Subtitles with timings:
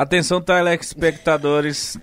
[0.00, 2.00] Atenção, telespectadores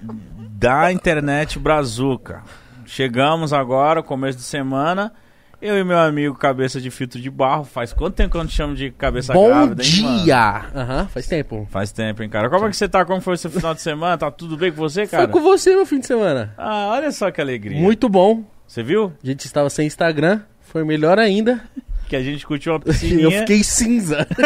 [0.51, 2.43] da internet Brazuca.
[2.85, 5.11] Chegamos agora, começo de semana.
[5.59, 7.63] Eu e meu amigo Cabeça de Filtro de Barro.
[7.63, 10.23] Faz quanto tempo que eu não te chamo de Cabeça Bom Grávida, hein, mano?
[10.23, 10.65] dia!
[10.75, 11.67] Aham, faz tempo.
[11.71, 12.51] Faz tempo, hein, cara?
[12.51, 13.03] Como é que você tá?
[13.03, 14.15] Como foi seu final de semana?
[14.15, 15.23] Tá tudo bem com você, cara?
[15.23, 16.53] Foi com você no fim de semana.
[16.55, 17.81] Ah, olha só que alegria.
[17.81, 18.43] Muito bom.
[18.67, 19.11] Você viu?
[19.23, 21.63] A gente estava sem Instagram, foi melhor ainda.
[22.07, 23.39] Que a gente curtiu uma Eu piscininha.
[23.41, 24.25] fiquei cinza.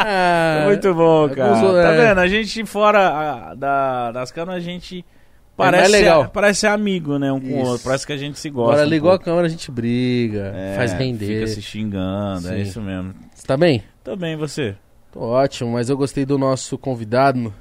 [0.00, 1.56] Ah, Muito bom, cara.
[1.56, 2.06] alguns- Tá é.
[2.08, 2.18] vendo?
[2.18, 5.04] A gente fora ah, da, das câmeras, a gente
[5.56, 6.22] parece, mais legal.
[6.24, 7.32] Ser, parece ser amigo, né?
[7.32, 7.84] Um com o outro.
[7.84, 8.72] Parece que a gente se gosta.
[8.74, 11.26] Agora um ligou a câmera, a gente briga, É, faz render.
[11.26, 12.62] Fica se xingando, é Sim.
[12.62, 13.14] isso mesmo.
[13.34, 13.82] Você tá bem?
[14.04, 14.74] Tô bem, você?
[15.12, 17.52] Tô ótimo, mas eu gostei do nosso convidado.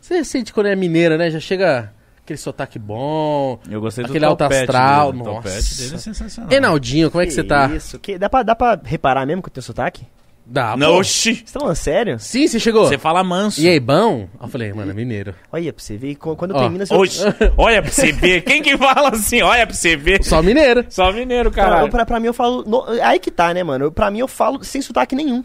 [0.00, 1.30] Você sente quando é mineira, né?
[1.30, 1.92] Já chega
[2.24, 3.58] aquele sotaque bom.
[3.70, 5.22] Eu gostei Aquele do alto topete astral, dele.
[5.22, 5.48] O nossa.
[5.48, 6.52] topete dele é sensacional.
[6.52, 7.66] Enaldinho, como é que, você tá?
[7.74, 10.06] Isso, que, dá, pra, dá pra reparar mesmo que eu tenho sotaque?
[10.52, 10.98] Dá, Não, pô.
[10.98, 11.36] oxi.
[11.46, 12.18] Você tá falando sério?
[12.18, 12.84] Sim, você chegou.
[12.88, 13.60] Você fala manso.
[13.60, 14.26] E aí, bom?
[14.42, 15.32] Eu falei, mano, é mineiro.
[15.52, 17.22] Olha pra você ver, qu- quando Ó, eu- Oxi.
[17.56, 18.40] Olha pra você ver.
[18.42, 19.42] Quem que fala assim?
[19.42, 20.24] Olha pra você ver.
[20.24, 20.84] Só mineiro.
[20.88, 21.88] Só mineiro, Pra, caralho.
[21.90, 22.64] pra, pra mim eu falo...
[22.66, 23.92] no- aí que tá, né, mano?
[23.92, 25.44] Pra mim eu falo sem sotaque nenhum.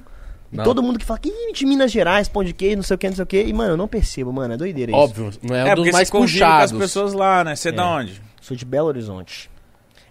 [0.56, 0.64] E Não.
[0.64, 2.98] todo mundo que fala que "Ih, de Minas Gerais, pão de queijo, não sei o
[2.98, 3.44] que, não sei o que.
[3.44, 4.54] E, mano, eu não percebo, mano.
[4.54, 5.00] É doideira isso.
[5.00, 6.72] Óbvio, não é, um É, dos porque mais você convive com puxados.
[6.72, 7.56] as pessoas lá, né?
[7.56, 8.22] Você é da onde?
[8.42, 9.50] Sou de Belo Horizonte.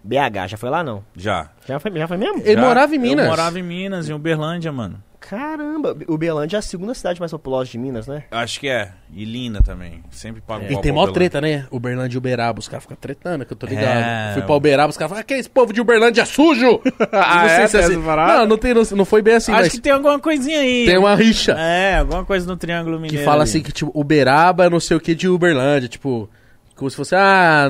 [0.04, 1.02] BH, já foi lá não?
[1.16, 1.48] Já.
[1.66, 2.42] Já foi, já foi mesmo?
[2.44, 2.60] Ele Já.
[2.60, 3.24] morava em Minas.
[3.24, 5.02] Eu morava em Minas, em Uberlândia, mano.
[5.28, 8.24] Caramba, Uberlândia é a segunda cidade mais populosa de Minas, né?
[8.30, 8.92] Acho que é.
[9.12, 10.02] E linda também.
[10.10, 11.30] Sempre pago E pau tem mó Uberlândia.
[11.30, 11.66] treta, né?
[11.70, 12.58] Uberlândia e Uberaba.
[12.58, 13.86] Os caras ficam tretando, que eu tô ligado.
[13.86, 14.32] É.
[14.34, 16.80] Fui pra Uberaba, os caras falam, ah, que esse povo de Uberlândia é sujo!
[17.10, 17.56] Ah, não é?
[17.56, 17.96] sei se é assim.
[17.96, 20.84] Não, não, tem, não, não foi bem assim, Acho mas que tem alguma coisinha aí.
[20.86, 21.52] tem uma rixa.
[21.58, 23.24] É, alguma coisa no Triângulo que Mineiro.
[23.24, 23.50] fala ali.
[23.50, 25.88] assim que, tipo, Uberaba é não sei o que de Uberlândia.
[25.88, 26.28] Tipo,
[26.76, 27.68] como se fosse, ah...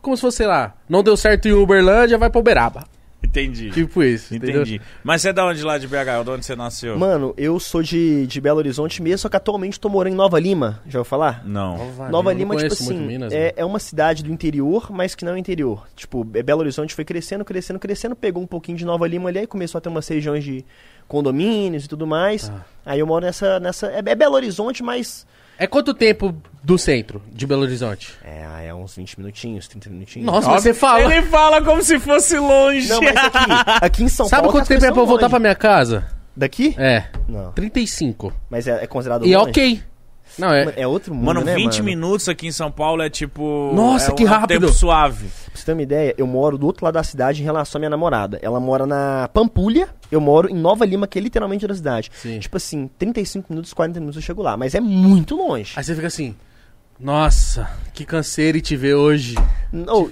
[0.00, 2.84] Como se fosse, sei lá, não deu certo em Uberlândia, vai pra Uberaba.
[3.28, 3.70] Entendi.
[3.70, 4.62] Tipo isso, entendeu?
[4.62, 4.80] Entendi.
[5.04, 6.24] Mas você é da onde lá de BH?
[6.24, 6.98] De onde você nasceu?
[6.98, 10.40] Mano, eu sou de, de Belo Horizonte mesmo, só que atualmente tô morando em Nova
[10.40, 10.80] Lima.
[10.86, 11.46] Já ouviu falar?
[11.46, 11.76] Não.
[12.10, 13.52] Nova não Lima, tipo assim, Minas, é, né?
[13.56, 15.86] é uma cidade do interior, mas que não é interior.
[15.94, 19.40] Tipo, é Belo Horizonte foi crescendo, crescendo, crescendo, pegou um pouquinho de Nova Lima ali,
[19.40, 20.64] aí começou a ter umas regiões de
[21.06, 22.50] condomínios e tudo mais.
[22.50, 22.64] Ah.
[22.86, 23.60] Aí eu moro nessa.
[23.60, 25.26] nessa é, é Belo Horizonte, mas.
[25.58, 28.14] É quanto tempo do centro de Belo Horizonte?
[28.24, 30.26] É, é uns 20 minutinhos, 30 minutinhos.
[30.26, 31.00] Nossa, mas você fala.
[31.12, 32.88] Ele fala como se fosse longe.
[32.88, 34.52] Não, mas aqui, aqui em São Sabe Paulo.
[34.52, 36.06] quanto as tempo é pra eu voltar pra minha casa?
[36.36, 36.76] Daqui?
[36.78, 37.50] É, Não.
[37.52, 38.32] 35.
[38.48, 39.50] Mas é, é considerado E é longe?
[39.50, 39.82] ok.
[40.38, 40.72] Não, é...
[40.76, 41.84] É outro mundo, Mano, né, 20 mano?
[41.84, 43.72] minutos aqui em São Paulo é tipo.
[43.74, 44.60] Nossa, é que um rápido.
[44.60, 45.26] tempo suave.
[45.46, 47.80] Pra você ter uma ideia, eu moro do outro lado da cidade em relação à
[47.80, 48.38] minha namorada.
[48.40, 52.10] Ela mora na Pampulha, eu moro em Nova Lima, que é literalmente da cidade.
[52.14, 52.38] Sim.
[52.38, 55.72] Tipo assim, 35 minutos, 40 minutos eu chego lá, mas é muito longe.
[55.76, 56.34] Aí você fica assim,
[56.98, 59.34] nossa, que canseiro te ver hoje.
[59.72, 60.10] Não,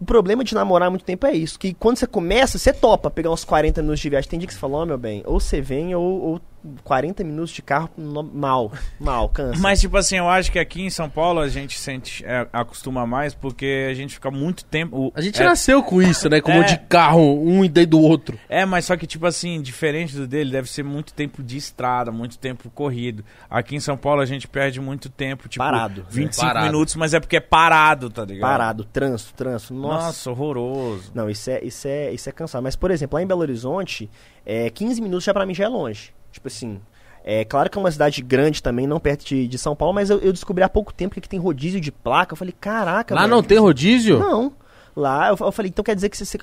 [0.00, 3.10] o problema de namorar há muito tempo é isso, que quando você começa, você topa
[3.10, 4.30] pegar uns 40 minutos de viagem.
[4.30, 6.40] Tem dia que você fala, ó, meu bem, ou você vem ou, ou
[6.84, 9.60] 40 minutos de carro no- mal, mal, cansa.
[9.60, 13.06] Mas, tipo assim, eu acho que aqui em São Paulo a gente sente, é, acostuma
[13.06, 14.96] mais porque a gente fica muito tempo.
[14.96, 16.40] o- A gente é, nasceu com isso, né?
[16.40, 16.58] Com um É.
[16.60, 18.38] monte de carro, um e dentro do outro.
[18.48, 22.10] É, mas só que, tipo assim, diferente do dele, deve ser muito tempo de estrada,
[22.10, 23.24] muito tempo corrido.
[23.48, 26.06] Aqui em São Paulo a gente perde muito tempo, tipo, Parado, né?
[26.10, 26.66] 25 Parado.
[26.66, 28.40] minutos, mas é porque é parado, tá ligado?
[28.50, 30.30] Parado, trânsito, trânsito, Nossa, nossa.
[30.30, 31.10] horroroso.
[31.14, 32.62] Não, isso é, isso é, isso é cansado.
[32.62, 34.10] Mas, por exemplo, lá em Belo Horizonte,
[34.44, 36.12] é, 15 minutos já pra mim já é longe.
[36.32, 36.80] Tipo assim,
[37.24, 40.10] é claro que é uma cidade grande também, não perto de, de São Paulo, mas
[40.10, 42.32] eu, eu descobri há pouco tempo que aqui tem rodízio de placa.
[42.32, 43.30] Eu falei, caraca, Lá velho.
[43.34, 44.18] não tem rodízio?
[44.18, 44.52] Não.
[44.96, 46.38] Lá, eu, eu falei, então quer dizer que você, você-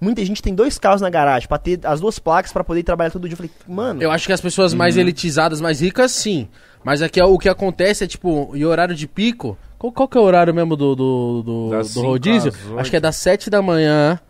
[0.00, 3.10] Muita gente tem dois carros na garagem pra ter as duas placas pra poder trabalhar
[3.10, 3.32] todo dia.
[3.32, 4.02] Eu falei, mano.
[4.02, 5.02] Eu acho que as pessoas mais Uhum.
[5.02, 6.48] elitizadas, mais ricas, sim.
[6.84, 9.56] Mas aqui é o que acontece é, tipo, em horário de pico...
[9.78, 12.52] Qual, qual que é o horário mesmo do, do, do, do rodízio?
[12.76, 14.20] Acho que é das 7 da manhã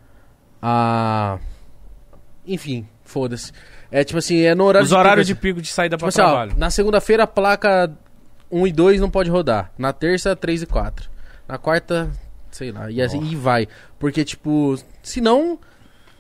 [0.63, 1.39] a...
[2.47, 3.53] Enfim, foda-se.
[3.93, 5.61] É tipo assim, é no horário Os horários de pico.
[5.61, 6.53] de saída Tipo pra assim, ó, trabalho.
[6.57, 7.93] na segunda-feira a placa
[8.51, 9.73] 1 e 2 não pode rodar.
[9.77, 11.11] Na terça, 3 e 4.
[11.49, 12.11] Na quarta,
[12.51, 12.91] sei lá.
[12.91, 13.67] E assim e vai.
[13.99, 15.59] Porque, tipo, se não.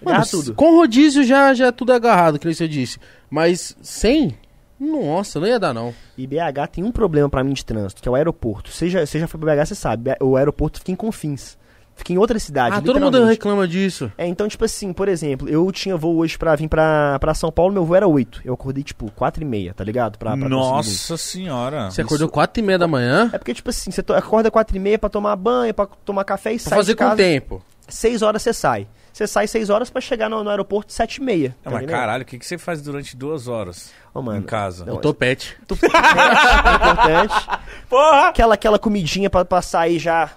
[0.02, 0.54] Agarra Mano, tudo.
[0.54, 2.98] Com rodízio já, já é tudo agarrado, que nem você disse.
[3.28, 4.36] Mas sem.
[4.78, 5.94] Nossa, não ia dar, não.
[6.16, 8.70] E BH tem um problema pra mim de trânsito, que é o aeroporto.
[8.70, 10.10] Você já, você já foi pra BH, você sabe.
[10.20, 11.58] O aeroporto fica em Confins.
[12.00, 12.76] Fica em outra cidade.
[12.76, 14.10] ah, todo mundo reclama disso.
[14.16, 17.52] É, então, tipo assim, por exemplo, eu tinha voo hoje pra vir pra, pra São
[17.52, 18.40] Paulo, meu voo era 8.
[18.42, 20.16] Eu acordei, tipo, 4 e meia, tá ligado?
[20.18, 20.48] Pra, pra.
[20.48, 21.90] Nossa senhora.
[21.90, 24.74] Você acordou 4 e meia da manhã É porque, tipo assim, você to- acorda 4
[24.74, 27.16] e meia pra tomar banho, pra tomar café e pra sai fazer de com casa.
[27.16, 27.62] tempo.
[27.86, 28.86] 6 horas você sai.
[29.12, 31.54] Você sai 6 horas pra chegar no, no aeroporto 7 e meia.
[31.64, 34.86] É, mas caralho, o que, que você faz durante duas horas Ô, mano, em casa?
[34.86, 35.54] Não, O topete.
[35.68, 37.48] é importante.
[37.88, 38.28] Porra!
[38.28, 40.30] Aquela, aquela comidinha pra, pra sair já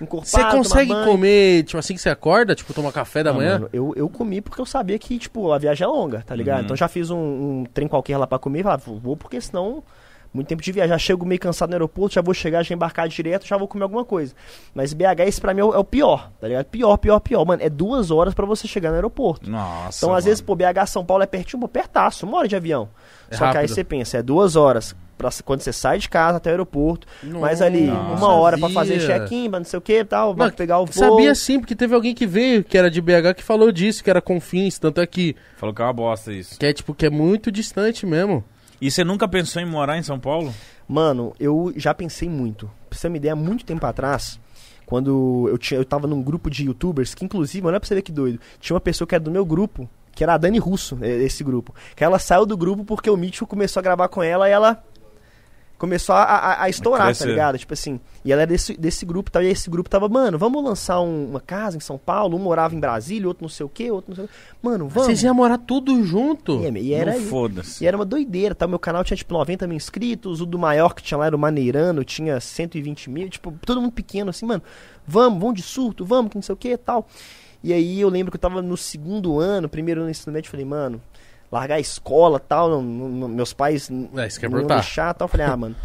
[0.00, 3.52] encorpado, Você consegue comer, tipo assim que você acorda, tipo, tomar café da Ah, manhã?
[3.54, 6.58] mano, eu, eu comi porque eu sabia que, tipo, a viagem é longa, tá ligado?
[6.58, 6.64] Uhum.
[6.64, 9.82] Então já fiz um, um trem qualquer lá pra comer e falava, vou porque senão
[10.34, 10.98] Muito tempo de viajar.
[10.98, 14.04] Chego meio cansado no aeroporto, já vou chegar, já embarcar direto, já vou comer alguma
[14.04, 14.34] coisa.
[14.74, 16.66] Mas BH, esse pra mim é o, é o pior, tá ligado?
[16.66, 17.46] Pior, pior, pior.
[17.46, 19.48] Mano, é duas horas pra você chegar no aeroporto.
[19.48, 19.96] Nossa.
[19.98, 20.26] Então, às mano.
[20.26, 22.90] vezes, pô, BH São Paulo é pertinho, pô, pertaço, uma hora de avião.
[23.30, 23.74] É Só que aí rápido.
[23.74, 27.62] você pensa, é duas horas pra, quando você sai de casa até o aeroporto, mais
[27.62, 30.50] ali Nossa, uma hora pra fazer check-in, pra não sei o que e tal, pra
[30.50, 30.92] pegar o voo.
[30.92, 34.10] Sabia sim, porque teve alguém que veio, que era de BH, que falou disso, que
[34.10, 36.58] era Confins, tanto é que, Falou que é uma bosta isso.
[36.58, 38.44] que é tipo, que é muito distante mesmo.
[38.80, 40.54] E você nunca pensou em morar em São Paulo?
[40.86, 42.70] Mano, eu já pensei muito.
[42.88, 44.38] Pra você ter uma ideia, muito tempo atrás,
[44.84, 48.02] quando eu, tinha, eu tava num grupo de youtubers, que inclusive, olha pra você ver
[48.02, 50.98] que doido, tinha uma pessoa que era do meu grupo, que era a Dani Russo,
[51.02, 51.74] esse grupo.
[51.94, 54.82] Que ela saiu do grupo porque o Mítico começou a gravar com ela e ela
[55.78, 57.58] começou a, a, a estourar, tá ligado?
[57.58, 60.38] Tipo assim, e ela é desse, desse grupo e tal, e esse grupo tava, mano,
[60.38, 63.64] vamos lançar um- uma casa em São Paulo, um morava em Brasília, outro não sei
[63.66, 64.34] o que, outro não sei o que.
[64.62, 65.06] Mano, vamos.
[65.06, 66.60] Vocês iam morar tudo junto.
[66.64, 67.84] E, e era foda-se.
[67.84, 68.66] E era uma doideira, tá?
[68.66, 71.38] Meu canal tinha tipo 90 mil inscritos, o do maior que tinha lá era o
[71.38, 74.62] Maneirano, tinha 120 mil, tipo, todo mundo pequeno assim, mano.
[75.06, 77.06] Vamos, vamos de surto, vamos, que não sei o que e tal.
[77.62, 80.50] E aí eu lembro que eu tava no segundo ano, primeiro ano do ensino médio,
[80.50, 81.00] falei, mano,
[81.56, 85.26] largar a escola tal, não- não- meus pais É, isso que ia não deixar tal.
[85.26, 85.76] Eu falei, ah, mano,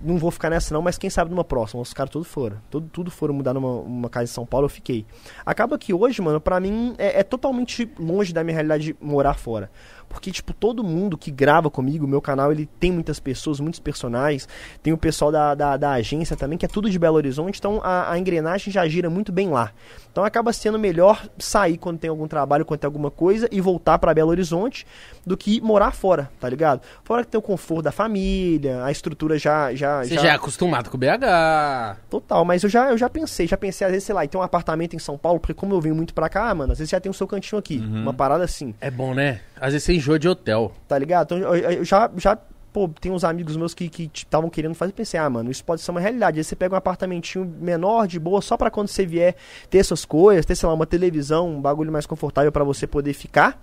[0.00, 1.80] não vou ficar nessa não, mas quem sabe numa próxima.
[1.80, 2.58] Os caras todos foram.
[2.70, 5.06] Tudo, tudo foram mudar numa uma casa em São Paulo, eu fiquei.
[5.46, 9.34] Acaba que hoje, mano, pra mim é, é totalmente longe da minha realidade de morar
[9.34, 9.70] fora.
[10.14, 13.80] Porque, tipo, todo mundo que grava comigo, o meu canal, ele tem muitas pessoas, muitos
[13.80, 14.48] personagens.
[14.80, 17.58] Tem o pessoal da, da, da agência também, que é tudo de Belo Horizonte.
[17.58, 19.72] Então, a, a engrenagem já gira muito bem lá.
[20.12, 23.98] Então, acaba sendo melhor sair quando tem algum trabalho, quando tem alguma coisa, e voltar
[23.98, 24.86] pra Belo Horizonte,
[25.26, 26.80] do que morar fora, tá ligado?
[27.02, 29.74] Fora que tem o conforto da família, a estrutura já...
[29.74, 31.98] já Você já é acostumado com BH.
[32.08, 34.38] Total, mas eu já, eu já pensei, já pensei, às vezes, sei lá, em ter
[34.38, 36.90] um apartamento em São Paulo, porque como eu venho muito pra cá, mano, às vezes
[36.90, 37.78] já tem o seu cantinho aqui.
[37.78, 39.40] Uma parada assim, É bom, né?
[39.56, 40.72] Às vezes você enjoa de hotel.
[40.88, 41.34] tá ligado?
[41.34, 42.36] Então eu, eu- já, já,
[42.72, 45.90] pô, tem uns amigos meus que estavam querendo fazer, pensei, ah, mano, isso pode ser
[45.90, 46.38] uma realidade.
[46.38, 49.34] Aí você pega um apartamentinho menor, de boa, só pra quando você vier
[49.70, 53.12] ter essas coisas, ter, sei lá, uma televisão, um bagulho mais confortável pra você poder
[53.14, 53.60] ficar.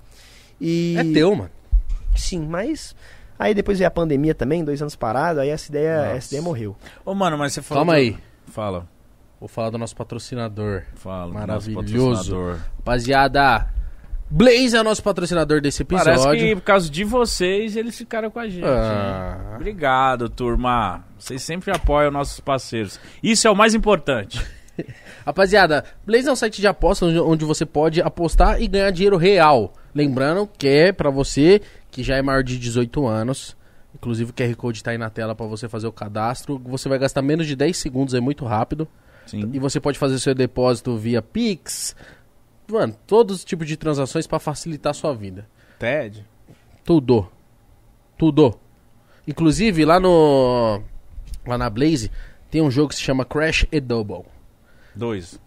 [0.60, 0.96] E.
[0.98, 1.50] É teu, mano.
[2.16, 2.96] Sim, mas.
[3.40, 6.12] Aí depois veio a pandemia também, dois anos parado, aí essa ideia, Nossa.
[6.18, 6.76] essa ideia morreu.
[7.04, 7.80] Ô, mano, mas você falou.
[7.84, 8.18] Calma do- aí.
[8.48, 8.88] Fala,
[9.40, 10.84] Vou falar do nosso patrocinador.
[10.94, 11.34] fala.
[11.34, 11.34] nosso
[11.72, 11.94] Maravilhoso.
[12.32, 12.60] patrocinador.
[12.78, 13.68] Rapaziada,
[14.32, 16.24] Blaze é o nosso patrocinador desse episódio.
[16.24, 18.64] Parece que por causa de vocês eles ficaram com a gente.
[18.66, 19.56] Ah.
[19.56, 21.04] Obrigado, turma.
[21.20, 22.98] Vocês sempre apoiam nossos parceiros.
[23.22, 24.42] Isso é o mais importante.
[25.26, 29.74] Rapaziada, Blaze é um site de apostas onde, você pode apostar e ganhar dinheiro real.
[29.94, 31.62] Lembrando que é pra você
[31.92, 33.58] que já é maior de 18 anos.
[33.94, 36.58] Inclusive o QR Code tá aí na tela pra você fazer o cadastro.
[36.66, 38.88] Você vai gastar menos de 10 segundos, é muito rápido.
[39.26, 39.50] Sim.
[39.54, 41.96] E você pode fazer seu depósito via Pix.
[42.72, 45.48] Mano, todos os tipos de transações pra facilitar a sua vida.
[45.78, 46.26] TED?
[46.84, 47.28] Tudo.
[48.18, 48.58] Tudo.
[49.28, 50.82] Inclusive, lá no.
[51.46, 52.12] Lá na Blaze,
[52.50, 54.24] tem um jogo que se chama Crash e Double.
[54.96, 55.40] Dois.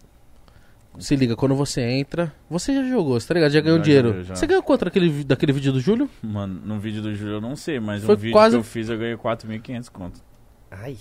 [0.99, 2.31] Se liga, quando você entra.
[2.49, 3.51] Você já jogou, você tá ligado?
[3.51, 4.23] Já ganhou Já dinheiro.
[4.23, 4.35] já.
[4.35, 6.09] Você ganhou quanto daquele, daquele vídeo do Júlio?
[6.23, 8.63] Mano, no vídeo do Júlio eu não sei, mas Foi no vídeo quase- que eu
[8.63, 10.21] fiz eu ganhei 4.500 conto.
[10.71, 10.97] Ai.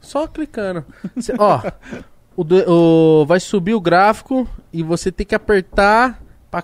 [0.00, 0.84] Só clicando.
[1.18, 1.60] Cê- ó,
[2.42, 6.22] o, o- vai subir o gráfico e você tem que apertar.
[6.50, 6.62] Pra,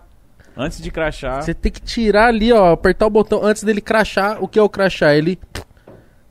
[0.57, 2.73] Antes de crachar, você tem que tirar ali, ó.
[2.73, 4.43] Apertar o botão antes dele crachar.
[4.43, 5.15] O que é o crachar?
[5.15, 5.39] Ele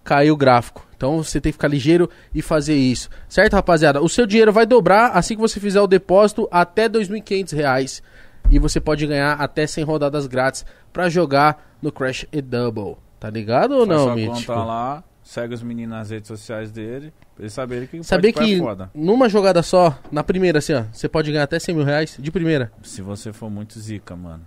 [0.04, 0.86] caiu o gráfico.
[0.96, 3.10] Então você tem que ficar ligeiro e fazer isso.
[3.28, 4.02] Certo, rapaziada?
[4.02, 8.02] O seu dinheiro vai dobrar assim que você fizer o depósito até 2.500 reais.
[8.50, 12.96] E você pode ganhar até 100 rodadas grátis pra jogar no Crash e Double.
[13.20, 14.54] Tá ligado ou não, Mítico?
[14.54, 18.58] lá, segue os meninos nas redes sociais dele, pra eles saberem que pode que é
[18.60, 18.92] foda.
[18.94, 22.32] numa jogada só, na primeira assim, ó, você pode ganhar até 100 mil reais de
[22.32, 22.72] primeira.
[22.84, 24.46] Se você for muito zica, mano.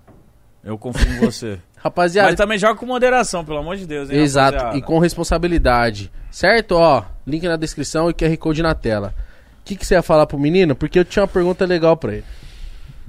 [0.63, 1.59] Eu confio em você.
[1.79, 4.79] Rapaziada, Mas também joga com moderação, pelo amor de Deus, hein, exato, rapaziada?
[4.79, 6.11] e com responsabilidade.
[6.31, 6.73] Certo?
[6.73, 9.15] Ó, link na descrição e QR Code na tela.
[9.61, 10.75] O que, que você ia falar pro menino?
[10.75, 12.25] Porque eu tinha uma pergunta legal pra ele.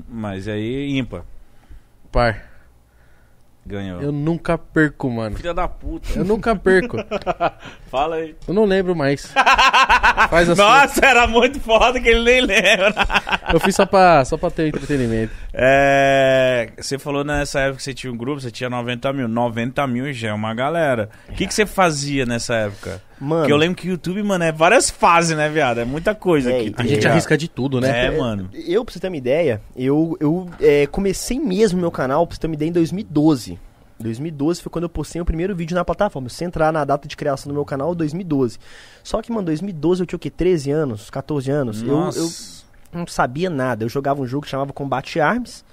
[0.07, 1.23] Mas aí, ímpar.
[2.11, 2.46] Par,
[3.67, 4.01] Ganhou.
[4.01, 5.35] eu nunca perco, mano.
[5.35, 6.07] Filha da puta.
[6.15, 6.97] Eu nunca perco.
[7.91, 8.33] Fala aí.
[8.47, 9.27] Eu não lembro mais.
[10.29, 10.61] Faz assim.
[10.61, 12.93] Nossa, era muito foda que ele nem lembra.
[13.51, 15.33] Eu fiz só pra, só pra ter entretenimento.
[15.53, 19.27] É, você falou nessa época que você tinha um grupo, você tinha 90 mil.
[19.27, 21.09] 90 mil já é uma galera.
[21.29, 23.01] O que, que você fazia nessa época?
[23.19, 23.41] Mano.
[23.41, 25.79] Porque eu lembro que o YouTube, mano, é várias fases, né, viado?
[25.79, 26.73] É muita coisa É, aqui.
[26.77, 28.05] A gente arrisca de tudo, né?
[28.05, 28.49] É, mano.
[28.53, 32.41] Eu, pra você ter uma ideia, eu, eu é, comecei mesmo meu canal, pra você
[32.41, 33.59] ter uma ideia, em 2012.
[33.99, 36.29] 2012 foi quando eu postei o primeiro vídeo na plataforma.
[36.29, 38.59] Se você entrar na data de criação do meu canal, 2012.
[39.03, 40.29] Só que, mano, 2012 eu tinha o quê?
[40.29, 41.81] 13 anos, 14 anos.
[41.81, 42.19] Eu, Nossa.
[42.93, 43.83] eu não sabia nada.
[43.83, 45.65] Eu jogava um jogo que chamava Combate Arms.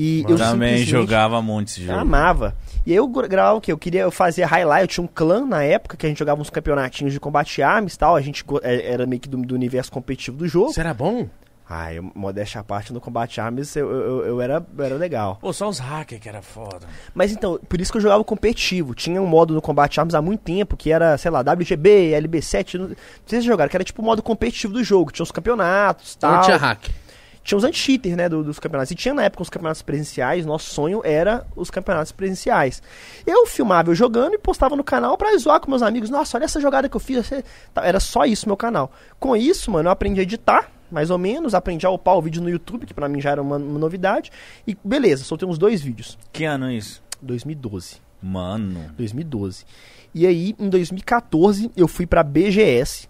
[0.00, 1.98] E eu Também jogava muito esse Eu jogo.
[1.98, 2.54] amava.
[2.86, 3.72] E aí eu gravava o quê?
[3.72, 6.40] Eu queria eu fazia highlight, eu tinha um clã na época que a gente jogava
[6.40, 8.14] uns campeonatinhos de combate armas e tal.
[8.14, 10.72] A gente é, era meio que do, do universo competitivo do jogo.
[10.76, 11.28] Era bom?
[11.68, 15.36] Ah, eu, modéstia à parte, no combate armas eu, eu, eu era, eu era legal.
[15.40, 16.86] Pô, só os hackers que era foda.
[17.12, 18.94] Mas então, por isso que eu jogava competitivo.
[18.94, 22.74] Tinha um modo no combate armas há muito tempo, que era, sei lá, WGB, LB7,
[22.78, 25.10] não, não sei se jogaram, que era tipo o modo competitivo do jogo.
[25.10, 26.42] Tinha os campeonatos Não tal.
[26.42, 26.88] tinha hack.
[27.48, 28.90] Tinha os anti-cheater, né, do- dos campeonatos.
[28.90, 32.82] E tinha na época os campeonatos presenciais, nosso sonho era os campeonatos presenciais.
[33.26, 36.10] Eu filmava eu jogando e postava no canal pra zoar com meus amigos.
[36.10, 37.26] Nossa, olha essa jogada que eu fiz.
[37.72, 38.92] tá, Era só isso meu canal.
[39.18, 41.54] Com isso, mano, eu aprendi a editar, mais ou menos.
[41.54, 44.30] Aprendi a upar o vídeo no YouTube, que pra mim já era uma, uma novidade.
[44.66, 46.18] E beleza, soltei uns dois vídeos.
[46.30, 47.02] Que ano isso?
[47.22, 47.96] 2012.
[48.22, 48.90] Mano.
[48.94, 49.64] 2012.
[50.14, 53.08] E aí, em 2014, eu fui pra BGS.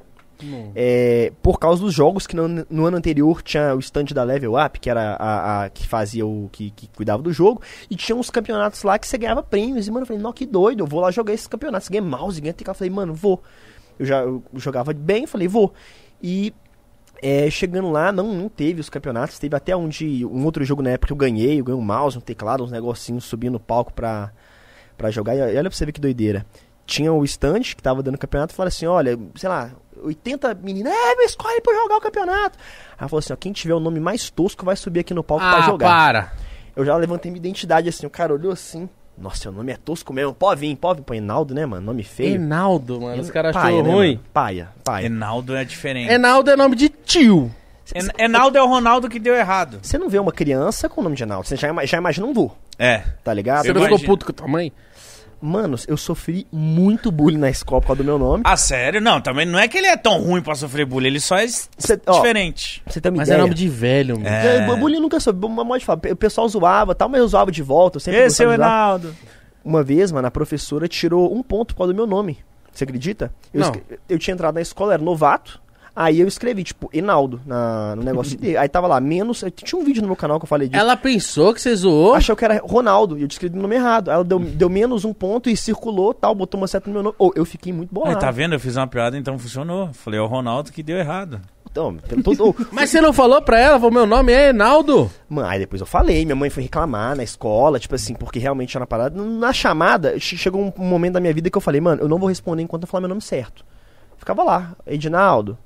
[0.74, 4.54] É, por causa dos jogos que no, no ano anterior tinha o stand da Level
[4.54, 6.48] Up, que era a, a que fazia o.
[6.52, 9.86] Que, que cuidava do jogo, e tinha uns campeonatos lá que você ganhava prêmios.
[9.86, 11.88] E, mano, eu falei, não, que doido, eu vou lá jogar esses campeonatos.
[11.88, 12.76] Ganhei mouse, ganhei teclado.
[12.76, 13.42] Eu falei, mano, vou.
[13.98, 15.72] Eu já eu jogava bem, falei, vou.
[16.22, 16.52] E
[17.20, 19.38] é, chegando lá, não, não teve os campeonatos.
[19.38, 21.60] Teve até onde um outro jogo na época eu ganhei.
[21.60, 24.32] Eu ganhei um mouse, um teclado, uns negocinhos, subi no palco pra,
[24.96, 25.34] pra jogar.
[25.34, 26.46] E olha pra você ver que doideira.
[26.88, 29.70] Tinha o stand que tava dando campeonato e falaram assim: olha, sei lá,
[30.02, 32.58] 80 meninas, é, me escolhe pra jogar o campeonato.
[32.92, 35.22] Aí ela falou assim: ó, quem tiver o nome mais tosco vai subir aqui no
[35.22, 35.86] palco pra Ah, jogar.
[35.86, 36.32] para.
[36.74, 38.88] Eu já levantei minha identidade assim, o cara olhou assim.
[39.18, 40.32] Nossa, seu nome é tosco mesmo.
[40.32, 41.04] Pode vir, pode vir.
[41.04, 41.84] Pô, Enaldo, né, mano?
[41.84, 42.36] Nome feio.
[42.36, 43.20] Enaldo, mano.
[43.20, 44.08] Os caras achou né, ruim.
[44.14, 44.20] mano?
[44.32, 45.06] Paia, paia.
[45.06, 46.10] Enaldo é diferente.
[46.10, 47.52] Enaldo é nome de tio.
[47.94, 49.80] En- Enaldo é o Ronaldo que deu errado.
[49.82, 51.48] Você não vê uma criança com o nome de Enaldo.
[51.48, 52.98] Você já, já imagina um vô, É.
[53.24, 53.64] tá ligado?
[53.66, 54.72] Você não ficou puto com a tua mãe?
[55.40, 58.42] Mano, eu sofri muito bullying na escola por causa do meu nome.
[58.44, 59.00] Ah, sério?
[59.00, 61.46] Não, também não é que ele é tão ruim pra sofrer bullying, ele só é
[61.46, 62.82] Cê- ó, diferente.
[62.86, 63.42] Você ter uma Mas é ideia.
[63.42, 64.28] nome de velho, mano.
[64.28, 64.56] É.
[64.56, 65.46] É, bullying nunca soube.
[65.46, 66.00] Uma de falar.
[66.10, 67.96] O pessoal zoava tal, mas eu zoava de volta.
[67.96, 68.52] Eu sempre Esse é o.
[68.52, 69.14] Enaldo.
[69.64, 72.38] Uma vez, mano, a professora tirou um ponto por causa do meu nome.
[72.72, 73.32] Você acredita?
[73.52, 73.72] Eu, Não.
[74.08, 75.60] eu tinha entrado na escola, era novato.
[76.00, 78.56] Aí eu escrevi, tipo, Enaldo na, no negócio dele.
[78.56, 79.44] Aí tava lá, menos.
[79.56, 80.80] Tinha um vídeo no meu canal que eu falei disso.
[80.80, 82.14] Ela pensou que você zoou.
[82.14, 84.08] Achou que era Ronaldo e eu escrevi o nome errado.
[84.08, 87.02] Aí ela deu, deu menos um ponto e circulou, tal, botou uma seta no meu
[87.02, 87.16] nome.
[87.18, 88.20] Ô, eu fiquei muito Aí, bolado.
[88.20, 88.54] tá vendo?
[88.54, 89.90] Eu fiz uma piada, então funcionou.
[89.92, 91.40] Falei, é o Ronaldo que deu errado.
[91.70, 93.74] Então, todo, Mas você não falou pra ela?
[93.74, 95.10] Falou, meu nome é Enaldo.
[95.28, 98.76] Mano, aí depois eu falei, minha mãe foi reclamar na escola, tipo assim, porque realmente
[98.76, 99.20] era uma parada.
[99.20, 102.08] Na chamada, che- chegou um um momento da minha vida que eu falei, mano, eu
[102.08, 103.64] não vou responder enquanto eu falar meu nome certo.
[104.16, 105.58] Ficava lá, Edinaldo,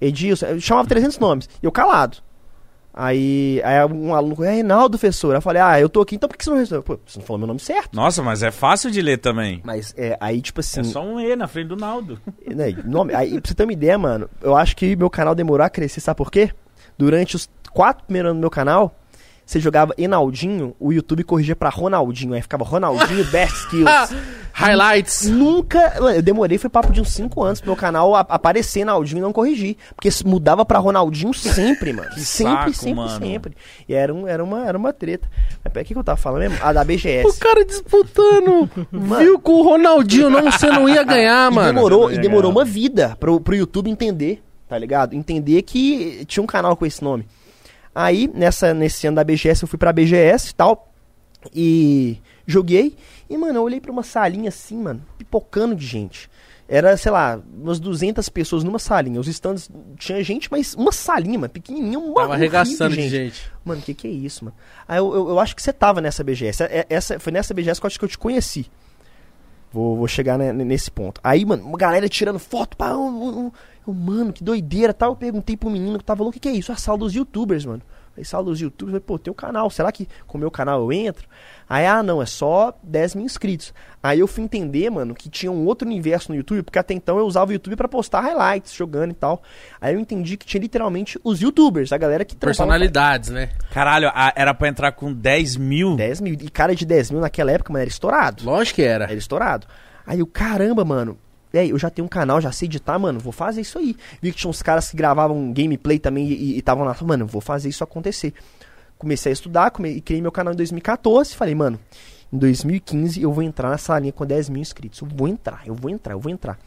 [0.00, 2.18] Edilson, eu chamava 300 nomes, e eu calado.
[3.00, 5.32] Aí, aí um aluno, é Reinaldo, professor.
[5.32, 6.82] Eu falei, ah, eu tô aqui, então por que você não respondeu?
[6.82, 7.94] Pô, você não falou meu nome certo.
[7.94, 9.60] Nossa, mas é fácil de ler também.
[9.64, 12.20] Mas é, aí, tipo assim, É só um E na frente do Naldo.
[12.44, 15.64] né, nome, aí, pra você ter uma ideia, mano, eu acho que meu canal demorou
[15.64, 16.50] a crescer, sabe por quê?
[16.98, 18.92] Durante os quatro primeiros anos do meu canal,
[19.50, 24.14] você jogava Enaldinho, o YouTube corrigia pra Ronaldinho, aí ficava Ronaldinho Best Skills.
[24.52, 25.28] Highlights.
[25.28, 25.78] Nunca,
[26.14, 29.22] eu demorei, foi papo de uns 5 anos pro meu canal a- aparecer Naldinho e
[29.22, 29.76] não corrigir.
[29.94, 32.10] Porque mudava pra Ronaldinho sempre, mano.
[32.12, 33.18] Que sempre, saco, sempre, mano.
[33.24, 33.56] sempre.
[33.88, 35.28] E era, um, era, uma, era uma treta.
[35.64, 36.58] Mas peraí, o que, que eu tava falando mesmo?
[36.60, 37.26] A da BGS.
[37.28, 38.68] O cara disputando.
[39.18, 41.72] Viu com o Ronaldinho, não, você não ia ganhar, E mano.
[41.72, 42.58] demorou, e não ia demorou ganhar.
[42.58, 45.14] uma vida pro, pro YouTube entender, tá ligado?
[45.14, 47.26] Entender que tinha um canal com esse nome.
[48.00, 50.92] Aí, nessa, nesse ano da BGS, eu fui pra BGS e tal.
[51.54, 52.96] E joguei.
[53.28, 56.30] E, mano, eu olhei pra uma salinha assim, mano, pipocando de gente.
[56.68, 59.18] Era, sei lá, umas 200 pessoas numa salinha.
[59.18, 63.50] Os stands tinha gente, mas uma salinha, mano, pequenininha, uma Tava arregaçando de gente.
[63.64, 64.56] Mano, o que, que é isso, mano?
[64.86, 66.62] Aí eu, eu, eu acho que você tava nessa BGS.
[66.64, 68.66] É- Essa, foi nessa BGS que eu acho que eu te conheci.
[69.72, 71.20] Vou, vou chegar ne- nesse ponto.
[71.24, 72.76] Aí, mano, uma galera tirando foto.
[72.76, 73.52] Pá, um, um,
[73.90, 75.12] eu, mano, que doideira tal.
[75.12, 76.70] Eu perguntei pro menino que tava louco, o que, que é isso?
[76.72, 77.82] É a sala dos youtubers, mano.
[78.16, 79.70] Aí, sala dos youtubers, eu falei, pô, tem um canal.
[79.70, 81.28] Será que com o meu canal eu entro?
[81.68, 83.72] Aí, ah, não, é só 10 mil inscritos.
[84.02, 87.16] Aí eu fui entender, mano, que tinha um outro universo no YouTube, porque até então
[87.18, 89.40] eu usava o YouTube pra postar highlights, jogando e tal.
[89.80, 93.50] Aí eu entendi que tinha literalmente os youtubers, a galera que trampava- Personalidades, né?
[93.70, 95.94] Caralho, a- era pra entrar com 10 mil.
[95.94, 96.34] 10 mil.
[96.34, 98.44] E cara de 10 mil naquela época, mano, era estourado.
[98.44, 99.04] Lógico que era.
[99.04, 99.66] Era estourado.
[100.04, 101.16] Aí o caramba, mano.
[101.54, 103.96] Aí, eu já tenho um canal, já sei editar, mano, vou fazer isso aí.
[104.20, 107.68] Vi que tinha uns caras que gravavam gameplay também e estavam lá, mano, vou fazer
[107.68, 108.34] isso acontecer.
[108.98, 111.78] Comecei a estudar, come, e criei meu canal em 2014, falei, mano,
[112.32, 115.00] em 2015 eu vou entrar nessa linha com 10 mil inscritos.
[115.00, 116.58] Eu vou entrar, eu vou entrar, eu vou entrar.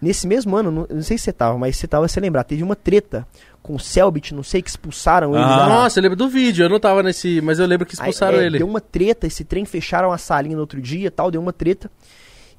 [0.00, 2.62] Nesse mesmo ano, não, não sei se você tava, mas você tava se lembrar, teve
[2.62, 3.26] uma treta
[3.62, 5.56] com o Selbit, não sei, que expulsaram ele Ah.
[5.56, 6.64] da- Nossa, eu lembro do vídeo.
[6.64, 8.58] Eu não tava nesse, mas eu lembro que expulsaram Aí, é, ele.
[8.58, 11.90] Deu uma treta, esse trem fecharam a salinha no outro dia tal, deu uma treta.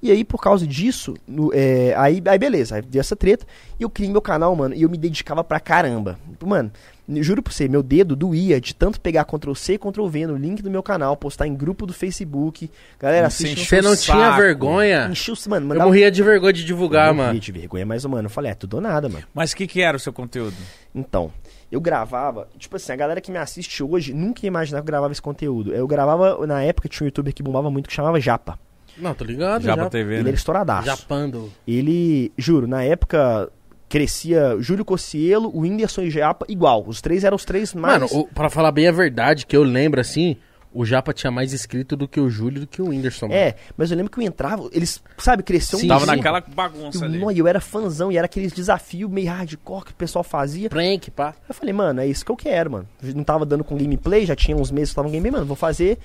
[0.01, 3.45] E aí, por causa disso, no- é, aí, aí beleza, aí deu essa treta.
[3.79, 6.17] E eu criei meu canal, mano, e eu me dedicava pra caramba.
[6.41, 6.71] Mano,
[7.09, 10.27] eu juro pra você, meu dedo doía de tanto pegar Ctrl C e Ctrl V
[10.27, 12.71] no link do meu canal, postar em grupo do Facebook.
[12.97, 13.65] Galera, assiste.
[13.65, 14.17] Você não Saco.
[14.19, 15.07] tinha vergonha?
[15.11, 17.27] Encheu, mano, Eu mandava morria de vergonha de divulgar, eu mano.
[17.27, 19.25] morria de vergonha, mas, mano, eu falei, é tudo ou nada, mano.
[19.33, 20.55] Mas o que, que era o seu conteúdo?
[20.95, 21.29] Então,
[21.69, 24.87] eu gravava, tipo assim, a galera que me assiste hoje nunca ia imaginar que eu
[24.87, 25.73] gravava esse conteúdo.
[25.73, 28.57] Eu gravava, na época, tinha um youtuber que bombava muito que chamava Japa.
[28.99, 29.61] Não, tô ligado.
[29.61, 29.77] Já já.
[29.77, 30.29] pra TV, Ele né?
[30.29, 30.85] era estouradaço.
[30.85, 31.51] Japando.
[31.67, 33.49] Ele, juro, na época
[33.87, 36.83] crescia Júlio Cocielo, o Whindersson e Japa igual.
[36.87, 37.99] Os três eram os três mais.
[38.01, 40.37] Mano, o, pra falar bem a verdade, que eu lembro assim,
[40.71, 43.27] o Japa tinha mais inscrito do que o Júlio do que o Whindersson.
[43.27, 43.39] mano.
[43.39, 46.99] É, mas eu lembro que eu entrava, eles, sabe, cresceu Sim, um Tava naquela bagunça
[46.99, 47.17] Eu, ali.
[47.17, 50.69] não, e eu era fãzão, e era aqueles desafios meio hardcore que o pessoal fazia.
[50.69, 51.33] Prank, pá.
[51.47, 52.87] Eu falei, mano, é isso que eu quero, mano.
[53.15, 55.55] Não tava dando com gameplay, já tinha uns meses que tava com gameplay, mano, vou
[55.55, 55.97] fazer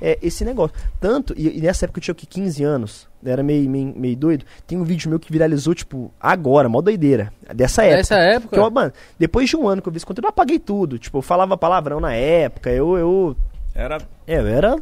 [0.00, 0.74] é, esse negócio.
[1.00, 4.16] Tanto, e, e nessa época eu tinha o que, 15 anos, era meio, meio, meio
[4.16, 4.44] doido.
[4.66, 7.32] Tem um vídeo meu que viralizou, tipo, agora, mó doideira.
[7.54, 7.96] Dessa época.
[7.96, 8.56] Nessa época.
[8.56, 10.98] Que eu, mano, depois de um ano que eu vi esse conteúdo, eu apaguei tudo.
[10.98, 12.96] Tipo, eu falava palavrão na época, eu.
[12.96, 13.36] eu
[13.74, 14.76] Era é, eu era.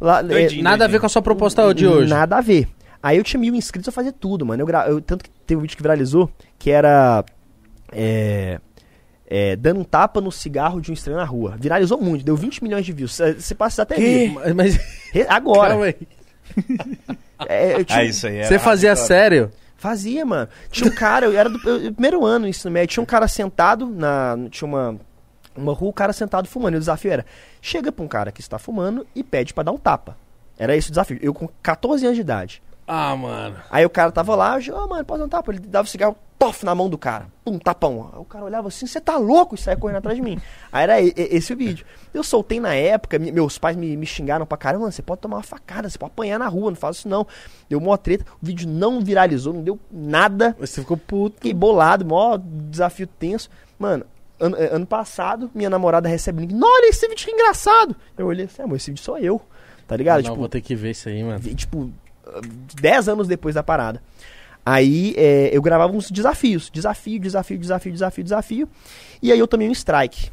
[0.00, 0.62] Lá, é, Doidinho.
[0.62, 2.10] Nada a ver com a sua proposta de hoje.
[2.10, 2.68] Nada a ver.
[3.02, 4.62] Aí eu tinha mil inscritos, eu fazia tudo, mano.
[4.62, 4.86] Eu, gra...
[4.88, 7.24] eu tanto que teve um vídeo que viralizou, que era.
[7.92, 8.60] É,
[9.30, 11.54] é, dando um tapa no cigarro de um estranho na rua.
[11.58, 13.14] Viralizou muito, deu 20 milhões de views.
[13.14, 14.32] Cê- Você passa até ver.
[14.32, 14.80] Mas, mas
[15.28, 15.70] Agora.
[15.70, 15.96] calma aí.
[17.48, 19.06] É, eu tinha- Ah, isso aí era Você fazia hardcore.
[19.08, 19.50] sério?
[19.76, 20.48] Fazia, mano.
[20.70, 23.26] Tinha um cara, eu era do eu- primeiro ano no ensino médio, tinha um cara
[23.26, 24.36] sentado na.
[24.50, 24.96] Tinha uma,
[25.56, 26.74] uma rua, o cara sentado fumando.
[26.74, 27.24] E o desafio era:
[27.62, 30.16] chega pra um cara que está fumando e pede pra dar um tapa.
[30.58, 31.18] Era esse o desafio.
[31.22, 32.62] Eu com 14 anos de idade.
[32.92, 33.56] Ah, mano.
[33.70, 35.52] Aí o cara tava lá, eu, ô mano, pode dar um tapa.
[35.52, 37.26] Ele dava o cigarro, pof, na mão do cara.
[37.44, 38.10] Pum, tapão.
[38.12, 39.54] Aí o cara olhava assim, você tá louco?
[39.54, 40.40] E saia correndo atrás de mim.
[40.72, 41.86] Aí era esse o vídeo.
[42.12, 45.20] Eu soltei na época, me- meus pais me, me xingaram pra caramba, mano, você pode
[45.20, 47.24] tomar uma facada, você pode apanhar na rua, não faz isso não.
[47.68, 50.56] Deu mó treta, o vídeo não viralizou, não deu nada.
[50.58, 51.36] Você ficou puto.
[51.36, 53.48] Fiquei bolado, mó desafio tenso.
[53.78, 54.04] Mano,
[54.40, 56.60] ano, eh, ano passado, minha namorada recebe link.
[56.60, 57.94] Olha, esse vídeo que engraçado.
[58.18, 59.40] Eu olhei assim, amor, esse vídeo sou eu.
[59.86, 60.22] Tá ligado?
[60.24, 61.38] não, vou ter que ver isso aí, mano.
[61.40, 61.90] Tipo,
[62.80, 64.02] 10 anos depois da parada.
[64.64, 66.70] Aí é, eu gravava uns desafios.
[66.70, 68.68] Desafio, desafio, desafio, desafio, desafio.
[69.22, 70.30] E aí eu tomei um strike.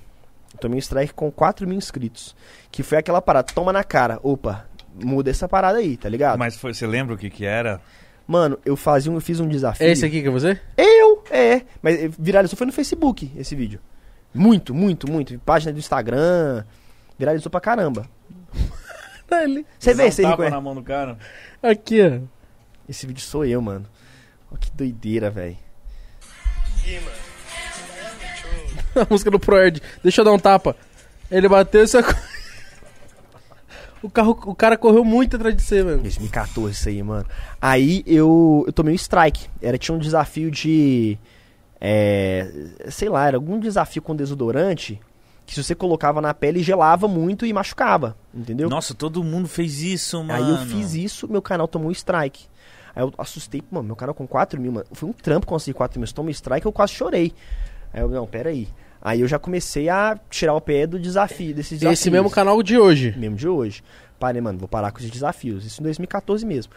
[0.54, 2.36] Eu tomei um strike com 4 mil inscritos.
[2.72, 4.20] Que foi aquela parada, toma na cara.
[4.22, 6.38] Opa, muda essa parada aí, tá ligado?
[6.38, 7.82] Mas foi, você lembra o que que era?
[8.28, 9.88] Mano, eu fazia um, eu fiz um desafio.
[9.88, 10.60] É esse aqui que é você?
[10.76, 11.62] Eu, é.
[11.82, 13.80] Mas eh, viralizou foi no Facebook esse vídeo.
[14.34, 15.40] Muito, muito, muito.
[15.40, 16.66] Página do Instagram.
[17.18, 18.06] Viralizou pra caramba.
[19.30, 19.66] Ali.
[19.78, 21.18] Você vê, você tapa na mão do cara?
[21.62, 22.20] Aqui, ó.
[22.88, 23.86] Esse vídeo sou eu, mano.
[24.50, 25.58] Olha que doideira, velho.
[28.96, 29.82] A música do Proerd.
[30.02, 30.76] Deixa eu dar um tapa.
[31.30, 32.16] Ele bateu e sacou.
[34.00, 36.04] O, carro, o cara correu muito atrás de você, mano.
[36.04, 37.26] 2014 isso aí, mano.
[37.60, 39.48] Aí eu, eu tomei um strike.
[39.60, 41.18] Era, tinha um desafio de.
[41.82, 42.48] É,
[42.90, 45.02] sei lá, era algum desafio com desodorante
[45.48, 48.70] que se você colocava na pele gelava muito e machucava, entendeu?
[48.70, 50.34] Nossa, todo mundo fez isso, mano.
[50.34, 52.46] Aí eu fiz isso, meu canal tomou um strike.
[52.94, 54.86] Aí eu assustei, mano, meu canal com 4 mil, mano.
[54.92, 56.06] Foi um trampo conseguir 4 mil.
[56.06, 57.34] Se toma um strike, eu quase chorei.
[57.94, 58.68] Aí eu, não, pera aí.
[59.02, 62.00] Aí eu já comecei a tirar o pé do desafio, desses desafios.
[62.02, 63.16] Esse mesmo canal de hoje.
[63.18, 63.82] mesmo de hoje.
[64.20, 65.66] Parei, mano, vou parar com os desafios.
[65.66, 66.74] Isso em 2014 mesmo.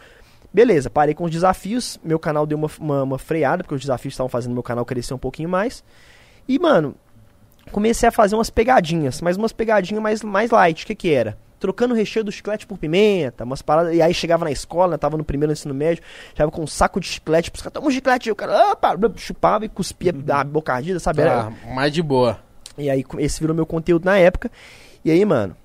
[0.53, 1.99] Beleza, parei com os desafios.
[2.01, 5.13] Meu canal deu uma, uma, uma freada, porque os desafios estavam fazendo meu canal crescer
[5.13, 5.83] um pouquinho mais.
[6.47, 6.95] E, mano,
[7.71, 10.83] comecei a fazer umas pegadinhas, mas umas pegadinhas mais, mais light.
[10.83, 11.37] O que que era?
[11.59, 13.95] Trocando o recheio do chiclete por pimenta, umas paradas.
[13.95, 16.99] E aí chegava na escola, né, tava no primeiro ensino médio, chegava com um saco
[16.99, 18.29] de chiclete, caras, toma um chiclete.
[18.29, 21.21] E o cara, opa, chupava e cuspia a boca ardida, sabe?
[21.21, 22.39] Era- Ah, mais de boa.
[22.77, 24.49] e aí esse virou meu conteúdo na época.
[25.05, 25.55] E aí, mano,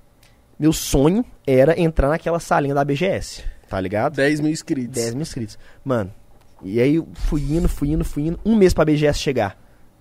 [0.59, 4.15] meu sonho era entrar naquela salinha da BGS, tá ligado?
[4.15, 4.93] 10 mil inscritos.
[4.93, 5.57] 10 mil inscritos.
[5.83, 6.11] Mano,
[6.63, 8.39] e aí eu fui indo, fui indo, fui indo.
[8.45, 9.57] Um mês pra BGS chegar.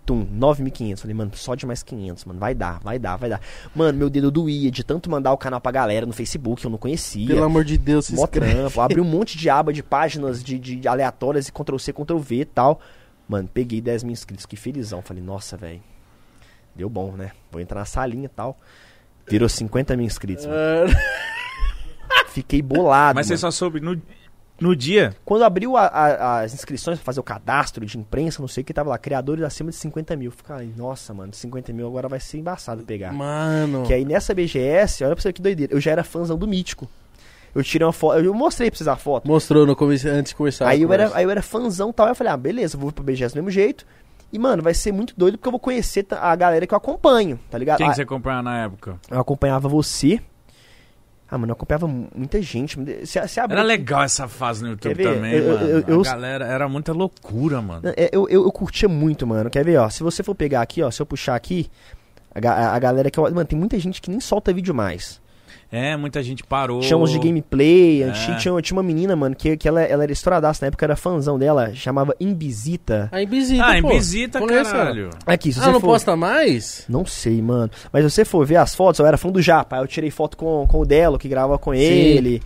[0.07, 1.01] Tum, 9.500.
[1.01, 2.39] Falei, mano, só de mais 500, mano.
[2.39, 3.41] Vai dar, vai dar, vai dar.
[3.75, 6.79] Mano, meu dedo doía de tanto mandar o canal pra galera no Facebook, eu não
[6.79, 7.27] conhecia.
[7.27, 8.55] Pelo amor de Deus, se Mó inscreve.
[8.55, 8.81] trampo.
[8.81, 12.81] Abri um monte de aba de páginas de, de aleatórias e Ctrl-C, Ctrl-V e tal.
[13.29, 14.47] Mano, peguei 10 mil inscritos.
[14.47, 15.03] Que felizão.
[15.03, 15.83] Falei, nossa, velho.
[16.75, 17.33] Deu bom, né?
[17.51, 18.57] Vou entrar na salinha e tal.
[19.29, 20.47] Virou 50 mil inscritos.
[20.47, 20.57] mano.
[22.09, 23.17] Ah, Fiquei bolado.
[23.17, 23.41] Mas você mano.
[23.41, 24.01] só soube no,
[24.61, 25.15] no dia.
[25.25, 28.65] Quando abriu a- a- as inscrições pra fazer o cadastro de imprensa, não sei o
[28.65, 28.99] que, tava lá.
[28.99, 30.31] Criadores acima de 50 mil.
[30.31, 33.13] Fiquei, nossa, mano, 50 mil agora vai ser embaçado pegar.
[33.13, 33.85] Mano.
[33.87, 35.73] Que aí nessa BGS, olha pra você que doideira.
[35.75, 36.89] Eu já era fãzão do Mítico.
[37.55, 38.19] Eu tirei uma foto.
[38.19, 39.27] Eu mostrei pra vocês a foto.
[39.27, 40.69] Mostrou no começo, antes de começar.
[40.69, 42.07] Aí eu, era, aí eu era fãzão e tal.
[42.07, 43.87] Aí eu falei, ah, beleza, vou pro BGS do mesmo jeito.
[44.33, 47.39] E, mano, vai ser muito doido porque eu vou conhecer a galera que eu acompanho,
[47.51, 47.79] tá ligado?
[47.79, 48.99] Quem Ah, que você acompanhava na época?
[49.11, 50.21] Eu acompanhava você
[51.29, 52.77] Ah, mano, eu acompanhava mu- muita gente.
[52.79, 55.67] Você, você abriu- Era legal essa fase no YouTube Quer também, Eu- mano.
[55.69, 57.83] eu- eu- A galera era muita loucura, mano.
[57.97, 59.51] É, Eu, eu, curtia muito, mano.
[59.51, 59.89] Quer ver, ó?
[59.91, 61.69] Se você for pegar aqui, ó, se eu puxar aqui,
[62.33, 63.19] a, ga- a galera que.
[63.19, 65.21] eu- Mano, tem muita gente que nem solta vídeo mais.
[65.71, 66.81] É, muita gente parou.
[66.81, 68.07] Uns de gameplay, É.
[68.07, 70.97] antigo, tinha, tinha uma menina, mano, que, que ela, ela era estouradaça na época, era
[70.97, 73.09] fãzão dela, chamava Imbisita.
[73.13, 73.81] A Invisita, Ah,
[74.41, 74.51] pô.
[74.51, 74.65] ela.
[74.65, 75.11] caralho.
[75.27, 75.89] Aqui, se Ah, você não for...
[75.89, 76.85] posta mais?
[76.89, 77.71] Não sei, mano.
[77.93, 79.77] Mas se você for ver as fotos, eu era fã do Japa.
[79.77, 82.41] aí Eu tirei foto com, com o Delo, que gravava com ele.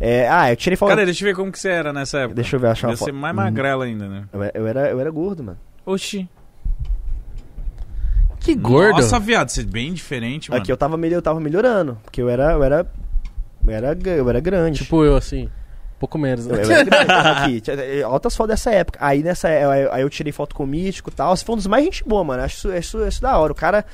[0.00, 0.90] É, ah, eu tirei foto.
[0.90, 2.34] Cara, deixa eu ver como que você era nessa época.
[2.36, 3.12] Deixa eu ver, achar uma foto.
[3.14, 4.24] mais magrela ainda, né?
[4.32, 5.58] Eu, eu era, eu era gordo, mano.
[5.84, 6.28] Oxi.
[8.40, 8.96] Que gordo.
[8.96, 10.62] Nossa, viado, você é bem diferente, mano.
[10.62, 11.98] Aqui eu tava, eu tava melhorando.
[12.04, 12.52] Porque eu era.
[12.52, 12.86] Eu era.
[13.66, 14.78] Eu era, eu era grande.
[14.84, 15.48] Tipo eu, assim.
[15.98, 16.62] Pouco menos, Eu né?
[16.62, 19.00] era grande, aqui, tinha- eh, altas fotos dessa época.
[19.02, 21.36] Aí nessa aí, aí eu tirei foto com o Mítico e tal.
[21.36, 22.42] Você foi um dos mais gente boa, mano.
[22.44, 23.50] Acho isso, acho isso da hora.
[23.52, 23.84] O cara.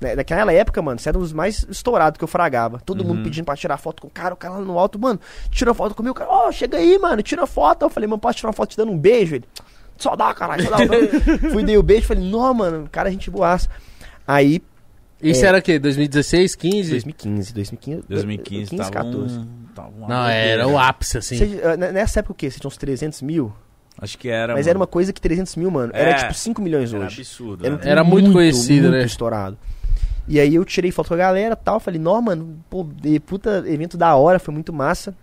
[0.00, 2.80] né, Naquela época, mano, você era um dos mais estourados que eu fragava.
[2.84, 5.20] Todo mundo pedindo pra tirar foto com o cara, o cara lá no alto, mano,
[5.50, 7.82] tira foto comigo, o cara, ó, chega aí, mano, tira foto.
[7.84, 9.36] Eu falei, mano, posso tirar uma foto te dando um beijo?
[9.36, 9.44] Ele,
[9.96, 10.84] só dá, caralho, só dá.
[11.52, 13.68] Fui, dei o beijo, falei, não, mano, cara, a gente boaça.
[14.34, 14.62] Aí,
[15.22, 15.48] Isso É.
[15.48, 15.78] era o quê?
[15.78, 16.90] 2016, 15?
[16.90, 19.38] 2015, 2015, 2015 15, tava 14.
[19.38, 19.46] um...
[19.72, 21.36] tava Não, era o ápice, assim.
[21.38, 22.50] Você, eh, nessa época o quê?
[22.50, 23.52] Você tinha uns 300 mil?
[23.98, 24.70] Acho que era, Mas mano.
[24.70, 26.14] era uma coisa que 300 mil, mano, era É.
[26.14, 27.20] tipo 5 milhões Era hoje.
[27.20, 27.64] absurdo.
[27.64, 27.82] Era, né?
[27.84, 29.04] um Era muito conhecido, muito né?
[29.04, 29.56] estourado.
[30.26, 31.78] E aí eu tirei foto com a galera tal.
[31.78, 35.14] Falei, não, mano, pô, de- puta evento da hora, foi muito massa.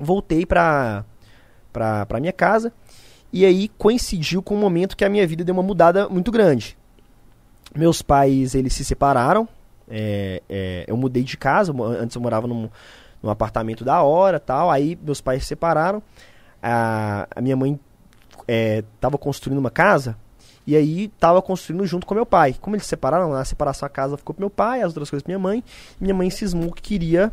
[0.00, 1.04] Voltei pra,
[1.72, 2.72] pra, pra minha casa.
[3.30, 6.78] E aí coincidiu com o momento que a minha vida deu uma mudada muito grande.
[7.74, 9.48] Meus pais, eles se separaram.
[9.88, 11.72] É, é, eu mudei de casa.
[11.98, 12.68] Antes eu morava num,
[13.22, 14.70] num apartamento da hora tal.
[14.70, 16.02] Aí meus pais se separaram.
[16.62, 17.78] A, a minha mãe
[18.46, 20.16] é, tava construindo uma casa.
[20.66, 22.54] E aí tava construindo junto com meu pai.
[22.58, 25.22] Como eles se separaram, na separação a casa ficou pro meu pai, as outras coisas
[25.22, 25.62] pra minha mãe.
[26.00, 27.32] Minha mãe cismou que queria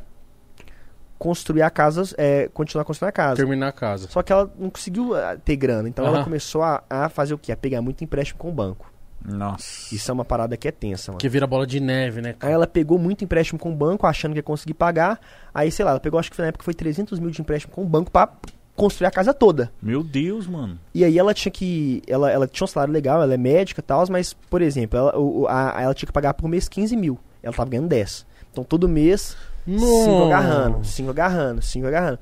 [1.17, 3.35] construir a casa, é, continuar construindo a casa.
[3.35, 4.07] Terminar a casa.
[4.09, 5.87] Só que ela não conseguiu ah, ter grana.
[5.87, 6.23] Então ela Aham.
[6.25, 7.51] começou a, a fazer o quê?
[7.51, 8.90] A pegar muito empréstimo com o banco.
[9.23, 9.93] Nossa.
[9.93, 11.19] Isso é uma parada que é tensa, mano.
[11.19, 12.35] Que vira bola de neve, né?
[12.39, 15.19] Aí ela pegou muito empréstimo com o banco, achando que ia conseguir pagar.
[15.53, 17.83] Aí, sei lá, ela pegou, acho que na época foi 300 mil de empréstimo com
[17.83, 18.29] o banco pra
[18.75, 19.71] construir a casa toda.
[19.81, 20.79] Meu Deus, mano.
[20.93, 22.01] E aí ela tinha que.
[22.07, 25.13] Ela, ela tinha um salário legal, ela é médica e tal, mas, por exemplo, ela,
[25.49, 27.19] a, ela tinha que pagar por mês 15 mil.
[27.43, 28.25] Ela tava ganhando 10.
[28.51, 30.25] Então todo mês, 5 Nossa.
[30.25, 32.19] agarrando, 5 agarrando, 5 agarrando.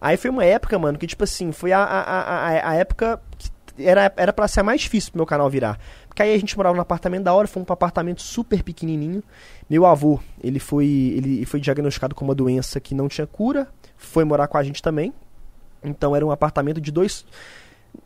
[0.00, 3.20] Aí foi uma época, mano, que tipo assim, foi a, a, a, a- a época
[3.38, 5.78] que era, era pra ser a mais difícil pro meu canal virar.
[6.12, 9.22] Porque aí a gente morava num apartamento da hora, fomos pra um apartamento super pequenininho.
[9.68, 14.22] Meu avô, ele foi, ele foi diagnosticado com uma doença que não tinha cura, foi
[14.22, 15.10] morar com a gente também.
[15.82, 17.24] Então era um apartamento de dois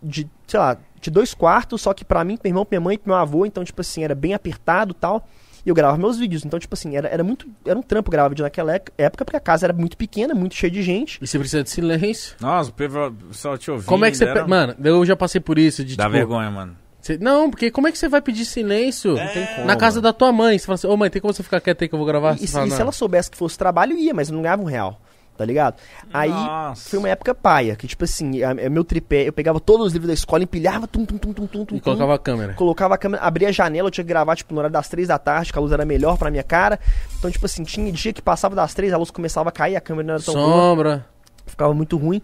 [0.01, 2.85] de, sei lá, de dois quartos, só que pra mim, pro meu irmão, pra minha
[2.85, 5.29] mãe e pro meu avô, então tipo assim, era bem apertado, e tal.
[5.65, 8.29] E eu gravava meus vídeos, então tipo assim, era, era muito, era um trampo gravar
[8.29, 11.19] vídeo naquela época, porque a casa era muito pequena, muito cheia de gente.
[11.21, 12.37] E você precisa de silêncio.
[12.41, 13.89] Nossa, o pessoal só te ouvindo.
[13.89, 14.25] Como é que você.
[14.27, 15.85] era- Mano, eu já passei por isso.
[15.85, 16.77] De, Dá tipo, vergonha, mano.
[17.07, 19.65] Você- Não, porque como é que você vai pedir silêncio É.
[19.65, 20.59] na casa da tua mãe?
[20.59, 22.37] Você fala assim, ô mãe, tem como você ficar quieto aí que eu vou gravar?
[22.41, 24.63] E, e fala, se "Não." ela soubesse que fosse trabalho, ia, mas eu não ganhava
[24.63, 25.01] um real,
[25.37, 25.77] tá ligado?
[26.13, 26.89] Aí Nossa.
[26.91, 29.93] foi uma época paia, que tipo assim, a- a- meu tripé, eu pegava todos os
[29.93, 32.55] livros da escola, empilhava, tum, tum, tum, tum, tum, tum, E colocava a câmera.
[32.55, 35.09] colocava a câmera, abria a janela, eu tinha que gravar, tipo, no horário das três
[35.09, 36.79] da tarde, que a luz era melhor pra minha cara.
[37.19, 39.81] Então, tipo assim, tinha dia que passava das três, a luz começava a cair, a
[39.81, 41.07] câmera não era tão boa, Sombra.
[41.47, 42.21] ficava muito ruim.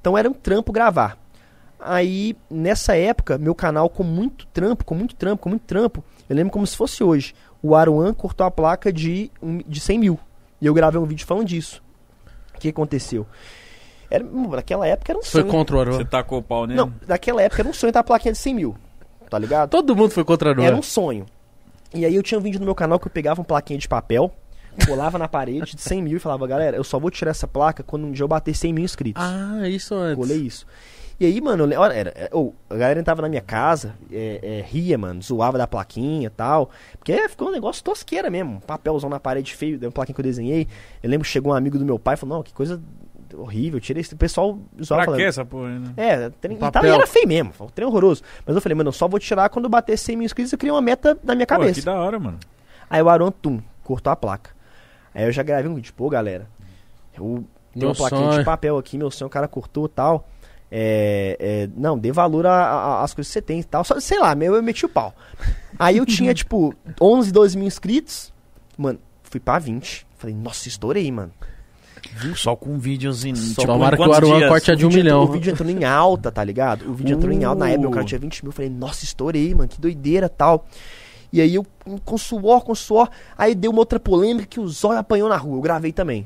[0.00, 1.16] Então era um trampo gravar.
[1.84, 6.36] Aí, nessa época, meu canal com muito trampo, com muito trampo, com muito trampo, eu
[6.36, 7.34] lembro como se fosse hoje.
[7.62, 10.18] O Aruan cortou a placa de, um- de 100 mil.
[10.60, 11.82] E eu gravei um vídeo falando disso.
[12.54, 13.26] O que aconteceu?
[14.10, 15.50] Era, naquela época era um Foi sonho.
[15.52, 15.96] contra o Aruan.
[15.96, 16.78] Você tacou o pau nele?
[16.78, 18.76] Não, naquela época era um sonho ter a plaquinha de 100 mil.
[19.28, 19.70] Tá ligado?
[19.70, 20.64] Todo mundo foi contra o Aruan.
[20.66, 21.26] Era um sonho.
[21.94, 23.88] E aí eu tinha um vídeo no meu canal que eu pegava uma plaquinha de
[23.88, 24.30] papel,
[24.86, 27.82] colava na parede de 100 mil e falava, galera, eu só vou tirar essa placa
[27.82, 29.22] quando um dia eu bater 100 mil inscritos.
[29.22, 30.16] Ah, isso antes.
[30.16, 30.66] Colei isso.
[31.22, 32.28] E aí, mano, olha, era, é,
[32.68, 36.68] a galera entrava na minha casa, é, é, ria, mano, zoava da plaquinha e tal.
[36.98, 38.54] Porque ficou um negócio tosqueira mesmo.
[38.56, 40.66] Um papelzão na parede feio, da plaquinha que eu desenhei.
[41.00, 42.82] Eu lembro que chegou um amigo do meu pai e falou, não, que coisa
[43.36, 44.16] horrível, tirei isso.
[44.16, 45.92] O pessoal zoava Pra falando, que essa porra né?
[45.96, 46.84] é, trem, e, papel.
[46.86, 48.24] e era feio mesmo, foi um trem horroroso.
[48.44, 50.58] Mas eu falei, mano, eu só vou tirar quando eu bater 100 mil inscritos, eu
[50.58, 51.74] criei uma meta na minha Pô, cabeça.
[51.78, 52.40] que da hora, mano.
[52.90, 54.50] Aí o Aron, tum, cortou a placa.
[55.14, 56.48] Aí eu já gravei um vídeo, pô, galera,
[57.16, 58.44] eu tenho Meu uma plaquinha de sonho.
[58.44, 60.28] papel aqui, meu sonho, o cara cortou e tal.
[60.74, 63.84] É, é, não, dê valor às coisas que você tem e tal.
[63.84, 65.14] Só, sei lá, meu, eu meti o pau.
[65.78, 68.32] Aí eu tinha, tipo, 11, 12 mil inscritos.
[68.78, 70.06] Mano, fui pra 20.
[70.16, 71.30] Falei, nossa, estourei, mano.
[72.34, 73.36] Só com um videozinho.
[73.36, 75.22] Só tipo, Tomara em que o Aruan corte a de um O vídeo entrou- milhão.
[75.28, 76.88] O vídeo entrou em alta, tá ligado?
[76.90, 77.60] O vídeo entrou em alta.
[77.60, 78.08] Na época o cara Uh.
[78.08, 78.48] tinha 20 mil.
[78.48, 80.66] Eu falei, nossa, estourei, mano, que doideira tal.
[81.32, 81.66] E aí eu,
[82.04, 83.08] com suor, com suor.
[83.36, 85.56] Aí deu uma outra polêmica que o Zóio apanhou na rua.
[85.58, 86.24] Eu gravei também.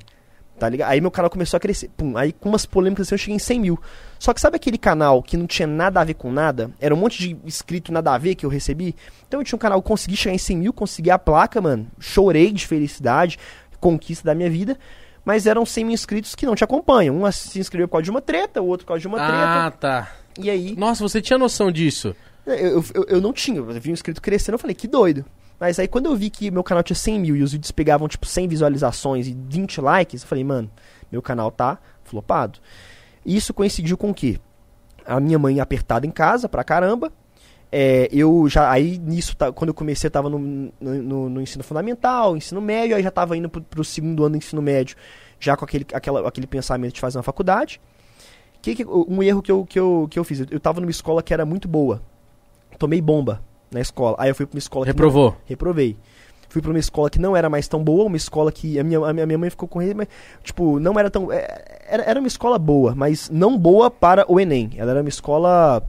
[0.59, 0.89] Tá ligado?
[0.91, 1.91] Aí meu canal começou a crescer.
[1.97, 3.81] Pum, aí com umas polêmicas assim, eu cheguei em 100 mil.
[4.19, 6.71] Só que sabe aquele canal que não tinha nada a ver com nada?
[6.81, 8.95] Era um monte de inscrito nada a ver que eu recebi?
[9.29, 11.87] Então eu tinha um canal, consegui chegar em 100 mil, consegui a placa, mano.
[12.01, 13.39] Chorei de felicidade,
[13.81, 14.79] conquista da minha vida.
[15.25, 17.23] Mas eram 100 mil inscritos que não te acompanham.
[17.23, 19.71] Um se inscreveu por causa de uma treta, o outro por causa de uma Ah,
[19.71, 19.77] treta.
[19.79, 20.13] tá.
[20.39, 22.15] E aí, Nossa, você tinha noção disso?
[22.47, 23.59] eu, eu, eu não tinha.
[23.59, 25.25] Eu vi um inscrito crescendo, eu falei, que doido.
[25.59, 28.07] Mas aí quando eu vi que meu canal tinha 100 mil e os vídeos pegavam
[28.09, 30.71] tipo 100 visualizações e 20 likes, eu falei, mano,
[31.11, 32.59] meu canal tá flopado.
[33.25, 34.39] Isso coincidiu com o quê?
[35.05, 37.11] A minha mãe apertada em casa pra caramba.
[37.73, 41.41] É, eu já, aí nisso, tá- quando eu comecei, eu tava no, no, no- no
[41.41, 44.97] ensino fundamental, ensino médio, aí já tava indo pro, pro segundo ano do ensino médio,
[45.41, 47.81] já com aquele, aquela, aquele pensamento de fazer uma faculdade.
[48.63, 50.91] Que, que, um erro que eu, que, eu, que eu fiz, eu, eu tava numa
[50.91, 52.01] escola que era muito boa.
[52.79, 54.17] Tomei bomba na escola.
[54.19, 55.37] Aí eu fui pra uma escola que não- Reprovou.
[55.45, 55.97] reprovei.
[56.49, 58.99] Fui pra uma escola que não era mais tão boa, uma escola que a minha,
[59.05, 60.09] a minha mãe ficou com ele, mas,
[60.43, 61.31] tipo, não era tão.
[61.33, 64.71] é, Era, era uma escola boa, mas não boa para o Enem.
[64.77, 65.83] Ela era uma escola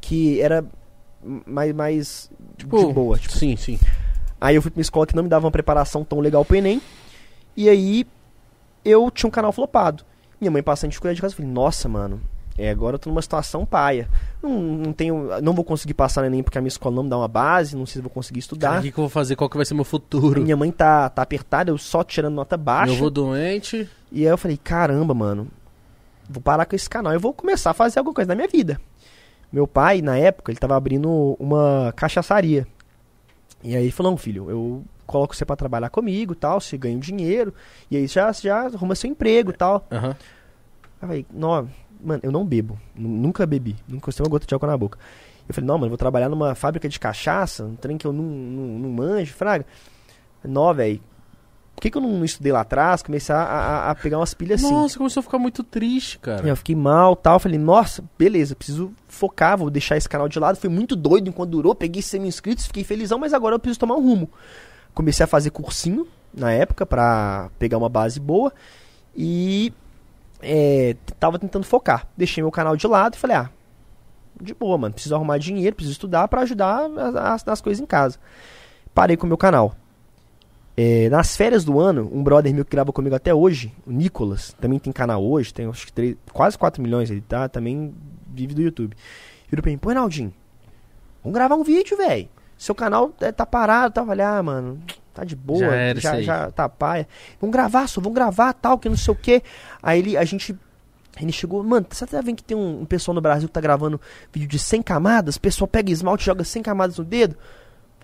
[0.00, 0.64] que era
[1.46, 3.18] mais, mais Tipo, de boa.
[3.18, 3.36] Tipo.
[3.36, 3.78] Sim, sim.
[4.40, 6.56] Aí eu fui pra uma escola que não me dava uma preparação tão legal pro
[6.56, 6.80] Enem.
[7.56, 8.06] E aí
[8.84, 10.02] eu tinha um canal flopado.
[10.40, 12.20] Minha mãe passando dificuldade de casa, eu falei, nossa, mano,
[12.60, 14.06] é, agora eu tô numa situação paia.
[14.42, 15.40] Não, não tenho.
[15.40, 17.74] Não vou conseguir passar no Enem porque a minha escola não me dá uma base,
[17.74, 18.80] não sei se vou conseguir estudar.
[18.80, 19.34] O que, que eu vou fazer?
[19.34, 20.42] Qual que vai ser meu futuro?
[20.42, 22.92] Minha mãe tá, tá apertada, eu só tirando nota baixa.
[22.92, 23.88] Meu avô doente.
[24.12, 25.48] E aí eu falei, caramba, mano,
[26.28, 27.14] vou parar com esse canal.
[27.14, 28.78] Eu vou começar a fazer alguma coisa na minha vida.
[29.50, 32.66] Meu pai, na época, ele tava abrindo uma cachaçaria.
[33.64, 36.96] E aí ele falou, não, filho, eu coloco você pra trabalhar comigo tal, você ganha
[36.96, 37.54] um dinheiro.
[37.90, 39.86] E aí já, já arruma seu emprego e tal.
[39.90, 40.10] Aham.
[40.10, 40.16] Aí
[41.00, 41.68] eu falei, não,
[42.02, 42.78] mano, eu não bebo.
[42.94, 43.76] Nu- Nunca bebi.
[43.88, 44.98] Nunca gostei uma gota de álcool na boca.
[45.48, 48.12] Eu falei, não, mano, eu vou trabalhar numa fábrica de cachaça, um trem que eu
[48.12, 49.66] não, não, não manjo, fraga.
[50.44, 51.00] Não, velho.
[51.74, 53.02] Por que, que eu não, estudei lá atrás?
[53.02, 54.72] Comecei a, a, a pegar umas pilhas assim.
[54.72, 56.46] Nossa, começou a ficar muito triste, cara.
[56.46, 57.38] Eu fiquei mal tal.
[57.40, 60.56] Falei, nossa, beleza, preciso focar, vou deixar esse canal de lado.
[60.56, 61.74] Foi muito doido enquanto durou.
[61.74, 64.30] Peguei 100 mil inscritos, fiquei felizão, mas agora eu preciso tomar um rumo.
[64.94, 68.52] Comecei a fazer cursinho na época pra pegar uma base boa.
[69.16, 69.72] E
[70.42, 72.06] é, tava tentando focar.
[72.16, 73.50] Deixei meu canal de lado e falei, ah,
[74.40, 74.94] de boa, mano.
[74.94, 78.18] Preciso arrumar dinheiro, preciso estudar pra ajudar as, as- nas coisas em casa.
[78.94, 79.74] Parei com o meu canal.
[80.76, 84.54] É, nas férias do ano, um brother meu que grava comigo até hoje, o Nicolas,
[84.60, 87.92] também tem canal hoje, tem acho que três- quase 4 milhões ele tá, também
[88.28, 88.96] vive do YouTube.
[89.50, 90.32] Virou pra mim, pô, Naldinho,
[91.22, 92.28] vamos gravar um vídeo, velho.
[92.56, 94.04] Seu canal é, tá parado, tá?
[94.06, 94.80] Falei, ah, mano,
[95.12, 97.06] tá de boa, Já era já, já tá paia.
[97.40, 99.42] Vamos gravar, só vamos gravar, tal, que não sei o quê.
[99.82, 100.54] Aí ele, a gente,
[101.20, 103.60] ele chegou, mano, você tá vendo que tem um, um pessoal no Brasil que tá
[103.60, 104.00] gravando
[104.32, 105.36] vídeo de 100 camadas?
[105.36, 107.36] O pessoal pega esmalte e joga 100 camadas no dedo?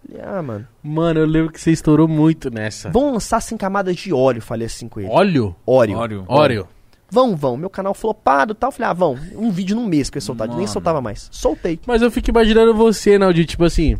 [0.06, 2.90] Falei, ah, mano, Mano, eu lembro que você estourou muito nessa.
[2.90, 5.08] vamos lançar 100 camadas de óleo, falei assim com ele.
[5.10, 5.56] Óleo?
[5.66, 5.98] Óleo.
[5.98, 6.24] Óleo.
[6.28, 6.68] Óleo.
[7.08, 7.56] Vão, vão.
[7.56, 8.72] Meu canal flopado e tal.
[8.72, 9.16] Falei, ah, vão.
[9.36, 10.48] Um vídeo num mês que eu ia soltar.
[10.48, 10.68] Nem Mano.
[10.68, 11.28] soltava mais.
[11.30, 11.78] Soltei.
[11.86, 13.96] Mas eu fico imaginando você, Naldi, tipo assim.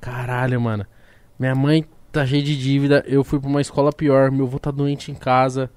[0.00, 0.84] Caralho, mano.
[1.38, 3.04] Minha mãe tá cheia de dívida.
[3.06, 4.32] Eu fui pra uma escola pior.
[4.32, 5.70] Meu avô tá doente em casa.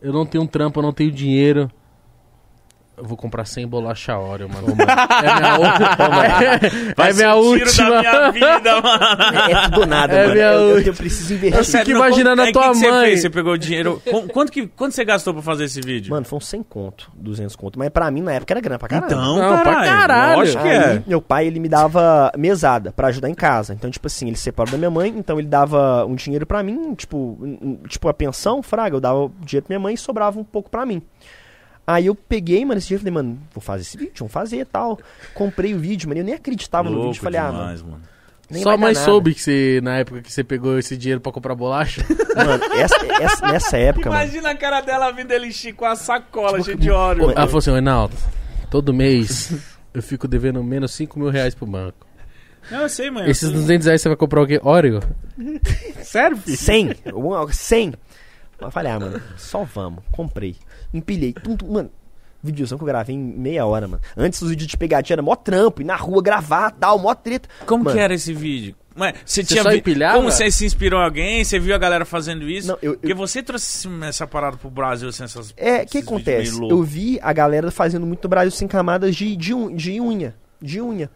[0.00, 1.70] Eu não tenho trampo, eu não tenho dinheiro.
[2.98, 4.68] Eu vou comprar 100 bolacha Oreo, mano.
[4.70, 4.88] É minha,
[6.96, 7.90] Vai é minha o tiro última.
[7.90, 9.04] da minha vida, mano.
[9.48, 10.34] É, é tudo ou nada, É mano.
[10.34, 10.90] minha Eu, eu, última.
[10.90, 11.58] eu preciso investir.
[11.58, 13.04] Eu fico imaginando a Aí, tua que que Você, mãe.
[13.06, 13.20] fez?
[13.22, 14.02] você pegou o dinheiro.
[14.04, 16.10] Qu- Quanto, que, quanto você gastou pra fazer esse vídeo?
[16.10, 17.78] Mano, foi uns 100 conto, 200 conto.
[17.78, 19.06] Mas pra mim, na época, era grana pra caralho.
[19.12, 19.90] então, Não, pra caralho.
[19.90, 20.38] caralho.
[20.38, 21.02] Lógico que Aí, é.
[21.06, 23.72] meu pai, ele me dava mesada pra ajudar em casa.
[23.74, 26.94] Então, tipo assim, ele separou da minha mãe, então ele dava um dinheiro pra mim,
[26.94, 27.38] tipo,
[27.88, 30.68] tipo a pensão, fraga, eu dava o dinheiro pra minha mãe e sobrava um pouco
[30.70, 31.02] pra mim.
[31.90, 34.58] Aí eu peguei, mano, esse dia e falei, mano, vou fazer esse vídeo, vamos fazer
[34.58, 34.98] e tal.
[35.32, 37.22] Comprei o vídeo, mano, eu nem acreditava no Louco vídeo.
[37.22, 38.02] Falei, ah, mano, demais, mano.
[38.50, 39.04] nem mãe nada.
[39.06, 42.04] soube que você, na época que você pegou esse dinheiro pra comprar bolacha?
[42.36, 44.22] Mano, essa, essa- nessa época, mano.
[44.22, 47.20] Imagina a cara dela vindo ele com a sacola Tipo, cheia de óleo.
[47.22, 48.14] Mano, Ela falou assim, Reinaldo,
[48.70, 49.52] todo mês
[49.94, 52.06] eu fico devendo menos 5 mil reais pro banco.
[52.70, 53.28] Não, eu sei, mãe.
[53.30, 54.60] Esses 200 reais você vai comprar o quê?
[54.62, 55.00] Oreo?
[56.02, 56.56] Sério, filho?
[56.56, 56.94] 100.
[57.14, 57.94] uma- 100.
[58.60, 60.02] Eu falei, ah, mano, só vamos.
[60.12, 60.54] Comprei.
[60.92, 61.32] Empilhei.
[61.32, 61.90] Tum, tum, mano,
[62.42, 64.02] videozão que eu gravei em meia hora, mano.
[64.16, 67.48] Antes os vídeos de pegadinha era mó trampo, ir na rua gravar, tal, mó treta.
[67.66, 68.74] Como Mano, que era esse vídeo?
[68.98, 70.16] Ué, você, tinha só vi- empilhava?
[70.16, 71.44] Como você se inspirou em alguém?
[71.44, 72.66] Você viu a galera fazendo isso?
[72.68, 75.98] Não, eu- eu- Porque você trouxe essa parada pro Brasil, assim, essas É, o que
[75.98, 76.58] acontece?
[76.60, 80.34] Eu vi a galera fazendo muito no Brasil sem camadas de, de, un- de unha.
[80.60, 81.08] De unha.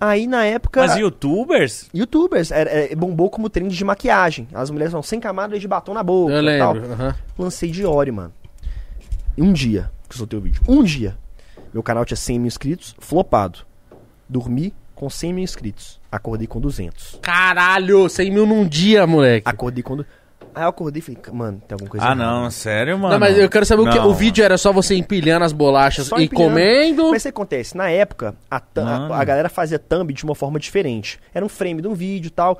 [0.00, 0.80] Aí na época.
[0.80, 1.88] Mas youtubers?
[1.92, 4.48] Youtubers era- é, bombou como trend de maquiagem.
[4.54, 6.32] As mulheres falam sem camadas de batom na boca.
[6.32, 6.72] Eu tal.
[6.72, 7.14] lembro.
[7.38, 8.32] Lancei de Ori, mano.
[9.38, 10.62] Um dia que eu soltei o vídeo.
[10.68, 11.16] Um dia.
[11.72, 13.60] Meu canal tinha 100 mil inscritos, flopado.
[14.28, 16.00] Dormi com 100 mil inscritos.
[16.10, 17.18] Acordei com 200.
[17.22, 19.48] Caralho, 100 mil num dia, moleque.
[19.48, 19.96] Acordei com.
[19.96, 20.06] du-
[20.52, 22.24] Aí eu acordei e falei, mano, tem alguma coisa Ah, errada.
[22.24, 23.12] não, sério, mano.
[23.12, 23.96] Não, mas eu quero saber o que.
[23.98, 24.08] Não.
[24.08, 26.48] O vídeo era só você empilhando as bolachas Só e empilhando.
[26.50, 27.10] comendo.
[27.12, 27.76] Mas o que acontece?
[27.76, 29.14] Na época, a, Mano.
[29.14, 31.20] a, a galera fazia thumb de uma forma diferente.
[31.32, 32.58] Era um frame de um vídeo e tal.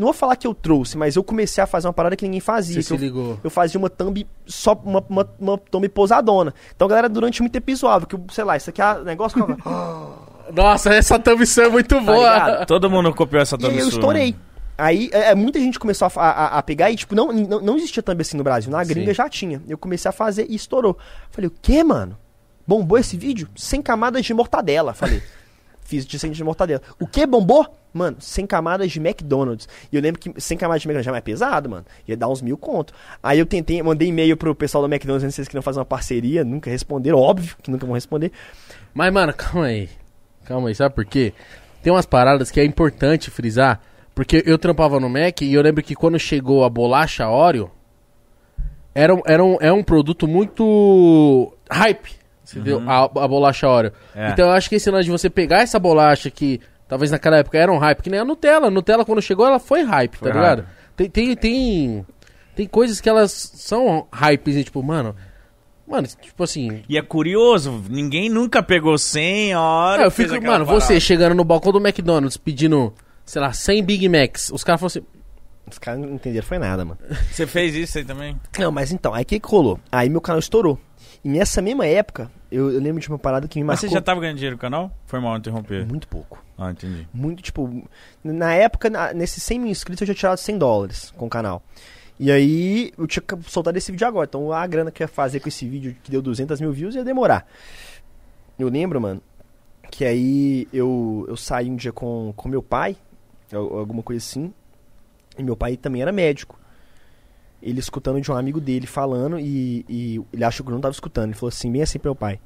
[0.00, 2.40] Não vou falar que eu trouxe, mas eu comecei a fazer uma parada que ninguém
[2.40, 2.74] fazia.
[2.76, 3.38] Você que se eu, ligou.
[3.44, 6.54] eu fazia uma thumb só, uma, uma, uma thumb pousadona.
[6.74, 9.44] Então a galera durante muito tempo zoava, que, eu, sei lá, isso aqui é negócio
[9.44, 9.58] que eu-
[10.54, 12.16] Nossa, essa thumbnail é muito boa.
[12.18, 12.66] ligado?
[12.66, 14.36] Todo mundo copiou essa E aí eu thumb estourei.
[14.76, 17.76] Aí é, é, muita gente começou a, a- a pegar e, tipo, não, não, não
[17.76, 18.70] existia thumb assim no Brasil.
[18.72, 19.14] Na gringa Sim.
[19.14, 19.62] já tinha.
[19.68, 20.96] Eu comecei a fazer e estourou.
[21.30, 22.16] Falei, o quê, mano?
[22.66, 23.48] Bombou esse vídeo?
[23.54, 24.94] Sem camadas de mortadela.
[24.94, 25.22] Falei.
[25.84, 26.80] Fiz de sem de mortadela.
[26.98, 27.66] O que bombou?
[27.92, 29.68] Mano, sem camadas de McDonald's.
[29.92, 31.84] E eu lembro que sem camadas de McDonald's já é mais pesado, mano.
[32.06, 32.92] Ia dar uns mil conto.
[33.22, 35.78] Aí eu tentei, mandei e-mail pro pessoal do McDonald's, não sei se eles queriam fazer
[35.80, 36.44] uma parceria.
[36.44, 38.30] Nunca responderam, óbvio que nunca vão responder.
[38.94, 39.88] Mas, mano, calma aí.
[40.44, 41.32] Calma aí, sabe por quê?
[41.82, 43.80] Tem umas paradas que é importante frisar.
[44.14, 47.70] Porque eu trampava no Mac e eu lembro que quando chegou a bolacha Oreo,
[48.94, 52.18] era, um- era um, é um produto muito hype.
[52.50, 52.82] Entendeu?
[52.88, 53.92] A, a bolacha Oreo.
[54.14, 54.30] É.
[54.30, 57.56] Então eu acho que esse lance de você pegar essa bolacha que talvez naquela época
[57.56, 58.66] era um hype, que nem a Nutella.
[58.66, 60.58] A Nutella, quando chegou, ela foi hype, Foi tá ligado?
[60.58, 60.68] hype.
[60.96, 62.06] Tem, tem, tem,
[62.54, 65.14] tem coisas que elas são hypes e tipo, mano.
[65.86, 70.02] Mano, tipo assim, E é curioso, ninguém nunca pegou 100 horas.
[70.02, 72.92] é, eu fico, mano, você chegando no balcão do McDonald's pedindo,
[73.24, 75.02] sei lá, 100 Big Macs, os caras falam assim,
[75.68, 76.98] Os caras não entenderam, foi nada, mano.
[77.32, 78.38] Você fez isso aí também?
[78.58, 79.80] Não, mas então, aí o que, que rolou?
[79.90, 80.78] Aí meu canal estourou.
[81.24, 83.94] E nessa mesma época, eu, eu lembro de uma parada que me Mas marcou você
[83.94, 84.92] já tava ganhando dinheiro no canal?
[85.06, 85.84] Foi mal interromper.
[85.86, 86.42] muito pouco.
[86.62, 87.08] Ah, entendi.
[87.14, 87.88] Muito, tipo,
[88.22, 91.62] na época, nesses 100 mil inscritos, eu já tinha tirado 100 dólares com o canal.
[92.18, 94.26] E aí, eu tinha que soltar esse vídeo agora.
[94.28, 96.94] Então, a grana que eu ia fazer com esse vídeo, que deu 200 mil views,
[96.94, 97.46] ia demorar.
[98.58, 99.22] Eu lembro, mano,
[99.90, 102.94] que aí eu, eu saí um dia com, com meu pai,
[103.50, 104.52] al- alguma coisa assim,
[105.38, 106.60] e meu pai também era médico.
[107.62, 110.92] Ele escutando de um amigo dele falando, e, e ele achou que eu não tava
[110.92, 111.30] escutando.
[111.30, 112.38] Ele falou assim, bem assim pro meu pai.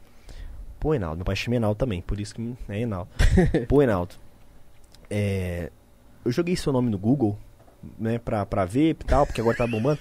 [0.85, 3.09] Pô, Enaldo, meu pai chama Enaldo também, por isso que é Enaldo.
[3.67, 4.17] Pô, Enaldo,
[5.09, 5.71] é,
[6.23, 7.39] eu joguei seu nome no Google,
[7.99, 9.99] né, pra, pra ver e tal, porque agora tá bombando.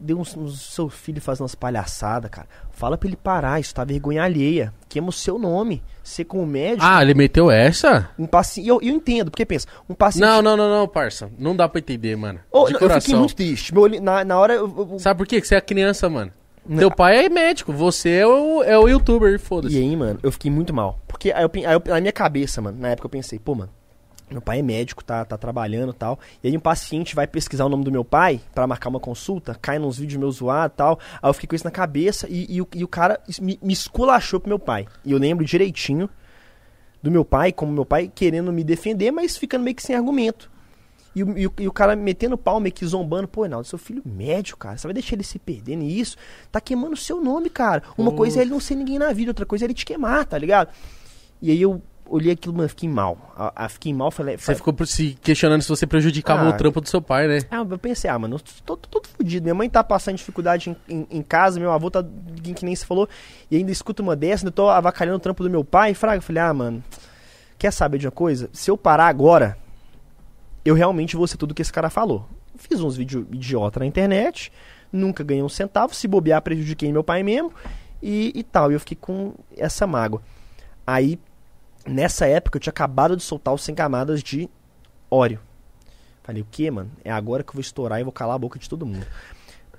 [0.00, 2.46] Deu uns, uns seu filho fazendo umas palhaçadas, cara.
[2.70, 4.72] Fala pra ele parar, isso tá vergonha alheia.
[4.88, 5.82] Queima o seu nome.
[6.00, 8.08] Você como médico, ah, ele meteu essa?
[8.16, 8.68] um paciente.
[8.68, 10.22] Eu, eu entendo, porque pensa, um paciente.
[10.24, 12.38] Não, não, não, não, parça, não dá pra entender, mano.
[12.38, 13.74] De não, eu fiquei muito triste.
[13.74, 14.72] Meu na, na hora eu.
[14.92, 15.40] eu- Sabe por quê?
[15.40, 16.30] Que você é criança, mano.
[16.78, 19.76] Teu pai é médico, você é o, é o youtuber, E foda-se.
[19.76, 20.98] aí, mano, eu fiquei muito mal.
[21.08, 23.70] Porque aí eu, aí eu- na minha cabeça, mano, na época eu pensei, pô, mano,
[24.30, 26.20] meu pai é médico, tá, tá trabalhando e tal.
[26.44, 29.56] E aí um paciente vai pesquisar o nome do meu pai pra marcar uma consulta,
[29.60, 31.00] cai nos vídeos meus zoados e tal.
[31.20, 33.72] Aí eu fiquei com isso na cabeça e, e o, e o cara me, me
[33.72, 34.86] esculachou pro meu pai.
[35.04, 36.08] E eu lembro direitinho
[37.02, 40.48] do meu pai, como meu pai querendo me defender, mas ficando meio que sem argumento.
[41.20, 43.78] E, o- e o- e o cara metendo pau, meio que zombando, pô, Reinaldo, seu
[43.78, 46.16] filho médico, cara, você vai deixar ele se perder nisso?
[46.50, 47.82] Tá queimando o seu nome, cara.
[47.98, 50.24] Uma coisa é ele não ser ninguém na vida, outra coisa é ele te queimar,
[50.24, 50.70] tá ligado?
[51.42, 53.32] E aí eu olhei aquilo, mano, fiquei mal.
[53.36, 54.36] A, a- fiquei mal, falei.
[54.36, 56.48] Você falei ficou por- se questionando se você prejudicava Ah.
[56.48, 57.38] o trampo do seu pai, né?
[57.50, 59.44] ah, eu pensei, ah, mano, eu tô, tô todo fudido.
[59.44, 62.04] Minha mãe tá passando dificuldade em, em- em casa, meu avô tá,
[62.54, 63.08] que nem você falou,
[63.50, 65.94] e ainda escuta uma dessa, ainda tô avacalhando o trampo do meu pai.
[65.94, 66.82] Fraga, eu falei, ah, mano,
[67.58, 68.50] quer saber de uma coisa?
[68.52, 69.56] Se eu parar agora,
[70.64, 72.28] eu realmente vou ser tudo que esse cara falou.
[72.56, 74.52] Fiz uns vídeos idiota na internet,
[74.92, 77.52] nunca ganhei um centavo, se bobear, prejudiquei meu pai mesmo,
[78.02, 78.70] e, e tal.
[78.70, 80.22] E eu fiquei com essa mágoa.
[80.86, 81.18] Aí,
[81.86, 84.48] nessa época, eu tinha acabado de soltar os 100 camadas de
[85.10, 85.40] óleo.
[86.22, 86.90] Falei, o que, mano?
[87.04, 89.06] É agora que eu vou estourar e vou calar a boca de todo mundo.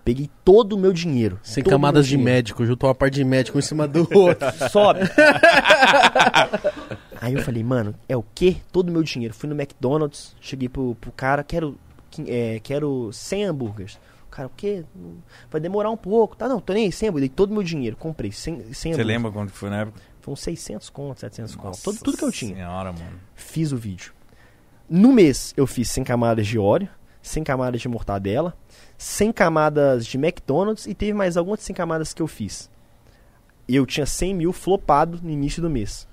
[0.03, 1.39] Peguei todo o meu dinheiro.
[1.43, 2.33] Sem camadas de dinheiro.
[2.33, 4.47] médico, juntou uma parte de médico um em cima do outro.
[4.69, 5.01] Sobe.
[7.21, 8.57] Aí eu falei, mano, é o quê?
[8.71, 9.31] Todo o meu dinheiro.
[9.31, 11.77] Fui no McDonald's, cheguei pro, pro cara, quero,
[12.27, 13.99] é, quero 100 hambúrgueres.
[14.25, 14.83] O cara, o quê?
[15.51, 16.35] Vai demorar um pouco.
[16.35, 17.29] Tá, não, tô nem aí, 100 hambúrgueres.
[17.29, 20.01] Dei todo o meu dinheiro, comprei 100, 100 Você lembra quando que foi na época?
[20.19, 21.65] Foi uns 600 conto, 700 conto.
[21.65, 22.55] Nossa Tudo, tudo que eu tinha.
[22.55, 23.19] Senhora, mano.
[23.35, 24.13] Fiz o vídeo.
[24.89, 26.89] No mês, eu fiz 100 camadas de óleo,
[27.21, 28.57] 100 camadas de mortadela,
[28.97, 32.67] 100 camadas de McDonald's e teve mais algumas 100 camadas que eu fiz.
[33.67, 36.07] E eu tinha 100 mil flopado no início do mês.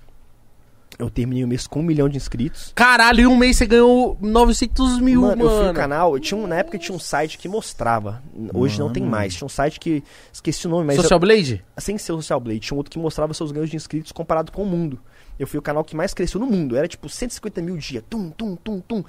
[0.98, 2.72] Eu terminei o mês com um milhão de inscritos.
[2.74, 5.50] Caralho, em um mês você ganhou 900 mil, mano, mano.
[5.50, 8.20] eu fui no canal, eu tinha um, na época tinha um site que mostrava.
[8.52, 9.12] Hoje não tem Mano.
[9.12, 9.34] mais.
[9.34, 10.02] Tinha um site que.
[10.32, 10.96] Esqueci o nome, mas.
[10.96, 11.64] eu- Social Blade?
[11.78, 14.50] sem ser o Social Blade, tinha um outro que mostrava seus ganhos de inscritos comparado
[14.50, 14.98] com o mundo.
[15.38, 16.76] Eu fui o canal que mais cresceu no mundo.
[16.76, 18.02] Era tipo 150 mil dia.
[18.02, 19.04] Tum, tum, tum, tum.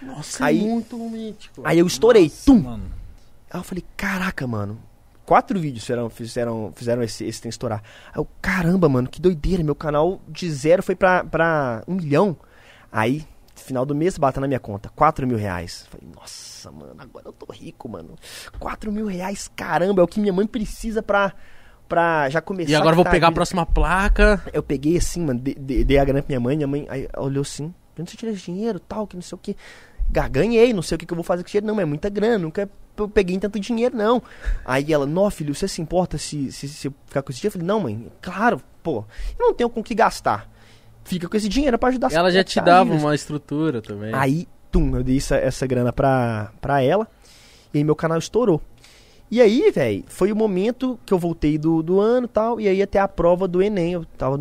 [0.00, 1.60] Nossa, Aí- é muito mítico.
[1.64, 2.30] Aí eu estourei.
[2.46, 2.60] tum.
[2.60, 2.84] Mano.
[3.50, 4.78] Aí eu falei, caraca, mano.
[5.32, 7.82] Quatro vídeos fizeram, fizeram, fizeram esse, esse tem estourar.
[8.08, 9.64] Aí eu, caramba, mano, que doideira.
[9.64, 12.36] Meu canal de zero foi pra, pra um milhão.
[12.92, 15.86] Aí final do mês, bata na minha conta, 4 mil reais.
[15.90, 18.14] Falei, nossa, mano, agora eu tô rico, mano.
[18.58, 21.32] 4 mil reais, caramba, é o que minha mãe precisa pra,
[21.88, 24.42] pra já começar E agora eu vou pegar a próxima placa.
[24.52, 27.08] Eu peguei assim, mano, de- de- dei a grana pra minha mãe, minha mãe aí
[27.16, 29.56] olhou assim, de onde você tira esse dinheiro, tal, que não sei o que.
[30.30, 31.86] Ganhei, não sei o que, que eu vou fazer com esse dinheiro, não, mas é
[31.86, 34.22] muita grana, nunca eu peguei tanto dinheiro, não.
[34.64, 37.56] Aí ela, não, filho, você se importa se, se, se eu ficar com esse dinheiro?
[37.56, 39.04] Eu falei, não, mãe, claro, pô,
[39.38, 40.50] eu não tenho com que gastar.
[41.04, 44.14] Fica com esse dinheiro pra ajudar Ela já te dava dívidas." uma estrutura também.
[44.14, 47.08] Aí, tum, eu dei essa, essa grana pra, pra ela.
[47.74, 48.60] E aí meu canal estourou.
[49.30, 52.60] E aí, velho, foi o momento que eu voltei do, do ano e tal.
[52.60, 53.94] E aí ter a prova do Enem.
[53.94, 54.38] Eu tava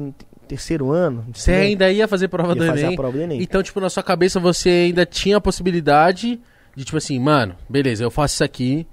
[0.55, 1.25] terceiro ano.
[1.33, 2.93] Você ensino- ainda ia fazer prova ia do fazer Enem.
[2.93, 3.41] a prova do Enem.
[3.41, 6.39] Então, tipo, na sua cabeça você ainda tinha a possibilidade
[6.75, 8.85] de, tipo assim, mano, beleza, eu faço isso aqui,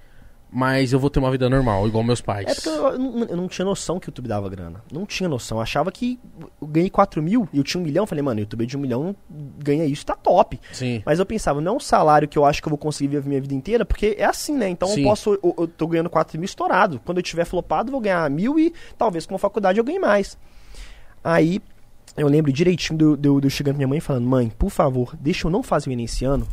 [0.50, 2.46] mas eu vou ter uma vida normal, igual meus pais.
[2.48, 4.82] É porque eu, não, eu não tinha noção que o YouTube dava grana.
[4.90, 5.58] Não tinha noção.
[5.58, 6.18] Eu achava que
[6.62, 8.04] eu ganhei 4 mil e eu tinha um milhão.
[8.04, 9.14] Eu Falei, mano, YouTube de um milhão
[9.58, 10.58] ganha isso, tá top.
[10.72, 11.02] Sim.
[11.04, 13.26] Mas eu pensava, não é um salário que eu acho que eu vou conseguir viver
[13.26, 14.68] a minha vida inteira, porque é assim, né?
[14.70, 15.02] Então Sim.
[15.02, 15.34] eu posso.
[15.42, 16.98] Eu, eu tô ganhando 4 mil estourado.
[17.04, 19.98] Quando eu tiver flopado, eu vou ganhar mil e talvez com a faculdade eu ganhe
[19.98, 20.38] mais.
[21.22, 21.60] Aí
[22.16, 25.46] eu lembro direitinho do, do, do chegando pra minha mãe falando, mãe, por favor, deixa
[25.46, 26.46] eu não fazer o Enem esse ano.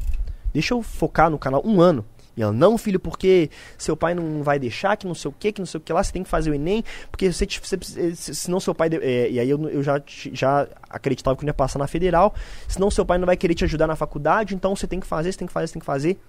[0.53, 2.05] Deixa eu focar no canal um ano.
[2.37, 5.53] E ela, não, filho, porque seu pai não vai deixar, que não sei o que,
[5.53, 7.75] que não sei o que lá, você tem que fazer o Enem, porque você, você
[7.75, 8.89] eh, se- senão seu pai.
[8.91, 10.01] eh, e aí eu, eu já,
[10.33, 12.35] já acreditava que eu ia passar na federal,
[12.67, 15.31] senão seu pai não vai querer te ajudar na faculdade, então você tem que fazer,
[15.31, 16.19] você tem que fazer, você tem que fazer.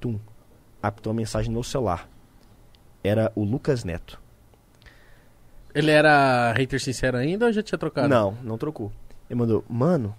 [0.00, 0.18] Tum.
[0.82, 2.08] Apitou uma mensagem no celular.
[3.04, 4.20] Era o Lucas Neto.
[5.74, 8.08] Ele era hater sincero ainda ou já tinha trocado?
[8.08, 8.92] Não, não trocou.
[9.30, 10.14] Ele mandou, mano,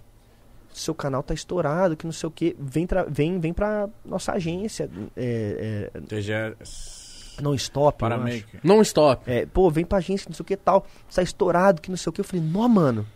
[0.72, 4.32] seu canal tá estourado, que não sei o que, vem, tra- vem, vem pra nossa
[4.32, 4.90] agência.
[5.16, 6.32] É, é, TG
[7.40, 7.98] não stop.
[7.98, 8.60] Paramaker.
[8.62, 9.22] Não stop.
[9.30, 10.86] É, pô, vem pra agência, que não sei o que tal.
[11.14, 12.20] Tá estourado, que não sei o que.
[12.20, 13.06] Eu falei, nó, mano.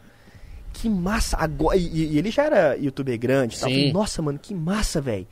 [0.72, 1.36] Que massa.
[1.36, 3.68] Agora, e, e ele já era youtuber grande e tal.
[3.68, 3.80] Eu Sim.
[3.80, 5.26] falei, nossa, mano, que massa, velho.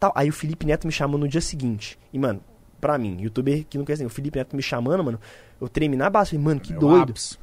[0.00, 0.12] Tal.
[0.14, 1.98] Aí o Felipe Neto me chamou no dia seguinte.
[2.12, 2.40] E, mano,
[2.80, 5.20] pra mim, youtuber que não conhece nem, o Felipe Neto me chamando, mano,
[5.60, 6.30] eu tremei na base.
[6.30, 7.10] Falei, mano, que É o doido.
[7.12, 7.36] ápice.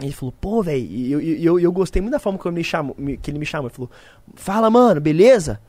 [0.00, 2.64] Ele falou, pô, velho, e eu, eu, eu gostei muito da forma que, eu me
[2.64, 3.66] chamou, me- que ele me chamou.
[3.68, 3.90] Ele falou,
[4.34, 5.60] fala, mano, beleza?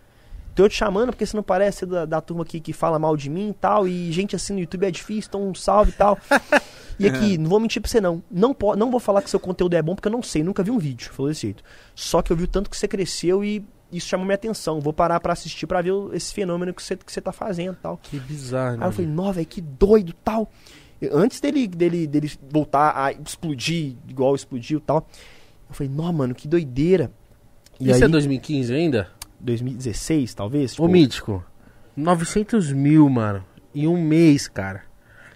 [0.56, 3.16] Tô te chamando porque você não parece ser da, da turma aqui que fala mal
[3.18, 3.88] de mim e tal.
[3.88, 6.18] E gente assim no YouTube é difícil, então um salve e tal.
[7.00, 8.22] e aqui, não vou mentir pra você não.
[8.32, 10.62] Não, po- não vou falar que seu conteúdo é bom porque eu não sei, nunca
[10.64, 11.12] vi um vídeo.
[11.14, 11.64] Falou desse jeito.
[11.96, 14.80] Só que eu vi o tanto que você cresceu e isso chamou minha atenção.
[14.80, 17.82] Vou parar pra assistir pra ver esse fenômeno que você, que você tá fazendo e
[17.82, 17.98] tal.
[17.98, 18.84] Que bizarro, né?
[18.86, 20.50] Aí eu falei, nó, velho, que doido tal.
[21.02, 25.08] E Antes dele, dele, dele voltar a explodir, igual explodiu e tal.
[25.70, 27.12] Eu falei, nó, mano, que doideira.
[27.80, 29.08] E Isso aí, é 2015 ainda?
[29.40, 30.72] 2016, talvez?
[30.74, 31.44] tipo, Ô, Mítico,
[31.96, 34.84] 900 mil, mano, em um mês, cara.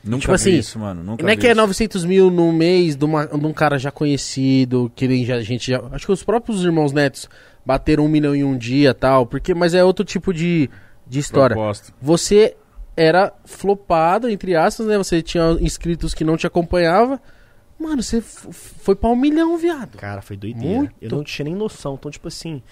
[0.04, 1.04] Nunca Tipo vi assim, isso, mano.
[1.04, 1.62] Nunca não é que é isso.
[1.62, 5.42] 900 mil no mês de, uma- de um cara já conhecido, que nem já, a
[5.42, 5.82] gente já...
[5.92, 7.28] Acho que os próprios irmãos netos
[7.66, 10.70] bateram um milhão em um dia tal, porque, mas é outro tipo de,
[11.08, 11.56] de história.
[11.56, 11.94] Proposta.
[12.02, 12.56] Você
[12.96, 14.98] era flopado, entre aspas, né?
[14.98, 17.20] Você tinha inscritos que não te acompanhava.
[17.78, 19.98] Mano, você foi pra um milhão, viado.
[19.98, 20.78] Cara, foi doideira.
[20.78, 20.96] Muito.
[21.02, 21.96] Eu não tinha nem noção.
[21.96, 22.64] Então, tipo assim,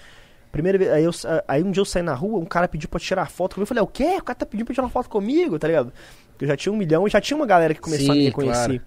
[0.50, 1.10] primeira vez, aí, eu,
[1.46, 3.64] aí um dia eu saí na rua, um cara pediu pra tirar foto comigo.
[3.64, 4.16] Eu falei, o quê?
[4.18, 5.92] O cara tá pedindo pra tirar uma foto comigo, tá ligado?
[6.30, 8.20] Porque eu já tinha um milhão e já tinha uma galera que começou a Sim,
[8.20, 8.78] me reconhecer.
[8.78, 8.82] claro.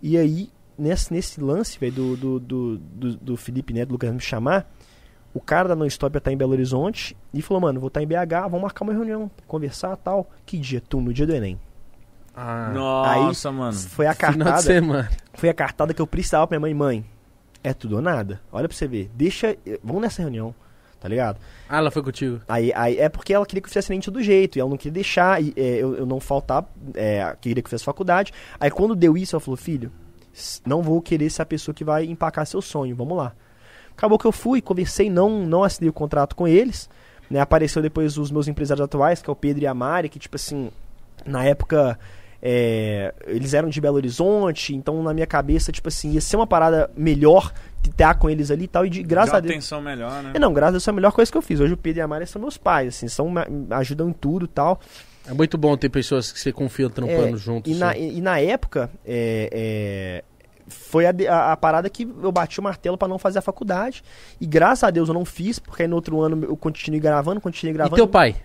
[0.00, 4.12] E aí, nesse, nesse lance, velho, do, do, do, do, do Felipe Neto, do Lucas
[4.12, 4.70] me chamar,
[5.34, 8.06] o cara da Non-Stop ia estar em Belo Horizonte e falou, mano, vou estar em
[8.06, 10.28] BH, vamos marcar uma reunião, conversar tal.
[10.44, 10.80] Que dia?
[10.80, 11.58] Tu, no dia do Enem.
[12.34, 13.72] Ah, Nossa, mano.
[13.74, 14.62] Foi a final de cartada.
[14.62, 15.10] semana.
[15.34, 17.00] Foi a cartada que eu precisava pra minha mãe.
[17.00, 17.04] Mãe,
[17.62, 18.40] é tudo ou nada.
[18.50, 19.10] Olha pra você ver.
[19.14, 19.56] Deixa.
[19.82, 20.54] Vamos nessa reunião.
[20.98, 21.38] Tá ligado?
[21.68, 22.40] Ah, ela foi contigo.
[22.48, 24.56] Aí, aí é porque ela queria que eu fizesse nem todo jeito.
[24.56, 26.64] E ela não queria deixar e, é, eu, eu não faltar.
[26.94, 28.32] É, queria que eu fizesse faculdade.
[28.58, 29.92] Aí quando deu isso, ela falou: Filho,
[30.64, 32.94] não vou querer ser a pessoa que vai empacar seu sonho.
[32.94, 33.34] Vamos lá.
[34.02, 36.90] Acabou que eu fui, conversei, não, não assinei o contrato com eles.
[37.30, 40.18] Né, apareceu depois os meus empresários atuais, que é o Pedro e a Mari, que,
[40.18, 40.70] tipo assim,
[41.24, 41.96] na época.
[42.42, 46.46] é, eles eram de Belo Horizonte, então na minha cabeça, tipo assim, ia ser uma
[46.48, 47.52] parada melhor
[47.84, 49.52] estar com eles ali e tal, e de graças Dá a uma Deus.
[49.54, 50.32] atenção melhor, né?
[50.34, 51.60] É, não, graças a Deus foi a melhor coisa que eu fiz.
[51.60, 53.32] Hoje o Pedro e a Mari são meus pais, assim, são,
[53.70, 54.80] ajudam em tudo e tal.
[55.26, 57.72] É muito bom ter pessoas que você confia trampando É, juntos.
[57.72, 58.00] E na, assim.
[58.08, 60.24] e, e na época, é, é,
[60.68, 64.02] foi a, a- a parada que eu bati o martelo pra não fazer a faculdade.
[64.40, 67.40] E graças a Deus eu não fiz, porque aí no outro ano eu continuei gravando,
[67.40, 67.96] continuei E gravando.
[67.96, 68.36] teu pai?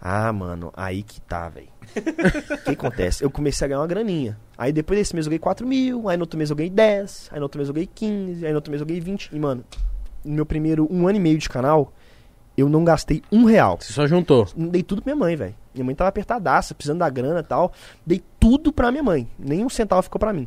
[0.00, 1.68] Ah, mano, aí que tá, velho.
[1.96, 3.24] O que acontece?
[3.24, 4.38] Eu comecei a ganhar uma graninha.
[4.56, 7.30] Aí depois desse mês eu ganhei 4 mil, aí no outro mês eu ganhei 10,
[7.32, 9.30] aí no outro mês eu ganhei 15, aí no outro mês eu ganhei 20.
[9.32, 9.64] E, mano,
[10.24, 11.92] no meu primeiro um ano e meio de canal,
[12.56, 13.78] eu não gastei um real.
[13.80, 14.46] Você só juntou.
[14.54, 15.54] Dei tudo pra minha mãe, velho.
[15.74, 17.72] Minha mãe tava apertadaça, precisando da grana e tal.
[18.06, 19.26] Dei tudo pra minha mãe.
[19.38, 20.46] Nem um centavo ficou pra mim.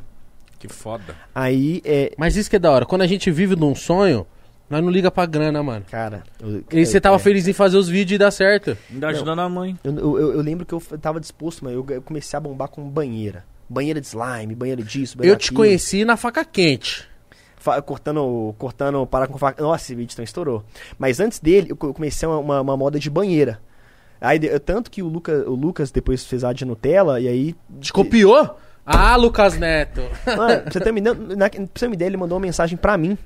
[0.60, 1.16] Que foda.
[1.34, 2.12] Aí, é.
[2.18, 2.86] Mas isso que é da hora.
[2.86, 4.28] Quando a gente vive num sonho,
[4.70, 5.84] Nós não liga pra grana, mano.
[5.89, 7.20] Cara, eu- E você tava é.
[7.20, 8.78] feliz em fazer os vídeos e dar certo.
[8.91, 9.76] Ainda ajudando a mãe.
[9.84, 12.88] Eu, eu, eu lembro que eu tava disposto, mas eu eu comecei a bombar com
[12.88, 13.43] banheira.
[13.68, 15.57] Banheira de slime, banheira disso, banheira Eu te daquilo.
[15.62, 17.07] conheci na faca quente.
[17.57, 19.60] Fa- cortando, cortando, parar com faca.
[19.64, 20.64] Nossa, esse vídeo então estourou.
[20.99, 23.60] Mas antes dele, eu co- eu comecei uma, uma, uma moda de banheira.
[24.22, 27.55] Aí, de- tanto que o, Luca, o Lucas depois fez a de Nutella, e aí.
[27.82, 28.55] Te copiou?
[28.92, 30.02] Ah, Lucas Neto.
[30.26, 32.78] Mano, pra você ter uma ideia, na, pra você ter ideia, ele mandou uma mensagem
[32.78, 33.18] pra mim.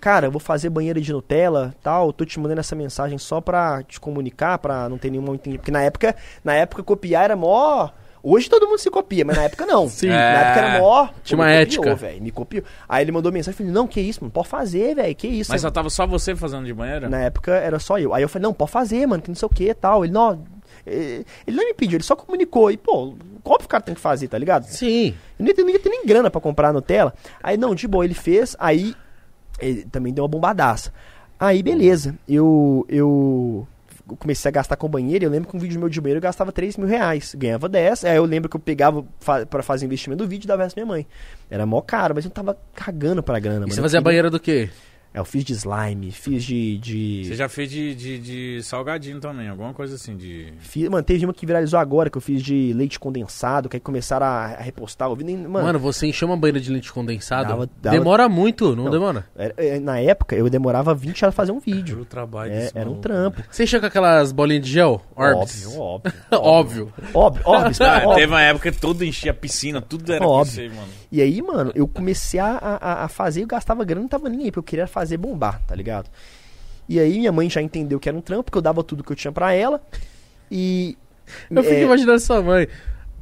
[0.00, 3.82] Cara, eu vou fazer banheira de Nutella, tal, tô te mandando essa mensagem só pra
[3.82, 5.60] te comunicar, pra não ter nenhuma entendimento.
[5.60, 7.90] Porque na época, na época copiar era mó...
[8.22, 9.88] Hoje todo mundo se copia, mas na época não.
[9.90, 10.08] Sim.
[10.08, 10.34] Na É.
[10.42, 11.08] época era mó...
[11.24, 11.76] Tinha Pô, uma me ética.
[11.82, 12.64] Copiou, velho, me copiou.
[12.88, 15.50] Aí ele mandou mensagem, falei, não, que isso, mano, pode fazer, velho, que isso.
[15.50, 17.08] Mas só tava só você fazendo de banheira?
[17.08, 18.12] Na época era só eu.
[18.14, 20.04] Aí eu falei, não, pode fazer, mano, que não sei o que tal.
[20.04, 20.42] Ele, não...
[20.90, 22.70] eh, Ele não me pediu, ele só comunicou.
[22.70, 23.14] E, pô,
[23.44, 24.64] óbvio que o cara tem que fazer, tá ligado?
[24.64, 25.14] Sim.
[25.38, 27.14] Eu não ia ter, nem grana pra comprar a Nutella.
[27.42, 28.94] Aí, não, de boa, ele fez, aí
[29.60, 30.92] ele também deu uma bombadaça.
[31.38, 33.66] Aí, beleza, eu, eu
[34.18, 36.50] comecei a gastar com banheiro, eu lembro que um vídeo meu de banheiro eu gastava
[36.52, 40.22] 3 mil reais, ganhava 10, aí eu lembro que eu pegava fa pra fazer investimento
[40.24, 41.06] do vídeo e dava essa minha mãe.
[41.48, 43.72] Era mó caro, mas eu tava cagando pra grana, E mano.
[43.74, 44.68] você fazia queria- banheira do quê?
[45.12, 46.78] É, eu fiz de slime, fiz de...
[46.78, 47.24] de...
[47.26, 50.52] Você já fez de, de, de salgadinho também, alguma coisa assim de.
[50.60, 53.80] Fiz, mano, teve uma que viralizou agora, que eu fiz de leite condensado, que aí
[53.80, 55.08] começaram a, a repostar.
[55.10, 57.48] Eu vi, nem- mano, Mano, você encheu uma banheira de leite condensado?
[57.48, 58.90] Dava- dava- Demora muito, não, Não.
[58.92, 59.26] demora?
[59.36, 62.00] era- é, na época eu demorava 20 horas pra fazer um vídeo.
[62.02, 63.42] O trabalho É, desse era um trampo.
[63.50, 65.02] Você encheu com aquelas bolinhas de gel?
[65.16, 65.66] Orbs?
[65.76, 66.40] Óbvio, óbvio.
[66.40, 66.92] Óbvio.
[67.14, 67.76] Óbvio, óbvio.
[67.86, 68.14] Ah, óbvio.
[68.14, 70.52] teve uma época que tudo enchia a piscina, tudo era Óbvio.
[70.54, 70.88] você, mano.
[71.12, 74.44] E aí, mano, eu comecei a, a, a fazer, eu gastava grana, não tava nem
[74.44, 76.08] aí, porque eu queria fazer bombar, tá ligado?
[76.88, 79.12] E aí minha mãe já entendeu que era um trampo, porque eu dava tudo que
[79.12, 79.80] eu tinha pra ela.
[80.50, 80.96] E.
[81.48, 82.66] Eu fico é, imaginando sua mãe.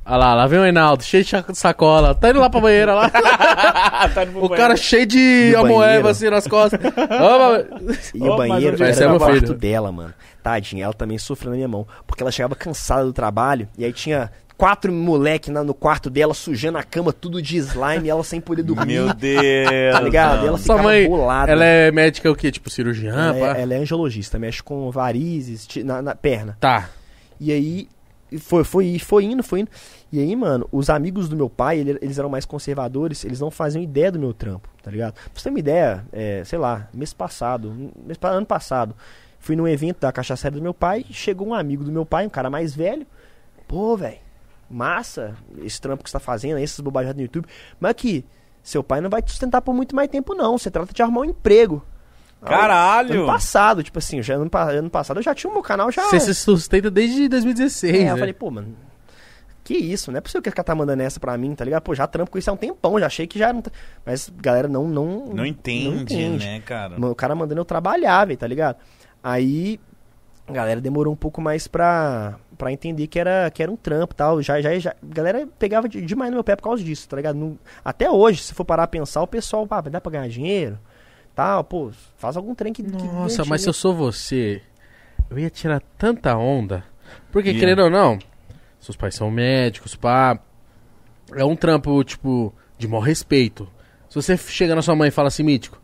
[0.07, 2.15] Olha lá, lá vem o Reinaldo, cheio de sacola.
[2.15, 3.11] Tá indo lá pra banheira lá.
[4.15, 4.57] tá indo pro o banheiro.
[4.57, 6.81] cara cheio de amoeba assim nas costas.
[8.15, 9.55] E o mas banheiro onde era é no meu quarto filho.
[9.55, 10.15] dela, mano.
[10.43, 11.87] Tadinha, ela também sofreu na minha mão.
[12.07, 16.35] Porque ela chegava cansada do trabalho, e aí tinha quatro moleque na- no quarto dela,
[16.35, 18.87] sujando a cama, tudo de slime, e ela sem poder dormir.
[18.95, 19.93] Meu Deus.
[19.93, 20.47] Tá ligado?
[20.47, 21.51] Ela Sua mãe, bolada.
[21.53, 22.51] ela é médica o quê?
[22.51, 23.15] Tipo cirurgiã?
[23.15, 23.57] Ela pá?
[23.59, 26.57] é, ela é angiologista, mexe com varizes na, na perna.
[26.61, 26.91] Tá.
[27.41, 27.89] E aí
[28.41, 29.71] foi, foi, foi indo, foi indo.
[30.13, 33.51] E aí, mano, os amigos do meu pai, ele- eles eram mais conservadores, eles não
[33.51, 35.15] faziam ideia do meu trampo, tá ligado?
[35.15, 37.73] Pra você ter uma ideia, é, sei lá, mês passado,
[38.05, 38.95] mês, ano passado,
[39.39, 42.31] fui num evento da cachaçaria do meu pai, chegou um amigo do meu pai, um
[42.31, 43.07] cara mais velho.
[43.69, 44.17] Pô, velho,
[44.71, 47.47] massa esse trampo que você tá fazendo, essas bobagens no YouTube.
[47.81, 48.25] Mas aqui,
[48.63, 50.59] seu pai não vai te sustentar por muito mais tempo, não.
[50.59, 51.85] Você trata de arrumar um emprego.
[52.45, 53.15] Caralho!
[53.15, 56.05] Ano passado, tipo assim, já ano, ano passado eu já tinha o meu canal já.
[56.05, 58.13] Você se sustenta desde 2016, É, né?
[58.13, 58.77] eu falei, pô, mano,
[59.65, 61.83] que isso, não é possível que o cara tá mandando essa pra mim, tá ligado?
[61.83, 63.61] Pô, já trampo com isso há um tempão, já achei que já não.
[63.61, 63.73] tá-
[64.07, 64.87] Mas galera não.
[64.87, 66.47] Não, Não entende, entende.
[66.47, 66.95] né, cara?
[67.05, 68.77] O cara mandando eu trabalhar, velho, tá ligado?
[69.23, 69.81] Aí
[70.49, 74.15] a galera demorou um pouco mais pra, pra entender que era, que era um trampo
[74.15, 74.43] e tal.
[74.43, 77.17] Já, já, já, a galera pegava de- demais no meu pé por causa disso, tá
[77.17, 77.37] ligado?
[77.37, 80.29] Não- até hoje, se for parar a pensar, o pessoal, pá, vai dar pra ganhar
[80.29, 80.79] dinheiro?
[81.35, 82.83] Tal, pô, faz algum trem que.
[82.83, 84.61] que Nossa, ganha mas se eu sou você,
[85.31, 86.83] eu ia tirar tanta onda.
[87.31, 87.59] Porque, Ia.
[87.59, 88.19] querendo ou não,
[88.81, 90.39] seus pais são médicos, pá.
[91.35, 93.69] É um trampo, tipo, de maior respeito.
[94.09, 95.79] Se você chega na sua mãe e fala assim, mítico,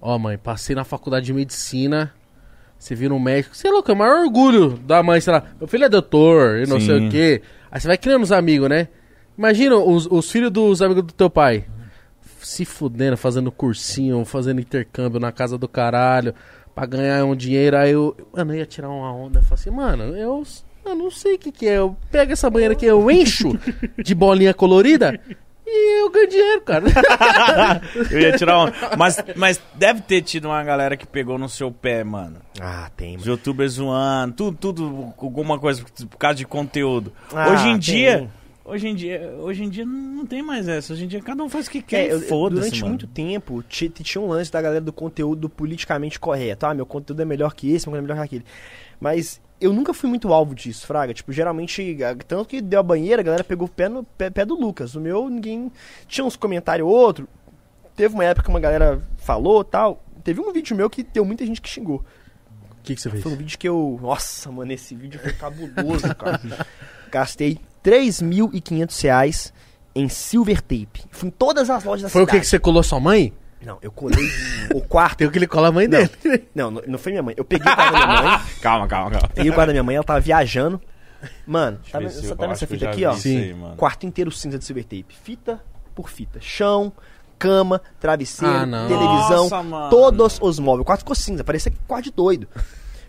[0.00, 2.12] ó mãe, passei na faculdade de medicina,
[2.80, 5.34] você vira um médico, sei lá, o que é o maior orgulho da mãe, sei
[5.34, 7.08] lá, meu filho é doutor e não sei Sim.
[7.08, 7.42] o quê.
[7.70, 8.88] Aí você vai criando os amigos, né?
[9.36, 11.66] Imagina os, os filhos dos amigos do teu pai
[12.40, 16.34] se fudendo, fazendo cursinho, fazendo intercâmbio na casa do caralho,
[16.74, 17.76] pra ganhar um dinheiro.
[17.76, 19.40] Aí eu, mano, eu ia tirar uma onda.
[19.40, 20.42] Eu falei assim, mano, eu,
[20.86, 21.76] eu não sei o que que é.
[21.76, 23.50] Eu pego essa banheira aqui, eu encho
[24.02, 25.20] de bolinha colorida
[25.72, 26.84] e eu ganho dinheiro, cara.
[28.10, 28.72] Eu ia tirar onda.
[28.98, 32.36] Mas, mas deve ter tido uma galera que pegou no seu pé, mano.
[32.60, 33.32] Ah, tem, Os mano.
[33.32, 37.12] youtubers zoando, tudo, tudo, alguma coisa por causa de conteúdo.
[37.32, 37.78] Ah, hoje em tem.
[37.78, 38.30] dia,
[38.64, 40.92] hoje em dia, hoje em dia não tem mais essa.
[40.92, 42.06] Hoje em dia cada um faz o que quer.
[42.06, 42.88] É, eu- eu- Foda-se, durante mano.
[42.90, 46.66] muito tempo ti- ti- tinha um lance da galera do conteúdo politicamente correto.
[46.66, 48.44] Ah, meu conteúdo é melhor que esse, meu conteúdo é melhor que aquele.
[49.00, 51.12] Mas eu nunca fui muito alvo disso, Fraga.
[51.12, 51.96] Tipo, geralmente,
[52.26, 54.94] tanto que deu a banheira, a galera pegou o pé, no, pé, pé do Lucas.
[54.94, 55.70] O meu, ninguém.
[56.08, 57.28] Tinha uns comentários ou outro.
[57.94, 60.02] Teve uma época que uma galera falou tal.
[60.24, 62.04] Teve um vídeo meu que deu muita gente que xingou.
[62.70, 63.22] O que, que você fez?
[63.22, 63.98] Foi um vídeo que eu.
[64.00, 66.40] Nossa, mano, esse vídeo foi cabuloso, cara.
[67.10, 69.52] Gastei 3.500 reais
[69.94, 71.02] em silver tape.
[71.10, 72.38] Fui em todas as lojas da Foi o cidade.
[72.38, 73.32] que, que você colou sua mãe?
[73.64, 74.26] Não, eu colei
[74.74, 75.18] o quarto.
[75.18, 76.08] Tem o que ele cola a mãe dele.
[76.54, 77.34] Não, não, não foi minha mãe.
[77.36, 78.40] Eu peguei o quarto da minha mãe.
[78.62, 79.28] Calma, calma, calma.
[79.34, 80.80] Peguei o quarto da minha mãe, ela tava viajando.
[81.46, 83.12] Mano, tá, Deixa vendo- eu tá essa fita aqui, ó?
[83.12, 83.36] Sim.
[83.36, 83.76] aí, mano.
[83.76, 85.14] Quarto inteiro cinza de silver tape.
[85.22, 85.60] Fita
[85.94, 86.38] por fita.
[86.40, 86.90] Chão,
[87.38, 88.88] cama, travesseiro, Ah, não.
[88.88, 89.90] televisão, Nossa, mano.
[89.90, 90.80] todos os móveis.
[90.82, 92.48] O quarto ficou cinza, parecia quarto de doido.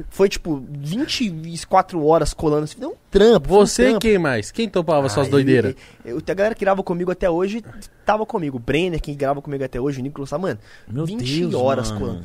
[0.10, 3.47] Foi tipo 24 horas colando assim, deu um trampo.
[3.54, 3.99] um Você e trampo.
[3.99, 4.52] quem mais?
[4.52, 5.76] Quem topava suas Aí, doideiras?
[6.06, 7.64] eu- A galera que grava comigo até hoje
[8.06, 8.58] tava comigo.
[8.58, 11.89] O Brenner, quem grava comigo até hoje, o Nicolas, tá, mano, Meu 20 Deus, horas
[11.91, 11.99] mano.
[12.06, 12.24] colando.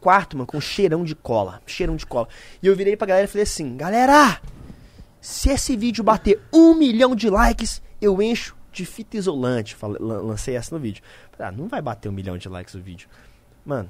[0.00, 1.60] Quarto, mano, com cheirão de cola.
[1.66, 2.26] Cheirão de cola.
[2.62, 4.40] E eu virei pra galera e falei assim: galera,
[5.20, 9.74] se esse vídeo bater um milhão de likes, eu encho de fita isolante.
[9.76, 11.02] Falei- lan- lancei essa no vídeo.
[11.36, 13.08] Falei, ah, não vai bater um milhão de likes o vídeo.
[13.64, 13.88] Mano,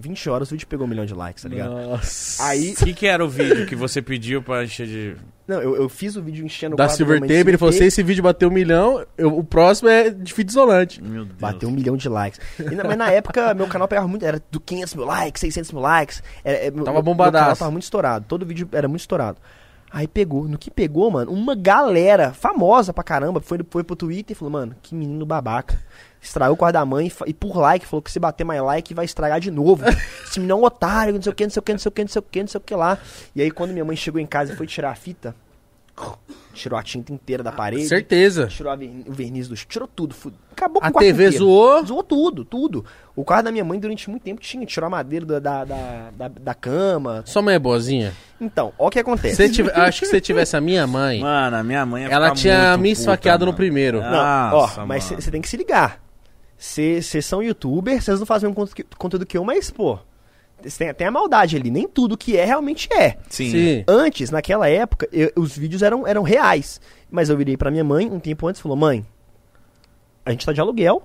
[0.00, 1.70] 20 horas o vídeo pegou um milhão de likes, tá ligado?
[1.74, 2.42] Nossa.
[2.44, 5.16] Aí, O que, que era o vídeo que você pediu pra encher de.
[5.46, 8.02] não, eu, eu fiz o vídeo enchendo o Da Silver Tape, ele falou: se esse
[8.02, 11.02] vídeo bater um milhão, eu- o próximo é de fita isolante.
[11.02, 11.38] Meu Deus.
[11.38, 12.40] Bateu um milhão de likes.
[12.58, 14.24] E mas na época, meu canal pegava muito.
[14.24, 16.22] Era do 500 mil likes, 600 mil likes.
[16.42, 17.32] Era, é, meu- Tava meu- bombadaço.
[17.34, 18.24] Meu canal tava muito estourado.
[18.26, 19.38] Todo vídeo era muito estourado.
[19.92, 20.44] Aí pegou.
[20.46, 24.52] No que pegou, mano, uma galera famosa pra caramba foi, foi pro Twitter e falou,
[24.52, 25.78] mano, que menino babaca.
[26.22, 28.94] Estragou o quarto da mãe e e por like, falou que se bater mais like
[28.94, 29.84] vai estragar de novo.
[30.24, 31.88] Esse menino é um otário, não sei o que, não sei o que, não sei
[31.88, 32.98] o que, não sei o que, não sei o que lá.
[33.34, 35.34] E aí quando minha mãe chegou em casa e foi tirar a fita,
[36.52, 37.86] tirou a tinta inteira da parede.
[37.88, 38.46] Certeza.
[38.48, 39.54] Tirou o verniz do.
[39.54, 40.14] Tirou tudo.
[40.14, 41.44] fu- Acabou com A o quarto TV inteiro.
[41.44, 41.86] zoou.
[41.86, 42.84] Zoou tudo, tudo.
[43.16, 44.66] O quarto da minha mãe durante muito tempo tinha.
[44.66, 47.22] Tirou a madeira da, da, da, da- da cama.
[47.24, 48.12] Sua mãe é boazinha?
[48.40, 49.48] Então, ó o que acontece.
[49.50, 52.70] Tive- acho que se tivesse a minha mãe, Mano, a minha mãe ia ela tinha
[52.70, 54.00] muito me esfaqueado no primeiro.
[54.00, 54.10] Não,
[54.50, 56.00] Nossa, ó, mas você tem que se ligar.
[56.56, 59.98] Vocês são youtubers, vocês não fazem o mesmo conteúdo que eu, mas, pô.
[60.78, 61.70] Tem, tem a maldade ali.
[61.70, 63.16] Nem tudo que é realmente é.
[63.28, 63.50] Sim.
[63.50, 63.84] Sim.
[63.88, 66.80] Antes, naquela época, eu- os vídeos eram, eram reais.
[67.10, 69.04] Mas eu virei pra minha mãe um tempo antes e falou: Mãe,
[70.24, 71.02] a gente tá de aluguel.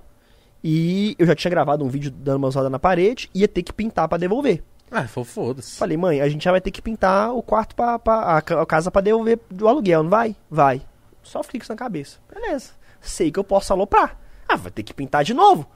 [0.63, 3.29] E eu já tinha gravado um vídeo dando uma usada na parede.
[3.35, 4.63] Ia ter que pintar pra devolver.
[4.91, 5.77] Ah, foda-se.
[5.77, 8.89] Falei, mãe, a gente já vai ter que pintar o quarto pra, pra- a casa
[8.91, 10.35] pra devolver do aluguel, não vai?
[10.49, 10.81] Vai.
[11.21, 12.17] Só fica isso na cabeça.
[12.33, 12.71] Beleza.
[13.01, 14.17] Sei que eu posso aloprar.
[14.47, 15.67] Ah, vai ter que pintar de novo.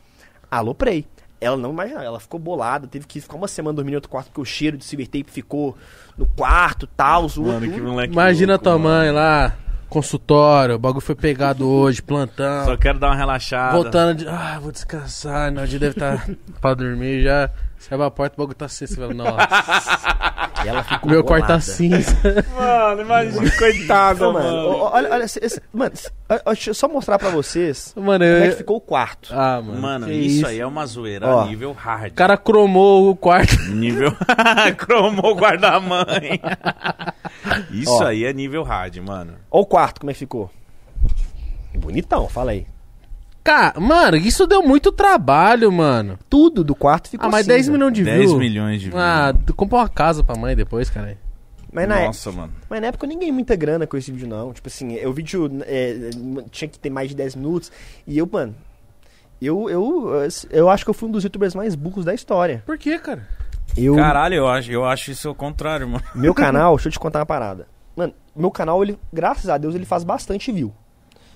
[0.50, 1.06] Aloprei.
[1.42, 4.28] Ela não imaginava, ela ficou bolada, teve que ficar uma semana dormindo em outro quarto,
[4.28, 5.78] porque o cheiro de silver tape ficou
[6.18, 8.12] no quarto, tal, zoou Mano, que moleque.
[8.14, 8.84] Imagina louco, tua mano.
[8.90, 9.56] mãe lá,
[9.88, 12.66] consultório, o bagulho foi pegado hoje, plantão.
[12.66, 13.74] Só quero dar uma relaxada.
[13.74, 14.28] Voltando de.
[14.28, 15.52] Ah, vou descansar.
[15.52, 16.28] Não, dia deve estar
[16.60, 17.50] pra dormir já.
[17.80, 18.86] Você abre a porta, o bagulho tá assim.
[18.86, 19.48] Você fala, nossa,
[20.66, 22.14] E ela ficou meu quarto tá cinza.
[22.54, 24.46] Mano, imagina, coitada, Não, mano.
[24.46, 27.94] mano, olha, olha, esse- esse- mano, esse- ó, ó, deixa eu só mostrar pra vocês
[27.96, 28.52] Mano, como é eu.
[28.52, 29.30] que ficou o quarto.
[29.34, 29.82] Ah, mano.
[29.82, 31.46] Mano, que isso, aí é uma zoeira Ó.
[31.46, 32.12] nível hard.
[32.12, 33.56] O cara cromou o quarto.
[33.72, 34.12] Nível.
[34.78, 36.42] Cromou o guarda-mãe.
[37.72, 38.04] Isso Ó.
[38.04, 39.36] aí é nível hard, mano.
[39.50, 40.52] Ó o quarto, como é que ficou.
[41.76, 42.66] Bonitão, fala aí.
[43.50, 46.20] Cara, mano, isso deu muito trabalho, mano.
[46.30, 47.56] Tudo do quarto ficou Ah, mas cinza.
[47.56, 48.38] 10 milhões de 10 views.
[48.38, 49.02] milhões de views.
[49.02, 51.18] Ah, tu compra uma casa pra mãe depois, cara.
[51.74, 52.54] Mas na, Nossa, mano.
[52.70, 54.54] mas na época eu nem ganhei muita grana com esse vídeo, não.
[54.54, 56.12] Tipo assim, o vídeo é,
[56.52, 57.72] tinha que ter mais de 10 minutos.
[58.06, 58.56] E eu, mano,
[59.42, 60.12] eu, eu,
[60.52, 62.62] eu acho que eu fui um dos youtubers mais burros da história.
[62.68, 63.28] Por quê, cara?
[63.76, 66.04] Eu, Caralho, eu acho, eu acho isso o contrário, mano.
[66.14, 67.68] meu canal, deixa eu te contar uma parada.
[67.96, 70.72] Mano, meu canal, ele, graças a Deus, ele faz bastante view.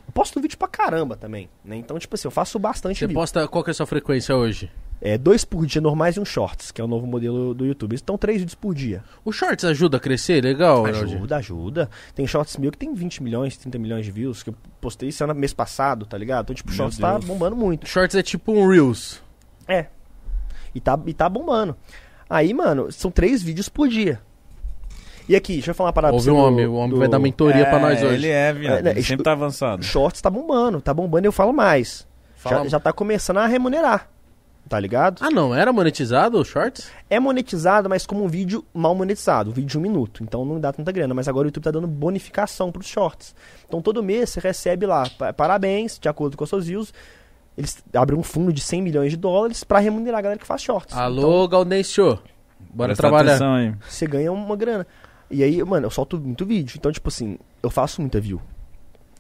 [0.08, 1.76] Eu posto vídeo pra caramba também, né?
[1.76, 3.16] Então, tipo assim, eu faço bastante Você view.
[3.20, 3.48] posta.
[3.48, 4.70] Qual que é a sua frequência hoje?
[5.06, 7.94] É, dois por dia normais e um shorts, que é o novo modelo do YouTube.
[8.02, 9.04] Então, três vídeos por dia.
[9.26, 10.42] O Shorts ajuda a crescer?
[10.42, 10.86] Legal?
[10.86, 11.90] Ajuda, ajuda.
[12.16, 15.22] Tem shorts meu que tem 20 milhões, 30 milhões de views, que eu postei esse
[15.22, 16.46] ano, mês passado, tá ligado?
[16.46, 17.26] Então, tipo, Meu shorts tá Deus.
[17.26, 17.86] bombando muito.
[17.86, 19.22] Shorts é tipo um Reels.
[19.68, 19.88] É.
[20.74, 21.76] E tá, e tá bombando.
[22.30, 24.22] Aí, mano, são três vídeos por dia.
[25.28, 26.90] E aqui, deixa eu falar uma parada Ouve pra o você do- homem, o homem
[26.92, 28.14] do- vai dar mentoria pra nós hoje.
[28.16, 28.80] Ele é, viado.
[28.80, 29.84] É, né, ele sempre tá avançado.
[29.84, 32.06] Shorts tá bombando, tá bombando e eu falo mais.
[32.36, 34.10] Fala- Já, já tá começando a remunerar.
[34.70, 35.20] Tá ligado?
[35.22, 36.90] Ah, não, era monetizado o Shorts?
[37.10, 40.24] É monetizado, mas como um vídeo mal monetizado, um vídeo de um minuto.
[40.24, 41.14] Então não dá tanta grana.
[41.14, 43.36] Mas agora o YouTube tá dando bonificação pros shorts.
[43.68, 46.94] Então todo mês você recebe lá, pa- parabéns, de acordo com os seus views.
[47.58, 50.62] Eles abrem um fundo de 100 milhões de dólares pra remunerar a galera que faz
[50.62, 50.94] shorts.
[50.94, 52.18] Então Alô, Gaudêncio.
[52.74, 53.36] Bora Presta trabalhar.
[53.36, 54.88] atenção você ganha uma grana.
[55.34, 56.76] E aí, mano, eu solto muito vídeo.
[56.78, 58.40] Então, tipo assim, eu faço muita view.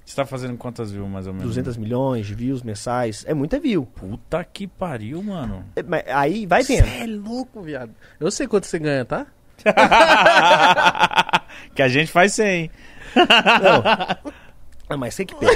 [0.05, 1.47] Você tá fazendo quantas views, mais ou menos?
[1.47, 3.24] 200 milhões de views mensais.
[3.28, 3.86] É muita view.
[3.86, 5.64] Puta que pariu, mano.
[5.76, 6.86] É, mas aí vai vendo.
[6.86, 7.91] é louco, viado.
[8.20, 9.26] Eu sei quanto você ganha, tá?
[11.74, 12.70] que a gente faz 100.
[13.16, 14.34] Não.
[14.89, 15.53] Ah, mas você que pega.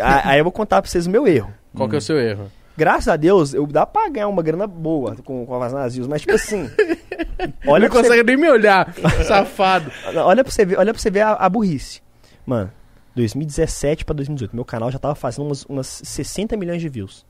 [0.24, 1.52] Aí eu vou contar pra vocês o meu erro.
[1.74, 2.50] Qual que é o seu erro?
[2.76, 6.20] Graças a Deus, eu dá pra ganhar uma grana boa com, com as nazios, mas
[6.22, 6.70] tipo assim.
[7.66, 8.92] olha, Não pra você, consegue nem me olhar,
[9.26, 9.90] safado.
[10.16, 12.00] olha pra você ver, olha pra você ver a, a burrice.
[12.46, 12.70] Mano,
[13.14, 17.24] 2017 pra 2018, meu canal já tava fazendo umas, umas 60 milhões de views.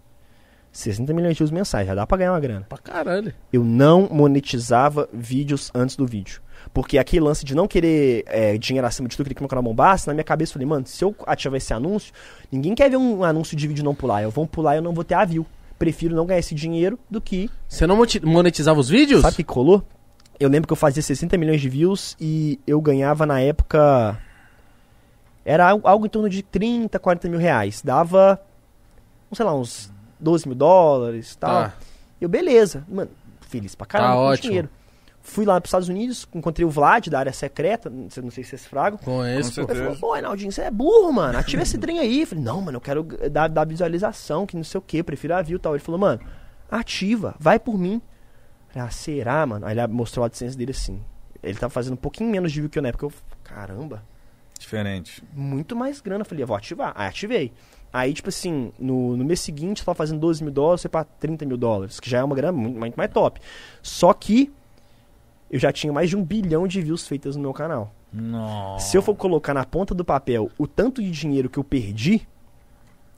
[0.70, 2.64] 60 milhões de views mensais, já dá pra ganhar uma grana.
[2.66, 3.32] Pra caralho.
[3.52, 6.40] Eu não monetizava vídeos antes do vídeo.
[6.72, 9.62] Porque aquele lance de não querer é, dinheiro acima de tudo, queria que meu canal
[9.62, 12.12] bombasse, na minha cabeça eu falei, mano, se eu ativar esse anúncio,
[12.50, 14.22] ninguém quer ver um anúncio de vídeo não pular.
[14.22, 15.44] Eu vou pular e eu não vou ter a view.
[15.82, 17.50] Prefiro não ganhar esse dinheiro do que.
[17.68, 19.22] Você não monetizava os vídeos?
[19.22, 19.82] Sabe o que colou?
[20.38, 24.16] Eu lembro que eu fazia 60 milhões de views e eu ganhava na época.
[25.44, 27.82] Era algo, algo em torno de 30, 40 mil reais.
[27.82, 28.40] Dava,
[29.32, 31.64] sei lá, uns 12 mil dólares e tal.
[31.64, 31.74] Tá.
[32.20, 32.84] Eu, beleza.
[32.88, 33.10] Mano,
[33.40, 34.48] feliz pra caramba Tá com ótimo.
[34.48, 34.68] dinheiro.
[35.24, 38.42] Fui lá pros Estados Unidos, encontrei o Vlad da área secreta, não sei, não sei
[38.42, 38.98] se vocês fragam.
[38.98, 39.64] Conheço.
[39.64, 39.72] Com.
[39.72, 41.38] Ele falou, pô, Reinaldinho, você é burro, mano.
[41.38, 42.22] Ativa esse trem aí.
[42.22, 45.34] Eu falei, não, mano, eu quero dar, dar visualização, que não sei o que, prefiro
[45.36, 45.74] a view e tal.
[45.74, 46.20] Ele falou, mano,
[46.68, 47.94] ativa, vai por mim.
[47.94, 49.64] Eu falei, ah, será, mano?
[49.64, 51.00] Aí ele mostrou a AdSense dele assim.
[51.40, 53.06] Ele tava fazendo um pouquinho menos de view que eu na época.
[53.06, 53.12] Eu,
[53.44, 54.02] caramba,
[54.58, 55.22] Diferente.
[55.32, 56.22] muito mais grana.
[56.22, 56.92] Eu falei, eu vou ativar.
[56.96, 57.52] Aí ativei.
[57.92, 61.04] Aí, tipo assim, no, no mês seguinte, eu tava fazendo 12 mil dólares, foi pra
[61.04, 63.38] 30 mil dólares, que já é uma grana muito, muito mais top.
[63.82, 64.50] Só que
[65.52, 67.94] eu já tinha mais de um bilhão de views feitas no meu canal.
[68.12, 68.86] Nossa.
[68.86, 72.26] Se eu for colocar na ponta do papel o tanto de dinheiro que eu perdi,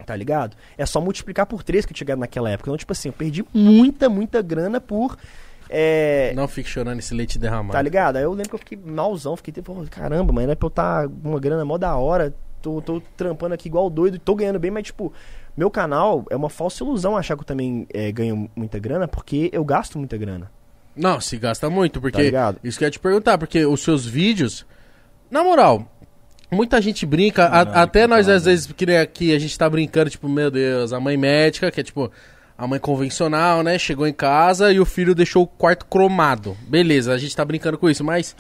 [0.05, 0.57] tá ligado?
[0.77, 2.69] É só multiplicar por três que eu tinha naquela época.
[2.69, 5.17] Então, tipo assim, eu perdi muita, muita grana por.
[5.71, 7.73] É, Não fique chorando esse leite derramado.
[7.73, 8.17] Tá ligado?
[8.17, 10.69] Aí eu lembro que eu fiquei malzão, fiquei tipo, "Pô, caramba, mano, era pra eu
[10.69, 14.71] estar uma grana mó da hora, tô, tô trampando aqui igual doido, tô ganhando bem,
[14.71, 15.13] mas tipo,
[15.57, 19.49] meu canal é uma falsa ilusão achar que eu também é, ganho muita grana, porque
[19.53, 20.51] eu gasto muita grana,
[20.97, 22.23] Não, se gasta muito, tá porque.
[22.23, 22.59] ligado?
[22.63, 24.65] isso que eu ia te perguntar, porque os seus vídeos.
[25.31, 25.91] Na moral,
[26.51, 29.59] muita gente brinca, a- Não, até que nós às vezes, que nem aqui, a gente
[29.59, 32.11] tá brincando, tipo, meu Deus, a mãe médica, que é tipo.
[32.57, 33.77] A mãe convencional, né?
[33.81, 36.57] Chegou em casa e o filho deixou o quarto cromado.
[36.69, 38.37] Beleza, a gente tá brincando com isso, mas.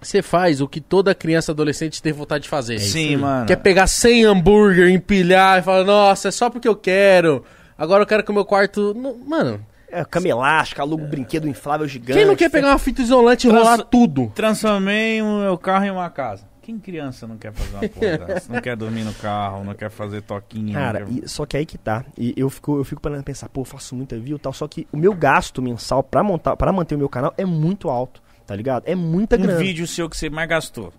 [0.00, 2.78] Você faz o que toda criança e adolescente tem vontade de fazer.
[2.78, 3.46] Sim, mano.
[3.46, 7.44] Quer pegar 100 hambúrguer, empilhar e falar, nossa, é só porque eu quero.
[7.76, 8.94] Agora eu quero que o meu quarto.
[8.94, 12.18] Não- Mano, É, cama elástica, alugo um brinquedo inflável gigante.
[12.18, 14.30] quem não quer pegar uma fita isolante e Trans- enrolar tudo?
[14.34, 16.44] Transformei o meu carro em uma casa.
[16.62, 18.52] Quem criança não quer fazer uma porra dessa?
[18.52, 20.74] Não quer dormir no carro, não quer fazer toquinha.
[20.74, 21.12] Cara, quer...
[21.24, 22.04] e- só que aí que tá.
[22.18, 24.52] E eu fico, eu fico parando pra pensar, pô, eu faço muita view e tal.
[24.52, 27.88] Só que o meu gasto mensal pra, montar, pra manter o meu canal é muito
[27.88, 28.82] alto, tá ligado?
[28.84, 29.58] É muita um grana.
[29.60, 30.92] vídeo seu que você mais gastou.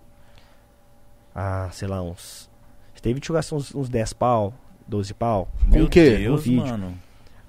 [1.34, 2.48] Ah, sei lá, uns.
[3.02, 4.52] Teve que eu gastar uns, uns 10 pau,
[4.86, 5.48] 12 pau.
[5.68, 6.16] Com Meu o quê?
[6.16, 6.66] Deus, Um vídeo.
[6.66, 6.94] mano.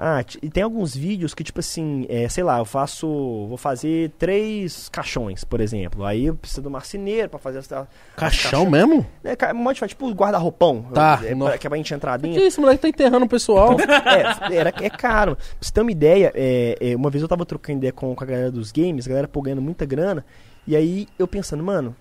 [0.01, 3.05] Ah, e tem alguns vídeos que, tipo assim, é, sei lá, eu faço.
[3.49, 6.05] Vou fazer três caixões, por exemplo.
[6.05, 7.85] Aí eu preciso do marceneiro pra fazer essa.
[8.15, 9.05] Caixão mesmo?
[9.21, 10.83] É, um monte tipo guarda-roupão.
[10.93, 12.41] Tá, É, pra, que é pra gente entrar Que dentro.
[12.43, 13.75] esse moleque tá enterrando o pessoal.
[14.49, 15.35] é, era, é caro.
[15.35, 18.23] Pra você ter uma ideia, é, é, uma vez eu tava trocando ideia com, com
[18.23, 20.25] a galera dos games, a galera pô, ganhando muita grana,
[20.65, 21.93] e aí eu pensando, mano,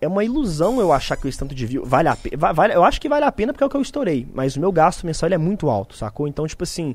[0.00, 2.52] é uma ilusão eu achar que esse tanto de view vale a pena.
[2.52, 4.60] Vale, eu acho que vale a pena porque é o que eu estourei, mas o
[4.60, 6.28] meu gasto mensal é muito alto, sacou?
[6.28, 6.94] Então, tipo assim,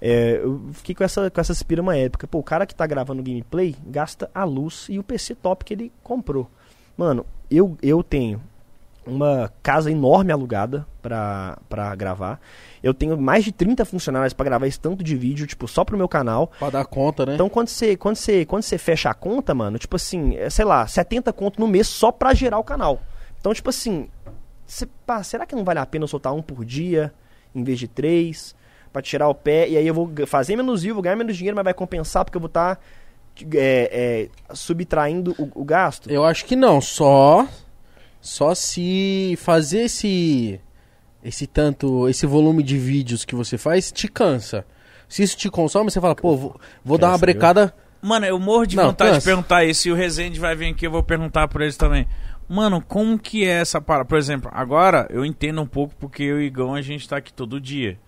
[0.00, 2.26] é, eu fiquei com essa, com essa aspira uma época.
[2.26, 5.74] Pô, o cara que tá gravando gameplay gasta a luz e o PC top que
[5.74, 6.50] ele comprou.
[6.96, 8.40] Mano, eu, eu tenho
[9.06, 12.40] uma casa enorme alugada pra, pra gravar.
[12.82, 15.96] Eu tenho mais de 30 funcionários pra gravar esse tanto de vídeo, tipo, só pro
[15.96, 16.52] meu canal.
[16.58, 17.34] pra dar conta, né?
[17.34, 20.64] Então, quando você, quando você, quando você fecha a conta, mano, tipo assim, é, sei
[20.64, 23.00] lá, 70 conto no mês só pra gerar o canal.
[23.40, 24.08] Então, tipo assim,
[24.66, 27.12] você, pá, será que não vale a pena eu soltar um por dia,
[27.54, 28.54] em vez de três,
[28.92, 31.56] pra tirar o pé, e aí eu vou fazer menos view, vou ganhar menos dinheiro,
[31.56, 32.78] mas vai compensar porque eu vou estar
[34.54, 36.10] subtraindo o, o gasto?
[36.10, 37.46] Eu acho que não, só
[38.22, 40.58] só se fazer esse
[41.22, 44.64] esse tanto, esse volume de vídeos que você faz te cansa.
[45.08, 47.74] Se isso te consome, você fala, pô, vou, vou dar uma brecada.
[48.00, 49.20] Mano, eu morro de Não, vontade cansa.
[49.20, 49.88] de perguntar isso.
[49.88, 52.08] E o Rezende vai vir aqui, eu vou perguntar pra eles também.
[52.48, 54.04] Mano, como que é essa parada?
[54.04, 57.18] Por exemplo, agora eu entendo um pouco porque eu e o Igão a gente tá
[57.18, 57.98] aqui todo dia.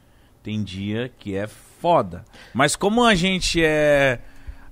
[0.42, 2.24] Tem dia que é foda.
[2.52, 4.18] Mas como a gente é.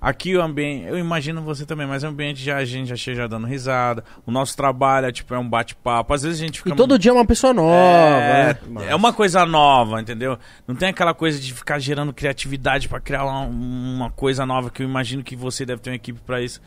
[0.02, 0.88] Aqui o ambiente.
[0.88, 4.02] Eu imagino você também, mas o ambiente já a gente já chega dando risada.
[4.26, 6.12] O nosso trabalho é tipo, é um bate-papo.
[6.12, 6.70] Às vezes a gente fica.
[6.70, 7.72] E todo dia é uma pessoa nova.
[7.72, 8.88] É, né?
[8.88, 10.36] é uma coisa nova, entendeu?
[10.66, 14.82] Não tem aquela coisa de ficar gerando criatividade pra criar uma, uma coisa nova que
[14.82, 16.60] eu imagino que você deve ter uma equipe pra isso.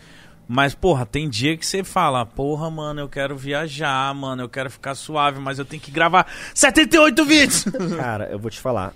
[0.48, 4.70] Mas, porra, tem dia que você fala, porra, mano, eu quero viajar, mano, eu quero
[4.70, 7.66] ficar suave, mas eu tenho que gravar 78 vídeos.
[7.98, 8.94] Cara, eu vou te falar.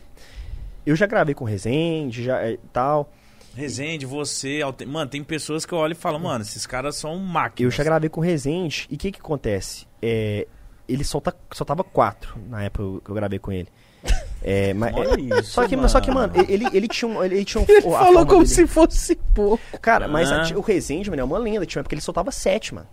[0.86, 3.12] Eu já gravei com Resende, já é, tal.
[3.60, 7.18] Resende, você, Alte- mano, tem pessoas que eu olho e falo, mano, esses caras são
[7.18, 7.72] máquinas.
[7.74, 8.88] Eu já gravei com Resende.
[8.90, 9.86] E o que que acontece?
[10.02, 10.48] É,
[10.88, 13.68] ele solta, soltava quatro na época que eu gravei com ele.
[14.42, 17.24] É, mas, Olha é, isso, só que, só que, mano, ele, ele tinha um.
[17.24, 18.48] Ele tinha um Ele a falou como dele.
[18.56, 19.62] se fosse pouco.
[19.82, 20.44] Cara, mas Ah.
[20.44, 21.66] a- o Resende, mano, é uma lenda.
[21.66, 22.88] Tinha uma época que ele soltava sete, mano.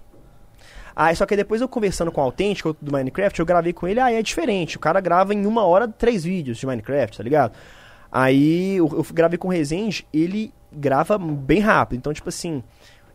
[0.95, 4.01] Aí, só que depois eu conversando com o Autêntico do Minecraft, eu gravei com ele,
[4.01, 4.79] aí é diferente.
[4.79, 7.53] O cara grava em uma hora três vídeos de Minecraft, tá ligado?
[8.11, 11.99] Aí eu, eu gravei com o Resende, ele grava bem rápido.
[11.99, 12.63] Então, tipo assim,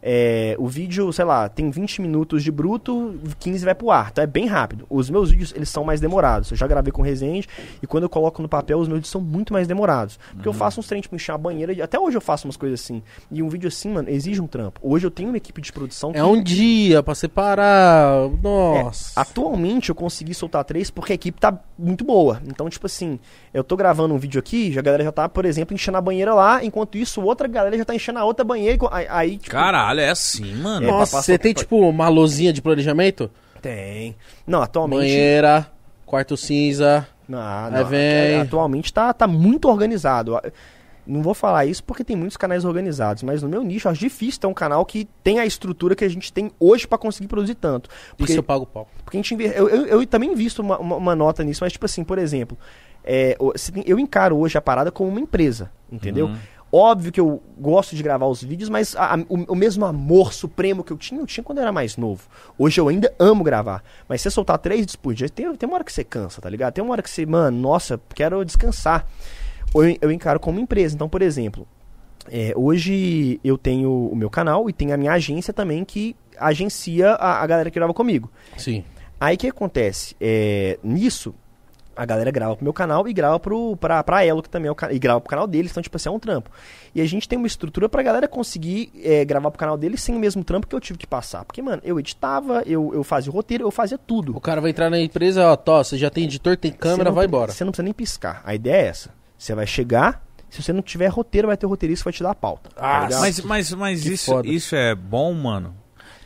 [0.02, 4.10] é, o vídeo, sei lá, tem 20 minutos de bruto, 15 vai pro ar.
[4.12, 4.86] Então é bem rápido.
[4.90, 6.50] Os meus vídeos, eles são mais demorados.
[6.52, 7.48] Eu já gravei com Resende
[7.82, 10.20] e quando eu coloco no papel, os meus vídeos são muito mais demorados.
[10.34, 11.84] Porque eu faço uns treinos, tipo, encher a banheira.
[11.84, 13.04] Até hoje eu faço umas coisas assim.
[13.30, 14.80] E um vídeo assim, mano, exige um trampo.
[14.82, 18.30] Hoje eu tenho uma equipe de produção É um dia pra separar.
[18.42, 19.20] Nossa.
[19.20, 22.42] É, atualmente eu consegui soltar três porque a equipe tá muito boa.
[22.48, 23.20] Então, tipo assim,
[23.54, 26.02] eu tô gravando um vídeo aqui, já a galera já tá, por exemplo, enchendo a
[26.02, 28.78] banheira lá, enquanto isso, outra galera já tá enchendo a outra banheira.
[28.78, 30.86] e aí, tipo, Caralho, é assim, mano.
[30.86, 33.30] É, pra Nossa, passar- você tem tipo uma lozinha de planejamento?
[33.62, 34.16] tem.
[34.48, 35.00] Não, atualmente.
[35.02, 35.68] Banheira,
[36.06, 37.08] quarto cinza.
[37.28, 40.40] Não, Aí não, vem- é, atualmente tá, tá muito organizado.
[41.06, 44.00] Não vou falar isso porque tem muitos canais organizados, mas no meu nicho eu acho
[44.00, 47.28] difícil ter um canal que tem a estrutura que a gente tem hoje pra conseguir
[47.28, 47.90] produzir tanto.
[48.18, 48.88] Porque Isso eu pago pau.
[49.04, 51.86] Porque a gente eu, eu, eu também invisto uma, uma, uma nota nisso, mas tipo
[51.86, 52.58] assim, por exemplo,
[53.04, 56.28] é, o- se tem- eu encaro hoje a parada como uma empresa, entendeu?
[56.28, 56.36] Uhum.
[56.74, 60.32] Óbvio que eu gosto de gravar os vídeos, mas a- a- o, o mesmo amor
[60.34, 62.24] supremo que eu tinha, eu tinha quando eu era mais novo.
[62.58, 63.84] Hoje eu ainda amo gravar.
[64.08, 66.40] Mas se você soltar três vídeos por dia, tem, tem uma hora que você cansa,
[66.42, 66.74] tá ligado?
[66.74, 69.06] Tem uma hora que você, mano, nossa, quero descansar.
[69.76, 70.96] Eu, eu encaro como empresa.
[70.96, 71.68] Então, por exemplo,
[72.32, 77.12] é, hoje eu tenho o meu canal e tenho a minha agência também que agencia
[77.16, 78.32] a, a galera que grava comigo.
[78.58, 78.84] Sim.
[79.20, 80.16] Aí o que acontece?
[80.22, 81.36] É, nisso,
[81.96, 84.72] a galera grava pro meu canal e grava pro, pra, pra Elo, que também é
[84.72, 86.50] o canal, e grava pro canal deles, então, tipo assim, é um trampo.
[86.96, 90.16] E a gente tem uma estrutura pra galera conseguir é, gravar pro canal deles sem
[90.16, 91.46] o mesmo trampo que eu tive que passar.
[91.46, 94.36] Porque, mano, eu editava, eu, eu fazia o roteiro, eu fazia tudo.
[94.36, 97.16] O cara vai entrar na empresa, ó, Tó, você já tem editor, tem câmera, não
[97.16, 97.52] vai embora.
[97.52, 98.42] Você não precisa nem piscar.
[98.44, 99.10] A ideia é essa.
[99.38, 102.32] Você vai chegar, se você não tiver roteiro, vai ter roteirista que vai te dar
[102.32, 102.70] a pauta.
[102.76, 103.08] tá Ah?
[103.20, 104.48] Mas, mas, mas Que isso, foda.
[104.48, 105.76] isso é bom, mano?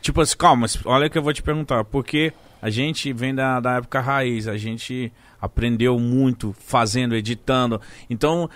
[0.00, 1.84] Tipo assim, calma, mas olha que eu vou te perguntar.
[1.84, 7.80] Porque a gente vem da, da época raiz, a gente aprendeu muito fazendo, editando.
[8.08, 8.48] Então,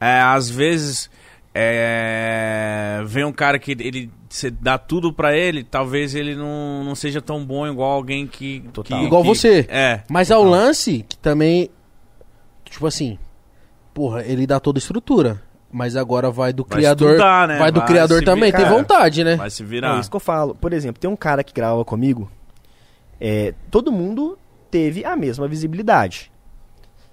[0.00, 1.10] é, às vezes,
[1.54, 6.94] é, vem um cara que ele você dá tudo pra ele, talvez ele não, não
[6.94, 8.60] seja tão bom igual alguém que.
[8.72, 8.98] Total.
[9.00, 9.66] que- Igual que- você.
[9.68, 10.02] É.
[10.10, 11.70] Mas ao lance que também.
[12.64, 13.18] Tipo assim.
[13.94, 15.40] Porra, ele dá toda a estrutura.
[15.72, 17.10] Mas agora vai do Vai criador.
[17.12, 17.58] estudar, né?
[17.58, 18.50] Vai do Vai criador também.
[18.52, 18.58] virar.
[18.68, 19.36] Tem vontade, né?
[19.36, 19.98] Vai se É virar.
[20.00, 20.54] isso que eu falo.
[20.54, 22.30] Por exemplo, tem um cara que grava comigo.
[23.18, 24.38] é, todo mundo
[24.70, 26.30] teve a mesma visibilidade.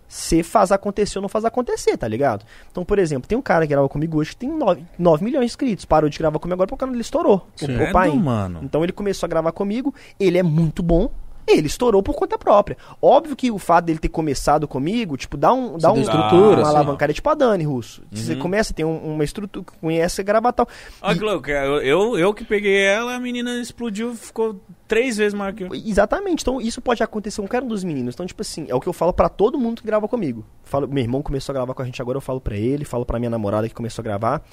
[0.07, 2.45] Se faz acontecer ou não faz acontecer, tá ligado?
[2.71, 5.41] Então, por exemplo, tem um cara que grava comigo hoje que tem 9, 9 milhões
[5.41, 5.85] de inscritos.
[5.85, 7.47] Parou de gravar comigo agora porque o canal dele estourou.
[7.55, 7.75] Sim.
[7.81, 8.11] O, pai.
[8.11, 8.59] mano.
[8.61, 11.09] Então ele começou a gravar comigo, ele é muito bom.
[11.45, 12.77] Ele estourou por conta própria.
[13.01, 16.63] Óbvio que o fato dele ter começado comigo, tipo, dá um, dá um estrutura, uma
[16.65, 16.69] sim.
[16.71, 18.01] alavancada tipo a Dani Russo.
[18.11, 18.39] Você Uhum.
[18.39, 20.65] começa, tem um- uma estrutura, conhece gravar tal.
[21.01, 24.61] Olha eu, eu, eu que peguei ela, a menina explodiu, ficou
[24.93, 25.73] três vezes maior que eu.
[25.73, 26.41] Exatamente.
[26.41, 28.13] Então, isso pode acontecer com qualquer um dos meninos.
[28.13, 30.45] Então, tipo assim, é o que eu falo pra todo mundo que grava comigo.
[30.63, 33.03] Falo, meu irmão começou a gravar com a gente agora, eu falo pra ele, falo
[33.03, 34.43] pra minha namorada que começou a gravar.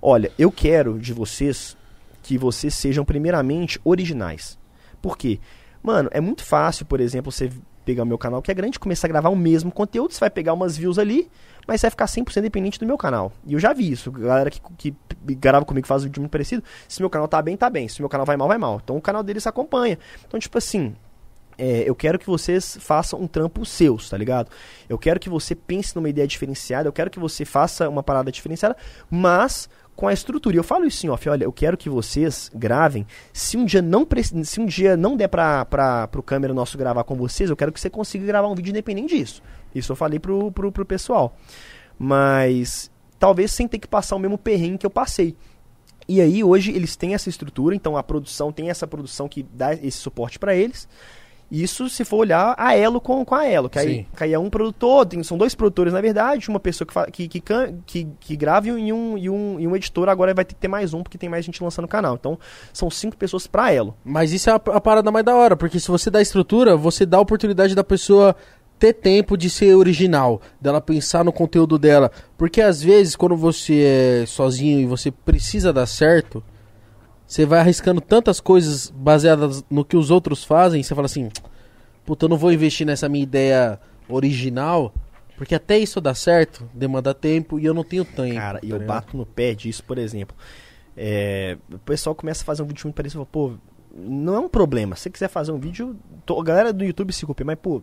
[0.00, 1.76] Olha, eu quero de vocês
[2.22, 4.58] que vocês sejam primeiramente originais.
[5.02, 5.38] Por quê?
[5.82, 7.50] Mano, é muito fácil, por exemplo, você
[7.84, 10.30] pegar o meu canal, que é grande, começar a gravar o mesmo conteúdo, você vai
[10.30, 11.30] pegar umas views ali,
[11.66, 13.32] mas você vai ficar 100% dependente do meu canal.
[13.46, 14.94] E eu já vi isso, galera que, que
[15.34, 18.00] grava comigo faz um vídeo muito parecido, se meu canal tá bem, tá bem, se
[18.00, 18.80] meu canal vai mal, vai mal.
[18.82, 19.98] Então o canal deles acompanha.
[20.26, 20.94] Então, tipo assim,
[21.58, 24.50] é, eu quero que vocês façam um trampo seus, tá ligado?
[24.88, 28.30] Eu quero que você pense numa ideia diferenciada, eu quero que você faça uma parada
[28.30, 28.76] diferenciada,
[29.10, 30.54] mas com a estrutura.
[30.54, 33.06] E eu falo isso em off, olha, eu quero que vocês gravem.
[33.32, 34.06] Se um dia não
[34.44, 37.72] se um dia não der pra, pra, pro câmera nosso gravar com vocês, eu quero
[37.72, 39.42] que você consiga gravar um vídeo independente disso.
[39.74, 41.36] Isso eu falei pro, pro, pro pessoal.
[41.98, 45.34] Mas talvez sem ter que passar o mesmo perrengue que eu passei.
[46.08, 49.74] E aí hoje eles têm essa estrutura, então a produção tem essa produção que dá
[49.74, 50.88] esse suporte pra eles.
[51.50, 54.06] Isso se for olhar a Elo com, com a Elo, que aí, Sim.
[54.16, 57.06] que aí é um produtor, tem- são dois produtores na verdade, uma pessoa que, fa-
[57.08, 57.40] que, que,
[57.86, 60.66] que, que grava e um, e, um, e um editor, agora vai ter que ter
[60.66, 62.16] mais um, porque tem mais gente lançando o canal.
[62.16, 62.36] Então
[62.72, 63.94] são cinco pessoas pra Elo.
[64.04, 67.06] Mas isso é a, a parada mais da hora, porque se você dá estrutura, você
[67.06, 68.34] dá a oportunidade da pessoa
[68.78, 72.10] ter tempo de ser original, dela pensar no conteúdo dela.
[72.36, 76.42] Porque às vezes, quando você é sozinho e você precisa dar certo,
[77.26, 81.28] você vai arriscando tantas coisas baseadas no que os outros fazem, você fala assim,
[82.04, 84.94] puta, eu não vou investir nessa minha ideia original,
[85.36, 88.34] porque até isso dar certo, demanda tempo e eu não tenho tempo.
[88.36, 88.86] Cara, e tá eu ligado?
[88.86, 90.36] bato no pé disso, por exemplo.
[90.96, 93.52] É, o pessoal começa a fazer um vídeo muito parecido e fala, pô,
[93.94, 94.94] não é um problema.
[94.96, 97.82] Se você quiser fazer um vídeo, tô- a galera do YouTube se culpa, mas, pô,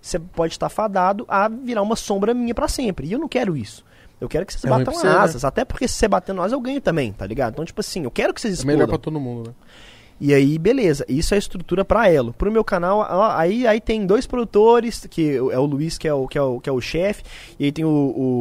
[0.00, 3.06] você pode estar fadado a virar uma sombra minha pra sempre.
[3.06, 3.84] E eu não quero isso.
[4.20, 5.12] Eu quero que vocês É batam você, né?
[5.14, 5.44] asas.
[5.44, 7.52] Até porque se você bater nós, eu ganho também, tá ligado?
[7.54, 8.98] Então, tipo assim, eu quero que vocês É melhor explodam.
[8.98, 9.54] pra todo mundo, né?
[10.20, 12.34] E aí, beleza, isso é estrutura pra Elo.
[12.34, 16.28] Pro meu canal, aí, aí tem dois produtores, que é o Luiz, que é o,
[16.28, 17.22] que é o, que é o chefe,
[17.58, 17.88] e aí tem o,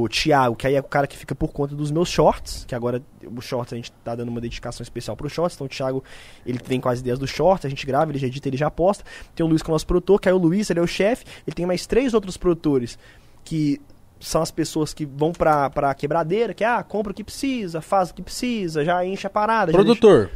[0.03, 2.75] o Thiago, que aí é o cara que fica por conta dos meus shorts, que
[2.75, 6.03] agora o shorts a gente tá dando uma dedicação especial pro shorts, então o Thiago,
[6.45, 9.05] ele com as ideias do shorts, a gente grava, ele já edita, ele já posta.
[9.33, 10.87] Tem o Luiz que é o nosso produtor, que aí o Luiz, ele é o
[10.87, 12.99] chefe, ele tem mais três outros produtores
[13.45, 13.79] que
[14.19, 18.09] são as pessoas que vão pra, pra quebradeira, que ah, compra o que precisa, faz
[18.09, 19.71] o que precisa, já enche a parada.
[19.71, 20.29] já deixa- Produtor.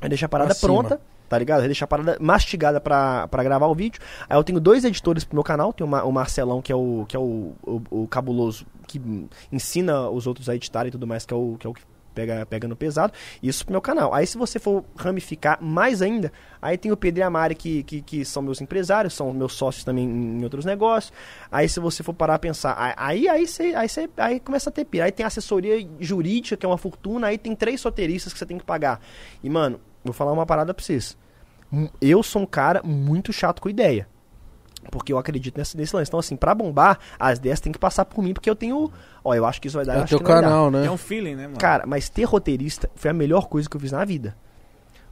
[0.00, 0.72] Aí deixa a parada Acima.
[0.72, 1.60] pronta, tá ligado?
[1.60, 4.00] Aí deixa a parada mastigada pra, pra gravar o vídeo.
[4.28, 5.72] Aí eu tenho dois editores pro meu canal.
[5.72, 9.00] Tem o Marcelão, que é o, que é o, o, o cabuloso, que
[9.52, 11.82] ensina os outros a editar e tudo mais, que é o que, é o que
[12.14, 13.12] pega, pega no pesado.
[13.42, 14.12] Isso pro meu canal.
[14.12, 17.82] Aí se você for ramificar mais ainda, aí tem o Pedro e a Mari, que,
[17.84, 21.12] que, que são meus empresários, são meus sócios também em outros negócios.
[21.52, 24.72] Aí se você for parar a pensar, aí aí você aí, você- aí começa a
[24.72, 25.04] ter pira.
[25.04, 28.58] Aí tem assessoria jurídica, que é uma fortuna, aí tem três roteiristas que você tem
[28.58, 29.00] que pagar.
[29.42, 31.16] E, mano, vou falar uma parada pra vocês.
[31.72, 34.08] Hum, Eu sou um cara muito chato com ideia.
[34.90, 36.08] Porque eu acredito nesse, nesse lance.
[36.08, 38.90] Então, assim, pra bombar, as ideias tem que passar por mim, porque eu tenho.
[39.22, 39.92] Ó, eu acho que isso vai dar.
[39.92, 40.86] É o teu canal, né?
[40.86, 41.58] É um feeling, né, mano?
[41.58, 44.34] Cara, mas ter roteirista foi a melhor coisa que eu fiz na vida.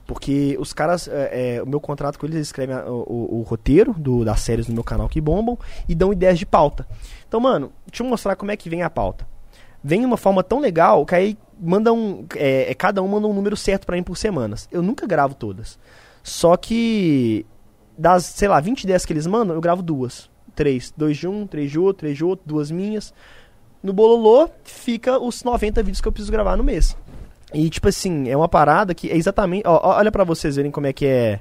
[0.06, 3.38] Porque os caras, é, é, o meu contrato com eles, eles escrevem a- o, o-
[3.40, 6.86] o roteiro do, das séries do meu canal que bombam e dão ideias de pauta.
[7.28, 9.28] Então, mano, deixa eu mostrar como é que vem a pauta.
[9.84, 12.26] Vem de uma forma tão legal que aí manda um.
[12.34, 14.68] É, é, cada um manda um número certo pra mim por semanas.
[14.70, 15.78] Eu nunca gravo todas.
[16.22, 17.46] Só que
[17.96, 20.30] das, sei lá, 20 ideias que eles mandam, eu gravo duas.
[20.54, 20.92] Três.
[20.96, 23.12] Dois de um, três de outro, três de outro, duas minhas.
[23.82, 26.96] No Bololô fica os 90 vídeos que eu preciso gravar no mês.
[27.52, 29.66] E, tipo assim, é uma parada que é exatamente.
[29.66, 31.40] Ó, olha pra vocês verem como é que é.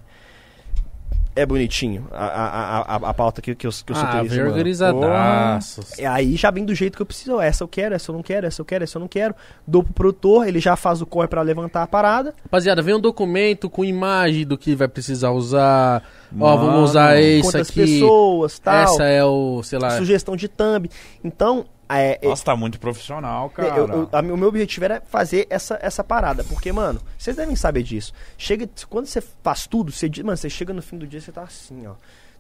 [1.38, 5.82] É bonitinho a, a, a, a, pauta que, que eu, que eu Ah, organizadaço.
[6.00, 7.40] E aí já vem do jeito que eu preciso.
[7.40, 9.36] Essa eu quero, essa eu não quero, essa eu quero, essa eu não quero.
[9.66, 12.34] Dou pro produtor, ele já faz o corre pra levantar a parada.
[12.44, 16.04] Rapaziada, vem um documento com imagem do que vai precisar usar.
[16.40, 17.82] Ó, Mano, vamos usar isso quantas aqui.
[17.82, 18.84] pessoas, tal.
[18.84, 19.92] Essa é o, sei lá.
[19.92, 20.90] Sugestão de thumb.
[21.24, 23.78] Então, é, é- Nossa, tá muito profissional, cara.
[23.78, 26.44] eu- eu- a- o meu objetivo era fazer essa, essa parada.
[26.44, 28.14] Porque, mano, vocês devem saber disso.
[28.38, 31.44] Chega, quando você faz tudo, você, mano, você chega no fim do dia, você tá
[31.44, 31.94] assim, ó.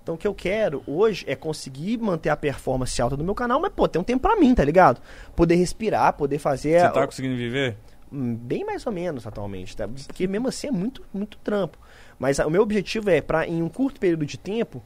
[0.04, 3.60] Então o que eu quero hoje é conseguir manter a performance alta do meu canal,
[3.60, 5.02] mas, pô, tem um tempo pra mim, tá ligado?
[5.36, 6.80] Poder respirar, poder fazer.
[6.80, 7.76] Você a- tá conseguindo viver?
[8.12, 9.86] Hum, Bem mais ou menos atualmente, tá?
[9.86, 11.78] Porque mesmo assim é muito, muito trampo.
[12.18, 14.82] Mas ah, o meu objetivo é, pra, em um curto período de tempo,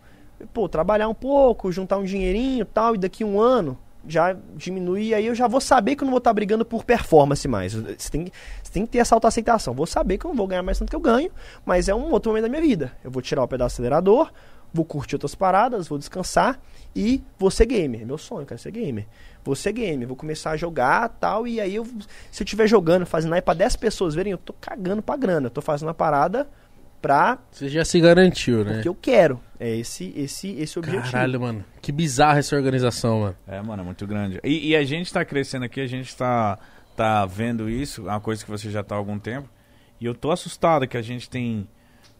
[0.51, 3.77] pô, trabalhar um pouco, juntar um dinheirinho e tal, e daqui um ano
[4.07, 7.47] já diminuir, aí eu já vou saber que eu não vou estar brigando por performance
[7.47, 7.73] mais.
[7.73, 8.31] Você tem,
[8.61, 9.73] você tem que ter essa autoaceitação.
[9.73, 11.31] Vou saber que eu não vou ganhar mais tanto que eu ganho,
[11.65, 12.91] mas é um outro momento da minha vida.
[13.03, 14.31] Eu vou tirar o pedaço do acelerador,
[14.73, 16.59] vou curtir outras paradas, vou descansar
[16.95, 18.01] e vou ser gamer.
[18.01, 19.07] É meu sonho, quero ser gamer.
[19.43, 21.85] Vou ser gamer, vou começar a jogar tal, e aí eu,
[22.31, 25.47] se eu estiver jogando, fazendo aí pra 10 pessoas verem, eu tô cagando pra grana.
[25.47, 26.47] Eu tô fazendo a parada
[27.01, 28.73] pra Você já se garantiu, né?
[28.75, 29.39] porque eu quero.
[29.59, 31.11] É esse, esse, esse o objetivo.
[31.11, 31.65] Caralho, mano.
[31.81, 33.35] Que bizarra essa organização, mano.
[33.47, 34.39] É, mano, é muito grande.
[34.43, 36.57] E, e a gente tá crescendo aqui, a gente tá,
[36.95, 39.49] tá vendo isso, é uma coisa que você já tá há algum tempo.
[39.99, 41.67] E eu tô assustado que a gente tem,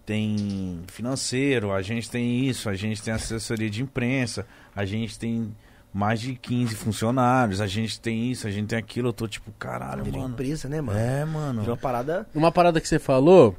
[0.06, 5.56] tem financeiro, a gente tem isso, a gente tem assessoria de imprensa, a gente tem
[5.94, 9.10] mais de 15 funcionários, a gente tem isso, a gente tem aquilo.
[9.10, 10.34] Eu tô tipo, caralho, Virou mano.
[10.34, 10.98] empresa, né, mano?
[11.00, 11.78] É, Virou uma mano.
[11.78, 12.28] parada.
[12.34, 13.56] Uma parada que você falou,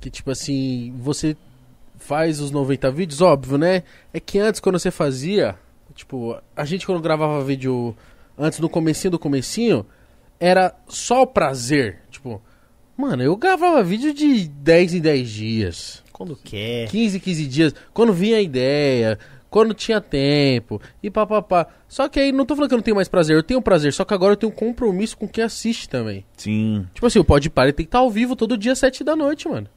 [0.00, 1.36] que tipo assim, você
[1.98, 3.82] faz os 90 vídeos, óbvio, né?
[4.12, 5.56] É que antes, quando você fazia,
[5.94, 7.94] tipo, a gente quando gravava vídeo
[8.36, 9.84] antes no comecinho do comecinho,
[10.40, 11.98] era só o prazer.
[12.10, 12.40] Tipo,
[12.96, 16.04] mano, eu gravava vídeo de 10 em 10 dias.
[16.10, 16.88] Quando quer.
[16.88, 19.18] 15 em 15 dias, quando vinha a ideia,
[19.50, 21.66] quando tinha tempo, e papapá.
[21.88, 23.92] Só que aí, não tô falando que eu não tenho mais prazer, eu tenho prazer,
[23.92, 26.24] só que agora eu tenho um compromisso com quem assiste também.
[26.36, 26.86] Sim.
[26.94, 29.14] Tipo assim, o Pode Par ele tem que estar ao vivo todo dia, 7 da
[29.16, 29.68] noite, mano.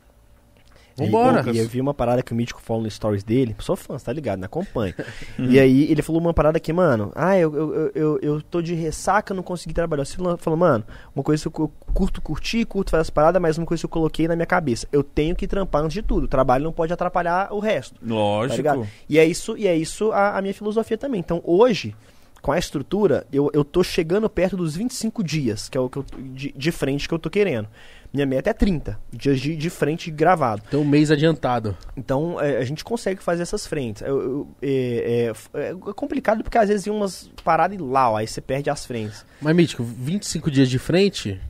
[0.95, 1.43] Vambora.
[1.51, 3.55] E, e eu vi uma parada que o Mítico falou no stories dele.
[3.59, 4.45] Sou fã, você tá ligado, né?
[4.45, 4.95] Acompanha.
[5.39, 8.73] e aí ele falou uma parada que, mano, ah, eu, eu, eu, eu, tô de
[8.73, 10.05] ressaca, não consegui trabalhar.
[10.05, 10.83] Você falou, mano,
[11.15, 13.89] uma coisa que eu curto curtir, curto fazer as paradas, mas uma coisa que eu
[13.89, 14.87] coloquei na minha cabeça.
[14.91, 16.25] Eu tenho que trampar antes de tudo.
[16.25, 17.95] O trabalho não pode atrapalhar o resto.
[17.95, 18.57] Tá Lógico.
[18.57, 18.87] ligado?
[19.09, 21.19] E é isso, e é isso a, a minha filosofia também.
[21.19, 21.95] Então, hoje,
[22.43, 25.97] com a estrutura, eu, eu tô chegando perto dos 25 dias, que é o que
[25.97, 27.69] eu, de, de frente que eu tô querendo.
[28.13, 30.61] Minha meta é 30 dias de, de frente gravado.
[30.69, 31.75] Tem um mês adiantado.
[31.97, 34.03] Então, é, a gente consegue fazer essas frentes.
[34.03, 38.27] Eu- eu- é, é- é complicado porque às vezes umas paradas e lá, ó, aí
[38.27, 39.25] você perde as frentes.
[39.41, 41.41] Mas, Mítico, 25 dias de frente,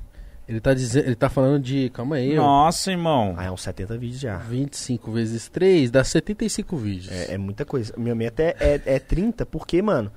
[0.47, 3.35] ele tá dizendo, ele tá falando de, calma aí, ó, Nossa, irmão.
[3.37, 4.37] Ah, é uns 70 vídeos já.
[4.37, 7.11] 25 vezes 3 dá 75 vídeos.
[7.11, 7.93] É, é muita coisa.
[7.97, 10.09] Minha meta é, é, é 30 porque, mano,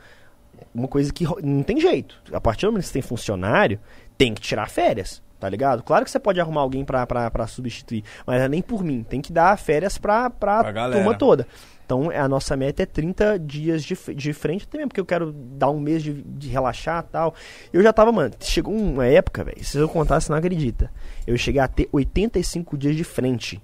[0.72, 2.20] uma coisa que não tem jeito.
[2.32, 3.80] A partir do momento que você tem funcionário,
[4.16, 5.25] tem que tirar férias.
[5.38, 5.82] Tá ligado?
[5.82, 9.02] Claro que você pode arrumar alguém pra, pra, pra substituir, mas é nem por mim.
[9.02, 11.02] Tem que dar férias pra, pra, Pra galera.
[11.02, 11.46] turma toda.
[11.84, 15.30] Então a nossa meta é 30 dias de, de frente, até mesmo porque eu quero
[15.32, 17.34] dar um mês de, de relaxar e tal.
[17.72, 20.90] Eu já tava, mano, chegou uma época, velho, se eu contar, você não acredita.
[21.26, 23.60] Eu cheguei a ter 85 dias de frente.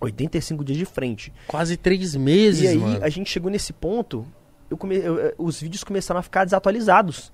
[0.00, 1.32] 85 dias de frente.
[1.48, 3.04] Quase três meses, E aí mano.
[3.04, 4.26] a gente chegou nesse ponto,
[4.70, 7.32] eu come- eu- eu- os vídeos começaram a ficar desatualizados.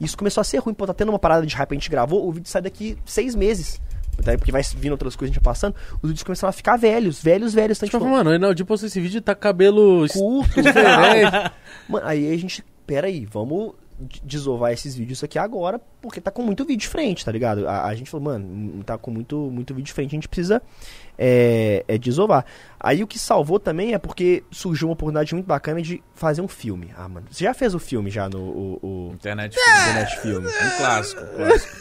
[0.00, 2.26] Isso começou a ser ruim, pô, tá tendo uma parada de hype, a gente gravou,
[2.26, 3.80] o vídeo sai daqui seis meses.
[4.22, 7.22] Daí, porque vai vindo outras coisas a gente passando, os vídeos começaram a ficar velhos,
[7.22, 7.78] velhos, velhos.
[7.78, 11.52] Então, Tipo, tipo, mano, o Reinaldinho postou esse vídeo e tá cabelo curto, diferente.
[11.88, 16.30] Mano, aí a gente, pera aí, vamos de- desovar esses vídeos aqui agora, porque tá
[16.30, 17.66] com muito vídeo de frente, tá ligado?
[17.66, 20.60] A, a gente falou, mano, tá com muito, muito vídeo de frente, a gente precisa
[21.22, 22.46] é, é, desovar.
[22.80, 26.48] Aí o que salvou também é porque surgiu uma oportunidade muito bacana de fazer um
[26.48, 26.90] filme.
[26.96, 30.48] Ah, mano, você já fez o filme já no o, o Internet Internet Filme?
[30.48, 31.76] Um clássico, clássico.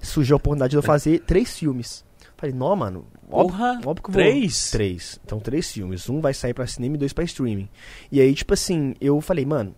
[0.02, 2.04] Surgiu a oportunidade de eu fazer três filmes.
[2.36, 4.22] Falei, não, mano, óbvio, Porra, óbvio que vou...
[4.22, 4.70] três?
[4.70, 5.18] Três.
[5.24, 6.08] Então, três filmes.
[6.10, 7.70] Um vai sair pra cinema e dois pra streaming.
[8.12, 9.74] E aí, tipo assim, eu falei, mano,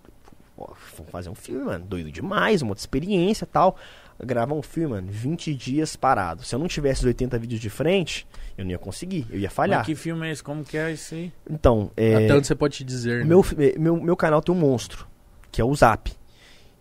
[0.56, 1.84] vamos fazer um filme, mano.
[1.84, 3.76] Doido demais, uma outra experiência e tal.
[4.24, 6.42] Gravar um filme, mano, 20 dias parado.
[6.42, 9.26] Se eu não tivesse os 80 vídeos de frente, eu não ia conseguir.
[9.30, 9.78] Eu ia falhar.
[9.80, 10.42] Mas que filme é esse?
[10.42, 11.32] Como que é isso aí?
[11.50, 13.24] Então, é, Até onde você pode te dizer, né?
[13.24, 15.06] meu, fi- meu, meu canal tem um monstro,
[15.52, 16.10] que é o Zap.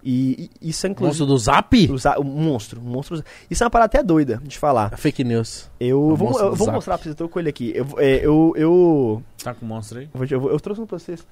[0.07, 1.23] E, e isso é inclusive...
[1.23, 1.91] Monstro do Zap?
[1.91, 3.23] o, Za- o monstro, um monstro.
[3.49, 4.95] Isso é uma parada até doida de falar.
[4.97, 5.69] Fake news.
[5.79, 7.73] Eu O vou, eu vou mostrar pra vocês, eu tô com ele aqui.
[7.75, 10.09] Eu, é, eu, eu, Tá com o monstro aí?
[10.13, 11.25] eu, eu eu trouxe um pra vocês.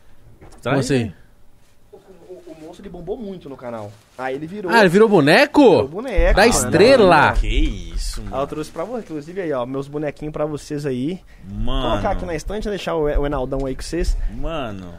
[0.61, 1.13] Traz Como assim?
[2.73, 2.79] Aí.
[2.79, 3.91] Monstro ele bombou muito no canal.
[4.17, 4.71] Aí ele virou.
[4.71, 5.87] Ah, ele virou boneco?
[5.87, 6.35] boneco.
[6.35, 6.53] Da mano.
[6.53, 7.33] estrela.
[7.33, 7.47] Que
[7.95, 8.47] isso, Ah, eu mano.
[8.47, 11.19] trouxe pra você, inclusive aí, ó, meus bonequinhos pra vocês aí.
[11.45, 11.89] Vou Mano.
[11.91, 14.17] colocar aqui na estante, deixar o, o Enaldão aí com vocês.
[14.35, 14.93] Mano.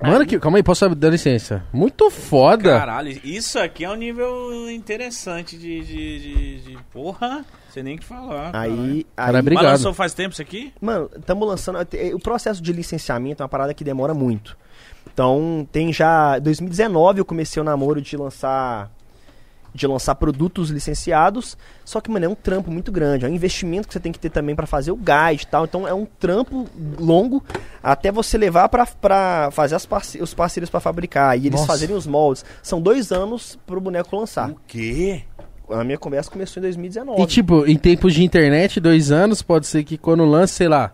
[0.00, 1.64] Mano, que, calma aí, posso dar licença?
[1.72, 2.78] Muito foda.
[2.78, 5.80] Caralho, isso aqui é um nível interessante de.
[5.80, 8.50] de, de, de- Porra, sei nem o que falar.
[8.54, 9.64] Aí, Cara, aí obrigado.
[9.64, 10.72] Mas lançou faz tempo isso aqui?
[10.80, 11.78] Mano, estamos lançando.
[11.92, 14.56] eh, O processo de licenciamento é uma parada que demora muito.
[15.18, 16.38] Então, tem já.
[16.38, 18.88] 2019 eu comecei o namoro de lançar.
[19.74, 21.58] De lançar produtos licenciados.
[21.84, 23.24] Só que, mano, é um trampo muito grande.
[23.24, 25.64] É um investimento que você tem que ter também pra fazer o guide e tal.
[25.64, 26.66] Então é um trampo
[26.98, 27.42] longo
[27.82, 31.36] até você levar pra, pra fazer as parce os parceiros pra fabricar.
[31.36, 31.66] E eles Nossa.
[31.66, 32.44] fazerem os moldes.
[32.62, 34.50] São dois anos pro boneco lançar.
[34.50, 35.22] O quê?
[35.68, 37.20] A minha conversa começou em 2019.
[37.20, 40.92] E tipo, em tempos de internet, dois anos, pode ser que quando lance, sei lá,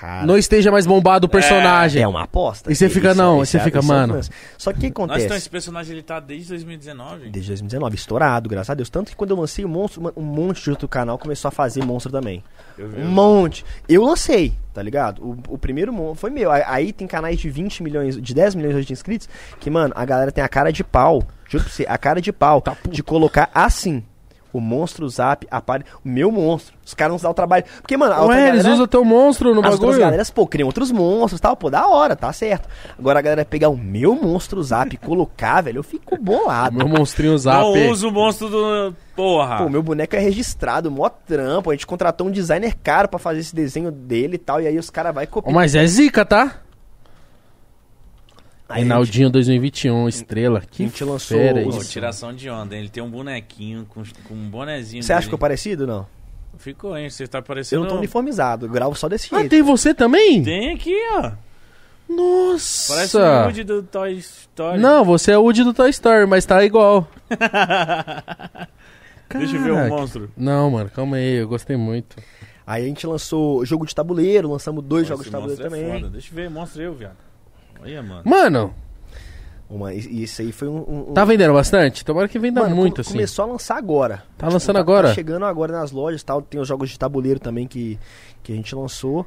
[0.00, 2.02] Cara, não esteja mais bombado o personagem.
[2.02, 2.70] é uma aposta.
[2.70, 4.20] E você fica, Isso- não, esse você é- fica, é mano.
[4.58, 5.24] Só que o que Nossa, acontece?
[5.24, 7.30] então esse personagem ele tá desde 2019?
[7.30, 8.90] Desde 2019, estourado, graças a Deus.
[8.90, 11.84] Tanto que quando eu lancei o monstro, um monte de outro canal começou a fazer
[11.84, 12.42] monstro também.
[12.78, 13.64] Um monte.
[13.88, 15.22] Eu lancei, tá ligado?
[15.24, 16.50] O, o primeiro monstro foi meu.
[16.52, 19.28] Aí, tem canais de 20 milhões, de 10 milhões de inscritos,
[19.58, 21.22] que, mano, a galera tem a cara de pau.
[21.48, 24.02] Juro pra você, a cara de pau Tá de colocar assim.
[24.56, 25.84] O monstro zap, apare...
[26.04, 26.74] o meu monstro.
[26.84, 27.64] Os caras não se dão o trabalho.
[27.80, 29.98] Porque, mano, Ué, eles galera- usam teu monstro no as bagulho.
[29.98, 32.68] galeras, pô, criam outros monstros e tal, pô, da hora, tá certo.
[32.98, 36.76] Agora a galera pegar o meu monstro zap e colocar, velho, eu fico bolado.
[36.76, 37.60] Meu monstrinho zap.
[37.62, 38.94] Não usa o monstro do.
[39.16, 39.56] Porra.
[39.58, 41.70] Pô, meu boneco é registrado, mó trampo.
[41.70, 44.60] A gente contratou um designer caro pra fazer esse desenho dele e tal.
[44.60, 45.54] E aí os caras vai Ô, copiar.
[45.54, 46.56] Mas é zica, tá?
[48.68, 50.60] Aí a gente- Reinaldinho 2021, estrela.
[50.68, 51.90] Que a gente lançou fera os- isso.
[51.92, 52.74] tiração de onda.
[52.74, 52.80] hein?
[52.82, 55.02] Ele tem um bonequinho com, com um bonezinho.
[55.02, 55.86] Você acha que ficou parecido?
[55.86, 56.06] Não.
[56.58, 57.08] Ficou, hein?
[57.10, 57.82] Você tá Eu parecendo.
[57.82, 59.50] não tô uniformizado, eu gravo só desse Ah, jeito.
[59.50, 60.42] tem você também?
[60.42, 61.32] Tem aqui, ó.
[62.08, 62.94] Nossa.
[62.94, 64.78] Parece o Woody do Toy Story.
[64.80, 67.06] Não, você é o Woody do Toy Story, mas tá igual.
[69.28, 69.94] Deixa eu ver o Caraca.
[69.94, 70.30] monstro.
[70.36, 72.16] Não, mano, calma aí, eu gostei muito.
[72.66, 75.92] Aí a gente lançou jogo de tabuleiro, lançamos dois Nossa, jogos de tabuleiro é também.
[76.00, 76.10] foda.
[76.10, 77.16] Deixa eu ver, mostra eu, viado.
[77.82, 78.22] Olha, mano.
[78.24, 78.74] Mano,
[79.68, 80.76] Uma, e isso aí foi um.
[80.76, 82.04] um- um- tá vendendo bastante?
[82.04, 83.12] Tomara que venda Mano, muito, come- assim.
[83.14, 84.22] Começou a lançar agora.
[84.38, 85.08] Tá lançando Tá- agora?
[85.08, 86.40] Tá chegando agora nas lojas tal.
[86.40, 87.98] Tem os jogos de tabuleiro também que,
[88.44, 89.26] que a gente lançou.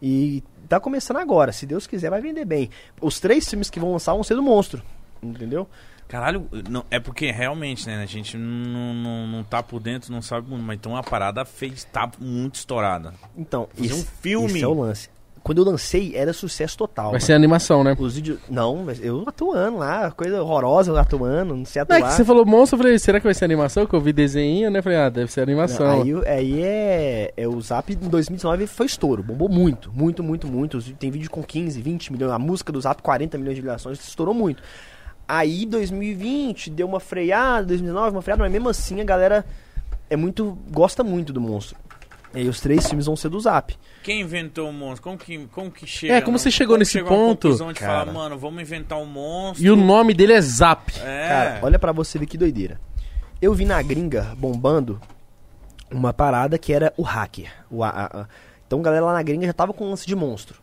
[0.00, 1.50] E tá começando agora.
[1.50, 2.70] Se Deus quiser, vai vender bem.
[3.00, 4.80] Os três filmes que vão lançar vão ser do monstro.
[5.20, 5.66] Entendeu?
[6.06, 8.00] Caralho, não, é porque realmente, né?
[8.02, 11.44] A gente não, não, não tá por dentro, não sabe muito, mas então a parada
[11.44, 13.12] fez, tá muito estourada.
[13.36, 14.46] Então, Fazer esse, um filme.
[14.54, 15.08] esse é o lance.
[15.42, 17.12] Quando eu lancei, era sucesso total.
[17.12, 17.96] Vai ser animação, né?
[17.98, 18.38] Os vídeos.
[18.48, 21.98] Não, mas eu atuando lá, coisa horrorosa eu atuando, não sei Não, atuar.
[21.98, 23.86] é que você falou monstro, eu falei, será que vai ser animação?
[23.86, 24.82] Que eu vi desenho, né?
[24.82, 26.02] Falei, ah, deve ser animação.
[26.02, 27.48] Aí, aí é, é.
[27.48, 30.80] O Zap em 2019 foi estouro, bombou muito, muito, muito, muito.
[30.94, 32.32] Tem vídeo com 15, 20 milhões.
[32.32, 34.62] A música do Zap, 40 milhões de visualizações, estourou muito.
[35.26, 39.46] Aí 2020 deu uma freada, 2019 uma freada, mas mesmo assim a galera
[40.10, 40.58] é muito.
[40.70, 41.78] gosta muito do monstro.
[42.34, 43.76] E aí os três filmes vão ser do Zap.
[44.04, 45.02] Quem inventou o monstro?
[45.02, 46.14] Como que, como que chega?
[46.14, 47.52] É, como no- você chegou nesse chegou ponto?
[47.52, 48.04] de Cara.
[48.04, 49.64] falar, mano, vamos inventar um monstro.
[49.66, 50.92] E o nome dele é Zap.
[51.00, 51.28] É.
[51.28, 52.80] Cara, olha pra você ver que doideira.
[53.42, 55.00] Eu vi na gringa bombando
[55.90, 57.50] uma parada que era o hacker.
[57.70, 58.26] O, a- a- a-
[58.66, 60.60] então a galera lá na gringa já tava com um lance de monstro.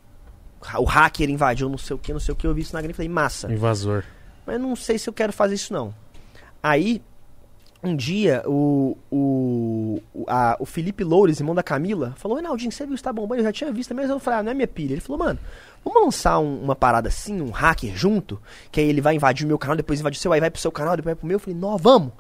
[0.80, 2.80] O hacker invadiu não sei o que, não sei o que, eu vi isso na
[2.82, 3.52] gringa e falei, massa.
[3.52, 4.04] Invasor.
[4.46, 5.94] Mas não sei se eu quero fazer isso não.
[6.64, 7.02] Aí,
[7.84, 12.96] um dia, o, o, a- o Felipe Loures, irmão da Camila, falou, Reinaldinho, você viu
[12.96, 13.42] isso tá bombando?
[13.42, 14.94] Eu já tinha visto, mas eu falei, ah, não é minha pilha.
[14.94, 15.40] Ele falou, mano,
[15.86, 18.42] vamos lançar um- uma parada assim, um hacker junto,
[18.72, 20.60] que aí ele vai invadir o meu canal, depois invade o seu, aí vai pro
[20.62, 21.36] seu canal, depois vai pro meu.
[21.36, 22.12] Eu falei, não, vamos.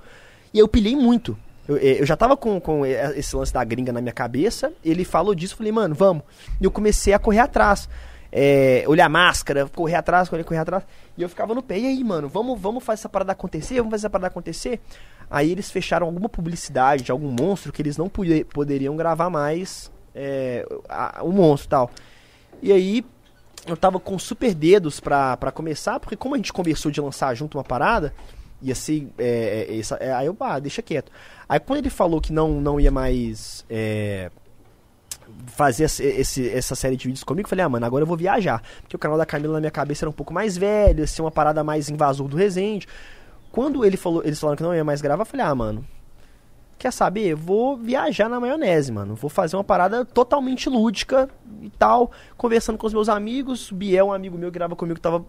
[0.53, 1.37] E eu pilhei muito.
[1.67, 4.71] Eu, eh, eu já tava com, com eh, esse lance da gringa na minha cabeça,
[4.85, 6.23] ele falou disso, eu falei, mano, vamos.
[6.61, 7.89] E eu comecei a correr atrás.
[8.29, 10.83] É, olhar máscara, correr atrás, correr, correr atrás.
[11.17, 11.79] E eu ficava no pé.
[11.79, 13.77] E aí, mano, vamos, vamos fazer essa parada acontecer?
[13.77, 14.81] Vamos fazer essa parada acontecer?
[15.29, 19.91] Aí eles fecharam alguma publicidade de algum monstro que eles não poder- poderiam gravar mais
[20.15, 21.91] é, a- o monstro e tal.
[22.61, 23.05] E aí
[23.67, 27.35] eu tava com super dedos pra, pra começar, porque como a gente conversou de lançar
[27.35, 28.13] junto uma parada,
[28.61, 29.07] ia ser.
[29.17, 29.67] é,
[29.99, 31.11] é, é, aí eu, ah, deixa quieto.
[31.47, 33.65] Aí quando ele falou que não, não ia mais.
[33.69, 34.31] é,
[35.47, 38.61] fazer esse, essa série de vídeos comigo, eu falei, ah, mano, agora eu vou viajar.
[38.81, 41.21] Porque o canal da Camila na minha cabeça era um pouco mais velho, ia ser
[41.21, 42.87] uma parada mais invasor do Resende.
[43.57, 45.83] Quando ele falou, eles falaram que não ia mais gravar, eu falei, ah, mano,
[46.77, 47.29] quer saber?
[47.29, 49.15] Eu Vou viajar na maionese, mano.
[49.15, 51.27] Vou fazer uma parada totalmente lúdica
[51.63, 53.71] e tal, conversando com os meus amigos.
[53.71, 55.25] O Biel, um amigo meu que grava comigo, tava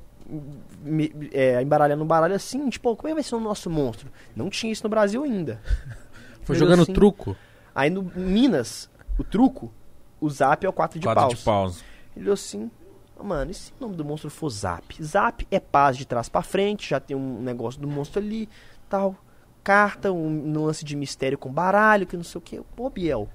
[0.85, 4.11] me, é, embaralhando um baralho assim, tipo, como é que vai ser o nosso monstro?
[4.37, 5.59] Não tinha isso no Brasil ainda.
[6.45, 7.35] Foi jogando assim, truco.
[7.75, 9.73] Aí no Minas, o truco,
[10.21, 11.39] o zap é o 4 de Quatro paus.
[11.39, 11.85] de paus.
[12.15, 12.78] Ele assim, "Ah,
[13.25, 15.03] mano, e se o nome do monstro for Zap?
[15.03, 18.49] Zap é paz de trás pra frente, já tem um negócio do monstro ali,
[18.89, 19.15] tal.
[19.63, 22.61] Carta, um lance de mistério com baralho, que não sei o que.
[22.75, 23.29] Pô, Biel,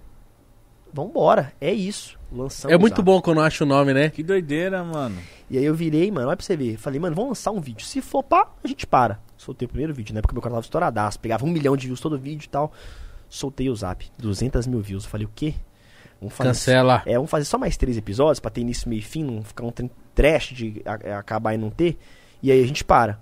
[0.92, 2.18] vambora, é isso.
[2.32, 3.04] Lançamos É muito Zap.
[3.06, 4.10] bom quando acha o nome, né?
[4.10, 5.18] Que doideira, mano.
[5.50, 6.78] E aí eu virei, mano, olha pra você ver.
[6.78, 7.86] Falei, mano, vamos lançar um vídeo.
[7.86, 9.20] Se for pá, a gente para.
[9.38, 10.22] Soltei o primeiro vídeo, né?
[10.22, 11.20] Porque meu canal tava estouradaço.
[11.20, 12.72] Pegava um milhão de views todo vídeo e tal.
[13.30, 14.10] Soltei o zap.
[14.18, 15.04] 200 mil views.
[15.04, 15.54] Eu falei, o quê?
[16.24, 17.04] Vamos fazer Cancela.
[17.06, 19.64] é, vamos fazer só mais três episódios pra ter início, meio e fim, não ficar
[19.66, 21.98] um trem trash de a- acabar e não ter.
[22.42, 23.20] E aí a gente para.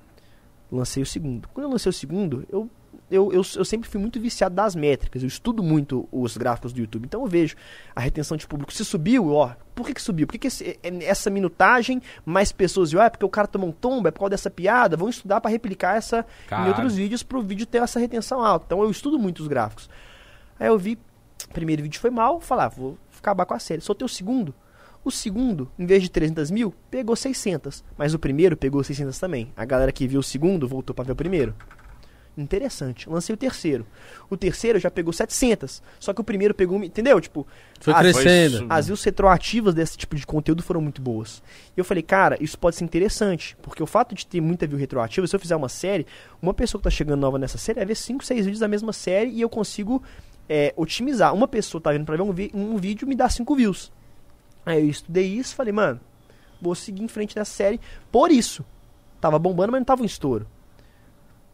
[0.71, 1.49] Lancei o segundo.
[1.53, 2.69] Quando eu lancei o segundo, eu,
[3.09, 5.21] eu, eu, eu sempre fui muito viciado das métricas.
[5.21, 7.05] Eu estudo muito os gráficos do YouTube.
[7.05, 7.55] Então eu vejo
[7.93, 8.71] a retenção de público.
[8.71, 10.25] Se subiu, ó, por que, que subiu?
[10.25, 13.01] Por que, que esse- é- essa minutagem mais pessoas viu?
[13.01, 14.95] Ah, é porque o cara tomou um tombo, é por causa dessa piada.
[14.95, 16.25] Vamos estudar pra replicar essa
[16.65, 18.65] em outros vídeos pro vídeo ter essa retenção alta.
[18.67, 19.89] Então eu estudo muito os gráficos.
[20.57, 21.10] Aí eu vi, o
[21.51, 23.81] primeiro vídeo foi mal, falar, ah, vou acabar com a série.
[23.81, 24.53] Soltei o segundo.
[25.03, 27.83] O segundo, em vez de 300 mil, pegou 600.
[27.97, 29.51] Mas o primeiro pegou 600 também.
[29.57, 31.55] A galera que viu o segundo voltou pra ver o primeiro.
[32.37, 33.09] Interessante.
[33.09, 33.85] Lancei o terceiro.
[34.29, 35.83] O terceiro já pegou 700.
[35.99, 36.77] Só que o primeiro pegou.
[36.79, 37.19] um- Entendeu?
[37.19, 37.45] Tipo,
[37.79, 38.65] Foi as- crescendo.
[38.69, 41.43] As views retroativas desse tipo de conteúdo foram muito boas.
[41.75, 43.57] E eu falei, cara, isso pode ser interessante.
[43.61, 46.07] Porque o fato de ter muita view retroativa, se eu fizer uma série,
[46.41, 48.93] uma pessoa que tá chegando nova nessa série vai ver 5, 6 vídeos da mesma
[48.93, 50.01] série e eu consigo
[50.53, 51.33] é, otimizar.
[51.33, 53.89] Uma pessoa tá vindo pra ver um, vi- um vídeo me dá 5 views.
[54.65, 55.99] Aí eu estudei isso falei, mano,
[56.61, 57.79] vou seguir em frente nessa série
[58.11, 58.65] por isso.
[59.21, 60.45] Tava bombando, mas não tava um estouro.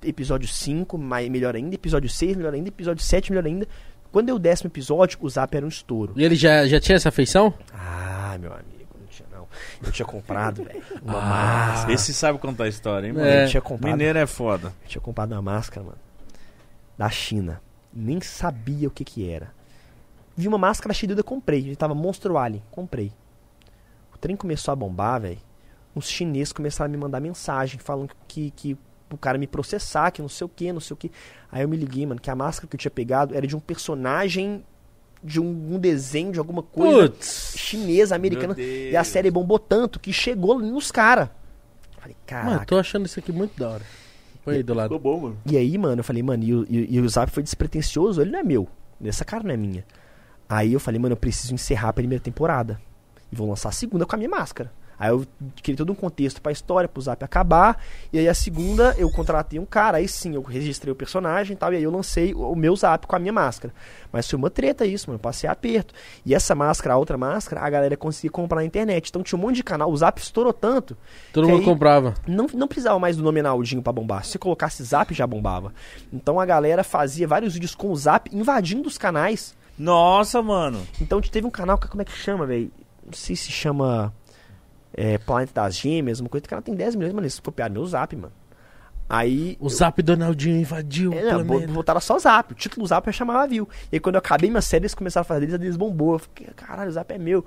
[0.02, 1.76] Episódio 5, mai- melhor ainda.
[1.76, 2.70] Episódio 6, melhor ainda.
[2.70, 3.68] Episódio 7, melhor ainda.
[4.12, 6.14] Quando deu o décimo episódio, o Zap era um estouro.
[6.16, 7.54] E ele já, já tinha essa feição?
[7.74, 9.48] Ah, meu amigo, não tinha não.
[9.84, 11.68] Eu tinha comprado, velho, uma Ah.
[11.68, 11.94] máscara.
[11.94, 13.26] Esse sabe contar a história, hein, mano?
[13.28, 13.46] É.
[13.46, 14.74] Eu tinha comprado, Mineiro é foda.
[14.84, 15.98] eu tinha comprado uma máscara, mano,
[16.98, 17.62] da China.
[18.00, 19.52] Nem sabia o que que era.
[20.36, 21.62] Vi uma máscara Shiduda, comprei.
[21.62, 23.12] Ele tava Monstro Alien, comprei.
[24.14, 25.40] O trem começou a bombar, velho.
[25.96, 28.78] Uns chineses começaram a me mandar mensagem falando que, que
[29.12, 31.12] o cara me processar, que não sei o que, não sei o que.
[31.52, 33.60] Aí eu me liguei, mano, que a máscara que eu tinha pegado era de um
[33.60, 34.64] personagem
[35.24, 37.54] de um, um desenho de alguma coisa Putz.
[37.58, 38.56] chinesa, americana.
[38.60, 41.30] E a série bombou tanto que chegou nos caras.
[41.98, 42.66] Falei, Mano, caraca.
[42.66, 43.84] tô achando isso aqui muito da hora.
[44.48, 44.98] Põe aí do lado.
[45.00, 45.38] bom, mano.
[45.46, 48.32] E aí, mano, eu falei, mano, e, o- e, e o Zap foi despretensioso, ele
[48.32, 48.68] não é meu.
[49.04, 49.86] Essa cara não é minha.
[50.50, 52.80] Aí eu falei, mano, eu preciso encerrar a primeira temporada.
[53.32, 54.72] E vou lançar a segunda com a minha máscara.
[55.00, 55.26] Aí eu
[55.62, 57.80] criei todo um contexto pra história, pro Zap acabar.
[58.12, 61.56] E aí a segunda eu contratei um cara, aí sim, eu registrei o personagem e
[61.56, 61.72] tal.
[61.72, 63.74] E aí eu lancei o meu Zap com a minha máscara.
[64.12, 65.16] Mas foi uma treta isso, mano.
[65.18, 65.94] Eu passei aperto.
[66.26, 69.10] E essa máscara, a outra máscara, a galera conseguia comprar na internet.
[69.10, 69.92] Então tinha um monte de canal.
[69.92, 70.98] O Zap estourou tanto
[71.32, 72.16] Todo mundo comprava.
[72.28, 74.24] não, não precisava mais do nome Naldinho pra bombar.
[74.26, 75.72] Se você colocasse Zap, já bombava.
[76.12, 79.56] Então a galera fazia vários vídeos com o Zap invadindo os canais.
[79.78, 80.82] Nossa, mano.
[81.00, 82.72] Então teve um canal, que- como é que chama, velho?
[83.06, 84.12] Não sei se chama
[84.98, 86.46] é, Planeta das Gêmeas, uma coisa.
[86.46, 87.24] O cara tem 10 milhões, mano.
[87.26, 88.34] Eles copiaram meu Zap, mano.
[89.10, 89.56] Aí.
[89.62, 92.52] O Zap Donaldinho invadiu É, o não, botaram só Zap.
[92.52, 93.68] O título Zap eu chamava View.
[93.92, 96.14] E aí quando eu acabei minha série, eles começaram a fazer deles, a deles bombou.
[96.14, 97.46] Eu fiquei, caralho, o Zap é meu.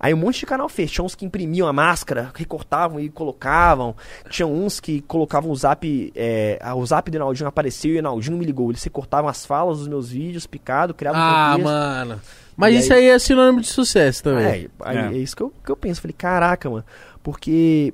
[0.00, 0.90] Aí um monte de canal fez.
[0.90, 3.94] Tinha uns que imprimiam a máscara, recortavam e colocavam.
[4.28, 6.12] Tinha uns que colocavam o zap.
[6.16, 8.70] É, o zap do Naldinho apareceu e o Naldinho me ligou.
[8.70, 11.64] Eles recortavam as falas dos meus vídeos, picado, criavam Ah, contexto.
[11.72, 12.20] mano.
[12.56, 13.08] Mas E isso aí...
[13.08, 14.44] é sinônimo de sucesso também.
[14.44, 15.06] É, aí É.
[15.06, 16.00] é isso que eu, que eu penso.
[16.00, 16.84] Falei, caraca, mano.
[17.22, 17.92] Porque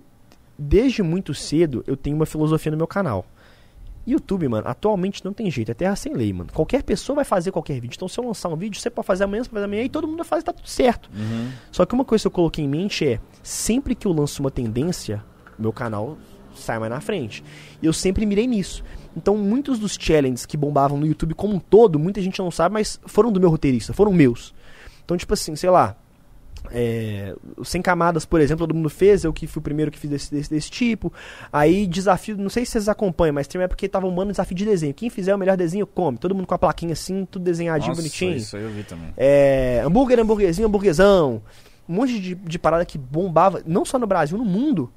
[0.59, 3.24] desde muito cedo eu tenho uma filosofia no meu canal.
[4.07, 6.51] YouTube, mano, atualmente não tem jeito, é terra sem lei, mano.
[6.53, 7.95] Qualquer pessoa vai fazer qualquer vídeo.
[7.97, 9.89] Então, se eu lançar um vídeo, você pode fazer amanhã, você pode fazer amanhã, e
[9.89, 11.11] todo mundo vai fazer, tá tudo certo.
[11.15, 11.51] Uhum.
[11.70, 14.51] Só que uma coisa que eu coloquei em mente é, sempre que eu lanço uma
[14.51, 15.23] tendência,
[15.59, 16.16] meu canal
[16.55, 17.45] sai mais na frente.
[17.81, 18.82] E eu sempre mirei nisso.
[19.16, 22.74] Então, muitos dos challenges que bombavam no YouTube como um todo, muita gente não sabe,
[22.74, 24.55] mas foram do meu roteirista, foram meus.
[25.05, 25.97] Então, tipo assim, sei lá,
[26.70, 27.35] é,
[27.65, 30.31] Sem Camadas, por exemplo, todo mundo fez, eu que fui o primeiro que fiz desse,
[30.31, 31.12] desse, desse tipo.
[31.53, 34.57] Aí, desafio, não sei se vocês acompanham, mas tem uma época que tava um desafio
[34.57, 34.95] de desenho.
[34.95, 36.19] Quem fizer o melhor desenho, come.
[36.19, 38.37] Todo mundo com a plaquinha assim, tudo desenhadinho, Nossa, bonitinho.
[38.37, 39.09] isso aí eu vi também.
[39.16, 41.43] É, hambúrguer, hambúrguerzinho, hambúrguerzão.
[41.89, 44.93] Um monte de, de parada que bombava, não só no Brasil, no mundo.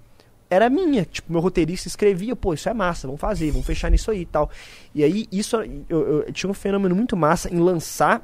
[0.53, 1.05] Era minha.
[1.05, 4.25] Tipo, meu roteirista escrevia, pô, isso é massa, vamos fazer, vamos fechar nisso aí e
[4.25, 4.49] tal.
[4.93, 5.57] E aí, isso,
[5.89, 8.21] eu, eu tinha um fenômeno muito massa em lançar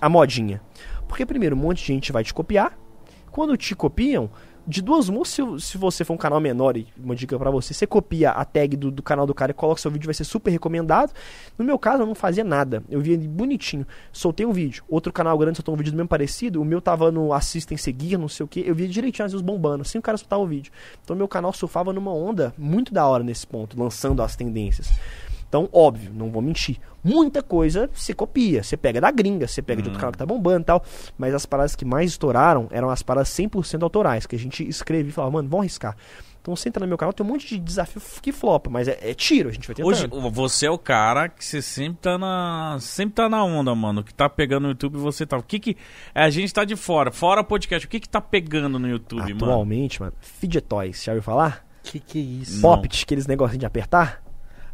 [0.00, 0.60] a modinha.
[1.06, 2.78] Porque, primeiro, um monte de gente vai te copiar.
[3.30, 4.30] Quando te copiam,
[4.70, 7.74] de duas mãos, se, se você for um canal menor, e uma dica pra você,
[7.74, 10.22] você copia a tag do, do canal do cara e coloca seu vídeo, vai ser
[10.22, 11.12] super recomendado.
[11.58, 12.80] No meu caso, eu não fazia nada.
[12.88, 13.84] Eu via bonitinho.
[14.12, 14.84] Soltei um vídeo.
[14.88, 16.62] Outro canal grande soltou um vídeo do mesmo parecido.
[16.62, 18.60] O meu tava no assistem seguir, não sei o que.
[18.60, 19.82] Eu via direitinho as views bombando.
[19.82, 20.72] Assim o cara soltava o vídeo.
[21.02, 24.88] Então meu canal surfava numa onda muito da hora nesse ponto, lançando as tendências.
[25.50, 26.78] Então, óbvio, não vou mentir.
[27.02, 28.62] Muita coisa você copia.
[28.62, 30.84] Você pega da gringa, você pega de outro canal que tá bombando e tal.
[31.18, 34.26] Mas as paradas que mais estouraram eram as paradas 100% autorais.
[34.26, 35.96] Que a gente escrevia e falava, mano, vamos arriscar.
[36.40, 38.98] Então você entra no meu canal, tem um monte de desafio que flopa, mas é,
[39.02, 39.90] é tiro, a gente vai tentando.
[39.90, 42.78] Hoje, você é o cara que você sempre tá na.
[42.80, 44.04] Sempre tá na onda, mano.
[44.04, 45.36] Que tá pegando no YouTube e você tá.
[45.36, 45.76] O que que.
[46.14, 47.86] A gente tá de fora, fora podcast.
[47.86, 49.44] O que que tá pegando no YouTube, mano?
[49.46, 51.66] Atualmente, mano, Fidget Toys, já ouviu falar?
[51.82, 52.62] Que que é isso?
[52.62, 54.22] Poppet, aqueles negocinhos de apertar.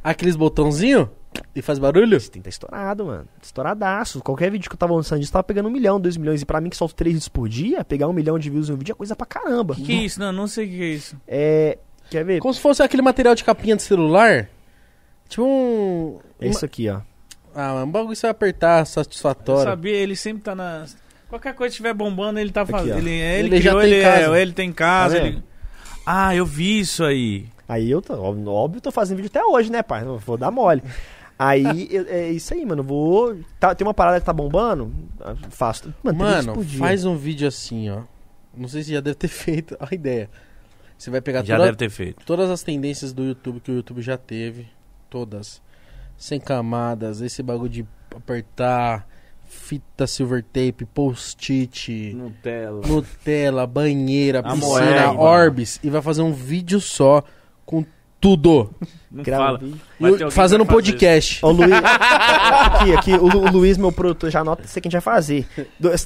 [0.08, 1.10] Aqueles botãozinho
[1.54, 2.16] e faz barulho?
[2.16, 3.26] Esse tem que tá estourado, mano.
[3.42, 4.20] Estouradaço.
[4.22, 6.40] Qualquer vídeo que eu tava lançando disso tava pegando um milhão, dois milhões.
[6.42, 8.74] E pra mim que solto três vídeos por dia, pegar um milhão de views em
[8.74, 9.74] um vídeo é coisa pra caramba.
[9.74, 10.20] Que que é isso?
[10.20, 11.16] Não, não sei o que é isso.
[11.26, 11.78] É.
[12.08, 12.38] Quer ver?
[12.40, 14.48] Como se fosse aquele material de capinha de celular.
[15.28, 16.18] Tipo um.
[16.40, 17.00] É isso aqui, ó.
[17.52, 19.64] Ah, um bagulho que você vai apertar Eu satisfatório.
[19.64, 20.84] sabia, ele sempre tá na.
[21.28, 22.98] Qualquer coisa que estiver bombando, ele tá fazendo.
[22.98, 24.38] Ele, ele, Ele já criou, tem ele, casa.
[24.38, 25.18] É, ele tem casa.
[25.20, 25.42] Tá ele-
[26.06, 27.46] Ah, eu vi isso aí.
[27.68, 30.04] Aí eu tô, óbvio, tô fazendo vídeo até hoje, né, pai?
[30.04, 30.82] Vou dar mole.
[31.38, 31.64] Aí
[32.08, 32.82] é isso aí, mano.
[32.82, 33.36] Vou.
[33.58, 34.92] Tá, tem uma parada que tá bombando.
[35.20, 35.92] ah, Faço.
[36.02, 36.78] Mano, três Mano, por dia.
[36.78, 38.02] faz um vídeo assim, ó.
[38.56, 40.30] Não sei se já deve ter feito a ideia.
[40.96, 42.24] Você vai pegar Já toda- deve ter feito.
[42.24, 44.66] todas as tendências do YouTube que o YouTube já teve.
[45.10, 45.60] Todas.
[46.16, 49.06] Sem camadas, esse bagulho de apertar,
[49.44, 52.80] fita silver tape, post-it, Nutella.
[52.86, 55.12] Nutella, banheira, piscina, moeda.
[55.12, 55.78] orbs.
[55.84, 57.22] E vai fazer um vídeo só
[57.66, 57.84] com
[58.18, 58.70] tudo.
[59.12, 59.60] Não fala.
[60.00, 61.44] um fazendo um podcast.
[61.44, 61.70] Ô, Luiz.
[61.72, 65.00] aqui, aqui, o, Lu- o Luiz, meu produtor, já anota isso que a gente vai
[65.14, 65.46] fazer.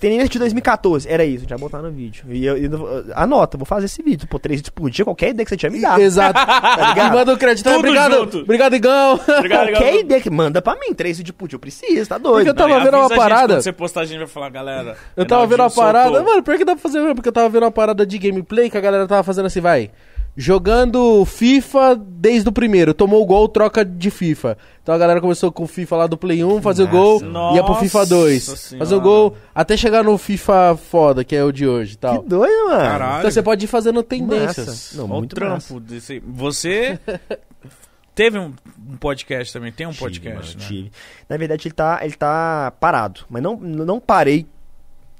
[0.00, 2.24] Tendência de 2014, era isso, a gente vai botar no vídeo.
[2.28, 4.28] E eu, eu- anota, vou fazer esse vídeo.
[4.28, 5.98] Pô, três vídeos por dia, qualquer ideia que você tiver me dá.
[6.02, 6.34] Exato.
[6.34, 7.12] Tá ligado?
[7.12, 7.64] E manda o crédito.
[7.64, 8.12] Tudo obrigado.
[8.14, 8.38] junto.
[8.40, 9.14] Obrigado, Igão.
[9.38, 10.00] Obrigado, Qualquer Igão.
[10.00, 12.46] ideia que manda pra mim, três vídeos por dia, eu preciso, tá Porque doido.
[12.48, 13.60] eu tava Não, vendo uma gente parada.
[13.62, 14.96] Você postar, a gente vai falar, galera.
[15.16, 16.08] Eu tava vendo uma parada.
[16.10, 16.24] soltou.
[16.30, 18.68] Mano, pior que dá pra fazer mesmo, porque eu tava vendo uma parada de gameplay
[18.68, 19.90] que a galera tava fazendo assim, vai.
[20.36, 22.94] Jogando FIFA desde o primeiro.
[22.94, 24.56] Tomou o gol, troca de FIFA.
[24.82, 27.56] Então a galera começou com o FIFA lá do Play 1, fazer o gol, Nossa
[27.56, 28.42] ia pro FIFA 2.
[28.42, 28.84] Senhora.
[28.84, 32.22] Fazer o gol até chegar no FIFA foda, que é o de hoje tal.
[32.22, 32.80] Que doido, mano.
[32.80, 33.18] Caralho.
[33.18, 34.66] Então você pode ir fazendo tendências.
[34.66, 34.96] Massa.
[34.96, 35.80] Não, Olha o muito trampo massa.
[35.80, 36.22] desse.
[36.26, 36.98] Você
[38.14, 38.52] teve um,
[38.88, 40.66] um podcast também, tem um Tive, podcast, mano, né?
[40.68, 40.92] tive.
[41.28, 43.20] Na verdade, ele tá, ele tá parado.
[43.28, 44.46] Mas não, não parei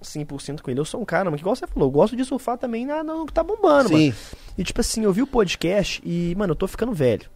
[0.02, 0.80] 100% com ele.
[0.80, 3.02] Eu sou um cara, mano, que igual você falou, eu gosto de surfar também na,
[3.04, 3.98] no que tá bombando, mano.
[4.04, 4.14] Sim.
[4.56, 7.26] E tipo assim, eu vi o podcast e, mano, eu tô ficando velho.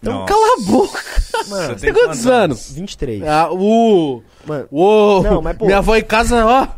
[0.00, 0.32] Então, Nossa.
[0.32, 1.00] cala a boca!
[1.48, 2.72] Mano, Você tem quantos anos?
[2.72, 3.22] 23.
[3.22, 5.22] Ah, uh, Mano, uou.
[5.22, 6.68] Não, mas, pô- Minha avó em casa, ó.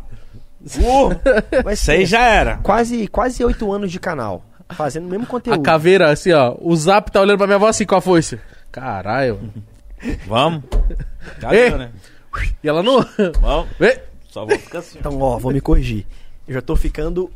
[1.63, 2.57] mas Isso aí já era.
[2.57, 4.43] quase, quase 8 anos de canal.
[4.71, 5.61] Fazendo o mesmo A conteúdo.
[5.61, 6.55] caveira, assim, ó.
[6.59, 8.39] O zap tá olhando pra minha avó assim com a foice.
[8.71, 9.39] Caralho.
[10.27, 10.63] Vamos.
[11.49, 11.91] Deu, né?
[12.63, 13.05] E ela não.
[13.39, 13.69] Vamos.
[13.79, 14.01] Vê.
[14.33, 14.97] Só vou ficar assim.
[14.97, 16.07] Então, ó, vou me corrigir.
[16.47, 17.29] Eu já tô ficando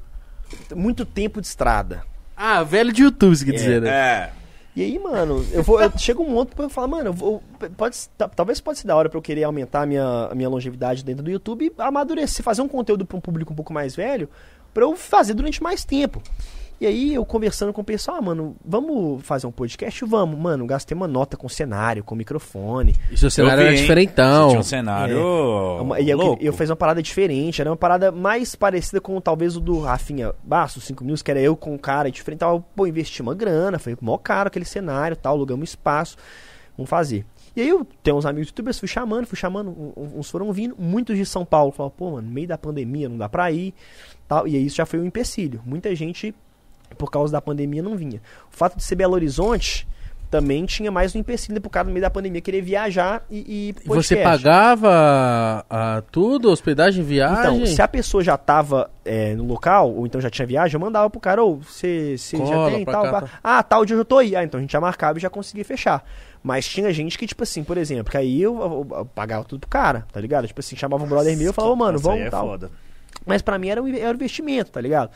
[0.75, 2.01] muito tempo de estrada.
[2.35, 3.89] Ah, velho de YouTube, você quer dizer, né?
[3.89, 4.29] É.
[4.75, 5.79] E aí, mano, eu vou.
[5.79, 7.43] Eu chego um ponto pra eu falar, mano, eu vou,
[7.77, 10.49] pode, ta- talvez pode ser da hora pra eu querer aumentar a minha, a minha
[10.49, 13.95] longevidade dentro do YouTube e amadurecer, fazer um conteúdo pra um público um pouco mais
[13.95, 14.27] velho,
[14.73, 16.21] pra eu fazer durante mais tempo.
[16.79, 20.05] E aí eu conversando com o pessoal, ah, mano, vamos fazer um podcast?
[20.05, 22.93] Vamos, mano, gastei uma nota com cenário, com microfone.
[23.11, 24.49] E seu cenário vi, era diferentão.
[24.49, 25.17] Tinha um cenário.
[25.81, 26.43] Uma- E eu, louco.
[26.43, 30.33] eu fiz uma parada diferente, era uma parada mais parecida com talvez o do Rafinha
[30.43, 33.79] Bastos, 5 News, que era eu com um cara diferente, tal, pô, investi uma grana,
[33.79, 36.15] foi mó caro aquele cenário, tal, alugamos um espaço,
[36.77, 37.25] vamos fazer.
[37.55, 41.17] E aí eu tenho uns amigos youtubers, fui chamando, fui chamando, uns foram vindo, muitos
[41.17, 43.73] de São Paulo, falaram, pô, mano, no meio da pandemia não dá pra ir,
[44.27, 45.59] tal, e aí isso já foi um empecilho.
[45.65, 46.35] Muita gente,
[46.97, 48.21] por causa da pandemia, não vinha.
[48.51, 49.87] O fato de ser Belo Horizonte
[50.29, 53.87] também tinha mais um empecilho pro cara no meio da pandemia querer viajar e, e
[53.87, 57.39] você pagava ah, tudo, hospedagem, viagem?
[57.61, 60.79] Então, se a pessoa já tava é, no local, ou então já tinha viagem, eu
[60.79, 63.21] mandava pro cara, ou você você já tem pra tal, cá, pá.
[63.21, 63.29] tá.
[63.43, 64.35] Ah, tal dia eu já tô aí.
[64.35, 66.03] Ah, então a gente já marcava e já conseguia fechar.
[66.43, 69.61] Mas tinha gente que, tipo assim, por exemplo, que aí eu, eu- eu pagava tudo
[69.61, 70.47] pro cara, tá ligado?
[70.47, 72.47] Tipo assim, chamava um brother meu e falava, ô, mano, vamos é tal.
[72.47, 72.69] foda.
[73.25, 75.09] Mas pra mim era um, era um investimento, tá ligado?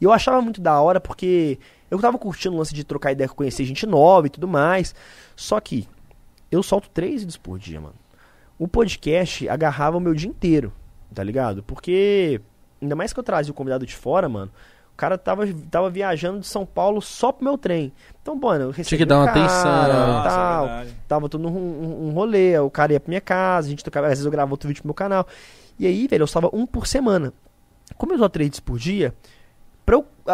[0.00, 1.58] E eu achava muito da hora porque
[1.90, 4.94] eu tava curtindo o lance de trocar ideia, conhecer gente nova e tudo mais.
[5.34, 5.88] Só que
[6.50, 7.94] eu solto três vídeos por dia, mano.
[8.58, 10.72] O podcast agarrava o meu dia inteiro,
[11.14, 11.62] tá ligado?
[11.62, 12.40] Porque,
[12.82, 14.50] ainda mais que eu trazia o convidado de fora, mano.
[14.92, 17.92] O cara tava, tava viajando de São Paulo só pro meu trem.
[18.20, 20.08] Então, mano, eu recebi que dar uma cara, atenção.
[20.08, 20.96] Nossa, tal, é verdade.
[21.06, 24.08] tava todo um, um, um rolê, o cara ia pra minha casa, a gente tocava,
[24.08, 25.24] às vezes eu gravava outro vídeo pro meu canal.
[25.78, 27.32] E aí, velho, eu salva um por semana.
[27.96, 29.14] Como eu só três vídeos por dia,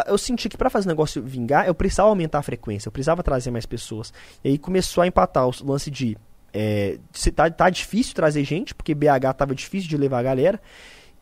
[0.07, 3.23] eu, senti que pra fazer o negócio vingar, eu precisava aumentar a frequência, eu precisava
[3.23, 4.12] trazer mais pessoas.
[4.43, 6.16] E aí começou a empatar o lance de.
[6.53, 6.99] É,
[7.35, 10.61] tá, tá difícil trazer gente, porque BH tava difícil de levar a galera.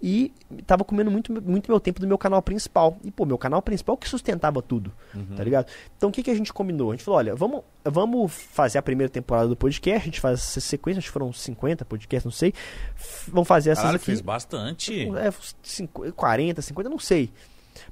[0.04, 0.32] E
[0.66, 2.98] tava comendo muito, muito meu tempo do meu canal principal.
[3.04, 4.92] E, pô, meu canal principal que sustentava tudo,
[5.36, 5.68] tá ligado?
[5.96, 6.90] Então o que, que a gente combinou?
[6.90, 10.40] A gente falou, olha, vamos, vamos fazer a primeira temporada do podcast, a gente faz
[10.40, 12.52] essa sequência, acho que foram 50 podcasts, não sei.
[13.28, 14.06] Vamos fazer essas Caralho, aqui.
[14.06, 15.08] fez bastante.
[15.16, 15.32] É,
[15.62, 17.30] cinco- 40, 50, não sei.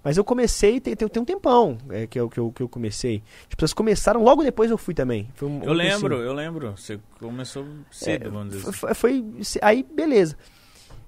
[0.02, 2.68] Mas eu comecei, tem, tem, tem um tempão é, que, eu, que, eu, que eu
[2.68, 3.22] comecei.
[3.48, 5.28] As pessoas começaram, logo depois eu fui também.
[5.34, 6.72] Foi um- Eu um lembro, eu lembro.
[6.76, 8.72] Você começou cedo, vamos dizer assim.
[8.78, 9.24] Foi, foi-
[9.62, 10.36] aí, beleza.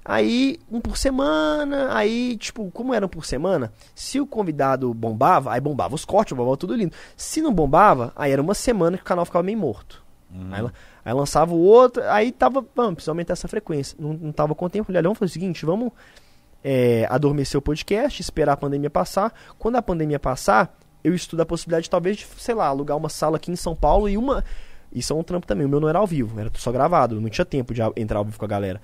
[0.05, 5.53] Aí, um por semana, aí, tipo, como era um por semana, se o convidado bombava,
[5.53, 6.93] aí bombava os cortes, bombava tudo lindo.
[7.17, 10.03] Se não bombava, aí era uma semana que o canal ficava meio morto.
[10.35, 10.49] Uhum.
[10.51, 10.65] Aí,
[11.05, 13.97] aí lançava o outro, aí tava, vamos, precisa aumentar essa frequência.
[14.01, 15.93] Não, não tava com tempo, falei, olha, vamos fazer o seguinte, vamos
[16.63, 19.33] é, adormecer o podcast, esperar a pandemia passar.
[19.59, 23.37] Quando a pandemia passar, eu estudo a possibilidade, talvez, de, sei lá, alugar uma sala
[23.37, 24.45] aqui em São Paulo e uma.
[24.93, 25.67] Isso é um trampo também.
[25.67, 27.21] O meu não era ao vivo, era só gravado.
[27.21, 28.81] Não tinha tempo de entrar ao vivo com a galera.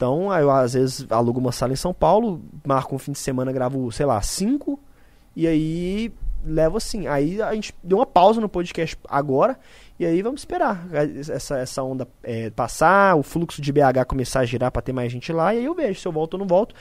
[0.00, 3.52] Então, eu às vezes alugo uma sala em São Paulo, marco um fim de semana,
[3.52, 4.80] gravo, sei lá, cinco,
[5.36, 6.10] e aí
[6.42, 7.06] levo assim.
[7.06, 9.58] Aí a gente deu uma pausa no podcast agora,
[9.98, 10.86] e aí vamos esperar
[11.28, 15.12] essa, essa onda é, passar, o fluxo de BH começar a girar pra ter mais
[15.12, 16.74] gente lá, e aí eu vejo se eu volto ou não volto.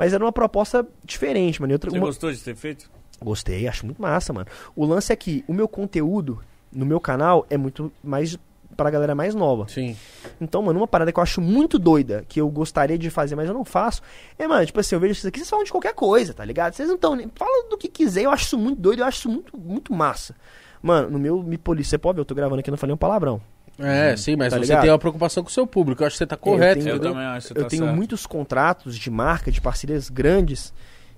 [0.00, 1.74] Mas era uma proposta diferente, mano.
[1.74, 2.90] Outra- Você uma- gostou de ter feito?
[3.22, 4.46] Gostei, acho muito massa, mano.
[4.74, 6.40] O lance é que o meu conteúdo
[6.72, 8.38] no meu canal é muito mais
[8.74, 9.68] pra galera mais nova.
[9.68, 9.94] Sim.
[10.40, 13.46] Então, mano, uma parada que eu acho muito doida, que eu gostaria de fazer, mas
[13.46, 14.00] eu não faço,
[14.38, 16.72] é, mano, tipo assim, eu vejo vocês aqui, vocês falam de qualquer coisa, tá ligado?
[16.72, 17.30] Vocês não estão nem.
[17.34, 20.34] Fala do que quiser, eu acho isso muito doido, eu acho isso muito, muito massa.
[20.82, 22.96] Mano, no meu Me Polícia, você pode ver, eu tô gravando aqui, não falei um
[22.96, 23.38] palavrão.
[23.80, 24.82] É, sim, mas Tá você ligado?
[24.82, 26.02] tem uma preocupação com o seu público.
[26.02, 27.96] Eu acho que você tá correto, tenho- Eu também acho que eu tá tenho certo.
[27.96, 30.72] muitos contratos de marca, de parcerias grandes.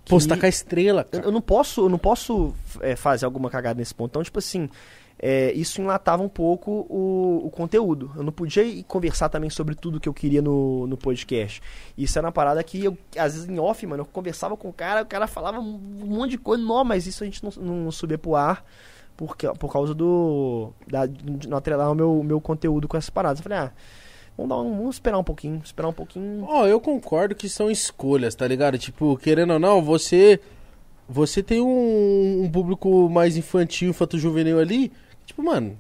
[0.09, 1.25] Pô, você que- tá com a estrela, Eu, cara.
[1.27, 4.11] eu não posso, eu não posso é, fazer alguma cagada nesse ponto.
[4.11, 4.69] Então, tipo assim,
[5.19, 8.11] é, isso enlatava um pouco o, o conteúdo.
[8.17, 11.63] Eu não podia ir conversar também sobre tudo que eu queria no, no podcast.
[11.97, 14.73] Isso era uma parada que eu, às vezes, em off, mano, eu conversava com o
[14.73, 17.77] cara, o cara falava um monte de coisa, não, mas isso a gente não, não,
[17.85, 18.65] não subia pro ar
[19.27, 20.73] porque, por causa do.
[20.89, 23.39] Da, de não atrelar o meu, meu conteúdo com essas paradas.
[23.39, 23.73] Eu falei, ah,
[24.37, 26.45] vamos, um, vamos esperar um pouquinho, esperar um pouquinho.
[26.45, 28.77] Ó, eu concordo que são escolhas, tá ligado?
[28.79, 30.41] Tipo, querendo ou não, você
[31.09, 34.91] você tem um, um público mais infantil, infanto-juvenil ali.
[35.25, 35.79] Tipo, mano,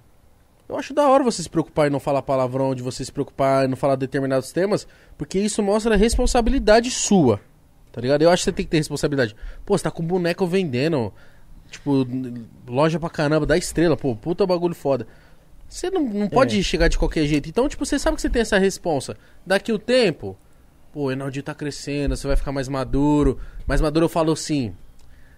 [0.69, 3.65] eu acho da hora você se preocupar em não falar palavrão, de você se preocupar
[3.65, 4.87] em não falar determinados temas,
[5.19, 7.41] porque isso mostra a responsabilidade sua,
[7.91, 8.23] tá ligado?
[8.23, 9.35] Eu acho que você tem que ter responsabilidade.
[9.67, 11.13] Pô, você tá com boneco vendendo,
[11.73, 12.07] tipo,
[12.69, 15.07] loja pra caramba, da estrela, pô, puta bagulho foda.
[15.69, 17.49] Você não, não pode chegar de qualquer jeito.
[17.49, 19.17] Então, tipo, você sabe que você tem essa responsa.
[19.45, 20.37] Daqui o tempo,
[20.93, 23.39] pô, o Enaldinho tá crescendo, você vai ficar mais maduro.
[23.67, 24.75] Mais maduro eu falo assim.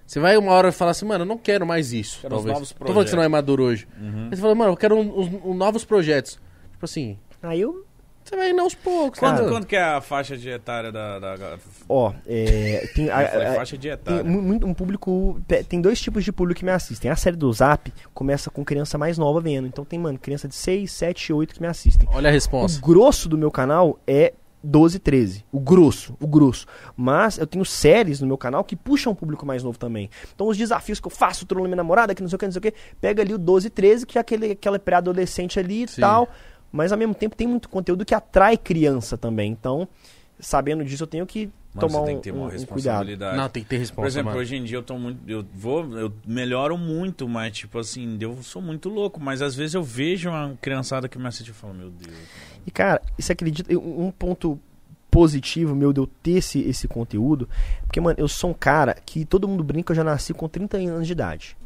[0.07, 2.19] Você vai uma hora falar assim, mano, eu não quero mais isso.
[2.21, 2.53] Quero talvez.
[2.53, 3.87] novos Tô falando que você não é maduro hoje.
[3.99, 4.27] Uhum.
[4.29, 6.33] Mas você fala, mano, eu quero um- uns uns novos projetos.
[6.73, 7.87] Tipo assim, Aí eu.
[8.25, 9.49] Você vai indo aos poucos, Quanto, né?
[9.49, 11.19] quanto que é a faixa de etária da...
[11.19, 11.59] da...
[11.89, 12.89] Ó, é.
[12.95, 15.41] Tem, a- a- faixa de Tem muito, um público.
[15.69, 17.11] Tem dois tipos de público que me assistem.
[17.11, 19.67] A série do Zap começa com criança mais nova vendo.
[19.67, 22.09] Então tem, mano, criança de 6, 7, 8 que me assistem.
[22.13, 22.81] Olha a O resposta.
[22.81, 24.33] grosso do meu canal é
[24.67, 25.45] 12, 13.
[25.53, 26.67] O grosso, o grosso.
[26.97, 30.09] Mas eu tenho séries no meu canal que puxam um público mais novo também.
[30.35, 32.53] Então os desafios que eu faço, trolando minha namorada, que não sei o que, não
[32.53, 35.89] sei o que, pega ali o 12, 13, que é aquele, aquela pré-adolescente ali e
[35.89, 36.01] Sim.
[36.01, 36.29] tal.
[36.77, 39.53] Mas ao mesmo tempo tem muito conteúdo que atrai criança também.
[39.53, 39.87] Então,
[40.41, 42.49] sabendo disso, eu tenho que Mano, tomar você tem um, que ter uma um- um
[42.49, 42.61] cuidado.
[42.61, 43.37] responsabilidade.
[43.37, 44.41] Não, tem que ter Por resposta, exemplo, mano.
[44.41, 45.21] hoje em dia eu tô muito.
[45.29, 45.85] Eu vou.
[45.97, 49.21] Eu melhoro muito, mas, tipo assim, eu sou muito louco.
[49.21, 52.17] Mas às vezes eu vejo uma criançada que me assiste e falo, meu Deus.
[52.67, 53.73] E, cara, você acredita?
[53.79, 54.59] Um um ponto
[55.11, 57.49] positivo meu de eu ter esse, esse conteúdo,
[57.85, 60.77] porque, mano, eu sou um cara que todo mundo brinca, eu já nasci com 30
[60.79, 61.57] anos de idade.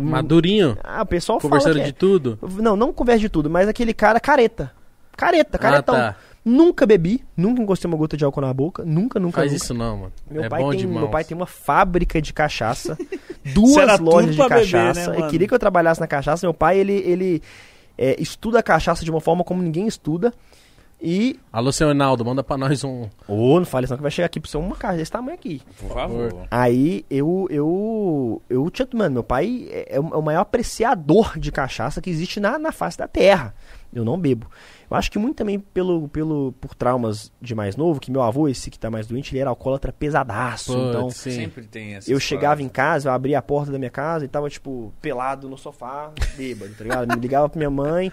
[0.00, 2.38] Madurinho, Ah, o pessoal conversando fala que de tudo.
[2.42, 4.72] é- Não, não conversa de tudo, mas aquele cara careta.
[5.16, 5.94] Careta, caretão.
[5.94, 6.16] Ah, tá.
[6.44, 9.40] Nunca bebi, nunca encostei uma gota de álcool na boca, nunca, nunca.
[9.40, 9.64] Faz nunca.
[9.64, 10.12] isso não, mano.
[10.30, 11.00] Meu, é pai bom tem, demais.
[11.00, 12.96] meu pai tem uma fábrica de cachaça,
[13.52, 15.10] duas tudo lojas de pra beber, cachaça.
[15.10, 16.46] né, queria que eu trabalhasse na cachaça.
[16.46, 17.42] Meu pai, ele, ele
[17.98, 20.32] é, estuda a cachaça de uma forma como ninguém estuda.
[21.08, 21.38] E.
[21.52, 23.08] Alô, seu Reinaldo, manda pra nós um...
[23.28, 25.34] Ô, não fale isso, não, que vai chegar aqui pra você uma caixa desse tamanho
[25.34, 25.62] aqui.
[25.78, 26.48] Por favor.
[26.50, 27.46] Aí eu.
[27.48, 28.42] Eu.
[28.50, 28.88] Eu tinha.
[28.92, 32.58] Mano, meu pai é, é o é o maior apreciador de cachaça que existe na,
[32.58, 33.54] na face da terra.
[33.94, 34.48] Eu não bebo.
[34.90, 38.48] Eu acho que muito também pelo, pelo, por traumas de mais novo, que meu avô,
[38.48, 40.72] esse que tá mais doente, ele era alcoólatra pesadaço.
[40.72, 41.30] Putz, então, sim.
[41.30, 42.10] Sempre tem essa.
[42.10, 45.48] eu chegava em casa, eu abria a porta da minha casa e tava, tipo, pelado
[45.48, 47.08] no sofá, bêbado, tá ligado?
[47.08, 48.12] Me ligava pra minha mãe,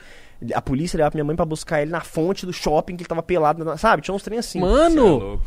[0.54, 3.24] a polícia pra minha mãe pra buscar ele na fonte do shopping, que ele tava
[3.24, 4.02] pelado, na- sabe?
[4.02, 4.60] Tinha uns trem assim.
[4.60, 5.40] Mano,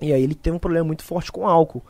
[0.00, 1.82] E aí ele teve um problema muito forte com álcool.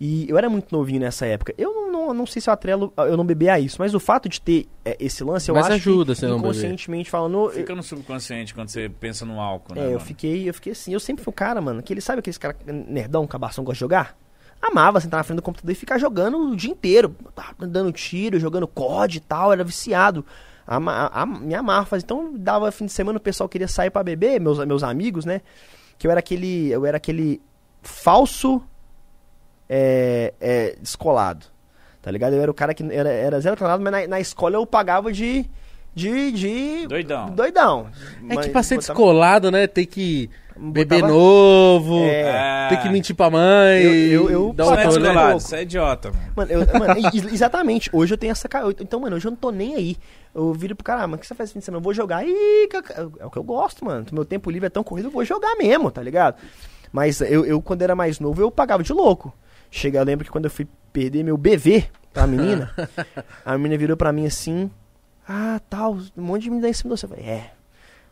[0.00, 1.52] E eu era muito novinho nessa época.
[1.58, 4.00] Eu não, não, não sei se eu atrelo eu não beber a isso, mas o
[4.00, 6.50] fato de ter é, esse lance, eu Mas acho ajuda que você não beber.
[6.50, 7.50] inconscientemente falando...
[7.50, 9.90] Fica no subconsciente quando você pensa no álcool, né?
[9.90, 10.92] É, eu fiquei, eu fiquei assim.
[10.92, 13.80] Eu sempre fui um cara, mano, que ele sabe aqueles cara nerdão, cabação, gosta de
[13.80, 14.16] jogar?
[14.62, 17.14] Amava sentar na frente do computador e ficar jogando o dia inteiro.
[17.34, 20.24] Tava Dando tiro, jogando COD e tal, era viciado.
[20.70, 21.86] Ama, a- me amarra.
[21.86, 25.24] fazia- Então dava fim de semana, o pessoal queria sair pra beber, meus, meus amigos,
[25.24, 25.40] né?
[25.98, 26.70] Que eu era aquele.
[26.70, 27.40] Eu era aquele
[27.82, 28.62] falso
[29.68, 31.46] é, é, descolado.
[32.02, 32.34] Tá ligado?
[32.34, 35.12] Eu era o cara que era, era zero descolado, mas na, na escola eu pagava
[35.12, 35.48] de.
[35.94, 36.30] De.
[36.32, 37.30] de Doidão.
[37.30, 37.88] Doidão.
[38.30, 42.68] é Mas que pra ser botava- descolado, né, tem que beber botava- novo, É.
[42.68, 45.62] tem que mentir pra mãe, Eu- eu- eu- dar um não é descolado, você é
[45.62, 46.32] idiota, mano.
[46.36, 46.94] Mano, eu- mano,
[47.32, 47.90] exatamente.
[47.92, 48.48] Hoje eu tenho essa.
[48.80, 49.96] Então, mano, hoje eu não tô nem aí.
[50.38, 51.78] Eu viro pro cara, ah, mano, o que você faz semana?
[51.78, 52.24] Eu vou jogar.
[52.24, 52.68] Ih,
[53.18, 54.06] é o que eu gosto, mano.
[54.12, 56.36] Meu tempo livre é tão corrido, eu vou jogar mesmo, tá ligado?
[56.92, 59.34] Mas eu, eu quando era mais novo, eu pagava de louco.
[59.68, 62.72] Chega, eu lembro que quando eu fui perder meu BV pra menina,
[63.44, 64.70] a menina virou pra mim assim:
[65.28, 67.06] Ah, tal, um monte de menina em cima de você.
[67.06, 67.52] Eu falei, é.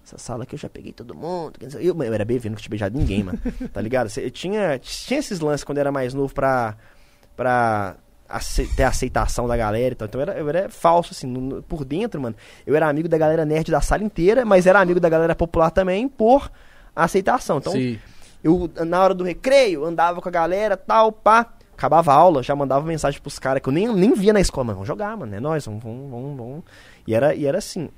[0.04, 1.54] Essa sala aqui eu já peguei todo mundo.
[1.80, 3.38] Eu, eu era BV, nunca tinha beijado ninguém, mano.
[3.72, 4.10] Tá ligado?
[4.18, 6.76] Eu tinha, tinha esses lances quando eu era mais novo pra,
[7.36, 7.96] pra
[8.28, 10.06] ace- ter a aceitação da galera e tal.
[10.08, 12.34] Então eu era, eu era falso, assim, no- por dentro, mano.
[12.66, 15.70] Eu era amigo da galera nerd da sala inteira, mas era amigo da galera popular
[15.70, 16.50] também por
[16.94, 17.58] aceitação.
[17.58, 17.98] Então, Sim.
[18.42, 21.52] eu, na hora do recreio, andava com a galera, tal, pá.
[21.76, 24.64] Acabava a aula, já mandava mensagem pros caras que eu nem, nem via na escola,
[24.64, 24.76] mano.
[24.76, 25.34] Vamos jogar, mano.
[25.34, 26.64] É nóis, vamos, vamos, vamos, vamos.
[27.06, 27.90] E era, e era assim.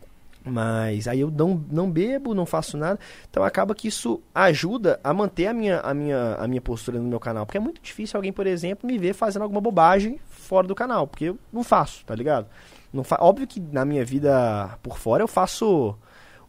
[0.48, 2.98] Mas aí eu não, não bebo, não faço nada.
[3.30, 7.08] Então acaba que isso ajuda a manter a minha, a, minha, a minha postura no
[7.08, 7.44] meu canal.
[7.46, 11.06] Porque é muito difícil alguém, por exemplo, me ver fazendo alguma bobagem fora do canal.
[11.06, 12.46] Porque eu não faço, tá ligado?
[12.92, 15.94] Não fa Óbvio que na minha vida por fora eu faço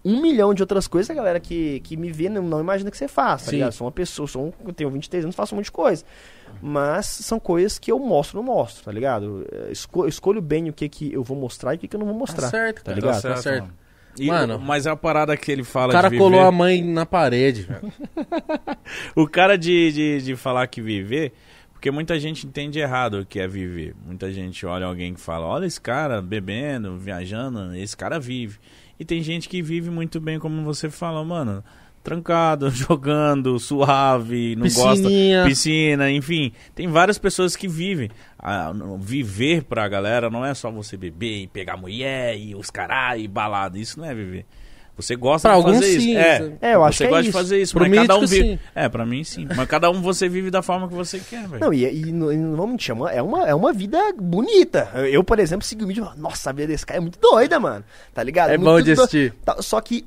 [0.03, 2.97] um milhão de outras coisas, a galera que, que me vê não, não imagina que
[2.97, 3.57] você faz, tá Sim.
[3.57, 3.73] ligado?
[3.73, 6.05] Sou uma pessoa, sou um, eu tenho 23 anos, faço um monte de coisa.
[6.61, 9.45] Mas são coisas que eu mostro, não mostro, tá ligado?
[9.51, 11.99] Eu esco- escolho bem o que, que eu vou mostrar e o que, que eu
[11.99, 12.43] não vou mostrar.
[12.43, 12.95] Tá certo, tá cara.
[12.95, 13.21] ligado?
[13.21, 13.73] Tá certo.
[14.19, 16.21] E, Mano, mas é a parada que ele fala O cara viver...
[16.21, 17.91] colou a mãe na parede, velho.
[19.15, 21.33] O cara de, de, de falar que viver,
[21.71, 23.95] porque muita gente entende errado o que é viver.
[24.05, 28.59] Muita gente olha alguém que fala, olha esse cara bebendo, viajando, esse cara vive.
[28.99, 31.63] E tem gente que vive muito bem, como você fala, mano,
[32.09, 35.37] trancado, jogando, suave, não Piscininha.
[35.37, 36.51] gosta piscina, enfim.
[36.73, 38.09] Tem várias pessoas que vivem.
[38.37, 43.21] Ah, viver pra galera não é só você beber e pegar mulher e os caralho
[43.21, 43.77] e balada.
[43.77, 44.45] Isso não é viver.
[44.95, 46.19] Você gosta Pra de alguns, fazer sim, isso.
[46.19, 47.37] É, É, eu acho você que é gosta de isso.
[47.37, 48.35] fazer isso, Pro mas cada um vive.
[48.43, 48.59] sim.
[48.75, 49.47] É, pra mim sim.
[49.55, 51.61] Mas cada um você vive da forma que você quer, velho.
[51.61, 54.89] Não, e, e não, e não vamos é uma, é, uma, é uma vida bonita.
[55.09, 57.17] Eu, por exemplo, segui o vídeo e falo, nossa, a vida desse cara é muito
[57.17, 57.85] doida, mano.
[58.13, 58.49] Tá ligado?
[58.49, 59.33] É Muito bom de do- assistir.
[59.45, 60.05] Tá, só que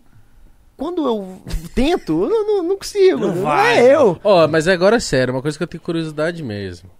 [0.82, 1.40] quando eu
[1.76, 3.20] tento, eu não, não, consigo.
[3.20, 4.18] Não Não, vai, é eu.
[4.24, 6.90] Ó, mas agora é sério, uma coisa que eu tenho curiosidade mesmo.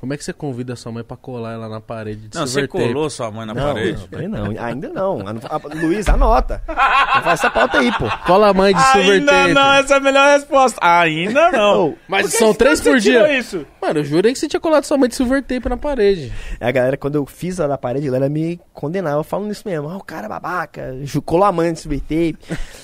[0.00, 2.52] Como é que você convida sua mãe pra colar ela na parede de Não, você
[2.60, 2.84] silver tape?
[2.92, 4.08] colou sua mãe na não, parede?
[4.28, 5.18] não, não, ainda não.
[5.26, 6.62] A- Luiz, anota.
[6.66, 8.08] Faz essa pauta aí, pô.
[8.24, 9.52] Cola a mãe de silver Ainda tape.
[9.54, 10.78] não, essa é a melhor resposta.
[10.80, 11.96] Ainda não.
[12.06, 13.36] Mas são três você por dia.
[13.36, 13.66] isso?
[13.82, 16.32] Mano, eu jurei que você tinha colado sua mãe de silver tape na parede.
[16.60, 19.88] A galera, quando eu fiz a da parede, a galera me condenava falando isso mesmo.
[19.88, 20.94] Ah, o cara é babaca,
[21.24, 22.38] colou a mãe nesse tape.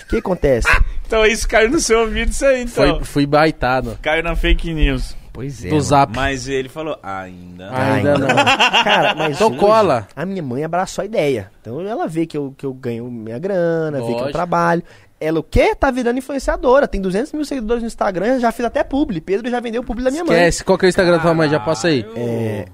[0.04, 0.66] O que acontece?
[1.06, 2.96] Então isso caiu no seu ouvido, isso aí, então.
[2.96, 3.96] Foi, fui baitado.
[4.02, 5.14] Caiu na fake news.
[5.34, 5.68] Pois é.
[5.68, 6.14] do zap.
[6.14, 7.68] Mas ele falou, ainda.
[7.68, 8.28] Ah, Ainda não.
[8.84, 10.06] Cara, mas Então hoje, cola.
[10.14, 11.50] A minha mãe abraçou a ideia.
[11.60, 14.32] Então ela vê que eu, que eu ganho minha grana, vê que eu Lógico.
[14.32, 14.82] trabalho.
[15.20, 15.74] Ela o quê?
[15.74, 16.86] Tá virando influenciadora.
[16.86, 19.20] Tem 200 mil seguidores no Instagram, já fiz até publi.
[19.20, 20.34] Pedro já vendeu o publi da minha mãe.
[20.36, 20.64] Esquece.
[20.64, 21.48] Qual que é o Instagram da tua mãe?
[21.50, 22.04] Já passa aí.
[22.04, 22.20] Caralho.
[22.28, 22.64] É...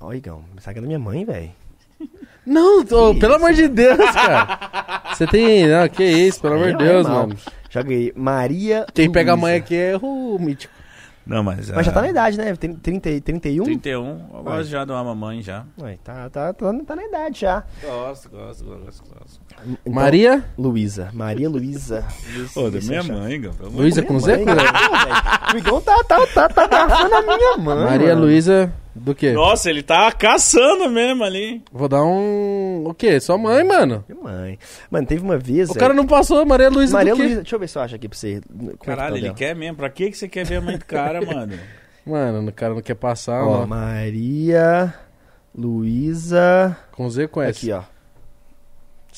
[0.00, 1.50] Ó, Igão, o Instagram da minha mãe, velho.
[2.46, 5.02] Não, tô- pelo amor de Deus, cara.
[5.12, 5.66] Você tem.
[5.66, 7.26] Não, que isso, pelo amor de é Deus, mal.
[7.26, 7.36] mano.
[7.70, 8.12] Já ganhei.
[8.14, 8.86] Maria.
[8.94, 10.72] Quem pega a mãe aqui é o mítico.
[11.26, 11.68] Não, mas...
[11.70, 12.54] Mas já tá ah, na idade, né?
[12.54, 13.64] Tem 30, e- 31?
[13.64, 15.66] 31, eu gosto já de uma mamãe já.
[15.78, 17.64] Ué, tá, tá, tá, tá na idade já.
[17.82, 19.45] Gosto, gosto, gosto, gosto.
[19.64, 20.44] Então, Maria?
[20.58, 21.10] Luísa.
[21.12, 22.04] Maria Luísa.
[22.54, 23.70] Pô, da minha mãe, Gabriel.
[23.72, 24.44] Luísa com Z?
[25.54, 27.84] O Igão tá, tá, tá, tá garfando a minha mãe.
[27.84, 28.14] Maria.
[28.16, 29.32] Luísa do quê?
[29.32, 31.62] Nossa, ele tá caçando mesmo ali.
[31.72, 32.84] Vou dar um.
[32.86, 33.20] O quê?
[33.20, 34.04] Sua mãe, mano.
[34.08, 34.58] Minha mãe.
[34.90, 35.70] Mano, teve uma vez.
[35.70, 37.22] O cara não passou, Maria Luísa Maria do quê?
[37.22, 37.40] Luísa.
[37.42, 38.40] Deixa eu ver se eu acho aqui pra você.
[38.48, 39.34] Como é que tá Caralho, ele dela?
[39.34, 39.76] quer mesmo.
[39.76, 41.52] Pra que que você quer ver a mãe do cara, mano?
[42.04, 43.66] Mano, o cara não quer passar, Ó, ó.
[43.66, 44.92] Maria
[45.54, 46.76] Luísa.
[46.92, 47.70] Com Z conhece.
[47.70, 47.95] Aqui, ó.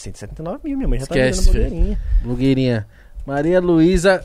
[0.01, 1.99] 179 mil, minha mãe já Esquece, tá vendendo blogueirinha.
[2.23, 2.87] Blogueirinha.
[3.27, 4.25] Maria Luísa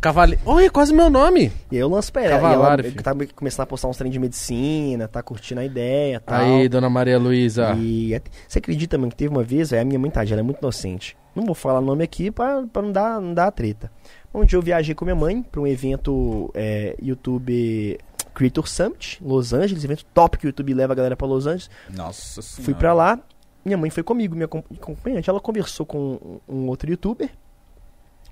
[0.00, 0.38] Cavale.
[0.46, 1.52] Oi, é quase meu nome.
[1.70, 2.40] E eu lanço pra ela.
[2.40, 6.20] Cavalário, ela tá começando a postar uns trem de medicina, tá curtindo a ideia e
[6.20, 6.40] tal.
[6.40, 7.74] Aí, dona Maria Luísa.
[7.76, 10.40] E at- você acredita, mano, que teve uma vez, véio, a minha mãe, tadinha, ela
[10.40, 11.16] é muito inocente.
[11.36, 13.90] Não vou falar o nome aqui pra, pra não, dar, não dar treta.
[14.34, 17.98] Um dia eu viajei com minha mãe pra um evento é, YouTube
[18.34, 21.68] Creator Summit, Los Angeles, evento top que o YouTube leva a galera pra Los Angeles.
[21.90, 22.64] Nossa senhora.
[22.64, 23.18] Fui pra lá,
[23.64, 25.28] minha mãe foi comigo, minha acom- acompanhante.
[25.30, 27.30] Ela conversou com um um outro youtuber,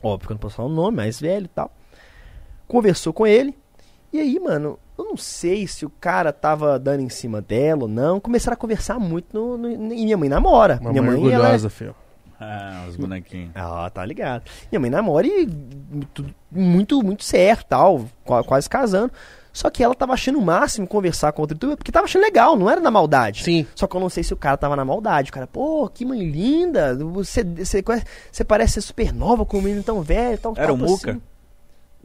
[0.02, 1.70] óbvio que eu não posso falar o nome, mais velho e tal.
[2.66, 3.56] Conversou com ele,
[4.12, 7.88] e aí, mano, eu não sei se o cara tava dando em cima dela ou
[7.88, 8.20] não.
[8.20, 10.78] Começaram a conversar muito no, no- e minha mãe namora.
[10.80, 11.94] Uma minha mãe mãe, ela é- orgulhosa, filho.
[12.40, 13.50] Ah, os bonequinhos.
[13.54, 14.44] Ah, tá ligado.
[14.70, 15.46] Minha mãe namora e
[16.14, 19.12] tudo muito, muito certo, tal, qua- quase casando.
[19.58, 22.56] Só que ela tava achando o máximo conversar com outro youtuber, porque tava achando legal,
[22.56, 23.42] não era na maldade.
[23.42, 23.66] Sim.
[23.74, 25.30] Só que eu não sei se o cara tava na maldade.
[25.30, 27.82] O cara, pô, que mãe linda, você, você,
[28.30, 31.10] você parece ser super nova com um menino tão velho, tão Era o papo Muca?
[31.10, 31.22] assim.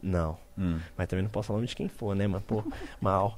[0.02, 0.80] Não, Hum.
[0.98, 2.42] mas também não posso falar o nome de quem for, né, mano?
[2.44, 2.64] Pô,
[3.00, 3.36] mal.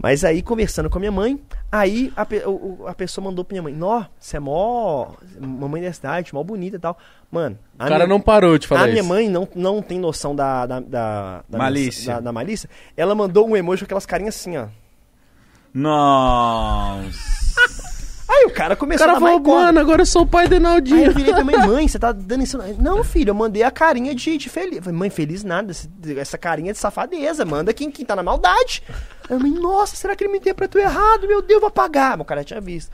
[0.00, 1.40] Mas aí, conversando com a minha mãe,
[1.70, 5.12] aí a, pe- o- a pessoa mandou pra minha mãe, Nó, você é mó.
[5.40, 6.98] Mamãe da cidade, mó bonita e tal.
[7.30, 8.92] Mano, O cara não parou de falar a isso.
[8.92, 12.14] minha mãe não, não tem noção da, da, da, da Malícia.
[12.14, 12.68] Da, da malícia.
[12.96, 14.66] Ela mandou um emoji com aquelas carinhas assim, ó.
[15.72, 17.12] Nossa.
[18.28, 20.54] Aí o cara O começou cara a falou, mano, agora eu sou o pai do
[20.94, 22.58] Aí eu virei minha mãe, você tá dando isso.
[22.78, 24.76] Não, filho, eu mandei a carinha de, de feliz.
[24.78, 25.72] Eu Falei, mãe, feliz nada.
[26.16, 27.44] Essa carinha de safadeza.
[27.44, 28.82] Manda quem, quem tá na maldade.
[29.28, 31.26] Aí eu mãe, nossa, será que ele me interpretou errado?
[31.26, 32.18] Meu Deus, vou apagar.
[32.20, 32.90] O cara tinha visto.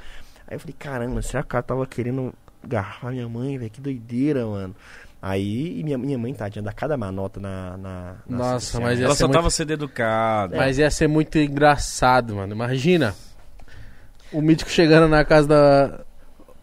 [0.49, 2.33] Aí eu falei, caramba, será que o cara tava querendo
[2.67, 3.71] garrafar minha mãe, velho?
[3.71, 4.75] Que doideira, mano.
[5.21, 7.77] Aí e minha, minha mãe, tadinha, dá cada manota na.
[7.77, 10.57] na nas Nossa, mas ia Ela ser só muito- tava sendo educada.
[10.57, 12.53] Mas ia ser muito engraçado, mano.
[12.55, 13.15] Imagina.
[14.33, 16.01] O mítico chegando na casa da.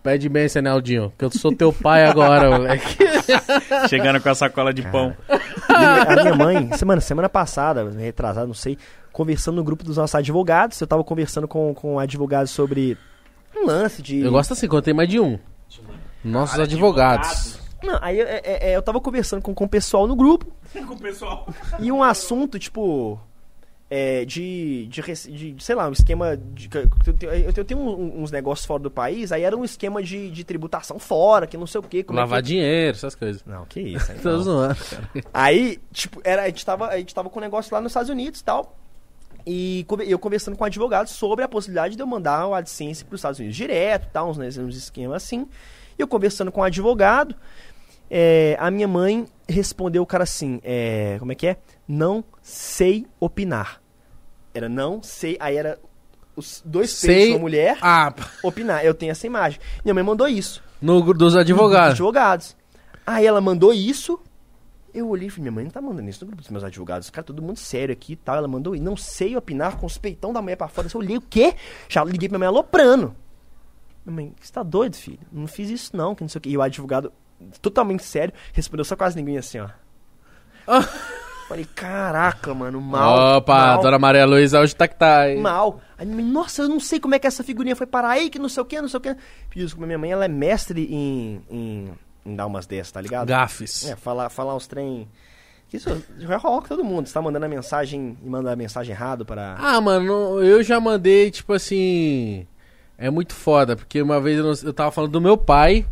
[0.04, 1.12] Pede bênção, né, Aldinho?
[1.18, 2.96] Que eu sou teu pai agora, moleque.
[3.90, 5.16] Chegando com a sacola de pão.
[5.68, 8.78] A minha mãe, semana, semana passada, retrasada, não sei,
[9.12, 10.80] conversando no grupo dos nossos advogados.
[10.80, 12.96] Eu tava conversando com, com advogados sobre
[13.56, 14.20] um lance de.
[14.20, 15.40] Eu gosto assim, quando tem mais de um.
[16.24, 17.60] Nossos advogados.
[17.84, 20.52] Não, aí é, é, é, eu tava conversando com, com o pessoal no grupo
[20.88, 21.48] Com o pessoal.
[21.80, 23.20] e um assunto, tipo.
[23.88, 26.70] É, de, de, de, sei lá, um esquema de.
[27.56, 31.46] eu tenho- uns negócios fora do país, aí era um esquema de, de tributação fora,
[31.46, 32.04] que não sei o quê.
[32.08, 32.48] É Lavar que...
[32.48, 33.44] dinheiro, essas coisas.
[33.46, 34.18] Não, que isso aí.
[34.26, 34.42] Não.
[34.42, 34.76] zoando.
[35.32, 38.10] Aí, tipo, era, a, gente tava, a gente tava com um negócio lá nos Estados
[38.10, 38.76] Unidos e tal.
[39.46, 43.20] E eu conversando com advogados sobre a possibilidade de eu mandar o AdSense para os
[43.20, 45.48] Estados Unidos direto, tal, uns, né, uns esquemas assim.
[45.98, 47.36] E eu conversando com o advogado,
[48.10, 51.58] é, a minha mãe respondeu o cara assim, é, como é que é?
[51.88, 53.82] Não sei opinar.
[54.54, 55.78] Era não sei, aí era
[56.36, 58.14] os dois peitos de uma mulher, Ah,
[58.44, 58.84] opinar.
[58.84, 59.60] Eu tenho essa imagem.
[59.84, 61.92] Minha mãe mandou isso no grupo dos dos advogados.
[61.92, 62.58] advogados.
[63.06, 64.20] Aí ela mandou isso.
[64.94, 67.10] Eu olhei e falei, minha mãe não tá mandando isso no grupo dos meus advogados.
[67.10, 68.36] Cara, todo mundo sério aqui e tal.
[68.38, 68.84] Ela mandou isso.
[68.84, 70.88] Não sei opinar com os peitão da mulher pra fora.
[70.92, 71.54] Eu olhei, o quê?
[71.90, 73.14] Já liguei pra minha mãe aloprando.
[74.06, 75.20] Minha mãe, você tá doido, filho?
[75.32, 76.50] Não fiz isso não, que não sei o quê.
[76.50, 77.12] E o advogado,
[77.62, 79.70] totalmente sério, respondeu só com as linguinhas assim, ó.
[81.48, 83.38] Falei, caraca, mano, mal.
[83.38, 85.30] Opa, mal, Dona Maria Luísa hoje tá que tá.
[85.30, 85.40] hein?
[85.40, 85.80] mal.
[85.98, 88.30] Aí, minha mãe, nossa, eu não sei como é que essa figurinha foi parar aí,
[88.32, 89.16] que não sei o que, não sei o que.
[89.50, 91.92] Pedi desculpa, minha mãe, ela é mestre em, em,
[92.26, 93.28] em dar umas dessas, tá ligado?
[93.28, 93.86] Gafes.
[93.88, 95.08] É, falar, falar uns trem.
[95.72, 97.06] Isso já rola com todo mundo.
[97.08, 99.56] Você tá mandando a mensagem e manda a mensagem errado para.
[99.60, 102.48] Ah, mano, eu já mandei, tipo assim.
[102.98, 105.86] É muito foda, porque uma vez eu, não- eu tava falando do meu pai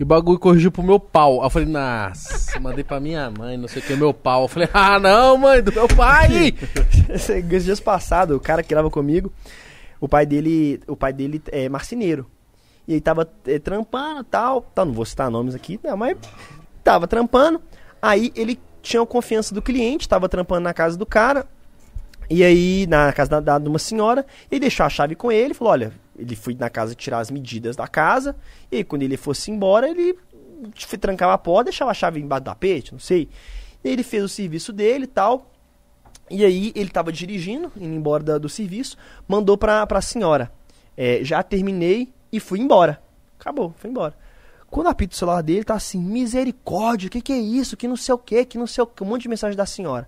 [0.00, 1.40] e o bagulho corrigiu pro meu pau.
[1.40, 4.44] Aí eu falei, nossa, mandei pra minha mãe, não sei o que, meu pau.
[4.44, 6.54] Eu falei, ah, não, mãe, do meu pai!
[7.10, 9.30] Esses dias passados, o cara que grava comigo,
[10.00, 12.26] o pai dele, o pai dele é marceneiro.
[12.88, 16.16] E ele tava é, trampando tal, tal, não vou citar nomes aqui, não, mas
[16.82, 17.60] tava trampando.
[18.00, 21.46] Aí ele tinha a confiança do cliente, tava trampando na casa do cara.
[22.30, 25.52] E aí, na casa da, da- de uma senhora, ele deixou a chave com ele,
[25.52, 28.36] falou, olha, ele foi na casa tirar as medidas da casa,
[28.70, 30.16] e aí quando ele fosse embora, ele
[31.00, 33.28] trancava a porta, deixava a chave embaixo do tapete, não sei.
[33.82, 35.50] E aí ele fez o serviço dele e tal,
[36.30, 40.52] e aí ele tava dirigindo, indo embora da- do serviço, mandou pra, pra senhora.
[40.96, 43.00] é, já terminei e fui embora.
[43.38, 44.14] Acabou, foi embora.
[44.68, 47.74] Quando apita o celular dele, tá assim, misericórdia, o que, que é isso?
[47.76, 49.64] Que não sei o que, que não sei o que, um monte de mensagem da
[49.64, 50.06] senhora.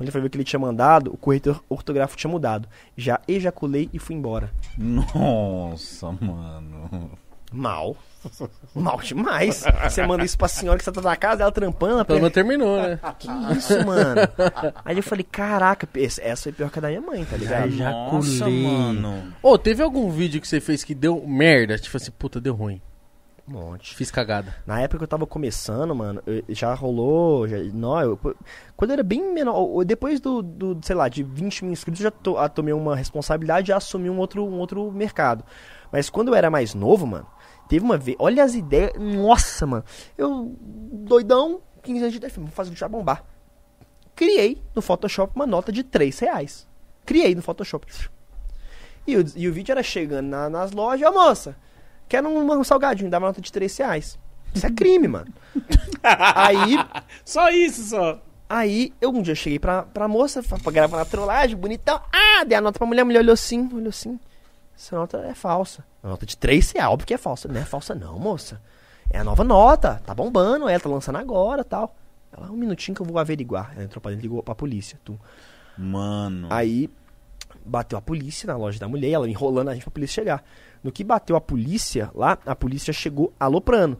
[0.00, 2.66] Quando ele foi ver o que ele tinha mandado, o corretor ortográfico tinha mudado.
[2.96, 4.50] Já ejaculei e fui embora.
[4.78, 7.10] Nossa, mano.
[7.52, 7.94] Mal.
[8.74, 9.62] Mal demais.
[9.82, 12.80] Você manda isso pra senhora que você tá na casa, ela trampando, Pelo menos terminou,
[12.80, 12.98] né?
[13.18, 13.28] que
[13.58, 14.22] isso, mano?
[14.86, 17.70] Aí eu falei, caraca, essa essa foi pior que a da minha mãe, tá ligado?
[17.70, 18.62] Já Nossa, ejaculei.
[18.62, 19.34] mano.
[19.42, 21.76] Ô, teve algum vídeo que você fez que deu merda?
[21.78, 22.80] Tipo assim, puta, deu ruim.
[23.50, 23.96] Um monte.
[23.96, 24.54] Fiz cagada.
[24.64, 27.48] Na época que eu tava começando, mano, eu- já rolou.
[27.48, 28.16] Já, não, eu-
[28.76, 32.04] quando eu era bem menor, depois do, do, sei lá, de 20 mil inscritos, eu
[32.04, 35.44] já to, ah, tomei uma responsabilidade e assumi um outro, um outro mercado.
[35.90, 37.26] Mas quando eu era mais novo, mano,
[37.68, 38.16] teve uma vez.
[38.20, 38.92] Olha as ideias.
[38.98, 39.84] Nossa, mano.
[40.16, 43.24] Eu, doidão, 15 anos de idade, vou fazer o já bombar.
[44.14, 46.68] Criei no Photoshop uma nota de 3 reais.
[47.04, 47.86] Criei no Photoshop.
[49.06, 51.56] E o, e o vídeo era chegando na- nas lojas, moça,
[52.10, 54.18] quero um, um salgadinho, dava uma nota de 3 reais.
[54.54, 55.32] Isso é crime, mano.
[56.02, 56.76] Aí,
[57.24, 58.20] Só isso, só.
[58.48, 62.00] aí, eu um dia cheguei pra, pra moça, pra, pra gravar na trollagem, bonitão.
[62.12, 64.18] Ah, dei a nota pra mulher, a mulher olhou assim, olhou assim.
[64.76, 65.84] Essa nota é falsa.
[66.02, 67.46] A nota de 3 reais, óbvio que é falsa.
[67.48, 68.60] Não é falsa não, moça.
[69.10, 71.94] É a nova nota, tá bombando, ela tá lançando agora tal.
[72.36, 73.72] Ela, um minutinho que eu vou averiguar.
[73.74, 74.98] Ela entrou pra dentro e ligou pra polícia.
[75.04, 75.18] Tu.
[75.76, 76.48] Mano.
[76.50, 76.88] Aí
[77.64, 80.42] bateu a polícia na loja da mulher, ela enrolando a gente pra polícia chegar.
[80.82, 83.98] No que bateu a polícia lá, a polícia chegou aloprando.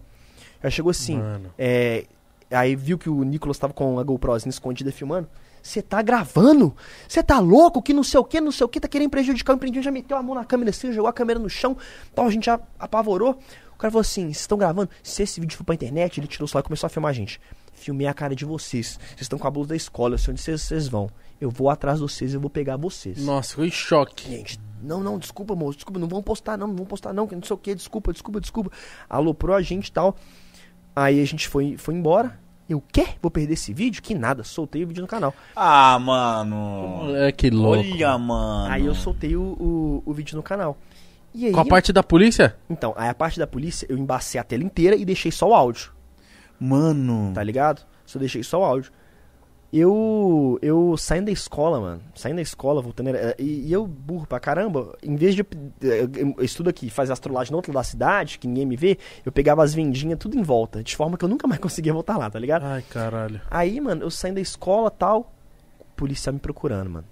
[0.63, 1.21] Já chegou assim,
[1.59, 2.07] é,
[2.51, 5.29] aí viu que o Nicolas tava com a GoProzinha escondida filmando.
[5.63, 6.75] Você tá gravando?
[7.07, 7.83] Você tá louco?
[7.83, 9.91] Que não sei o que, não sei o que, tá querendo prejudicar o empreendimento, já
[9.91, 11.77] meteu a mão na câmera assim, jogou a câmera no chão,
[12.15, 13.39] tal, a gente já apavorou.
[13.75, 14.91] O cara falou assim: vocês estão gravando?
[15.03, 17.15] Se esse vídeo for pra internet, ele tirou o celular e começou a filmar a
[17.15, 17.41] gente.
[17.73, 18.99] Filmei a cara de vocês.
[19.09, 21.11] Vocês estão com a blusa da escola, eu sei onde vocês, vão.
[21.41, 23.25] Eu vou atrás de vocês, eu vou pegar vocês.
[23.25, 24.29] Nossa, em choque.
[24.29, 27.35] Gente, não, não, desculpa, moço, desculpa, não vão postar, não, não vão postar, não, que
[27.35, 28.71] não sei o que, desculpa, desculpa, desculpa.
[29.09, 30.17] Aloprou a gente e tal.
[30.95, 32.39] Aí a gente foi, foi embora.
[32.69, 33.09] Eu, o quê?
[33.21, 34.01] Vou perder esse vídeo?
[34.03, 35.35] Que nada, soltei o vídeo no canal.
[35.57, 36.57] Ah, mano.
[37.05, 37.79] Moleque louco.
[37.81, 38.73] Olha, mano.
[38.73, 40.77] Aí eu soltei o, o, o vídeo no canal.
[41.35, 42.57] E aí, Com a parte da polícia?
[42.69, 45.55] então, aí a parte da polícia, eu embacei a tela inteira e deixei só o
[45.55, 45.93] áudio,
[46.59, 47.33] Mano.
[47.35, 47.83] tá ligado?
[48.05, 48.93] Só deixei só o áudio.
[49.73, 54.41] Eu, eu saindo da escola, mano, saindo da escola, voltando, e, e eu burro pra
[54.41, 55.43] caramba, em vez de,
[55.81, 58.99] eu, eu estudo aqui, fazer astrolagem no outro lado da cidade, que ninguém me vê,
[59.25, 62.19] eu pegava as vendinhas tudo em volta, de forma que eu nunca mais conseguia voltar
[62.19, 62.65] lá, tá ligado?
[62.65, 63.41] Ai, caralho.
[63.49, 65.33] Aí, mano, eu saindo da escola tal,
[65.97, 67.07] polícia me procurando, mano.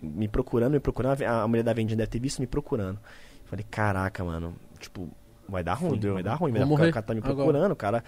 [0.00, 1.22] Me procurando, me procurando.
[1.22, 2.98] A a mulher da vendinha deve ter visto me procurando.
[3.44, 5.08] Falei, caraca, mano, tipo,
[5.48, 6.14] vai dar ruim, Fudeu.
[6.14, 6.52] vai dar ruim.
[6.52, 7.34] Vai dar, o morrer cara tá me agora.
[7.36, 8.04] procurando, o cara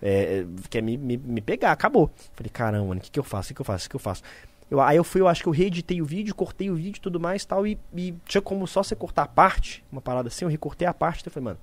[0.00, 2.10] é, é, quer me, me, me pegar, acabou.
[2.34, 3.46] Falei, caramba, mano, o que, que eu faço?
[3.46, 3.86] O que, que eu faço?
[3.86, 4.22] O que eu faço?
[4.70, 7.00] Eu, aí eu fui, eu acho que eu reeditei o vídeo, cortei o vídeo e
[7.00, 10.44] tudo mais tal, e, e tinha como só você cortar a parte, uma parada assim,
[10.44, 11.58] eu recortei a parte, então eu falei, mano,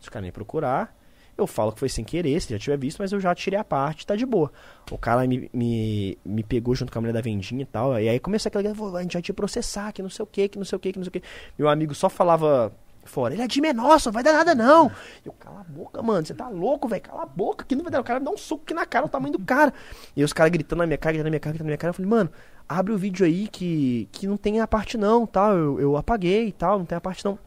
[0.00, 0.96] se o cara me procurar,
[1.36, 3.64] eu falo que foi sem querer, se já tiver visto, mas eu já tirei a
[3.64, 4.50] parte, tá de boa.
[4.90, 8.08] O cara me, me, me pegou junto com a mulher da vendinha e tal, e
[8.08, 10.56] aí começou aquela, "Vô, a gente vai te processar, que não sei o que, que
[10.56, 11.22] não sei o que, que não sei o que.
[11.58, 12.72] Meu amigo só falava
[13.06, 14.90] fora, ele é de menor, só vai dar nada não.
[15.24, 17.92] Eu, cala a boca, mano, você tá louco, velho, cala a boca, que não vai
[17.92, 19.72] dar, o cara me dá um soco aqui na cara, o tamanho do cara.
[20.16, 21.90] E os caras gritando na minha cara, gritando na minha cara, gritando na minha cara,
[21.90, 22.30] eu falei, mano,
[22.68, 26.48] abre o vídeo aí que, que não tem a parte não, tal, eu, eu apaguei
[26.48, 27.38] e tal, não tem a parte não.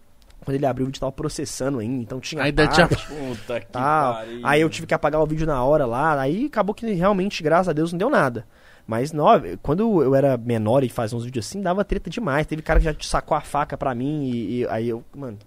[0.46, 4.42] Quando ele abriu o vídeo tava processando ainda, então tinha Ainda tinha- Puta que pariu.
[4.42, 6.20] Aí eu tive que apagar o vídeo na hora lá.
[6.20, 8.48] Aí acabou que realmente, graças a Deus, não deu nada.
[8.88, 9.28] Mas não,
[9.62, 12.48] quando eu era menor e fazia uns vídeos assim, dava treta demais.
[12.48, 15.38] Teve cara que já sacou a faca pra mim e, e aí eu, mano,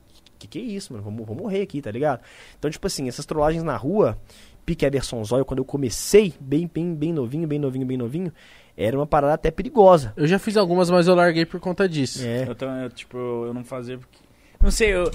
[0.42, 1.04] que que é isso, mano?
[1.04, 2.20] Vou, vou morrer aqui, tá ligado?
[2.58, 4.18] Então, tipo assim, essas trollagens na rua,
[4.66, 8.32] pique Everson Zóio, quando eu comecei, bem, bem, bem novinho, bem novinho, bem novinho,
[8.76, 10.12] era uma parada até perigosa.
[10.16, 12.24] Eu já fiz algumas, mas eu larguei por conta disso.
[12.24, 12.46] É.
[12.48, 14.18] Eu, tipo, eu não fazia porque.
[14.60, 15.10] Não sei, eu.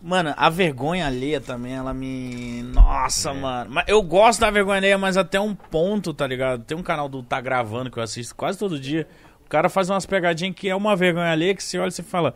[0.00, 2.62] Mano, a vergonha alheia também, ela me.
[2.62, 3.70] Nossa, mano.
[3.72, 6.62] Mas eu gosto da vergonha alheia, mas até um ponto, tá ligado?
[6.64, 9.06] Tem um canal do Tá Gravando que eu assisto quase todo dia.
[9.44, 12.02] O cara faz umas pegadinhas que é uma vergonha alheia que você olha e você
[12.02, 12.34] fala.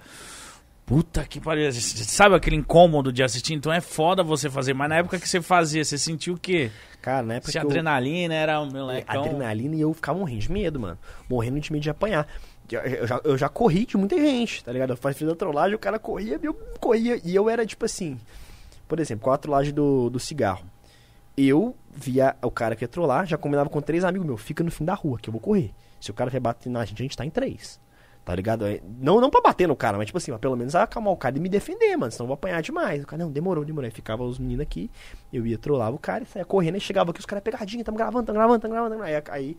[0.91, 1.71] Puta que pariu.
[1.73, 3.55] Sabe aquele incômodo de assistir?
[3.55, 4.75] Então é foda você fazer.
[4.75, 6.69] Mas na época que você fazia, você sentiu o quê?
[7.01, 9.23] Cara, na época Se que eu- adrenalina era o meu É, lecão.
[9.25, 10.99] adrenalina e eu ficava morrendo de medo, mano.
[11.29, 12.27] Morrendo de medo de apanhar.
[12.73, 14.91] Eu, já, eu já corri de muita gente, tá ligado?
[14.91, 17.21] Eu fiz a trollagem, o cara corria eu corria.
[17.25, 18.19] E eu era tipo assim.
[18.89, 20.65] Por exemplo, com a trollagem do, do cigarro.
[21.37, 24.73] Eu via o cara que ia trollar, já combinava com três amigos meus, fica no
[24.73, 25.71] fim da rua, que eu vou correr.
[26.01, 27.81] Se o cara vier bater na gente, a gente tá em três.
[28.25, 28.67] Tá ligado?
[28.67, 31.37] É, Não, não pra bater no cara, mas tipo assim, pelo menos acalmar o cara
[31.37, 32.13] e me defender, mano.
[32.13, 33.03] Senão eu vou apanhar demais.
[33.03, 33.87] O cara, não, demorou, demorou.
[33.87, 34.91] Aí ficava os meninos aqui,
[35.33, 38.27] eu ia trollar o cara saia correndo e chegava aqui, os caras pegadinha, tamo gravando,
[38.27, 39.03] tamo gravando, tamo gravando.
[39.03, 39.57] Aí, aí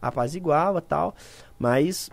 [0.00, 1.14] apaziguava tal.
[1.58, 2.10] Mas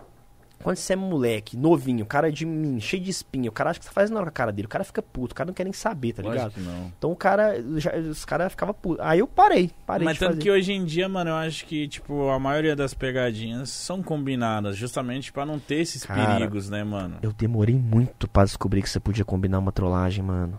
[0.62, 3.84] quando você é moleque, novinho, cara de mim, cheio de espinha, o cara acha que
[3.84, 5.54] você tá fazendo nada com a cara dele, o cara fica puto, o cara não
[5.54, 6.44] quer nem saber, tá ligado?
[6.44, 6.92] Lógico que não.
[6.98, 9.04] Então o cara, já- os caras ficavam putos.
[9.04, 10.42] Aí eu parei, parei Mas de tanto fazer.
[10.42, 14.76] que hoje em dia, mano, eu acho que, tipo, a maioria das pegadinhas são combinadas,
[14.76, 17.18] justamente pra não ter esses Cara, perigos, né, mano?
[17.22, 20.58] Eu demorei muito pra descobrir que você podia combinar uma trollagem, mano.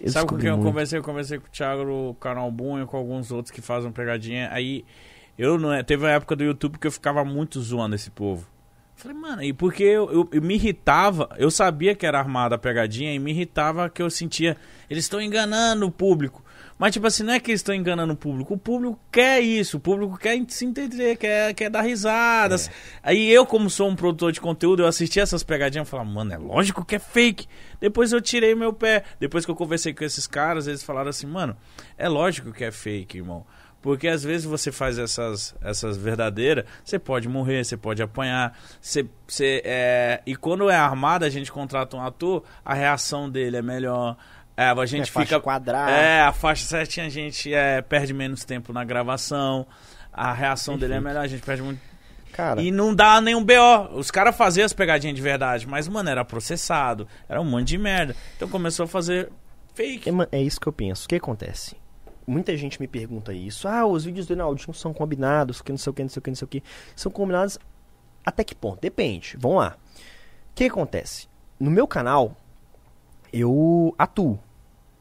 [0.00, 0.98] Eu Sabe com quem eu conversei?
[0.98, 4.48] Eu conversei com o Thiago no canal Boom e com alguns outros que fazem pegadinha.
[4.50, 4.84] Aí,
[5.38, 5.82] eu não é.
[5.84, 8.44] Teve uma época do YouTube que eu ficava muito zoando esse povo.
[8.94, 12.58] Falei, mano, e porque eu, eu- eu me irritava, eu sabia que era armada a
[12.58, 14.56] pegadinha e me irritava que eu sentia,
[14.88, 16.42] eles estão enganando o público.
[16.78, 19.76] Mas, tipo assim, não é que eles estão enganando o público, o público quer isso,
[19.76, 22.68] o público quer se entender, quer, quer dar risadas.
[23.02, 26.32] Aí eu, como sou um produtor de conteúdo, eu assisti essas pegadinhas e falava, mano,
[26.32, 27.46] é lógico que é fake.
[27.80, 29.04] Depois eu tirei meu pé.
[29.20, 31.56] Depois que eu conversei com esses caras, eles falaram assim, mano,
[31.96, 33.46] é lógico que é fake, irmão.
[33.82, 38.56] Porque às vezes você faz essas, essas verdadeiras, você pode morrer, você pode apanhar.
[38.80, 40.22] Você, você, é...
[40.24, 44.16] E quando é armado, a gente contrata um ator, a reação dele é melhor.
[44.56, 45.40] É, a gente É, faixa fica.
[45.40, 45.90] quadrada.
[45.90, 49.66] É, a faixa certinha a gente é, perde menos tempo na gravação.
[50.12, 51.80] A reação dele é melhor, a gente perde muito.
[52.32, 53.94] Cara, E não dá nenhum BO.
[53.94, 57.06] Os caras faziam as pegadinhas de verdade, mas, mano, era processado.
[57.28, 58.14] Era um monte de merda.
[58.36, 59.30] Então começou a fazer
[59.74, 60.08] fake.
[60.08, 61.06] é, é isso que eu penso.
[61.06, 61.76] O que acontece?
[62.26, 63.66] Muita gente me pergunta isso.
[63.66, 66.22] Ah, os vídeos do Ronaldinho são combinados, que não sei o que, não sei o
[66.22, 66.62] que, não sei o que.
[66.94, 67.58] São combinados
[68.24, 68.80] até que ponto?
[68.80, 69.36] Depende.
[69.38, 69.76] Vamos lá.
[70.50, 71.28] O que acontece?
[71.58, 72.36] No meu canal,
[73.32, 74.38] eu atuo.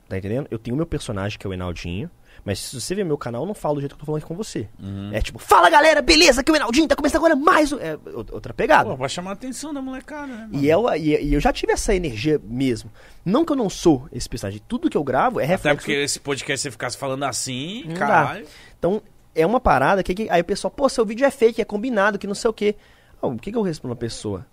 [0.07, 0.48] Tá entendendo?
[0.49, 2.10] Eu tenho o meu personagem, que é o Enaldinho.
[2.43, 4.19] Mas se você ver meu canal, eu não falo do jeito que eu tô falando
[4.19, 4.68] aqui com você.
[4.80, 5.11] Uhum.
[5.13, 7.72] É tipo, fala galera, beleza, que o Enaldinho tá começando agora mais.
[7.72, 7.97] um-" É
[8.31, 8.89] outra pegada.
[8.89, 10.55] Pô, pra chamar a atenção da molecada, né, mano?
[10.55, 12.91] E eu, e, e eu já tive essa energia mesmo.
[13.23, 14.59] Não que eu não sou esse personagem.
[14.68, 15.77] Tudo que eu gravo é Até reflexo.
[15.85, 18.47] porque esse podcast você ficasse falando assim, Não caralho.
[18.80, 19.03] Então,
[19.35, 22.18] é uma parada que, que- aí o pessoal, pô, seu vídeo é fake, é combinado,
[22.18, 22.76] que não sei o quê.
[23.22, 24.45] Ah, o que, que eu respondo a pessoa?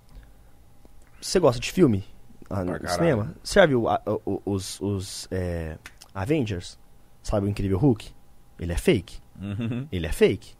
[1.21, 2.05] Você gosta de filme?
[2.51, 3.35] Ah, no cinema?
[3.43, 5.77] Você já viu a- o- os, os é,
[6.15, 6.78] Avengers?
[7.29, 8.09] Sabe o Incrível Hulk?
[8.59, 9.19] Ele é fake.
[9.39, 9.87] Uhum.
[9.93, 10.55] Ele é fake.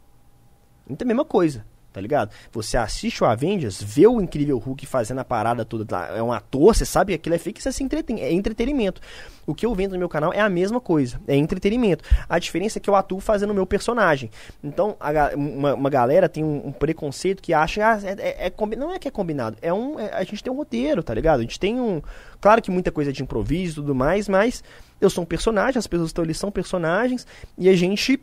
[0.87, 2.29] Então é a mesma coisa, tá ligado?
[2.51, 6.75] Você assiste o Avengers, vê o Incrível Hulk fazendo a parada toda, é um ator,
[6.75, 9.01] você sabe que aquilo é fake, você se entretém, é entretenimento.
[9.47, 12.03] O que eu vendo no meu canal é a mesma coisa, é entretenimento.
[12.29, 14.29] A diferença é que eu atuo fazendo o meu personagem.
[14.63, 18.75] Então, a uma, uma galera tem um, um preconceito que acha, ah, é, é- é
[18.77, 21.39] não é que é combinado, é um, é- a gente tem um roteiro, tá ligado?
[21.39, 21.99] A gente tem um,
[22.39, 24.63] claro que muita coisa é de improviso e tudo mais, mas
[25.01, 27.25] eu sou um personagem, as pessoas que estão ali são personagens,
[27.57, 28.19] e a gente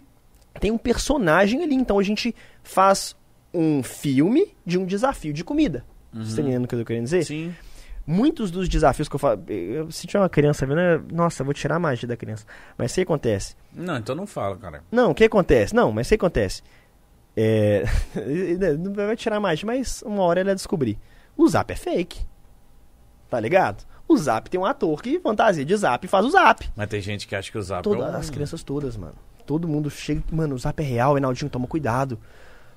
[0.60, 1.74] tem um personagem ali.
[1.74, 3.14] Então a gente faz
[3.52, 5.84] um filme de um desafio de comida.
[6.12, 7.24] Você tá entendendo o que eu tô querendo dizer?
[7.24, 7.54] Sim.
[8.06, 9.42] Muitos dos desafios que eu falo.
[9.48, 12.46] Eu, se tiver uma criança vendo, é- nossa, eu vou tirar a magia da criança.
[12.78, 13.56] Mas o que acontece?
[13.72, 14.82] Não, então não fala, cara.
[14.90, 15.74] Não, o que acontece?
[15.74, 16.62] Não, mas o que acontece?
[17.36, 17.84] É.
[18.78, 20.98] não vai tirar a magia, mas uma hora ele vai descobrir.
[21.36, 22.20] O zap é fake.
[23.28, 23.84] Tá ligado?
[24.08, 26.68] O zap tem um ator que fantasia de zap e faz o zap.
[26.76, 28.20] Mas tem gente que acha que o Zap Todas é um...
[28.20, 29.14] as crianças todas, mano.
[29.44, 30.22] Todo mundo chega.
[30.30, 32.18] Mano, o zap é real, Enaldinho, toma cuidado.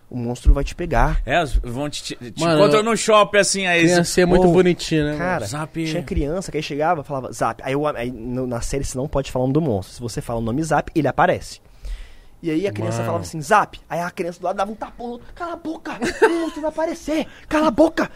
[0.10, 1.22] O monstro vai te pegar.
[1.24, 3.84] É, vão te, te, te Mano, encontram no shopping, assim, aí...
[3.84, 5.18] Criança é muito bonitinha, né?
[5.20, 5.86] Cara, Zap.
[5.86, 7.62] tinha criança que aí chegava falava zap.
[7.64, 9.94] Aí, eu, aí no- na série você não pode falar o nome do monstro.
[9.94, 11.62] Se você fala o nome zap, ele aparece.
[12.42, 13.06] E aí a criança Mano.
[13.06, 13.80] falava assim, zap.
[13.88, 15.28] Aí a criança do lado dava um tapão no outro.
[15.36, 15.92] Cala a boca!
[16.26, 17.28] O monstro vai aparecer!
[17.48, 18.10] Cala a boca!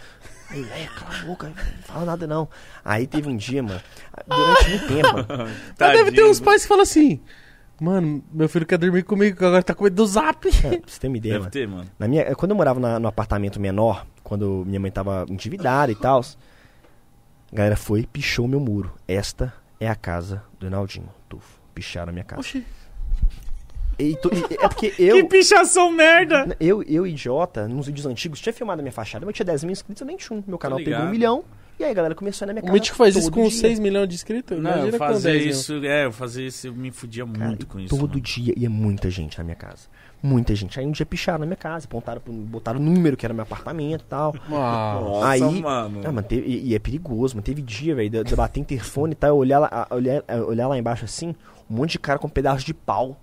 [0.49, 2.48] Aí, é, cala a boca, não fala nada não.
[2.86, 3.82] Aí teve um dia, mano,
[4.28, 5.49] durante muito tempo, mano.
[5.80, 7.20] Mas deve ter uns pais que falam assim:
[7.82, 10.48] Mano, meu filho quer dormir comigo, que agora tá com medo do zap.
[10.48, 11.52] É, pra você ter uma ideia, Deve mano.
[11.52, 11.90] ter, mano.
[11.98, 15.95] Na minha, quando eu morava na- no apartamento menor, quando minha mãe tava endividada e
[15.95, 16.22] tal,
[17.52, 18.94] a galera foi e pichou meu muro.
[19.07, 21.10] Esta é a casa do Enaldinho.
[21.28, 21.60] Tufo.
[21.74, 22.40] Picharam a minha casa.
[22.41, 22.64] Oxi.
[23.99, 26.56] E to- e- é porque Que eu, pichação merda!
[26.60, 29.64] eu, eu, idiota, nos vídeos antigos, tinha filmado a minha fachada, mas eu tinha 10
[29.64, 30.44] mil inscritos, eu nem tinha um.
[30.48, 31.44] Meu canal pegou um milhão,
[31.80, 32.74] e aí a galera começou a ir na minha O casa.
[32.74, 33.52] Mítico faz isso com dia.
[33.52, 34.57] 6 milhões de inscritos?
[34.60, 35.52] Não, Imagina eu com fazer 10 mil.
[35.52, 37.95] isso, é, eu fazia isso, eu me fudia Cara, muito com isso.
[37.95, 38.22] todo mano.
[38.22, 39.88] dia ia muita gente na minha casa.
[40.26, 40.80] Muita gente.
[40.80, 44.02] Aí um dia picharam na minha casa, apontaram, botaram o número que era meu apartamento
[44.02, 44.34] e tal.
[44.48, 46.02] Nossa, Aí- mano.
[46.06, 47.44] Ah, mano, teve- e, e é perigoso, mano.
[47.44, 50.68] Teve dia, velho, de, de eu bater interfone e tal, eu olhar lá, olhar, olhar
[50.70, 51.36] lá embaixo assim,
[51.70, 53.20] um monte de cara com pedaço de pau,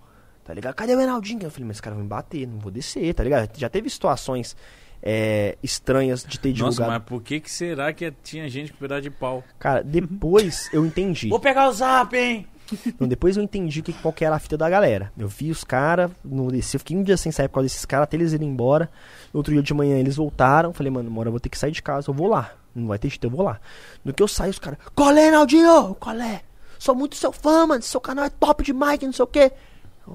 [0.51, 0.75] tá ligado?
[0.75, 1.45] Cadê o Reinaldinho?
[1.45, 3.57] Eu falei, mas esse cara vai me bater, não vou descer, tá ligado?
[3.57, 4.57] Já teve situações
[5.01, 6.91] é, estranhas de ter Nossa, divulgado.
[6.91, 9.45] mas por que que será que tinha gente com pedaço de pau?
[9.61, 11.29] Cara, depois eu entendi.
[11.29, 12.47] Vou pegar o zap, hein?
[12.87, 15.13] Então, depois eu entendi que, qual que era a fita da galera.
[15.17, 17.85] Eu vi os caras, não desci, eu fiquei um dia sem sair por causa desses
[17.85, 18.91] caras, até eles irem embora.
[19.33, 21.59] No outro dia de manhã eles voltaram, falei, mano, uma hora eu vou ter que
[21.59, 22.53] sair de casa, eu vou lá.
[22.75, 23.61] Não vai ter jeito, eu vou lá.
[24.05, 25.95] No que eu saí, os caras, qual é, Naldinho?
[25.95, 26.43] Qual é?
[26.79, 29.53] Sou muito seu fã, mano, seu canal é top demais, que não sei o quê.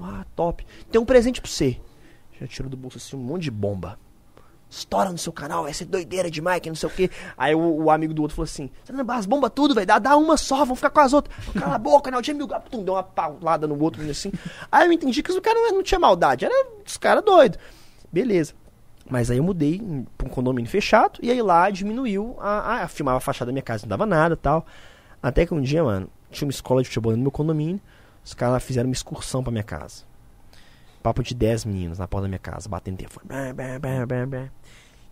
[0.02, 0.66] Ah, top.
[0.90, 1.80] Tem um presente pra você.
[2.40, 3.98] Já tirou do bolso assim um monte de bomba.
[4.68, 7.08] Estoura no seu canal, vai ser doideira demais, que não sei o quê.
[7.38, 9.98] Aí o, o amigo do outro falou assim: "Você não- as bombas tudo, velho, dá,
[9.98, 11.34] dá uma só, vamos ficar com as outras.
[11.54, 14.32] Cala a boca, não, tinha mil deu uma paulada no outro, assim.
[14.70, 17.58] Aí eu entendi que o cara não, não tinha maldade, era os caras doidos.
[18.12, 18.54] Beleza.
[19.08, 19.80] Mas aí eu mudei
[20.18, 23.62] pra um condomínio fechado, e aí lá diminuiu a, a, filmava a fachada da minha
[23.62, 24.66] casa, não dava nada tal.
[25.22, 27.80] Até que um dia, mano, tinha uma escola de futebol no meu condomínio,
[28.26, 30.02] os caras fizeram uma excursão pra minha casa.
[31.02, 33.26] Papo de 10 meninos na porta da minha casa, batendo telefone.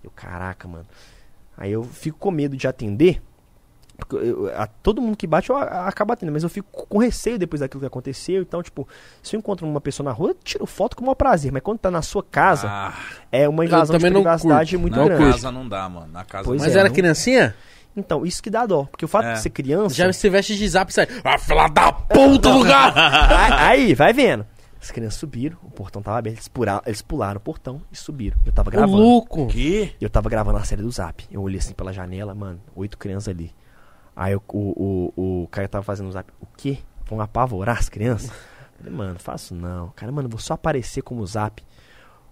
[0.02, 0.84] Eu, caraca, mano.
[1.56, 3.22] Aí eu fico com medo de atender.
[3.96, 6.68] Porque eu- a- todo mundo que bate eu a- a- acaba atendendo, mas eu fico
[6.88, 8.42] com receio depois daquilo que aconteceu.
[8.42, 8.88] Então, tipo,
[9.22, 11.52] se eu encontro uma pessoa na rua, eu tiro foto com o maior prazer.
[11.52, 12.92] Mas quando tá na sua casa, Ah,
[13.30, 14.80] é uma invasão de privacidade curto.
[14.82, 15.24] muito Não grande.
[15.26, 16.08] na casa não dá, mano.
[16.12, 17.54] Na casa Pois não Mas é, era não- criancinha?
[17.96, 18.84] Então, isso que dá dó.
[18.84, 19.32] Porque o fato É.
[19.34, 19.94] de ser criança.
[19.94, 21.06] Já se veste de zap e sai.
[21.22, 22.96] Ah, filha da puta do gato!
[22.98, 23.52] aí,
[23.88, 24.44] aí, vai vendo.
[24.80, 28.36] As crianças subiram, o portão tava aberto, eles, pura- eles pularam o portão e subiram.
[28.44, 28.96] Eu tava gravando.
[28.98, 29.46] louco!
[29.46, 29.94] Que?
[30.00, 31.24] Eu tava gravando a série do Zap.
[31.30, 33.50] Eu olhei assim pela janela, mano, oito crianças ali.
[34.14, 36.30] Aí o, o, o, o cara tava fazendo o Zap.
[36.40, 36.78] O quê?
[37.06, 38.28] Vão apavorar as crianças?
[38.28, 38.34] Eu
[38.78, 39.88] Falei, mano, faço não.
[39.96, 41.62] Cara, mano, vou só aparecer como Zap.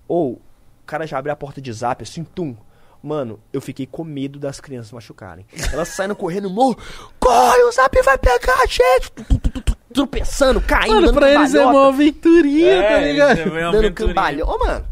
[0.06, 0.40] Ou, o
[0.84, 2.54] cara já abriu a porta de Zap, assim, tum.
[3.02, 5.44] Mano, eu fiquei com medo das crianças machucarem.
[5.72, 6.78] Elas saindo correndo no morro.
[7.18, 9.12] Corre, o Zap vai pegar a gente!
[9.92, 13.36] Tropeçando, caindo, Mano, dando pra eles é uma aventurinha, tá ligado?
[13.36, 13.92] você vê uma dando aventurinha.
[14.14, 14.48] cambalhão.
[14.48, 14.86] Ô, mano,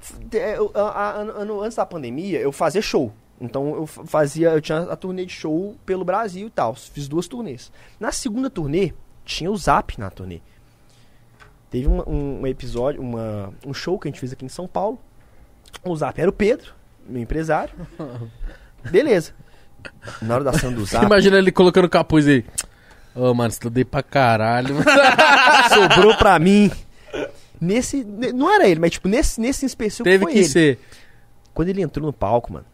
[0.00, 3.12] f- é, eu- a- a- ano- antes da pandemia, eu fazia show.
[3.38, 6.74] Então eu fa- fazia, eu tinha a turnê de show pelo Brasil e tal.
[6.74, 7.70] Fiz duas turnês.
[7.98, 8.92] Na segunda turnê,
[9.24, 10.40] tinha o Zap na turnê.
[11.70, 14.98] Teve um, um episódio, uma, um show que a gente fez aqui em São Paulo.
[15.84, 16.74] O Zap era o Pedro,
[17.10, 17.74] meu empresário.
[18.90, 19.32] Beleza.
[20.22, 22.44] Na hora da Zap, Imagina ele colocando capuz aí.
[23.14, 24.76] Ô, mano, estudei pra caralho.
[25.72, 26.70] sobrou pra mim.
[27.60, 28.04] Nesse.
[28.04, 30.48] ne- Não era ele, mas tipo, nesse, nesse específico Teve foi que ele.
[30.48, 30.78] ser.
[31.52, 32.64] Quando ele entrou no palco, mano,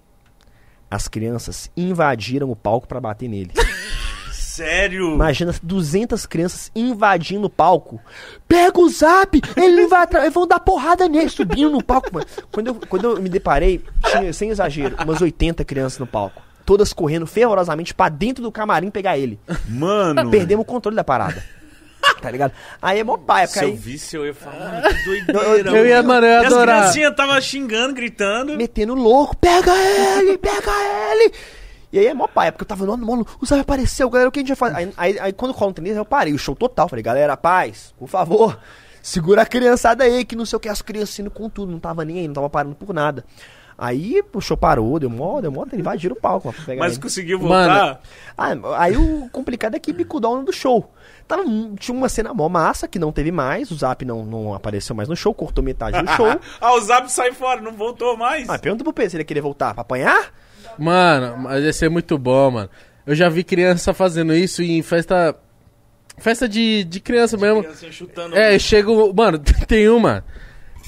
[0.90, 3.50] as crianças invadiram o palco pra bater nele.
[4.56, 5.14] Sério?
[5.14, 8.00] Imagina 200 crianças invadindo o palco.
[8.48, 12.26] Pega o zap, ele não vai atrás, vão dar porrada nele, subindo no palco, mano.
[12.50, 16.40] Quando eu, quando eu me deparei, tinha, sem exagero, umas 80 crianças no palco.
[16.64, 19.38] Todas correndo fervorosamente pra dentro do camarim pegar ele.
[19.68, 20.30] Mano.
[20.30, 21.42] Perdemos o controle da parada.
[22.22, 22.52] Tá ligado?
[22.80, 25.70] Aí é mó pai, Se eu aí visse, eu ia falar, que doideira.
[25.70, 26.78] Eu ia, mano, eu ia E as adorar.
[26.80, 28.56] criancinhas tava xingando, gritando.
[28.56, 30.72] metendo louco, pega ele, pega
[31.12, 31.32] ele.
[31.96, 34.32] E aí é mó pai, porque eu tava, mano, mano, o Zé apareceu, galera, o
[34.32, 34.76] que a gente vai fazer?
[34.76, 37.94] Aí, aí, aí quando rola um tênis, eu parei, o show total, falei, galera, paz,
[37.98, 38.58] por favor,
[39.00, 41.78] segura a criançada aí, que não sei o que, as crianças indo com tudo, não
[41.80, 43.24] tava nem aí, não tava parando por nada.
[43.78, 47.02] Aí o show parou, deu mó, deu mó, invadiram o palco, pra pegar Mas ele.
[47.02, 47.72] conseguiu Mano.
[47.74, 48.00] voltar.
[48.36, 50.90] Ah, aí o complicado é que bicudão do show.
[51.26, 51.44] Tava,
[51.78, 55.08] tinha uma cena mó massa que não teve mais, o Zap não, não apareceu mais
[55.08, 56.26] no show, cortou metade do show.
[56.60, 58.48] ah, o Zap sai fora, não voltou mais.
[58.50, 60.30] Ah, pergunta pro Pedro se ele ia querer voltar pra apanhar.
[60.78, 62.70] Mano, mas ia ser muito bom, mano.
[63.06, 65.34] Eu já vi criança fazendo isso em festa.
[66.18, 67.62] Festa de, de criança mesmo.
[67.62, 68.36] Criancinha chutando.
[68.36, 69.12] É, chega o.
[69.14, 69.38] Mano,
[69.68, 70.24] tem uma.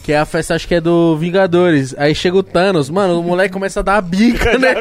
[0.02, 1.94] Que é a festa, acho que é do Vingadores.
[1.98, 4.74] Aí chega o Thanos, mano, o moleque começa a dar a bica, né?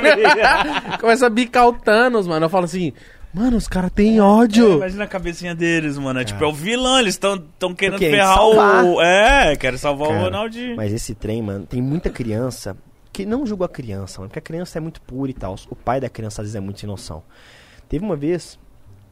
[1.01, 2.45] começa a bicar o Thanos, mano.
[2.45, 2.93] Eu falo assim,
[3.33, 4.75] mano, os caras têm É, ódio.
[4.77, 6.19] imagina a cabecinha deles, mano.
[6.21, 8.85] É tipo, é o vilão, eles estão tão querendo Porque ferrar salvar.
[8.85, 9.01] o.
[9.01, 10.75] É, querem salvar o Cara, Ronaldinho.
[10.77, 12.77] Mas esse trem, mano, tem muita criança
[13.17, 15.55] que não julga a criança, mano, porque a criança é muito pura e tal.
[15.71, 17.23] O pai da criança às vezes é muito sem noção.
[17.89, 18.59] Teve uma vez,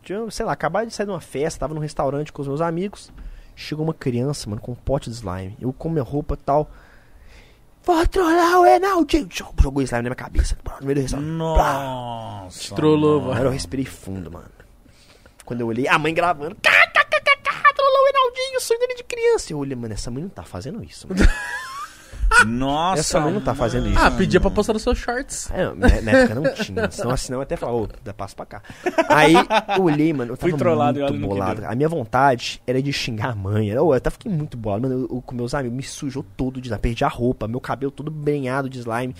[0.03, 2.61] tinha, sei lá, acabado de sair de uma festa, tava num restaurante com os meus
[2.61, 3.11] amigos.
[3.55, 5.57] Chegou uma criança, mano, com um pote de slime.
[5.59, 6.69] Eu com minha roupa e tal.
[7.83, 9.27] Vou trollar o Enaldinho.
[9.31, 10.55] Jogou slime na minha cabeça.
[10.81, 11.27] No meio do restaurante.
[11.29, 12.75] Nossa.
[12.75, 13.33] Trollou, mano.
[13.33, 14.49] Mano, eu respirei fundo, mano.
[15.43, 16.55] Quando eu olhei, a mãe gravando.
[16.61, 19.51] "Cá, cá, cá, cá, cá, Trollou o Enaldinho, sonho dele de criança.
[19.51, 21.19] Eu olhei, mano, essa mãe não tá fazendo isso, mano.
[22.45, 23.99] Nossa, Essa mãe não tá fazendo isso.
[23.99, 25.49] Ah, pedia pra postar nos seus shorts.
[25.51, 26.89] É, não, na, na época não tinha.
[26.91, 28.61] Senão assim, eu até falava, ô, dá passo pra cá.
[29.09, 29.33] Aí
[29.77, 31.65] eu olhei, mano, eu tava Fui trollado e muito bolado.
[31.65, 33.69] A minha vontade era de xingar a mãe.
[33.69, 34.95] Eu, eu até fiquei muito bolado, mano.
[35.09, 36.81] Eu, eu- com meus amigos, me sujou todo de slime.
[36.81, 39.15] Perdi a roupa, meu cabelo todo brenhado de slime.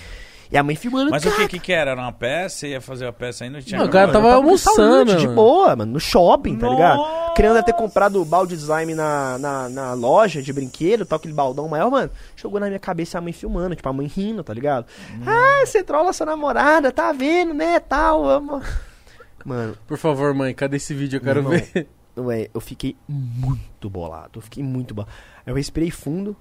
[0.52, 1.10] E a mãe filmando.
[1.12, 1.92] Mas o que que que era?
[1.92, 2.58] Era uma peça?
[2.58, 3.50] Você ia fazer a peça aí?
[3.50, 5.36] Não tinha Não, o cara tava almoçando, restaurante, de mano.
[5.36, 6.98] boa, mano, no shopping, tá ligado?
[6.98, 7.34] Nossa!
[7.36, 11.18] Criança deve ter comprado o balde de slime na, na, na loja de brinquedo, tal,
[11.18, 12.10] aquele baldão maior, mano.
[12.36, 14.86] Jogou na minha cabeça a mãe filmando, tipo, a mãe rindo, tá ligado?
[15.26, 18.62] Ah, você trola sua namorada, tá vendo, né, tal, amo.
[19.44, 21.18] Mano, Por favor, mãe, cadê esse vídeo?
[21.18, 21.52] Eu quero Irmão.
[21.52, 21.88] ver.
[22.18, 24.38] Ué, eu fiquei muito bolado.
[24.40, 25.14] Eu fiquei muito bolado.
[25.46, 26.36] Aí Eu respirei fundo,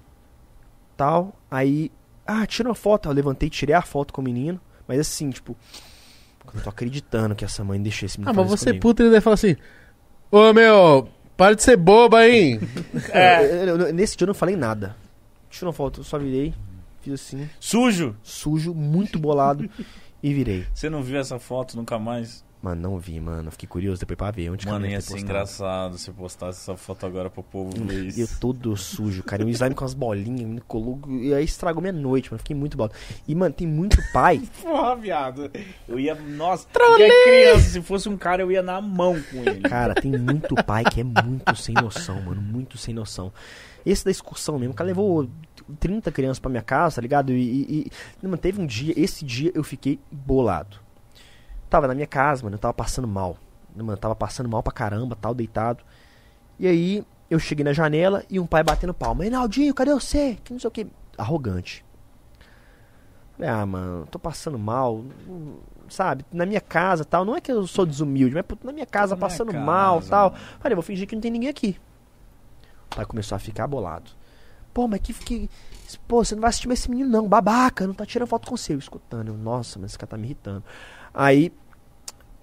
[0.95, 1.33] tal.
[1.51, 1.91] Aí,
[2.25, 3.09] ah, tira uma foto.
[3.09, 4.59] Eu levantei, tirei a foto com o menino.
[4.87, 5.55] Mas assim, tipo,
[6.45, 8.69] eu não tô acreditando que essa mãe deixou esse Ah, menino mas fazer isso você
[8.69, 8.81] comigo.
[8.81, 9.55] puta, ele deve falar assim:
[10.31, 12.59] Ô meu, para de ser boba, hein?
[13.11, 14.95] É, eu- eu- nesse dia eu não falei nada.
[15.49, 16.53] Tira uma foto, eu só virei,
[17.01, 18.15] fiz assim, Sujo!
[18.21, 19.67] sujo, muito bolado
[20.21, 20.65] e virei.
[20.73, 22.44] Você não viu essa foto nunca mais?
[22.65, 23.51] Mano, não vi, mano.
[23.51, 27.29] Fiquei curioso depois pra ver onde Mano, ia ser engraçado se postasse essa foto agora
[27.29, 28.39] pro povo ver E eu isso.
[28.39, 29.43] todo sujo, cara.
[29.43, 30.99] E o slime com as bolinhas, me colou.
[31.07, 32.39] E aí estragou minha noite, mano.
[32.39, 32.95] Fiquei muito bolado.
[33.27, 34.41] E, mano, tem muito pai.
[34.63, 35.51] Porra, viado.
[35.87, 36.15] Eu ia.
[36.15, 36.67] Nossa,
[36.97, 39.61] e a criança, se fosse um cara, eu ia na mão com ele.
[39.69, 42.41] Cara, tem muito pai que é muito sem noção, mano.
[42.41, 43.31] Muito sem noção.
[43.85, 45.29] Esse da excursão mesmo, o cara levou
[45.79, 47.31] 30 crianças pra minha casa, tá ligado?
[47.31, 47.91] E, e, e-
[48.23, 50.83] mano, teve um dia, esse dia eu fiquei bolado.
[51.69, 53.37] Tava na minha casa, mano, eu tava passando mal.
[53.75, 55.83] Mano, eu tava passando mal pra caramba, tal, deitado.
[56.57, 59.23] E aí, eu cheguei na janela e um pai batendo palma.
[59.23, 60.37] Reinaldinho, cadê você?
[60.43, 60.87] Que não sei o que.
[61.17, 61.83] Arrogante.
[63.35, 65.03] Falei, ah, mano, tô passando mal.
[65.89, 67.25] Sabe, na minha casa tal.
[67.25, 70.01] Não é que eu sou desumilde, mas na minha casa Na minha passando casa, mal
[70.01, 70.31] tal.
[70.31, 70.43] mano.
[70.59, 71.77] Falei, vou fingir que não tem ninguém aqui.
[72.91, 74.11] O pai começou a ficar bolado.
[74.73, 75.13] Pô, mas que.
[75.13, 75.49] que
[76.07, 77.27] pô, você não vai assistir mais esse menino, não.
[77.27, 78.73] Babaca, não tá tirando foto com você.
[78.73, 79.29] Eu escutando.
[79.29, 80.63] Eu, Nossa, mas esse cara tá me irritando.
[81.15, 81.51] Aí,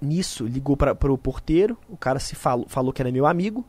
[0.01, 1.77] nisso, ligou para pro porteiro.
[1.89, 3.65] O cara se falou, falou que era meu amigo.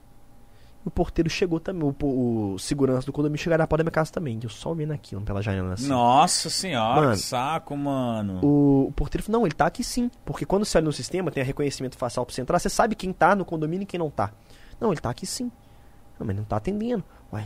[0.86, 1.94] E o porteiro chegou também.
[2.02, 4.40] O, o segurança do condomínio chegou na porta da minha casa também.
[4.42, 5.88] Eu só vendo aquilo pela janela assim.
[5.88, 8.40] Nossa senhora, Mano, que saco, mano.
[8.44, 10.10] O, o porteiro falou, não, ele tá aqui sim.
[10.26, 13.12] Porque quando você olha no sistema, tem reconhecimento facial pra você entrar, você sabe quem
[13.12, 14.32] tá no condomínio e quem não tá.
[14.80, 15.52] Não, ele tá aqui sim.
[16.20, 17.04] Não, mas não tá atendendo.
[17.32, 17.46] Uai,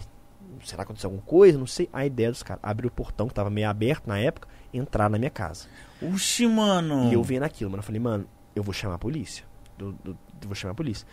[0.63, 1.57] será que aconteceu alguma coisa?
[1.57, 1.89] Não sei.
[1.93, 5.17] A ideia dos caras, abrir o portão, que tava meio aberto na época, entrar na
[5.17, 5.67] minha casa.
[6.01, 7.09] Oxi, mano.
[7.09, 7.81] E eu vendo aquilo, mano.
[7.81, 8.25] Eu falei, mano,
[8.55, 9.43] eu vou chamar a polícia.
[9.79, 11.05] Eu, eu- eu vou chamar a polícia.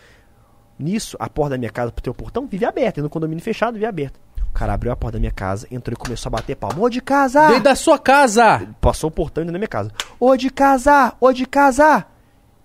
[0.77, 2.99] Nisso, a porta da minha casa pro teu portão vive aberta.
[2.99, 4.19] E no condomínio fechado, vive aberta.
[4.49, 6.79] O cara abriu a porta da minha casa, entrou e começou a bater palma.
[6.81, 7.47] Ô de casa!
[7.47, 8.67] Dentro da sua casa!
[8.79, 9.91] Passou o portão e dentro da minha casa.
[10.19, 11.13] Ô de casa!
[11.19, 12.05] Ô de casa!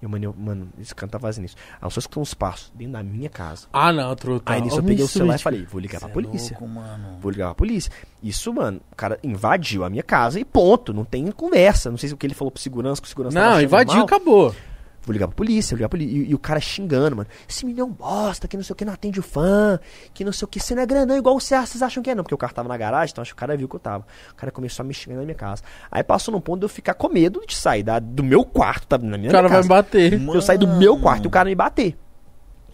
[0.02, 0.68] Eu, mano, eu, mano,
[1.10, 1.56] tá fazendo isso.
[1.72, 3.66] Aí eu só escutei uns passos dentro da minha casa.
[3.72, 4.52] Ah, não, truta.
[4.52, 6.56] Aí nisso eu peguei o celular e falei, vou ligar pra é polícia.
[6.58, 6.80] louco.
[7.20, 7.92] Vou ligar pra polícia.
[8.22, 10.94] Isso, mano, o cara invadiu a minha casa e ponto.
[10.94, 11.90] Não tem conversa.
[11.90, 14.54] Não sei se o que ele falou pro segurança, que o segurança Não, invadiu, acabou.
[15.02, 16.14] Vou ligar pra polícia, vou ligar pra polícia.
[16.14, 17.28] E, e o cara xingando, mano.
[17.48, 19.80] Esse menino é um bosta, que não sei o que, não atende o fã,
[20.12, 20.60] que não sei o que.
[20.60, 22.22] Você não é grandão igual você, vocês acham que é, não.
[22.22, 24.04] Porque o cara tava na garagem, então acho que o cara viu que eu tava.
[24.30, 25.62] O cara começou a me xingar na minha casa.
[25.90, 28.86] Aí passou num ponto de eu ficar com medo de sair da, do meu quarto,
[28.86, 29.62] tá na minha O cara vai casa.
[29.62, 30.12] me bater.
[30.34, 31.02] Eu saí do meu Mano.
[31.02, 31.96] quarto e o cara me bater.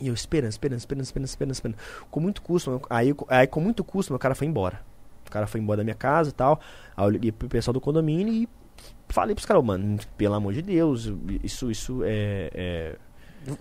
[0.00, 1.78] E eu esperando, esperando, esperando, esperando, esperando, esperando.
[2.10, 4.80] Com muito custo, mano, aí, aí com muito custo, meu cara foi embora.
[5.26, 6.60] O cara foi embora da minha casa e tal.
[6.96, 8.48] Aí eu liguei pro pessoal do condomínio e
[9.08, 11.12] falei pros caras, mano, pelo amor de Deus,
[11.42, 12.96] isso, isso é- é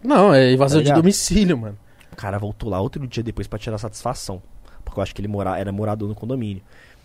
[0.04, 1.78] Não, é invasão Tá de domicílio, mano.
[2.12, 4.42] o cara voltou lá outro dia depois pra tirar satisfação.
[4.84, 6.62] Porque eu acho que ele mora, era morador no condomínio.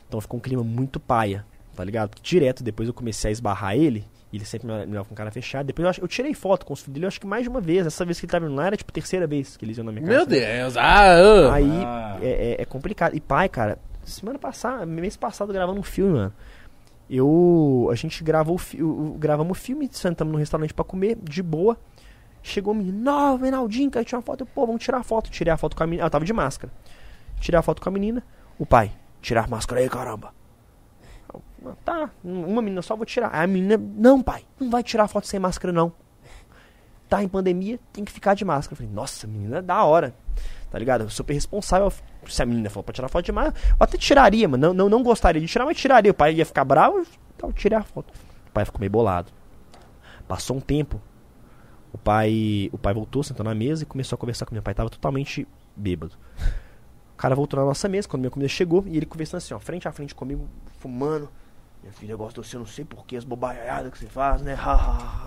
[0.09, 2.13] Então ficou um clima muito paia, tá ligado?
[2.23, 4.05] Direto depois eu comecei a esbarrar ele.
[4.33, 5.67] E ele sempre me olhava com cara fechado.
[5.67, 7.49] Depois eu, acho- eu tirei foto com os filhos dele, eu acho que mais de
[7.49, 7.85] uma vez.
[7.87, 9.85] Essa vez que ele tava indo lá era tipo a terceira vez que eles iam
[9.85, 10.17] na minha casa.
[10.19, 10.77] Meu Deus.
[10.77, 11.53] Ah, ah.
[11.55, 12.19] Aí Ah.
[12.23, 13.15] é, é- é complicado.
[13.17, 16.33] E pai, cara, semana passada, mês passado gravando um filme, mano.
[17.11, 17.89] Eu.
[17.91, 21.77] A gente gravou o gravamos o filme, sentamos no restaurante pra comer, de boa.
[22.41, 24.43] Chegou o menino, não, Reinaldinho, quero tirar uma foto.
[24.43, 25.29] Eu, Pô, vamos tirar a foto.
[25.29, 26.05] Tirei a foto com a menina.
[26.05, 26.73] Ah, eu tava de máscara.
[27.41, 28.23] Tirei a foto com a menina.
[28.59, 30.33] O pai, tirar a máscara aí, caramba.
[31.67, 33.31] "Ah, tá, uma menina só vou tirar.
[33.35, 35.93] Aí a menina, não, pai, não vai tirar a foto sem máscara, não.
[37.09, 38.75] Tá em pandemia, tem que ficar de máscara.
[38.75, 40.15] Eu falei, nossa, menina, é da hora.
[40.71, 41.11] Tá ligado?
[41.11, 41.93] Super responsável.
[42.27, 44.69] Se a menina for pra tirar foto de máscara, eu até tiraria, mano.
[44.69, 46.11] Não, não, não gostaria de tirar, mas tiraria.
[46.11, 47.05] O pai ia ficar bravo,
[47.37, 48.13] então tirei a foto.
[48.49, 49.33] O pai ficou meio bolado.
[50.29, 51.01] Passou um tempo.
[51.93, 54.75] O pai, o pai voltou, sentou na mesa e começou a conversar com meu pai.
[54.75, 56.15] Tava totalmente bêbado.
[57.15, 59.59] O cara voltou na nossa mesa quando minha comida chegou e ele conversando assim, ó,
[59.59, 60.49] frente a frente comigo,
[60.79, 61.29] fumando.
[61.83, 64.55] Minha filha gosta de você, eu não sei porquê, as bobaiadas que você faz, né?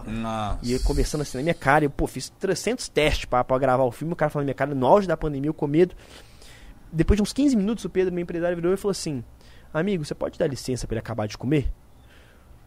[0.07, 0.59] Nossa.
[0.61, 3.83] E ele conversando assim na minha cara, eu, pô, fiz 300 testes pra, pra gravar
[3.83, 5.95] o filme, o cara falando na minha cara, no auge da pandemia, eu com medo.
[6.91, 9.23] depois de uns 15 minutos, o Pedro, meu empresário, virou e falou assim:
[9.73, 11.71] Amigo, você pode dar licença pra ele acabar de comer?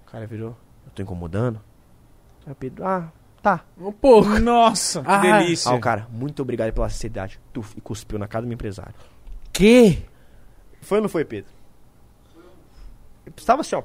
[0.07, 1.61] O cara virou: Eu tô incomodando.
[2.45, 3.65] Aí o Pedro: Ah, tá.
[3.79, 4.37] Um pouco.
[4.41, 5.19] Nossa, que Ah.
[5.21, 5.71] delícia.
[5.71, 7.39] Ah, o cara, muito obrigado pela sinceridade.
[7.53, 8.95] Tuf, e cuspiu na cara do meu empresário.
[9.53, 10.03] Que?
[10.81, 11.51] Foi ou não foi, Pedro?
[13.37, 13.83] Estava assim, ó.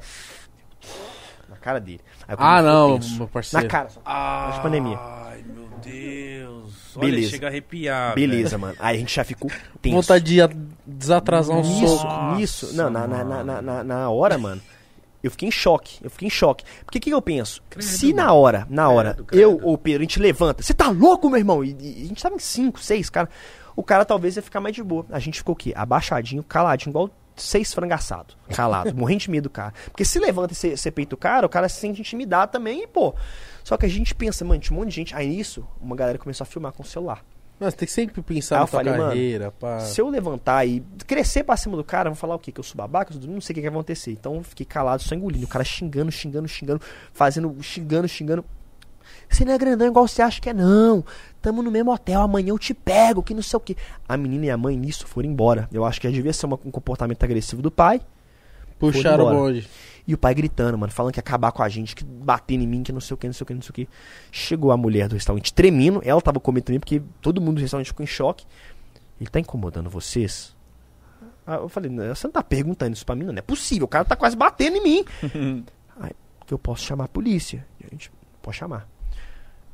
[1.49, 2.01] Na cara dele.
[2.27, 3.65] Aí Ah, não, meu parceiro.
[3.65, 3.89] Na cara.
[3.89, 4.01] só.
[4.05, 4.97] Ai, de pandemia.
[4.99, 6.95] Ai, meu Deus.
[6.95, 7.29] Olha, Beleza.
[7.31, 8.15] chega a arrepiar.
[8.15, 8.75] Beleza, mano.
[8.79, 9.49] Aí a gente já ficou
[9.81, 9.95] tenso.
[9.95, 10.41] Vontade de
[10.85, 12.35] desatrasar um Nisso, soco.
[12.35, 12.73] Nisso.
[12.73, 14.61] Não, na, na, na, na, na- hora, mano.
[15.23, 15.99] Eu fiquei em choque.
[16.03, 16.63] Eu fiquei em choque.
[16.83, 17.61] Porque o que, que eu penso?
[17.69, 19.67] Credo, Se na hora, na hora, Credo, eu credo.
[19.67, 20.63] ou o Pedro, a gente levanta.
[20.63, 21.63] Você tá louco, meu irmão?
[21.63, 23.29] E, e a gente tava em cinco, seis, cara.
[23.75, 25.05] O cara talvez ia ficar mais de boa.
[25.11, 25.73] A gente ficou o quê?
[25.75, 28.37] Abaixadinho, caladinho, igual seis frangaçados.
[28.49, 29.73] Calado, morrendo de medo do cara.
[29.85, 32.87] Porque se levanta e você peita o cara, o cara se sente intimidado também e,
[32.87, 33.15] pô.
[33.63, 35.15] Só que a gente pensa, mano, tinha um monte de gente.
[35.15, 37.23] Aí nisso, uma galera começou a filmar com o celular.
[37.59, 39.79] Mas tem que sempre pensar na falei, mano, carreira, pá.
[39.81, 42.51] Se eu levantar e crescer pra cima do cara, vão falar o quê?
[42.51, 43.13] Que eu sou babaca?
[43.13, 44.11] Eu não sei o que, que vai acontecer.
[44.11, 45.45] Então eu fiquei calado, só engolindo.
[45.45, 46.81] O cara xingando, xingando, xingando,
[47.13, 48.43] fazendo, xingando, xingando.
[49.31, 51.03] Você não é grandão igual você acha que é, não.
[51.41, 53.75] Tamo no mesmo hotel, amanhã eu te pego, que não sei o que.
[54.07, 55.67] A menina e a mãe nisso foram embora.
[55.71, 58.01] Eu acho que já devia ser uma- um comportamento agressivo do pai.
[58.77, 59.69] Puxaram o bonde.
[60.07, 62.67] E o pai gritando, mano, falando que ia acabar com a gente, que batendo em
[62.67, 63.89] mim, que não sei o que, não sei o que, não sei o que.
[64.31, 67.87] Chegou a mulher do restaurante tremendo, ela tava comendo também, porque todo mundo do restaurante
[67.87, 68.45] ficou em choque.
[69.19, 70.55] Ele tá incomodando vocês?
[71.45, 73.85] Aí eu falei, "Não, você não tá perguntando isso pra mim, não, não é possível,
[73.85, 75.05] o cara tá quase batendo em mim.
[75.99, 76.11] Aí,
[76.45, 77.65] que eu posso chamar a polícia.
[77.79, 78.87] E a gente, pode chamar.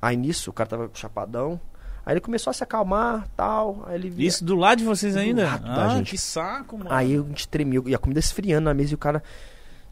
[0.02, 1.60] Aí nisso, o cara tava chapadão.
[2.06, 3.84] Aí ele começou a se acalmar, tal.
[3.88, 5.44] Aí ele Isso do lado de vocês Do ainda?
[5.46, 6.12] lado ah, gente.
[6.12, 6.90] que saco, mano.
[6.94, 9.22] Aí a gente tremeu, e a comida esfriando na mesa, e o cara.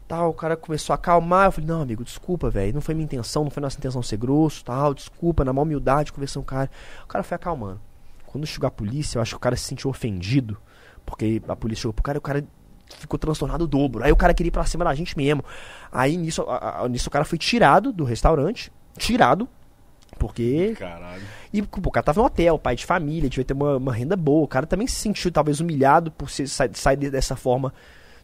[0.08, 1.46] Tal, o cara começou a acalmar.
[1.46, 2.72] Eu falei, não, amigo, desculpa, velho.
[2.72, 4.94] Não foi minha intenção, não foi nossa intenção ser grosso, tal.
[4.94, 6.70] Desculpa, na maior humildade, conversando com o cara.
[7.02, 7.80] O cara foi acalmando.
[8.24, 10.56] Quando chegou a polícia, eu acho que o cara se sentiu ofendido.
[11.04, 12.46] Porque a polícia chegou pro cara e o cara
[12.98, 14.04] ficou transtornado o dobro.
[14.04, 15.44] Aí o cara queria ir pra cima da gente mesmo.
[15.90, 18.72] Aí nisso, a- a- nisso o cara foi tirado do restaurante.
[18.96, 19.48] Tirado.
[20.18, 21.22] Porque Caralho.
[21.52, 24.16] e pô, o cara tava no hotel, pai de família, devia ter uma, uma renda
[24.16, 24.44] boa.
[24.44, 27.72] O cara também se sentiu talvez humilhado por ser, sa- sair de- dessa forma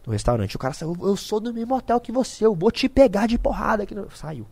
[0.02, 0.56] do restaurante.
[0.56, 3.38] O cara saiu, eu sou do mesmo hotel que você, eu vou te pegar de
[3.38, 3.82] porrada.
[3.82, 4.46] aqui no-" Saiu.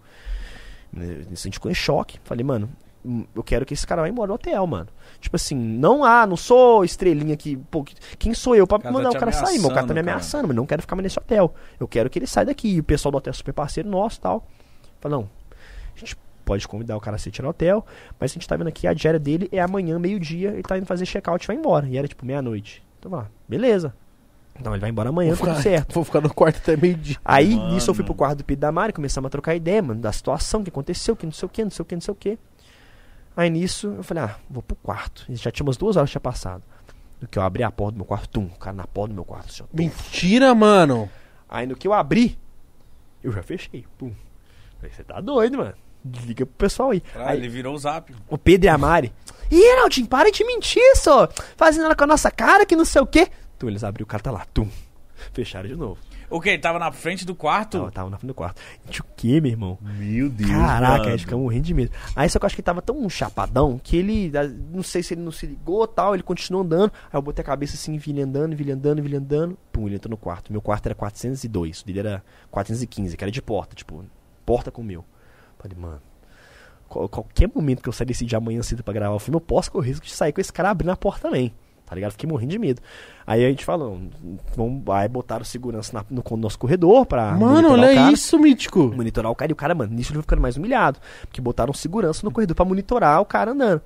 [0.93, 2.19] Né, A gente ficou em choque.
[2.25, 2.69] Falei, mano,
[3.05, 4.89] hum, eu quero que esse cara vá embora do hotel, mano.
[5.21, 7.57] Tipo assim, não, ah, não sou estrelinha que.
[7.57, 9.59] Pô, que- quem sou eu pra cara mandar tá o cara sair?
[9.59, 10.49] Meu cara tá me ameaçando, cara.
[10.49, 11.55] mas não quero ficar mais nesse hotel.
[11.79, 12.69] Eu quero que ele saia daqui.
[12.75, 14.47] E o pessoal do hotel é super parceiro nosso e tal.
[15.01, 15.29] Falei, não,
[15.97, 16.17] a gente
[16.51, 17.87] pode convidar o cara a se tirar hotel,
[18.19, 20.85] mas a gente tá vendo aqui, a diária dele é amanhã, meio-dia, ele tá indo
[20.85, 21.87] fazer check-out e vai embora.
[21.87, 22.83] E era tipo meia-noite.
[22.99, 23.95] Então, lá, beleza.
[24.59, 25.95] Então ele vai embora amanhã, Vou tudo ficar, certo.
[25.95, 27.17] vou ficar no quarto até meio-dia.
[27.25, 27.73] Aí, Mano.
[27.75, 30.11] nisso eu fui pro quarto do Pedro da Mari, começamos a trocar ideia, mano, da
[30.11, 32.13] situação, o que aconteceu, que não sei o que, não sei o que, não sei
[32.13, 32.37] o que.
[33.37, 35.25] Aí nisso, eu falei, ah, vou pro quarto.
[35.29, 36.65] E já tinha umas duas horas que tinha passado.
[37.21, 39.15] Do que eu abri a porta do meu quarto, tum, o cara na porta do
[39.15, 39.63] meu quarto, assim.
[39.73, 41.09] Mentira, mano.
[41.49, 42.37] Aí no que eu abri,
[43.23, 44.13] eu já fechei, pum.
[44.79, 45.75] Falei, você tá doido, mano.
[46.05, 47.03] Liga pro pessoal aí.
[47.15, 48.15] Ah, aí ele virou o zap.
[48.29, 49.13] o Pedro e a Mari.
[49.51, 51.29] Ih, Naldinho, para de mentir, só.
[51.57, 53.29] Fazendo ela com a nossa cara, que não sei o quê.
[53.57, 54.69] Então eles abriram o cara, tá lá, tum.
[55.33, 55.99] Fecharam de novo.
[56.31, 56.49] O que?
[56.49, 57.79] Ele tava na frente do quarto?
[57.79, 58.63] Tava, tava na frente do quarto.
[58.87, 59.77] Gente, o quê, meu irmão?
[59.83, 60.49] Meu Deus.
[60.49, 61.11] Caraca, mano.
[61.11, 61.91] gente fica morrendo de medo.
[62.15, 64.31] Aí só que eu acho que ele tava tão chapadão que ele.
[64.39, 66.93] ah, Não sei se ele não se ligou tal, ele continuou andando.
[67.13, 69.59] Aí eu botei a cabeça assim, vi ele andando, vi ele andando, vi ele andando.
[69.73, 70.53] Pum, ele entrou no quarto.
[70.53, 74.05] Meu quarto era 402, o dele era 415, que era de porta, tipo,
[74.47, 75.05] porta com o meu.
[75.61, 76.01] Falei, mano.
[76.89, 79.41] qual- Qualquer momento que eu sair desse dia amanhã cedo pra gravar o filme, eu
[79.41, 81.55] posso correr o risco de sair com esse cara abrindo a porta também.
[81.87, 82.13] Tá ligado?
[82.13, 82.81] Fiquei morrendo de medo.
[83.27, 84.01] Aí a gente falou,
[84.57, 87.33] vamos, aí botaram segurança na- no, nosso corredor pra.
[87.33, 88.93] Mano, monitorar o olha cara isso, mítico.
[88.95, 90.99] monitorar o cara e o cara, mano, nisso ele foi ficando mais humilhado.
[91.23, 93.83] Porque botaram segurança no corredor pra monitorar o cara andando.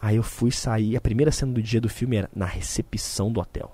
[0.00, 3.38] Aí eu fui sair, a primeira cena do dia do filme era na recepção do
[3.38, 3.70] hotel.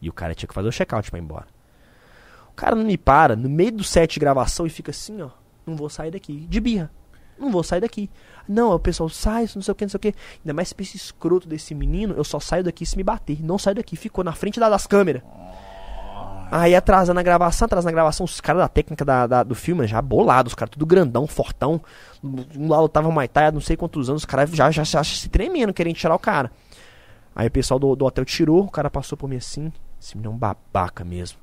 [0.00, 1.46] E o cara tinha que fazer o check-out pra ir embora.
[2.50, 5.30] O cara não me para no meio do set de gravação e fica assim, ó.
[5.70, 6.46] Não vou sair daqui.
[6.48, 6.90] De birra.
[7.38, 8.10] Não vou sair daqui.
[8.48, 10.14] Não, o pessoal sai, não sei o que, não sei o que.
[10.44, 13.42] Ainda mais esse escroto desse menino, eu só saio daqui se me bater.
[13.42, 13.96] Não saio daqui.
[13.96, 15.22] Ficou na frente da- das câmeras.
[16.52, 19.86] Aí atrasando a gravação, atrasando a gravação, os caras da técnica da, da- do filme
[19.86, 21.80] já bolados, os caras tudo grandão, fortão.
[22.24, 25.28] Um lá lutava Muay Thai não sei quantos anos, os caras já, já, já se
[25.28, 26.50] tremendo, querendo tirar o cara.
[27.36, 30.32] Aí o pessoal do, do hotel tirou, o cara passou por mim assim, esse menino
[30.32, 31.38] é um babaca mesmo.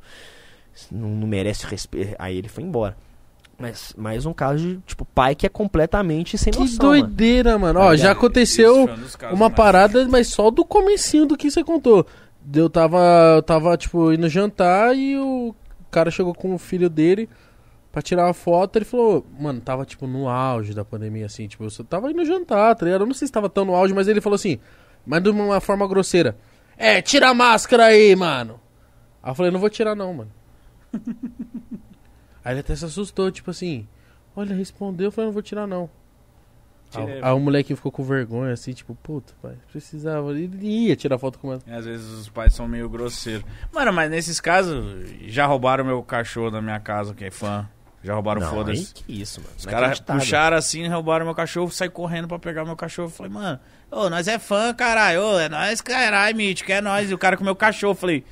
[0.91, 2.13] Não, não merece respeito.
[2.19, 2.97] Aí ele foi embora.
[3.59, 7.01] Mas mais um caso de, tipo, pai que é completamente sem Que noção, mano.
[7.01, 7.79] doideira, mano.
[7.79, 7.97] Tá Ó, ligado?
[8.05, 12.05] já aconteceu um uma mais- parada, mas só do comecinho do que você contou.
[12.53, 12.99] Eu tava,
[13.35, 15.55] eu tava, tipo, indo jantar e o
[15.89, 17.27] cara chegou com o filho dele
[17.91, 18.77] pra tirar uma foto.
[18.77, 21.47] Ele falou, mano, tava, tipo, no auge da pandemia, assim.
[21.47, 23.01] Tipo, eu tava indo jantar, tá ligado?
[23.01, 24.59] Eu não sei se tava tão no auge, mas ele falou assim,
[25.05, 26.37] mas de uma forma grosseira.
[26.77, 28.59] É, tira a máscara aí, mano.
[29.23, 30.31] Aí eu falei, não vou tirar não, mano.
[32.47, 33.85] aí ele até se assustou, tipo assim,
[34.33, 35.89] olha, respondeu, eu falei, não vou tirar não.
[36.95, 40.31] Aí, aí o molequinho ficou com vergonha, assim, tipo, puta, pai, precisava.
[40.31, 41.61] Ele ia tirar foto com ela.
[41.69, 43.43] Às vezes os pais são meio grosseiros.
[43.73, 47.67] Mano, mas nesses casos, já roubaram meu cachorro da minha casa, que é fã.
[48.01, 48.93] Já roubaram, foda-se.
[48.93, 49.53] que isso, mano.
[49.57, 53.09] Os é caras puxaram assim, roubaram meu cachorro, saí correndo pra pegar meu cachorro.
[53.09, 53.59] Falei, mano,
[53.91, 57.11] ô, nós é fã, caralho, ô, é nós, caralho, mítico, é nós.
[57.11, 58.23] E o cara com meu cachorro, falei,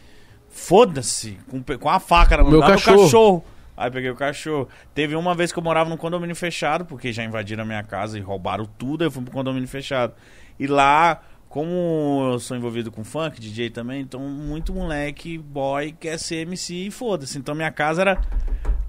[0.50, 3.44] foda-se, com, com a faca na mão, Meu dá cachorro.
[3.78, 4.68] Aí peguei o cachorro.
[4.94, 8.18] Teve uma vez que eu morava num condomínio fechado, porque já invadiram a minha casa
[8.18, 10.14] e roubaram tudo, aí eu fui pro condomínio fechado.
[10.60, 16.18] E lá, como eu sou envolvido com funk, DJ também, então muito moleque, boy, quer
[16.18, 17.38] ser MC e foda-se.
[17.38, 18.22] Então minha casa era.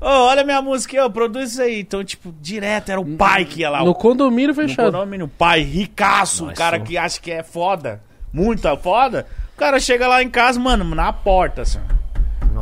[0.01, 1.81] Ô, olha minha música, eu produz isso aí.
[1.81, 3.83] Então, tipo, direto era o pai que ia lá.
[3.83, 4.93] No o condomínio no fechado.
[4.93, 6.57] condomínio, pai, ricaço, o Nossa.
[6.59, 8.03] cara que acha que é foda,
[8.33, 9.27] muita foda.
[9.55, 11.81] O cara chega lá em casa, mano, na porta, assim.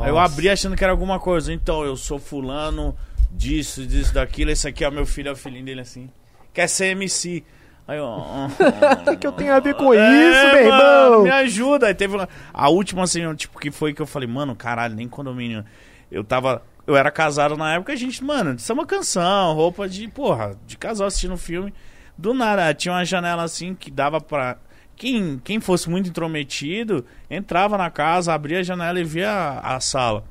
[0.02, 0.32] Aí eu Nossa.
[0.32, 1.52] abri achando que era alguma coisa.
[1.52, 2.96] Então, eu sou fulano
[3.30, 4.50] disso, disso, daquilo.
[4.50, 6.10] Esse aqui é o meu filho, é o filhinho dele assim.
[6.52, 7.44] Quer ser MC.
[7.86, 8.04] Aí eu.
[9.12, 11.22] O que eu tenho a ver com É, isso, meu mano, irmão?
[11.24, 11.86] Me ajuda.
[11.88, 15.08] Aí teve uma- a última, assim, tipo, que foi que eu falei, mano, caralho, nem
[15.08, 15.64] condomínio.
[16.10, 16.62] Eu tava.
[16.86, 20.54] Eu era casado na época, a gente, mano, isso é uma canção, roupa de, porra,
[20.66, 21.72] de casal assistindo filme.
[22.16, 24.58] Do nada, tinha uma janela assim que dava pra.
[24.96, 29.80] Quem, quem fosse muito intrometido entrava na casa, abria a janela e via a, a
[29.80, 30.24] sala.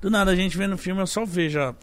[0.00, 1.74] Do nada a gente vendo o filme, eu só vejo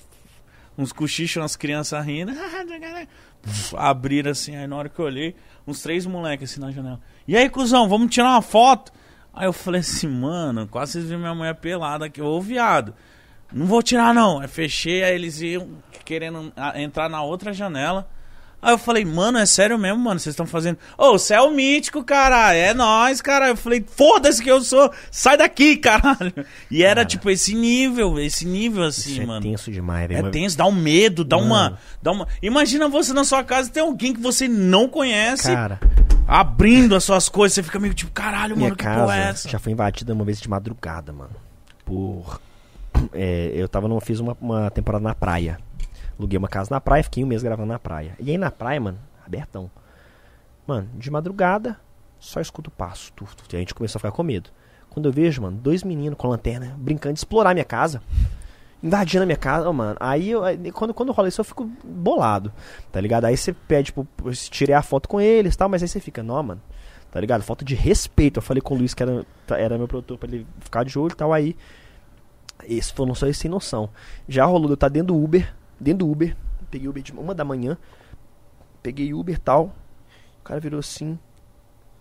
[0.77, 2.31] uns cochichos, umas crianças rindo.
[3.75, 5.35] Abriram assim, aí na hora que eu olhei,
[5.65, 6.99] uns três moleques assim na janela.
[7.27, 8.91] E aí, cuzão, vamos tirar uma foto?
[9.33, 12.93] Aí eu falei assim, mano, quase vocês viram minha mulher pelada aqui, ô viado.
[13.51, 14.39] Não vou tirar não.
[14.39, 15.69] Aí fechei, aí eles iam
[16.05, 18.09] querendo ah, entrar na outra janela.
[18.61, 20.19] Aí eu falei, mano, é sério mesmo, mano?
[20.19, 20.77] Vocês estão fazendo.
[20.97, 22.53] Ô, você é o mítico, cara.
[22.53, 23.47] É nós, cara.
[23.47, 24.91] Eu falei, foda-se que eu sou.
[25.09, 26.33] Sai daqui, caralho.
[26.69, 27.05] E era Cara.
[27.05, 29.41] tipo esse nível, esse nível assim, Isso é mano.
[29.41, 30.27] tenso demais, velho.
[30.27, 32.27] É tenso, dá um medo, dá uma, dá uma.
[32.41, 35.79] Imagina você na sua casa tem alguém que você não conhece Cara,
[36.27, 39.29] abrindo as suas coisas, você fica meio tipo, caralho, minha mano, que porra é casa
[39.29, 39.49] essa?
[39.49, 41.31] já foi invadida uma vez de madrugada, mano.
[41.83, 42.39] Por.
[43.13, 45.57] é, eu tava numa, fiz uma, uma temporada na praia.
[46.21, 48.15] Aluguei uma casa na praia, fiquei um mês gravando na praia.
[48.19, 49.71] E aí na praia, mano, abertão.
[50.67, 51.79] Mano, de madrugada,
[52.19, 53.11] só escuto o passo.
[53.13, 54.51] Tuf, tuf, a gente começou a ficar com medo.
[54.91, 58.03] Quando eu vejo, mano, dois meninos com lanterna brincando de explorar minha casa.
[58.83, 59.97] Invadindo a minha casa, Ô, mano.
[59.99, 62.51] Aí, eu, aí, quando, quando rola isso, eu fico bolado,
[62.91, 63.25] tá ligado?
[63.25, 64.07] Aí você pede, tipo,
[64.51, 66.61] tirei a foto com eles e tal, mas aí você fica, não, mano,
[67.11, 67.41] tá ligado?
[67.41, 68.37] Falta de respeito.
[68.37, 70.99] Eu falei com o Luiz, que era, tá- era meu produtor, pra ele ficar de
[70.99, 71.33] olho e tal.
[71.33, 71.55] Aí,
[72.63, 73.89] esse foi só esse sem noção.
[74.27, 75.51] Já rolou eu estar dentro do Uber,
[75.81, 76.37] dentro do Uber,
[76.69, 77.77] peguei Uber de uma da manhã,
[78.83, 79.75] peguei Uber e tal.
[80.39, 81.17] O cara virou assim.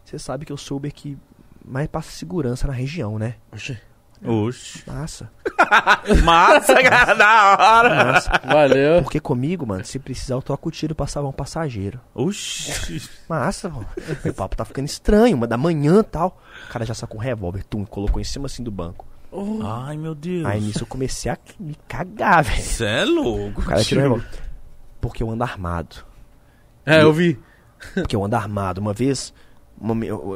[0.05, 1.17] Você sabe que eu sou o Uber que
[1.65, 3.37] mais passa segurança na região, né?
[3.53, 3.79] Oxi.
[4.23, 4.83] Oxi.
[4.87, 5.31] Massa.
[6.25, 8.05] Massa, cara, da hora.
[8.13, 8.31] Massa.
[8.45, 9.03] Valeu.
[9.03, 12.01] Porque comigo, mano, se precisar, eu troco o tiro pra salvar um passageiro.
[12.15, 13.09] Oxi.
[13.29, 13.85] Massa, pô.
[14.29, 16.39] O papo tá ficando estranho, uma da manhã e tal.
[16.69, 19.07] O cara já sacou um revólver, tum, colocou em cima assim do banco.
[19.65, 20.45] Ai, meu Deus.
[20.47, 22.61] Aí nisso eu comecei a me cagar, velho.
[22.63, 23.61] Você é louco.
[23.61, 24.29] O cara tirou revólver.
[25.01, 25.97] Porque eu ando armado.
[26.85, 27.39] É, eu vi.
[27.95, 28.81] Porque eu ando armado.
[28.81, 29.33] Uma vez,
[29.81, 29.95] uma,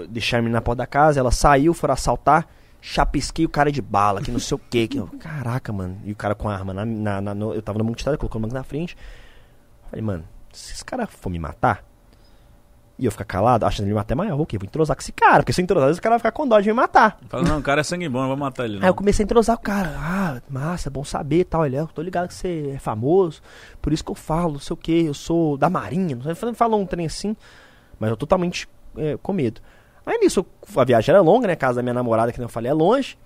[0.09, 2.47] deixei a menina na porta da casa, ela saiu, foram assaltar,
[2.81, 4.97] chapisquei o cara de bala, que não sei o quê, que.
[4.99, 5.99] eu- Caraca, mano.
[6.05, 8.39] E o cara com a arma na, na, na- no- eu tava na multitária, colocou
[8.39, 8.97] o banco na frente.
[9.91, 11.85] Falei, mano, se esse cara for me matar,
[12.99, 14.57] e eu ficar calado, achando ele me matar é maior, o quê?
[14.57, 16.61] Vou entrosar com esse cara, porque se eu entrosar, esse cara vai ficar com dó
[16.61, 17.19] de me matar.
[17.29, 18.77] Fala, não, o cara é sangue bom, eu vou matar ele.
[18.77, 18.89] Aí Não.
[18.89, 19.95] eu comecei a entrosar o cara.
[19.97, 21.66] Ah, massa, bom saber e tal.
[21.66, 23.43] Ele, eu tô ligado que você é famoso,
[23.83, 26.15] por isso que eu falo, não sei o que, eu sou da Marinha.
[26.15, 27.37] Não sei, falou um trem assim,
[27.99, 29.61] mas eu totalmente é, com medo.
[30.07, 30.47] Aí nisso,
[30.77, 31.55] a viagem era longa, né?
[31.55, 33.19] A casa da minha namorada, que nem eu falei, é longe.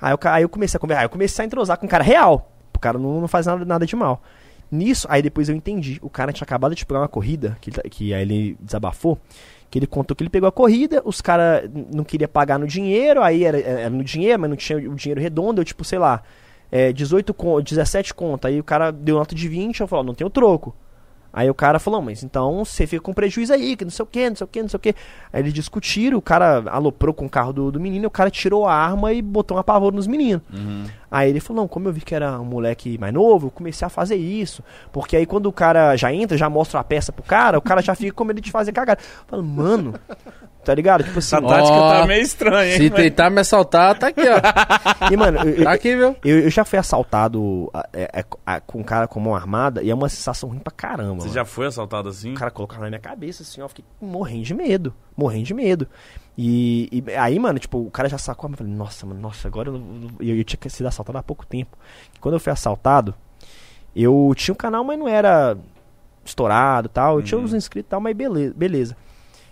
[0.00, 2.04] Aí eu, aí eu comecei a conversar, aí eu comecei a entrosar com um cara
[2.04, 2.52] real.
[2.74, 4.22] O cara não, não faz nada, nada de mal.
[4.70, 5.98] Nisso, aí depois eu entendi.
[6.02, 9.18] O cara tinha acabado de pegar uma corrida, que, tá- que aí ele desabafou.
[9.70, 13.22] Que ele contou que ele pegou a corrida, os caras não queriam pagar no dinheiro,
[13.22, 16.22] aí era, era no dinheiro, mas não tinha o dinheiro redondo, eu tipo, sei lá,
[16.72, 18.46] é, 18 con 17 conto.
[18.46, 20.74] Aí o cara deu nota de 20, eu falei, ó, não tenho troco.
[21.32, 24.06] Aí o cara falou, mas então você fica com prejuízo aí, que não sei o
[24.06, 24.94] que, não sei o que, não sei o que.
[25.32, 28.30] Aí eles discutiram, o cara aloprou com o carro do, do menino, e o cara
[28.30, 30.42] tirou a arma e botou um apavoro nos meninos.
[30.52, 30.84] Uhum.
[31.10, 33.86] Aí ele falou, não, como eu vi que era um moleque mais novo, eu comecei
[33.86, 34.62] a fazer isso.
[34.92, 37.82] Porque aí quando o cara já entra, já mostra a peça pro cara, o cara
[37.82, 39.00] já fica com medo de fazer cagada.
[39.26, 39.94] Fala, mano,
[40.68, 41.02] tá ligado?
[41.02, 42.76] Tipo assim, Essa tática Ó, tá meio estranha, hein?
[42.76, 45.10] Se mas- tentar me assaltar, tá aqui, ó.
[45.10, 46.14] e mano, eu, Tá aqui, viu?
[46.22, 49.82] eu, eu já fui assaltado a- é, é, a- com um cara com mão armada
[49.82, 51.14] e é uma sensação ruim pra caramba.
[51.20, 51.32] Você mano.
[51.32, 52.32] já foi assaltado assim?
[52.32, 55.54] O cara colocava na minha cabeça assim, ó, eu fiquei morrendo de medo, morrendo de
[55.54, 55.88] medo.
[56.36, 59.70] E, e aí, mano, tipo, o cara já sacou, eu falei, nossa, mano, nossa, agora
[59.70, 61.76] eu, não- eu, eu tinha sido assaltado há pouco tempo.
[62.14, 63.14] E quando eu fui assaltado,
[63.96, 65.56] eu tinha um canal, mas não era
[66.24, 67.16] estourado e tal.
[67.16, 67.44] Eu tinha Uhum.
[67.44, 68.54] uns inscritos e tal, mas beleza.
[68.54, 68.96] beleza.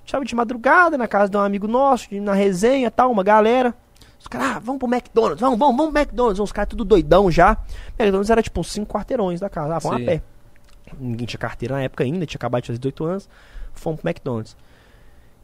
[0.07, 3.75] Estava de madrugada na casa de um amigo nosso, na resenha e tal, uma galera.
[4.19, 6.39] Os caras, ah, vamos pro McDonald's, vamos, vamos, vamos pro McDonald's.
[6.39, 7.57] Os caras tudo doidão já.
[7.99, 9.75] McDonald's era tipo uns 5 quarteirões da casa.
[9.75, 10.05] Ah, vamos Sim.
[10.05, 10.23] a pé.
[10.99, 13.29] Ninguém tinha carteira na época ainda, tinha acabado de fazer 18 anos.
[13.75, 14.57] Fomos pro McDonald's.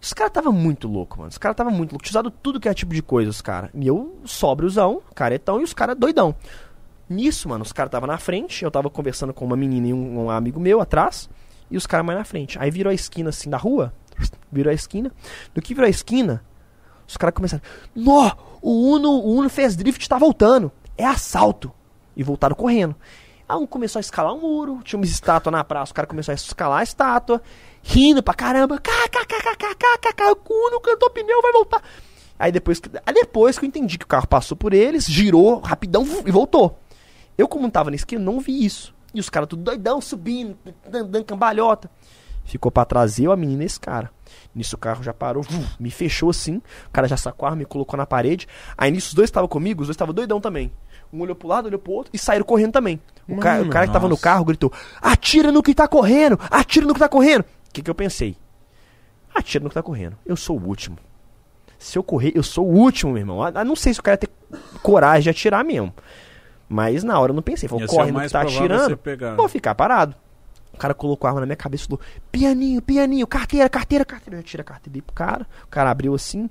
[0.01, 1.29] Os caras tava muito louco, mano.
[1.29, 2.05] Os caras tava muito louco.
[2.05, 3.71] Tinha usado tudo que é tipo de coisa, os caras.
[3.75, 6.35] E eu, sóbriozão, caretão, e os caras doidão.
[7.09, 10.25] Nisso, mano, os caras tava na frente, eu tava conversando com uma menina e um,
[10.25, 11.29] um amigo meu atrás,
[11.69, 12.59] e os caras mais na frente.
[12.61, 13.93] Aí virou a esquina assim da rua,
[14.51, 15.11] virou a esquina.
[15.55, 16.45] No que virou a esquina,
[17.07, 17.63] os caras começaram,
[17.95, 18.31] Nó,
[18.61, 20.71] o Uno, o Uno fez drift, tá voltando.
[20.97, 21.73] É assalto.
[22.17, 22.95] E voltaram correndo.
[23.49, 26.33] Aí um começou a escalar um muro, tinha uma estátua na praça, o cara começou
[26.33, 27.43] a escalar a estátua,
[27.83, 31.83] rindo pra caramba, kkkkkkkk, o Uno cantou pneu, vai voltar.
[32.39, 35.59] Aí depois, que- aí depois que eu entendi que o carro passou por eles, girou
[35.61, 36.79] rapidão e voltou.
[37.37, 38.95] Eu, como não tava na esquina, não vi isso.
[39.15, 40.57] E os caras tudo doidão, subindo,
[40.89, 41.91] dando cambalhota.
[42.45, 44.11] Ficou pra trás eu, a menina e esse cara.
[44.55, 45.45] Nisso o carro já parou,
[45.79, 46.57] me fechou assim.
[46.57, 48.47] O cara já sacou a arma, me colocou na parede.
[48.77, 50.71] Aí nisso os dois estavam comigo, os dois estavam doidão também.
[51.13, 53.01] Um olhou pro lado, olhou pro outro e saíram correndo também.
[53.29, 56.39] O, ca- o cara que tava no carro gritou: Atira no que tá correndo!
[56.51, 57.43] Atira no que tá correndo!
[57.43, 58.37] O que, que eu pensei?
[59.35, 60.17] Atira no que tá correndo.
[60.27, 60.97] Eu sou o último.
[61.79, 63.43] Se eu correr, eu sou o último, meu irmão.
[63.43, 64.31] Ah, não sei se o cara ia ter
[64.83, 65.93] coragem de atirar mesmo.
[66.69, 67.69] Mas na hora eu não pensei.
[67.69, 68.89] Ser corre no que tá você atirando.
[69.37, 70.15] Vou ficar parado.
[70.75, 72.01] O cara colocou a arma na minha cabeça e falou:
[72.31, 74.39] pianinho, pianinho, carteira, carteira, carteira.
[74.39, 75.47] Eu tirei a carteira dei pro cara.
[75.65, 76.49] O cara abriu assim,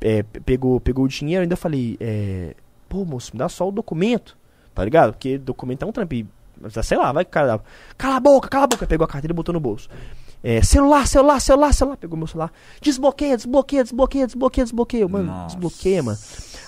[0.00, 1.42] é, pe- pegou, pegou o dinheiro.
[1.42, 2.54] Ainda falei: é,
[2.88, 4.36] pô, moço, me dá só o documento.
[4.74, 5.12] Tá ligado?
[5.12, 6.14] Porque documento é um trampo.
[6.82, 7.60] Sei lá, vai que o cara.
[7.96, 8.86] Cala a boca, cala a boca.
[8.86, 9.88] Pegou a carteira e botou no bolso.
[10.42, 11.96] É, celular, celular, celular, celular.
[11.98, 12.50] Pegou meu celular.
[12.80, 15.08] Desbloqueia, desbloqueia, desbloqueia, desbloqueia, desbloqueia.
[15.08, 15.46] Mano, Nossa.
[15.56, 16.18] desbloqueia, mano.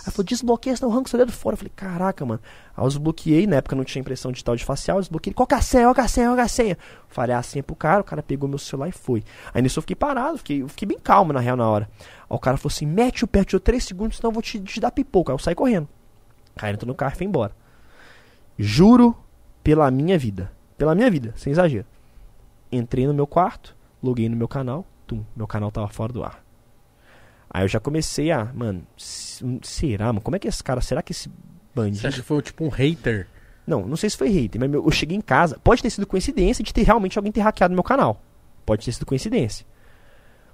[0.04, 1.54] Aí falou, desbloqueia, senão arranca seu dedo fora.
[1.54, 2.40] Eu falei, caraca, mano.
[2.76, 5.32] Aí eu desbloqueei, na época não tinha impressão digital de facial, eu desbloqueei.
[5.32, 6.78] Qual que é a senha, qual que é a senha, qual que é a senha?
[7.08, 9.22] Falei a senha pro cara, o cara pegou meu celular e foi.
[9.54, 11.88] Aí nisso eu fiquei parado, fiquei, eu fiquei bem calmo na real na hora.
[12.00, 14.58] Aí o cara falou assim, mete o pé, te 3 segundos, senão eu vou te,
[14.60, 15.30] te dar pipoca.
[15.30, 15.88] Aí eu saí correndo.
[16.56, 17.52] O cara entrou no carro e foi embora.
[18.58, 19.16] Juro
[19.62, 20.50] pela minha vida.
[20.76, 21.86] Pela minha vida, sem exagero.
[22.70, 26.41] Entrei no meu quarto, loguei no meu canal, tum, meu canal tava fora do ar.
[27.54, 30.20] Aí eu já comecei a, mano, s- será, mano?
[30.22, 31.34] Como é que esse cara, será que esse Você
[31.74, 32.06] bandido.
[32.08, 33.26] acha que foi tipo um hater?
[33.66, 35.58] Não, não sei se foi hater, mas eu cheguei em casa.
[35.62, 38.20] Pode ter sido coincidência de ter realmente alguém ter hackeado meu canal.
[38.64, 39.66] Pode ter sido coincidência.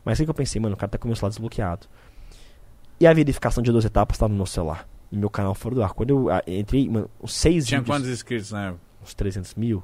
[0.04, 1.86] Mas o que eu pensei, mano, o cara tá com o meu celular desbloqueado.
[3.00, 4.88] E a verificação de duas etapas tava no meu celular.
[5.12, 5.92] E meu canal fora do ar.
[5.92, 8.80] Quando eu entrei, mano, uns seis Tinha vídeos, quantos inscritos na época?
[9.02, 9.82] uns 300 mil.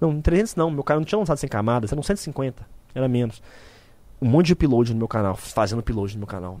[0.00, 0.70] Não, 300 não.
[0.70, 2.64] Meu canal não tinha lançado sem camadas, eram 150.
[2.94, 3.42] Era menos.
[4.20, 6.60] Um monte de upload no meu canal, fazendo upload no meu canal.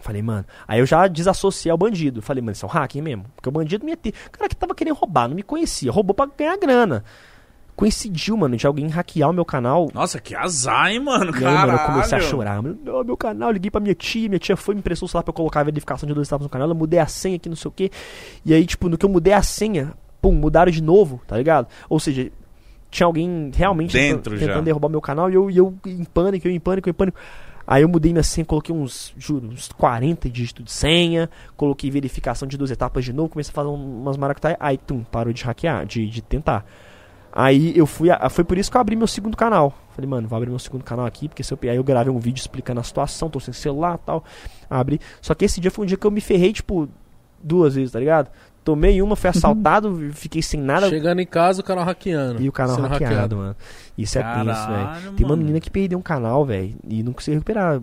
[0.00, 0.44] Falei, mano.
[0.68, 2.20] Aí eu já desassociei ao bandido.
[2.20, 3.24] Falei, mano, isso é um hacking mesmo.
[3.34, 4.12] Porque o bandido ia ter.
[4.26, 5.90] O cara que tava querendo roubar, não me conhecia.
[5.90, 7.02] Roubou pra ganhar grana.
[7.74, 9.90] Coincidiu, mano, de alguém hackear o meu canal.
[9.92, 11.26] Nossa, que azar, hein, mano?
[11.32, 11.72] E aí, Caralho.
[11.72, 12.62] mano, eu comecei a chorar.
[12.62, 15.22] Mano, não, meu canal, liguei pra minha tia, minha tia foi, me emprestou o celular
[15.22, 17.50] pra eu colocar a verificação de dois etapas no canal, eu mudei a senha aqui,
[17.50, 17.90] não sei o que.
[18.46, 19.92] E aí, tipo, no que eu mudei a senha,
[20.22, 21.68] pum, mudaram de novo, tá ligado?
[21.88, 22.30] Ou seja,
[22.90, 26.46] tinha alguém realmente Dentro tentando, tentando derrubar meu canal e eu, e eu em pânico,
[26.48, 27.18] eu em pânico, eu em pânico.
[27.66, 32.46] Aí eu mudei minha senha, coloquei uns, juro, uns 40 dígitos de senha, coloquei verificação
[32.46, 35.42] de duas etapas de novo, comecei a fazer um- umas maracutaias, aí, tum, parou de
[35.42, 36.64] hackear, de, de tentar.
[37.32, 39.74] Aí eu fui, a- foi por isso que eu abri meu segundo canal.
[39.94, 42.18] Falei, mano, vou abrir meu segundo canal aqui, porque se eu, aí eu gravei um
[42.18, 44.24] vídeo explicando a situação, tô sem celular e tal.
[44.70, 45.00] Abri.
[45.20, 46.88] Só que esse dia foi um dia que eu me ferrei, tipo,
[47.42, 48.30] duas vezes, tá ligado?
[48.66, 50.88] Tomei uma, fui assaltado, fiquei sem nada.
[50.88, 52.42] Chegando em casa, o canal hackeando.
[52.42, 53.56] E o canal Sendo hackeado, mano.
[53.96, 55.12] Isso é tenso, velho.
[55.16, 57.80] Tem uma menina que perdeu um canal, velho, e não conseguiu recuperar.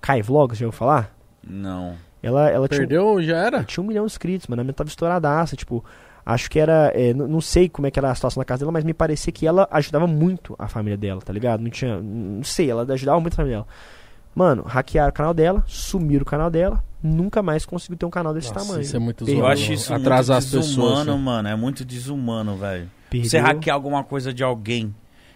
[0.00, 1.14] Kai Vlogs, já ouviu falar?
[1.46, 1.96] Não.
[2.22, 3.64] Ela, ela tinha, Perdeu, já ela era?
[3.64, 4.62] tinha um milhão de inscritos, mano.
[4.62, 5.84] A minha tava estouradaça, tipo.
[6.24, 6.90] Acho que era.
[6.94, 9.30] é, não sei como é que era a situação na casa dela, mas me parecia
[9.30, 11.60] que ela ajudava muito a família dela, tá ligado?
[11.60, 12.00] Não tinha.
[12.00, 13.66] Não sei, ela ajudava muito a família dela.
[14.34, 18.34] Mano, hackearam o canal dela, sumiram o canal dela, nunca mais conseguiu ter um canal
[18.34, 18.82] desse Nossa, tamanho.
[18.82, 19.28] Isso é muito.
[19.28, 20.66] Eu acho isso Atrasar muito as pessoas.
[20.66, 21.22] desumano, assim.
[21.22, 21.48] mano.
[21.48, 22.90] É muito desumano, velho.
[23.22, 24.92] Você hackear alguma coisa de alguém.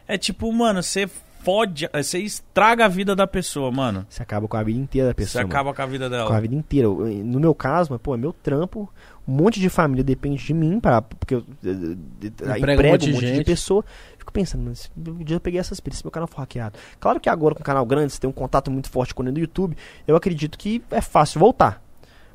[0.07, 1.09] É tipo, mano, você
[1.45, 4.05] fode, você estraga a vida da pessoa, mano.
[4.09, 5.43] Você acaba com a vida inteira da Você pessoa.
[5.45, 5.55] mano.
[5.55, 6.41] acaba com a vida com a dela.
[6.41, 6.87] vida inteira.
[6.89, 8.91] Eu- No meu caso, mas, pô, é meu trampo.
[9.29, 12.27] Um monte de família depende de mim, pra, porque eu eh, eh,
[12.59, 13.85] Emprega emprego um monte de um monte de pessoa.
[14.29, 16.79] Fico pensando, mano, se um dia eu peguei essa experiência, se meu canal for hackeado.
[17.01, 19.33] Claro que agora com o canal grande, você tem um contato muito forte com ele
[19.33, 19.75] no YouTube,
[20.07, 21.83] eu acredito que é fácil voltar.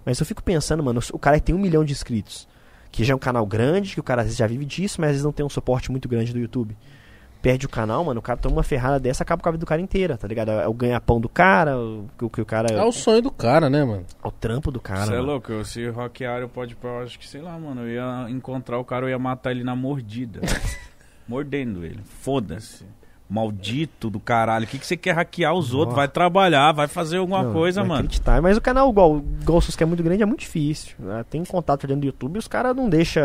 [0.04, 2.48] Mas eu fico pensando, mano, o cara que tem um milhão de inscritos,
[2.92, 5.10] que já é um canal grande, que o cara às vezes já vive disso, mas
[5.10, 6.76] às vezes não tem um suporte muito grande do YouTube.
[7.44, 9.68] perde o canal, mano, o cara toma uma ferrada dessa, acaba com a vida do
[9.68, 10.50] cara inteira, tá ligado?
[10.50, 12.74] É o ganha-pão do cara, o que o, o cara.
[12.74, 14.04] É o sonho do cara, né, mano?
[14.24, 15.06] é o trampo do cara.
[15.06, 18.32] Você é louco, se hackear eu pode eu acho que sei lá, mano, eu ia
[18.32, 20.42] encontrar o cara, eu ia matar ele na mordida.
[21.28, 22.00] Mordendo ele.
[22.04, 22.86] Foda-se.
[23.30, 24.66] Maldito do caralho.
[24.66, 25.96] O que, que você quer hackear os outros?
[25.96, 28.02] Vai trabalhar, vai fazer alguma Não, coisa, não mano.
[28.02, 28.40] acreditar.
[28.44, 30.94] Mas o canal igual, igual o que é muito grande, é muito difícil.
[31.00, 31.26] né?
[31.28, 33.24] Tem contato dentro do YouTube e os caras não deixam.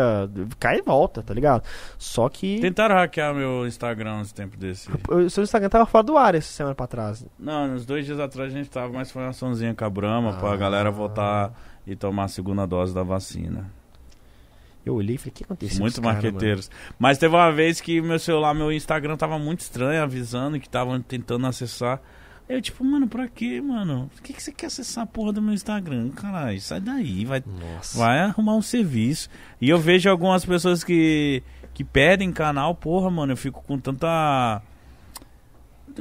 [0.59, 1.63] Cai e volta, tá ligado?
[1.99, 2.59] Só que.
[2.59, 4.89] Tentaram hackear meu Instagram esse tempo desse.
[5.09, 7.23] O seu Instagram tava fora do ar essa semana pra trás.
[7.37, 10.33] Não, uns dois dias atrás a gente tava, mas foi uma açãozinha com a Brahma
[10.33, 10.57] pra Ah.
[10.57, 11.53] galera voltar
[11.85, 13.69] e tomar a segunda dose da vacina.
[14.85, 15.79] Eu olhei e falei, o que aconteceu?
[15.79, 16.71] Muito esse cara, mano?" marqueteiros.
[16.97, 21.01] Mas teve uma vez que meu celular, meu Instagram tava muito estranho, avisando que estavam
[21.01, 22.01] tentando acessar.
[22.49, 24.09] Eu, tipo, mano, pra quê, mano?
[24.15, 26.09] Por que, que você quer acessar a porra do meu Instagram?
[26.09, 27.95] Caralho, sai daí, vai, Nossa.
[27.95, 29.29] vai arrumar um serviço.
[29.61, 31.43] E eu vejo algumas pessoas que,
[31.75, 34.63] que pedem canal, porra, mano, eu fico com tanta.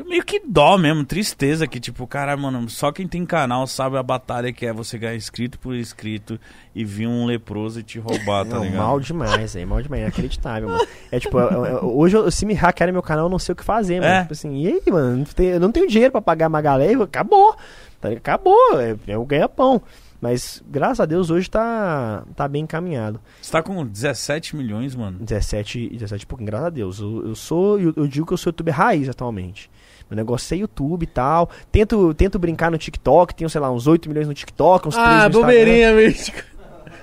[0.07, 4.03] Meio que dó mesmo, tristeza, que tipo, caralho, mano, só quem tem canal sabe a
[4.03, 6.39] batalha que é você ganhar inscrito por inscrito
[6.75, 8.79] e vir um leproso e te roubar, tá Não, ligado?
[8.79, 10.87] mal demais, é mal demais, é inacreditável, mano.
[11.11, 13.57] É tipo, eu- eu- hoje eu- se me hackearem meu canal, eu não sei o
[13.57, 14.13] que fazer, mano.
[14.13, 14.21] É.
[14.23, 15.25] Tipo assim, e aí, mano?
[15.39, 17.57] Eu não tenho dinheiro pra pagar uma galera, acabou.
[18.01, 18.09] Tá?
[18.11, 19.83] Acabou, é, é o ganha-pão.
[20.21, 23.21] Mas, graças a Deus, hoje tá, tá bem encaminhado.
[23.41, 25.17] Você tá com 17 milhões, mano.
[25.21, 26.99] 17, 17 e pouquinho, graças a Deus.
[26.99, 29.71] Eu, eu sou, eu, eu digo que eu sou youtuber raiz atualmente.
[30.11, 31.51] Meu negócio é YouTube e tal.
[31.71, 35.07] Tento, tento brincar no TikTok, tenho, sei lá, uns 8 milhões no TikTok, uns 3
[35.07, 35.41] Ah, no Instagram.
[35.41, 36.45] bobeirinha, mística.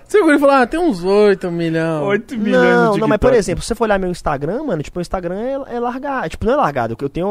[0.08, 2.04] Você e falou, ah, tem uns 8 milhões.
[2.04, 5.02] 8 Não, não, mas por exemplo, se você for olhar meu Instagram, mano, tipo, o
[5.02, 6.30] Instagram é, é largado.
[6.30, 6.96] Tipo, não é largado.
[7.02, 7.28] Eu tenho,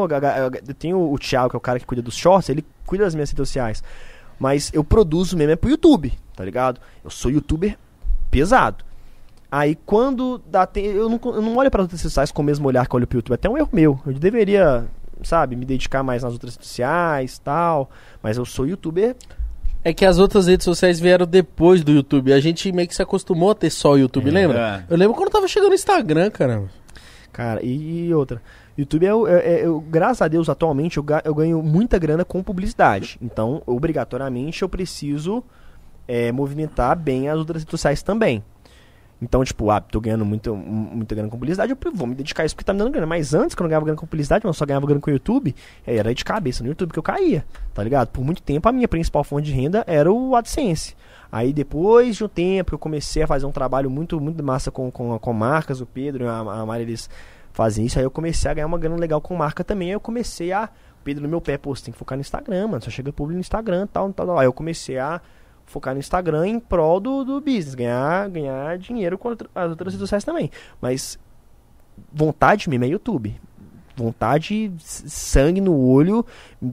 [0.67, 3.15] eu tenho o Thiago, que é o cara que cuida dos shorts, ele cuida das
[3.15, 3.81] minhas redes sociais.
[4.37, 6.81] Mas eu produzo mesmo é pro YouTube, tá ligado?
[7.01, 7.77] Eu sou youtuber
[8.29, 8.83] pesado.
[9.49, 10.89] Aí quando dá tempo.
[10.89, 12.97] Eu não, eu não olho para outras redes sociais com o mesmo olhar que eu
[12.97, 13.33] olho pro YouTube.
[13.33, 13.99] É até um erro meu.
[14.05, 14.85] Eu deveria,
[15.23, 17.89] sabe, me dedicar mais nas outras redes sociais tal.
[18.21, 19.15] Mas eu sou youtuber.
[19.83, 22.33] É que as outras redes sociais vieram depois do YouTube.
[22.33, 24.31] A gente meio que se acostumou a ter só o YouTube, É.
[24.31, 24.85] lembra?
[24.89, 26.69] Eu lembro quando tava chegando no Instagram, caramba.
[27.31, 28.41] Cara, e, e outra.
[28.77, 31.99] YouTube é, o- é- é- eu- graças a Deus, atualmente eu, ga- eu ganho muita
[31.99, 33.17] grana com publicidade.
[33.21, 35.43] Então, obrigatoriamente, eu preciso
[36.07, 38.43] é, movimentar bem as outras redes sociais também.
[39.21, 42.43] Então, tipo, ah, tô ganhando muito, mu- muita grana com publicidade, eu vou me dedicar
[42.43, 43.07] a isso porque tá me dando grana.
[43.07, 45.55] Mas antes, que eu ganhava grana com publicidade, eu só ganhava grana com o YouTube,
[45.87, 48.09] é, era de cabeça no YouTube que eu caía, tá ligado?
[48.09, 50.95] Por muito tempo, a minha principal fonte de renda era o AdSense.
[51.31, 54.91] Aí, depois de um tempo, eu comecei a fazer um trabalho muito, muito massa com,
[54.91, 57.09] com, com marcas, o Pedro e a, a Mari, eles
[57.53, 57.97] fazem isso.
[57.97, 59.89] Aí eu comecei a ganhar uma grana legal com marca também.
[59.89, 60.69] Aí eu comecei a.
[61.03, 62.83] Pedro no meu pé, pô, você tem que focar no Instagram, mano.
[62.83, 64.39] Só chega público no Instagram tal, tal, tal.
[64.39, 65.21] Aí eu comecei a
[65.65, 69.99] focar no Instagram em prol do, do business, ganhar, ganhar dinheiro com as outras redes
[69.99, 70.51] sociais também.
[70.79, 71.19] Mas
[72.11, 73.39] vontade mesmo é YouTube.
[73.95, 76.25] Vontade, sangue no olho,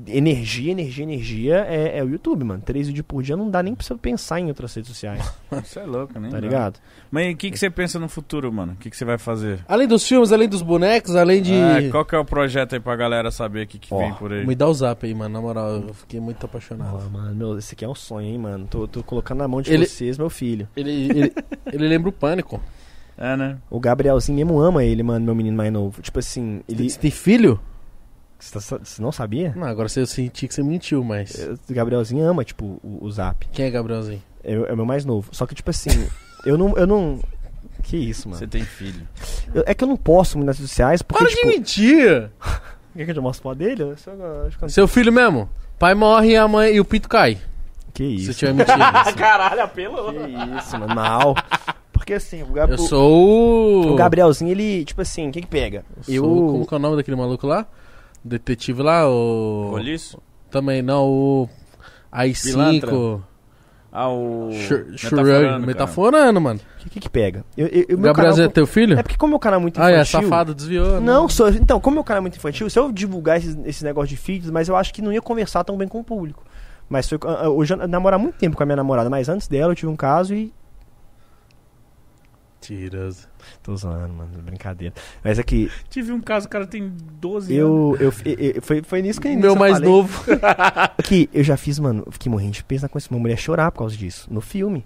[0.06, 2.62] energia, energia, energia é, é o YouTube, mano.
[2.64, 5.78] Três vídeos por dia não dá nem pra você pensar em outras redes sociais, Você
[5.80, 6.28] é louco, né?
[6.30, 6.80] tá ligado?
[7.10, 8.72] Mas o que, que você pensa no futuro, mano?
[8.72, 9.60] O que, que você vai fazer?
[9.68, 11.54] Além dos filmes, além dos bonecos, além de.
[11.54, 14.14] Ah, qual que é o projeto aí pra galera saber o que, que Ó, vem
[14.14, 14.46] por aí?
[14.46, 15.32] Me dá o zap aí, mano.
[15.34, 16.98] Na moral, eu fiquei muito apaixonado.
[17.06, 18.66] Ah, mano, meu, esse aqui é um sonho, hein, mano.
[18.68, 20.66] Tô, tô colocando na mão de Ele- vocês, meu filho.
[20.76, 21.32] Ele, ele,
[21.72, 22.60] ele lembra o pânico.
[23.24, 23.56] É, né?
[23.70, 26.02] O Gabrielzinho mesmo ama ele, mano, meu menino mais novo.
[26.02, 26.90] Tipo assim, ele.
[26.90, 27.60] Você tem filho?
[28.38, 29.52] Você, tá- você não sabia?
[29.54, 31.32] Não, agora você- eu senti que você mentiu, mas.
[31.70, 33.46] O Gabrielzinho ama, tipo, o, o Zap.
[33.52, 34.20] Quem é Gabrielzinho?
[34.42, 35.28] É, o- é o meu mais novo.
[35.30, 35.90] Só que, tipo assim,
[36.44, 36.76] eu não.
[36.76, 37.20] Eu não.
[37.84, 38.38] Que isso, mano.
[38.40, 39.06] Você tem filho.
[39.54, 41.48] Eu- é que eu não posso muito nas redes sociais, porque, Para tipo.
[41.48, 42.30] de mentir!
[42.96, 43.82] Quer que eu mostre foto dele?
[43.84, 44.10] Eu só-
[44.48, 45.48] acho que eu- Seu filho mesmo?
[45.78, 47.38] Pai morre e a mãe e o pito cai.
[47.94, 48.32] Que Se isso.
[48.32, 48.78] você tiver mentindo.
[49.16, 50.12] Caralho, apelo.
[50.12, 50.94] Que isso, mano.
[50.94, 51.34] Mal.
[52.12, 53.92] Porque assim, o, Gab- Eu sou o.
[53.92, 55.84] o Gabrielzinho, ele, tipo assim, o que que pega?
[56.08, 57.66] Eu sou- Como que é o nome daquele maluco lá?
[58.24, 59.70] Detetive lá, o.
[59.70, 60.18] Roliço?
[60.50, 61.48] Também não, o.
[62.42, 62.90] Pilantra.
[62.92, 63.20] AI5.
[63.90, 64.50] Ah, o.
[64.52, 65.66] Shur- Metaforando.
[65.66, 66.60] Metaforando, mano.
[66.76, 67.44] O que, que que pega?
[67.56, 68.98] Eu, eu, eu- O meu Gabrielzinho é canal- teu filho?
[68.98, 70.20] É porque como meu canal é muito Ah, infantil...
[70.20, 70.92] é safado, desviou.
[70.94, 71.00] né?
[71.00, 74.08] Não, sou, então, como meu canal é muito infantil, se eu divulgar esses, esse negócio
[74.08, 76.44] de feeds, mas eu acho que não ia conversar tão bem com o público.
[76.88, 79.28] Mas foi, ah, ah, hoje eu namoro há muito tempo com a minha namorada, mas
[79.28, 80.52] antes dela eu tive um caso e.
[82.62, 83.26] Tiroso.
[83.62, 84.94] Tô zoando, mano, brincadeira.
[85.22, 87.60] Mas que Tive um caso, o cara tem 12 anos.
[87.60, 87.96] eu.
[88.00, 89.88] eu, eu- eu- foi, foi nisso que eu Meu eu mais falei.
[89.90, 90.24] novo.
[91.04, 93.70] Que eu já fiz, mano, eu fiquei morrendo de peso na coisa, uma mulher chorar
[93.72, 94.84] por causa disso, no filme.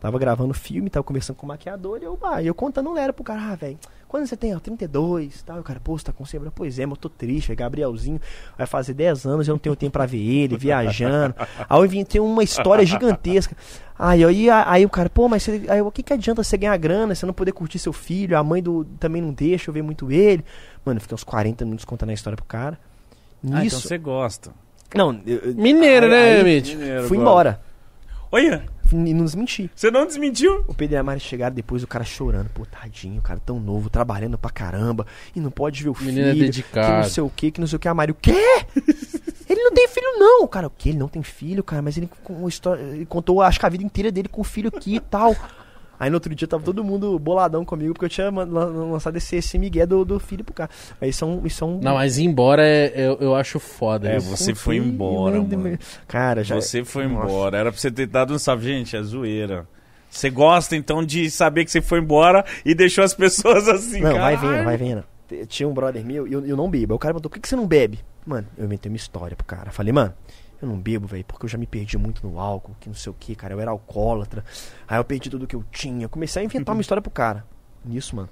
[0.00, 3.24] Tava gravando filme, tava conversando com o maquiador e eu, ah, eu contando lera pro
[3.24, 6.12] cara, ah, velho, Quando você tem, ó, 32 tal, e o cara, pô, você tá
[6.12, 6.50] com sempre.
[6.54, 8.20] Pois é, mas eu tô triste, é Gabrielzinho
[8.56, 11.34] vai fazer 10 anos, eu não tenho tempo pra ver ele, viajando.
[11.38, 13.56] Aí eu inventei uma história gigantesca.
[13.98, 16.76] Aí, aí, aí o cara, pô, mas você, aí, o que, que adianta você ganhar
[16.76, 19.82] grana, você não poder curtir seu filho, a mãe do também não deixa eu ver
[19.82, 20.44] muito ele.
[20.84, 22.78] Mano, eu fiquei uns 40 minutos contando a história pro cara.
[23.42, 23.80] Ah, então Nisso.
[23.88, 24.52] você gosta.
[24.94, 26.74] Não, eu, Mineiro, aí- né, aí Mitch?
[26.74, 27.60] Mineiro, Fui embora.
[28.30, 29.70] Olha, E não desmenti.
[29.74, 30.64] você não desmentiu?
[30.68, 32.48] O Pedro e a Mari chegaram depois, o cara chorando.
[32.50, 35.06] Pô, tadinho, cara, tão novo, trabalhando pra caramba.
[35.34, 36.12] E não pode ver o filho.
[36.12, 37.02] Menino é Que dedicado.
[37.04, 37.88] não sei o que, que não sei o que.
[37.88, 38.32] A Mari, o quê?
[39.48, 40.46] ele não tem filho, não.
[40.46, 40.90] Cara, o quê?
[40.90, 41.82] Ele não tem filho, cara.
[41.82, 44.68] Mas ele, com história, ele contou, acho que a vida inteira dele com o filho
[44.74, 45.34] aqui e tal.
[45.98, 49.58] Aí no outro dia tava todo mundo boladão comigo, porque eu tinha lançado esse, esse
[49.58, 50.70] migué do, do filho pro cara.
[51.00, 51.42] Aí é um...
[51.46, 54.08] É um Não, mas ir embora é, eu, eu acho foda.
[54.08, 54.28] É, isso.
[54.28, 55.58] você foi embora, mano.
[55.58, 55.78] mano.
[56.06, 56.54] Cara, já...
[56.54, 57.26] Você foi Nossa.
[57.26, 57.58] embora.
[57.58, 58.66] Era pra você ter dado um salve.
[58.66, 59.66] Gente, é zoeira.
[60.10, 64.12] Você gosta então de saber que você foi embora e deixou as pessoas assim, Não,
[64.12, 64.56] vai caralho.
[64.56, 65.04] vendo, vai vendo.
[65.48, 66.94] Tinha um brother meu e eu, eu não bebo.
[66.94, 67.98] Aí o cara perguntou, por que, que você não bebe?
[68.24, 69.70] Mano, eu inventei uma história pro cara.
[69.70, 70.14] Falei, mano,
[70.60, 73.10] eu não bebo, velho, porque eu já me perdi muito no álcool, que não sei
[73.10, 73.54] o que, cara.
[73.54, 74.44] Eu era alcoólatra.
[74.88, 76.04] Aí eu perdi tudo que eu tinha.
[76.04, 77.44] Eu comecei a inventar uma história pro cara.
[77.84, 78.28] Nisso, mano.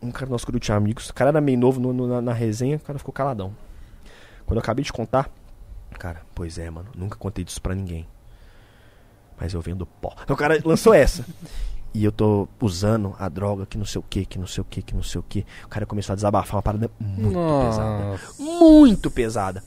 [0.00, 2.32] Um cara nosso grupo de amigos, o cara era meio novo no- no- na, na
[2.32, 3.52] resenha, o cara ficou caladão.
[4.46, 5.28] Quando eu acabei de contar,
[5.98, 8.06] cara, pois é, mano, nunca contei disso pra ninguém.
[9.40, 10.14] Mas eu vendo pó.
[10.28, 11.24] O cara lançou essa.
[11.94, 14.64] E eu tô usando a droga que não sei o que, que não sei o
[14.64, 15.44] que, que não sei o que.
[15.64, 18.04] O cara começou a desabafar uma parada muito pesada.
[18.04, 18.42] Nossa.
[18.42, 19.64] Muito pesada.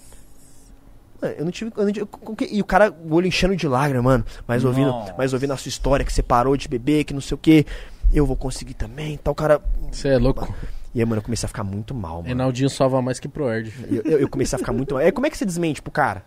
[1.21, 1.71] Mano, Eu não tive.
[1.75, 4.25] eu não tive- com que- e o cara, o olho enchendo de lágrima, mano.
[4.47, 5.13] Mas ouvindo, Nossa.
[5.17, 7.65] mas ouvindo a sua história, que você parou de beber, que não sei o que.
[8.13, 9.17] Eu vou conseguir também.
[9.17, 9.61] Tal cara.
[9.91, 10.53] Você é louco.
[10.93, 12.25] E aí, mano, eu comecei a ficar muito mal, mano.
[12.25, 13.71] Reinaldinho salva mais que Proerd.
[13.89, 15.03] Eu, eu- eu comecei a ficar muito mal.
[15.03, 16.23] Aí, como é que você desmente pro cara?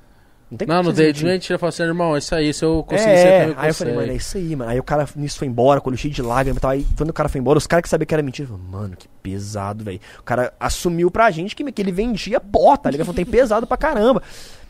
[0.56, 1.30] tem Não, como no você date desmentir.
[1.30, 3.40] a gente fala assim, irmão, é isso aí, se eu conseguir, é, você é.
[3.40, 4.70] também Aí eu falei, mano, é isso aí, mano.
[4.70, 6.70] Aí o cara nisso foi embora, com o olho cheio de lágrimas e tal.
[6.70, 8.96] Aí quando o cara foi embora, os caras que sabiam que era mentira, falaram, mano,
[8.96, 10.00] que pesado, velho.
[10.20, 13.06] O cara assumiu pra gente que, que ele vendia pó, tá ligado?
[13.06, 14.22] Falou, tem pesado pra caramba.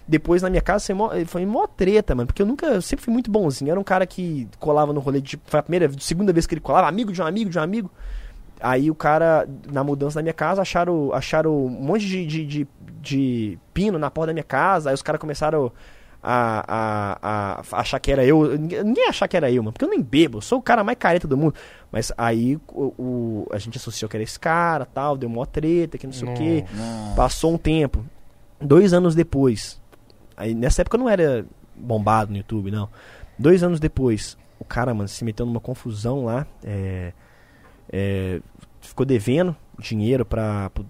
[0.07, 2.27] Depois na minha casa foi mó, foi mó treta, mano.
[2.27, 3.71] Porque eu nunca, eu sempre fui muito bonzinho.
[3.71, 5.41] Era um cara que colava no rolê de.
[5.47, 7.91] Foi a primeira, segunda vez que ele colava, amigo de um amigo de um amigo.
[8.61, 12.69] Aí o cara, na mudança da minha casa, acharam, acharam um monte de, de, de,
[13.01, 14.91] de pino na porta da minha casa.
[14.91, 15.73] Aí os caras começaram
[16.23, 18.57] a, a, a achar que era eu.
[18.59, 19.73] Ninguém achar que era eu, mano.
[19.73, 20.39] Porque eu nem bebo.
[20.39, 21.55] Eu sou o cara mais careta do mundo.
[21.91, 25.17] Mas aí o, o- a gente associou que era esse cara tal.
[25.17, 26.65] Deu mó treta, que não sei o quê.
[26.73, 27.15] Não.
[27.15, 28.05] Passou um tempo.
[28.61, 29.79] Dois anos depois.
[30.37, 32.89] Aí nessa época não era bombado no YouTube, não.
[33.39, 36.47] Dois anos depois, o cara, mano, se meteu numa confusão lá.
[36.63, 37.13] É,
[37.93, 38.41] é,
[38.81, 40.87] ficou devendo dinheiro pra, pro-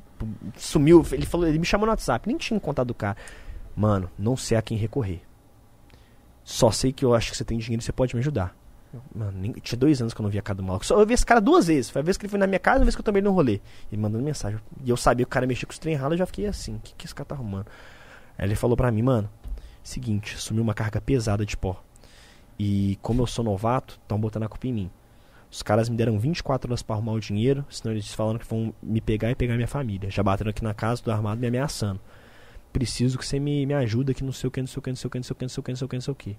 [0.57, 1.05] Sumiu.
[1.13, 3.17] Ele falou, ele me chamou no WhatsApp, nem tinha contato do cara.
[3.77, 5.21] Mano, não sei a quem recorrer.
[6.43, 8.55] Só sei que eu acho que você tem dinheiro e você pode me ajudar.
[9.15, 10.87] Mano, nem- tinha dois anos que eu não via a cara do maluco.
[10.87, 11.91] Só eu vi esse cara duas vezes.
[11.91, 13.21] Foi a vez que ele foi na minha casa e a vez que eu tomei
[13.23, 13.61] no rolê.
[13.91, 14.61] Ele mandando mensagem.
[14.85, 16.77] E eu sabia que o cara mexia com os trem ralo, eu já fiquei assim,
[16.77, 17.67] o que, que esse cara tá arrumando?
[18.39, 19.29] Aí ele falou pra mim, mano,
[19.83, 21.83] seguinte, sumiu uma carga pesada de pó.
[22.59, 24.91] E como eu sou novato, estão botando a culpa em mim.
[25.51, 28.75] Os caras me deram 24 horas pra arrumar o dinheiro, senão eles falaram que vão
[28.83, 30.11] me pegar e pegar minha família.
[30.11, 32.01] Já bateram aqui na casa do armado me ameaçando.
[32.73, 34.91] Preciso que você me, me ajuda que não sei o que, não sei o que,
[34.91, 35.89] não sei o que, não sei o que, não sei o que, não sei o
[35.89, 36.37] que, não sei o que.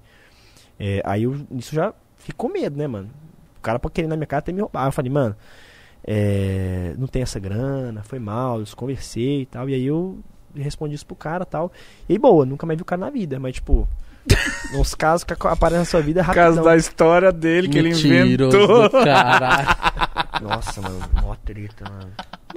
[0.78, 3.10] É, aí eu, isso já ficou medo, né, mano?
[3.58, 4.86] O cara pra querer na minha casa até me roubar.
[4.86, 5.36] Eu falei, mano,
[6.04, 9.70] é, não tem essa grana, foi mal, eu conversei e tal.
[9.70, 10.20] E aí eu
[10.64, 11.72] respondi isso pro cara e tal.
[12.10, 13.88] E aí, boa, nunca mais vi o cara na vida, mas tipo,
[14.74, 16.64] nos casos que aparecem na sua vida é Por causa rapidão.
[16.66, 18.84] da história dele que ele Mentiroso inventou.
[18.84, 19.68] do caralho.
[20.42, 22.12] Nossa, mano, mó treta, mano.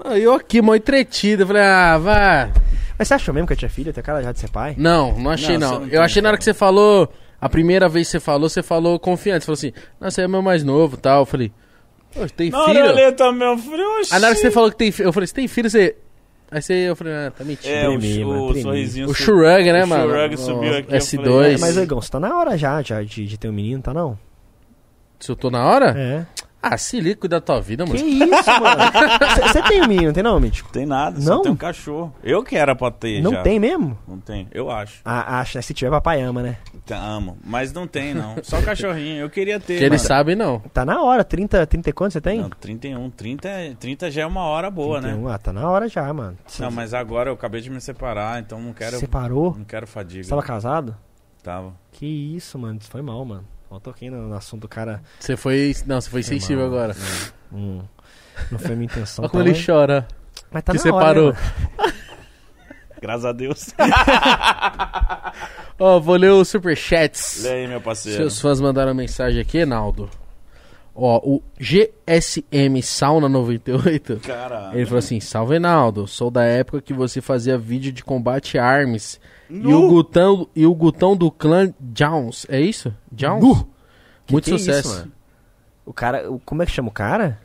[0.05, 1.43] Não, eu aqui, mó entretido.
[1.43, 2.53] eu Falei, ah, vai.
[2.99, 3.93] Mas você achou mesmo que eu tinha filho?
[3.93, 4.75] Tem cara já de ser pai?
[4.77, 5.81] Não, não achei Não, não.
[5.81, 8.63] não eu achei na hora que você falou, a primeira vez que você falou, você
[8.63, 9.45] falou confiante.
[9.45, 11.21] Você falou assim, não, você é meu mais novo e tal.
[11.23, 11.53] Eu falei,
[12.13, 12.63] "Pô, tem filho?
[12.63, 14.15] hora eu também, eu falei, oxi.
[14.15, 15.97] Aí na hora que você falou que tem filho, eu falei, você tem filho, você...
[16.51, 17.69] Aí você, eu falei, ah, tá mentindo.
[17.75, 19.09] É, o, mano, o sorrisinho.
[19.09, 20.09] O Shurug, né, o mano?
[20.11, 21.25] Shurug subiu O aqui, eu S2.
[21.25, 23.83] falei, É, mas, Egão, você tá na hora já, já de, de ter um menino,
[23.83, 24.19] tá não?
[25.21, 25.95] Se eu tô na hora?
[25.99, 26.27] É.
[26.61, 28.35] Ah, se liga, cuida da tua vida, Que mano.
[28.35, 28.83] isso, mano?
[29.47, 30.71] Você tem um menino, não tem não, Mítico?
[30.73, 31.23] Tem nada, Não?
[31.37, 32.13] só tem um cachorro.
[32.23, 33.43] Eu que era pra ter Não já.
[33.43, 33.97] tem mesmo?
[34.09, 35.01] Não tem, eu acho.
[35.05, 35.63] Ah, acho, né?
[35.63, 36.57] Se tiver, papai ama, né?
[36.85, 37.39] Tá, Amo.
[37.45, 38.37] Mas não tem, não.
[38.43, 39.19] Só cachorrinho.
[39.21, 39.79] Eu queria ter.
[39.79, 40.09] Que eles mano.
[40.09, 40.59] sabem, não.
[40.73, 42.41] Tá na hora, 30, 30 e quanto você tem?
[42.41, 43.09] Não, 31.
[43.11, 45.09] 30, é- 30 já é uma hora boa, né?
[45.11, 45.29] 31.
[45.29, 46.37] Ah, tá na hora já, mano.
[46.59, 48.99] Não, mas agora eu acabei de me separar, então não quero.
[48.99, 49.55] Separou?
[49.57, 50.25] Não quero fadiga.
[50.25, 50.97] Você tava casado?
[51.43, 51.73] Tava.
[51.93, 52.79] Que isso, mano.
[52.81, 53.45] Isso foi mal, mano.
[53.71, 55.03] Eu toquei no, no assunto do cara.
[55.21, 55.75] Você foi...
[55.87, 56.97] Não, você foi sensível agora.
[57.53, 57.83] Hum,
[58.51, 59.23] não foi minha intenção.
[59.23, 60.09] Olha como tá, ele mas- chora.
[60.51, 61.29] Mas tá que separou.
[61.29, 61.39] hora,
[61.79, 61.93] né?
[63.01, 63.75] Graças a Deus.
[65.79, 67.45] Ó, vou ler os superchats.
[67.45, 68.19] Lê aí, meu parceiro.
[68.19, 70.11] Seus fãs mandaram mensagem aqui, Naldo.
[70.95, 74.17] Ó, o GSM Sauna 98.
[74.17, 74.77] Caralho.
[74.77, 78.65] Ele falou assim: Salve Reinaldo, sou da época que você fazia vídeo de combate a
[79.51, 82.47] E o, Gutão, e o Gutão do clã Jones.
[82.49, 82.95] É isso?
[83.11, 83.65] Jones?
[84.31, 84.89] Muito Que é sucesso.
[85.01, 85.13] isso?
[85.87, 87.41] O cara, como é que chama o cara?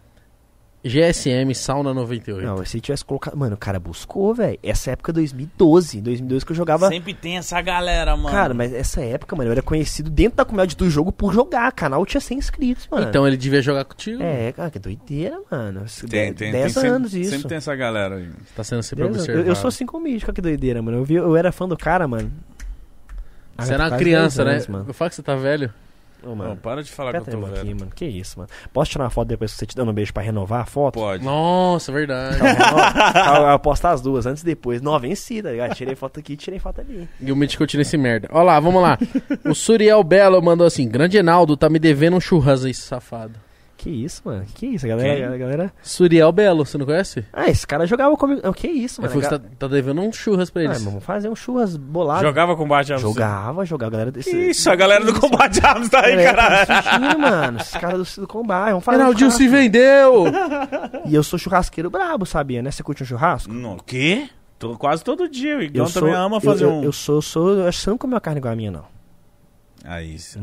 [0.85, 2.45] GSM Sauna 98.
[2.45, 3.37] Não, se tivesse colocado.
[3.37, 4.59] Mano, o cara buscou, velho.
[4.61, 6.01] Essa época 2012.
[6.01, 6.89] 2012 que eu jogava.
[6.89, 8.29] Sempre tem essa galera, mano.
[8.35, 11.71] Cara, mas essa época, mano, eu era conhecido dentro da comunidade do jogo por jogar.
[11.71, 13.07] Canal tinha 100 inscritos, mano.
[13.07, 14.21] Então ele devia jogar contigo.
[14.21, 15.85] É, cara, que doideira, mano.
[16.09, 17.31] tem, tem, 10 tem anos sempre, isso.
[17.31, 18.29] Sempre tem essa galera aí.
[18.53, 19.23] Tá sendo sempre 10 anos.
[19.23, 19.47] observado.
[19.47, 20.97] Eu, eu sou assim com mídia, que doideira, mano.
[20.97, 22.29] Eu, vi, eu era fã do cara, mano.
[23.57, 24.53] Ah, Você era tem uma criança, 10 né?
[24.53, 24.85] anos, mano.
[24.89, 25.71] Eu falo que você tá velho.
[26.23, 26.55] Ô, Não, mano.
[26.57, 27.91] para de falar Fica que eu tô aqui, mano.
[27.93, 28.49] Que isso, mano.
[28.71, 30.93] Posso tirar uma foto depois que você te dando um beijo pra renovar a foto?
[30.99, 31.23] Pode.
[31.23, 32.37] Nossa, verdade.
[32.39, 34.81] eu, eu posto as duas, antes e depois.
[34.81, 35.75] Não, venci, tá ligado?
[35.75, 37.07] Tirei foto aqui, tirei foto ali.
[37.19, 38.27] e o Mitch continua esse merda.
[38.31, 38.97] Ó lá, vamos lá.
[39.45, 43.33] o Suriel Belo mandou assim: Grande Enaldo, tá me devendo um churras aí, safado.
[43.75, 44.45] Que isso, mano?
[44.53, 45.25] Que isso, a galera, Quem?
[45.25, 45.73] a galera...
[45.81, 47.25] Suriel Belo, você não conhece?
[47.33, 48.47] Ah, esse cara jogava comigo.
[48.47, 49.19] O que isso, Ele mano?
[49.21, 50.83] que você tá, tá devendo um churras pra Ah, eles.
[50.83, 52.21] vamos fazer um churras bolado.
[52.21, 54.29] Jogava combate a Jogava, jogava, galera desse...
[54.49, 57.57] Isso, a galera do combate arms tá aí, tá assistindo, mano.
[57.59, 58.69] Esses caras do, do combate.
[58.69, 60.23] Vamos fazer um Reinaldinho se vendeu!
[61.05, 62.71] E eu sou churrasqueiro brabo, sabia, né?
[62.71, 63.51] Você curte um churrasco?
[63.51, 64.29] No quê?
[64.57, 65.57] Tô quase todo dia.
[65.57, 66.77] O Igão eu também ama fazer eu, um.
[66.79, 67.49] eu, eu sou, sou...
[67.57, 68.85] Eu acho que você não comeu carne igual a minha, não.
[69.83, 70.39] Aí, isso.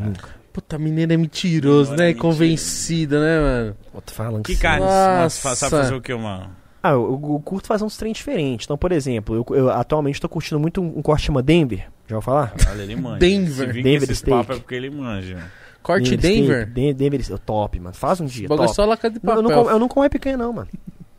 [0.53, 2.05] Puta, menina é mentiroso, Não, né?
[2.05, 2.23] é mentira.
[2.23, 3.77] Convencida, né, mano?
[4.07, 4.61] Falando Que sim.
[4.63, 4.85] carne?
[4.85, 5.23] Nossa.
[5.49, 5.55] Nossa.
[5.57, 6.51] Sabe fazer o que, mano?
[6.83, 8.65] Ah, eu, eu curto fazer uns trem diferentes.
[8.67, 11.87] Então, por exemplo, eu, eu atualmente tô curtindo muito um, um corte que chama Denver.
[12.09, 12.53] Já vou falar?
[12.55, 13.19] Caralho, ele manja.
[13.19, 13.67] Denver.
[13.69, 14.37] Se vir Denver com esses steak.
[14.39, 15.39] papos é porque ele manja.
[15.83, 16.63] Corte Denver?
[16.63, 17.95] steak, Den- Denver, steak, top, mano.
[17.95, 18.77] Faz um dia, bagulho é top.
[18.77, 19.37] só laca de Não, papel.
[19.37, 20.69] eu, não como, eu não como é picanha, não, mano.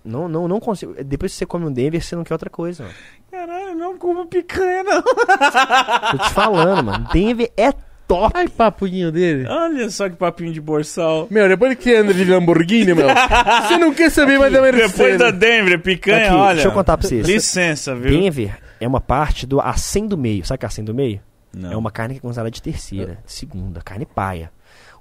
[0.03, 0.95] Não, não, não consigo.
[1.03, 2.95] Depois que você come um Denver, você não quer outra coisa, mano.
[3.29, 5.01] Caralho, eu não como picanha, não.
[5.03, 7.07] Tô te falando, mano.
[7.13, 7.71] Denver é
[8.13, 8.31] top.
[8.35, 9.47] Ai, papunho dele.
[9.47, 11.27] Olha só que papinho de borsal.
[11.29, 13.07] Meu, depois que anda de Lamborghini, meu,
[13.67, 14.91] você não quer saber mais da Mercedes.
[14.91, 16.53] Depois da Denver, picanha, Aqui, olha.
[16.55, 17.27] deixa eu contar pra vocês.
[17.27, 18.09] Licença, viu?
[18.19, 20.45] Denver é uma parte do acém do meio.
[20.45, 21.19] Sabe o que é acém do meio?
[21.53, 21.71] Não.
[21.71, 24.51] É uma carne que é considerada de terceira, de segunda, carne paia.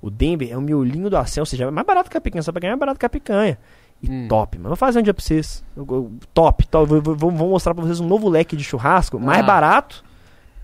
[0.03, 2.43] O Denver é o miolinho do acém, ou seja, é mais barato que a picanha,
[2.43, 3.59] só picanha é mais barato que a picanha.
[4.03, 4.27] E Hum.
[4.29, 4.71] top, mano.
[4.71, 5.63] Vou fazer um dia pra vocês.
[5.77, 6.89] Eu- eu- top, top.
[6.89, 9.43] Vou, vou- vou- mostrar pra vocês um novo leque de churrasco, mais Ah.
[9.43, 10.03] barato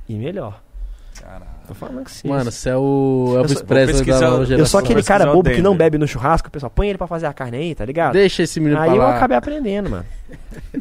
[0.08, 0.62] e melhor.
[1.20, 1.55] Caralho.
[1.66, 2.28] Tô falando que sim.
[2.28, 4.66] Mano, você é o Elvis Presley da nova eu eu geração.
[4.66, 7.26] sou aquele cara bobo que não bebe no churrasco, o pessoal põe ele pra fazer
[7.26, 8.12] a carne aí, tá ligado?
[8.12, 9.16] Deixa esse menino Aí pra eu lá.
[9.16, 10.04] acabei aprendendo, mano.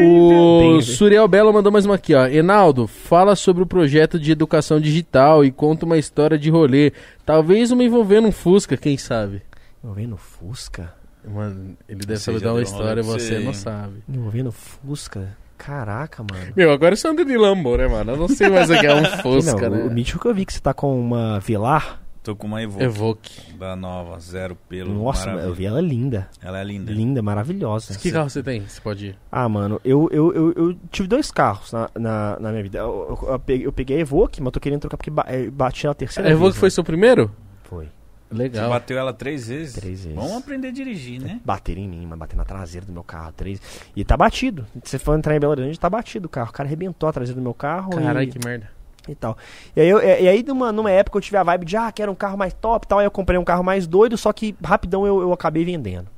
[0.00, 0.80] O.
[0.82, 2.26] Suriel Belo mandou mais uma aqui, ó.
[2.26, 6.92] Enaldo, fala sobre o projeto de educação digital e conta uma história de rolê.
[7.24, 9.42] Talvez uma envolvendo um Fusca, quem sabe?
[9.82, 10.92] Envolvendo Fusca?
[11.26, 14.02] Mano, ele deve Você saber dar uma um história e você não sabe.
[14.08, 15.36] Envolvendo Fusca?
[15.56, 16.52] Caraca, mano.
[16.56, 18.12] Meu, agora você anda de Lambo, né, mano?
[18.12, 19.84] Eu não sei mais o que é um Fusca, não, né?
[19.84, 22.00] O mítico que eu vi que você tá com uma Velar.
[22.22, 23.52] Tô com uma Evoque Evoque.
[23.58, 24.94] da nova, zero pelo.
[24.94, 25.46] Nossa, maravilha.
[25.46, 26.26] eu vi ela linda.
[26.42, 26.90] Ela é linda.
[26.90, 27.98] Linda, maravilhosa.
[27.98, 28.62] Que carro você tem?
[28.66, 29.18] Você pode ir.
[29.30, 32.78] Ah, mano, eu, eu, eu, eu tive dois carros na, na, na minha vida.
[32.78, 36.26] Eu, eu- eu peguei, a Evoque, mas tô querendo trocar porque eh, bati na terceira
[36.26, 36.60] A Evoque vez.
[36.60, 36.70] foi né?
[36.70, 37.30] seu primeiro?
[37.64, 37.88] Foi.
[38.36, 38.70] Você Legal.
[38.70, 39.74] bateu ela três vezes?
[39.74, 40.14] Três vezes.
[40.18, 41.40] Vamos aprender a dirigir, né?
[41.44, 43.32] Bateram em mim, mas bater na traseira do meu carro.
[43.36, 43.60] Três.
[43.94, 44.66] E tá batido.
[44.82, 46.50] Você for entrar em Belo Horizonte, tá batido o carro.
[46.50, 47.90] O cara arrebentou a traseira do meu carro.
[47.90, 48.32] Caralho, e...
[48.32, 48.68] que merda.
[49.08, 49.36] e tal.
[49.76, 51.92] E aí, eu- e e aí numa, numa época eu tive a vibe de, ah,
[51.92, 52.98] quero um carro mais top e tal.
[52.98, 56.08] Aí eu comprei um carro mais doido, só que rapidão eu, eu acabei vendendo.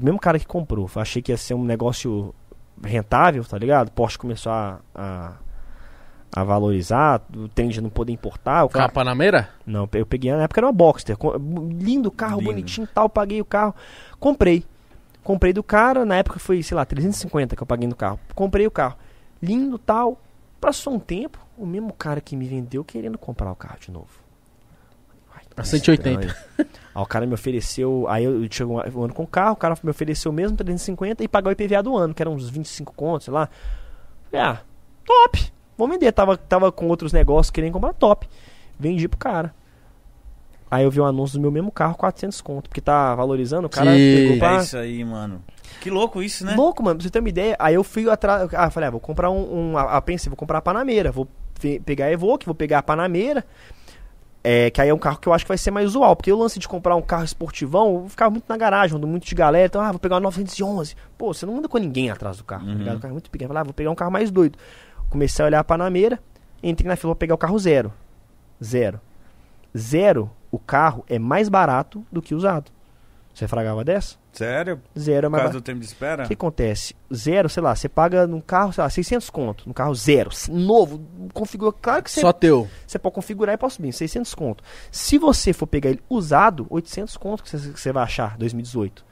[0.00, 0.90] O mesmo cara que comprou.
[0.96, 2.34] Achei que ia ser um negócio
[2.82, 3.90] rentável, tá ligado?
[3.92, 5.32] Porsche começou a, a,
[6.36, 8.64] a valorizar, o trem de não poder importar.
[8.64, 9.50] O carro, Panameira?
[9.64, 11.16] não, eu peguei, na época era uma Boxster.
[11.78, 12.50] Lindo carro, Lindo.
[12.50, 13.08] bonitinho e tal.
[13.08, 13.74] Paguei o carro.
[14.18, 14.64] Comprei.
[15.22, 18.18] Comprei do cara, na época foi, sei lá, 350 que eu paguei no carro.
[18.34, 18.96] Comprei o carro.
[19.40, 20.20] Lindo tal.
[20.60, 24.08] Passou um tempo, o mesmo cara que me vendeu querendo comprar o carro de novo.
[25.56, 26.20] A que 180.
[26.26, 26.36] estranho.
[26.94, 28.06] Aí o cara me ofereceu.
[28.08, 31.28] Aí eu chego um ano com o carro, o cara me ofereceu mesmo 350 e
[31.28, 33.48] pagar o IPVA do ano, que eram uns 25 contos, sei lá.
[34.30, 34.60] Falei, ah,
[35.04, 35.53] top!
[35.76, 36.10] Vou vender.
[36.12, 38.28] Tava, tava com outros negócios querendo comprar, top.
[38.78, 39.54] Vendi pro cara.
[40.70, 43.70] Aí eu vi um anúncio do meu mesmo carro, 400 conto, porque tá valorizando, o
[43.70, 44.56] cara Que- pegou pra...
[44.56, 45.40] É isso aí, mano.
[45.80, 46.54] Que louco isso, né?
[46.56, 47.54] Louco, mano, pra você ter uma ideia.
[47.58, 48.48] Aí eu fui atrás.
[48.54, 49.72] Ah, falei, ah, vou comprar um.
[49.72, 51.12] um a, a, pensei, vou comprar a Panameira.
[51.12, 51.28] Vou
[51.84, 53.44] pegar a Evoque, vou pegar a Panameira.
[54.42, 56.14] É, que aí é um carro que eu acho que vai ser mais usual.
[56.16, 59.26] Porque o lance de comprar um carro esportivão, eu ficava muito na garagem, ando muito
[59.26, 59.66] de galera.
[59.66, 60.96] Então, ah, vou pegar uma 911.
[61.16, 62.66] Pô, você não anda com ninguém atrás do carro.
[62.66, 62.78] tá Uhum.
[62.78, 62.96] ligado?
[62.96, 63.46] O carro é muito pequeno.
[63.46, 64.58] Eu Falei, ah, vou pegar um carro mais doido.
[65.10, 66.18] Comecei a olhar a Panameira.
[66.62, 67.92] Entrei na fila, vou pegar o carro zero.
[68.62, 69.00] Zero.
[69.76, 72.70] Zero, o carro é mais barato do que usado.
[73.34, 74.16] Você fragava dessa?
[74.32, 74.80] Sério?
[74.96, 75.60] Zero é Por mais causa barato.
[75.60, 76.24] do tempo de espera?
[76.24, 76.94] O que acontece?
[77.12, 79.64] Zero, sei lá, você paga num carro, sei lá, 600 conto.
[79.66, 81.00] No carro zero, novo,
[81.32, 81.72] configura.
[81.82, 82.68] Claro que você, Só teu.
[82.86, 84.62] você pode configurar e pode subir, 600 conto.
[84.90, 89.04] Se você for pegar ele usado, 800 conto que você, que você vai achar, 2018.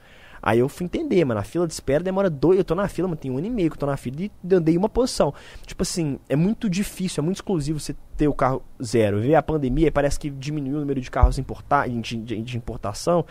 [0.45, 2.57] Aí eu fui entender, mano, a fila de espera demora dois.
[2.59, 4.17] Eu tô na fila, mano, tem um ano e meio que eu tô na fila
[4.23, 5.33] e andei uma posição.
[5.65, 9.21] Tipo assim, é muito difícil, é muito exclusivo você ter o carro zero.
[9.21, 13.25] Ver a pandemia, parece que diminuiu o número de carros importar, de, de- de importação.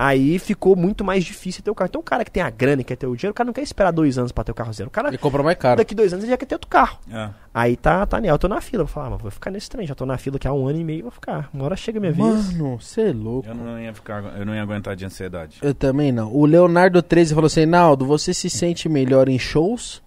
[0.00, 1.88] Aí ficou muito mais difícil ter o carro.
[1.88, 3.52] Então o cara que tem a grana e quer ter o dinheiro, o cara não
[3.52, 4.86] quer esperar dois anos pra ter o carro zero.
[4.86, 5.78] O cara, Ele compra mais caro.
[5.78, 7.00] daqui dois anos, ele já quer ter outro carro.
[7.10, 7.30] É.
[7.52, 8.84] Aí tá, tá nela, eu tô na fila.
[8.84, 9.84] Vou falar, ah, mas vou ficar nesse trem.
[9.88, 11.50] Já tô na fila aqui há um ano e meio, vou ficar.
[11.52, 12.52] Uma hora chega a minha vez.
[12.52, 13.48] Mano, você é louco.
[13.48, 15.58] Eu não ia ficar, eu não ia aguentar de ansiedade.
[15.60, 16.32] Eu também não.
[16.32, 20.00] O Leonardo 13 falou assim: Naldo, você se sente melhor em shows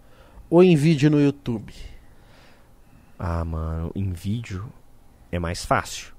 [0.50, 1.74] ou em vídeo no YouTube?
[3.20, 4.72] Ah, mano, em vídeo
[5.32, 6.14] é mais fácil.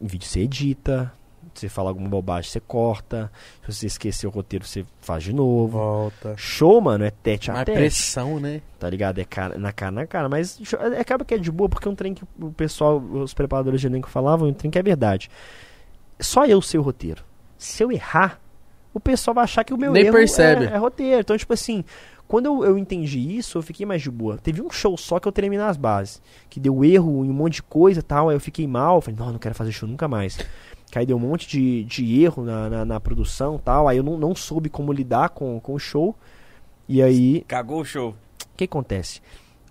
[0.00, 1.12] Em vídeo você edita,
[1.60, 3.30] você fala alguma bobagem, você corta.
[3.66, 5.78] Se você esquecer o roteiro, você faz de novo.
[5.78, 6.34] Volta.
[6.36, 7.76] Show, mano, é tete a tete.
[7.76, 8.60] pressão, né?
[8.78, 9.18] Tá ligado?
[9.18, 10.28] É cara, na cara, na cara.
[10.28, 12.98] Mas show- é- acaba que é de boa, porque é um trem que o pessoal,
[12.98, 15.30] os preparadores de elenco falavam, é um trem que é verdade.
[16.20, 17.22] Só eu sei o roteiro.
[17.58, 18.40] Se eu errar,
[18.92, 20.64] o pessoal vai achar que o meu Nem erro percebe.
[20.66, 21.20] É, é roteiro.
[21.20, 21.84] Então, tipo assim,
[22.26, 24.38] quando eu, eu entendi isso, eu fiquei mais de boa.
[24.38, 27.54] Teve um show só que eu treinei nas bases, que deu erro em um monte
[27.56, 30.08] de coisa e tal, aí eu fiquei mal, falei, não, não quero fazer show nunca
[30.08, 30.38] mais.
[30.96, 33.98] Que aí deu um monte de, de erro na, na, na produção e tal, aí
[33.98, 36.16] eu não, não soube como lidar com, com o show.
[36.88, 38.12] E aí, Cagou o show.
[38.12, 39.20] o que acontece?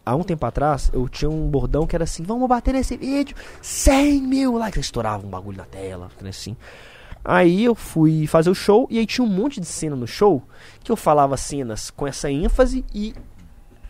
[0.06, 3.36] Há um tempo atrás, eu tinha um bordão que era assim: vamos bater nesse vídeo
[3.60, 4.86] 100 mil likes.
[4.86, 6.56] Estourava um bagulho na tela, assim.
[7.24, 10.44] Aí eu fui fazer o show e aí tinha um monte de cena no show
[10.84, 13.16] que eu falava cenas com essa ênfase e,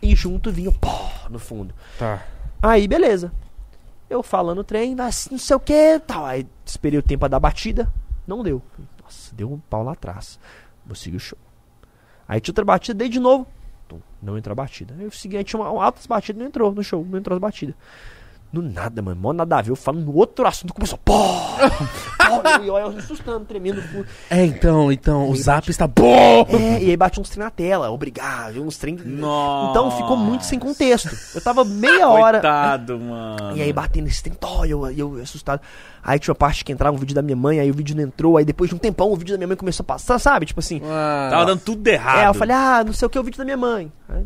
[0.02, 1.76] e junto vinha o pó no fundo.
[2.00, 2.26] Tá.
[2.62, 3.34] Aí, beleza.
[4.10, 6.26] Eu falando o trem, mas não sei o que, tal.
[6.26, 7.92] Aí esperei o tempo da batida,
[8.28, 8.62] não deu.
[9.02, 10.40] Nossa, deu um pau lá atrás.
[10.86, 11.38] Vou seguir o show.
[12.28, 13.48] Aí tinha outra batida, dei de novo.
[14.22, 14.96] Não entrou a batida.
[14.98, 17.42] Aí eu segui, aí tinha uma, altas batidas, não entrou no show, não entrou as
[17.42, 17.76] batidas.
[18.56, 19.72] No nada, mano, mó nada a ver.
[19.72, 21.58] Eu falando no outro assunto, começou, pó!
[22.18, 23.84] pó e eu, eu assustando, tremendo.
[24.30, 26.48] É, então, então, o zap está bom!
[26.50, 28.96] É, e aí bate uns trem na tela, obrigado, uns trem.
[28.96, 29.72] Nossa.
[29.72, 31.14] Então ficou muito sem contexto.
[31.36, 32.40] Eu tava meia hora.
[32.40, 33.58] Coitado, mano.
[33.58, 35.60] E aí batendo esse trem, tó, e eu, e eu assustado.
[36.02, 38.04] Aí tinha uma parte que entrava um vídeo da minha mãe, aí o vídeo não
[38.04, 40.46] entrou, aí depois de um tempão o vídeo da minha mãe começou a passar, sabe?
[40.46, 40.80] Tipo assim.
[40.80, 42.20] Tava dando tudo errado.
[42.20, 43.92] É, eu falei, ah, não sei o que, o vídeo da minha mãe.
[44.08, 44.24] Aí,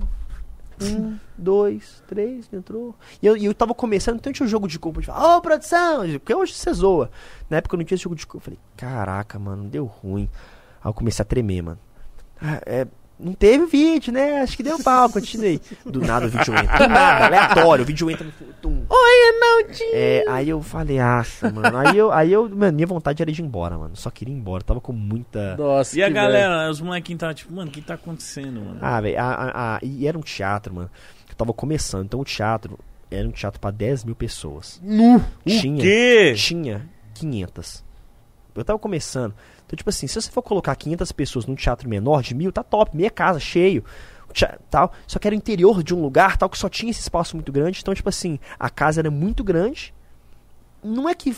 [0.81, 2.95] um, dois, três, entrou.
[3.21, 5.41] E eu, e eu tava começando, então tinha um jogo de culpa de falar, ô
[5.41, 7.11] produção, porque hoje você zoa.
[7.49, 8.49] Na época eu não tinha esse jogo de culpa.
[8.49, 10.29] Eu falei, caraca, mano, deu ruim.
[10.81, 11.79] Aí eu comecei a tremer, mano.
[12.41, 12.87] Ah, é,
[13.19, 14.41] não teve vídeo, né?
[14.41, 15.59] Acho que deu pau, continuei.
[15.85, 16.77] Do nada o vídeo entra.
[16.77, 18.31] Do nada, aleatório, o vídeo entra no
[18.61, 18.85] tum.
[18.89, 19.89] Oi, Naldinho!
[19.93, 21.77] É, aí eu falei, acha, mano.
[21.77, 23.95] Aí eu, aí eu, mano, minha vontade era de ir embora, mano.
[23.95, 25.57] Só queria ir embora, tava com muita.
[25.57, 28.79] Nossa, E a galera, os molequinhos estavam tipo, mano, o que tá acontecendo, mano?
[28.81, 30.89] Ah, velho, a, a- a- e era um teatro, mano.
[31.25, 32.05] que Eu tava começando.
[32.05, 32.79] Então o teatro
[33.11, 34.79] era um teatro pra 10 mil pessoas.
[34.83, 35.21] Nu!
[35.45, 36.33] tinha, quê?
[36.37, 37.83] tinha 500.
[38.55, 39.33] Eu tava começando.
[39.69, 42.63] Então, tipo assim, se você for colocar 500 pessoas num teatro menor de mil, tá
[42.63, 43.85] top, meia casa, cheio.
[44.69, 47.35] Tal, só que era o interior de um lugar tal que só tinha esse espaço
[47.35, 47.79] muito grande.
[47.81, 49.93] Então, tipo assim, a casa era muito grande.
[50.83, 51.35] Não é que.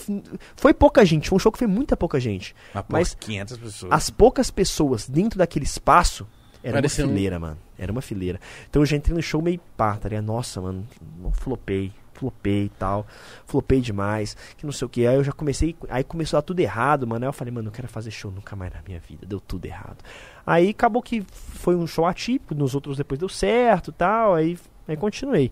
[0.56, 2.56] Foi pouca gente, foi um show que foi muita pouca gente.
[2.74, 3.92] Mas, Mas 500 pessoas.
[3.92, 6.26] As poucas pessoas dentro daquele espaço
[6.64, 7.58] era um- uma fileira, mano.
[7.78, 8.40] Era uma fileira.
[8.70, 10.26] Então eu já entrei no show meio pá, tá ligado?
[10.26, 10.88] Nossa, mano,
[11.20, 13.06] não flopei, flopei e tal.
[13.46, 15.08] Flopei demais, que não sei o que.
[15.08, 17.26] Aí eu já comecei, aí começou a dar tudo errado, mano.
[17.26, 19.26] Aí eu falei, mano, não quero fazer show nunca mais na minha vida.
[19.26, 19.98] Deu tudo errado.
[20.46, 24.36] Aí acabou que foi um show atípico, nos outros depois deu certo tal.
[24.36, 25.52] Aí, aí continuei.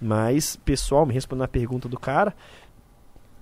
[0.00, 2.34] Mas, pessoal, me respondendo a pergunta do cara.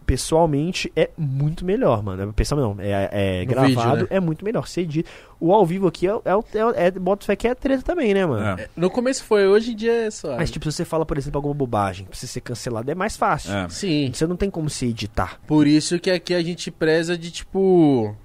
[0.09, 2.33] Pessoalmente é muito melhor, mano.
[2.33, 3.11] Pessoal, não, é,
[3.43, 4.07] é gravado, vídeo, né?
[4.17, 4.67] é muito melhor.
[4.67, 5.09] Você edita.
[5.39, 8.15] O ao vivo aqui é, é, o- é, é, bota fé que é treta também,
[8.15, 8.59] né, mano?
[8.59, 8.69] É.
[8.75, 10.35] No começo foi, hoje em dia é só.
[10.37, 13.19] Mas, tipo, se você fala, por exemplo, alguma bobagem, pra você ser cancelado, é mais
[13.19, 13.53] fácil.
[13.53, 13.69] É.
[13.69, 14.11] Sim.
[14.13, 15.39] Você não tem como se editar.
[15.47, 18.17] Por isso que aqui a gente preza de, tipo.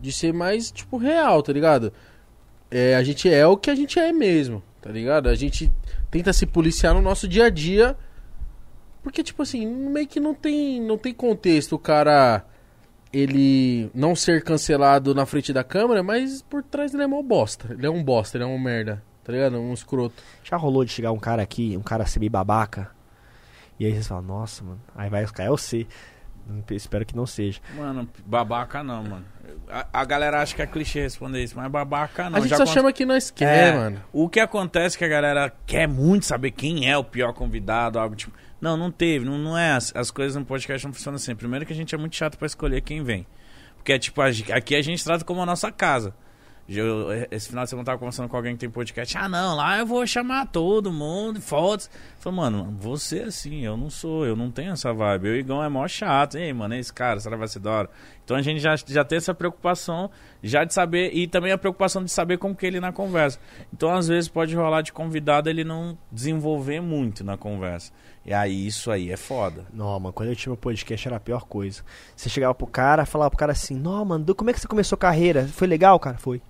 [0.00, 1.92] De ser mais, tipo, real, tá ligado?
[2.70, 5.28] É, a gente é o que a gente é mesmo, tá ligado?
[5.28, 5.72] A gente
[6.10, 7.96] tenta se policiar no nosso dia a dia.
[9.06, 12.44] Porque, tipo assim, meio que não tem, não tem contexto o cara.
[13.12, 17.72] Ele não ser cancelado na frente da câmera, mas por trás ele é mó bosta.
[17.72, 19.58] Ele é um bosta, ele é um merda, tá ligado?
[19.60, 20.20] Um escroto.
[20.42, 22.90] Já rolou de chegar um cara aqui, um cara ser meio babaca.
[23.78, 25.86] E aí vocês falam, nossa, mano, aí vai ficar, eu sei.
[26.50, 27.60] Hum, Espero que não seja.
[27.76, 29.24] Mano, babaca não, mano.
[29.70, 32.38] A, a galera acha que é clichê responder isso, mas babaca não.
[32.38, 34.02] a gente Já só chama que nós quer, É, mano.
[34.12, 38.00] O que acontece é que a galera quer muito saber quem é o pior convidado,
[38.00, 38.36] algo tipo.
[38.60, 39.72] Não, não teve, não, não é.
[39.72, 41.34] As, as coisas no podcast não funcionam assim.
[41.34, 43.26] Primeiro que a gente é muito chato pra escolher quem vem.
[43.76, 46.14] Porque é tipo, aqui a gente trata como a nossa casa.
[46.68, 49.16] Eu- esse final de semana eu tava conversando com alguém que tem podcast.
[49.16, 51.88] Ah, não, lá eu vou chamar todo mundo, fotos.
[52.26, 55.28] Falei, mano, você é assim, eu não sou, eu não tenho essa vibe.
[55.28, 56.36] Eu e Igão é mó chato.
[56.36, 57.90] Ei, mano, esse cara, será que vai ser da hora?
[58.24, 60.10] Então a gente já, já tem essa preocupação
[60.42, 63.38] já de saber, e também a preocupação de saber como que ele na conversa.
[63.72, 67.92] Então, às vezes, pode rolar de convidado ele não desenvolver muito na conversa.
[68.24, 69.64] E aí, isso aí é foda.
[69.72, 71.84] Não, mano, quando eu tinha meu podcast era a pior coisa.
[72.16, 74.96] Você chegava pro cara, falava pro cara assim, não, mano, como é que você começou
[74.96, 75.46] a carreira?
[75.46, 76.18] Foi legal, cara?
[76.18, 76.42] Foi.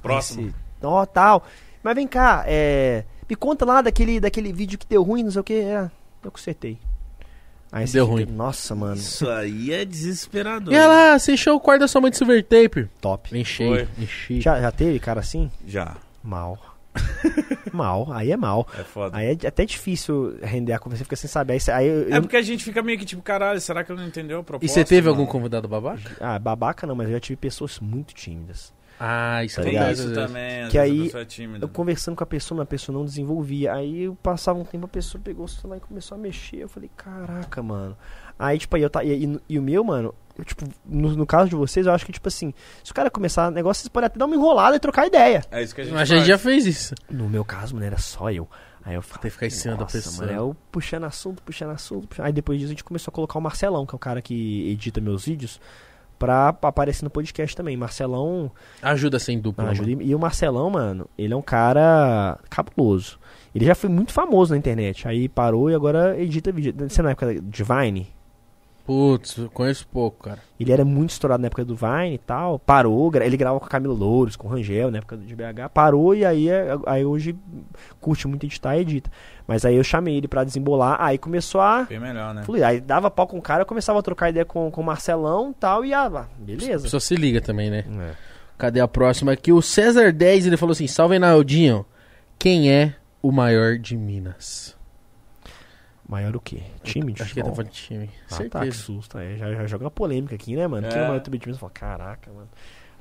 [0.00, 0.54] Próximo.
[0.80, 1.44] Ó, tal.
[1.82, 3.04] Mas vem cá, é.
[3.28, 5.54] Me conta lá daquele, daquele vídeo que deu ruim, não sei o que.
[5.54, 5.90] É,
[6.22, 6.78] eu consertei.
[7.72, 8.26] Aí você Deu fica, ruim.
[8.36, 8.94] Nossa, mano.
[8.94, 10.72] Isso aí é desesperador.
[10.72, 12.88] E olha lá, você encheu o quarto da sua mãe de silver tape.
[13.00, 13.36] Top.
[13.36, 13.88] Enchei, Foi.
[13.98, 14.40] enchi.
[14.40, 15.50] Já, já teve cara assim?
[15.66, 15.96] Já.
[16.22, 16.56] Mal.
[17.72, 18.12] mal.
[18.12, 18.68] Aí é mal.
[18.78, 19.16] É foda.
[19.16, 21.54] Aí é até difícil render a conversa, fica sem saber.
[21.54, 23.96] Aí, aí eu, É porque a gente fica meio que tipo, caralho, será que eu
[23.96, 24.66] não entendeu a proposta?
[24.66, 25.20] E você teve mano?
[25.20, 26.16] algum convidado babaca?
[26.20, 28.72] Ah, babaca não, mas eu já tive pessoas muito tímidas.
[28.98, 29.92] Ah, isso Tá é ligado?
[29.92, 31.64] isso também, Que aí, é.
[31.64, 33.72] Eu conversando com a pessoa, a pessoa não desenvolvia.
[33.74, 36.58] Aí eu passava um tempo, a pessoa pegou o celular e começou a mexer.
[36.58, 37.96] Eu falei, caraca, mano.
[38.38, 39.02] Aí, tipo, aí eu tá.
[39.04, 42.06] E, e- e o meu, mano, eu, tipo, no, no caso de vocês, eu acho
[42.06, 44.80] que, tipo assim, se o cara começar negócio, vocês podem até dar uma enrolada e
[44.80, 45.42] trocar ideia.
[45.50, 46.94] É isso que a gente Mas a gente já fez isso.
[47.10, 48.48] No meu caso, mano, era só eu.
[48.84, 51.42] Aí eu falei, Tem que ficar em cima da "Nossa, pessoa." Mano, eu puxando assunto,
[51.42, 52.26] puxando assunto, puxando...
[52.26, 54.70] Aí depois disso a gente começou a colocar o Marcelão, que é o cara que
[54.70, 55.58] edita meus vídeos,
[56.24, 57.76] pra aparecer no podcast também.
[57.76, 58.50] Marcelão
[58.82, 59.64] Ajuda sem dupla.
[59.64, 59.72] Mano.
[59.72, 60.02] ajuda.
[60.02, 63.18] E o Marcelão, mano, ele é um cara cabuloso.
[63.54, 65.06] Ele já foi muito famoso na internet.
[65.06, 66.74] Aí parou e agora edita vídeo.
[66.88, 68.08] Você na época de Vine?
[68.86, 70.38] Putz, eu conheço pouco, cara.
[70.60, 72.58] Ele era muito estourado na época do Vine e tal.
[72.58, 75.34] Parou, gra- ele gravava com a Camila Louros, com o Rangel, na época do de
[75.34, 75.70] BH.
[75.72, 77.34] Parou e aí, é- aí hoje
[77.98, 79.10] curte muito editar e edita.
[79.46, 80.96] Mas aí eu chamei ele pra desembolar.
[81.00, 82.42] Aí começou a Bem melhor, né?
[82.42, 82.62] fluir.
[82.62, 85.50] Aí dava pau com o cara, eu começava a trocar ideia com, com o Marcelão
[85.50, 85.82] e tal.
[85.84, 86.82] E ah, A beleza.
[86.82, 87.84] pessoa se liga também, né?
[87.88, 88.10] É.
[88.58, 89.50] Cadê a próxima aqui?
[89.50, 91.86] O César 10, ele falou assim: Salve Naldinho.
[92.38, 94.76] Quem é o maior de Minas?
[96.08, 96.60] Maior o quê?
[96.82, 97.54] Time de Acho que ele tá futebol?
[97.54, 98.10] falando de time.
[98.26, 98.72] Ah, tá, que Certeza.
[98.78, 99.18] susto.
[99.18, 100.86] É, já, já joga uma polêmica aqui, né, mano?
[100.86, 100.90] É.
[100.90, 101.60] Quem é o maior YouTube de Minas?
[101.60, 102.48] Fala, caraca, mano.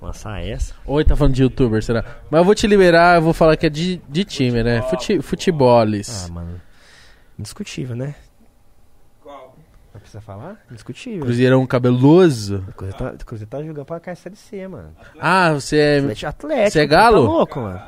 [0.01, 0.73] Lançar essa.
[0.87, 2.03] Ele tá falando de youtuber, será?
[2.29, 4.81] Mas eu vou te liberar, eu vou falar que é de, de time, né?
[4.83, 6.27] Fute, futeboles.
[6.29, 6.61] Ah, mano.
[7.39, 8.15] Indiscutível, né?
[9.21, 9.55] Qual?
[9.93, 10.61] Não precisa falar?
[10.69, 11.21] Indiscutível.
[11.21, 12.65] Cruzeirão cabeloso.
[12.69, 14.93] O Cruzeiro tá, o Cruzeiro tá jogando pra cair Série C, mano.
[15.19, 15.97] Ah, você é.
[15.99, 16.71] Atlético, Atlético.
[16.71, 17.25] Você é galo?
[17.25, 17.81] Tá louco, mano.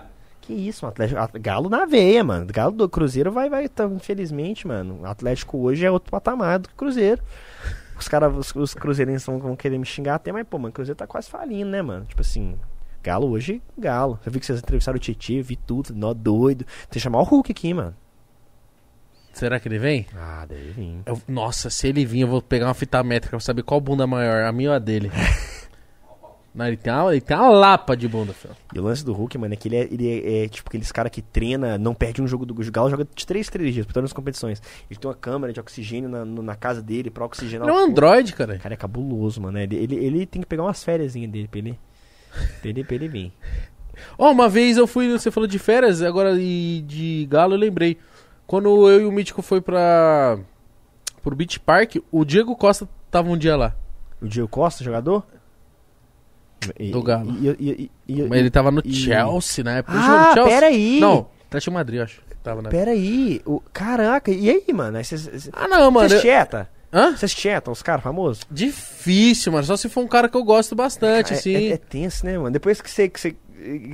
[0.45, 0.91] Que isso, mano.
[0.93, 2.45] Atlético, At- galo na veia, mano.
[2.51, 4.99] Galo do Cruzeiro vai, vai, tá, infelizmente, mano.
[5.01, 7.21] O Atlético hoje é outro patamar do que o Cruzeiro.
[7.97, 10.73] Os caras, os, os cruzeirenses vão, vão querer me xingar até, mas, pô, mano, o
[10.73, 12.05] Cruzeiro tá quase falindo, né, mano?
[12.05, 12.55] Tipo assim,
[13.01, 14.19] Galo hoje, Galo.
[14.25, 16.63] Eu vi que vocês entrevistaram o Tietchan, vi tudo, nó doido.
[16.65, 17.95] Tem que chamar o Hulk aqui, mano.
[19.33, 20.05] Será que ele vem?
[20.15, 20.99] Ah, deve vir.
[21.05, 24.03] Eu- nossa, se ele vir, eu vou pegar uma fita métrica pra saber qual bunda
[24.03, 25.09] é maior, a minha ou a dele.
[26.55, 28.55] Não, ele, tem uma, ele tem uma lapa de bunda, filho.
[28.73, 30.89] E o lance do Hulk, mano, é que ele é, ele é, é, tipo aqueles
[30.89, 33.91] cara que treina, não perde um jogo do Galo, joga de 3 3 dias, por
[33.91, 34.61] todas as competições.
[34.89, 37.83] Ele tem uma câmera de oxigênio na, na casa dele pra oxigenar Ele é um
[37.83, 38.55] androide, cara.
[38.55, 39.59] O cara é cabuloso, mano.
[39.59, 41.79] Ele, ele, ele tem que pegar umas férias dele pra ele,
[42.61, 43.33] pra ele, pra ele vir.
[44.17, 47.97] Ó, uma vez eu fui, você falou de férias, agora e de galo, eu lembrei.
[48.47, 50.37] Quando eu e o Mítico foi pra.
[51.21, 53.75] pro Beach Park, o Diego Costa tava um dia lá.
[54.21, 55.25] O Diego Costa, jogador?
[56.79, 57.31] E- Do Galo.
[57.39, 59.61] E, e- Mas ele tava no Chelsea.
[59.63, 60.51] Ele Ah, Chelsea?
[60.53, 60.99] peraí!
[60.99, 62.21] Não, Atlético Madrid, eu acho.
[62.43, 62.69] Tava na...
[62.69, 63.41] Peraí!
[63.45, 64.97] O, caraca, e aí, mano?
[64.97, 66.07] Aí Vocês vocês- Ah, não, mano.
[66.09, 66.69] vocês eu- cheta?
[66.93, 67.15] Hã?
[67.17, 68.43] Vocês chetam os caras famosos?
[68.49, 69.65] Difícil, mano.
[69.65, 71.55] Só se for um cara que eu gosto bastante, é, assim.
[71.55, 72.51] é, é tenso, né, mano?
[72.51, 73.09] Depois que você.
[73.09, 73.35] Que você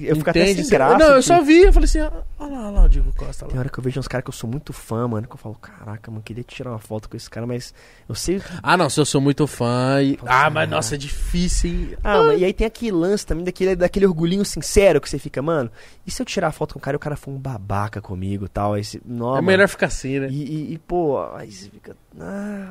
[0.03, 0.97] eu fico até sem graça.
[0.97, 3.45] Não, eu só vi, eu falei assim, ah, olha lá, olha lá o Diego Costa
[3.45, 3.51] lá.
[3.51, 5.37] Tem hora que eu vejo uns caras que eu sou muito fã, mano, que eu
[5.37, 7.73] falo, caraca, mano, queria tirar uma foto com esse cara, mas
[8.09, 8.41] eu sei.
[8.61, 10.17] Ah, não, se eu sou muito fã e...
[10.25, 10.75] Ah, mas Nossa.
[10.77, 11.97] nossa, é difícil, hein?
[12.03, 15.41] Ah, mas e aí tem aquele lance também daquele, daquele orgulhinho sincero que você fica,
[15.41, 15.69] mano.
[16.05, 18.45] E se eu tirar foto com o cara e o cara for um babaca comigo
[18.45, 18.73] e tal?
[18.73, 19.47] Aí você, não, é mano.
[19.47, 20.27] melhor ficar assim, né?
[20.29, 21.95] E, e- e, pô, aí você fica.
[22.19, 22.69] Ah.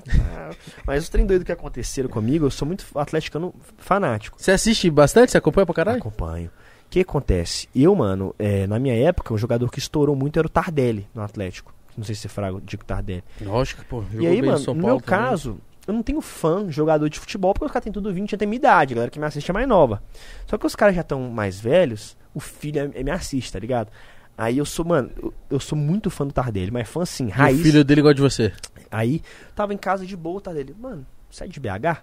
[0.87, 4.37] Mas os trem doido que aconteceram comigo, eu sou muito atleticano fanático.
[4.41, 5.31] Você assiste bastante?
[5.33, 5.99] Você acompanha pra caralho?
[5.99, 6.51] Acompanho.
[6.91, 7.69] O que acontece?
[7.73, 11.23] Eu, mano, é, na minha época, o jogador que estourou muito era o Tardelli no
[11.23, 11.73] Atlético.
[11.97, 13.23] Não sei se você fraga o Dico Tardelli.
[13.41, 14.02] Lógico, pô.
[14.19, 17.70] E aí, mano, no meu caso, eu não tenho fã, jogador de futebol, porque os
[17.70, 19.69] caras têm tudo 20, já tem minha idade, a galera que me assiste é mais
[19.69, 20.02] nova.
[20.49, 23.60] Só que os caras já estão mais velhos, o filho é- é- me assiste, tá
[23.60, 23.89] ligado?
[24.36, 27.31] Aí eu sou, mano, eu, eu sou muito fã do Tardelli, mas fã assim, O
[27.31, 27.60] raiz.
[27.60, 28.52] filho dele gosta de você.
[28.91, 29.23] Aí,
[29.55, 32.02] tava em casa de boa, o Tardelli, mano, sai de BH?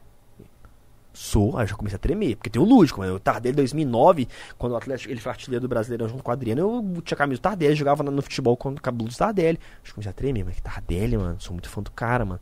[1.19, 3.01] Sou, aí eu já comecei a tremer, porque tem o Lúdico.
[3.01, 6.61] O Tardelli 2009, quando o Atlético, ele foi artilheiro do Brasileirão junto com o Adriano,
[6.61, 9.59] eu tinha camisa do Tardelli, jogava no, futebol com o cabelo do Tardelli.
[9.83, 12.39] Que comecei a tremer, mas que Tardelli, mano, sou muito fã do cara, mano.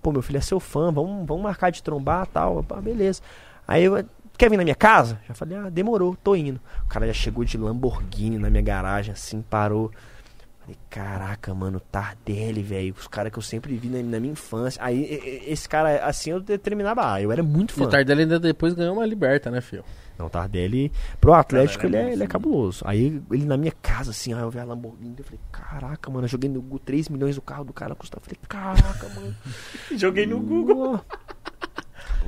[0.00, 2.64] pô, meu filho é seu fã, vamos, vamos marcar de trombar tal.
[2.70, 3.20] Ah, beleza.
[3.68, 4.02] Aí eu,
[4.38, 5.20] quer vir na minha casa?
[5.28, 6.58] Já falei, ah, demorou, tô indo.
[6.86, 9.92] O cara já chegou de Lamborghini na minha garagem, assim, parou.
[10.66, 12.92] Falei, caraca, mano, Tardelli, velho.
[12.98, 14.82] Os caras que eu sempre vi na, na minha infância.
[14.82, 17.84] Aí, e- e- esse cara, assim, eu determinava, ah, eu era muito E fã.
[17.84, 19.84] o Tardelli ainda depois ganhou uma liberta, né, filho?
[20.18, 22.32] Não, o Tardelli, pro Atlético, Cara, ele, é, ele é fã.
[22.32, 22.82] cabuloso.
[22.84, 26.24] Aí, ele na minha casa, assim, aí eu vi a Lamborghini, eu falei, caraca, mano,
[26.24, 28.16] eu joguei no Google 3 milhões o carro do cara custa.
[28.16, 29.36] Eu falei, caraca, mano.
[29.96, 31.00] Joguei no Google.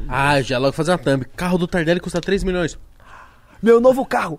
[0.06, 1.24] Ah, já logo fazer uma thumb.
[1.34, 2.78] Carro do Tardelli custa 3 milhões.
[3.60, 4.38] Meu novo carro.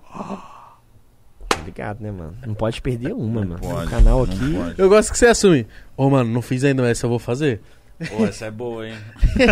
[1.60, 2.36] Obrigado, né, mano?
[2.46, 3.60] Não pode perder uma, mano.
[3.60, 4.54] pode, o canal aqui.
[4.56, 4.80] pode.
[4.80, 5.68] Eu gosto que você assume.
[5.96, 7.62] Ô, mano, não fiz ainda, essa eu vou fazer.
[8.16, 8.96] Pô, essa é boa, hein?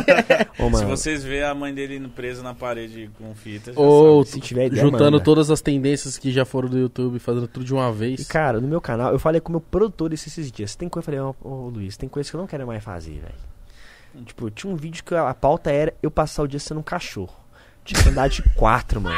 [0.57, 4.23] Ô, Se vocês verem a mãe dele indo presa na parede com fita, já Ou
[4.23, 5.23] se tiver ideia, juntando manda.
[5.23, 8.25] todas as tendências que já foram do YouTube, fazendo tudo de uma E, vez.
[8.25, 10.75] cara, no meu canal, eu falei com o meu produtor esses, esses dias.
[10.75, 13.19] Tem coisa, eu falei, ô, ô, Luiz, tem coisa que eu não quero mais fazer,
[13.19, 14.25] velho.
[14.25, 16.83] Tipo, tinha um vídeo que a, a pauta era eu passar o dia sendo um
[16.83, 17.35] cachorro.
[17.83, 19.17] Tinha que andar de quatro, mano.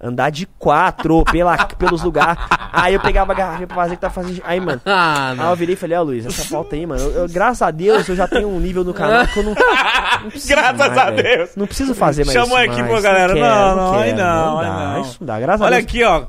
[0.00, 2.36] Andar de quatro pela, pelos lugares.
[2.72, 4.42] Aí eu pegava a garrafa pra fazer que tá fazendo.
[4.44, 4.80] Aí, mano.
[4.84, 7.00] Ah, Aí eu virei e falei, ó, Luiz, essa pauta aí, mano.
[7.00, 9.54] eu- eu- graças a Deus eu já tenho um nível no canal que eu não.
[9.54, 11.10] não Graças mais, a.
[11.10, 11.50] Deus.
[11.56, 12.94] Não preciso fazer mais Chamou isso aqui, mais.
[12.94, 13.32] pô, galera.
[13.32, 15.00] quero, Não, não, aí quero, não, aí dá, não.
[15.02, 15.84] Isso não dá, graças a Olha Deus.
[15.88, 16.24] aqui, ó.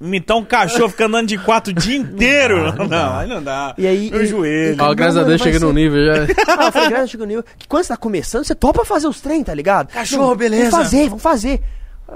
[0.00, 2.64] Imitar um cachorro fica andando de quatro o dia inteiro.
[2.64, 3.18] dá, Não, não dá.
[3.18, 3.74] aí não dá.
[3.76, 4.76] E aí- Meu e- joelho.
[4.82, 6.12] Ó, graças a Não, Deus chega ser- nível já.
[6.58, 9.20] Ah, eu falei, graças a Deus, que quando você tá começando, você topa fazer os
[9.20, 9.88] trem, tá ligado?
[9.92, 10.70] Cachorro, beleza.
[10.70, 11.62] Vamos fazer, vamos fazer.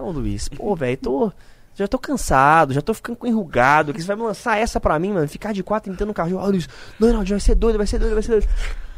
[0.01, 1.33] Ô, Luiz, pô, velho, tô.
[1.75, 3.95] Já tô cansado, já tô ficando enrugado.
[3.95, 5.27] Que você vai me lançar essa pra mim, mano?
[5.27, 6.43] Ficar de quatro tentando no cachorro.
[6.45, 6.69] Ó, Luiz,
[7.01, 8.47] não, não, vai ser doido, vai ser doido, vai ser doido.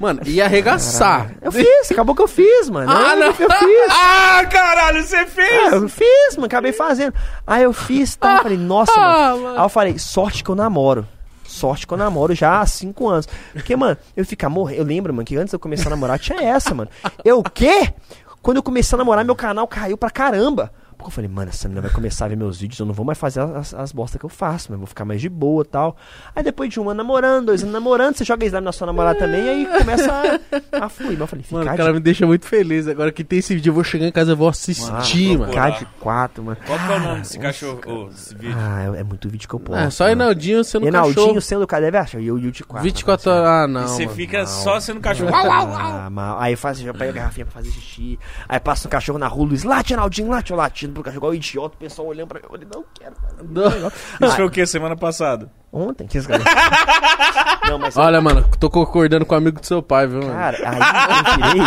[0.01, 1.31] Mano, ia arregaçar.
[1.41, 2.91] Eu fiz, acabou que eu fiz, mano.
[2.91, 3.27] Ah, não.
[3.27, 3.93] Eu fiz.
[3.93, 5.73] Ah, caralho, você fez?
[5.73, 7.15] eu fiz, mano, acabei fazendo.
[7.47, 8.39] Aí eu fiz, tá?
[8.39, 9.43] Eu falei, nossa, Ah, mano.
[9.43, 9.59] mano.
[9.59, 11.07] Aí eu falei, sorte que eu namoro.
[11.47, 13.29] Sorte que eu namoro já há cinco anos.
[13.53, 14.81] Porque, mano, eu ficar morrendo.
[14.81, 16.91] Eu lembro, mano, que antes de eu começar a namorar tinha essa, mano.
[17.25, 17.95] Eu o quê?
[18.43, 20.73] Quando eu comecei a namorar, meu canal caiu pra caramba.
[20.97, 23.05] Porque eu falei, mano, essa menina vai começar a ver meus vídeos, eu não vou
[23.05, 25.67] mais fazer as, as bostas que eu faço, mas vou ficar mais de boa e
[25.67, 25.97] tal.
[26.35, 29.19] Aí depois de um ano namorando, dois anos namorando, você joga slime na sua namorada
[29.19, 31.13] também, aí começa a, a fluir.
[31.13, 32.89] Mas eu falei, ficar Mano, o de cara me deixa muito feliz.
[32.89, 35.53] Agora que tem esse vídeo, eu vou chegar em casa e vou assistir, mano.
[35.53, 36.57] Ficar de quatro, mano.
[36.67, 38.09] Qual que é o nome desse cachorro?
[38.09, 38.55] Desse vídeo?
[38.57, 39.81] Ah, é, é muito vídeo que eu posto.
[39.81, 40.17] É, só mano.
[40.17, 41.41] Reinaldinho sendo Reinaldinho cachorro.
[41.41, 42.21] sendo o cara deve achar.
[42.21, 42.85] E eu e o de quatro.
[42.85, 43.45] 24 horas.
[43.47, 43.85] Ah, não.
[43.85, 44.17] e você mano.
[44.17, 45.31] fica só sendo cachorro.
[45.31, 45.81] Uau, uau, uau.
[45.81, 46.41] Ah, mal.
[46.41, 48.19] Aí faz, já pega a garrafinha pra fazer xixi.
[48.49, 51.35] Aí passa um cachorro na rua, Luiz, late, Reinaldinho, late, eu latindo pro cachorro, igual
[51.35, 52.45] idiota, o pessoal olhando pra mim.
[52.45, 53.15] Eu falei, não quero.
[53.17, 53.93] cara.
[54.23, 54.67] Isso foi o que?
[54.67, 55.51] Semana passada?
[55.73, 56.43] Ontem, que esse cara.
[57.69, 57.97] Não, mas.
[57.97, 60.33] Olha, mano, tô concordando com o amigo do seu pai, viu, mano?
[60.33, 60.79] Cara, aí
[61.19, 61.63] eu virei,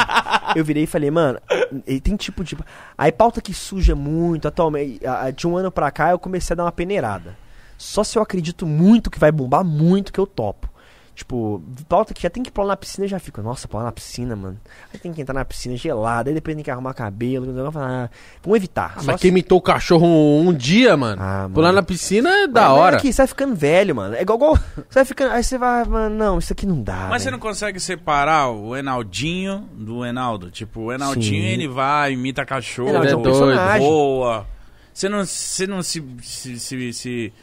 [0.56, 1.40] eu virei e falei, mano,
[1.86, 2.56] e tem tipo de.
[2.98, 5.02] Aí pauta que suja muito, atualmente,
[5.36, 7.36] de um ano pra cá eu comecei a dar uma peneirada.
[7.78, 10.70] Só se eu acredito muito que vai bombar muito que eu topo.
[11.18, 14.36] Tipo, pauta que já tem que pular na piscina, já fico, nossa, pular na piscina,
[14.36, 14.56] mano.
[14.94, 17.44] Aí tem que entrar na piscina gelada, aí depois tem que arrumar cabelo,
[17.76, 18.08] ah,
[18.44, 18.94] vamos evitar.
[18.96, 21.78] Ah, Só mas se- quem imitou o cachorro um, um dia, mano, Ah, pular mano.
[21.78, 22.98] na piscina é da Mas hora.
[22.98, 24.14] Aqui, você vai ficando velho, mano.
[24.14, 24.56] É igual, igual
[24.88, 25.32] você vai ficando.
[25.34, 27.08] Aí você vai, mano, não, isso aqui não dá.
[27.10, 27.38] Mas você velho.
[27.38, 30.52] não consegue separar o Enaldinho do Enaldo?
[30.52, 31.48] Tipo, o Enaldinho Sim.
[31.48, 33.88] ele vai, imita cachorro, Enaldo é um personagem.
[33.88, 34.46] voa.
[34.94, 37.34] Você não, você não se, se, se, se-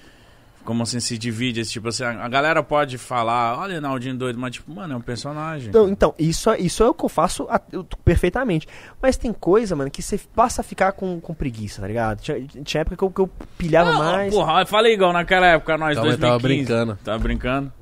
[0.64, 1.60] Como assim se divide?
[1.60, 5.00] esse Tipo assim, a galera pode falar, olha, Enaldinho doido, mas tipo, mano, é um
[5.00, 5.68] personagem.
[5.68, 8.66] Então, então isso, é- isso é o que eu faço a- eu- perfeitamente.
[9.02, 12.20] Mas tem coisa, mano, que você passa a ficar com, com preguiça, tá ligado?
[12.20, 14.32] Tinha, tinha época que eu, que eu pilhava Ah, mais.
[14.34, 16.20] Porra, eu falei igual naquela época, nós, aí, 2015.
[16.20, 16.98] tava brincando.
[17.04, 17.72] Tava brincando?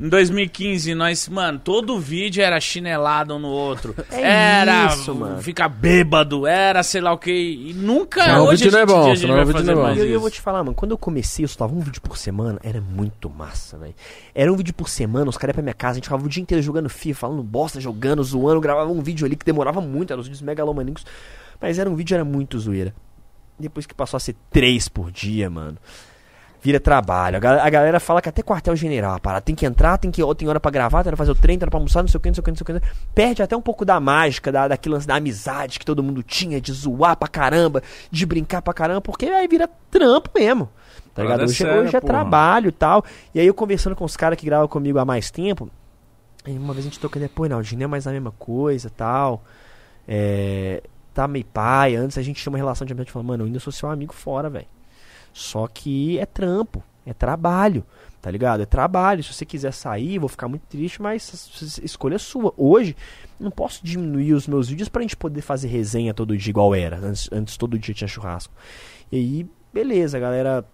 [0.00, 3.94] Em 2015, nós, mano, todo vídeo era chinelado um no outro.
[4.10, 5.42] É era isso, mano.
[5.42, 7.30] ficar bêbado, era sei lá o que.
[7.30, 8.22] E nunca.
[8.22, 9.86] Senão o hoje vídeo não é bom, a gente senão vai o vídeo fazer não
[9.86, 9.94] é bom.
[9.94, 12.16] E eu, eu vou te falar, mano, quando eu comecei, eu soltava um vídeo por
[12.16, 13.94] semana, era muito massa, velho.
[14.34, 16.28] Era um vídeo por semana, os caras iam pra minha casa, a gente ficava o
[16.28, 20.12] dia inteiro jogando FIFA, falando bosta, jogando, zoando, gravava um vídeo ali que demorava muito,
[20.12, 21.04] eram os vídeos megalomaníacos.
[21.60, 22.94] Mas era um vídeo, era muito zoeira.
[23.58, 25.76] Depois que passou a ser três por dia, mano.
[26.60, 27.36] Vira trabalho.
[27.36, 29.42] A galera, a galera fala que até quartel-general, a parada.
[29.42, 31.60] Tem que entrar, tem que tem hora pra gravar, tem hora pra fazer o treino,
[31.60, 32.80] tem hora pra almoçar, não sei o que, não sei o que, não sei o
[32.80, 32.86] que.
[33.14, 36.60] Perde até um pouco da mágica, da, daquele lance da amizade que todo mundo tinha,
[36.60, 40.68] de zoar pra caramba, de brincar pra caramba, porque aí vira trampo mesmo.
[41.14, 41.44] Tá ligado?
[41.44, 43.04] Hoje, séria, hoje é trabalho e tal.
[43.34, 45.70] E aí eu conversando com os caras que gravam comigo há mais tempo,
[46.44, 49.44] aí uma vez a gente tocando, pô, Naldinho, não é mais a mesma coisa tal.
[50.08, 50.82] É,
[51.14, 51.94] tá meio pai.
[51.94, 54.12] Antes a gente tinha uma relação de amizade, falando, mano, eu ainda sou seu amigo
[54.12, 54.66] fora, velho.
[55.38, 57.86] Só que é trampo, é trabalho,
[58.20, 58.62] tá ligado?
[58.62, 59.22] É trabalho.
[59.22, 62.52] Se você quiser sair, vou ficar muito triste, mas escolha sua.
[62.56, 62.96] Hoje,
[63.38, 66.98] não posso diminuir os meus vídeos pra gente poder fazer resenha todo dia igual era.
[66.98, 68.52] Antes, antes todo dia tinha churrasco.
[69.12, 70.64] E aí, beleza, galera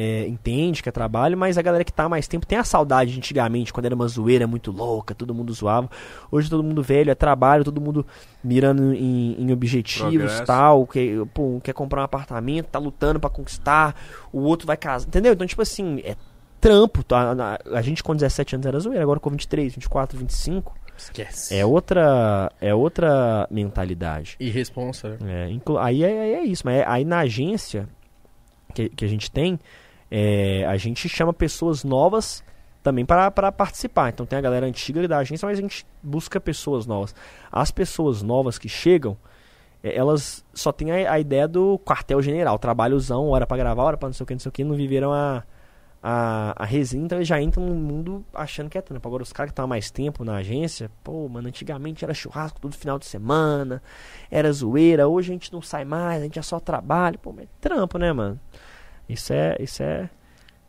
[0.00, 2.62] é, entende que é trabalho, mas a galera que tá há mais tempo tem a
[2.62, 5.90] saudade de antigamente, quando era uma zoeira muito louca, todo mundo zoava.
[6.30, 8.06] Hoje todo mundo velho, é trabalho, todo mundo
[8.44, 10.44] mirando em, em objetivos Progresso.
[10.44, 13.96] tal, que, pô, quer comprar um apartamento, tá lutando pra conquistar,
[14.32, 15.32] o outro vai casar, entendeu?
[15.32, 16.14] Então, tipo assim, é
[16.60, 17.02] trampo.
[17.02, 17.32] Tá?
[17.72, 21.54] A, a gente com 17 anos era zoeira, agora com 23, 24, 25, Esquece.
[21.56, 24.36] é outra, é outra mentalidade.
[24.38, 25.16] Irresponsa.
[25.20, 25.46] né?
[25.46, 27.88] É, inclu- aí, é, aí é isso, mas é- aí na agência
[28.74, 29.58] que, que a gente tem,
[30.10, 32.42] é, a gente chama pessoas novas
[32.82, 34.10] também para participar.
[34.10, 37.14] Então tem a galera antiga da agência, mas a gente busca pessoas novas.
[37.50, 39.16] As pessoas novas que chegam,
[39.82, 44.08] é, elas só têm a, a ideia do quartel-general, trabalhozão, hora para gravar, hora para
[44.08, 45.44] não sei o que, não sei o que, não viveram a,
[46.02, 49.06] a, a resenha, então eles já entram no mundo achando que é trampo.
[49.06, 52.60] Agora os caras que estão há mais tempo na agência, pô, mano, antigamente era churrasco
[52.60, 53.82] todo final de semana,
[54.30, 57.44] era zoeira, hoje a gente não sai mais, a gente é só trabalho, pô, mas
[57.44, 58.40] é trampo, né, mano?
[59.08, 60.10] Isso é, isso é,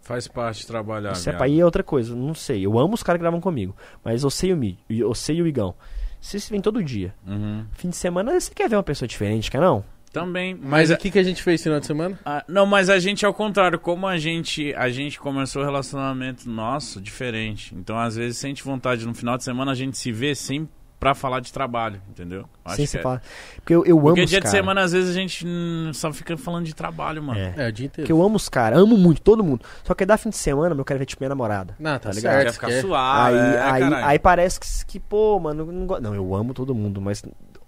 [0.02, 1.12] Faz parte de trabalhar.
[1.12, 2.66] isso é ir é outra coisa, não sei.
[2.66, 5.48] Eu amo os caras que gravam comigo, mas eu sei o Mi, eu sei o
[5.48, 5.76] Igão.
[6.20, 7.14] Vocês vêm todo dia.
[7.28, 7.66] Uhum.
[7.74, 9.86] Fim de semana você quer ver uma pessoa diferente, quer não?
[10.12, 12.20] Também, Mas o que, que a gente fez esse final de semana?
[12.26, 16.50] Ah, não, mas a gente ao contrário, como a gente a gente começou o relacionamento
[16.50, 17.76] nosso diferente.
[17.76, 20.68] Então, às vezes, sente vontade no final de semana a gente se vê sem
[21.00, 22.46] pra falar de trabalho, entendeu?
[22.66, 23.02] Acho Sem que você é.
[23.02, 23.22] falar.
[23.56, 24.58] Porque eu, eu amo Porque os dia de cara.
[24.58, 27.40] semana, às vezes, a gente hum, só fica falando de trabalho, mano.
[27.40, 27.54] É.
[27.58, 28.06] É, o dia inteiro.
[28.06, 29.64] Porque eu amo os caras, amo muito, todo mundo.
[29.84, 31.76] Só que aí dá fim de semana, meu, eu quero ver tipo minha namorada.
[31.80, 32.32] Não, tá, Tá ligado.
[32.40, 32.44] ligado?
[32.48, 36.00] Quer ficar quer- suave, aí, é, aí, aí parece que, que, pô, mano, não, go-
[36.02, 37.24] não, eu amo todo mundo, mas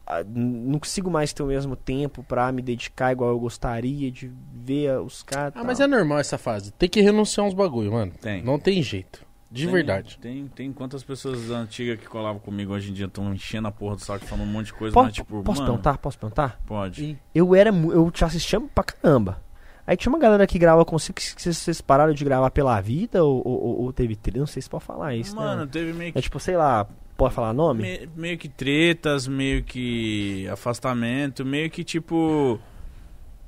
[0.06, 4.30] ah, não consigo mais ter o mesmo tempo pra me dedicar igual eu gostaria de
[4.54, 5.54] ver os caras.
[5.56, 6.72] Ah, mas é normal essa fase.
[6.74, 8.12] Tem que renunciar uns bagulho, mano.
[8.20, 8.44] Tem.
[8.44, 9.22] Não tem jeito.
[9.52, 10.18] De Tem- verdade.
[10.22, 13.96] Tem, tem quantas pessoas antigas que colavam comigo hoje em dia estão enchendo a porra
[13.98, 15.98] do saco, falando um monte de coisa, Po- mas tipo, posso mano, perguntar?
[15.98, 16.60] Posso perguntar?
[16.66, 17.04] pode.
[17.04, 19.42] Ih, Eu era eu te assistia pra caramba.
[19.86, 23.42] Aí tinha uma galera que grava consigo que vocês pararam de gravar pela vida ou,
[23.46, 25.70] ou- ou- teve trilha, não sei se pode falar isso, Mano, né?
[25.70, 27.82] teve meio que É tipo, sei lá, pode falar nome?
[27.82, 32.58] Me- meio que tretas, meio que afastamento, meio que tipo.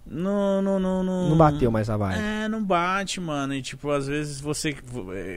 [0.06, 1.30] Não, não, não, não.
[1.30, 2.20] Não bateu mais a vibe.
[2.20, 3.54] É, não bate, mano.
[3.54, 4.76] E tipo, às vezes você.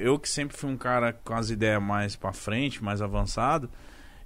[0.03, 3.71] Eu que sempre fui um cara com as ideias mais pra frente, mais avançado,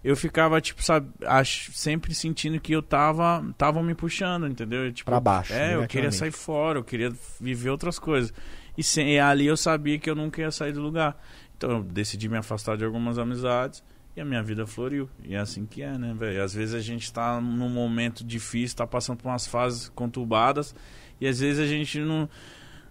[0.02, 3.44] eu ficava, tipo, sabe, ach- sempre sentindo que eu tava.
[3.58, 4.90] Tava me puxando, entendeu?
[4.92, 8.32] Tipo, Pra baixo, É, eu queria sair fora, eu queria viver outras coisas.
[8.78, 11.22] E, sem, e ali eu sabia que eu nunca ia sair do lugar.
[11.56, 13.82] Então eu decidi me afastar de algumas amizades
[14.16, 15.08] e a minha vida floriu.
[15.24, 16.42] E é assim que é, né, velho?
[16.42, 20.74] Às vezes a gente tá num momento difícil, tá passando por umas fases conturbadas
[21.20, 22.28] e às vezes a gente não,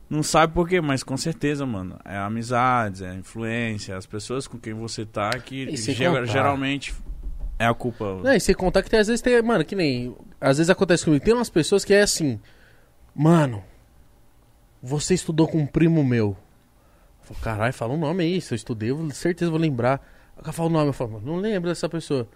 [0.09, 1.99] não sabe por quê, mas com certeza, mano.
[2.05, 6.25] É amizades, é influência, as pessoas com quem você tá que sem ge- contar.
[6.25, 6.93] geralmente
[7.57, 8.15] é a culpa.
[8.23, 10.15] Não, e sem contar que tem, às vezes tem, mano, que nem.
[10.39, 11.23] Às vezes acontece comigo.
[11.25, 12.39] Tem umas pessoas que é assim,
[13.13, 13.61] mano,
[14.81, 16.37] você estudou com um primo meu.
[17.41, 18.41] Caralho, fala um nome aí.
[18.41, 20.01] Se eu estudei, eu certeza vou lembrar.
[20.43, 22.27] Cara fala o nome, eu falo, não lembro dessa pessoa.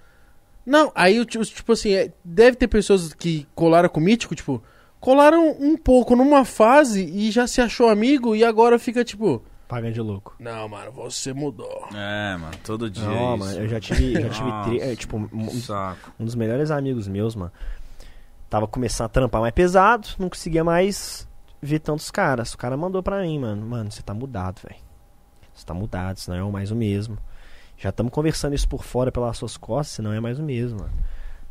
[0.66, 4.64] Não, aí tipo assim, é, deve ter pessoas que colaram com o mítico, tipo,
[5.00, 9.42] colaram um pouco numa fase e já se achou amigo e agora fica tipo.
[9.68, 10.36] Paga de louco.
[10.40, 11.88] Não, mano, você mudou.
[11.94, 13.04] É, mano, todo dia.
[13.04, 13.46] Não, é isso.
[13.46, 16.14] mano, eu já tive, já tive Nossa, tri- é, tipo, um, Saco.
[16.20, 17.52] um dos melhores amigos meus, mano.
[18.50, 21.28] Tava começando a trampar mais pesado, não conseguia mais
[21.62, 22.54] ver tantos caras.
[22.54, 24.80] O cara mandou pra mim, mano, mano, você tá mudado, velho.
[25.54, 27.18] Você tá mudado, você não é mais o mesmo.
[27.78, 30.80] Já estamos conversando isso por fora pelas suas costas, você não é mais o mesmo,
[30.80, 30.94] mano.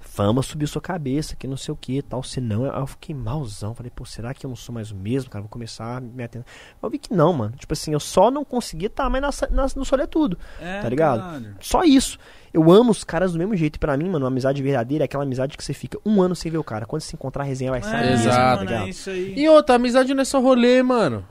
[0.04, 2.22] Fama subiu sua cabeça, que não sei o que tal.
[2.24, 3.72] Senão, eu eu fiquei malzão.
[3.74, 5.42] Falei, pô, será que eu não sou mais o mesmo, cara?
[5.42, 6.44] Vou começar a me atender.
[6.82, 7.54] Eu vi que não, mano.
[7.56, 10.36] Tipo assim, eu só não conseguia estar mais na, na, no Soletudo.
[10.60, 11.20] É, Tá ligado?
[11.20, 11.56] caralho.
[11.60, 12.18] Só isso.
[12.52, 13.76] Eu amo os caras do mesmo jeito.
[13.76, 16.34] E pra mim, mano, uma amizade verdadeira é aquela amizade que você fica um ano
[16.34, 16.84] sem ver o cara.
[16.84, 18.04] Quando se encontrar, a resenha vai sair.
[18.06, 18.34] É, mesmo, Exato.
[18.36, 18.88] tá mano, é ligado?
[18.88, 19.34] isso aí.
[19.38, 21.24] E outra, amizade não é só rolê, mano.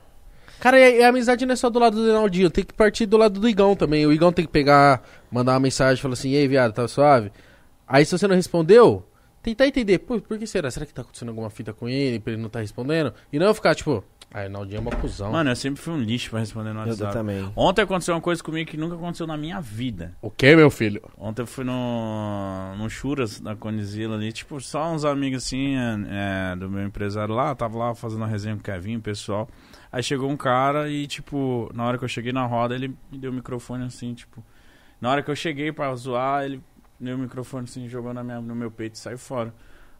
[0.61, 2.71] Cara, e a, e a amizade não é só do lado do Reinaldinho, tem que
[2.71, 4.05] partir do lado do Igão também.
[4.05, 7.31] O Igão tem que pegar, mandar uma mensagem, falar assim, e aí, viado, tá suave?
[7.87, 9.03] Aí se você não respondeu,
[9.41, 10.69] tentar entender, pô, por que será?
[10.69, 13.11] Será que tá acontecendo alguma fita com ele, pra ele não tá respondendo?
[13.33, 15.31] E não ficar, tipo, ah, Reinaldinho é uma cuzão.
[15.31, 17.11] Mano, eu sempre fui um lixo pra responder no Eu, WhatsApp.
[17.11, 17.51] também.
[17.55, 20.15] Ontem aconteceu uma coisa comigo que nunca aconteceu na minha vida.
[20.21, 21.01] O que, meu filho?
[21.17, 26.55] Ontem eu fui no, no Churas da Conizila ali, tipo, só uns amigos assim, é,
[26.55, 29.49] do meu empresário lá, tava lá fazendo uma resenha com o Kevin, o pessoal.
[29.91, 33.17] Aí chegou um cara e, tipo, na hora que eu cheguei na roda, ele me
[33.17, 34.43] deu o microfone assim, tipo.
[35.01, 36.63] Na hora que eu cheguei pra zoar, ele
[36.99, 39.53] deu o microfone assim, jogou na minha, no meu peito e saiu fora.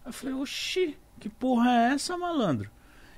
[0.05, 2.69] Aí eu falei, oxi, que porra é essa, malandro?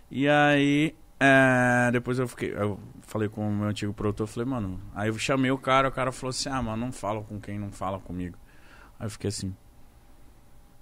[0.09, 4.79] E aí, é, depois eu fiquei, eu falei com o meu antigo produtor, falei, mano,
[4.95, 7.59] aí eu chamei o cara, o cara falou assim, ah, mano, não fala com quem
[7.59, 8.37] não fala comigo.
[8.99, 9.55] Aí eu fiquei assim.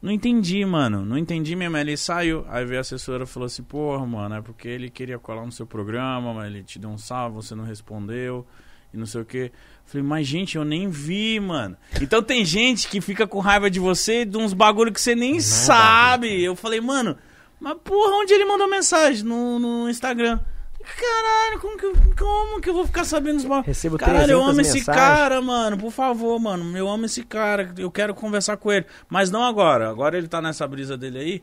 [0.02, 1.06] Não entendi, mano.
[1.06, 1.78] Não entendi mesmo.
[1.78, 2.44] Ele saiu.
[2.50, 5.52] Aí veio a assessora e falou assim: Porra, mano, é porque ele queria colar no
[5.52, 8.46] seu programa, mas ele te deu um salve, você não respondeu.
[8.94, 9.52] E não sei o quê.
[9.86, 11.78] Falei, mas gente, eu nem vi, mano.
[12.02, 15.40] Então tem gente que fica com raiva de você de uns bagulho que você nem
[15.40, 16.44] sabe.
[16.44, 17.18] Eu falei, mano,
[17.60, 19.24] mas porra, onde ele mandou mensagem?
[19.24, 20.40] No, no Instagram.
[20.84, 23.68] Caralho, como que, eu, como que eu vou ficar sabendo os bagulhos?
[23.68, 25.02] Recebo Caralho, eu 300 amo esse mensagens.
[25.04, 25.78] cara, mano.
[25.78, 26.78] Por favor, mano.
[26.78, 27.74] Eu amo esse cara.
[27.78, 28.86] Eu quero conversar com ele.
[29.10, 29.90] Mas não agora.
[29.90, 31.42] Agora ele tá nessa brisa dele aí.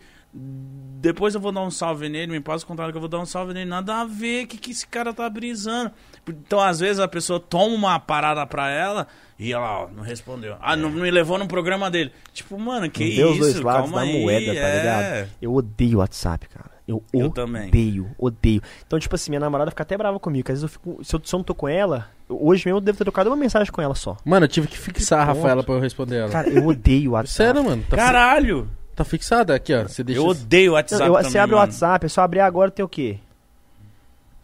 [1.01, 2.33] Depois eu vou dar um salve nele.
[2.33, 3.69] Me passa o contato que eu vou dar um salve nele.
[3.71, 4.45] Nada a ver.
[4.45, 5.91] O que, que esse cara tá brisando?
[6.29, 9.07] Então, às vezes, a pessoa toma uma parada pra ela
[9.39, 10.57] e ela, ó, não respondeu.
[10.61, 12.13] Ah, não me levou no programa dele.
[12.33, 13.33] Tipo, mano, que Não isso?
[13.33, 14.77] os dois lados Calma da aí, moeda, tá é.
[14.79, 15.31] ligado?
[15.41, 16.68] Eu odeio WhatsApp, cara.
[16.89, 17.69] Eu, Eu também.
[17.69, 18.63] odeio, odeio.
[18.87, 21.05] Então, tipo assim, minha namorada fica até brava comigo, que às vezes eu fico.
[21.05, 23.37] Se eu, se eu não tô com ela, hoje mesmo eu devo ter trocado uma
[23.37, 24.17] mensagem com ela só.
[24.25, 25.37] Mano, eu tive que fixar a ponto.
[25.37, 26.31] Rafaela pra eu responder ela.
[26.31, 27.37] Cara, eu odeio WhatsApp.
[27.37, 27.83] Sério, mano?
[27.83, 28.71] Tá, fi- Caralho!
[28.97, 29.55] tá fixada?
[29.55, 29.83] Aqui, ó.
[29.87, 30.19] Você deixa.
[30.21, 31.69] Eu odeio o WhatsApp Não, eu- também, você abre o mano.
[31.71, 33.19] WhatsApp, é só abrir agora tem o quê?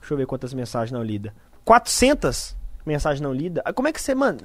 [0.01, 1.33] Deixa eu ver quantas mensagens não lidas.
[1.65, 3.63] 400 mensagens não lidas.
[3.67, 4.39] Ah, Como é que você, mano?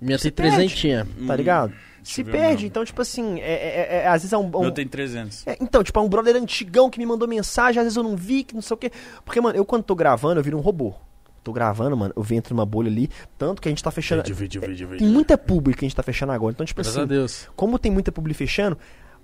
[0.00, 1.04] Minha tem trezentinha.
[1.26, 1.68] Tá Hum, ligado?
[1.70, 4.48] deixa Se perde, então, tipo assim, é, é- é- às vezes é um.
[4.56, 5.44] um- Eu tenho 300.
[5.46, 8.16] É, então, tipo, é um brother antigão que me mandou mensagem, às vezes eu não
[8.16, 8.92] vi, que não sei o quê.
[9.24, 10.94] Porque, mano, eu quando tô gravando, eu viro um robô.
[11.42, 13.08] Tô gravando, mano, eu entro numa bolha ali,
[13.38, 14.22] tanto que a gente tá fechando.
[14.34, 16.52] vídeo, vídeo, Tem muita publi que a gente tá fechando agora.
[16.52, 17.48] Então, tipo Graças a assim, Deus.
[17.56, 18.76] como tem muita publi fechando,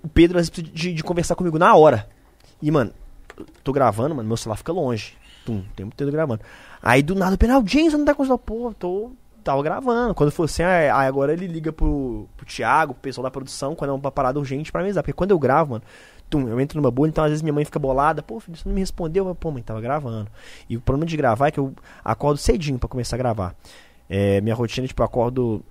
[0.02, 2.09] o Pedro às vezes precisa de, de conversar comigo na hora.
[2.60, 2.92] E, mano,
[3.65, 5.15] tô gravando, mano, meu celular fica longe.
[5.44, 6.41] Tum, tem muito tempo gravando.
[6.83, 8.43] Aí do nada, o James não tá com o celular.
[8.44, 9.12] Pô, tô.
[9.44, 10.15] Tava gravando.
[10.15, 13.91] Quando for assim, aí agora ele liga pro, pro Thiago, pro pessoal da produção, quando
[13.91, 15.02] é uma parada urgente pra avisar.
[15.02, 15.85] Porque quando eu gravo, mano,
[16.31, 18.23] tum, eu entro numa bolha, então às vezes minha mãe fica bolada.
[18.23, 19.27] Pô, filho, você não me respondeu.
[19.27, 20.28] Eu, Pô, mãe, tava gravando.
[20.69, 23.55] E o problema de gravar é que eu acordo cedinho pra começar a gravar.
[24.09, 25.65] É, minha rotina, tipo, eu acordo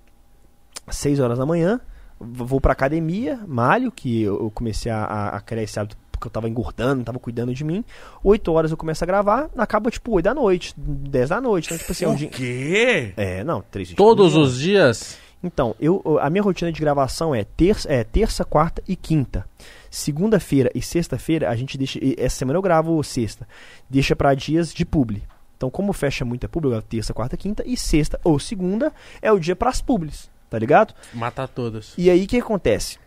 [0.90, 1.80] 6 horas da manhã,
[2.18, 6.48] vou pra academia, malho, que eu comecei a, a criar esse hábito porque eu tava
[6.48, 7.84] engordando, tava cuidando de mim.
[8.22, 11.66] 8 horas eu começo a gravar, acaba tipo 8 da noite, 10 da noite.
[11.66, 12.28] Então, tipo assim, é um O dia.
[12.28, 13.12] quê?
[13.16, 15.18] É, não, 3 dias Todos os dias.
[15.42, 19.44] então, eu, a minha rotina de gravação é terça, é terça, quarta e quinta.
[19.90, 21.98] Segunda-feira e sexta-feira, a gente deixa.
[22.16, 23.46] Essa semana eu gravo sexta.
[23.90, 25.22] Deixa pra dias de publi.
[25.56, 27.62] Então, como fecha muita publi, eu gravo terça, quarta, quinta.
[27.66, 30.94] E sexta ou segunda é o dia pras publis, tá ligado?
[31.12, 31.92] Matar todas.
[31.98, 32.98] E aí o que acontece?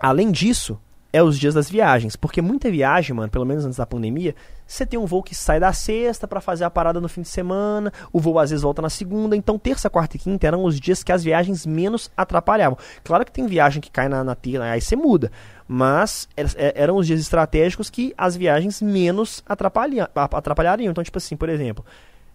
[0.00, 0.78] Além disso,
[1.12, 2.16] é os dias das viagens.
[2.16, 4.34] Porque muita viagem, mano, pelo menos antes da pandemia,
[4.66, 7.28] você tem um voo que sai da sexta pra fazer a parada no fim de
[7.28, 10.78] semana, o voo às vezes volta na segunda, então terça, quarta e quinta eram os
[10.78, 12.78] dias que as viagens menos atrapalhavam.
[13.02, 15.32] Claro que tem viagem que cai na, na terça, aí você muda.
[15.66, 20.90] Mas er- er- eram os dias estratégicos que as viagens menos atrapalham, a- atrapalhariam.
[20.90, 21.84] Então, tipo assim, por exemplo,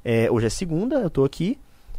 [0.04, 1.58] é, hoje é segunda, eu tô aqui,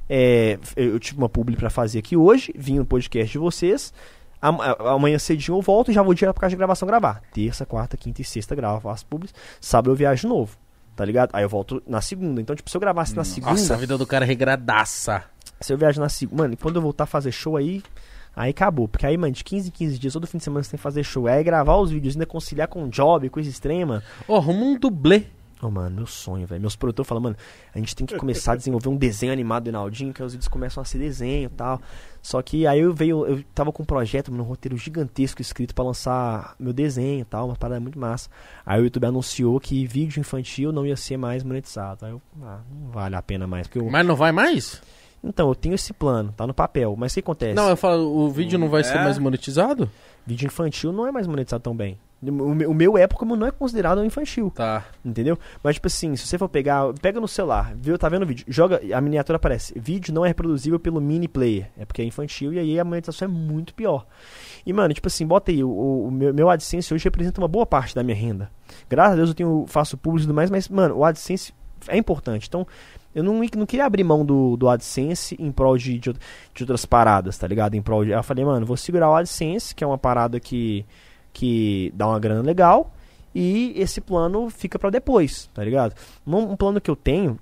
[0.08, 3.92] é, eu tive uma publi pra fazer aqui hoje, vim no podcast de vocês.
[4.40, 7.22] Amanhã cedinho eu volto e já vou direto pra casa de gravação gravar.
[7.32, 9.34] Terça, quarta, quinta e sexta gravo, faço publis.
[9.60, 10.56] Sábado eu viajo de novo,
[10.94, 11.30] tá ligado?
[11.32, 12.40] Aí eu volto na segunda.
[12.40, 13.52] Então, tipo, se eu gravasse na segunda.
[13.52, 15.24] Nossa, a vida do cara é regradaça.
[15.60, 16.42] Se eu viajo na segunda.
[16.42, 17.82] Mano, e quando eu voltar a fazer show aí.
[18.34, 18.86] Aí acabou.
[18.86, 20.82] Porque aí, mano, de 15 em 15 dias, todo fim de semana você tem que
[20.82, 21.26] fazer show.
[21.26, 24.02] Aí gravar os vídeos, ainda conciliar com job, coisa extrema.
[24.28, 25.24] Ó, arruma um dublê.
[25.70, 26.60] Mano, meu sonho, velho.
[26.60, 27.36] Meus produtores falam, mano,
[27.74, 30.32] a gente tem que começar a desenvolver um desenho animado do Enaldinho, que aí os
[30.32, 31.80] vídeos começam a ser desenho e tal.
[32.22, 35.74] Só que aí eu veio, eu tava com um projeto, mano, um roteiro gigantesco escrito
[35.74, 38.28] pra lançar meu desenho e tal, uma parada muito massa.
[38.64, 42.04] Aí o YouTube anunciou que vídeo infantil não ia ser mais monetizado.
[42.04, 43.66] Aí eu, ah, não vale a pena mais.
[43.66, 43.90] Porque eu...
[43.90, 44.82] Mas não vai mais?
[45.24, 46.94] Então, eu tenho esse plano, tá no papel.
[46.96, 47.54] Mas o que acontece?
[47.54, 49.02] Não, eu falo, o vídeo não vai ser É.
[49.02, 49.90] mais monetizado?
[50.24, 51.98] Vídeo infantil não é mais monetizado tão bem.
[52.22, 54.50] O meu, é porque não é considerado infantil.
[54.54, 54.84] Tá.
[55.04, 55.38] Entendeu?
[55.62, 58.44] Mas, tipo assim, se você for pegar, pega no celular, viu, tá vendo o vídeo,
[58.48, 59.78] joga, a miniatura aparece.
[59.78, 61.70] Vídeo não é reproduzível pelo mini player.
[61.78, 64.06] É porque é infantil e aí a monetização é muito pior.
[64.64, 67.66] E, mano, tipo assim, bota aí, o, o- meu, meu AdSense hoje representa uma boa
[67.66, 68.50] parte da minha renda.
[68.88, 71.52] Graças a Deus eu tenho, faço público e tudo mais, mas, mano, o AdSense
[71.86, 72.48] é importante.
[72.48, 72.66] Então,
[73.14, 76.84] eu não, não queria abrir mão do, do AdSense em prol de, de, de outras
[76.86, 77.74] paradas, tá ligado?
[77.74, 80.84] Em prol de, eu falei, mano, vou segurar o AdSense, que é uma parada que,
[81.36, 82.90] que dá uma grana legal,
[83.34, 85.94] e esse plano fica pra depois, tá ligado?
[86.26, 87.38] Um, um plano que eu tenho,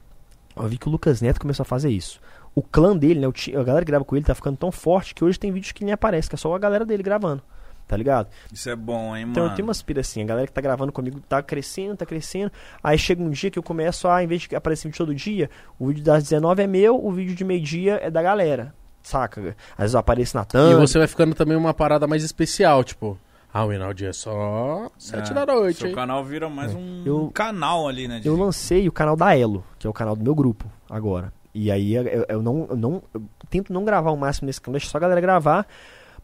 [0.56, 2.20] eu vi que o Lucas Neto começou a fazer isso.
[2.56, 5.14] O clã dele, né, o a galera que grava com ele tá ficando tão forte
[5.14, 7.40] que hoje tem vídeos que nem aparece, que é só a galera dele gravando,
[7.86, 8.26] tá ligado?
[8.52, 9.30] Isso é bom, hein, mano?
[9.32, 12.04] Então eu tenho umas piras assim, a galera que tá gravando comigo tá crescendo, tá
[12.06, 12.50] crescendo.
[12.82, 15.48] Aí chega um dia que eu começo a, em vez de aparecer vídeo todo dia,
[15.78, 18.74] o vídeo das 19 é meu, o vídeo de meio-dia é da galera.
[19.04, 19.40] Saca?
[19.72, 20.74] Às vezes eu apareço na E thumb.
[20.80, 23.16] você vai ficando também uma parada mais especial, tipo...
[23.56, 25.94] Ah, o Enaldi é só sete É, da noite, Seu hein?
[25.94, 28.18] canal vira mais um Eu- canal ali, né?
[28.18, 31.32] de- Eu lancei o canal da Elo, que é o canal do meu grupo, agora.
[31.54, 34.72] E aí eu, eu não, eu não eu tento não gravar o máximo nesse canal,
[34.72, 35.68] deixa só a galera gravar,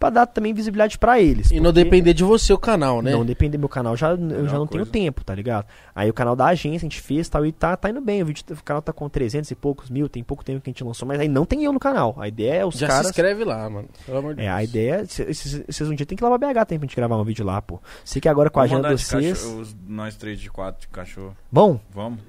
[0.00, 1.50] pra dar também visibilidade pra eles.
[1.50, 3.12] E não depender de você o canal, né?
[3.12, 4.90] Não depender do meu canal, já, eu já Melhor não tenho coisa.
[4.90, 5.66] tempo, tá ligado?
[5.94, 8.22] Aí o canal da agência, a gente fez tal, e tá, tá indo bem.
[8.22, 10.72] O, vídeo, o canal tá com 300 e poucos mil, tem pouco tempo que a
[10.72, 12.16] gente lançou, mas aí não tem eu no canal.
[12.18, 13.06] A ideia é os Já caras.
[13.06, 13.88] se inscreve lá, mano.
[14.06, 14.70] Pelo amor de É, a Deus.
[14.70, 15.04] ideia é.
[15.04, 17.16] cê- cê- Vocês um dia tem que ir lá pra BH tem pra gente gravar
[17.18, 17.78] um vídeo lá, pô.
[18.04, 19.38] Sei que agora com a agenda de vocês.
[19.38, 21.36] cachorro, os- nós três de quatro de cachorro.
[21.52, 22.20] Bom, Vamos?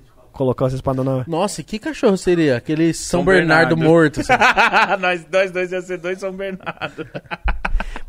[0.41, 1.23] Colocar vocês pra andar na.
[1.27, 2.57] Nossa, e que cachorro seria?
[2.57, 3.89] Aquele São, São Bernardo, Bernardo.
[3.91, 4.21] morto.
[4.21, 4.33] assim.
[5.01, 7.07] nós, nós dois ia ser dois São Bernardo.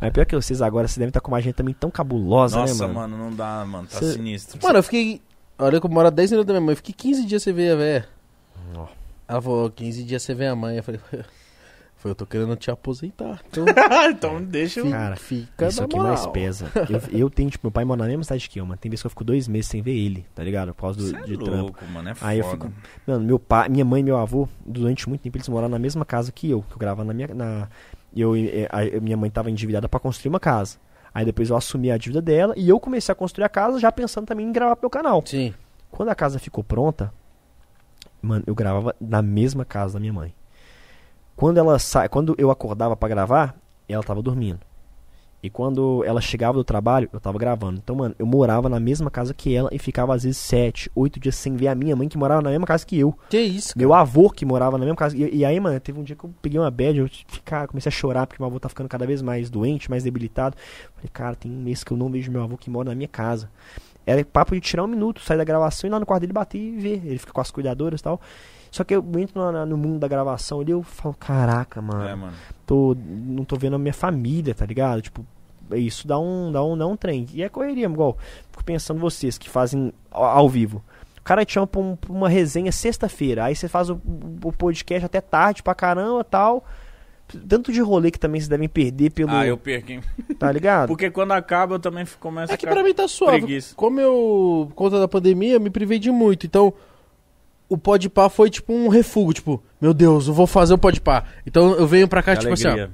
[0.00, 2.86] Mas pior que vocês agora, vocês devem estar com uma agenda também tão cabulosa, Nossa,
[2.88, 3.16] né, mano?
[3.16, 3.86] não dá, mano.
[3.86, 4.58] Tá Cê- sinistro.
[4.62, 5.20] Mano, eu fiquei.
[5.58, 6.72] Olha que eu moro a 10 minutos da minha mãe.
[6.72, 8.08] Eu fiquei 15 dias sem ver a véia.
[8.74, 8.86] Ó.
[9.28, 10.76] Ela falou, 15 dias sem ver a mãe.
[10.78, 11.00] Eu falei,
[12.02, 13.40] foi, eu tô querendo te aposentar.
[13.48, 13.64] Então,
[14.10, 14.90] então deixa eu.
[14.90, 16.12] Cara, fica Isso aqui moral.
[16.12, 16.70] mais pesa.
[16.90, 18.76] Eu, eu tenho, tipo, meu pai mora na mesma cidade que eu, mano.
[18.78, 20.74] Tem vezes que eu fico dois meses sem ver ele, tá ligado?
[20.74, 21.62] Por causa do, Cê é de trampo.
[21.62, 22.08] louco, mano.
[22.08, 22.30] É foda.
[22.30, 22.72] Aí eu fico.
[23.06, 26.04] Mano, meu pai, minha mãe e meu avô, durante muito tempo, eles moraram na mesma
[26.04, 27.28] casa que eu, que eu gravava na minha.
[27.28, 27.68] Na,
[28.14, 28.32] eu,
[28.70, 30.78] a- minha mãe tava endividada pra construir uma casa.
[31.14, 33.92] Aí depois eu assumi a dívida dela e eu comecei a construir a casa já
[33.92, 35.22] pensando também em gravar pro meu canal.
[35.24, 35.54] Sim.
[35.90, 37.12] Quando a casa ficou pronta,
[38.20, 40.34] mano, eu gravava na mesma casa da minha mãe.
[41.36, 42.08] Quando ela sa...
[42.08, 43.54] quando eu acordava pra gravar,
[43.88, 44.60] ela tava dormindo.
[45.42, 47.80] E quando ela chegava do trabalho, eu tava gravando.
[47.82, 51.18] Então, mano, eu morava na mesma casa que ela e ficava às vezes sete, oito
[51.18, 53.12] dias sem ver a minha mãe que morava na mesma casa que eu.
[53.28, 53.78] Que isso, cara?
[53.80, 55.16] Meu avô que morava na mesma casa.
[55.16, 57.90] E, e aí, mano, teve um dia que eu peguei uma bad, eu ficar, comecei
[57.90, 60.56] a chorar porque meu avô tá ficando cada vez mais doente, mais debilitado.
[60.94, 63.08] Falei, cara, tem um mês que eu não vejo meu avô que mora na minha
[63.08, 63.50] casa.
[64.06, 66.32] Era papo de tirar um minuto, sair da gravação e ir lá no quarto dele
[66.32, 67.02] bater e ver.
[67.04, 68.20] Ele fica com as cuidadoras e tal.
[68.72, 72.14] Só que eu entro no, no mundo da gravação ali eu falo, caraca, mano, É,
[72.16, 72.32] mano.
[72.66, 75.02] tô, não tô vendo a minha família, tá ligado?
[75.02, 75.24] Tipo,
[75.74, 77.26] isso dá um, dá um, dá um trem.
[77.34, 78.16] E é correria, igual.
[78.50, 80.82] Fico pensando vocês que fazem ao, ao vivo.
[81.18, 83.44] O cara te chama pra, um- pra uma resenha sexta-feira.
[83.44, 84.00] Aí você faz o,
[84.42, 86.64] o podcast até tarde pra caramba tal.
[87.48, 89.30] Tanto de rolê que também vocês devem perder pelo.
[89.30, 90.00] Ah, eu perco, hein?
[90.38, 90.88] Tá ligado?
[90.92, 93.38] Porque quando acaba eu também começo a É que pra mim tá suave.
[93.38, 93.74] preguiça.
[93.76, 96.44] Como eu, por conta da pandemia, eu me privei de muito.
[96.46, 96.74] Então,
[97.72, 99.32] o Podpah foi tipo um refúgio.
[99.34, 101.24] Tipo, meu Deus, eu vou fazer o Podpah.
[101.46, 102.70] Então, eu venho pra cá, Que tipo assim, ó.
[102.70, 102.90] alegria.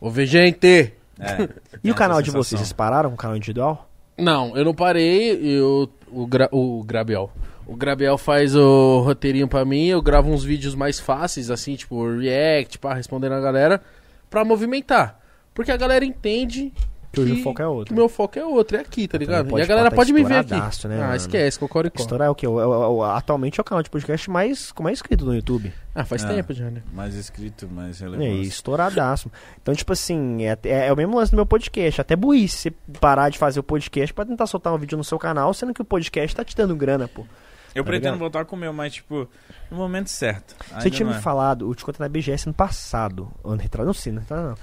[0.00, 0.92] Vou ver gente.
[1.18, 1.48] É,
[1.84, 2.60] E o canal de vocês?
[2.60, 3.88] Vocês pararam com o canal individual?
[4.18, 5.32] Não, eu não parei.
[5.42, 7.30] Eu, o, Gra, o Grabiel.
[7.66, 9.86] O Grabiel faz o roteirinho pra mim.
[9.86, 13.80] Eu gravo uns vídeos mais fáceis, assim, tipo react, pá, respondendo a galera,
[14.28, 15.18] pra movimentar.
[15.54, 16.72] Porque a galera entende
[17.12, 17.86] Que hoje o foco é outro.
[17.86, 19.48] que o meu foco é outro, é aqui, tá ligado?
[19.48, 20.44] pode e a galera tá pode me ver aqui.
[20.54, 21.16] estouradaço, né, ah, mano?
[21.16, 22.00] esquece, cocoricó.
[22.00, 22.46] Estourar é o quê?
[22.46, 25.72] O- o- o- atualmente é o canal de podcast mais, com mais inscrito no YouTube.
[25.92, 26.28] Ah, faz É.
[26.34, 26.82] tempo já, né?
[26.92, 28.42] Mais escrito, mais É, relevante.
[28.46, 29.28] estouradaço.
[29.60, 32.00] Então, tipo assim, é, é, é o mesmo lance do meu podcast.
[32.00, 35.18] Até buíce você parar de fazer o podcast pra tentar soltar um vídeo no seu
[35.18, 37.26] canal, sendo que o podcast tá te dando grana, pô.
[37.72, 38.18] Eu Tá pretendo ligado?
[38.18, 39.28] voltar com o meu, mas tipo,
[39.70, 40.56] no momento certo.
[40.80, 41.22] Você tinha não me é.
[41.22, 43.30] falado, eu te contei na BGS ano passado.
[43.44, 44.56] Ano retrasado, não sei, não, retrasado não.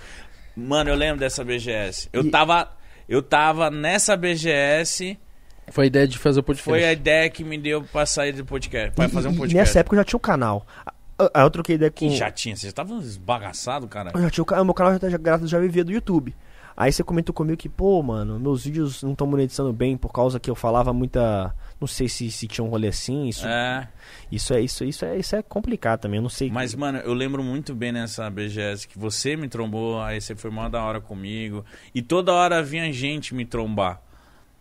[0.57, 2.09] Mano, eu lembro dessa BGS.
[2.11, 2.69] Eu E- tava.
[3.07, 5.17] Eu tava nessa BGS.
[5.69, 6.69] Foi a ideia de fazer o podcast.
[6.69, 8.91] Foi a ideia que me deu pra sair do podcast.
[8.95, 9.57] Pra E- fazer um e- e podcast.
[9.57, 10.65] nessa época eu já tinha o canal.
[11.33, 11.97] Aí eu troquei ideia com.
[11.97, 12.55] Que já tinha.
[12.55, 14.11] Você já tava esbagaçado, cara.
[14.13, 16.35] Eu já tinha o canal, meu canal já, tá- já, graças já vivia do YouTube.
[16.77, 20.39] Aí você comentou comigo que, pô, mano, meus vídeos não estão monetizando bem por causa
[20.39, 21.51] que eu falava muita.
[21.81, 23.27] Não sei se, se tinha um rolê assim.
[23.27, 23.89] Isso É.
[24.31, 26.19] Isso é isso, isso é isso é complicado também.
[26.19, 26.51] Eu não sei.
[26.51, 30.51] Mas, mano, eu lembro muito bem nessa BGS que você me trombou, aí você foi
[30.51, 31.65] mó da hora comigo.
[31.95, 33.99] E toda hora vinha gente me trombar.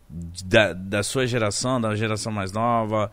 [0.08, 3.12] Da, da sua geração, da geração mais nova.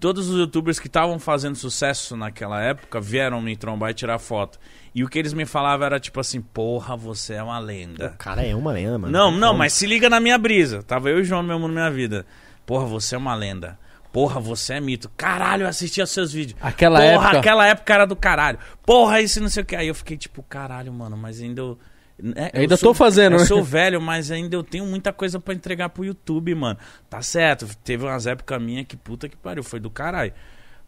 [0.00, 4.58] Todos os youtubers que estavam fazendo sucesso naquela época vieram me trombar e tirar foto.
[4.98, 8.08] E o que eles me falavam era tipo assim: Porra, você é uma lenda.
[8.14, 9.12] o cara é uma lenda, mano.
[9.12, 9.58] Não, não, Como?
[9.60, 10.82] mas se liga na minha brisa.
[10.82, 12.26] Tava eu e o João no meu mundo, minha vida.
[12.66, 13.78] Porra, você é uma lenda.
[14.12, 15.08] Porra, você é mito.
[15.16, 16.58] Caralho, eu assistia seus vídeos.
[16.60, 17.38] Aquela Porra, época.
[17.38, 18.58] aquela época era do caralho.
[18.84, 19.76] Porra, isso não sei o que.
[19.76, 21.78] Aí eu fiquei tipo, caralho, mano, mas ainda eu.
[22.20, 23.44] né, eu Ainda sou- tô fazendo, Eu né?
[23.46, 26.78] sou velho, mas ainda eu tenho muita coisa pra entregar pro YouTube, mano.
[27.08, 30.32] Tá certo, teve umas épocas minhas que puta que pariu, foi do caralho.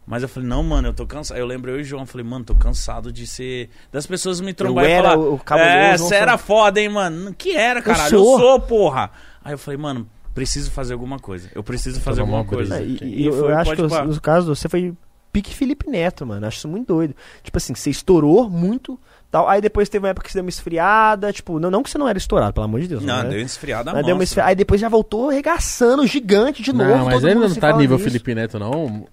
[0.05, 1.37] Mas eu falei, não, mano, eu tô cansado.
[1.37, 3.69] Eu lembro eu e o João, falei, mano, tô cansado de ser.
[3.91, 5.19] Das pessoas me trombar e era falar.
[5.19, 7.33] o cabuloso, é, não você sou." era foda, hein, mano?
[7.37, 8.15] Que era, caralho?
[8.15, 8.39] Eu sou.
[8.39, 8.59] sou.
[8.59, 9.11] porra.
[9.43, 11.49] Aí eu falei, mano, preciso fazer alguma coisa.
[11.53, 12.75] Eu preciso fazer tomar alguma uma brisa.
[12.77, 12.91] coisa.
[12.91, 13.05] É, aqui.
[13.05, 14.03] e, e eu, foi, eu acho que pá.
[14.05, 14.93] o, o caso de você foi
[15.31, 16.45] pique Felipe Neto, mano.
[16.45, 17.15] Acho isso muito doido.
[17.43, 18.99] Tipo assim, você estourou muito,
[19.29, 19.47] tal.
[19.47, 21.97] Aí depois teve uma época que você deu uma esfriada, tipo, não, não que você
[21.97, 23.03] não era estourado, pelo amor de Deus.
[23.03, 23.29] Não, né?
[23.29, 24.41] deu uma esfriada Mas deu uma monstra.
[24.41, 26.89] esfri- Aí depois já voltou arregaçando, gigante de novo.
[26.89, 28.09] Não, mas todo ele mundo não tá nível nisso.
[28.09, 29.05] Felipe Neto, não.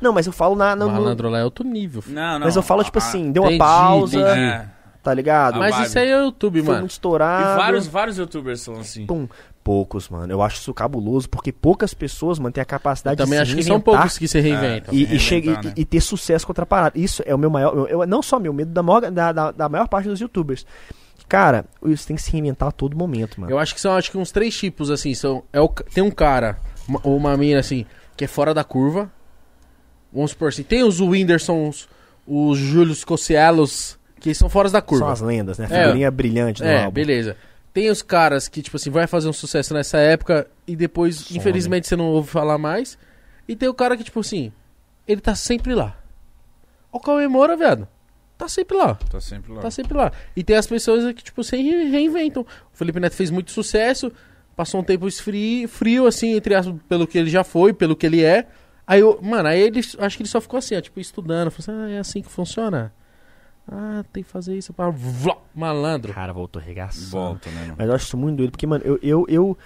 [0.00, 0.74] Não, mas eu falo na.
[0.76, 2.02] na- O no- malandro lá é outro nível.
[2.02, 2.14] filho.
[2.14, 2.46] Não, não.
[2.46, 4.40] mas eu falo, tipo a- assim, deu uma entendi, pausa, entendi.
[4.40, 4.66] É.
[5.02, 5.58] tá ligado?
[5.58, 5.86] Mas vibe.
[5.86, 6.78] isso aí é o YouTube, Foi mano.
[6.80, 7.56] muito E estourado.
[7.56, 9.06] vários, vários youtubers são assim.
[9.06, 9.26] Pum,
[9.64, 10.30] poucos, mano.
[10.32, 13.50] Eu acho isso cabuloso, porque poucas pessoas, mano, têm a Eu capacidade também de acho
[13.52, 14.92] se que são poucos que se reinventam.
[14.92, 15.74] e, Se e, chega, reinventar, e- né?
[15.78, 16.98] e ter sucesso contra a parada.
[16.98, 17.86] Isso é o meu maior.
[17.88, 20.66] Eu, não só meu medo da maior, da, da, da maior parte dos youtubers.
[21.28, 23.52] cara, você tem que se reinventar a todo momento, mano.
[23.52, 25.14] Eu acho que são acho que uns três tipos, assim.
[25.14, 27.84] São, é o, tem um cara, uma- ou uma mina, assim,
[28.16, 29.10] que é fora da curva.
[30.12, 31.88] Vamos supor assim, tem os Whindersons,
[32.26, 35.04] os Júlios Cocielos, que são fora da curva.
[35.04, 35.66] São as lendas, né?
[35.70, 35.82] É.
[35.82, 36.92] Figurinha brilhante do É, álbum.
[36.92, 37.36] beleza.
[37.72, 41.38] Tem os caras que, tipo assim, vai fazer um sucesso nessa época e depois, Some.
[41.38, 42.98] infelizmente, você não ouve falar mais.
[43.46, 44.50] E tem o cara que, tipo assim,
[45.06, 45.96] ele tá sempre lá.
[46.92, 47.86] Ó o Cauê Moura, viado.
[48.36, 48.94] Tá sempre lá.
[49.10, 49.60] Tá sempre lá.
[49.60, 50.12] Tá sempre lá.
[50.34, 52.42] E tem as pessoas que, tipo, se re- reinventam.
[52.42, 54.10] O Felipe Neto fez muito sucesso,
[54.56, 58.06] passou um tempo esfri- frio, assim, entre aspas, pelo que ele já foi, pelo que
[58.06, 58.46] ele é.
[58.88, 61.50] Aí, eu, mano, aí ele, acho que ele só ficou assim, ó, tipo, estudando.
[61.50, 62.90] Falou assim, ah, é assim que funciona?
[63.70, 64.90] Ah, tem que fazer isso para
[65.54, 66.14] malandro.
[66.14, 67.10] Cara, voltou arregaçando.
[67.10, 67.60] Volta, né?
[67.60, 67.74] mano?
[67.76, 69.58] Mas eu acho isso muito doido, porque, mano, eu, eu, eu-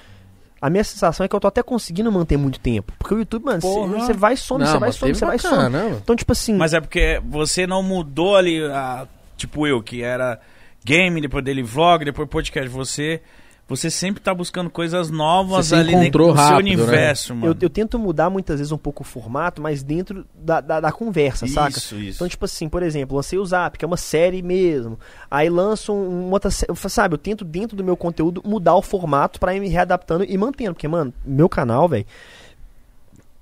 [0.60, 2.92] A minha sensação é que eu tô até conseguindo manter muito tempo.
[2.98, 5.70] Porque o YouTube, mano, você vai some, você vai mas some, você vai bacana, some.
[5.76, 6.00] né, mano?
[6.02, 6.54] Então, tipo assim.
[6.56, 10.40] Mas é porque você não mudou ali, a, tipo eu, que era
[10.84, 12.68] game, depois dele vlog, depois podcast.
[12.68, 13.22] Você,
[13.68, 16.72] você sempre tá buscando coisas novas Você se ali né, encontrou no seu rápido, né?
[16.74, 17.46] universo, mano.
[17.52, 20.92] eu, eu tento mudar muitas vezes um pouco o formato, mas dentro da, da, da
[20.92, 21.78] conversa, saca?
[21.78, 22.16] Isso, isso.
[22.18, 24.98] Então, tipo assim, por exemplo, lancei o Zap, que é uma série mesmo.
[25.30, 26.70] Aí lanço um, uma outra série.
[26.76, 30.36] Sabe, eu tento, dentro do meu conteúdo, mudar o formato pra ir me readaptando e
[30.36, 30.74] mantendo.
[30.74, 32.04] Porque, mano, meu canal, velho.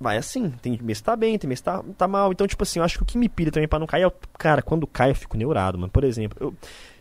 [0.02, 2.32] Vai assim, tem mês que tá bem, tem mês que tá, tá mal.
[2.32, 4.06] Então, tipo assim, eu acho que o que me pira também pra não cair é.
[4.06, 5.90] o- Cara, quando cai, eu fico neurado, mano.
[5.92, 6.54] Por exemplo, eu,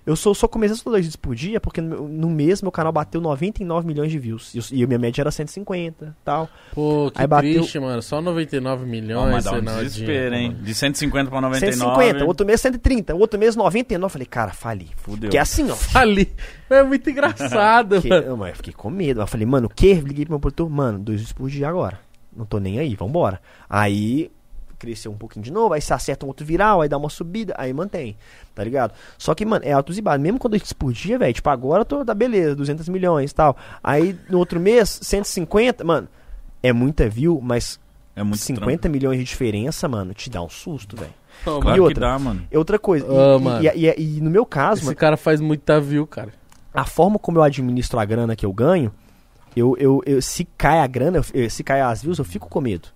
[0.10, 3.22] eu sou, só comecei a dois vídeos por dia, porque no, mês meu canal bateu
[3.22, 4.54] 99 milhões de views.
[4.72, 6.50] E, e a minha média era 150 tal.
[6.74, 8.02] Pô, que Aí bateu- triste, mano.
[8.02, 9.32] Só 99 Ó, milhões.
[9.32, 10.50] mas dá um não desespero, hein?
[10.52, 10.64] mano.
[10.64, 11.78] De 150 pra 99.
[11.78, 14.04] 150, outro mês 130, outro mês 99.
[14.06, 14.90] Eu falei, cara, fali.
[14.98, 15.30] Fudeu.
[15.30, 15.76] Que é assim, ó.
[15.98, 16.34] Ali.
[16.70, 18.26] É muito engraçado, Que, mano.
[18.28, 19.22] eu, mas eu fiquei com medo.
[19.22, 19.94] Eu falei, mano, o quê?
[19.94, 22.00] Liguei pro meu produtor, mano, dois vídeos por dia agora.
[22.36, 23.40] Não tô nem aí, vambora.
[23.70, 24.32] Aí
[24.80, 27.54] cresceu um pouquinho de novo, aí se acerta um outro viral, aí dá uma subida,
[27.58, 28.16] aí mantém,
[28.56, 28.94] tá ligado?
[29.18, 30.24] Só que, mano, é altos e baixos.
[30.24, 33.36] Mesmo quando eu por dia, velho, tipo, agora eu tô, tá beleza, 200 milhões e
[33.36, 33.56] tal.
[33.84, 36.08] Aí no outro mês, 150, mano,
[36.64, 37.80] é muita view, mas
[38.16, 41.14] É muito 50 milhões de diferença, mano, te dá um susto, velho.
[41.44, 42.00] Claro E que outra?
[42.10, 42.42] dá, mano.
[42.54, 43.64] Outra coisa, e- Ah, e, mano.
[43.64, 46.34] e- e- e no meu caso, Esse mano, cara faz muita view, cara.
[46.74, 48.92] a forma como eu administro a grana que eu ganho,
[49.56, 52.60] eu, eu, eu- se cai a grana, eu- se cai as views, eu fico com
[52.60, 52.90] medo.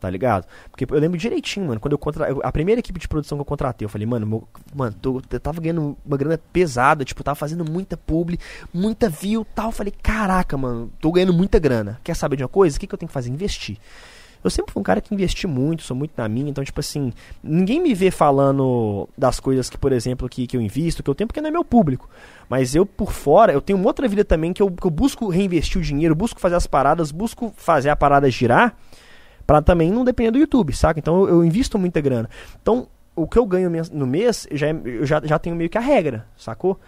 [0.00, 0.46] Tá ligado?
[0.70, 2.26] Porque eu lembro direitinho, mano, quando eu contra...
[2.30, 5.20] eu- a primeira equipe de produção que eu contratei, eu falei, mano, meu- mano, tô-
[5.30, 8.38] eu tava ganhando uma grana pesada, tipo, tava fazendo muita publi,
[8.72, 9.66] muita view, tal.
[9.66, 12.00] Eu falei, caraca, mano, tô ganhando muita grana.
[12.02, 12.76] Quer saber de uma coisa?
[12.76, 13.28] O que, que eu tenho que fazer?
[13.30, 13.76] Investir.
[14.42, 17.12] Eu sempre fui um cara que investi muito, sou muito na minha, então, tipo assim,
[17.44, 21.14] ninguém me vê falando das coisas que, por exemplo, que, que eu invisto, que eu
[21.14, 22.08] tenho, porque não é meu público.
[22.48, 25.28] Mas eu, por fora, eu tenho uma outra vida também que eu, que eu busco
[25.28, 28.74] reinvestir o dinheiro, busco fazer as paradas, busco fazer a parada girar,
[29.50, 31.00] pra também não depender do YouTube, saca?
[31.00, 32.30] Então eu, eu invisto muita grana.
[32.62, 35.76] Então, o que eu ganho no mês, eu já, eu já, já tenho meio que
[35.76, 36.78] a regra, sacou?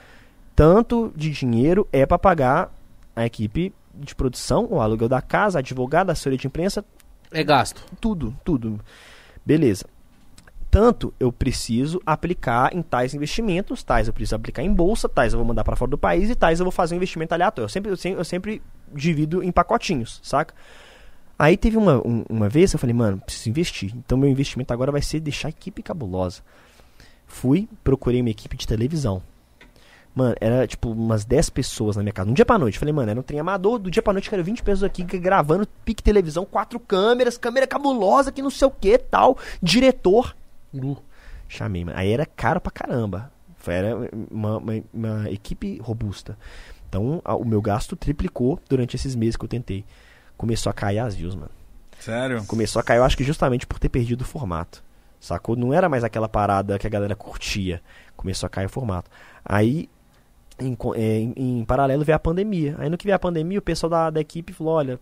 [0.55, 2.73] Tanto de dinheiro é pra pagar
[3.16, 6.84] a equipe de produção, o aluguel da casa, advogado, assessoria de imprensa,
[7.32, 7.82] É gasto.
[8.00, 8.78] tudo, tudo.
[9.44, 9.84] Beleza.
[10.70, 15.41] Tanto eu preciso aplicar em tais investimentos, tais eu preciso aplicar em bolsa, tais eu
[15.41, 17.65] vou mandar para fora do país e tais eu vou fazer um investimento aleatório.
[17.65, 18.62] Eu sempre, eu sempre, eu sempre
[18.94, 20.55] divido em pacotinhos, saca?
[21.39, 23.93] Aí teve uma, um- uma vez eu falei, mano, preciso investir.
[23.97, 26.43] Então meu investimento agora vai ser deixar a equipe cabulosa.
[27.27, 29.23] Fui, procurei uma equipe de televisão.
[30.15, 32.78] Mano, era tipo umas 10 pessoas na minha casa, um dia pra noite.
[32.78, 35.67] Falei, mano, era um trem amador, do dia pra noite, quero 20 pessoas aqui gravando
[35.86, 40.36] pique televisão, quatro câmeras, câmera cabulosa, que não sei o que tal, diretor.
[40.70, 40.99] Nu.
[41.49, 41.97] Chamei, mano.
[41.99, 43.33] Aí era caro pra caramba.
[43.67, 43.97] Era
[44.31, 46.36] uma, uma- uma equipe robusta.
[46.89, 49.83] Então, a- o meu gasto triplicou durante esses meses que eu tentei.
[50.42, 51.52] Começou a cair as views, mano.
[52.00, 52.44] Sério?
[52.46, 54.82] Começou a cair, eu acho que justamente por ter perdido o formato.
[55.20, 55.54] Sacou?
[55.54, 57.80] Não era mais aquela parada que a galera curtia.
[58.16, 59.08] Começou a cair o formato.
[59.44, 59.88] Aí,
[60.58, 62.74] em, é, em- em paralelo, veio a pandemia.
[62.80, 64.98] Aí, no que veio a pandemia, o pessoal da, da equipe falou: olha,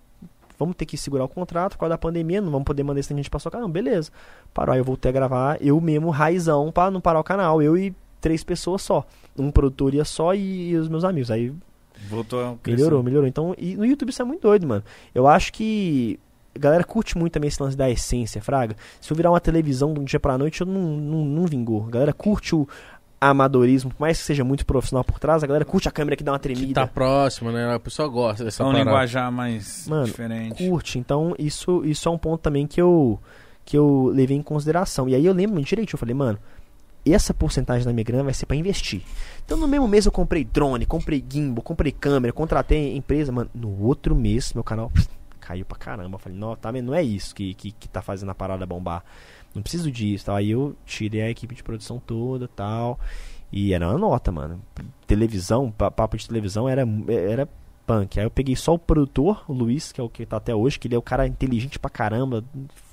[0.58, 3.14] vamos ter que segurar o contrato por causa da pandemia, não vamos poder mandar esse
[3.16, 3.66] gente pra sua canal.
[3.66, 4.10] Beleza.
[4.52, 4.74] Parou.
[4.74, 7.62] Aí eu voltei a gravar eu mesmo, raizão, pra não parar o canal.
[7.62, 9.06] Eu e três pessoas só.
[9.38, 11.30] Um produtor ia só e, os meus amigos.
[11.30, 11.50] Aí
[12.08, 12.76] Voltou a crescer.
[12.78, 13.28] Melhorou, melhorou.
[13.28, 14.82] Então, e no YouTube isso é muito doido, mano.
[15.14, 16.18] Eu acho que
[16.54, 18.76] a galera curte muito também esse lance da essência, Fraga.
[19.00, 21.86] Se eu virar uma televisão de um dia pra noite, eu não, não, não vingou.
[21.86, 22.66] A galera curte o
[23.20, 26.24] amadorismo, por mais que seja muito profissional por trás, a galera curte a câmera que
[26.24, 26.80] dá uma Que tremida.
[26.80, 27.74] tá próximo, né?
[27.74, 30.66] A pessoa gosta dessa É um linguajar mais Mano, diferente.
[30.66, 30.98] Curte.
[30.98, 33.20] Então, isso, isso é um ponto também que eu,
[33.64, 35.06] que eu levei em consideração.
[35.08, 36.38] E aí eu lembro direito, eu falei, mano,
[37.06, 39.02] essa porcentagem da minha grana vai ser pra investir.
[39.44, 43.50] Então no mesmo mês eu comprei drone, comprei gimbal, comprei câmera, contratei empresa, mano.
[43.54, 44.90] No outro mês meu canal
[45.40, 46.18] caiu pra caramba.
[46.18, 46.70] Falei, não, tá?
[46.72, 49.02] Não é isso que, que, que tá fazendo a parada bombar.
[49.54, 50.36] Não preciso disso, tal.
[50.36, 53.00] Aí eu tirei a equipe de produção toda, tal.
[53.50, 54.60] E era uma nota, mano.
[55.06, 57.48] Televisão, pa- papo de televisão era, era
[57.84, 58.20] punk.
[58.20, 60.78] Aí eu peguei só o produtor, o Luiz, que é o que tá até hoje,
[60.78, 62.44] que ele é o cara inteligente pra caramba,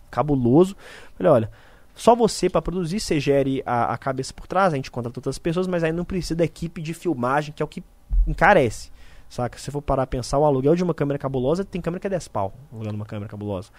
[0.09, 0.75] cabuloso.
[1.15, 1.51] Falei, olha,
[1.97, 5.39] só você pra produzir, você gere a, a cabeça por trás, a gente contrata outras
[5.39, 7.83] pessoas, mas aí não precisa da equipe de filmagem, que é o que
[8.27, 8.91] encarece.
[9.27, 9.57] Saca?
[9.57, 12.07] Se você for parar a pensar, o aluguel de uma câmera cabulosa tem câmera que
[12.07, 12.53] é 10 pau.
[12.71, 13.69] Alugando uma câmera cabulosa.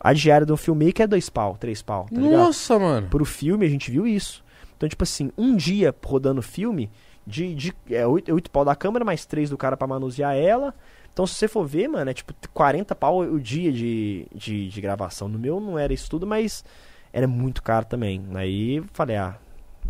[0.00, 2.40] A diária do filmmaker é 2 pau, 3 pau, tá ligado?
[2.40, 3.08] Nossa, mano.
[3.08, 4.42] Pro filme a gente viu isso.
[4.76, 6.90] Então, tipo assim, um dia rodando filme,
[7.24, 10.74] de, de é 8, oito pau da câmera, mais 3 do cara pra manusear ela.
[11.12, 14.80] Então, se você for ver, mano, é tipo 40 pau o dia de, de, de
[14.80, 15.28] gravação.
[15.28, 16.64] No meu não era isso tudo, mas
[17.12, 18.22] era muito caro também.
[18.34, 19.36] Aí falei, ah,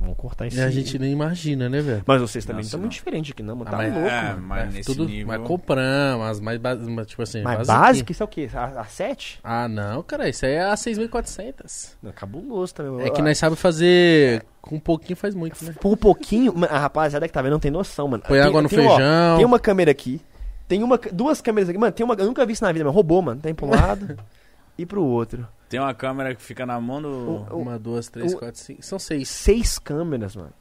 [0.01, 2.03] vamos cortar isso E a gente nem imagina, né, velho?
[2.07, 3.69] Mas vocês também estão muito diferentes aqui, não, mano.
[3.69, 4.43] Ah, Tá mas- louco, é, mano.
[4.47, 5.27] mas É, nesse tudo, nível...
[5.29, 7.79] Mas compramos, as mais básicas, tipo assim, Mas basiquinho.
[7.81, 8.51] básico, isso é o quê?
[8.55, 9.39] A, a 7?
[9.45, 11.95] Ah, não, cara, isso aí é a 6.400.
[12.03, 13.07] Não, cabuloso também.
[13.07, 15.75] É que nós sabemos fazer com um pouquinho faz muito, né?
[15.81, 18.23] Por um pouquinho, a rapaziada que tá vendo não tem noção, mano.
[18.27, 19.37] Põe Tem- água no tem, ó, feijão.
[19.37, 20.21] tem uma câmera aqui.
[20.69, 21.79] Tem uma, duas câmeras aqui.
[21.79, 22.15] Mano, tem uma.
[22.15, 23.41] Eu nunca vi isso na vida, mas roubou, mano.
[23.41, 24.17] Tem pra um lado
[24.79, 25.47] e pro outro.
[25.73, 27.09] Tem uma câmera que fica na mão do...
[27.51, 28.83] O- Uma, duas, três, o- quatro, cinco.
[28.83, 29.29] São seis.
[29.29, 30.53] Seis câmeras, mano.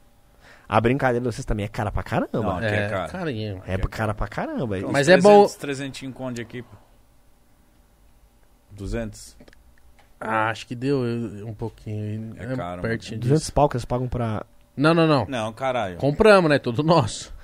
[0.68, 2.30] A brincadeira de vocês também é cara pra caramba.
[2.32, 3.12] Não, é É, caro.
[3.12, 3.62] carinho.
[3.66, 4.76] É cara pra caramba.
[4.78, 6.74] Uns Mas é bom- 300 conde aqui, pô.
[8.70, 9.36] 200?
[10.20, 12.34] Ah, acho que deu eu- um pouquinho.
[12.38, 13.52] É caro, pertinho 200 disso.
[13.52, 14.46] pau que vocês pagam pra.
[14.76, 15.26] Não, não, não.
[15.26, 15.96] Não, caralho.
[15.98, 16.58] Compramos, né?
[16.58, 17.34] Tudo nosso.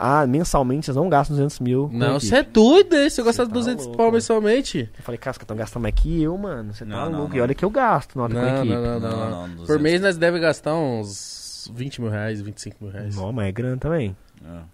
[0.00, 1.90] Ah, mensalmente vocês não gastam 200 mil.
[1.92, 3.10] Não, você é doido, hein?
[3.10, 4.14] Você gosta Cê de tá 200 louco, pau mano.
[4.16, 4.90] mensalmente?
[4.96, 6.72] Eu falei, cara, os caras estão gastando mais que eu, mano.
[6.72, 7.30] Você tá Não, não, louco.
[7.30, 7.36] não.
[7.36, 8.74] E olha que eu gasto na hora com a Não, equipe.
[8.74, 9.48] não, não, não, Não, não.
[9.48, 9.82] não, Por 200.
[9.82, 13.16] mês nós devemos gastar uns 20 mil reais, 25 mil reais.
[13.16, 14.16] Não, mas é grana também.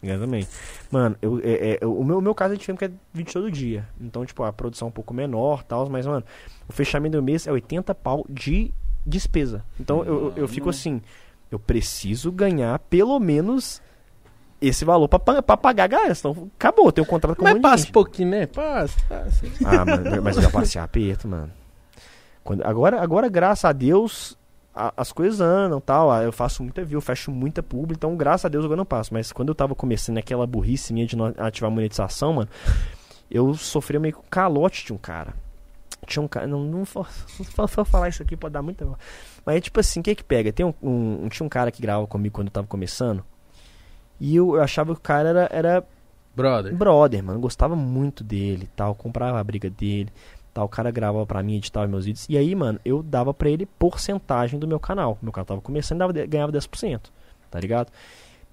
[0.03, 0.13] É.
[0.15, 0.47] Eu também.
[0.91, 3.33] Mano, eu, é, é, o, meu, o meu caso é de filme que é vídeo
[3.33, 3.89] todo dia.
[3.99, 6.23] Então, tipo, a produção é um pouco menor tal, mas, mano,
[6.69, 8.73] o fechamento do mês é 80 pau de
[9.07, 9.65] despesa.
[9.81, 11.01] Então eu, eu, eu fico assim,
[11.51, 13.81] eu preciso ganhar pelo menos
[14.69, 16.15] esse valor pra, pra pagar a galera.
[16.15, 17.91] Senão acabou, tenho um contrato com um Mas monte de passa gente.
[17.91, 18.47] um pouquinho, né?
[18.47, 19.47] Passa, passa.
[19.65, 21.51] Ah, mano, mas eu já passei aperto, mano.
[22.43, 24.37] Quando, agora, agora, graças a Deus,
[24.75, 26.11] a- as coisas andam tal.
[26.11, 28.79] ah, Eu faço muita view, eu fecho muita publi, então graças a Deus agora eu
[28.79, 29.15] não passo.
[29.15, 32.49] Mas quando eu tava começando aquela burrice minha de não ativar a monetização, mano,
[33.31, 35.33] eu sofria meio com calote de um cara.
[36.07, 36.47] Tinha um cara.
[36.47, 37.07] Não, não for
[37.87, 38.87] falar isso aqui pode dar muita.
[39.47, 40.53] Mas é tipo assim, o que que pega?
[40.53, 43.25] Tem um, um- tinha um cara que gravava comigo quando eu tava começando.
[44.21, 45.85] E eu, eu achava que o cara era, era
[46.35, 46.75] Brother.
[46.75, 47.41] brother, mano.
[47.41, 48.95] Gostava muito dele tal.
[48.95, 50.13] Comprava a briga dele
[50.53, 50.67] tal.
[50.67, 52.27] O cara gravava pra mim, editava meus vídeos.
[52.29, 55.19] E aí, mano, eu dava pra ele porcentagem do meu canal.
[55.21, 57.01] Meu canal tava começando dava, ganhava 10%.
[57.51, 57.91] Tá ligado?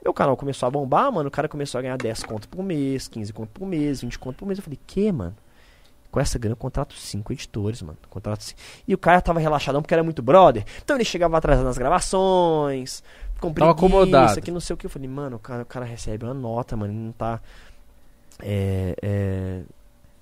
[0.04, 1.28] Meu canal começou a bombar, mano.
[1.28, 4.38] O cara começou a ganhar 10 conto por mês, 15 conto por mês, 20 conto
[4.38, 4.58] por mês.
[4.58, 5.36] Eu falei, que, mano?
[6.12, 7.98] Com essa grana eu contrato 5 editores, mano.
[8.10, 8.60] Contrato cinco.
[8.86, 10.66] E o cara tava relaxadão porque era muito brother.
[10.84, 13.02] Então ele chegava atrasado nas gravações.
[13.42, 14.42] Com Tava preguiça, acomodado.
[14.42, 14.86] que não sei o que.
[14.86, 16.94] Eu falei, mano, o cara, o cara recebe uma nota, mano.
[16.94, 17.42] Ele não tá
[18.40, 19.62] é, é,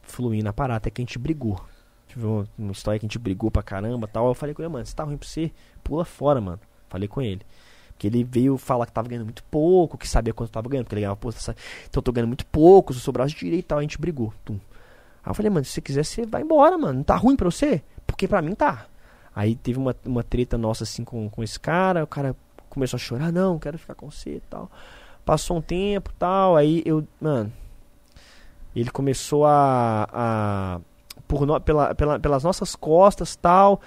[0.01, 0.77] fluindo a parada.
[0.77, 1.61] Até que a gente brigou.
[2.07, 4.27] Tive uma, uma história que a gente brigou pra caramba tal.
[4.27, 5.51] Eu falei com ele, mano, se tá ruim pra você,
[5.83, 6.59] pula fora, mano.
[6.87, 7.41] Falei com ele.
[7.89, 10.95] Porque ele veio falar que tava ganhando muito pouco, que sabia quanto tava ganhando, porque
[10.95, 11.53] ele ganhava, pô, então
[11.97, 14.33] eu tô ganhando muito pouco, se eu sobrasse direito e tal, a gente brigou.
[14.45, 14.53] Tum.
[15.21, 16.93] Aí eu falei, mano, se você quiser, você vai embora, mano.
[16.93, 17.83] Não tá ruim pra você?
[18.07, 18.85] Porque pra mim tá.
[19.35, 22.35] Aí teve uma, uma treta nossa assim com, com esse cara, o cara
[22.69, 24.69] começou a chorar, não, quero ficar com você e tal.
[25.25, 27.51] Passou um tempo tal, aí eu, mano,
[28.75, 30.79] ele começou a, a
[31.27, 33.81] por no- pela, pela- pelas nossas costas tal,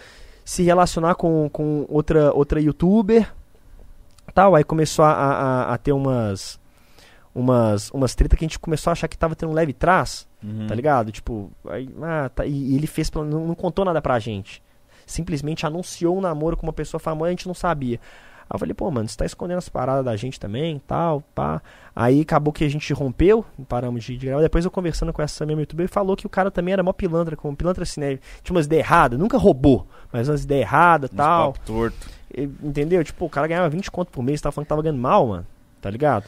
[0.44, 3.33] se relacionar com, com outra, outra youtuber
[4.35, 6.61] tal, aí começou a, a, a- ter umas
[7.35, 10.28] umas umas treta que a gente começou a achar que tava tendo um leve trás,
[10.44, 10.67] Uhum.
[10.67, 11.12] tá ligado?
[11.12, 14.61] Tipo, aí, ah, tá, e, e ele fez, não, não contou nada pra gente.
[15.07, 18.01] Simplesmente anunciou um namoro com uma pessoa famosa, a gente não sabia.
[18.53, 21.63] Aí eu falei, pô, mano, você tá escondendo as paradas da gente também, tal, pá.
[21.97, 24.43] Aí acabou que a gente rompeu, paramos de, de gravar.
[24.43, 26.93] Depois eu conversando com essa mesma youtuber, ele falou que o cara também era mó
[26.93, 28.19] pilantra, como pilantra assim, né?
[28.43, 31.53] Tinha umas ideias erradas, nunca roubou, mas umas ideias erradas, Uns tal.
[31.55, 32.11] papo torto.
[32.37, 33.03] E- Entendeu?
[33.03, 35.47] Tipo, o cara ganhava 20 conto por mês, tava falando que tava ganhando mal, mano.
[35.81, 36.27] Tá ligado?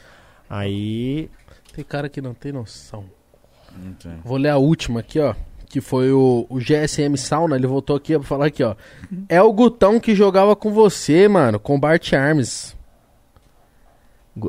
[0.48, 1.30] Aí.
[1.74, 3.04] Tem cara que não tem noção.
[3.76, 4.16] Não tem.
[4.24, 5.34] Vou ler a última aqui, ó.
[5.74, 7.56] Que foi o, o GSM Sauna.
[7.56, 8.76] Ele voltou aqui pra falar aqui, ó.
[9.28, 11.58] É o Gutão que jogava com você, mano.
[11.58, 12.76] Com Bart Arms.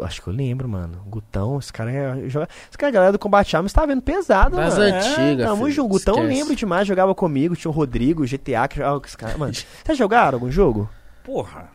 [0.04, 1.02] Acho que eu lembro, mano.
[1.08, 2.30] Gutão, esse cara é.
[2.30, 2.48] Joga...
[2.70, 4.96] Esse cara, a galera do Combate Arms, tava vendo pesado, Das mano.
[4.98, 5.48] antigas.
[5.48, 5.72] Tamo filho.
[5.72, 5.90] junto.
[5.90, 6.34] Gutão Esquece.
[6.36, 7.56] lembro demais, jogava comigo.
[7.56, 9.36] Tinha o Rodrigo, o GTA, que jogava com esse cara.
[9.36, 9.52] Mano,
[9.84, 10.88] vocês jogaram algum jogo?
[11.24, 11.72] Porra.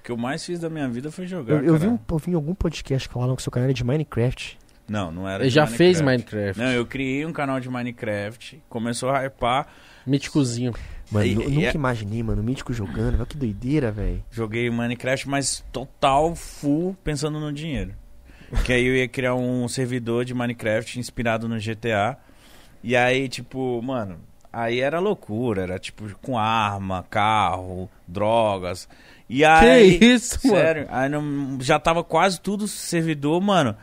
[0.00, 1.54] O que eu mais fiz da minha vida foi jogar.
[1.54, 3.72] Eu, eu vi, um, eu vi em algum podcast falando que o seu canal era
[3.72, 4.58] de Minecraft.
[4.88, 6.58] Não, não era Ele de já fez Minecraft.
[6.60, 9.66] Não, eu criei um canal de Minecraft, começou a hypar.
[10.06, 10.72] Míticozinho.
[11.10, 13.14] Mano, E- nu- e nunca é- imaginei, mano, o Mítico jogando.
[13.16, 14.22] Olha que doideira, velho.
[14.30, 17.92] Joguei Minecraft, mas total full pensando no dinheiro.
[18.64, 22.16] Que aí eu ia criar um servidor de Minecraft inspirado no GTA.
[22.82, 24.18] E aí, tipo, mano,
[24.50, 25.62] aí era loucura.
[25.62, 28.88] Era tipo com arma, carro, drogas.
[29.28, 29.98] E aí.
[29.98, 30.58] que isso, mano?
[30.58, 33.76] Sério, aí não- já tava quase tudo servidor, mano.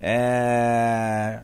[0.00, 1.42] É.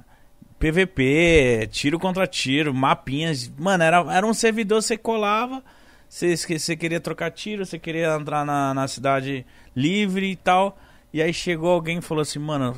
[0.59, 3.53] PVP, tiro contra tiro, mapinhas.
[3.59, 5.63] Mano, era, era um servidor, você colava,
[6.09, 9.45] você, você queria trocar tiro, você queria entrar na, na cidade
[9.77, 10.79] livre e tal.
[11.13, 12.75] E aí chegou alguém e falou assim, mano,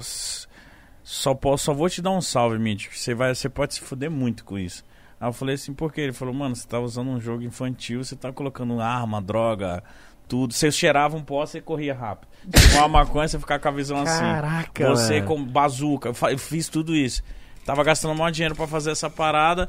[1.03, 2.97] só, posso, só vou te dar um salve, Mítico.
[2.97, 4.85] Você, vai, você pode se fuder muito com isso.
[5.21, 6.03] Aí eu falei assim, por quê?
[6.03, 9.83] Ele falou, mano, você tá usando um jogo infantil, você tá colocando arma, droga,
[10.29, 10.53] tudo.
[10.55, 12.29] Você cheirava um pó, você corria rápido.
[12.73, 14.21] Com a maconha, você ficava com a visão assim.
[14.21, 15.27] Caraca, Você mano.
[15.27, 17.23] com bazuca, eu eu fiz tudo isso.
[17.65, 19.69] Tava gastando um monte de dinheiro pra fazer essa parada.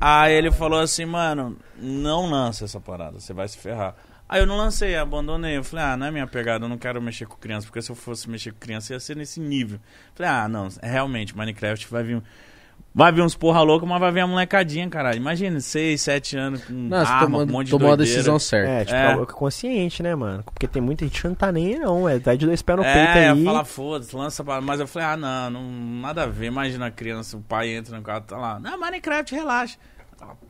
[0.00, 3.94] Aí ele falou assim, mano, não lança essa parada, você vai se ferrar.
[4.28, 5.56] Aí eu não lancei, abandonei.
[5.56, 7.90] Eu falei, ah, não é minha pegada, eu não quero mexer com criança, porque se
[7.90, 9.78] eu fosse mexer com criança ia ser nesse nível.
[10.14, 12.22] Falei, ah, não, realmente, Minecraft vai vir.
[12.92, 15.16] Vai vir uns porra louca, mas vai vir a molecadinha, caralho.
[15.16, 17.96] Imagina, 6, 7 anos com Não, você arma, tomou, com um monte de tomou a
[17.96, 18.68] decisão certa.
[18.68, 19.22] É, tipo, É.
[19.22, 19.26] é.
[19.26, 20.42] consciente, né, mano?
[20.42, 22.08] Porque tem muita gente que não tá nem aí, não.
[22.08, 23.44] É, tá de dois pés no É, peito aí.
[23.44, 24.60] fala foda-se, lança pra...
[24.60, 25.62] Mas eu falei, ah, não, não,
[26.00, 26.46] nada a ver.
[26.46, 28.58] Imagina a criança, o pai entra no carro, tá lá.
[28.58, 29.78] Não, Minecraft, relaxa.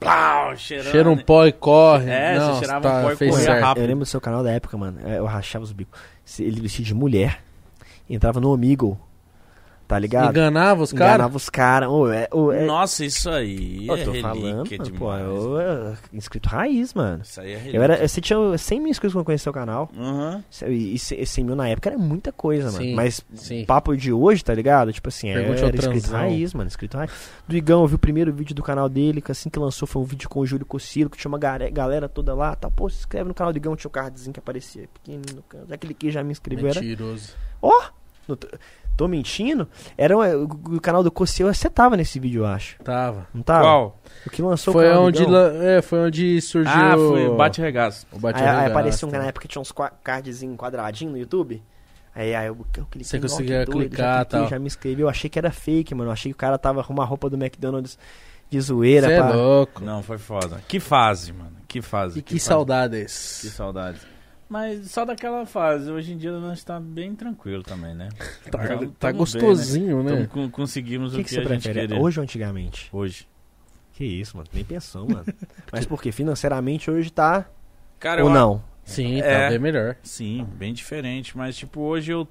[0.00, 0.90] Plau, cheirando.
[0.90, 2.10] Cheira um pó e corre.
[2.10, 3.64] É, não, você cheirava tá, um pó e fez corria certo.
[3.64, 3.82] rápido.
[3.84, 4.98] Eu lembro do seu canal da época, mano.
[5.04, 6.00] é, Eu rachava os bicos.
[6.38, 7.42] Ele vestia de mulher,
[8.08, 8.98] entrava no Omegle,
[9.90, 10.30] tá ligado?
[10.30, 11.14] Enganava os caras?
[11.14, 11.88] Enganava os caras.
[11.88, 15.60] Ô, é, ô, é- Nossa, isso aí eu é tô relíquia falando, mano, pô, eu,
[15.60, 17.22] eu- inscrito raiz, mano.
[17.24, 17.76] Isso aí é relíquia.
[17.76, 19.90] Eu era, você tinha 100 mil inscritos quando eu conheci seu canal.
[19.96, 20.40] Uhum.
[20.68, 22.84] E, e 100 mil na época era muita coisa, mano.
[22.84, 23.64] Sim, Mas sim.
[23.64, 24.92] papo de hoje, tá ligado?
[24.92, 26.68] Tipo assim, Pergunte ao era inscrito raiz, mano.
[26.68, 27.10] Inscrito raiz.
[27.48, 30.00] Do Igão, eu vi o primeiro vídeo do canal dele, que assim que lançou foi
[30.00, 32.70] um vídeo com o Júlio Cossilo, que tinha uma galera toda lá, tá?
[32.70, 35.66] Pô, se inscreve no canal do Igão, tinha o cardzinho que aparecia pequenininho no canto.
[35.68, 36.68] Já cliquei, já me inscreveu.
[36.68, 37.32] Era, Mentiroso.
[37.60, 37.82] ó,
[38.28, 38.38] não
[39.04, 39.68] tô, mentindo?
[39.96, 42.76] Era um- o, o canal do Cossilo, você tava nesse vídeo, eu acho.
[42.82, 43.26] Tava.
[43.34, 43.62] Não tava?
[43.64, 44.00] Qual?
[44.26, 48.06] O que lançou Foi o onde, la- é, foi onde surgiu Ah, foi Bate Regaço.
[48.12, 48.70] o bate Aí, aí Regaço.
[48.70, 49.72] apareceu um, na época tinha uns
[50.02, 51.62] cardzinhos quadradinhos no YouTube.
[52.14, 54.48] Aí, aí eu, eu cliquei, Você "Nó, que conseguia doido", clicar, já cliquei, tal.
[54.48, 55.02] já me inscrevi.
[55.02, 56.08] Eu achei que era fake, mano.
[56.10, 57.96] Eu achei que o cara tava com uma roupa do McDonald's
[58.50, 59.06] de zoeira.
[59.06, 59.84] Você é louco.
[59.84, 60.60] Não, foi foda.
[60.68, 61.52] Que fase, mano.
[61.68, 62.18] Que fase.
[62.18, 62.44] E que, fase.
[62.44, 63.38] saudades.
[63.42, 64.00] Que saudades.
[64.50, 65.88] Mas só daquela fase.
[65.92, 68.08] Hoje em dia nós tá bem tranquilo também, né?
[68.50, 68.58] Tá,
[68.98, 70.10] tá gostosinho, bem, né?
[70.16, 71.86] Tamo con- conseguimos O que, o que que, você a gente prefere?
[71.88, 72.02] queria.
[72.02, 72.88] Hoje ou antigamente?
[72.92, 73.28] Hoje.
[73.92, 74.48] Que isso, mano.
[74.52, 75.24] Nem pensou, mano.
[75.72, 77.46] Mas porque financeiramente hoje tá.
[78.00, 78.64] Cara, ou eu- não?
[78.84, 79.42] Sim, É.
[79.44, 79.94] tá bem melhor.
[80.02, 81.36] Sim, bem diferente.
[81.38, 82.26] Mas, tipo, hoje eu,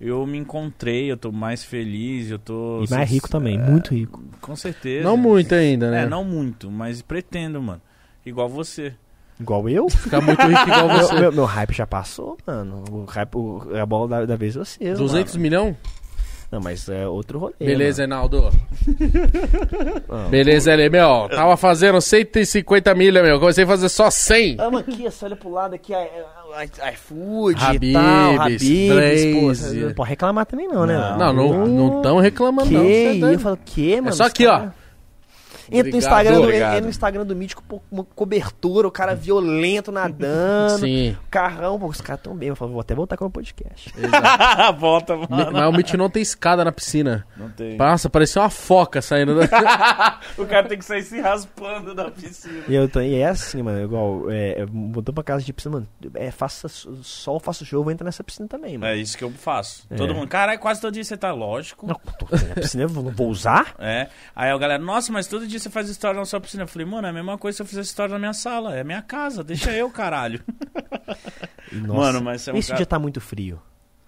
[0.00, 2.82] eu me encontrei, eu tô mais feliz, eu tô.
[2.82, 4.24] E mais rico também, É, muito rico.
[4.40, 5.04] Com certeza.
[5.06, 6.04] Não muito ainda, né?
[6.04, 7.82] É, não muito, mas pretendo, mano.
[8.24, 8.94] Igual você.
[9.40, 9.88] Igual eu?
[9.88, 11.14] Ficar muito rico igual você.
[11.20, 12.84] meu, meu hype já passou, mano.
[12.90, 14.98] O hype, o, a bola da, da vez é vocês.
[14.98, 15.42] 200 mano.
[15.42, 15.76] milhões?
[16.50, 17.52] Não, mas é outro rolê.
[17.60, 18.50] Beleza, Reinaldo.
[20.10, 21.28] Ah, Beleza, ele, meu.
[21.28, 23.38] Tava fazendo 150 milha, meu.
[23.38, 24.56] Comecei a fazer só 100.
[24.58, 29.54] Ama aqui, você olha pro lado aqui, i- i- iFood e Habib's, tal, Habib's, pô,
[29.54, 30.96] você não pode reclamar também não, né?
[31.18, 31.32] Não.
[31.32, 32.74] Não, não, não tão reclamando, Que?
[32.74, 32.82] não.
[32.84, 33.32] É doido.
[33.34, 34.12] eu falo, que, mano?
[34.16, 34.68] só Os aqui, ó.
[35.70, 36.70] Entra no, Instagram obrigado.
[36.70, 41.16] entra no Instagram do Mítico, pô, uma cobertura, o cara violento nadando, Sim.
[41.30, 42.48] carrão, pô, os caras tão bem.
[42.48, 43.92] Eu falo, vou até voltar com o podcast.
[44.78, 45.52] Volta, mano.
[45.52, 47.26] Mas o Mitch não tem escada na piscina.
[47.36, 47.76] Não tem.
[47.76, 49.48] Nossa, parecia uma foca saindo da...
[50.36, 52.64] O cara tem que sair se raspando da piscina.
[52.68, 55.88] E eu tô, e é assim, mano, igual, é, mudou pra casa de piscina, mano,
[56.14, 58.92] é, faça sol, faça chuva, entrar nessa piscina também, mano.
[58.92, 59.86] É isso que eu faço.
[59.90, 59.96] É.
[59.96, 61.86] Todo mundo, caralho, quase todo dia você tá lógico.
[61.86, 63.74] Não, tô, a piscina eu vou, não vou usar?
[63.78, 64.08] É.
[64.34, 66.62] Aí a galera, nossa, mas todo dia você faz história na sua piscina.
[66.64, 68.76] Eu falei, mano, é a mesma coisa se eu fizesse história na minha sala.
[68.76, 70.42] É minha casa, deixa eu, caralho.
[71.72, 73.60] Nossa, Mano, mas é um esse cara- dia tá muito frio.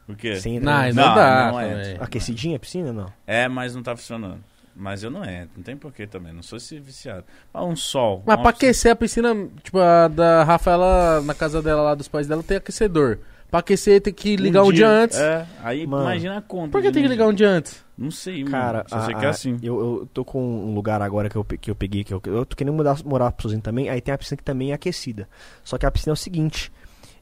[0.08, 0.32] O quê?
[0.44, 1.52] Entra Não, no- ainda Não, dá.
[1.52, 1.96] não é.
[2.00, 3.12] Aquecidinha a piscina, não?
[3.26, 4.42] É, mas não tá funcionando.
[4.74, 7.24] Mas eu não entro, não tem porquê também, não sou esse viciado.
[7.52, 8.22] Ah, um sol.
[8.24, 12.08] Mas pra piscina- aquecer a piscina, tipo, a da Rafaela, na casa dela lá, dos
[12.08, 13.18] pais dela, tem aquecedor.
[13.50, 15.18] Pra aquecer tem que ligar um, dia, antes.
[15.18, 16.04] É, aí Mano.
[16.04, 16.70] imagina a conta.
[16.70, 17.84] Por que tem que ligar um dia antes?
[18.00, 18.88] Não sei, Cara, mano.
[18.88, 19.58] Só sei a- que é a- assim.
[19.62, 22.46] Eu, eu tô com um lugar agora que eu, que eu peguei, que eu, eu
[22.46, 25.28] tô querendo mudar, morar sozinho também, aí tem a piscina que também é aquecida.
[25.62, 26.72] Só que a piscina é o seguinte,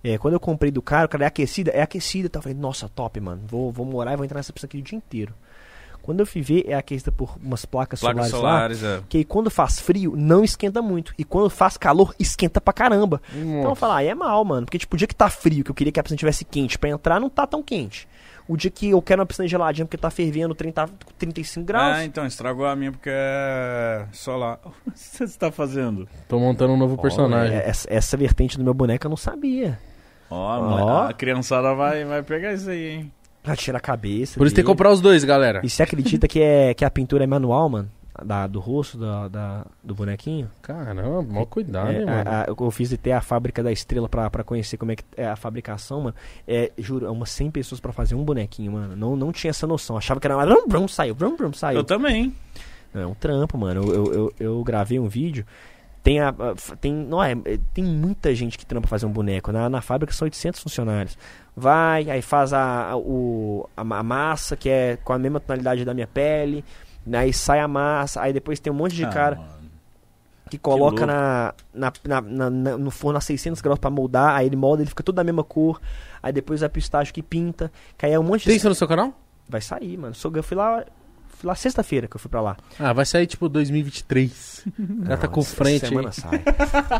[0.04, 2.38] é, quando eu comprei do cara, o cara é aquecida, é aquecida, tá?
[2.38, 4.82] eu falei, nossa, top, mano, vou, vou morar e vou entrar nessa piscina aqui o
[4.82, 5.34] dia inteiro.
[6.00, 8.88] Quando eu fui ver, é aquecida por umas placas, Placas solares, lá.
[8.88, 9.02] solares, é.
[9.10, 11.12] Que aí quando faz frio, não esquenta muito.
[11.18, 13.20] E quando faz calor, esquenta pra caramba.
[13.34, 14.64] Então eu falo, aí é mal, mano.
[14.64, 16.78] Porque, tipo, o dia que tá frio, que eu queria que a piscina tivesse quente
[16.78, 18.08] pra entrar, não tá tão quente.
[18.48, 21.98] O dia que eu quero uma piscina geladinha porque tá fervendo 30, 35 graus.
[21.98, 24.58] Ah, então, estragou a minha porque é solar.
[24.86, 26.08] O que você está fazendo?
[26.26, 27.54] Tô montando um novo personagem.
[27.56, 29.78] É, essa, essa vertente do meu boneco eu não sabia.
[30.30, 33.12] Ó, a criançada vai, vai pegar isso aí, hein?
[33.44, 34.38] Já tira a cabeça.
[34.38, 35.60] Por isso tem que comprar os dois, galera.
[35.62, 37.90] E você acredita que, é, que a pintura é manual, mano?
[38.24, 40.50] Da, do rosto da, da- do bonequinho?
[40.60, 42.28] Caramba, mó cuidado, É, hein, mano.
[42.30, 45.04] a- a- eu fiz até a fábrica da estrela pra, pra conhecer como é que
[45.16, 46.16] é a fabricação, mano.
[46.46, 48.96] É, juro, é umas 100 pessoas pra fazer um bonequinho, mano.
[48.96, 49.96] Não, não tinha essa noção.
[49.96, 50.44] Achava que era uma.
[50.44, 51.78] Brum, brum, saiu, brum, brum, saiu.
[51.78, 52.34] Eu também.
[52.92, 53.82] Não, é um trampo, mano.
[53.84, 55.44] Eu, eu, eu, eu gravei um vídeo.
[56.02, 56.32] Tem, a,
[56.80, 59.52] tem, não é, é, tem muita gente que trampa fazer um boneco.
[59.52, 61.18] Na, na fábrica são 800 funcionários.
[61.54, 65.84] Vai, aí faz a, a, o, a, a massa, que é com a mesma tonalidade
[65.84, 66.64] da minha pele.
[67.16, 68.20] Aí sai a massa.
[68.20, 69.48] Aí depois tem um monte de Ah, cara mano.
[70.50, 71.06] que coloca louco.
[71.06, 74.34] na, na, na- na- no forno a 600 graus pra moldar.
[74.36, 75.80] Aí ele molda, ele fica tudo da mesma cor.
[76.22, 77.70] Aí depois vai pro estágio que pinta.
[77.96, 78.58] Que aí é um monte Tem de.
[78.58, 79.12] isso no seu canal?
[79.48, 80.14] Vai sair, mano.
[80.14, 80.84] Sou- Eu fui lá.
[81.40, 82.56] Fui lá sexta-feira que eu fui pra lá.
[82.80, 84.64] Ah, vai sair tipo 2023.
[85.06, 85.88] Já tá com frente aí.
[85.88, 86.42] semana sai.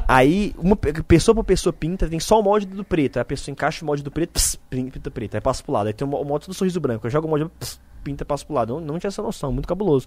[0.07, 3.17] aí, uma pe- pessoa por pessoa pinta, tem só o molde do preto.
[3.17, 5.35] Aí a pessoa encaixa o molde do preto, pss, pinta preto.
[5.35, 5.89] Aí passa pro lado.
[5.89, 7.05] Aí tem o molde do sorriso branco.
[7.05, 8.75] Eu jogo o molde, pss, pinta, passa pro lado.
[8.75, 10.07] Não, não tinha essa noção, muito cabuloso.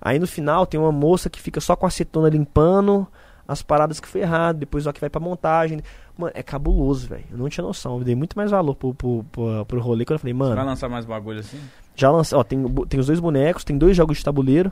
[0.00, 3.06] Aí no final tem uma moça que fica só com a acetona limpando
[3.46, 4.56] as paradas que foi errado.
[4.58, 5.80] Depois ó que vai pra montagem.
[6.16, 7.24] Mano, é cabuloso, velho.
[7.30, 7.98] Eu não tinha noção.
[7.98, 10.64] Eu dei muito mais valor pro, pro, pro, pro rolê quando eu falei, Vai mano,
[10.66, 11.58] lançar mais bagulho assim?
[11.96, 14.70] já lança, ó, tem, tem os dois bonecos, tem dois jogos de tabuleiro.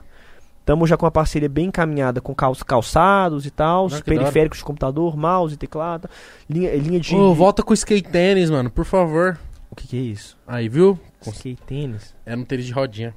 [0.59, 5.15] Estamos já com uma parceria bem encaminhada com cal- calçados e tal, periféricos de computador,
[5.15, 6.09] mouse, teclado,
[6.49, 7.15] linha, linha de.
[7.15, 9.37] Ô, volta com o skate tênis, mano, por favor.
[9.77, 10.35] O que, que é isso?
[10.47, 10.99] Aí, viu?
[11.21, 12.15] Skate tênis.
[12.25, 13.13] É no tênis de rodinha.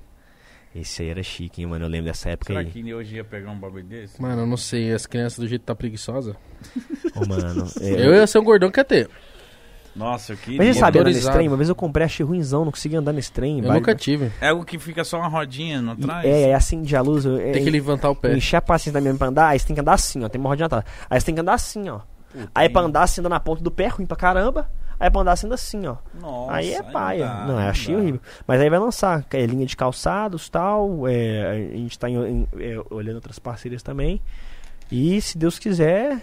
[0.74, 1.86] Esse aí era chique, hein, mano.
[1.86, 2.66] Eu lembro dessa época Será aí.
[2.66, 4.20] que hoje ia pegar um bagulho desse?
[4.20, 6.36] Mano, eu não sei, as crianças do jeito que tá preguiçosa.
[7.16, 7.66] Ô, mano.
[7.80, 9.08] é, Eu ia ser um gordão que ia ter.
[9.96, 10.58] Nossa, eu queria.
[10.58, 11.48] Mas você sabe andar nesse trem?
[11.48, 13.58] Uma vez eu comprei, achei ruimzão, não consegui andar nesse trem.
[13.58, 14.30] Eu vai- nunca tive.
[14.40, 16.24] É algo que fica só uma rodinha, não E- traz?
[16.26, 17.24] É, é assim de a luz.
[17.26, 18.36] É, Tem que levantar o pé.
[18.36, 20.28] Encher a paciência da minha pra andar, aí você tem que andar assim, ó.
[20.28, 20.84] Tem uma rodinha atrás.
[21.08, 22.00] Aí você tem que andar assim, ó.
[22.30, 22.72] Puta, Aí hein?
[22.72, 24.70] pra andar assim, anda na ponta do pé, ruim pra caramba.
[25.00, 25.96] Aí pra andar anda assim, ó.
[26.20, 27.26] Nossa, aí é paia.
[27.26, 28.00] dá, Não, eu achei dá.
[28.02, 28.20] horrível.
[28.46, 31.08] Mas aí vai lançar, é linha de calçados tal.
[31.08, 34.20] É, a gente tá em- em- é, olhando outras parcerias também.
[34.92, 36.20] E se Deus quiser,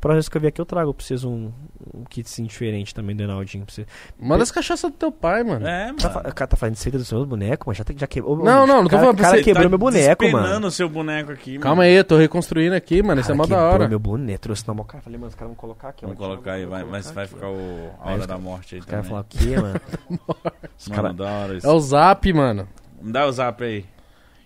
[0.00, 1.50] próxima vez que eu vier aqui eu trago pra vocês um,
[1.94, 3.64] um kitzinho diferente também do Enaldinho.
[3.66, 3.84] Pra.
[4.18, 5.66] Manda as cachaças do teu pai, mano.
[5.66, 5.98] É, mano.
[5.98, 8.36] Tá, fa- o cara tá fazendo feita dos seus bonecos, mas já, já quebrou.
[8.38, 10.66] Não, não, não tô cara, falando O pra cara você, quebrou tá meu boneco, mano.
[10.66, 13.20] o seu boneco aqui, Calma aí, eu tô reconstruindo aqui, mano.
[13.20, 13.88] Isso é mó da hora.
[13.88, 14.84] meu boneco, trouxe na mão.
[14.84, 16.02] Cara, falei, mano, os caras vão colocar aqui.
[16.06, 17.52] Vamos colocar aí, vai, mas vai aqui, ficar ó.
[17.52, 19.24] o, a hora da morte aí Os caras também.
[19.24, 19.80] falam o quê, mano?
[20.78, 21.66] Os Mano, cara- da hora isso.
[21.66, 22.66] É o zap, mano.
[23.02, 23.84] Me dá o zap aí.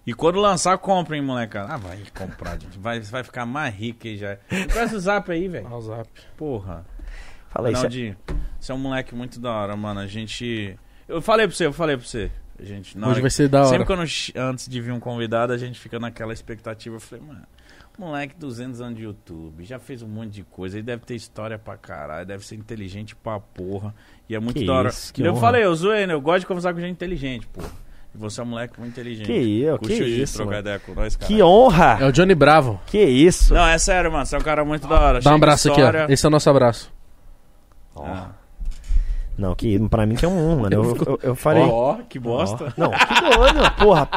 [0.06, 1.72] E quando lançar, comprem, molecada.
[1.72, 2.78] Ah, vai comprar, gente.
[2.78, 4.36] Vai, vai ficar mais rico aí já.
[4.72, 5.66] Presta o zap aí, velho.
[5.66, 6.08] É o zap.
[6.36, 6.84] Porra.
[7.48, 8.16] Fala aí, cê- Ronaldinho,
[8.60, 10.00] você é um moleque muito da hora, mano.
[10.00, 10.78] A gente.
[11.08, 12.30] Eu falei pra você, eu falei pra você.
[12.58, 13.68] A gente, na Hoje hora- vai ser da hora.
[13.68, 14.00] Sempre quando
[14.36, 16.96] antes de vir um convidado, a gente fica naquela expectativa.
[16.96, 17.42] Eu falei, mano,
[17.98, 20.76] moleque, 200 anos de YouTube, já fez um monte de coisa.
[20.76, 23.94] Ele deve ter história pra caralho, deve ser inteligente pra porra.
[24.28, 24.88] E é muito Que da hora.
[24.90, 25.40] isso, que eu honra.
[25.40, 26.12] falei, eu zoei, né?
[26.14, 27.62] Eu gosto de conversar com gente inteligente, pô.
[28.14, 29.26] E você é um moleque muito inteligente.
[29.26, 31.26] Que eu, que Curtiu isso, trocar ideia com nós, cara.
[31.26, 31.98] Que honra!
[32.00, 32.80] É o Johnny Bravo.
[32.86, 33.52] Que isso!
[33.52, 34.24] Não, é sério, mano.
[34.24, 35.20] Você é um cara muito da hora.
[35.20, 35.90] Dá um abraço aqui, ó.
[36.08, 36.92] Esse é o nosso abraço.
[37.96, 38.28] Ah.
[39.36, 40.74] Não, que pra mim que é um honra, mano.
[40.76, 41.64] Eu, eu, eu falei.
[41.64, 42.72] Ó, que bosta.
[42.76, 44.08] Não, que doido, porra.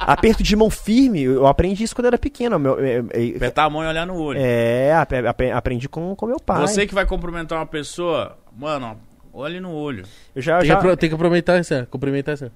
[0.00, 2.58] Aperto de mão firme, eu aprendi isso quando eu era pequeno.
[2.58, 4.38] Meu, é, é, Apertar a mão e olhar no olho.
[4.40, 6.62] é, ap- ap- aprendi com, com meu pai.
[6.62, 8.96] Você que vai cumprimentar uma pessoa, mano,
[9.32, 10.04] olhe no olho.
[10.34, 10.80] Eu já, Tem, já...
[10.80, 11.84] que, tem que aproveitar isso, é.
[11.84, 12.50] Cumprimentar isso.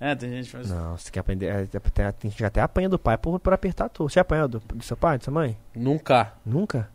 [0.00, 0.14] É.
[0.14, 0.70] Tem gente que faz.
[0.70, 1.46] Não, você tem que aprender.
[1.46, 1.66] é,
[2.12, 4.08] Tem, gente que até apanha do pai por, por apertar tudo.
[4.10, 5.56] Você apanhou do, do seu pai, da sua mãe?
[5.74, 6.32] Nunca.
[6.44, 6.88] Nunca?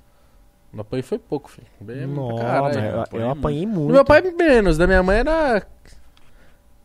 [0.71, 1.67] No apoio foi pouco, filho.
[1.81, 2.79] Bem, Não, pra caralho.
[2.79, 3.87] eu, apanhei eu apanhei muito.
[3.87, 4.77] Do meu pai, menos.
[4.77, 5.65] Da minha mãe era.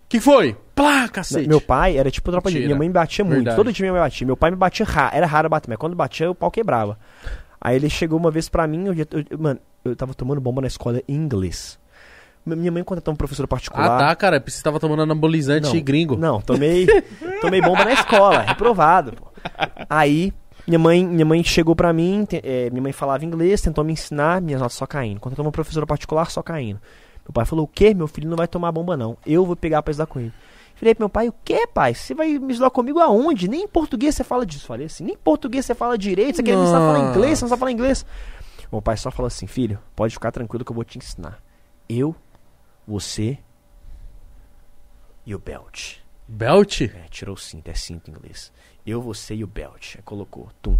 [0.08, 0.56] que foi?
[0.74, 1.48] Plá, cacete.
[1.48, 2.58] Meu pai era tipo tropa de.
[2.60, 3.36] Minha mãe me batia muito.
[3.36, 3.56] Verdade.
[3.56, 4.26] Todo dia minha mãe batia.
[4.26, 5.16] Meu pai me batia raro.
[5.16, 6.98] Era raro bater, mas quando batia, o pau quebrava.
[7.60, 10.60] Aí ele chegou uma vez pra mim, eu, eu- eu- mano, eu tava tomando bomba
[10.60, 11.78] na escola em inglês.
[12.46, 13.96] Minha mãe contratou um professor particular.
[13.96, 14.42] Ah, tá, cara.
[14.46, 15.82] Você tava tomando anabolizante Não.
[15.82, 16.16] gringo.
[16.16, 16.86] Não, tomei,
[17.40, 19.12] tomei bomba na escola, reprovado.
[19.12, 19.26] pô.
[19.90, 20.32] Aí,
[20.66, 23.92] minha mãe, minha mãe chegou pra mim, te- eh, minha mãe falava inglês, tentou me
[23.92, 25.18] ensinar, minhas notas só caindo.
[25.18, 26.80] Contratou uma professora particular, só caindo.
[27.24, 27.92] Meu pai falou, o quê?
[27.92, 29.16] Meu filho não vai tomar bomba, não.
[29.26, 30.32] Eu vou pegar pra estudar com ele.
[30.76, 31.94] Falei pro meu pai, o quê, pai?
[31.94, 33.48] Você vai me estudar comigo aonde?
[33.48, 34.66] Nem em português você fala disso.
[34.66, 37.38] Falei assim, nem em português você fala direito, você quer me ensinar a falar inglês,
[37.38, 38.06] você não sabe falar inglês.
[38.70, 41.38] Meu pai só falou assim, filho, pode ficar tranquilo que eu vou te ensinar.
[41.88, 42.14] Eu,
[42.86, 43.38] você
[45.24, 45.96] e o Belt.
[46.28, 46.82] Belt?
[46.82, 48.52] É, tirou o cinto, é cinto em inglês.
[48.86, 49.96] Eu, você e o Belt.
[49.96, 50.78] Aí colocou, tum.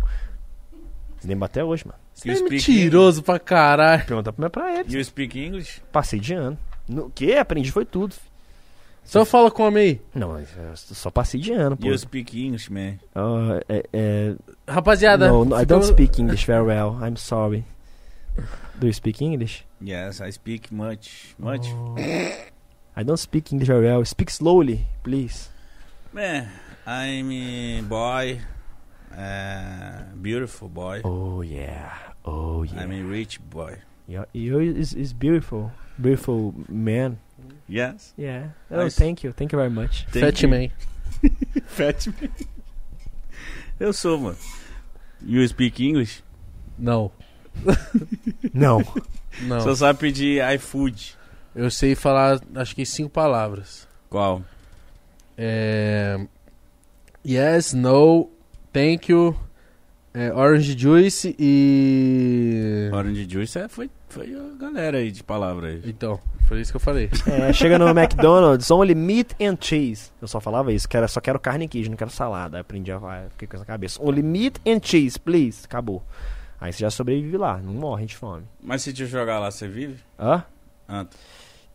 [1.18, 1.99] Você lembra até hoje, mano.
[2.15, 4.05] Você é mentiroso pra caralho.
[4.07, 4.97] Pergunta pra, pra ele.
[4.97, 5.83] You speak English?
[5.93, 6.59] Passei de ano.
[6.89, 7.35] No que?
[7.35, 8.15] Aprendi foi tudo.
[9.05, 10.01] Só fala com o homem aí.
[10.15, 11.86] Não, eu só passei de ano, pô.
[11.86, 12.94] You speak English, man.
[13.15, 14.35] Ah, é, é,
[14.67, 15.28] Rapaziada.
[15.28, 16.99] no, no, I don't speak English very well.
[17.01, 17.65] I'm sorry.
[18.78, 19.65] Do you speak English?
[19.81, 21.34] Yes, I speak much.
[21.39, 21.66] Much?
[22.97, 24.05] I don't speak English very well.
[24.05, 25.48] Speak slowly, please.
[26.12, 26.48] Man,
[26.86, 28.40] I'm a boy.
[29.16, 31.00] Uh, beautiful boy.
[31.05, 31.92] Oh yeah.
[32.24, 32.81] Oh yeah.
[32.82, 33.78] I'm a rich boy.
[34.06, 35.73] You, you is, is beautiful.
[36.00, 37.18] Beautiful man.
[37.68, 38.12] Yes.
[38.16, 38.48] Yeah.
[38.70, 38.97] Oh, Nice.
[38.97, 39.32] thank you.
[39.32, 40.05] Thank you very much.
[40.10, 40.48] Thank Fat you.
[40.48, 40.73] me.
[41.66, 42.31] Fat man.
[43.81, 44.36] Eu sou, mano.
[45.23, 46.23] You speak English?
[46.78, 47.10] Não.
[48.52, 48.83] Não.
[49.43, 49.60] Não.
[49.60, 51.17] Só sabe pedir iFood.
[51.55, 53.86] Eu sei falar, acho que cinco palavras.
[54.10, 54.43] Qual?
[55.36, 56.18] É...
[57.25, 58.31] Yes, no,
[58.73, 59.36] thank you,
[60.18, 62.89] é, orange juice e...
[62.91, 65.83] Orange Juice é, foi, foi a galera aí de palavra aí.
[65.85, 67.10] Então, foi isso que eu falei.
[67.26, 70.10] É, chega no McDonald's, only meat and cheese.
[70.23, 72.57] Eu só falava isso, que era, só quero carne e queijo, não quero salada.
[72.57, 74.01] Aí aprendi a falar, fiquei com essa cabeça.
[74.02, 75.67] Only meat and cheese, please.
[75.67, 76.02] Acabou.
[76.60, 78.44] Aí você já sobrevive lá, não morre de fome.
[78.62, 79.97] Mas se te jogar lá, você vive?
[80.18, 80.43] Hã?
[80.89, 81.05] Ah,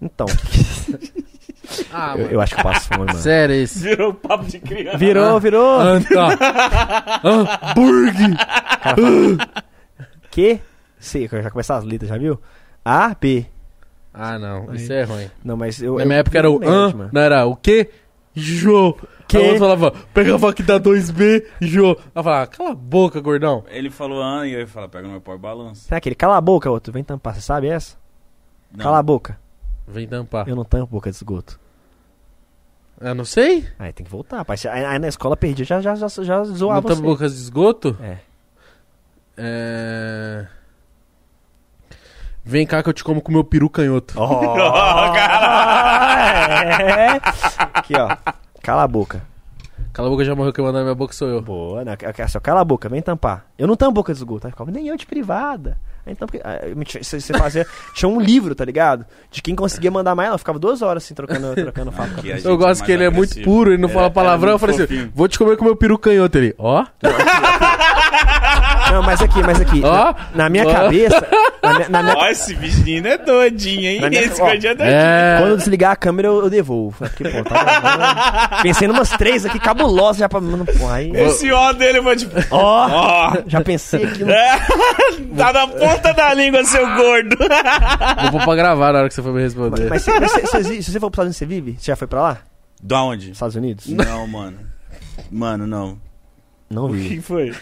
[0.02, 0.26] Então,
[1.94, 3.20] Ah, eu, eu acho que eu passo fome, mano.
[3.20, 3.80] Sério esse.
[3.80, 4.98] Virou papo de criança.
[4.98, 5.80] Virou, virou.
[5.80, 7.22] Ah, tá.
[7.24, 8.38] Hambúrguer.
[10.30, 10.60] Que?
[11.00, 12.40] C, já começar as letras, já viu?
[12.84, 13.46] A, B.
[14.14, 15.30] Ah, não, isso é ruim.
[15.44, 15.96] Não, mas eu.
[15.96, 17.10] Na eu- minha época era o hã, mano.
[17.14, 17.90] não era o quê?
[18.36, 18.98] Jô.
[19.32, 19.38] Que?
[19.38, 21.98] Aí eu falava, pegava aqui da 2B, Jô.
[22.14, 23.64] Ela falava, cala a boca, gordão.
[23.70, 25.88] Ele falou ah, e eu ia falar, pega no meu pau e balança.
[25.88, 26.16] Será aquele?
[26.16, 26.92] Cala a boca, outro.
[26.92, 27.96] Vem tampar, você sabe essa?
[28.70, 28.84] Não.
[28.84, 29.40] Cala a boca.
[29.88, 30.50] Vem tampar.
[30.50, 31.58] Eu não tampo boca de esgoto.
[33.00, 33.66] Eu não sei.
[33.80, 34.44] Aí tem que voltar.
[34.44, 34.58] pai.
[34.70, 37.02] Aí, aí na escola perdi, já, já, já, já Não zoava tampa você.
[37.02, 37.98] bocas de esgoto?
[38.02, 38.18] É.
[39.38, 40.46] É...
[42.44, 44.14] Vem cá que eu te como com meu peru canhoto.
[44.20, 44.56] Oh,
[46.84, 47.22] é.
[47.74, 48.18] Aqui, ó.
[48.62, 49.22] Cala a boca.
[49.94, 51.42] Cala a boca, já morreu quem mandar na minha boca sou eu.
[51.42, 51.98] Boa, né?
[52.24, 53.46] Assim, ó, cala a boca, vem tampar.
[53.58, 54.48] Eu não tampo boca de esgoto.
[54.48, 55.78] Aí ficava, nem eu de privada.
[56.08, 56.28] Então,
[56.86, 57.66] tinha- você fazia.
[57.94, 59.06] Tinha um livro, tá ligado?
[59.30, 60.30] De quem conseguia mandar mais.
[60.30, 62.54] Ela ficava duas horas assim, trocando, trocando fato com a Aqui a pessoa.
[62.54, 63.56] Eu gosto é que ele é mais muito agressivo.
[63.56, 64.52] puro, ele não É, fala é palavrão.
[64.54, 66.38] Eu falei assim, vou te comer com meu peru canhoto.
[66.38, 66.86] Ele, ó,
[68.92, 69.82] Não, mas aqui, mas aqui.
[69.84, 69.92] Ó.
[69.92, 70.72] na, na minha Ó.
[70.72, 71.28] cabeça.
[71.64, 74.02] Na minha, na minha- Ó, esse menino é doidinho, hein?
[74.10, 74.98] Minha- Esse gordinho é doidinho.
[75.00, 75.38] é...
[75.40, 76.98] Quando eu desligar a câmera, eu, eu devolvo.
[76.98, 78.64] Porque, pô, tá gravando.
[78.64, 80.42] Pensei numas três aqui cabulosas já pra.
[80.42, 81.12] Mano, pô, aí.
[81.16, 82.36] Esse ó dele foi tipo...
[82.52, 82.88] Ó!
[82.90, 83.38] Ó!
[83.48, 84.32] Já pensei aqui no.
[84.32, 84.60] É,
[85.38, 87.38] tá na ponta da língua, seu gordo.
[87.38, 89.90] Vou pôr pra gravar na hora que você for me responder.
[89.90, 91.78] Mas, se, mas se, se, se- se você for pros Estados Unidos, você vive?
[91.80, 92.38] Você já foi pra lá?
[92.84, 93.32] Da onde?
[93.32, 93.88] Estados Unidos?
[93.88, 94.58] Não, mano.
[95.32, 95.98] Mano, não.
[96.70, 97.10] Não O vi.
[97.10, 97.54] que foi?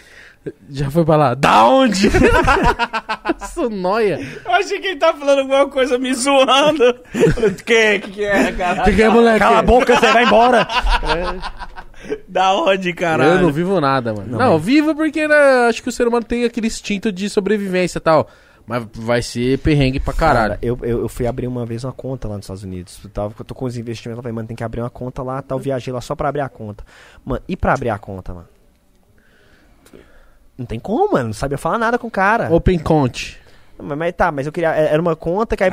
[0.68, 1.34] Já foi pra lá.
[1.34, 2.08] Da onde?
[3.42, 4.18] Isso noia.
[4.44, 6.84] Eu achei que ele tava falando alguma coisa me zoando.
[6.84, 7.98] O que?
[8.00, 8.82] que que é, cara?
[8.84, 9.38] Que que é, moleque?
[9.38, 10.66] Cala a boca, você vai embora!
[12.26, 13.32] Da onde, caralho?
[13.32, 14.26] Eu não vivo nada, mano.
[14.30, 15.36] Não, Não, vivo porque né,
[15.68, 18.26] acho que o ser humano tem aquele instinto de sobrevivência e tal.
[18.66, 20.54] Mas vai ser perrengue pra caralho.
[20.54, 23.00] Cara, eu, eu, eu fui abrir uma vez uma conta lá nos Estados Unidos.
[23.02, 25.22] Eu, tava, eu tô com os investimentos lá, falei, mano, tem que abrir uma conta
[25.22, 25.58] lá, tal.
[25.58, 26.84] Viajei lá só pra abrir a conta.
[27.24, 28.48] Mano, e pra abrir a conta, mano?
[30.60, 31.28] Não tem como, mano.
[31.28, 32.52] Não sabia falar nada com o cara.
[32.52, 33.40] Open Conte.
[33.82, 34.68] Mas, mas tá, mas eu queria.
[34.74, 35.70] Era uma conta que aí.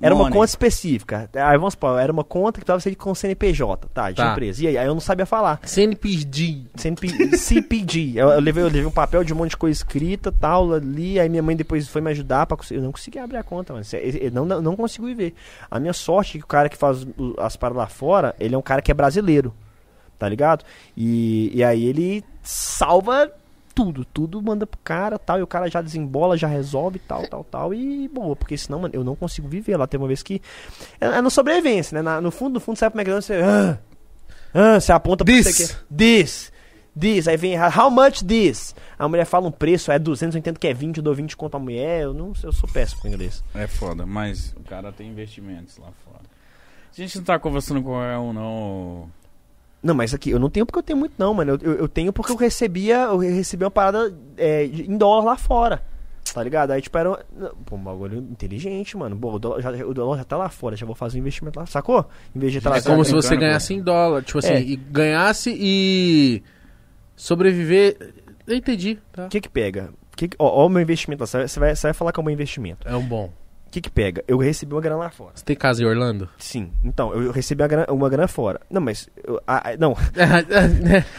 [0.00, 1.30] Era uma conta específica.
[1.32, 4.10] Aí vamos supor, era uma conta que precisava ser com CNPJ, tá?
[4.10, 4.32] De Tá.
[4.32, 4.64] empresa.
[4.64, 5.60] E aí, aí eu não sabia falar.
[5.62, 6.62] CNPD.
[6.74, 8.14] CNP, CPG.
[8.16, 11.20] Eu, eu levei, eu levei um papel de um monte de coisa escrita tal, ali.
[11.20, 12.80] Aí minha mãe depois foi me ajudar pra conseguir.
[12.80, 13.84] Eu não consegui abrir a conta, mano.
[14.20, 15.32] Eu não, não, não consigo ver.
[15.70, 17.06] A minha sorte é que o cara que faz
[17.38, 19.54] as paradas lá fora, ele é um cara que é brasileiro.
[20.18, 20.64] Tá ligado?
[20.96, 23.30] E, e aí ele salva
[23.74, 27.44] tudo, tudo manda pro cara tal, e o cara já desembola, já resolve tal, tal,
[27.44, 29.86] tal, e boa, porque senão, mano, eu não consigo viver lá.
[29.86, 30.40] Tem uma vez que.
[31.00, 32.02] É, é no sobrevivência, né?
[32.02, 33.40] Na- no fundo, no fundo, sai pro McDonald's você.
[33.42, 33.78] Ah,
[34.54, 35.46] ah, você aponta pra This.
[35.56, 36.52] você que This.
[36.98, 37.26] This.
[37.26, 38.74] Aí vem, how much this?
[38.98, 41.36] A mulher fala um preço, é 200, eu entendo que é 20, eu dou 20
[41.36, 42.02] conto a mulher.
[42.02, 43.42] Eu, não, eu sou péssimo com inglês.
[43.54, 46.20] É foda, mas o cara tem investimentos lá fora.
[46.92, 49.10] A gente não tá conversando com qualquer um, não.
[49.82, 51.52] Não, mas aqui, eu não tenho porque eu tenho muito, não, mano.
[51.52, 55.36] Eu, eu, eu tenho porque eu recebia, eu recebi uma parada é, em dólar lá
[55.36, 55.82] fora.
[56.32, 56.70] Tá ligado?
[56.70, 57.10] Aí, tipo, era.
[57.10, 57.16] um-
[57.66, 59.16] Pô, um bagulho inteligente, mano.
[59.16, 61.58] Pô, o dólar, já, o dólar já tá lá fora, já vou fazer um investimento
[61.58, 61.66] lá.
[61.66, 62.08] Sacou?
[62.34, 62.76] Em vez de estar lá.
[62.78, 63.40] É como se você pô.
[63.40, 64.22] ganhasse em dólar.
[64.22, 64.60] Tipo assim, É.
[64.60, 66.42] e ganhasse e
[67.16, 68.14] sobreviver.
[68.46, 69.26] Eu entendi, tá?
[69.26, 69.90] O que que pega?
[70.16, 71.26] Que ó, ó o meu investimento lá.
[71.26, 72.86] Você vai, você vai, falar que é o meu investimento.
[72.88, 73.30] É um bom.
[73.72, 74.22] Que que pega?
[74.28, 75.32] Eu recebi uma grana lá fora.
[75.34, 76.28] Você tem casa em Orlando?
[76.38, 76.70] Sim.
[76.84, 78.60] Então, eu recebi uma grana, uma grana fora.
[78.70, 79.08] Não, mas...
[79.24, 79.92] eu- ah, ah, não,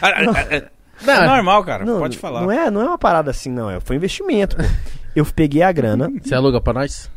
[0.00, 0.70] ah, ah, É
[1.04, 1.84] Não, normal, cara.
[1.84, 2.42] não, Pode falar.
[2.42, 3.68] Não é, não é uma parada assim, não.
[3.68, 4.62] É, foi investimento, pô.
[5.16, 6.08] Eu peguei a grana...
[6.22, 7.10] Você aluga pra nós?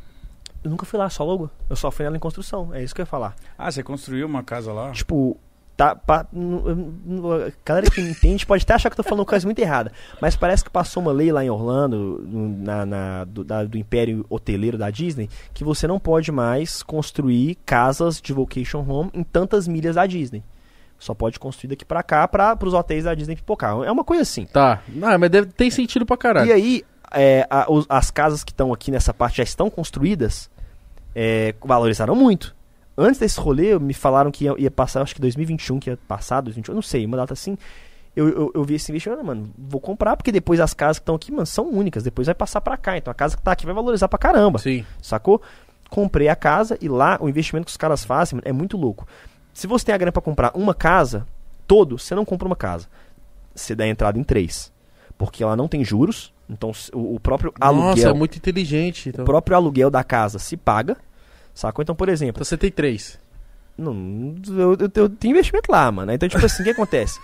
[0.64, 1.50] Eu nunca fui lá, só logo.
[1.70, 2.74] Eu só fui nela em construção.
[2.74, 3.36] É isso que eu ia falar.
[3.58, 4.92] Ah, você construiu uma casa lá?
[4.92, 5.38] Tipo,
[5.78, 5.96] tá.
[5.96, 9.60] pa- a galera que não entende pode até achar que eu tô falando coisa muito
[9.60, 9.92] errada.
[10.22, 14.26] Mas parece que passou uma lei lá em Orlando, na, na- do, da- do Império
[14.30, 19.68] Hoteleiro da Disney, que você não pode mais construir casas de vacation home em tantas
[19.68, 20.44] milhas da Disney.
[21.00, 23.78] Só pode construir daqui pra cá para os hotéis da Disney pipocar.
[23.84, 24.46] É uma coisa assim.
[24.46, 24.82] Tá.
[24.90, 26.48] Não, mas deve, tem sentido pra caralho.
[26.50, 26.84] E aí,
[27.14, 30.50] é, a- os- as casas que estão aqui nessa parte já estão construídas,
[31.16, 32.57] é, valorizaram muito.
[32.98, 36.42] Antes desse rolê, me falaram que ia, ia passar, acho que 2021, que ia passar,
[36.42, 37.58] 2021, eu não sei, uma data assim.
[38.16, 41.14] Eu, eu, eu vi esse investimento, mano, vou comprar, porque depois as casas que estão
[41.14, 42.98] aqui, mano, são únicas, depois vai passar pra cá.
[42.98, 44.84] Então a casa que tá aqui vai valorizar pra caramba, Sim.
[45.00, 45.40] sacou?
[45.92, 49.08] Comprei a casa e lá o investimento que os caras fazem mano, é muito louco.
[49.54, 51.28] Se você tem a grana pra comprar uma casa,
[51.68, 52.88] todo, você não compra uma casa.
[53.54, 54.72] Você dá entrada em três.
[55.16, 59.10] Porque ela não tem juros, então o, o próprio Nossa, aluguel é muito inteligente.
[59.10, 60.98] Então, o próprio aluguel da casa se paga,
[61.60, 61.82] sacou?
[61.84, 63.20] Então, por exemplo, então você tem três.
[63.78, 66.12] não, eu, eu- eu tenho investimento lá, mano.
[66.12, 67.20] Então, tipo assim, o que acontece?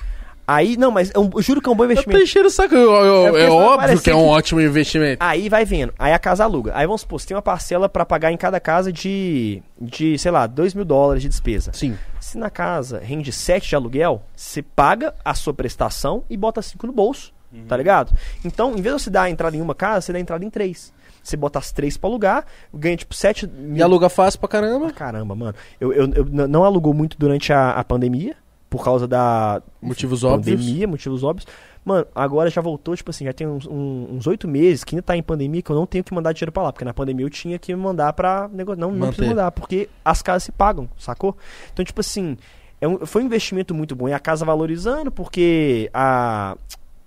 [0.45, 2.21] Aí, não, mas eu, eu juro que é um bom Eu tô investimento.
[2.21, 2.75] enchendo o saco.
[2.75, 5.17] Eu- eu- É é óbvio que é que- um ótimo investimento.
[5.23, 6.73] Aí vai vendo, aí a casa aluga.
[6.75, 10.31] Aí vamos supor, você tem uma parcela pra pagar em cada casa de, de sei
[10.31, 11.71] lá, 2 mil dólares de despesa.
[11.73, 11.97] Sim.
[12.19, 16.85] Se na casa rende 7 de aluguel, você paga a sua prestação e bota 5
[16.87, 17.31] no bolso,
[17.67, 18.11] tá ligado?
[18.43, 20.43] Então, em vez de você dar a entrada em uma casa, você dá a entrada
[20.43, 20.92] em três.
[21.23, 24.91] Você bota as três pra alugar, ganha tipo 7 E aluga fácil pra Ah, caramba.
[24.91, 25.55] caramba, mano.
[25.79, 28.35] Eu, eu, eu não alugou muito durante a, a pandemia,
[28.69, 30.59] por causa da Motivos óbvios.
[30.59, 31.47] pandemia, motivos óbvios.
[31.85, 35.21] Mano, agora já voltou, tipo assim, já tem uns- oito meses que ainda tá em
[35.23, 36.71] pandemia que eu não tenho que mandar dinheiro pra lá.
[36.73, 38.79] Porque na pandemia eu tinha que mandar pra negócio.
[38.79, 39.15] Não, não Manter.
[39.15, 41.37] preciso mandar, porque as casas se pagam, sacou?
[41.71, 42.37] Então, tipo assim,
[42.81, 44.07] é um- foi um investimento muito bom.
[44.09, 46.57] E a casa valorizando, porque a.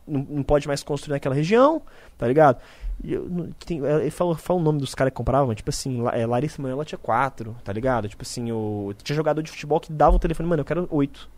[0.06, 1.82] Não, não pode mais construir naquela região,
[2.16, 2.58] tá ligado?
[3.04, 6.02] Eu não- tem- é, ele falou, fala o nome dos caras que compravam, tipo assim,
[6.12, 8.08] é, Larissa Manoela tinha quatro, tá ligado?
[8.08, 11.28] Tipo assim, o, tinha jogador de futebol que dava o telefone, mano, eu quero oito.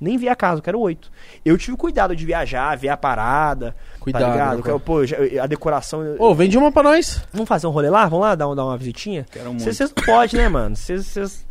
[0.00, 1.12] Nem vi a casa, eu quero oito.
[1.44, 4.22] Eu tive cuidado de viajar, ver a parada, Cuidado.
[4.24, 4.56] tá ligado?
[4.64, 6.02] né, Eu, pô, eu já- eu- a decoração.
[6.02, 7.24] eu- Ô, vende uma pra nós.
[7.32, 8.06] Vamos fazer um rolê lá?
[8.06, 9.24] Vamos lá dar, um- dar uma visitinha?
[9.30, 9.62] Quero muito.
[9.62, 10.74] Vocês não podem, né, mano?
[10.74, 11.46] Vocês.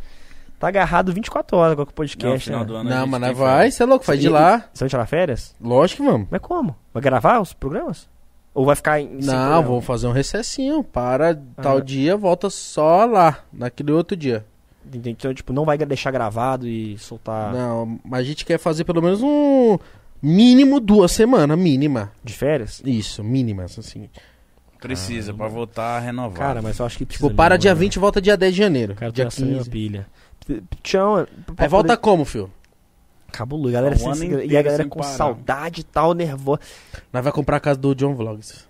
[0.58, 2.66] Tá agarrado 24 horas com o Não, podcast, final né?
[2.66, 4.58] do ano a Não, mas vai, você é louco, faz de lá.
[4.58, 5.56] Vocês vão tirar férias?
[5.60, 6.28] Lógico que vamos.
[6.30, 6.76] Mas como?
[6.92, 8.08] Vai gravar os programas?
[8.54, 9.08] Ou vai ficar em.
[9.22, 10.84] Não, vamos fazer um recessinho.
[10.84, 11.80] Para tal Ah.
[11.80, 14.44] dia, volta só lá, naquele outro dia.
[14.92, 19.00] Então, tipo, não vai deixar gravado e soltar Não, mas a gente quer fazer pelo
[19.00, 19.78] menos um
[20.20, 22.12] mínimo duas semanas, mínima.
[22.22, 22.82] de férias?
[22.84, 24.10] Isso, mínimas, assim.
[24.80, 26.34] Precisa, pra voltar renovado.
[26.40, 27.28] Cara, mas eu acho que precisa.
[27.28, 27.80] Tipo, para mesmo, dia né?
[27.80, 28.94] 20 volta dia 10 de janeiro.
[28.96, 29.70] Cara dia tá gastando uma 15.
[29.70, 30.06] pilha.
[30.82, 31.26] Tchau.
[31.56, 32.50] Aí volta como, filho?
[33.32, 35.12] Cabuloso, a galera Um sem- e a galera com parar.
[35.12, 36.60] saudade e tal, nervosa.
[37.12, 38.68] Nós vai comprar a casa do John Vlogs,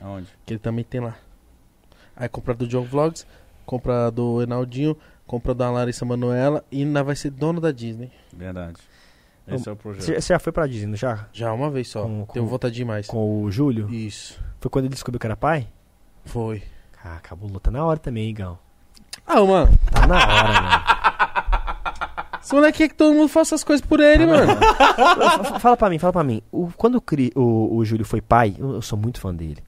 [0.00, 0.28] Aonde?
[0.46, 1.16] que ele também tem lá.
[2.14, 3.26] Aí compra do John Vlogs,
[3.64, 8.10] compra do Enaldinho, compra da Larissa Manoela e nós vai ser dono da Disney.
[8.32, 8.76] Verdade.
[9.48, 10.04] Esse é o projeto.
[10.04, 11.26] Você já foi pra Disney, já?
[11.32, 12.02] Já uma vez só.
[12.04, 13.06] Com- com- Tenho vontade demais.
[13.08, 13.90] Com o Júlio?
[13.90, 14.38] Isso.
[14.60, 15.66] Foi quando ele descobriu que era pai?
[16.24, 16.62] Foi.
[17.04, 17.58] Ah, cabuloso.
[17.58, 18.56] Tá na hora também, Igão.
[19.26, 19.76] Ah, mano.
[19.90, 21.31] Tá na hora, mano.
[22.42, 24.52] Esse moleque quer que todo mundo faça as coisas por ele, mano.
[25.60, 26.42] Fala pra mim, fala pra mim.
[26.50, 29.58] O- quando o, Cri- o, o Júlio foi pai, eu, eu sou muito fã dele.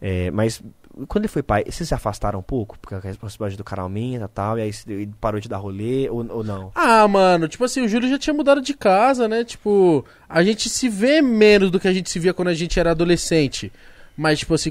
[0.00, 0.62] É, mas
[1.08, 2.78] quando ele foi pai, vocês se afastaram um pouco?
[2.78, 6.08] Porque a responsabilidade do cara aumenta e tal, e aí ele parou de dar rolê,
[6.10, 6.70] ou, ou não?
[6.74, 9.42] Ah, mano, tipo assim, o Júlio já tinha mudado de casa, né?
[9.44, 12.78] Tipo, a gente se vê menos do que a gente se via quando a gente
[12.78, 13.72] era adolescente.
[14.16, 14.70] Mas, tipo assim,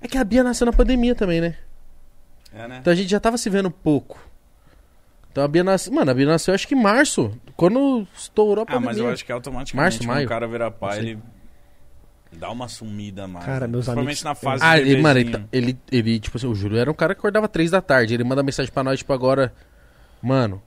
[0.00, 1.56] é que a Bia nasceu na pandemia também, né?
[2.54, 2.78] É, né?
[2.80, 4.18] Então a gente já tava se vendo pouco.
[5.34, 5.92] Então a Bia nasceu.
[5.92, 7.36] Mano, a Bia nasceu acho que em março.
[7.56, 8.86] Quando estourou a Ah, pandemia.
[8.86, 10.26] mas eu acho que automaticamente Março, maio?
[10.26, 11.18] o cara vira pai, ele
[12.32, 13.44] dá uma sumida mais.
[13.44, 13.72] Cara, né?
[13.72, 16.46] meus Principalmente amigos- na fase Ah, de ele, mano, ele, tá- ele, ele, tipo assim,
[16.46, 18.14] o Júlio era um cara que acordava três da tarde.
[18.14, 19.52] Ele manda mensagem pra nós, tipo, agora.
[20.22, 20.62] Mano,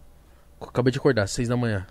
[0.59, 1.87] acabei de acordar, seis da manhã.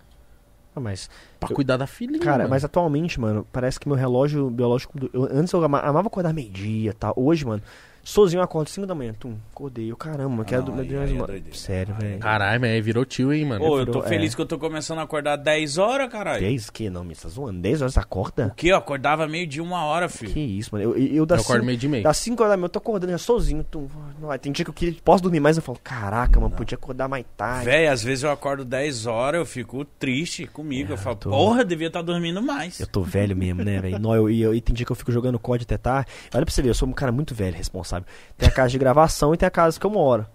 [0.74, 1.08] Ah, mas,
[1.40, 2.20] Pra Eu- cuidar da filhinha.
[2.20, 2.50] cara, mano.
[2.50, 4.92] mas atualmente, mano, parece que meu relógio biológico.
[5.14, 7.14] eu- antes eu ama- amava acordar meio-dia e tal.
[7.16, 7.62] Hoje, mano,
[8.08, 9.12] sozinho eu acordo 5 da manhã.
[9.18, 9.90] Tum, acordei.
[9.90, 11.54] Eu, caramba, quero não, dormir aí- mais aí é.
[11.54, 12.20] Sério, Aí- velho.
[12.20, 13.64] Caralho, mas aí virou tio, hein, mano.
[13.64, 14.36] Ô, eu tô virou- feliz é.
[14.36, 16.40] que eu tô começando a acordar 10 horas, caralho.
[16.40, 16.88] 10 que?
[16.88, 17.60] Não, me tá zoando.
[17.60, 18.46] 10 horas você acorda?
[18.46, 18.68] O quê?
[18.68, 20.32] Eu acordava meio de uma hora, filho.
[20.32, 20.84] Que isso, mano.
[20.84, 22.04] Eu, eu, eu eu das acordo cinco- meio de meio.
[22.04, 23.64] Das 5 horas da manhã eu tô acordando já sozinho.
[23.64, 23.88] Tum,
[24.20, 27.08] não, tem dia que eu queria, posso dormir mais, eu falo, caraca, mano, podia acordar
[27.08, 27.64] mais tarde.
[27.64, 30.90] Véi, às vezes eu acordo 10 horas, eu fico triste comigo.
[30.90, 32.78] É, eu falo, tô- porra, devia estar dormindo mais.
[32.78, 33.98] Eu tô velho mesmo, né, velho?
[33.98, 36.10] Não, eu- E eu, e tem dia que eu fico jogando COD até tarde.
[36.34, 37.95] Olha pra você ver, eu sou um cara muito velho, responsável.
[37.96, 38.06] Sabe?
[38.36, 40.26] Tem a casa de gravação e tem a casa que eu moro.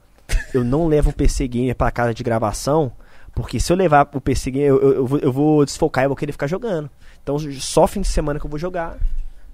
[0.53, 2.91] Eu não levo o PC gamer pra casa de gravação,
[3.33, 6.05] porque se eu levar o PC gamer, eu, eu, eu vou, eu vou desfocar e
[6.05, 6.89] eu vou querer ficar jogando.
[7.23, 8.97] Então só fim de semana que eu vou jogar.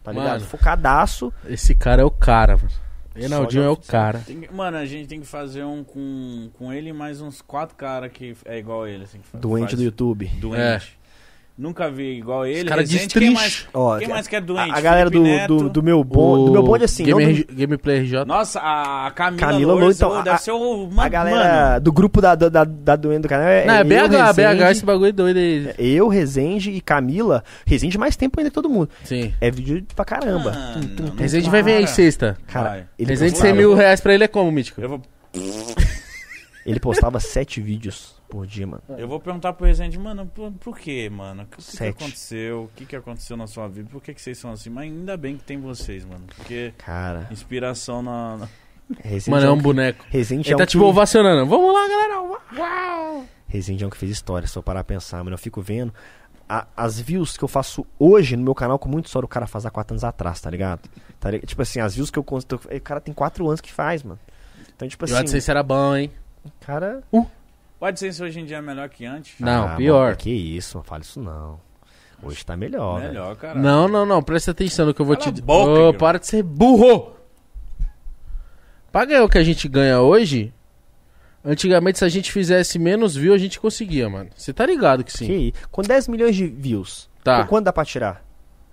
[0.04, 0.40] Tá ligado?
[0.40, 0.46] Mano.
[0.46, 1.34] Focadaço.
[1.48, 2.70] Esse cara é o cara, mano.
[3.14, 4.20] Reinaldinho é o cara.
[4.26, 7.42] Tem que- mano, a gente tem que fazer um com, com ele e mais uns
[7.42, 9.04] quatro caras que é igual ele.
[9.06, 10.28] Assim, Doente faz- do YouTube.
[10.40, 10.97] Doente.
[11.58, 12.70] Nunca vi igual ele.
[12.70, 13.26] cara Resende, destrincha.
[13.32, 14.72] quem mais, Ó, quem mais que é a, doente?
[14.76, 18.26] a galera do, do, do meu bonde, do meu bonde assim, Game, do- Gameplay RJ.
[18.26, 20.84] Nossa, a Camila, Camila Loures, então, ô, a- deve ser o...
[20.84, 23.86] a Mano, galera do grupo da, da, da, doente do canal é, Não, é eu,
[23.86, 25.74] BH, BH, Rezende, esse bagulho é doido aí.
[25.80, 27.44] Eu, Rezende e Camila.
[27.66, 28.90] Rezende mais tempo ainda que todo mundo.
[29.04, 29.34] Sim.
[29.42, 30.52] É vídeo pra caramba.
[30.52, 31.16] Mano, Tum, tum, tum.
[31.18, 32.38] Resende vai vir aí sexta.
[32.46, 32.86] Cara, Vai.
[33.00, 34.80] ele Resende postava, 100 mil reais pra ele é como, Mítico?
[34.80, 35.02] Eu vou,
[36.66, 38.82] ele postava sete vídeos por dia, mano.
[38.90, 41.44] eu vou perguntar pro Resende, mano, por, por quê, mano?
[41.44, 42.64] O que, que aconteceu?
[42.64, 43.90] O que, que aconteceu na sua vida?
[43.90, 44.70] Por que, que vocês são assim?
[44.70, 46.24] Mas ainda bem que tem vocês, mano.
[46.36, 48.38] Porque Cara, inspiração na...
[48.38, 48.50] na-
[49.04, 50.06] Rezende Mano, é é um boneco.
[50.10, 51.46] Rezende é Ele um tá que- tipo ovacionando.
[51.46, 52.22] Vamos lá, galera.
[52.58, 53.26] Uau!
[53.48, 55.34] Rezende é um que fez história, se eu parar pra pensar, mano.
[55.34, 55.94] Eu fico vendo
[56.48, 59.46] a- as views que eu faço hoje no meu canal com muito história o cara
[59.46, 60.90] faz há quatro anos atrás, tá ligado?
[61.20, 61.48] Tá ligado?
[61.48, 62.26] Tipo assim, as views que eu.
[62.26, 64.20] O cara tem quatro anos que faz, mano.
[64.76, 66.10] Então, tipo E o assim, AdSense era bom, hein?
[66.62, 67.04] cara.
[67.80, 69.40] O AdSense hoje em dia é melhor que antes?
[69.40, 70.06] Não, Ah, pior.
[70.06, 71.60] mano, que isso, não fala isso não.
[72.24, 73.14] Hoje tá melhor, velho.
[73.14, 73.60] melhor, cara.
[73.60, 74.24] Não, não, não.
[74.24, 75.94] Presta atenção no que eu vou Cala te Ô, Igor.
[75.98, 77.14] para de ser burro!
[78.92, 80.52] Pra ganhar o que a gente ganha hoje,
[81.46, 84.30] antigamente se a gente fizesse menos view, a gente conseguia, mano.
[84.36, 85.28] Você tá ligado que sim.
[85.28, 85.54] Que?
[85.70, 87.46] Com 10 milhões de views, Tá.
[87.46, 88.26] quanto dá pra tirar?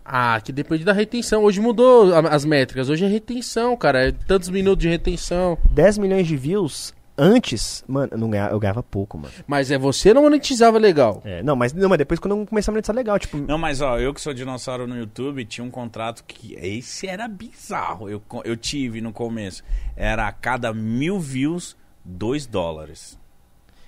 [0.02, 1.44] Ah, que depende da retenção.
[1.44, 2.88] Hoje mudou as métricas.
[2.90, 4.08] Hoje é retenção, cara.
[4.08, 5.58] É tantos minutos de retenção.
[5.70, 9.32] 10 milhões de views antes, mano, eu, não ganhava, eu ganhava pouco, mano.
[9.46, 11.22] Mas é você não monetizava legal.
[11.24, 13.80] É, não, mas, não, mas depois quando eu comecei a monetizar legal, tipo, Não, mas
[13.80, 16.54] ó, eu que sou dinossauro no YouTube, tinha um contrato que.
[16.54, 18.08] Esse era bizarro.
[18.08, 19.62] Eu, eu tive no começo.
[19.96, 23.18] Era a cada mil views, 2 dólares.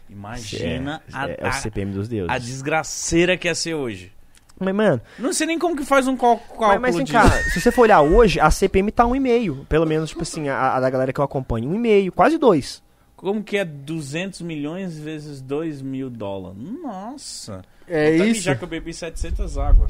[0.08, 2.30] Imagina é, a, é, é o a- CPM dos deuses.
[2.30, 4.12] a desgraceira que ia ser hoje.
[4.58, 7.18] Mas, mano, Não sei nem como que faz um cálculo mas, mas vem disso.
[7.18, 9.66] cá, se você for olhar hoje, a CPM tá 1,5.
[9.66, 11.68] Pelo menos, tipo assim, a, a da galera que eu acompanho.
[11.68, 12.82] 1,5, quase 2.
[13.16, 16.58] Como que é 200 milhões vezes 2 mil dólares?
[16.82, 17.62] Nossa.
[17.88, 18.42] É Até isso.
[18.42, 19.88] Já que eu bebi 700 água.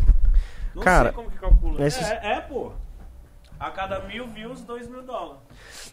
[0.75, 1.87] Não Cara, sei como que calcula.
[1.87, 2.73] esses- É, é, pô.
[3.59, 5.41] A cada mil views, 2 mil dólares.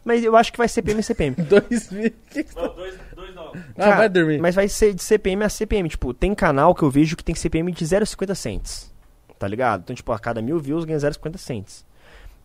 [0.04, 1.36] Mas eu acho que vai CPM e CPM.
[1.48, 2.12] Dois mil.
[2.56, 3.64] Não, 2 dólares.
[3.78, 4.40] Ah, Cara, vai dormir.
[4.40, 5.88] Mas vai ser de CPM a CPM.
[5.88, 8.94] Tipo, tem canal que eu vejo que tem CPM de 0,50 cents.
[9.40, 9.82] Tá ligado?
[9.82, 11.86] Então, tipo, a cada mil views ganha 0,50 cents.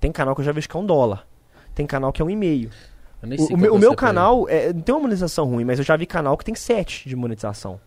[0.00, 1.26] Tem canal que eu já vejo que é um dólar.
[1.74, 2.70] Tem canal que é um e nem
[3.22, 3.96] O, meu, é o meu CPM.
[3.96, 7.08] canal é, não tem uma monetização ruim, mas eu já vi canal que tem 7
[7.08, 7.80] de monetização.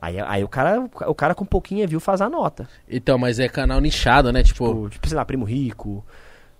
[0.00, 2.68] Aí, aí o, cara, o cara com pouquinha view faz a nota.
[2.88, 4.42] Então, mas é canal nichado, né?
[4.42, 6.04] Tipo, Tipo, tipo sei lá, Primo Rico.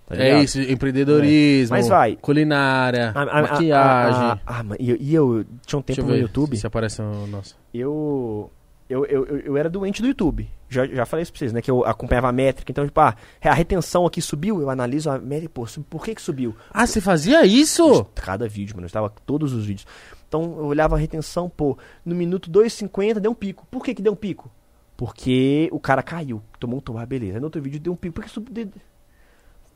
[0.06, 2.16] tá é isso, empreendedorismo, Mas vai.
[2.16, 4.40] culinária, A- a- maquiagem.
[4.46, 6.56] ah, mas e eu, eu tinha um tempo no YouTube.
[6.56, 7.56] se aparece o nosso.
[7.72, 8.50] eu,
[8.88, 10.48] eu, eu, eu, era doente do YouTube.
[10.68, 11.60] Já, já falei isso pra vocês, né?
[11.60, 12.70] Que eu acompanhava a métrica.
[12.72, 16.22] Então, tipo, ah, a retenção aqui subiu, eu analiso a métrica, pô, por que que
[16.22, 16.56] subiu?
[16.70, 18.04] Ah, você fazia isso?
[18.14, 19.86] Cada vídeo, mano, eu estava todos os vídeos.
[20.26, 23.66] Então, eu olhava a retenção, pô, no minuto 2,50 deu um pico.
[23.70, 24.50] Por que que deu um pico?
[24.96, 27.34] Porque o cara caiu, tomou um tomar, beleza.
[27.34, 28.14] Aí no outro vídeo deu um pico.
[28.14, 28.52] Por que subiu?
[28.52, 28.70] de-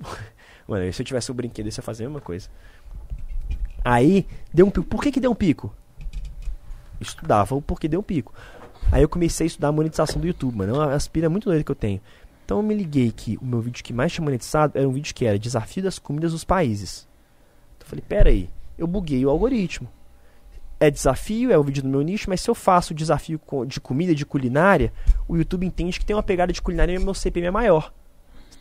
[0.67, 2.49] Mano, se eu tivesse o brinquedo, isso ia fazer a mesma coisa.
[3.85, 4.87] Aí, deu um pico.
[4.87, 5.75] Por que que deu um pico?
[7.01, 8.33] Estudava o porquê deu um pico.
[8.91, 10.75] Aí eu comecei a estudar a monetização do YouTube, mano.
[10.75, 12.01] É uma aspira muito doida que eu tenho.
[12.45, 15.15] Então eu me liguei que o meu vídeo que mais tinha monetizado era um vídeo
[15.15, 17.09] que era Desafio das Comidas dos Países.
[17.77, 19.89] Então eu falei, pera aí, eu buguei o algoritmo.
[20.79, 23.81] É desafio, é o vídeo do meu nicho, mas se eu faço desafio co- de
[23.81, 24.93] comida, de culinária,
[25.29, 27.93] o YouTube entende que tem uma pegada de culinária e meu CPM é maior.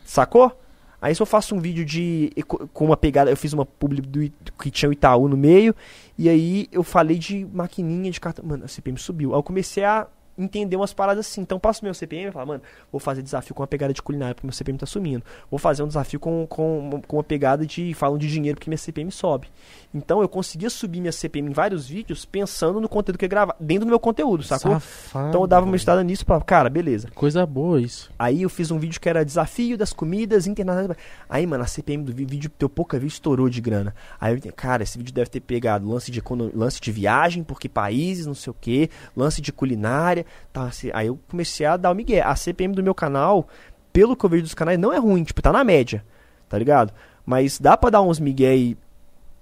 [0.06, 0.56] Sacou?
[1.02, 4.32] Aí se eu faço um vídeo de com uma pegada, eu fiz uma publi do,
[4.62, 5.76] que tinha o Itaú no meio,
[6.18, 8.46] e aí eu falei de maquininha de cartão.
[8.46, 9.34] Mano, a CPM subiu.
[9.34, 10.08] Aí eu comecei a
[10.44, 11.42] entender umas paradas assim.
[11.42, 12.62] Então eu passo meu CPM e falo, mano,
[12.92, 15.24] vou fazer desafio com uma pegada de culinária porque meu CPM tá sumindo.
[15.50, 18.78] Vou fazer um desafio com, com, com uma pegada de falam de dinheiro porque minha
[18.78, 19.48] CPM sobe.
[19.94, 23.30] Então eu conseguia subir minha CPM em vários vídeos pensando no conteúdo que eu ia
[23.30, 24.74] gravar, dentro do meu conteúdo, sacou?
[24.74, 25.30] Safado.
[25.30, 27.10] Então eu dava uma estudada nisso pra, cara, beleza.
[27.14, 28.10] Coisa boa isso.
[28.18, 30.98] Aí eu fiz um vídeo que era desafio das comidas internacionais.
[31.30, 33.94] Aí, mano, a CPM do vídeo teu pouca view estourou de grana.
[34.20, 37.68] Aí eu cara, esse vídeo deve ter pegado lance de, econo- lance de viagem, porque
[37.68, 40.26] países, não sei o que, lance de culinária.
[40.54, 42.22] Tá, assim, aí eu comecei a dar o migué.
[42.22, 43.48] A CPM do meu canal,
[43.94, 46.04] pelo que eu vejo dos canais, não é ruim, tipo, tá na média,
[46.50, 46.94] tá ligado?
[47.26, 48.78] Mas dá pra dar uns migué e,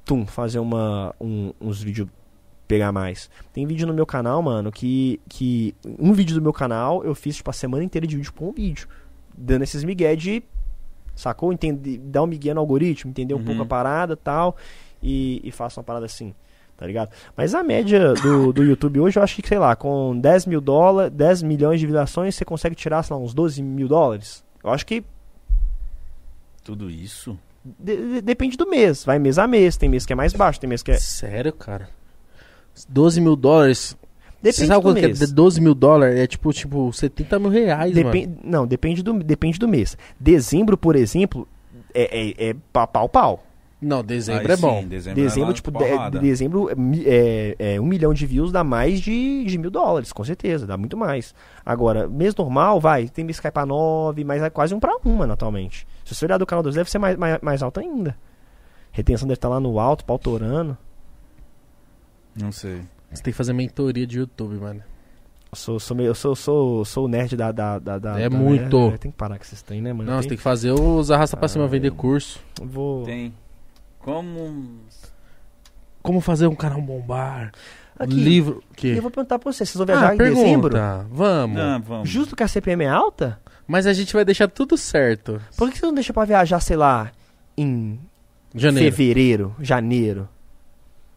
[0.06, 2.08] tum, fazer uma, um- uns vídeos
[2.68, 3.30] pegar mais.
[3.52, 7.36] Tem vídeo no meu canal, mano, que, que um vídeo do meu canal eu fiz,
[7.38, 8.88] tipo, a semana inteira de vídeo com um vídeo.
[9.36, 10.44] Dando esses migué de
[11.16, 11.52] Sacou?
[11.52, 13.44] Entender, dá um migué no algoritmo, entender um Uhum.
[13.46, 14.56] pouco a parada tal,
[15.02, 16.34] e, e faça uma parada assim,
[16.80, 17.10] tá ligado?
[17.36, 20.62] Mas a média do, do YouTube hoje, eu acho que, sei lá, com 10 mil
[20.62, 24.42] dólares, 10 milhões de visualizações, você consegue tirar, sei lá, uns 12 mil dólares.
[24.64, 25.04] Eu acho que
[26.64, 27.38] Tudo isso?
[27.64, 30.60] de- de- depende do mês, vai mês a mês, tem mês que é mais baixo,
[30.60, 30.98] tem mês que é...
[30.98, 31.90] Sério, cara?
[32.88, 33.98] 12 mil dólares.
[34.42, 35.32] Você Depende sabe do quanto é mês.
[35.34, 36.18] 12 mil dólares?
[36.18, 38.12] É tipo, tipo 70 mil reais, mano.
[38.12, 39.98] Depen- Não, depende do, depende do mês.
[40.18, 41.46] Dezembro, por exemplo,
[41.94, 43.44] é, é, é pa- pau pau.
[43.82, 44.82] Não, dezembro Aí é bom.
[44.82, 46.70] sim, dezembro, Dezembro, é tipo, de, dezembro,
[47.06, 50.76] é é, um milhão de views dá mais de, de mil dólares, com certeza, dá
[50.76, 51.34] muito mais.
[51.66, 54.94] Agora, mês normal, vai, tem mês que cai pra nove, mas é quase um pra
[55.06, 55.88] um, mano, atualmente.
[56.04, 58.18] Se você olhar do canal 2, deve ser mais, mais, mais alto ainda.
[58.92, 60.78] Retenção deve estar lá no alto, pau torando.
[62.36, 62.82] Não sei.
[63.12, 64.82] Você tem que fazer mentoria de YouTube, mano.
[65.52, 67.52] Eu sou, sou, meio- eu sou, sou, sou o nerd da.
[67.52, 68.78] da, da, da- É da- muito.
[68.94, 70.10] é, tem que parar com esses trem, né, mano?
[70.10, 71.92] Não, Tem- você tem que fazer os arrasta pra cima, Ah, vender é.
[71.92, 72.40] curso.
[72.62, 73.04] Vou.
[73.04, 73.34] Tem.
[74.00, 74.80] Como.
[76.02, 77.52] Como fazer um canal bombar.
[77.98, 78.64] Aqui, Livro.
[78.76, 78.88] Que?
[78.96, 80.72] eu vou perguntar pra vocês, vocês vão viajar Ah, em dezembro?
[80.72, 81.06] pergunta.
[81.12, 81.58] Vamos.
[81.58, 82.10] Não, vamos.
[82.10, 83.40] Justo que a CPM é alta?
[83.68, 85.42] Mas a gente vai deixar tudo certo.
[85.58, 87.12] Por que você não deixa pra viajar, sei lá,
[87.58, 88.00] em
[88.56, 88.96] Janeiro.
[88.96, 90.30] fevereiro, janeiro?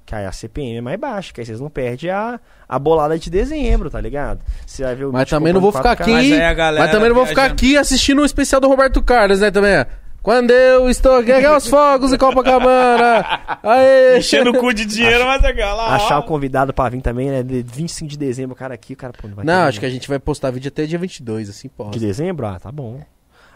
[0.04, 3.16] Que aí a CPM é mais baixa, que aí vocês não perdem a, a bolada
[3.16, 4.40] de dezembro, tá ligado?
[4.66, 6.00] Você vai ver o Mas também não vou ficar 4K.
[6.02, 6.10] aqui.
[6.10, 7.54] Mas aí a galera Mas também não vou ficar viajando.
[7.62, 9.50] aqui assistindo o especial do Roberto Carlos, né?
[9.52, 9.86] Também.
[10.22, 13.58] Quando eu estou aqui, aqui aos fogos em Copacabana.
[13.62, 14.18] Aê!
[14.18, 15.96] Enchendo o cu de dinheiro, mas é lá.
[15.96, 17.42] Achar o convidado pra vir também, né?
[17.42, 19.80] De 25 de dezembro, o cara aqui, o cara, pô, não vai Não, ter acho
[19.80, 21.98] que a gente vai postar vídeo até dia 22, assim, De posta.
[21.98, 22.46] dezembro?
[22.46, 23.00] Ah, tá bom.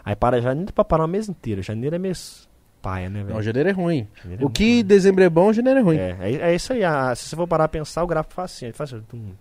[0.03, 1.61] Aí para janeiro pra parar o mês inteiro.
[1.61, 2.47] Janeiro é mês
[2.81, 3.41] paia, né, Não, velho?
[3.41, 4.07] janeiro é ruim.
[4.21, 4.83] Janeiro é O muito que ruim.
[4.83, 5.97] dezembro é bom, janeiro é ruim.
[5.97, 6.83] É, é, é isso aí.
[6.83, 8.65] ah, se você for parar a pensar, o gráfico faz assim.
[8.65, 9.31] Ele faz assim, tum.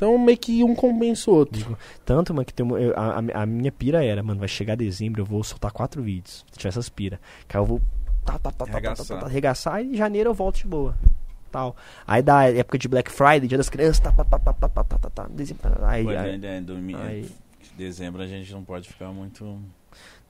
[0.00, 1.76] Então meio que um compensa o outro.
[2.06, 5.20] Tanto, mano, que tem, uma- eu- a, a- minha pira era, mano, vai chegar dezembro,
[5.20, 6.42] eu vou soltar quatro vídeos.
[6.50, 7.20] Se tiver essas pira.
[7.46, 7.82] Que aí eu vou
[8.24, 9.06] tá, tá, tá, tá, tá, tá, Arregaçar.
[9.06, 10.94] tá, tá, arregaçar e em janeiro eu volto de boa.
[11.52, 11.76] Tal.
[12.06, 14.84] Aí da época de Black Friday, dia das crianças, tá, tá, tá, tá, tá, tá,
[14.84, 16.20] tá, tá, tá, dezembro, tá, aí, aí, é,
[16.94, 17.30] é, aí-
[17.76, 19.58] Dezembro a gente não pode ficar muito.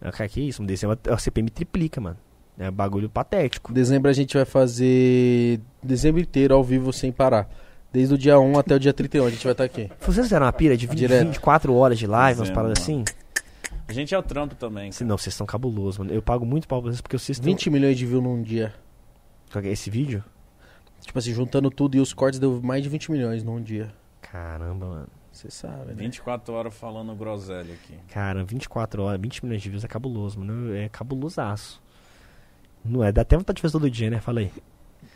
[0.03, 2.17] Ah, Cara, que isso, um dezembro a CPM triplica, mano.
[2.59, 3.73] É um bagulho patético.
[3.73, 7.49] Dezembro a gente vai fazer dezembro inteiro ao vivo sem parar.
[7.93, 9.91] Desde o dia 1 até o dia 31 a gente vai estar aqui.
[10.01, 11.27] Vocês fizeram uma pira de 20, Direto.
[11.29, 13.03] 24 horas de live, umas Fizemos, paradas mano.
[13.03, 13.17] assim?
[13.89, 14.93] A gente é o trampo também.
[14.93, 16.13] Se- Não, vocês são cabulosos, mano.
[16.13, 18.73] Eu pago muito pau pra vocês porque vocês têm 20 milhões de views num dia.
[19.65, 20.23] esse vídeo.
[21.01, 23.93] Tipo assim, juntando tudo e os cortes deu mais de 20 milhões num dia.
[24.21, 25.09] Caramba, mano.
[25.33, 25.95] Você sabe, né?
[25.97, 27.95] 24 horas falando groselha aqui.
[28.13, 30.75] Cara, 24 horas, 20 milhões de views é cabuloso, mano.
[30.75, 31.81] É cabulosaço.
[32.85, 33.11] Não é?
[33.11, 34.21] Dá até vontade de fazer todo dia, né?
[34.21, 34.53] Falei.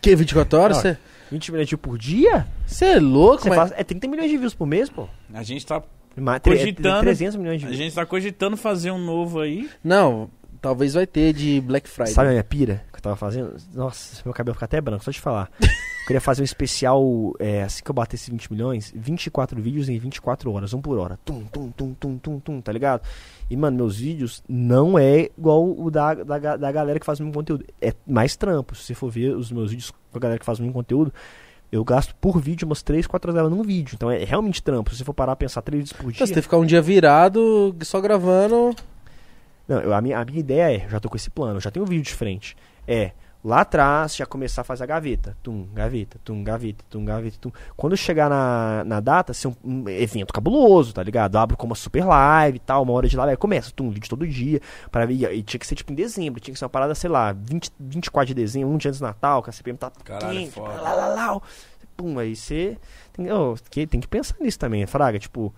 [0.05, 0.76] Que 24 horas?
[0.78, 0.99] Você
[1.31, 2.47] 20 milhões de views por dia?
[2.83, 3.58] é louco, Você mas...
[3.58, 5.08] faz, é 30 milhões de views por mês, pô.
[5.33, 5.83] A gente tá,
[6.16, 7.78] é Cogitando- 300 milhões de a views.
[7.83, 9.68] gente tá cogitando fazer um novo aí.
[9.83, 10.28] Não,
[10.60, 12.12] talvez vai ter de Black Friday.
[12.12, 13.57] Sabe a minha pira que eu tava fazendo?
[13.74, 15.50] Nossa, meu cabelo fica até branco, só de falar.
[16.05, 19.99] Eu queria fazer um especial, é, assim que eu batesse 20 milhões, 24 vídeos em
[19.99, 21.18] 24 horas, um por hora.
[21.24, 23.00] Tum, tum, tum, tum, tum, tum, tá ligado?
[23.50, 27.23] E, mano, meus vídeos não é igual o da, da, da galera que faz o
[27.23, 27.64] mesmo conteúdo.
[27.81, 28.74] É mais trampo.
[28.74, 31.12] Se você for ver os meus vídeos com a galera que faz o mesmo conteúdo,
[31.70, 33.94] eu gasto por vídeo umas 3, 4 horas gravando um vídeo.
[33.94, 34.90] Então é realmente trampo.
[34.90, 36.16] Se você for parar a pensar 3 vídeos por dia.
[36.16, 38.74] Então, você tem que ficar um dia virado, só gravando.
[39.68, 41.84] Não, eu- a, minha, a minha ideia é, já tô com esse plano, já tenho
[41.84, 42.56] um vídeo de frente.
[42.86, 43.12] É,
[43.44, 45.36] lá atrás, já começar a fazer a gaveta.
[45.42, 47.52] Tum, gaveta, tum, gaveta, tum, gaveta, tum.
[47.76, 51.36] Quando chegar na, na data, ser um, um evento cabuloso, tá ligado?
[51.36, 54.08] Abro como uma super live e tal, uma hora de live, aí começa, tum, vídeo
[54.08, 54.60] todo dia.
[54.90, 57.10] Pra ver, e tinha que ser tipo em dezembro, tinha que ser uma parada, sei
[57.10, 60.39] lá, 20, 24 de dezembro, um dia antes do Natal, que a CPM tá Caralho,
[60.39, 60.81] quente, foda.
[60.81, 61.40] lá, lá, lá,
[61.97, 62.76] Pum, aí você
[63.12, 65.55] tem, ô, que- tem que pensar nisso também, Fraga, tipo,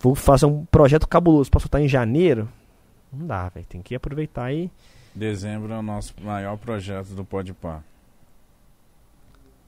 [0.00, 2.48] vou fazer um projeto cabuloso pra soltar em janeiro,
[3.12, 3.66] não dá, velho.
[3.66, 4.70] Tem que aproveitar e.
[5.14, 7.78] Dezembro é o nosso maior projeto do Podpah.
[7.78, 7.82] O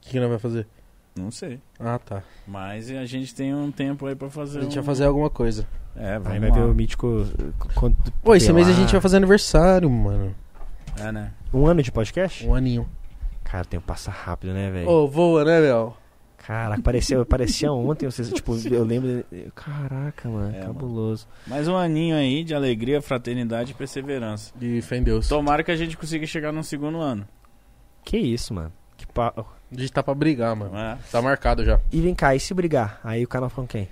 [0.01, 0.67] que, que nós vai fazer?
[1.15, 1.59] Não sei.
[1.79, 2.21] Ah, tá.
[2.45, 4.59] Mas a gente tem um tempo aí pra fazer.
[4.59, 4.81] A gente um...
[4.81, 5.67] vai fazer alguma coisa.
[5.95, 6.53] É, vai lá.
[6.53, 7.07] ver o mítico.
[7.07, 10.35] uh, Pô, esse mês a gente vai fazer aniversário, mano.
[10.99, 11.31] É, né?
[11.53, 12.45] Um ano de podcast?
[12.45, 12.87] Um aninho.
[13.43, 14.89] Cara, o tempo passa rápido, né, velho?
[14.89, 15.95] Ô, voa, né, meu?
[16.47, 18.05] Caraca, parecia, parecia ontem.
[18.05, 19.21] Vocês, tipo, eu lembro.
[19.53, 21.27] Caraca, mano, É, cabuloso.
[21.45, 24.53] Mais um aninho aí de alegria, fraternidade e perseverança.
[24.55, 25.27] De fé em Deus.
[25.27, 27.27] Tomara que a gente consiga chegar no segundo ano.
[28.01, 28.71] Que isso, mano.
[28.95, 29.33] Que pa...
[29.37, 30.73] A gente tá pra brigar, mano.
[30.77, 30.97] É?
[31.11, 31.81] Tá marcado já.
[31.91, 33.01] E vem cá, e se brigar?
[33.03, 33.89] Aí o canal com quem?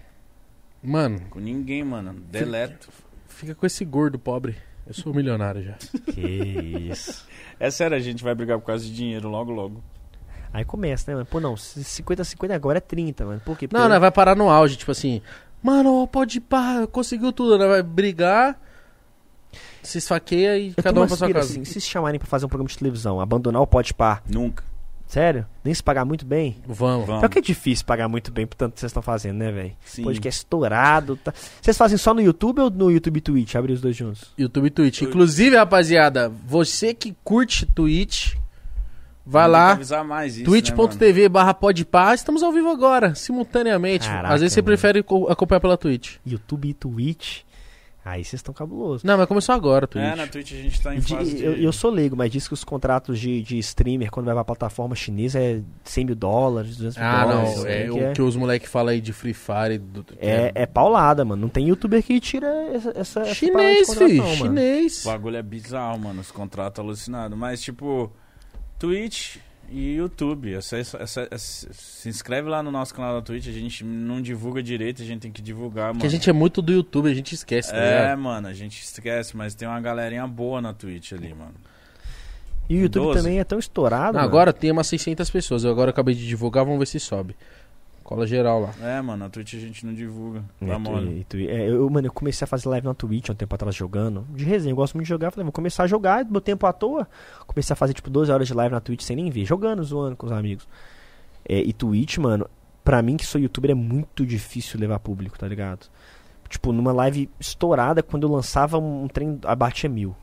[0.82, 2.14] Mano, Com ninguém, mano.
[2.32, 2.88] Deleto.
[3.28, 4.56] fica com esse gordo pobre.
[4.88, 5.74] Eu sou milionário já.
[6.14, 6.22] Que
[6.90, 7.28] isso.
[7.60, 9.84] É sério, a gente vai brigar por causa de dinheiro logo, logo.
[10.56, 11.26] Aí começa, né, mano?
[11.26, 13.42] Pô, não, 50-50 agora é 30, mano.
[13.44, 13.68] Por quê?
[13.68, 15.22] Porque Não, não, vai parar no auge, tipo assim.
[15.62, 17.68] Mano, pode pá, conseguiu tudo, né?
[17.68, 18.58] Vai brigar.
[19.84, 21.40] Se esfaqueia e Eu cada um pra sua casa.
[21.52, 24.64] assim, se se chamarem pra fazer um programa de televisão, abandonar o Pode Par, Nunca.
[25.08, 25.46] sério?
[25.64, 26.56] Nem se pagar muito bem?
[26.66, 27.06] Vamos.
[27.06, 27.20] Vamos.
[27.22, 29.74] Pior que é difícil pagar muito bem por tanto que vocês estão fazendo, né, velho?
[29.86, 30.04] Sim.
[30.04, 31.18] Podcast estourado.
[31.18, 31.34] Tá...
[31.62, 33.56] Vocês fazem só no YouTube ou no YouTube e Twitch?
[33.56, 34.32] Abrir os dois juntos.
[34.38, 35.02] YouTube e Twitch.
[35.02, 38.36] Inclusive, rapaziada, você que curte Twitch,
[39.26, 39.76] vai lá.
[39.76, 44.08] né, twitch.tv barra podpar, estamos ao vivo agora, simultaneamente.
[44.08, 44.66] Caraca, Às vezes você mano.
[44.68, 46.18] prefere co- acompanhar pela Twitch.
[46.26, 47.42] YouTube e Twitch.
[48.08, 49.04] Aí vocês estão cabulosos.
[49.04, 50.06] Não, mas começou agora, Twitch.
[50.06, 51.44] É, na Twitch a gente tá em De- fase de...
[51.44, 54.44] eu, eu sou leigo, mas diz que os contratos de, de streamer, quando vai pra
[54.46, 57.56] plataforma chinesa, é 100 mil dólares, 200 mil Ah, dólares.
[57.58, 57.64] não.
[57.64, 59.80] né, É que o é, que os moleques falam aí de Free Fire.
[59.80, 61.42] Do, é, é paulada, mano.
[61.42, 62.90] Não tem youtuber que tira essa.
[62.96, 64.18] essa essa Chinês, contrato, filho.
[64.22, 64.38] não, mano.
[64.38, 65.04] Chinês.
[65.04, 66.22] O bagulho é bizarro, mano.
[66.22, 67.36] Os contratos alucinados.
[67.36, 68.12] Mas, tipo,
[68.86, 69.38] Twitch
[69.70, 70.54] e YouTube.
[70.54, 73.48] Essa, essa- essa- essa- se inscreve lá no nosso canal da Twitch.
[73.48, 76.00] A gente não divulga direito, a gente tem que divulgar, mano.
[76.02, 78.20] Que a gente é muito do YouTube, a gente esquece, tá É, ligado?
[78.20, 81.54] mano, a gente esquece, mas tem uma galerinha boa na Twitch ali, mano.
[82.70, 83.20] E o YouTube 12.
[83.20, 84.18] também é tão estourado.
[84.18, 85.64] Não, agora tem umas 600 pessoas.
[85.64, 87.36] Eu agora acabei de divulgar, vamos ver se sobe.
[88.06, 88.70] Cola geral lá.
[88.82, 90.44] É, mano, na Twitch a gente não divulga.
[90.62, 91.26] É, Tá mole.
[91.28, 93.74] tu- é, eu, mano, eu comecei a fazer live na Twitch há um tempo atrás
[93.76, 94.26] jogando.
[94.30, 95.32] De resenha, eu gosto muito de jogar.
[95.32, 97.08] Falei, vou começar a jogar, meu tempo à toa.
[97.48, 100.16] Comecei a fazer tipo 12 horas de live na Twitch sem nem ver, jogando, zoando
[100.16, 100.68] com os amigos.
[101.50, 102.48] É, e Twitch, mano,
[102.84, 105.88] pra mim que sou youtuber é muito difícil levar público, tá ligado?
[106.48, 110.16] Tipo, numa live estourada, quando eu lançava um trem, abatia mil.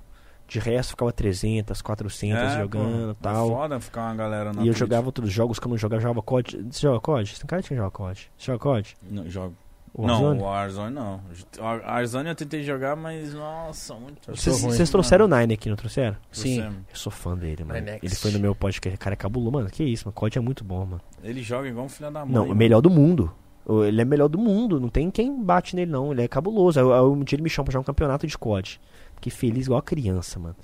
[0.52, 3.47] De resto, ficava 300, 400 É, jogando e pô, tal.
[3.47, 4.78] É foda ficar uma galera na e eu Twitch.
[4.78, 5.97] jogava outros jogos que eu não jogava.
[5.98, 6.66] Eu jogava COD.
[6.70, 7.39] Você joga COD?
[7.39, 8.31] Tem cara que joga COD.
[8.36, 8.97] Você joga COD?
[9.10, 9.55] Não, jogo.
[9.94, 10.39] Warzone?
[10.39, 11.20] Não, o Warzone não.
[11.58, 16.16] O Warzone eu tentei jogar, mas nossa, muito Vocês trouxeram o Nine aqui, não trouxeram?
[16.31, 16.60] Sim.
[16.62, 17.81] Eu sou fã dele, mano.
[17.81, 18.02] Ninex.
[18.02, 19.52] Ele foi no meu podcast, cara, é cabuloso.
[19.52, 20.14] Mano, que isso, mano.
[20.14, 21.00] COD é muito bom, mano.
[21.22, 22.34] Ele joga igual um filho da mãe.
[22.34, 22.58] Não, o mano.
[22.58, 23.32] melhor do mundo.
[23.86, 24.81] Ele é melhor do mundo.
[24.81, 26.12] Não tem quem bate nele, não.
[26.12, 26.81] Ele é cabuloso.
[26.81, 28.81] Aí um dia ele me chama pra jogar um campeonato de COD.
[29.23, 30.57] Fiquei feliz igual a criança, mano.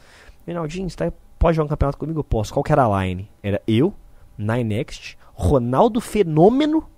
[0.44, 2.18] Reinaldinho, você tá- pode jogar um campeonato comigo?
[2.18, 2.52] Eu posso.
[2.52, 3.30] Qual que era a line?
[3.42, 3.94] Era eu,
[4.36, 6.88] Ninext, Ronaldo Fenômeno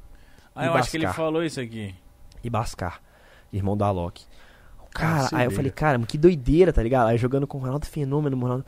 [0.55, 1.25] Ah, eu e acho que ele Bascar.
[1.25, 1.95] falou isso aqui.
[2.43, 3.01] e Bascar,
[3.53, 4.25] irmão da Alok.
[4.93, 7.09] Cara, aí eu falei, cara, que doideira, tá ligado?
[7.09, 8.65] Aí jogando com o Ronaldo Fenômeno, Ronaldo.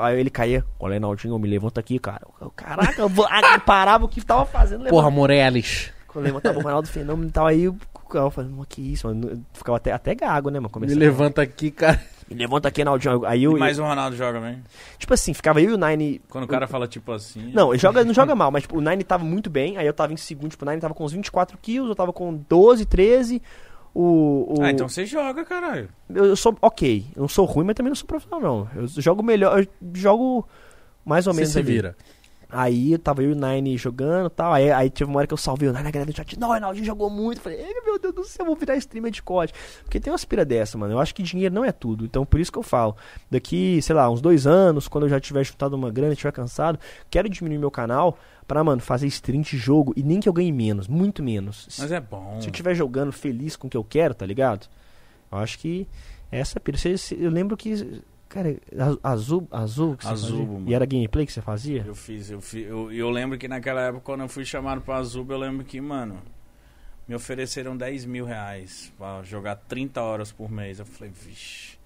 [0.00, 2.22] Aí ele caía, olha, Reinaldinho, me levanta aqui, cara.
[2.40, 5.92] Eu, Caraca, eu vou- ah, eu parava o que tava fazendo, Porra, Morelis.
[6.12, 7.76] Quando eu levantava o Ronaldo Fenômeno e tal, aí eu,
[8.14, 9.30] eu mano, que isso, mano.
[9.30, 10.68] Eu ficava até, até gago, né, mano?
[10.68, 12.00] Me Começava, levanta aqui, cara.
[12.28, 13.24] Me levanta aqui, Reinaldinho.
[13.26, 14.62] Aí eu, E mais um Ronaldo joga, bem.
[14.98, 16.20] tipo assim, ficava eu e o Nine.
[16.28, 17.50] Quando o cara fala tipo assim.
[17.52, 19.92] Não, ele joga, não joga mal, mas tipo, o Nine tava muito bem, aí eu
[19.92, 22.84] tava em segundo, tipo, o Nine tava com uns 24 kills, eu tava com 12,
[22.86, 23.42] 13.
[23.94, 25.88] O, o, Ah, então você joga, caralho.
[26.08, 28.68] eu, eu sou ok, eu não sou ruim, mas também não sou profissional, não.
[28.82, 30.48] Eu jogo melhor, eu jogo
[31.04, 31.66] mais ou Você menos se ali.
[31.72, 31.96] vira.
[32.52, 34.52] Aí tava eu e o Nine jogando e tal.
[34.52, 36.38] Aí, aí teve uma hora que eu salvei o Nine na galera do chat.
[36.38, 37.40] Não, o Reinaldinho jogou muito.
[37.40, 39.52] Falei, Ei, meu Deus do céu, eu vou virar streamer de COD.
[39.82, 40.92] Porque tem uma aspira dessa, mano.
[40.92, 42.04] Eu acho que dinheiro não é tudo.
[42.04, 42.94] Então por isso que eu falo.
[43.30, 46.78] Daqui, sei lá, uns dois anos, quando eu já tiver juntado uma grana, tiver cansado,
[47.10, 49.94] quero diminuir meu canal pra, mano, fazer stream de jogo.
[49.96, 51.66] E nem que eu ganhe menos, muito menos.
[51.78, 52.36] Mas é bom.
[52.38, 54.68] Se eu estiver jogando feliz com o que eu quero, tá ligado?
[55.30, 55.88] Eu acho que
[56.30, 56.78] essa é pira.
[57.18, 58.02] Eu lembro que.
[58.32, 58.56] Cara,
[59.02, 60.52] azul, azul, que você Azul, fazia?
[60.54, 60.70] mano.
[60.70, 61.84] E era gameplay que você fazia?
[61.86, 62.66] Eu fiz, eu fiz.
[62.66, 65.78] Eu, eu lembro que naquela época, quando eu fui chamado pra Azul, eu lembro que,
[65.82, 66.18] mano,
[67.06, 70.78] me ofereceram 10 mil reais pra jogar 30 horas por mês.
[70.78, 71.76] Eu falei, vixe.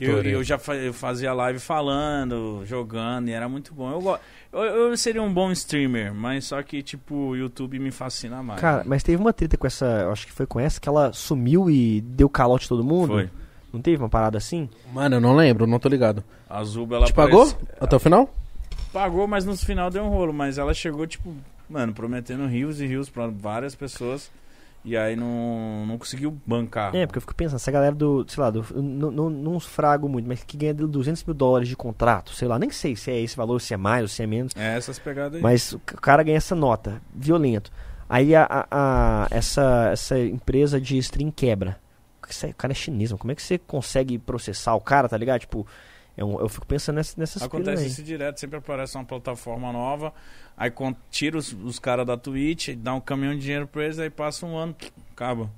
[0.00, 3.92] Eu, eu já fazia live falando, jogando, e era muito bom.
[3.92, 4.18] Eu,
[4.60, 8.60] eu, eu seria um bom streamer, mas só que, tipo, o YouTube me fascina mais.
[8.60, 9.84] Cara, mas teve uma treta com essa.
[9.86, 13.12] eu Acho que foi com essa que ela sumiu e deu calote em todo mundo.
[13.12, 13.30] Foi.
[13.72, 14.68] Não teve uma parada assim?
[14.92, 16.22] Mano, eu não lembro, não tô ligado.
[16.48, 17.50] A Azul, ela Te pagou?
[17.80, 18.28] Até o final?
[18.92, 20.32] Pagou, mas no final deu um rolo.
[20.32, 21.34] Mas ela chegou, tipo,
[21.68, 24.30] mano, prometendo rios e rios pra várias pessoas.
[24.84, 26.92] E aí não, não conseguiu bancar.
[26.94, 30.08] É, porque eu fico pensando, essa galera do, sei lá, do, não, não, não frago
[30.08, 33.20] muito, mas que ganha 200 mil dólares de contrato, sei lá, nem sei se é
[33.20, 35.40] esse valor, se é mais ou se é menos, É essas pegadas aí.
[35.40, 37.70] mas o cara ganha essa nota, violento.
[38.08, 41.78] Aí a, a- a- essa, essa empresa de stream quebra.
[42.50, 43.18] O cara é chinês, mano.
[43.18, 45.40] como é que você consegue processar o cara, tá ligado?
[45.40, 45.66] Tipo,
[46.16, 47.88] é um- eu fico pensando nessa, nessas piras Acontece aí.
[47.88, 50.12] isso direto, sempre aparece uma plataforma nova,
[50.56, 50.72] aí
[51.10, 54.44] tira os, os caras da Twitch, dá um caminhão de dinheiro pra eles, aí passa
[54.46, 54.74] um ano,
[55.12, 55.50] acaba.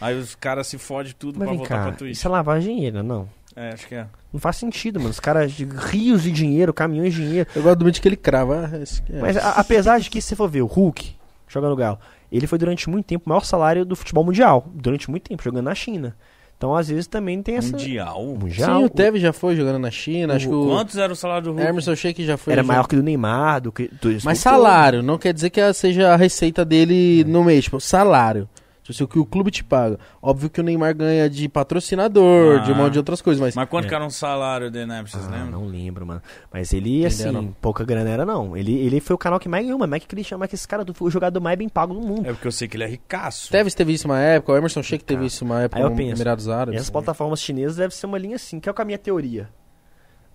[0.00, 2.16] Aí os caras se fodem tudo Mas pra voltar cá, pra Twitch.
[2.16, 3.28] isso é lavagem de dinheiro, não?
[3.54, 4.06] É, acho que é.
[4.32, 5.10] Não faz sentido, mano.
[5.10, 7.50] Os caras de rios de dinheiro, caminhões de dinheiro.
[7.54, 8.70] Eu gosto do vídeo que ele crava.
[8.72, 8.76] ah,
[9.14, 9.20] é.
[9.20, 11.14] Mas a- apesar de que, se você for ver, o Hulk,
[11.46, 11.98] jogando Galo,
[12.36, 14.66] ele foi durante muito tempo o maior salário do futebol mundial.
[14.74, 16.16] Durante muito tempo, jogando na China.
[16.56, 17.72] Então, às vezes, também tem essa.
[17.72, 18.24] Mundial?
[18.24, 18.78] Mundial.
[18.78, 20.34] Sim, o Tevez já foi jogando na China.
[20.36, 21.66] acho que o Quantos era o salário do Hulk?
[21.66, 22.52] Emerson Sheik já foi.
[22.52, 23.88] Era já- maior que o do Neymar, do que.
[24.00, 27.64] Do Mas salário, não quer dizer que seja a receita dele no mês.
[27.64, 28.48] Tipo, salário.
[28.82, 29.96] Tipo assim, o que o clube te paga.
[30.20, 32.78] Óbvio que o Neymar ganha de patrocinador, de um Ah.
[32.78, 33.54] monte de outras coisas, mas.
[33.54, 33.88] Mas quanto É.
[33.88, 35.60] que era um salário do Enep, vocês Ah, lembram?
[35.60, 36.20] não lembro, mano.
[36.52, 37.54] Mas ele, assim, Entenderam?
[37.60, 38.56] pouca grana era, não.
[38.56, 39.92] Ele, ele foi o canal que mais ganhou, mano.
[39.92, 42.26] Mike Christian, mas que esse cara foi o jogador mais bem pago do mundo.
[42.28, 43.50] É porque eu sei que ele é ricaço.
[43.52, 46.16] Teve, teve isso uma época, o Emerson Sheik teve isso uma época aí eu penso,
[46.20, 46.76] Emirados Árabes.
[46.80, 49.48] Essas plataformas chinesas deve ser uma linha assim, que é o com a minha teoria.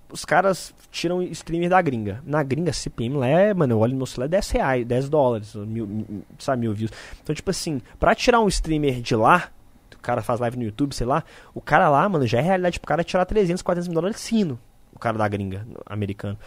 [0.10, 2.22] Os caras tiram streamer da gringa.
[2.26, 5.10] Na gringa, CPM lá é, mano, eu olho no meu celular, é 10 reais, 10
[5.10, 6.92] dólares, mil, sabe, mil views.
[7.22, 9.50] Então, tipo assim, pra tirar um streamer de lá,
[9.94, 12.80] o cara faz live no YouTube, sei lá, o cara lá, mano, já é realidade
[12.80, 14.60] pro cara tirar 300, 400 mil dólares sino.
[14.94, 16.38] O cara da gringa, americano.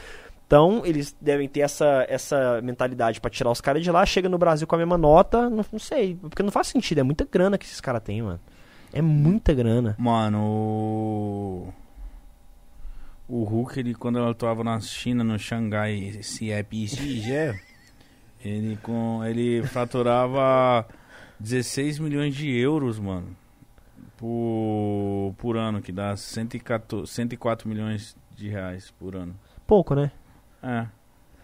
[0.46, 4.36] Então, eles devem ter essa, essa mentalidade pra tirar os caras de lá, chega no
[4.36, 7.56] Brasil com a mesma nota, não, não sei, porque não faz sentido, é muita grana
[7.56, 8.40] que esses caras têm, mano.
[8.92, 9.94] É muita grana.
[9.96, 11.72] Mano,
[13.30, 13.44] o.
[13.44, 17.54] Hulk, ele, quando eu atuava na China, no Xangai CIPG,
[18.44, 20.86] ele, com, ele faturava
[21.38, 23.36] 16 milhões de euros, mano.
[24.16, 29.34] Por, por ano, que dá 114, 104 milhões de reais por ano.
[29.66, 30.10] Pouco, né?
[30.62, 30.86] É.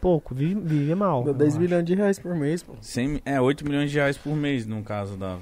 [0.00, 1.24] Pouco, vive, vive mal.
[1.24, 1.60] Dá eu 10 acho.
[1.60, 2.74] milhões de reais por mês, pô.
[2.80, 5.38] 100, é, 8 milhões de reais por mês, no caso da.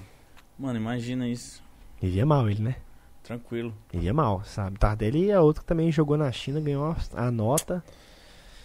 [0.59, 1.63] Mano, imagina isso.
[2.01, 2.77] Vivia mal ele, né?
[3.25, 3.75] Tranquilo.
[3.93, 4.79] Vivia mal, sabe?
[4.79, 7.83] Tardelli é outro que também jogou na China, ganhou a nota,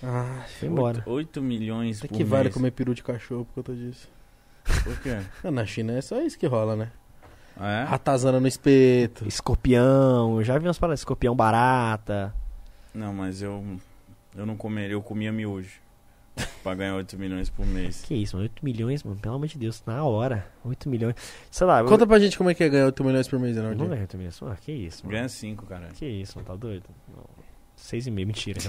[0.03, 1.01] Ah, foi embora.
[1.07, 2.29] 8, milhões até por que mês.
[2.29, 4.07] vale comer peru de cachorro por conta disso.
[4.83, 5.17] Por quê?
[5.49, 6.91] Na China é só isso que rola, né?
[7.57, 7.83] Ah, é?
[7.85, 9.27] Ratazana no espeto.
[9.27, 12.33] Escorpião, eu já vi umas paradas, escorpião barata.
[12.93, 13.63] Não, mas eu
[14.35, 15.79] eu não comeria, eu comia miojo.
[16.63, 18.01] pra ganhar 8 milhões por mês.
[18.03, 18.43] Que isso, mano?
[18.49, 20.45] 8 milhões, mano, pelo amor de Deus, na hora.
[20.63, 21.15] 8 milhões.
[21.51, 23.55] Sei lá, eu- Conta pra gente como é que é ganhar 8 milhões por mês,
[23.57, 24.39] eu não ganho 8 milhões.
[24.43, 25.17] Ah, que isso, mano.
[25.17, 25.87] Ganha 5, cara.
[25.93, 26.85] Que isso, mano, tá doido?
[27.07, 27.23] Não.
[27.77, 28.59] 6,5, mentira.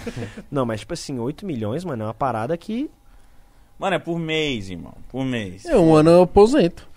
[0.50, 2.90] não, mas tipo assim, 8 milhões, mano, é uma parada que.
[3.78, 4.94] Mano, é por mês, irmão.
[5.08, 5.64] Por mês.
[5.64, 6.88] É, um ano eu aposento.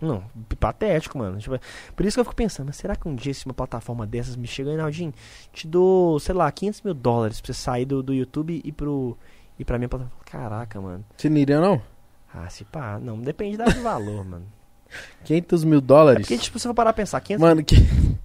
[0.00, 0.24] Não,
[0.58, 1.38] patético, mano.
[1.38, 1.58] Tipo,
[1.94, 4.34] por isso que eu fico pensando, mas será que um dia se uma plataforma dessas
[4.34, 5.14] me chega, Reinaldinho,
[5.52, 9.16] te dou, sei lá, 500 mil dólares pra você sair do, do YouTube e pro.
[9.58, 10.22] E pra minha plataforma.
[10.24, 11.04] Caraca, mano.
[11.16, 11.80] Você não iria, não?
[12.34, 14.46] Ah, se pá, não, depende da- do valor, mano.
[15.24, 16.26] 500 mil É dólares?
[16.26, 17.76] porque, tipo, se eu parar a pensar, 500 Mano, que...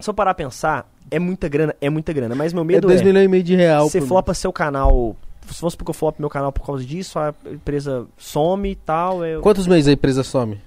[0.00, 2.34] Se eu parar a pensar, é muita grana, é muita grana.
[2.34, 3.86] Mas meu é medo 2 é, milhões e meio de real.
[3.86, 5.14] você flopa seu canal.
[5.46, 9.22] Se fosse porque eu flopo meu canal por causa disso, a empresa some e tal.
[9.26, 9.42] Eu.
[9.42, 10.58] Quantos meses a empresa some?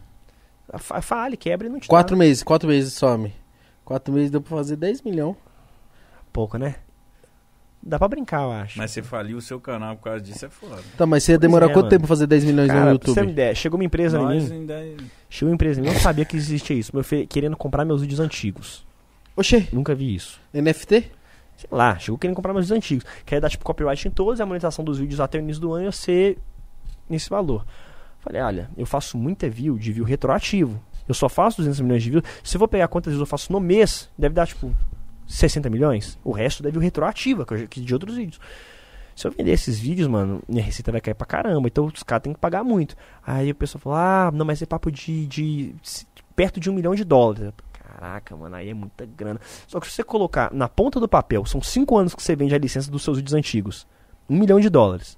[0.78, 2.20] fa- fale, quebra e não te Quatro dá.
[2.20, 3.34] meses, quatro meses some.
[3.84, 5.36] Quatro meses deu pra fazer 10 milhões.
[6.32, 6.76] Pouco, né?
[7.86, 8.78] Dá pra brincar, eu acho.
[8.78, 10.82] Mas você faliu o seu canal por causa disso, é foda.
[10.98, 11.90] Tá, mas você ia demorar é, quanto mano.
[11.90, 13.08] tempo pra fazer 10 milhões Cara, no pra YouTube?
[13.10, 14.52] você ter uma ideia, chegou uma empresa em mim.
[14.54, 14.74] ainda...
[14.74, 14.96] é-
[15.30, 16.92] Chegou uma empresa em mim, eu não sabia que existia isso.
[16.96, 18.86] Meu filho querendo comprar meus vídeos antigos.
[19.36, 20.40] Oxê, Nunca vi isso.
[20.54, 21.12] NFT?
[21.58, 23.06] Sei lá, chegou querendo comprar meus vídeos antigos.
[23.26, 25.74] Quer dar tipo copyright em todos e a monetização dos vídeos até o início do
[25.74, 26.38] ano ia ser
[27.10, 27.66] nesse valor.
[28.22, 30.82] Falei, olha, eu faço muita view de view retroativo.
[31.06, 32.24] Eu só faço 200 milhões de views.
[32.42, 34.74] Se eu vou pegar quantas views eu faço no mês, deve dar tipo
[35.28, 36.18] 60 milhões.
[36.24, 38.40] O resto deve view retroativa, que eu que de outros vídeos.
[39.16, 41.68] Se eu vender esses vídeos, mano, minha receita vai cair pra caramba.
[41.68, 42.96] Então os caras têm que pagar muito.
[43.26, 46.74] Aí o pessoal falou, ah, não, mas é papo de, de, de- perto de um
[46.74, 47.52] milhão de dólares.
[47.74, 49.40] Caraca, mano, aí é muita grana.
[49.68, 52.56] Só que se você colocar na ponta do papel, são 5 anos que você vende
[52.56, 53.86] a licença dos seus vídeos antigos.
[54.28, 55.16] Um milhão de dólares.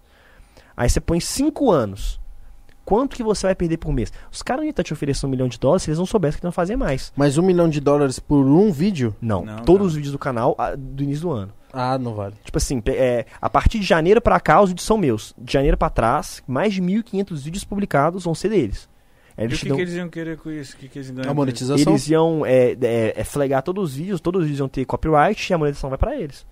[0.75, 2.19] Aí você põe 5 anos.
[2.85, 4.14] Quanto que você vai perder por mês?
[4.31, 6.39] Os caras não iam estar te oferecendo um milhão de dólares se eles não soubessem
[6.39, 7.11] que não fazer mais.
[7.15, 9.15] Mais um milhão de dólares por um vídeo?
[9.19, 9.88] Não, Não, todos não.
[9.88, 11.51] os vídeos do canal ah, do início do ano.
[11.73, 12.35] Ah, não vale.
[12.43, 15.33] Tipo assim, é, a partir de janeiro pra cá, os vídeos são meus.
[15.38, 18.88] De janeiro pra trás, mais de 1.500 vídeos publicados vão ser deles.
[19.35, 20.75] Aí E Eles, o que, dão- que eles iam querer com isso?
[20.75, 21.91] O que, que eles ganham A com monetização?
[21.93, 25.51] eles iam é, é, é, flagar todos os vídeos, todos os vídeos iam ter copyright
[25.51, 26.45] e a monetização vai pra eles.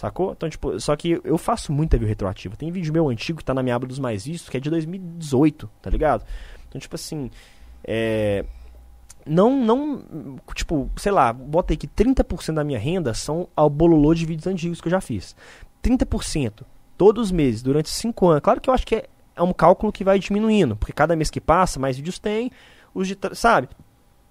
[0.00, 0.32] Sacou?
[0.32, 2.56] Então, tipo, só que eu faço muita view retroativa.
[2.56, 4.70] Tem vídeo meu antigo que tá na minha aba dos mais vistos, que é de
[4.70, 6.24] 2018, tá ligado?
[6.66, 7.30] Então, tipo assim,
[7.84, 8.46] é.
[9.26, 10.02] Não, não,
[10.54, 14.46] tipo, sei lá, bota aí que 30% da minha renda são ao bololô de vídeos
[14.46, 15.36] antigos que eu já fiz.
[15.84, 16.62] 30%,
[16.96, 18.42] todos os meses, durante 5 anos.
[18.42, 19.04] Claro que eu acho que é,
[19.36, 22.50] é um cálculo que vai diminuindo, porque cada mês que passa, mais vídeos tem,
[22.94, 23.68] os de, sabe?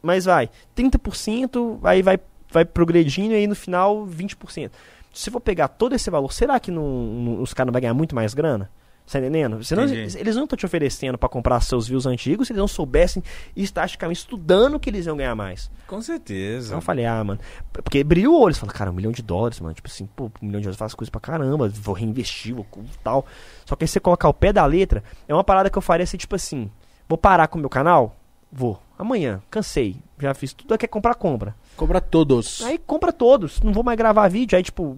[0.02, 2.20] Mas vai, 30%, aí vai,
[2.52, 4.72] vai progredindo e aí no final 20%.
[5.20, 7.94] Se for pegar todo esse valor, será que não, não- os caras não vão ganhar
[7.94, 8.70] muito mais grana?
[9.06, 9.64] Você tá entendendo?
[9.64, 9.84] Senão,
[10.22, 13.24] eles não estão te oferecendo pra comprar seus views antigos se eles não soubessem
[13.56, 15.70] estatisticamente estudando que eles iam ganhar mais.
[15.88, 16.68] Com certeza.
[16.68, 17.40] Então eu falei, ah, mano.
[17.74, 18.54] Porque brilhou o olho.
[18.54, 19.74] Você fala, cara, um milhão de dólares, mano.
[19.74, 21.68] Tipo assim, pô, um milhão de dólares faz coisa pra caramba.
[21.70, 22.66] Vou reinvestir, vou
[23.04, 23.26] tal.
[23.66, 26.04] Só que aí você colocar o pé da letra, é uma parada que eu faria
[26.04, 26.70] assim, tipo assim.
[27.08, 28.16] Vou parar com o meu canal?
[28.52, 28.80] Vou.
[29.00, 29.96] Amanhã, cansei.
[30.20, 30.78] Já fiz tudo.
[30.78, 31.56] Quer comprar, compra.
[31.78, 32.62] Cobra todos.
[32.64, 33.62] Aí compra todos.
[33.62, 34.58] Não vou mais gravar vídeo.
[34.58, 34.98] Aí, tipo.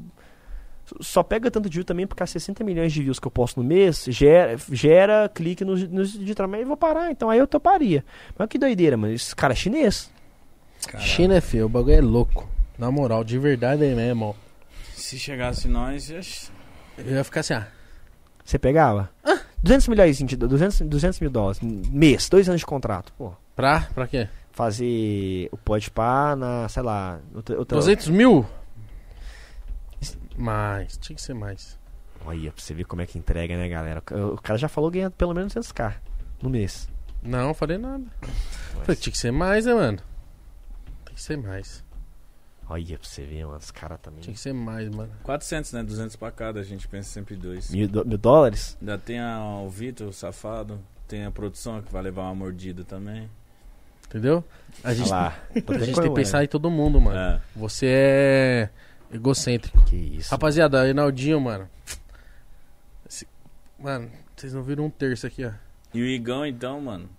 [0.99, 3.61] Só pega tanto de view também porque as 60 milhões de views que eu posto
[3.61, 7.11] no mês gera, gera clique nos, nos de trabalho e vou parar.
[7.11, 8.03] Então aí eu toparia.
[8.38, 9.13] Mas que doideira, mano.
[9.13, 10.11] Esse cara é chinês.
[10.88, 11.07] Caralho.
[11.07, 12.49] China é feio, o bagulho é louco.
[12.77, 14.35] Na moral, de verdade aí mesmo.
[14.95, 16.19] Se chegasse nós, ia-
[16.97, 17.67] Eu ia ficar assim, ah.
[18.43, 19.09] Você pegava?
[19.64, 21.59] 200 milhões de 200, 200 mil dólares.
[21.61, 23.14] Mês, dois anos de contrato.
[23.17, 23.81] Pô, Pra?
[23.93, 24.27] Pra quê?
[24.51, 27.77] fazer o Podpah na, sei lá, outra, outra...
[27.77, 28.45] 200 mil?
[30.35, 31.80] Mais, tinha que ser mais.
[32.25, 34.03] Olha, pra você ver como é que entrega, né, galera?
[34.11, 35.93] O o cara já falou ganhando pelo menos 200k
[36.41, 36.88] no mês.
[37.22, 38.03] Não, falei nada.
[38.83, 39.99] Falei, tinha que ser mais, né, mano?
[41.06, 41.83] Tem que ser mais.
[42.72, 44.22] Olha pra você ver, mano, os caras também.
[44.22, 45.11] Tinha que ser mais, mano.
[45.24, 45.83] 400, né?
[45.83, 47.69] 200 pra cada, a gente pensa sempre dois.
[47.69, 48.77] Mil, do- mil dólares?
[48.80, 50.80] Ainda tem a- o Vitor, o safado.
[51.08, 53.30] Tem a produção que vai levar uma mordida também.
[54.08, 54.41] Entendeu?
[54.83, 55.40] A gente, Olha lá.
[55.66, 57.17] Tô a gente tem que pensar em todo mundo, mano.
[57.17, 57.41] É.
[57.58, 58.69] Você é
[59.11, 59.83] egocêntrico.
[59.83, 60.32] Que isso.
[60.32, 61.67] Rapaziada, Reinaldinho, mano.
[63.06, 63.27] Esse-
[63.77, 65.51] Mano, vocês não viram um terço aqui, ó.
[65.93, 67.09] E o Igão, então, mano.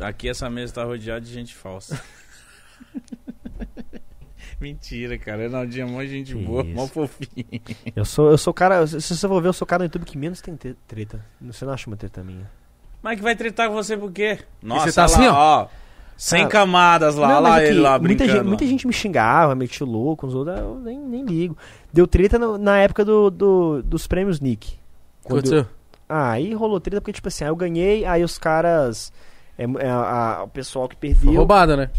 [0.00, 2.02] Aqui essa mesa tá rodeada de gente falsa.
[4.62, 5.38] Mentira, cara.
[5.38, 6.74] Reinaldinho é mó gente boa, isso.
[6.74, 7.44] mó fofinho.
[7.96, 8.86] Eu sou, eu sou o cara.
[8.86, 11.24] Se você for ver, eu sou o cara no YouTube que menos tem te- treta.
[11.40, 12.48] Você não acha uma treta minha?
[13.02, 14.38] Mas que vai tretar com você por quê?
[14.62, 15.66] Nossa, você tá olha assim, lá, ó.
[16.16, 18.32] Sem Ah, camadas lá, Não, lá é ele lá muita brincando.
[18.32, 18.70] gente, muita lá.
[18.70, 21.56] gente me xingava, metia louco, os outros, eu nem, nem ligo.
[21.92, 24.74] Deu treta no- na época do, do- dos prêmios Nick.
[25.24, 25.66] Quando- aconteceu?
[26.08, 29.12] Ah, aí rolou treta porque, tipo assim, aí eu ganhei, aí os caras.
[29.58, 31.90] é, é, a- a- o pessoal que Foi perdeu roubada, né?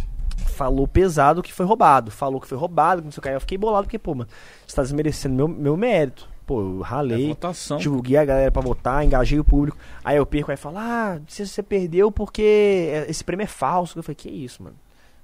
[0.43, 2.11] Falou pesado que foi roubado.
[2.11, 3.29] Falou que foi roubado, que não sei o que.
[3.29, 4.29] Aí eu fiquei bolado porque, pô, mano,
[4.65, 6.27] você tá desmerecendo meu, meu mérito.
[6.45, 7.27] Pô, eu É ralei.
[7.29, 7.77] votação.
[7.77, 9.77] divulguei a galera pra votar, engajei o público.
[10.03, 13.97] Aí eu perco, aí fala, ah, você, perdeu porque é- esse prêmio é falso.
[13.97, 14.75] Eu falei, que isso, mano?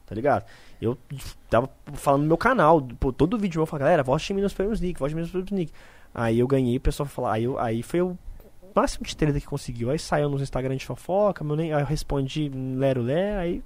[0.05, 0.45] Tá ligado?
[0.81, 0.97] Eu
[1.49, 4.53] tava falando no meu canal, pô, todo vídeo eu falo, galera, vote em mim nos
[4.53, 5.73] prêmios Nick, vote em mim nos prêmios Nick.
[6.15, 8.17] Aí eu ganhei, o pessoal falou, aí, eu, aí foi o
[8.73, 9.91] máximo de treta que conseguiu.
[9.91, 13.61] Aí saiu nos Instagram de fofoca, meu nem, aí eu respondi lero lé, aí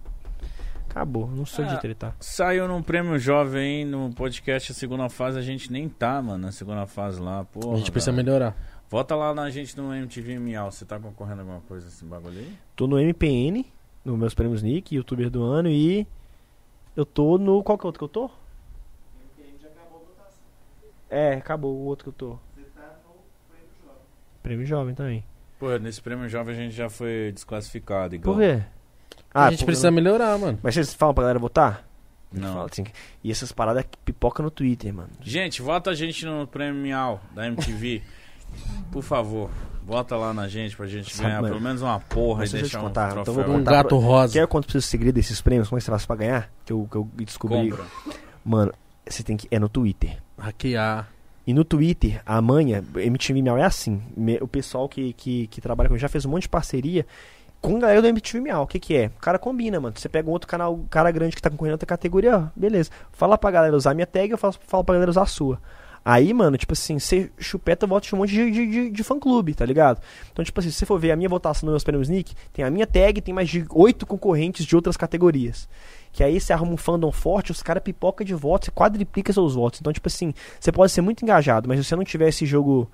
[0.93, 1.27] acabou.
[1.27, 2.15] Não sou de Ah, tretar.
[2.19, 6.37] Saiu num prêmio jovem hein, no podcast a segunda fase, a gente nem tá, mano,
[6.45, 7.43] na segunda fase lá.
[7.45, 8.25] Porra, A gente precisa velho.
[8.25, 8.55] melhorar.
[8.89, 10.71] Vota lá na gente no MTV Miau.
[10.71, 12.53] Você tá concorrendo a alguma coisa esse bagulho aí?
[12.75, 13.65] Tô no MPN,
[14.05, 16.05] nos meus prêmios Nick, youtuber do ano, e
[16.95, 17.63] eu tô no.
[17.63, 18.29] Qual que é o outro que eu tô?
[21.09, 22.39] É, acabou o outro que eu tô.
[24.41, 25.23] Prêmio Jovem também.
[25.59, 28.35] Pô, nesse prêmio jovem a gente já foi desclassificado, igual.
[28.35, 28.61] Por quê?
[29.33, 30.59] A gente precisa não- melhorar, mano.
[30.61, 31.85] Mas vocês falam pra galera votar?
[32.31, 32.53] Não.
[32.55, 32.83] Fala assim,
[33.23, 35.09] e essas paradas que pipoca no Twitter, mano.
[35.21, 38.01] Gente, vota a gente no prêmio Miau da MTV.
[38.91, 39.49] Por favor,
[39.83, 42.53] vota lá na gente pra gente Sabe, ganhar mano, pelo menos uma porra mas e
[42.53, 43.43] deixa eu te deixar um contar, então troféu.
[43.45, 44.33] vou Um contar gato pra- rosa.
[44.33, 45.69] Quer quanto precisa o segredo desses prêmios?
[45.69, 46.51] Como é que você faz pra ganhar?
[46.65, 47.69] Que eu, que eu descobri.
[47.71, 47.85] Compra.
[48.45, 48.73] Mano,
[49.07, 49.47] você tem que.
[49.49, 50.17] É no Twitter.
[50.37, 51.09] Hackear.
[51.45, 54.01] E no Twitter, amanhã, MTV Miau é assim.
[54.41, 57.05] O pessoal que, que, que trabalha com já fez um monte de parceria
[57.63, 58.63] com a galera do MTV Miau.
[58.63, 59.05] O que que é?
[59.07, 59.95] O cara combina, mano.
[59.97, 62.91] Você pega um outro canal, cara grande que tá concorrendo a outra categoria, ó, beleza.
[63.13, 65.59] Fala pra galera usar minha tag, eu falo, falo pra galera usar a sua.
[66.05, 69.53] Aí, mano, tipo assim, você chupeta voto de um monte de, de, de, de fã-clube,
[69.53, 70.01] tá ligado?
[70.33, 72.65] Então, tipo assim, se você for ver a minha votação nos meus prêmios Nick, tem
[72.65, 75.69] a minha tag, tem mais de oito concorrentes de outras categorias.
[76.11, 79.55] Que aí você arruma um fandom forte, os caras pipoca de votos, você quadriplica seus
[79.55, 79.79] votos.
[79.79, 82.91] Então, tipo assim, você pode ser muito engajado, mas se você não tiver esse jogo,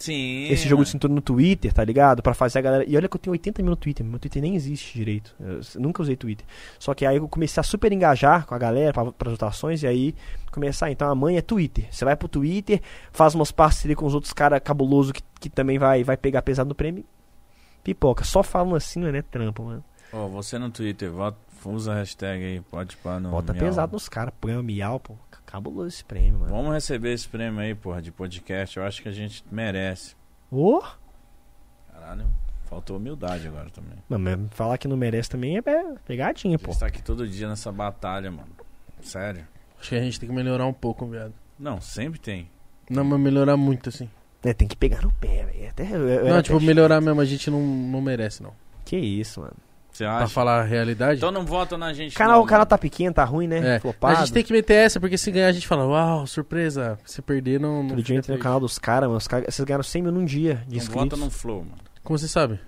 [0.00, 0.48] Sim.
[0.50, 2.22] esse jogo de cintura no Twitter, tá ligado?
[2.22, 2.84] Pra fazer a galera.
[2.88, 5.36] E olha que eu tenho 80 mil no Twitter, meu Twitter nem existe direito.
[5.38, 6.46] Eu nunca usei Twitter.
[6.78, 10.14] Só que aí eu comecei a super engajar com a galera para votações e aí
[10.50, 10.90] começar.
[10.90, 11.86] Então amanhã é Twitter.
[11.90, 12.80] Você vai pro Twitter,
[13.12, 16.68] faz umas parcerias com os outros caras cabuloso que, que também vai, vai pegar pesado
[16.68, 17.04] no prêmio.
[17.84, 18.24] Pipoca.
[18.24, 19.84] Só falam assim, não é trampo, mano.
[20.12, 23.64] Ó, você no Twitter, vota, usa a hashtag aí, pode pá no Bota Miau.
[23.64, 24.34] pesado nos caras.
[24.40, 25.14] Põe o miau, pô.
[25.50, 26.52] Cabuloso esse prêmio, mano.
[26.52, 28.76] Vamos receber esse prêmio aí, porra, de podcast.
[28.78, 30.14] Eu acho que a gente merece.
[30.50, 30.80] Ô!
[31.92, 32.26] Caralho,
[32.64, 33.98] faltou humildade agora também.
[34.08, 35.62] Não, mas falar que não merece também é
[36.06, 36.70] pegadinha, A pô.
[36.70, 38.48] gente tá aqui todo dia nessa batalha, mano.
[39.02, 39.46] Sério.
[39.80, 41.32] Acho que a gente tem que melhorar um pouco, viado.
[41.58, 42.48] Não, sempre tem.
[42.88, 44.08] Não, mas melhorar muito, assim.
[44.42, 45.68] É, tem que pegar no pé, velho.
[45.68, 48.52] Até, eu- eu não, tipo, até- melhorar mesmo, a gente não, não merece, não.
[48.84, 49.56] Que isso, mano.
[49.92, 50.28] Você Pra acha?
[50.28, 51.18] falar a realidade.
[51.18, 52.14] Então não vota na gente.
[52.14, 52.68] O canal, não, o canal mano.
[52.70, 53.76] tá pequeno, tá ruim, né?
[53.76, 54.16] É, Flopado.
[54.16, 56.98] a gente tem que meter essa, porque se ganhar a gente fala, uau, surpresa.
[57.04, 57.82] Se perder, não.
[57.82, 59.18] não Outro dia entrei no canal dos caras, mano.
[59.18, 61.18] Os caras, vocês ganharam 100 mil num dia de Não vota inscritos.
[61.18, 61.78] no Flow, mano.
[62.02, 62.58] Como você sabe?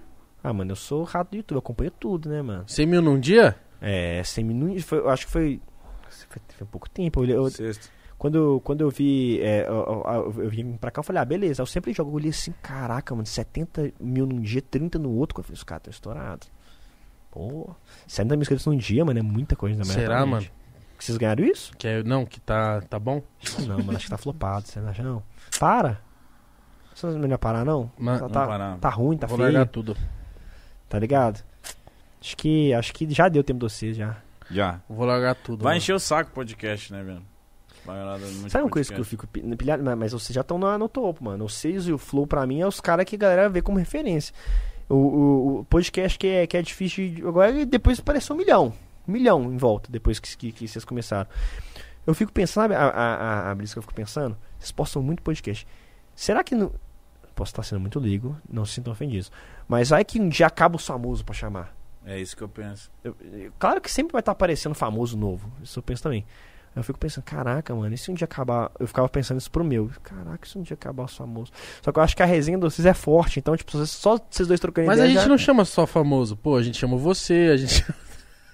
[0.44, 2.64] Ah, mano, eu sou rato do YouTube, eu acompanho tudo, né, mano?
[2.66, 3.54] 100 mil num dia?
[3.80, 4.82] É, 100 mil num dia.
[4.82, 5.60] Foi, eu acho que foi.
[6.28, 7.20] Foi, foi pouco tempo.
[7.20, 7.88] Eu, olhei- eu- Sexto.
[8.18, 9.40] quando, eu- quando eu vi.
[9.40, 10.02] É, eu,
[10.36, 11.62] eu, eu vim pra cá, eu falei, ah, beleza.
[11.62, 12.10] Eu sempre jogo.
[12.10, 15.38] Eu olhei assim, caraca, mano, 70 mil num dia, 30 no outro.
[15.38, 16.50] Eu falei, os caras estão estourados.
[17.32, 17.74] Pô,
[18.06, 19.74] 70 mil inscritos num dia, mano, é muita coisa.
[19.74, 20.46] ainda mais Será, mano?
[20.98, 21.72] Que vocês ganharam isso?
[21.76, 23.22] Que é, não, que tá, tá bom.
[23.66, 25.22] Não, mano, acho que tá flopado, você não acha não?
[25.58, 25.98] Para!
[26.94, 27.90] Você não é melhor parar, não?
[27.98, 28.78] Mas Tá, Vamos tá, parar.
[28.78, 29.96] tá ruim, tá vou feio, largar tudo.
[30.88, 31.42] tá ligado?
[32.20, 34.16] Acho que, acho que já deu tempo de vocês, já.
[34.50, 34.80] Já.
[34.88, 35.64] Vou largar tudo.
[35.64, 35.78] Vai mano.
[35.78, 37.22] encher o saco o podcast, né, velho?
[38.48, 39.82] Sabe uma coisa que eu fico pi- pilhado?
[39.82, 41.48] Mas- Mas vocês já estão no, no topo, mano.
[41.48, 44.32] Vocês e o Flow, pra mim, é os caras que a galera vê como referência.
[44.92, 47.26] O, o- o podcast que é, que é difícil de.
[47.26, 48.72] Agora depois apareceu um milhão.
[49.08, 51.28] Um milhão em volta, depois que, que, que vocês começaram.
[52.06, 54.36] Eu fico pensando, a, a, a, a brisa que eu fico pensando?
[54.58, 55.66] Vocês postam muito podcast.
[56.14, 56.72] Será que não.
[57.34, 59.32] Posso estar sendo muito ligo, não se sintam ofendidos.
[59.66, 61.74] Mas vai que um dia acaba os famosos pra chamar.
[62.04, 62.90] É isso que eu penso.
[63.02, 65.50] Eu- eu- claro que sempre vai estar aparecendo famoso novo.
[65.62, 66.26] Isso eu penso também.
[66.74, 68.70] Eu fico pensando, caraca, mano, e se um dia acabar.
[68.80, 69.90] Eu ficava pensando isso pro meu.
[70.02, 71.52] Caraca, e se um dia acabar os famosos.
[71.82, 73.38] Só que eu acho que a resenha de vocês é forte.
[73.38, 75.14] Então, tipo, só vocês dois trocando Mas a ideia.
[75.18, 76.36] gente já- não chama só famoso.
[76.36, 77.84] Pô, a gente chama você, a gente.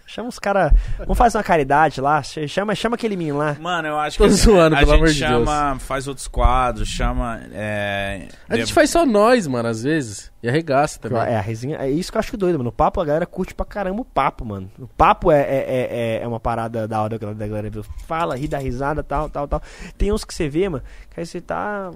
[0.09, 0.73] Chama os caras.
[0.99, 2.23] Vamos fazer uma caridade lá.
[2.23, 3.57] ch- Chama, chama aquele menino lá.
[3.61, 6.89] Mano, eu acho Tô que zoando, a pelo gente amor de chama, faz outros quadros,
[6.89, 7.41] chama.
[7.53, 10.33] É, A gente faz só nós, mano, às vezes.
[10.43, 11.19] E arregaça também.
[11.21, 11.77] É, a resenha.
[11.77, 12.71] É isso que eu acho doido, mano.
[12.71, 14.71] O papo, a galera curte pra caramba o papo, mano.
[14.79, 17.71] O papo é, é, é, é- é uma parada da hora da galera-.
[18.07, 19.61] Fala, ri da risada, tal, tal, tal.
[19.99, 21.91] Tem uns que você vê, mano, que aí você tá.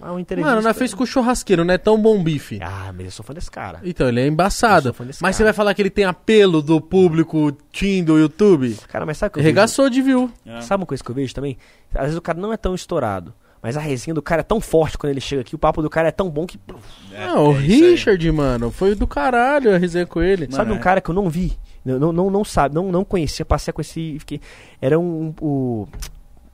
[0.00, 0.50] Ah, uma entrevista.
[0.50, 2.58] Mano, nós fez com o churrasqueiro, não é tão bom bife.
[2.62, 3.80] Ah, mas eu sou fã desse cara.
[3.82, 4.84] Então, ele é Eu embaçado.
[4.84, 5.52] sou fã desse Mas você cara.
[5.52, 8.76] vai falar que ele tem apelo do público teen do YouTube?
[8.88, 10.30] Cara, mas sabe o que eu regaçou de view.
[10.44, 10.60] É.
[10.60, 11.56] Sabe uma coisa que eu vejo também?
[11.94, 13.32] Às vezes o cara não é tão estourado.
[13.62, 15.90] Mas a resenha do cara é tão forte quando ele chega aqui, o papo do
[15.90, 16.60] cara é tão bom que.
[17.12, 17.66] É, não, o é aí.
[17.66, 20.42] Richard, mano, foi do caralho a resenha com ele.
[20.42, 20.78] Mano, sabe um é.
[20.78, 21.58] cara que eu não vi?
[21.84, 24.18] Não, não, não, sabe, não, não conhecia, passei com esse.
[24.20, 24.40] Fiquei,
[24.80, 25.34] era um.
[25.40, 25.88] O.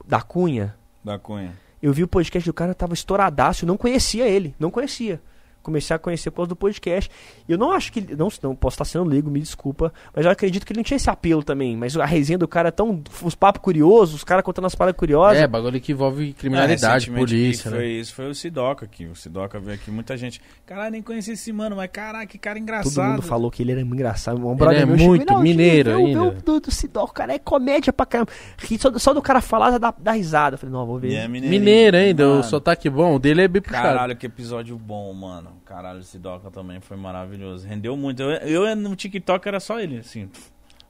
[0.07, 0.75] Da Cunha.
[1.03, 1.51] Da Cunha.
[1.83, 5.21] Eu vi o podcast do cara, tava estouradaço, não conhecia ele, não conhecia.
[5.63, 7.09] Comecei a conhecer por causa do podcast.
[7.47, 7.99] E eu não acho que.
[7.99, 9.91] ele- Não, não posso estar sendo leigo, me desculpa.
[10.15, 11.75] Mas eu acredito que ele não tinha esse apelo também.
[11.75, 13.01] Mas a resenha do cara é tão.
[13.23, 15.41] Os papos curiosos, os caras contando as paradas curiosas.
[15.41, 17.75] É, bagulho que envolve criminalidade, É, polícia, que né?
[17.77, 19.05] foi Isso foi o Sidoca aqui.
[19.05, 20.41] O Sidoca veio aqui, muita gente.
[20.65, 22.93] Caralho, nem conhecia esse mano, mas caralho, que cara engraçado.
[22.93, 24.45] Todo mundo falou que ele era muito engraçado.
[24.45, 27.07] Um Ele é meu muito "Não, mineiro o- vê ainda." o Do, do Sidó, o
[27.07, 28.31] cara é comédia pra caramba.
[28.57, 30.55] Ri- Só, do- só do cara falar já dá, dá risada.
[30.55, 31.13] Eu falei, não, vou ver.
[31.13, 32.43] É Mineiro ainda, o mano.
[32.43, 33.83] sotaque bom, o dele é bem puxado.
[33.83, 35.51] Caralho, que episódio bom, mano.
[35.65, 37.67] Caralho, o Sidoca também foi maravilhoso.
[37.67, 38.21] Rendeu muito.
[38.21, 40.29] Eu, eu no TikTok era só ele, assim,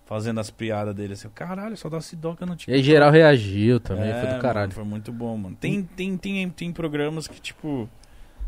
[0.06, 1.14] fazendo as piadas dele.
[1.14, 2.77] Assim, caralho, só dá Sidoca no E TikTok.
[2.77, 4.72] aí geral reagiu também, É, foi do mano, caralho.
[4.72, 5.56] foi muito bom, mano.
[5.59, 7.90] Tem, tem, tem, tem programas que, tipo,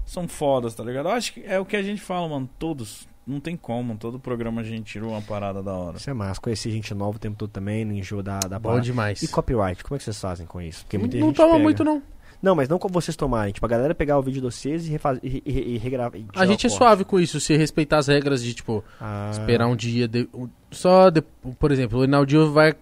[0.05, 1.07] são fodas, tá ligado?
[1.09, 2.49] Eu acho que é o que a gente fala, mano.
[2.59, 3.07] Todos.
[3.27, 3.97] Não tem como.
[3.97, 5.97] Todo programa a gente tirou uma parada da hora.
[5.97, 6.39] Isso é massa.
[6.39, 8.81] Conheci gente nova o tempo todo também, no enjoo da, da Bom parada.
[8.85, 9.19] demais.
[9.23, 10.83] E copyright, como é que vocês fazem com isso?
[10.83, 11.63] Porque muita não gente toma pega.
[11.63, 12.03] muito, não.
[12.45, 13.51] Não, mas não como vocês tomarem.
[13.51, 15.17] Tipo, a galera pegar o vídeo de vocês e, refaz...
[15.23, 16.19] e, e, e regravar.
[16.19, 19.65] e A gente é suave com isso, se respeitar as regras de, tipo, Ah, esperar
[19.67, 20.07] um dia.
[20.07, 20.29] de-
[20.69, 21.23] só, de-
[21.57, 22.75] por exemplo, o Enaldio vai.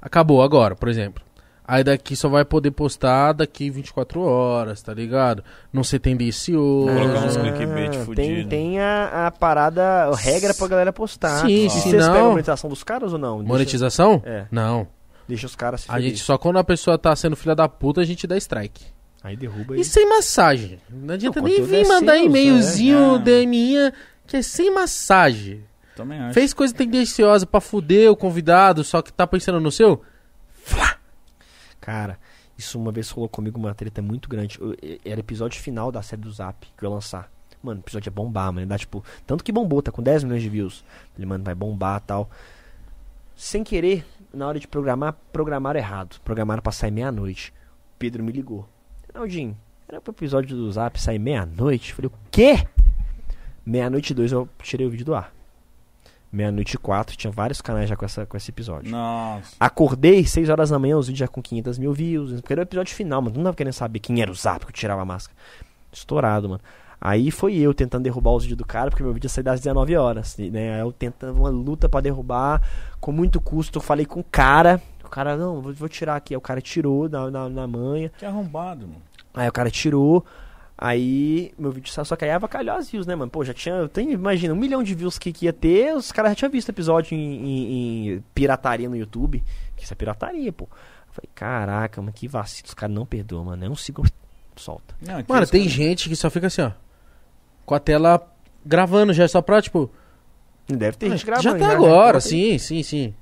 [0.00, 1.22] Acabou agora, por exemplo.
[1.64, 5.44] Aí daqui só vai poder postar daqui 24 horas, tá ligado?
[5.72, 6.86] Não ser tendencioso.
[6.92, 8.48] Colocar uns Ah, clickbait Tem, fudido.
[8.48, 11.46] tem a, a parada, a regra pra galera postar.
[11.46, 13.36] Sim, se vocês não- pegam a monetização dos caras ou não?
[13.38, 14.22] Deixa- Monetização?
[14.24, 14.88] É, Não.
[15.28, 16.08] deixa os caras se A feliz.
[16.08, 18.84] gente só quando a pessoa tá sendo filha da puta, a gente dá strike.
[19.22, 19.84] Aí derruba E e...
[19.84, 20.78] sem massagem.
[20.90, 23.18] Não adianta O nem conteúdo vir é mandar seu, e-mailzinho, é.
[23.18, 23.92] DMinha,
[24.26, 25.64] que é sem massagem.
[25.94, 26.34] Também acho.
[26.34, 30.02] Fez coisa tendenciosa pra fuder o convidado, só que tá pensando no seu?
[31.80, 32.18] Cara,
[32.56, 34.58] isso uma vez rolou comigo uma treta muito grande.
[34.60, 37.30] Eu- era episódio final da série do Zap que eu ia lançar.
[37.62, 38.66] Mano, o episódio é bombar, mano.
[38.66, 39.04] Dá tipo.
[39.26, 40.84] Tanto que bombou, tá com 10 milhões de views.
[41.12, 42.28] Falei, mano, vai bombar tal.
[43.36, 46.20] Sem querer, na hora de programar, programaram errado.
[46.24, 47.52] Programaram pra sair meia-noite.
[47.98, 48.68] Pedro me ligou.
[49.14, 49.56] Ronaldinho,
[49.88, 51.92] era pro episódio do Zap sair meia-noite?
[51.92, 52.66] Falei, o quê?
[53.64, 55.32] Meia-noite dois eu tirei o vídeo do ar.
[56.32, 58.90] Meia-noite quatro, tinha vários canais já com, essa, com esse episódio.
[58.90, 59.54] Nossa.
[59.60, 62.40] Acordei, 6 horas da manhã, os vídeos já com 500 mil views.
[62.40, 63.36] Porque era o episódio final, mano.
[63.36, 65.36] Não tava querendo saber quem era o Zap que eu tirava a máscara.
[65.92, 66.62] Estourado, mano.
[66.98, 69.60] Aí foi eu tentando derrubar os vídeos do cara, porque meu vídeo ia sair das
[69.60, 70.38] 19 horas.
[70.38, 70.74] Né?
[70.74, 72.62] Aí eu tentando uma luta pra derrubar,
[72.98, 73.78] com muito custo.
[73.78, 74.80] Eu falei com o cara.
[75.12, 76.32] O cara, não, vou, vou tirar aqui.
[76.32, 78.10] Aí o cara tirou na, na, na manha.
[78.16, 79.02] Que arrombado, mano.
[79.34, 80.24] Aí o cara tirou.
[80.78, 83.30] Aí meu vídeo saiu, só que aí avacalhou as views, né, mano?
[83.30, 86.10] Pô, já tinha, eu tenho, imagina, um milhão de views que, que ia ter, os
[86.10, 89.44] caras já tinham visto episódio em, em- em pirataria no YouTube.
[89.76, 90.64] Que isso é pirataria, pô.
[90.64, 93.64] Eu falei, caraca, mano, que vacilo, os caras não perdoam, mano.
[93.66, 94.10] É um segundo,
[94.56, 94.94] solta.
[95.00, 96.70] Não, Mano, tem caras- gente que só fica assim, ó.
[97.66, 98.26] Com a tela
[98.64, 99.90] gravando já, só pra, tipo.
[100.66, 101.42] Deve ter gente ah, gravando.
[101.42, 101.74] já tá né?
[101.74, 103.14] agora, Tem- sim, sim, sim.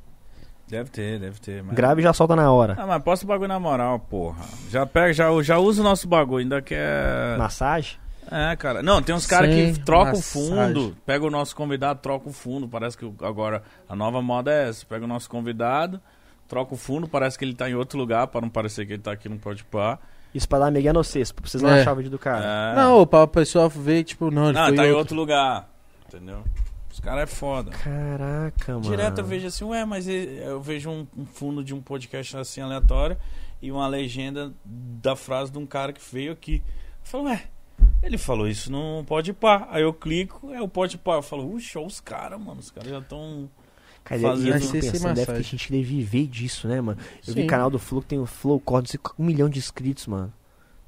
[0.71, 1.63] Deve ter, deve ter.
[1.63, 1.75] Mas...
[1.75, 2.77] Grava e já solta na hora.
[2.79, 4.45] Ah, mas posta o bagulho na moral, porra.
[4.71, 7.37] Já pega, já, já usa o nosso bagulho, ainda quer.
[7.37, 7.99] Massagem?
[8.31, 8.81] É, cara.
[8.83, 10.97] Não, tem uns caras que trocam o fundo.
[11.05, 12.69] Pega o nosso convidado, troca o fundo.
[12.69, 14.87] Parece que agora a nova moda é essa.
[14.87, 16.01] Pega o nosso convidado,
[16.47, 19.03] troca o fundo, parece que ele tá em outro lugar, pra não parecer que ele
[19.03, 19.99] tá aqui no Pode Pá.
[20.33, 21.81] Isso pra dar migué no sexto, pra vocês não É.
[21.81, 22.45] acharem o vídeo do cara.
[22.73, 22.77] É.
[22.77, 24.99] Não, pra pessoa ver, tipo, não, ele Não, foi tá em outro.
[24.99, 25.69] outro lugar.
[26.07, 26.45] Entendeu?
[26.91, 27.71] Os caras é foda.
[27.71, 28.83] Caraca, mano.
[28.83, 32.61] Direto eu vejo assim, ué, mas eu vejo um, um fundo de um podcast assim
[32.61, 33.17] aleatório
[33.63, 36.63] e uma legenda da frase de um cara que veio aqui.
[36.67, 37.45] Eu falo, ué,
[38.03, 39.69] ele falou isso no Pode Pá.
[39.71, 41.15] Aí eu clico, é o Pode Pá.
[41.15, 42.61] Eu falo, uxa, olha os caras, mano.
[42.61, 43.49] Os caras já estão.
[44.03, 45.43] Cara, Fazendo- eu fico pensando, deve ter massagem.
[45.43, 46.99] gente que deve viver disso, né, mano?
[47.27, 47.47] Eu vi Sim.
[47.47, 50.33] o canal do Flow que tem o Flow Cordos um milhão de inscritos, mano.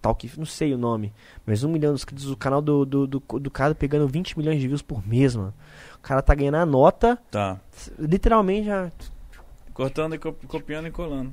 [0.01, 1.13] Tal que, não sei o nome,
[1.47, 2.29] mas um milhão de inscritos.
[2.29, 5.55] O canal do, do, do, do cara pegando 20 milhões de views por mês, mano.
[6.03, 7.61] O cara tá ganhando a nota, Tá.
[7.99, 8.91] literalmente já.
[9.73, 11.33] Cortando e copi- copiando e colando.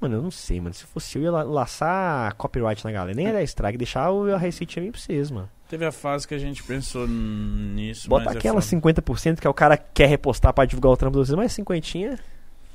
[0.00, 0.72] Mano, eu não sei, mano.
[0.74, 3.14] Se fosse eu, ia la- laçar copyright na galera.
[3.16, 5.48] Nem ia dar strike, deixar o- a receitinha pra vocês, mano.
[5.68, 8.08] Teve a fase que a gente pensou nisso.
[8.08, 8.66] Bota mas é aquela foda.
[8.66, 12.20] 50% que é o cara quer repostar pra divulgar o trampo de vocês, mas 50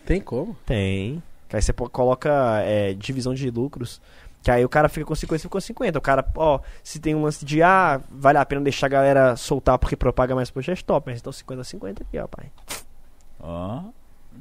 [0.05, 0.57] Tem como?
[0.65, 1.23] Tem.
[1.47, 4.01] Que aí você coloca é, divisão de lucros.
[4.41, 5.99] Que aí o cara fica com 50 e fica com 50.
[5.99, 9.35] O cara, ó, se tem um lance de, ah, vale a pena deixar a galera
[9.35, 11.09] soltar porque propaga mais podcast, top.
[11.09, 12.51] Mas então 50 a 50 aqui, ó, pai.
[13.39, 13.83] Ó.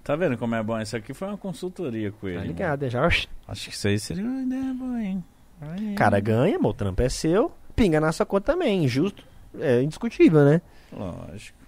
[0.03, 0.81] Tá vendo como é bom?
[0.81, 2.37] Isso aqui foi uma consultoria com ele.
[2.37, 2.53] Tá mano.
[2.53, 3.07] ligado, já.
[3.07, 5.25] Acho que isso aí seria uma ideia boa, hein?
[5.61, 5.95] Aí.
[5.95, 7.53] Cara ganha, meu trampo é seu.
[7.77, 9.23] Pinga na sua conta também, injusto.
[9.59, 10.63] É indiscutível, né?
[10.93, 11.59] Lógico.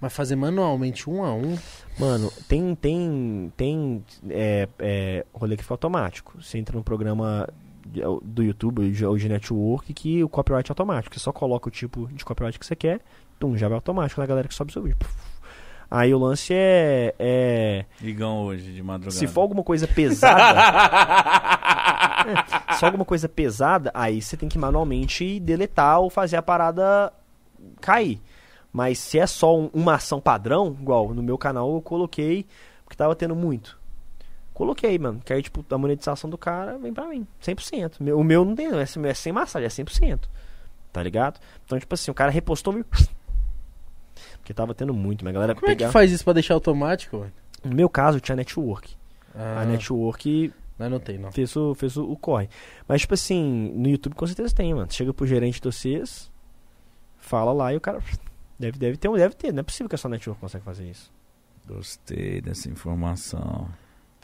[0.00, 1.56] Mas fazer manualmente um a um.
[1.98, 6.40] Mano, tem tem tem é, é, rolê que fica automático.
[6.42, 7.48] Você entra no programa
[7.86, 11.14] de- do YouTube ou de- network que o copyright é automático.
[11.14, 13.00] Você só coloca o tipo de copyright que você quer,
[13.38, 14.98] tum, já vai automático na galera que sobe seu vídeo.
[15.90, 19.14] Aí o lance é, é Ligão hoje, de madrugada.
[19.16, 20.60] se for alguma coisa pesada,
[22.70, 27.12] é, se alguma coisa pesada, aí você tem que manualmente deletar ou fazer a parada
[27.80, 28.20] cair.
[28.76, 32.44] Mas se é só um- uma ação padrão, igual no meu canal eu coloquei,
[32.84, 33.78] porque tava tendo muito.
[34.52, 35.20] Coloquei, mano.
[35.24, 37.24] Que aí, tipo, a monetização do cara vem pra mim.
[37.40, 38.02] 100%.
[38.02, 38.78] Meu- O meu não tem, não.
[38.80, 40.28] É, sem- é massagem, é 100%.
[40.92, 41.38] Tá ligado?
[41.64, 42.84] Então, tipo assim, o cara repostou meu.
[44.38, 46.54] Porque tava tendo muito, mas a galera Como é que pegar- faz isso pra deixar
[46.54, 47.32] automático, velho?
[47.64, 48.94] No meu caso, tinha network.
[49.34, 51.32] Ah, A network Mas não tem, não.
[51.32, 52.48] fez o, fez o, o corre.
[52.86, 54.86] Mas, tipo assim, no YouTube com certeza tem, mano.
[54.92, 56.30] Chega pro gerente de vocês,
[57.18, 58.00] fala lá e o cara.
[58.58, 59.52] Deve, deve ter, deve ter.
[59.52, 61.10] Não é possível que a sua network consegue fazer isso.
[61.66, 63.68] Gostei dessa informação.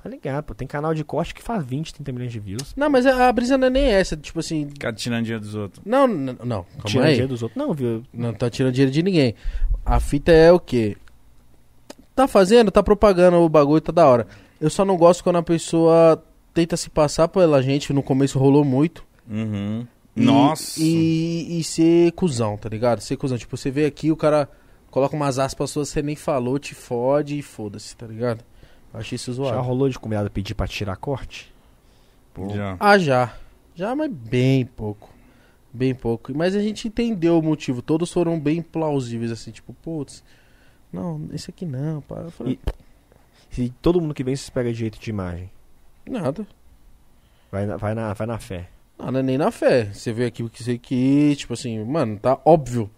[0.03, 0.55] Tá ligado, pô.
[0.55, 2.75] Tem canal de corte que faz 20, 30 milhões de views.
[2.77, 4.17] Não, mas a a brisa não é nem essa.
[4.17, 4.69] Tipo assim.
[4.69, 5.83] Ficar tirando dinheiro dos outros.
[5.85, 6.63] Não, não, não.
[6.65, 7.11] Calma Tira aí.
[7.13, 7.59] dinheiro dos outros.
[7.59, 8.03] Não, viu?
[8.13, 9.35] Não tá tirando dinheiro de ninguém.
[9.85, 10.97] A fita é o quê?
[12.15, 14.27] Tá fazendo, tá propagando o bagulho, tá da hora.
[14.61, 16.23] Eu só não gosto quando a pessoa
[16.55, 17.93] tenta se passar pela gente.
[17.93, 19.05] No começo rolou muito.
[19.29, 19.87] Uhum.
[20.17, 20.81] E- Nossa.
[20.83, 23.01] E, e ser cuzão, tá ligado?
[23.01, 23.39] Ser cuzão.
[23.39, 24.49] Tipo, você vê aqui, o cara
[24.91, 28.45] coloca umas aspas suas, você nem falou, te fode e foda-se, tá ligado?
[28.93, 29.61] Eu Acho isso Já zoado.
[29.63, 31.53] rolou de convidado pedir pra tirar corte?
[32.55, 32.77] Já.
[32.81, 33.35] Ah, já.
[33.75, 35.11] Já, mas bem pouco.
[35.73, 36.33] Bem pouco.
[36.37, 37.81] Mas a gente entendeu o motivo.
[37.83, 40.25] Todos foram bem plausíveis, assim, tipo, putz,
[40.93, 42.17] não, esse aqui não, pá.
[42.17, 42.59] Eu falei,
[43.51, 45.51] Se todo mundo que vem se pega direito de imagem,
[46.09, 46.45] nada.
[47.53, 48.69] vai na, vai na, vai na fé.
[49.05, 49.91] Nada, nem na fé.
[49.93, 52.91] Você vê aqui o que isso aqui, tipo assim, mano, tá óbvio.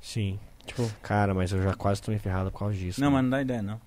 [0.00, 0.38] Sim.
[0.66, 3.00] Tipo, Cara, mas eu já quase tô me ferrado por causa disso.
[3.00, 3.28] Não, mas mano.
[3.28, 3.80] não dá ideia, não.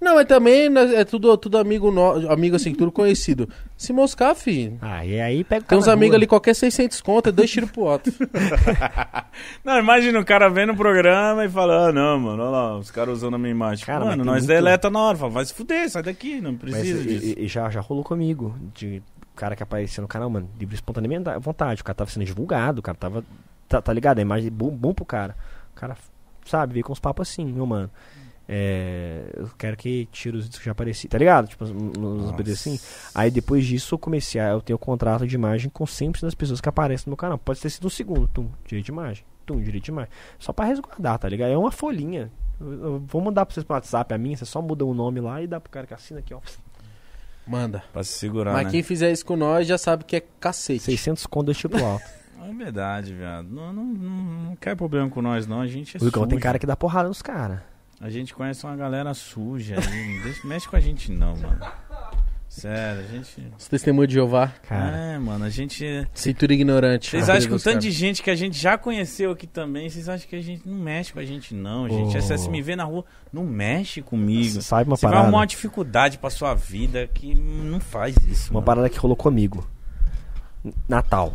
[0.00, 3.48] não, mas também né, é tudo, tudo amigo, no, amigo assim, tudo conhecido.
[3.76, 4.76] Se moscar, filho.
[4.82, 6.18] Ah, e aí pega o Tem cara uns na amigos rua.
[6.18, 8.12] ali, qualquer 600 conto, é dois tiros pro alto.
[9.64, 12.90] Não, imagina o cara vendo o programa e fala, ah, não, mano, olha lá, os
[12.90, 13.84] caras usando a minha imagem.
[13.86, 16.40] Cara, mano, mas tem nós muito- deleta na hora, fala, vai se fuder, sai daqui,
[16.40, 17.38] não Mas precisa e- disso.
[17.38, 18.54] e- e já, já rolou comigo.
[18.74, 19.00] De
[19.38, 21.80] cara que aparecia no canal, mano, livre espontaneamente vontade.
[21.80, 23.24] O cara tava sendo divulgado, o cara tava.
[23.68, 24.18] Tá, tá ligado?
[24.18, 25.36] A imagem bom, bom pro cara.
[25.72, 25.96] O cara,
[26.46, 27.90] sabe, veio com uns papos assim, meu mano.
[28.50, 31.48] É, eu quero que tire os vídeos que já apareci, tá ligado?
[31.48, 32.80] Tipo, uns- uns vídeos assim.
[33.14, 34.48] Aí depois disso eu comecei a.
[34.50, 37.36] Eu tenho contrato de imagem com 100% das pessoas que aparecem no meu canal.
[37.38, 39.24] Pode ter sido um segundo, tum, direito de imagem.
[39.44, 40.10] Tum, direito de imagem.
[40.38, 41.50] Só pra resguardar, tá ligado?
[41.50, 42.30] É uma folhinha.
[42.58, 45.20] Eu, eu vou mandar pra vocês pro WhatsApp a minha, você só muda o nome
[45.20, 46.40] lá e dá pro cara que assina aqui, ó.
[47.48, 47.82] Manda.
[47.92, 48.70] Pra se segurar, Mas né?
[48.70, 50.84] quem fizer isso com nós já sabe que é cacete.
[50.84, 52.04] 600 conto tipo alto.
[52.40, 53.46] É verdade, viado.
[53.46, 54.10] Não, não, não,
[54.44, 55.60] não quer problema com nós, não.
[55.60, 57.60] A gente é O Igão tem cara que dá porrada nos caras.
[58.00, 60.34] A gente conhece uma galera suja aí.
[60.42, 61.60] Não mexe com a gente, não, mano.
[62.60, 63.52] Sério, a gente.
[63.58, 66.06] Os testemunhos de Jeová, Cara, É, mano, a gente.
[66.14, 67.10] cintura ignorante.
[67.10, 69.88] Vocês acham que o dos tanto de gente que a gente já conheceu aqui também,
[69.88, 72.16] vocês acham que a gente não mexe com a gente, não, gente?
[72.16, 72.20] Oh.
[72.22, 74.50] Se você me vê na rua, não mexe comigo.
[74.54, 75.26] você sabe uma Você vai parada?
[75.28, 78.50] arrumar uma dificuldade pra sua vida que não faz isso.
[78.50, 78.66] Uma mano.
[78.66, 79.68] parada que rolou comigo.
[80.88, 81.34] Natal.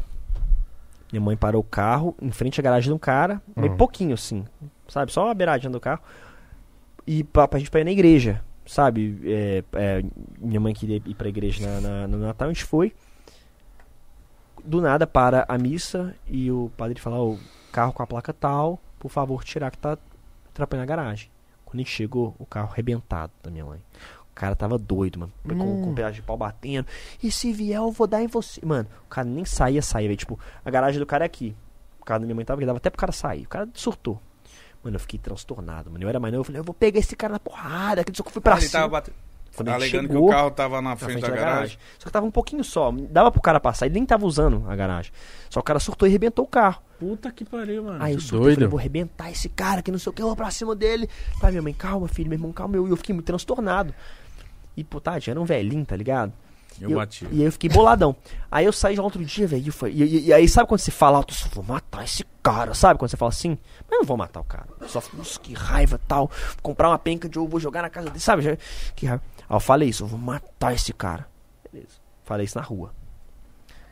[1.11, 3.77] Minha mãe parou o carro em frente à garagem de um cara, bem Uhum.
[3.77, 4.45] pouquinho assim,
[4.87, 5.11] sabe?
[5.13, 6.01] Só a beiradinha do carro.
[7.05, 8.41] E pra, pra gente pra ir na igreja.
[8.65, 9.19] Sabe?
[9.25, 10.03] É, é,
[10.39, 12.93] minha mãe queria ir pra igreja na, na- no Natal, a gente foi.
[14.63, 17.39] Do nada para a missa e o padre fala: "Ó, o
[17.71, 19.97] carro com a placa tal, por favor, tirar que tá
[20.49, 21.29] atrapalhando a garagem.
[21.65, 23.79] Quando a gente chegou, o carro arrebentado da minha mãe.
[24.31, 25.31] O cara tava doido, mano.
[25.43, 25.89] Com, com Hum.
[25.89, 26.87] um pedaço de pau batendo.
[27.21, 28.59] E se vier, eu vou dar em você.
[28.65, 30.17] Mano, o cara nem saía, saía, velho.
[30.17, 31.55] Tipo, a garagem do cara é aqui.
[31.99, 33.43] O carro da minha mãe tava aqui, dava até pro cara sair.
[33.43, 34.19] O cara surtou.
[34.83, 36.03] Mano, eu fiquei transtornado, mano.
[36.03, 38.03] Eu era mais novo, eu falei, eu vou pegar esse cara na porrada.
[38.03, 38.71] Que só que eu fui pra Ele cima.
[38.71, 39.15] tava batendo.
[39.55, 41.77] Quando Alegando que chegou, o carro tava na na frente, da, garagem.
[41.99, 42.91] Só que tava um pouquinho só.
[42.91, 43.85] Dava pro cara passar.
[43.85, 45.11] Ele nem tava usando a garagem.
[45.47, 46.81] Só que o cara surtou e arrebentou o carro.
[46.99, 48.03] Puta que pariu, mano.
[48.03, 48.55] Aí eu que surtei, doido.
[48.55, 51.07] falei, vou arrebentar esse cara que não sei o que, eu vou pra cima dele.
[51.39, 52.75] Pai, minha mãe, calma, filho, meu irmão, calma.
[52.75, 53.93] Eu, eu fiquei muito transtornado.
[54.75, 56.33] E, pô, tadinho, era um velhinho, tá ligado?
[56.81, 57.25] Eu E bati.
[57.31, 58.15] E aí eu fiquei boladão.
[58.51, 59.73] aí eu saí já outro dia, velho.
[59.85, 62.99] e E, e- aí sabe quando você fala eu vou matar esse cara, sabe?
[62.99, 63.49] Quando você fala assim,
[63.81, 64.67] mas eu não vou matar o cara.
[64.87, 66.27] Só, nossa, que raiva tal.
[66.27, 68.57] Vou comprar uma penca de ovo, vou jogar na casa dele, sabe?
[68.95, 69.23] Que raiva.
[69.49, 71.27] Aí eu falei isso, eu vou matar esse cara.
[71.71, 71.95] Beleza.
[72.23, 72.93] Falei isso na rua.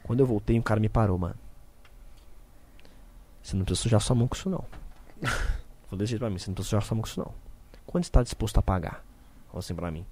[0.03, 1.35] Quando eu voltei, um cara me parou, mano.
[3.43, 4.64] Você não precisa sujar sua mão com isso, não.
[5.22, 7.34] Falou desse jeito pra mim, você não precisa sujar sua mão com isso, não.
[7.85, 9.03] Quanto você tá disposto a pagar?
[9.48, 10.06] Falou assim pra mim.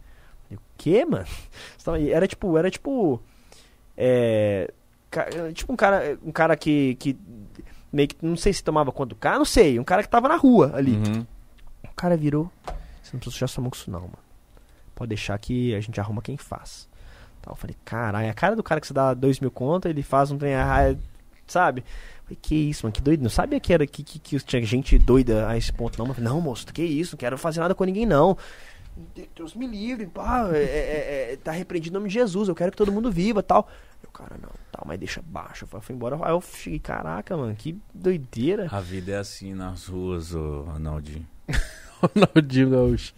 [0.55, 1.25] O quê, mano?
[2.11, 3.21] Era tipo, era tipo.
[3.97, 4.71] É.
[5.53, 7.17] Tipo um cara, um cara que, que
[7.91, 10.27] meio que não sei se tomava conta do cara, não sei, um cara que tava
[10.27, 10.93] na rua ali.
[10.93, 11.25] Uhum.
[11.83, 12.51] O cara virou,
[13.01, 14.19] você não precisa sujar sua mão com isso não, mano.
[14.93, 16.87] Pode deixar que a gente arruma quem faz.
[17.41, 20.03] Tal, eu falei, caralho, a cara do cara que você dá dois mil conto, ele
[20.03, 20.95] faz um trem, ah,
[21.47, 21.81] sabe?
[21.81, 23.23] Eu Falei, que isso, mano, que doido.
[23.23, 26.05] Não sabia que era que, que, que tinha gente doida a esse ponto, não.
[26.05, 28.37] Mas, não, moço, que isso, não quero fazer nada com ninguém, não.
[29.35, 32.71] Deus me livre, pá, é, é, é, tá repreendido em nome de Jesus, eu quero
[32.71, 33.69] que todo mundo viva tal.
[34.03, 35.67] Eu, cara, não, tal, mas deixa baixo.
[35.71, 36.17] Eu fui embora.
[36.23, 38.67] Aí eu cheguei, caraca, mano, que doideira.
[38.71, 41.27] A vida é assim nas ruas, ô Ronaldinho.
[42.01, 43.13] Ronaldinho Gaúcho.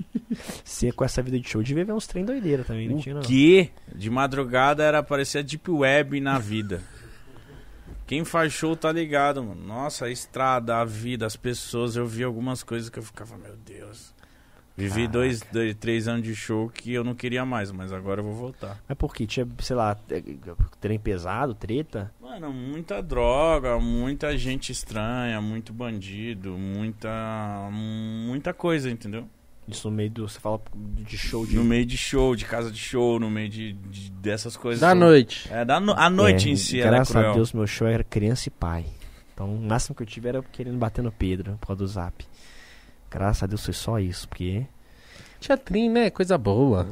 [0.64, 3.20] Você com essa vida de show devia ver uns trem doideira também, não tinha, O
[3.20, 3.24] não.
[3.24, 6.82] que de madrugada era aparecer a Deep Web na vida.
[8.08, 9.64] Quem faz show tá ligado, mano.
[9.64, 11.96] Nossa, a estrada, a vida, as pessoas.
[11.96, 14.14] Eu vi algumas coisas que eu ficava, meu Deus.
[14.78, 15.12] Vivi Caraca.
[15.12, 18.34] dois, dois, três anos de show que eu não queria mais, mas agora eu vou
[18.34, 18.82] voltar.
[18.88, 19.28] Mas por quê?
[19.28, 20.24] Tinha, sei lá, é,
[20.80, 22.12] trem pesado, treta?
[22.22, 27.70] Mano, muita droga, muita gente estranha, muito bandido, muita.
[27.72, 29.28] muita coisa, entendeu?
[29.68, 30.28] Isso no meio do.
[30.28, 31.56] Você fala de show de.
[31.56, 34.82] No meio de show, de casa de show, no meio de, de- dessas coisas.
[34.82, 35.00] Da todas.
[35.08, 35.48] noite.
[35.52, 37.32] É, da no- a noite É, em si era Graças cruel.
[37.32, 38.86] a Deus, meu show era criança e pai.
[39.34, 42.26] Então, o máximo que eu tive era querendo bater no Pedro por causa do zap.
[43.12, 44.66] Graças a Deus foi só isso, porque.
[45.40, 46.10] Teatrinho, né?
[46.10, 46.88] Coisa boa.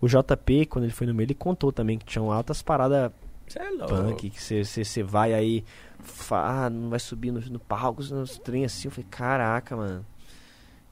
[0.00, 3.10] O JP, quando ele foi no meio, ele contou também que tinham altas paradas
[3.56, 3.86] é louco.
[3.88, 5.64] punk, que você vai aí,
[6.00, 8.88] fa- ah, não vai subir no, no palco, nos trem assim.
[8.88, 10.04] Eu falei, caraca, mano.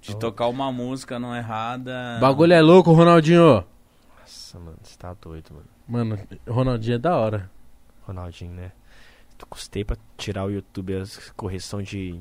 [0.00, 2.18] De tocar uma música não errada.
[2.20, 3.62] Bagulho é louco, Ronaldinho.
[4.20, 5.66] Nossa, mano, você tá doido, mano.
[5.86, 7.50] Mano, Ronaldinho é da hora.
[8.02, 8.72] Ronaldinho, né?
[9.50, 12.18] Custei pra tirar o YouTube as correção de.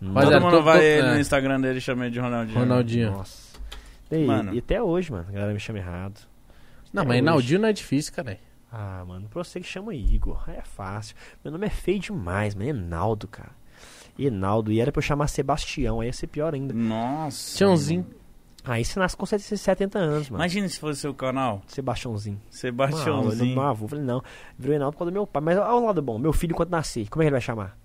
[0.00, 1.14] Todo Rapaziada, mundo tô- vai tô- ele é.
[1.14, 2.58] no Instagram dele e chama ele de Ronaldinho.
[2.58, 3.10] Ronaldinho.
[3.12, 3.50] Nossa.
[4.10, 4.54] E, Mano.
[4.54, 6.18] e até hoje, mano, a galera me chama errado.
[6.92, 7.22] Não, Até mas.
[7.22, 8.38] Naldinho não é difícil, cara.
[8.72, 11.14] Ah, mano, pra você que chama Igor, é fácil.
[11.44, 12.68] Meu nome é feio demais, mano.
[12.70, 13.50] Enaldo, cara.
[14.18, 14.72] Enaldo.
[14.72, 16.72] E era pra eu chamar Sebastião, aí ia ser pior ainda.
[16.74, 17.56] Nossa.
[17.56, 18.06] Tiãozinho.
[18.64, 20.42] Aí você nasce com 70 anos, mano.
[20.42, 21.62] Imagina se fosse seu canal.
[21.66, 22.36] Sebastiãozinho.
[22.44, 23.54] Não, Sebastiãozinho.
[23.54, 24.22] meu avô, falei, não.
[24.58, 25.40] Virou Enaldo por causa do meu pai.
[25.42, 26.18] Mas olha o lado bom.
[26.18, 27.76] Meu filho, quando nascer, como é que ele vai chamar?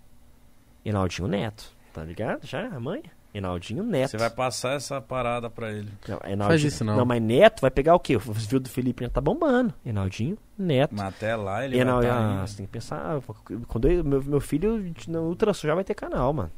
[0.83, 1.74] Enaldinho Neto.
[1.95, 2.45] Tá ligado?
[2.45, 3.01] Já, a mãe?
[3.33, 4.11] Enaldinho Neto.
[4.11, 5.89] Você vai passar essa parada pra ele.
[6.09, 6.97] Não, Enaldinho- Faz isso não.
[6.97, 8.17] Não, mas Neto vai pegar o quê?
[8.17, 9.73] O viu do Felipe Neto tá bombando.
[9.85, 10.93] Enaldinho Neto.
[10.93, 13.21] Mas até lá ele Enal- vai tá ah, você tem que pensar.
[13.69, 16.51] Quando eu- meu, meu filho no Ultrason já vai ter canal, mano.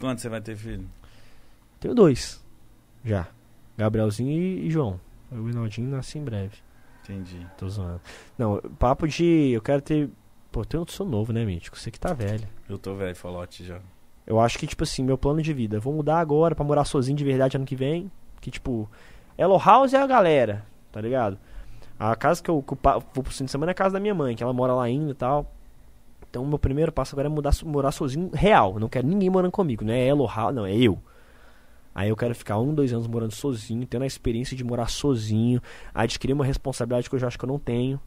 [0.00, 0.88] Quando você vai ter filho?
[1.78, 2.42] Tenho dois.
[3.04, 3.26] Já.
[3.76, 4.98] Gabrielzinho e, e João.
[5.30, 6.56] O Enaldinho nasce em breve.
[7.04, 7.46] Entendi.
[7.58, 8.00] Tô zoando.
[8.38, 9.50] Não, papo de.
[9.52, 10.08] Eu quero ter.
[10.50, 11.78] Pô, eu sou novo, né, Mítico?
[11.78, 12.48] Você que tá velho.
[12.66, 13.78] Eu tô velho, falote já.
[14.28, 15.80] Eu acho que, tipo assim, meu plano de vida.
[15.80, 18.12] Vou mudar agora pra morar sozinho de verdade ano que vem.
[18.42, 18.86] Que, tipo,
[19.38, 21.38] Elo House é a galera, tá ligado?
[21.98, 24.36] A casa que eu, vou pro fim de semana é a casa da minha mãe,
[24.36, 25.50] que ela mora lá ainda e tal.
[26.28, 28.74] Então, meu primeiro passo agora é mudar, morar sozinho real.
[28.74, 30.98] Eu não quero ninguém morando comigo, não é Elo House, não, é eu.
[31.94, 35.58] Aí eu quero ficar um, dois anos morando sozinho, tendo a experiência de morar sozinho,
[35.94, 37.98] adquirir uma responsabilidade que eu já acho que eu não tenho.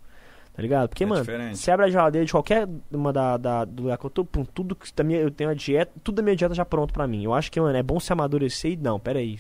[0.62, 0.90] Tá ligado?
[0.90, 1.58] Porque, É mano, diferente.
[1.58, 4.46] você abre a geladeira de qualquer uma da, da- do lugar que eu tô, pum,
[4.46, 7.08] tudo que da minha, eu tenho a dieta, tudo da minha dieta já pronto pra
[7.08, 7.24] mim.
[7.24, 9.40] Eu acho que, mano, é bom se amadurecer e não, pera aí.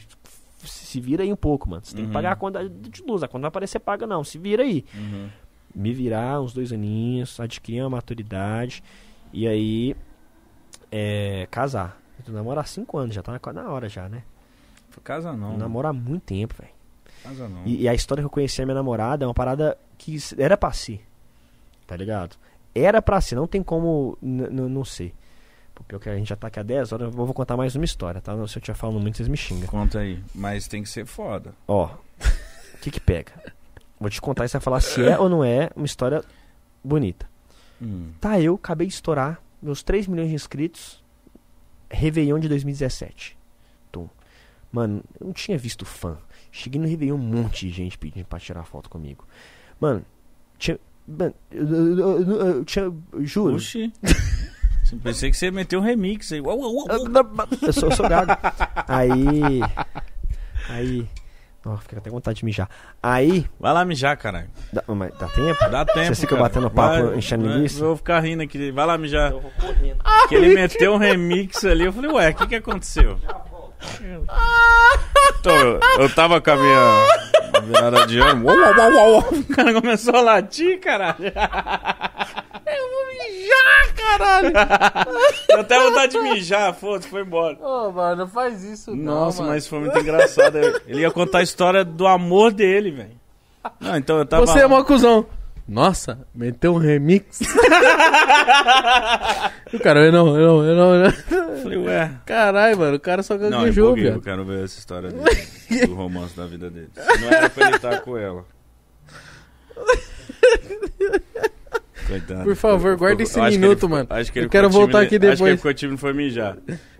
[0.57, 1.83] Se vira aí um pouco, mano.
[1.85, 2.13] Você tem que Uhum.
[2.13, 3.21] pagar a conta de luz.
[3.21, 4.23] A conta não vai aparecer paga, não.
[4.23, 4.83] Se vira aí.
[4.95, 5.29] Uhum.
[5.75, 8.83] Me virar uns dois aninhos, adquirir uma maturidade.
[9.31, 9.95] E aí.
[10.91, 11.47] É.
[11.51, 11.97] Casar.
[12.19, 14.23] Eu tô namoro há cinco anos, já tá na, na hora já, né?
[15.03, 15.53] Casa não.
[15.53, 16.71] Eu namoro há muito tempo, velho.
[17.23, 17.61] Casa não.
[17.65, 20.57] E, e a história que eu conheci a minha namorada é uma parada que era
[20.57, 21.01] pra ser.
[21.91, 22.37] Tá ligado?
[22.73, 25.13] Era pra ser, não tem como não ser.
[25.75, 27.75] Pô, Pior que a gente já tá aqui há 10 horas, eu vou contar mais
[27.75, 28.31] uma história, tá?
[28.31, 29.67] Se eu estiver falando muito, vocês me xingam.
[29.67, 30.23] Conta aí.
[30.33, 31.53] Mas tem que ser foda.
[31.67, 33.33] Ó, o que que pega?
[33.99, 36.23] Vou te contar e você vai falar se é ou não é uma história
[36.81, 37.29] bonita.
[37.81, 38.11] Hum.
[38.21, 41.03] Tá, eu acabei de estourar meus 3 milhões de inscritos.
[41.89, 43.37] Réveillon de 2017.
[43.91, 44.07] Tum.
[44.71, 46.17] Mano, eu não tinha visto fã.
[46.53, 49.27] Cheguei no Réveillon, um monte de gente pedindo pra tirar foto comigo.
[49.77, 50.05] Mano,
[50.57, 50.79] tinha.
[51.17, 52.85] Mano, eu, eu- eu- eu- eu tinha.
[52.85, 53.55] eu Juro.
[53.55, 53.91] Oxi.
[54.91, 56.41] Eu Pensei que você ia meter um remix aí.
[56.41, 57.47] Uau, uau, uau, uau.
[57.61, 58.31] Eu sou, eu sou gago.
[58.87, 59.61] Aí.
[60.69, 61.07] Aí.
[61.65, 62.67] Ó, fica até com vontade de mijar.
[63.01, 63.45] Aí.
[63.59, 64.49] Vai lá mijar, caralho.
[64.73, 65.69] Dá, mas dá tempo?
[65.69, 66.07] Dá tempo.
[66.07, 66.41] Você fica cara.
[66.49, 67.79] batendo papo, Vai, enchendo vai, linguiça?
[67.81, 68.71] Eu vou ficar rindo aqui.
[68.71, 69.31] Vai lá mijar.
[69.31, 69.97] vou correndo.
[70.27, 71.85] Que ele meteu um remix ali.
[71.85, 73.17] Eu falei, ué, o que que aconteceu?
[75.39, 77.07] Então, eu, eu tava com a minha
[77.63, 78.45] virada de ano.
[78.45, 79.25] Uau, uau, uau, uau.
[79.33, 81.15] O cara começou a latir, caralho.
[81.19, 84.53] Eu vou mijar, caralho.
[85.49, 87.57] Eu até vontade de mijar, foda-se, foi embora.
[87.59, 90.57] Ô, mano, não faz isso Nossa, mas foi muito engraçado.
[90.87, 93.21] Ele ia contar a história do amor dele, velho.
[93.79, 94.45] Não, então eu tava.
[94.45, 95.25] Você é mó cuzão.
[95.71, 97.39] Nossa, meteu um remix.
[99.73, 100.95] o cara, eu não, eu não, eu não.
[100.95, 101.11] Eu não.
[101.63, 102.11] Falei, ué.
[102.25, 104.21] Caralho, mano, o cara só gaguejou, empolguei, eu velho.
[104.21, 105.47] quero ver essa história dele,
[105.87, 106.89] do romance da vida dele.
[107.21, 108.43] Não era pra ele estar com ela.
[112.05, 112.43] Coitado.
[112.43, 114.07] Por favor, guarda esse minuto, mano.
[114.09, 115.55] Acho que Eu quero voltar aqui Acho que ele depois.
[115.55, 116.57] ficou tímido foi mijar.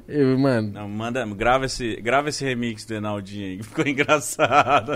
[0.07, 4.93] Eu, mano, Não, manda, grava esse, grava esse remix do Enaldinho aí, ficou engraçado.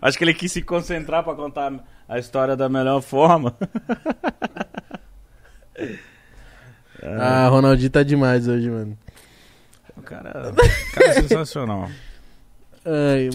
[0.00, 1.72] acho que ele quis se concentrar pra contar
[2.08, 3.56] a história da melhor forma.
[7.02, 8.98] ah, Ronaldinho tá demais hoje, mano.
[9.96, 11.90] O cara, o cara é sensacional.
[12.84, 13.30] Ai,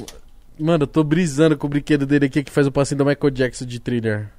[0.58, 3.32] mano, eu tô brisando com o brinquedo dele aqui que faz o passinho do Michael
[3.32, 4.30] Jackson de thriller.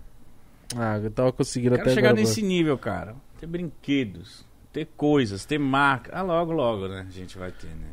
[0.74, 2.22] Ah, eu tava conseguindo Quero até chegar agora.
[2.22, 3.14] nesse nível, cara.
[3.38, 6.10] Ter brinquedos, ter coisas, ter marca.
[6.14, 7.04] Ah, logo, logo, né?
[7.06, 7.90] A gente vai ter, né?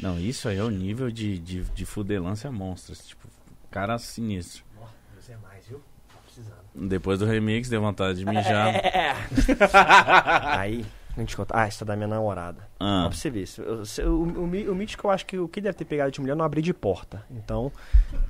[0.00, 3.06] Não, isso aí é o nível de, de, de fudelância monstros.
[3.06, 3.28] Tipo,
[3.70, 4.64] cara sinistro.
[5.26, 5.82] Você é mais, viu?
[6.08, 6.65] Tô precisando.
[6.78, 8.74] Depois do remix, deu vontade de mijar.
[10.58, 10.84] Aí,
[11.16, 11.54] a gente conta.
[11.56, 12.68] Ah, essa é da minha namorada.
[12.78, 13.46] Ah, Ó, pra você ver.
[14.06, 16.36] O, o, mi- o mítico, eu acho que o que deve ter pegado de mulher
[16.36, 17.24] não abrir de porta.
[17.30, 17.72] Então,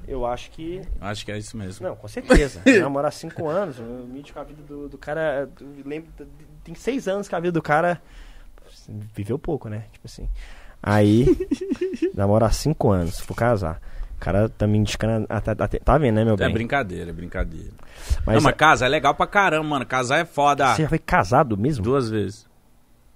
[0.07, 0.81] eu acho que.
[1.01, 1.87] acho que é isso mesmo.
[1.89, 2.63] Não, com certeza.
[3.07, 3.79] Há cinco anos.
[3.79, 5.49] O mítico, a vida do, do cara.
[5.61, 6.11] eu Lembro,
[6.63, 8.01] tem seis anos que a vida do cara.
[9.15, 9.85] Viveu pouco, né?
[9.93, 10.29] Tipo assim.
[10.83, 11.27] Aí,
[12.15, 13.81] namoro há cinco anos, vou casar.
[14.17, 15.27] O cara tá me indicando.
[15.29, 16.53] Até, até- tá vendo, né, meu É bem?
[16.53, 17.71] brincadeira, é brincadeira.
[18.25, 19.87] Mas, não, mas casar é legal pra caramba, mano.
[19.87, 20.75] Casar é foda.
[20.75, 21.85] você já foi casado mesmo?
[21.85, 22.45] Duas vezes.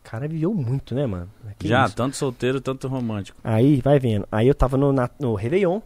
[0.05, 1.31] O cara viveu muito, né, mano?
[1.59, 1.95] Que Já, isso?
[1.97, 3.39] tanto solteiro, tanto romântico.
[3.45, 4.27] Aí, vai vendo.
[4.31, 5.81] Aí eu tava no, na- no Réveillon.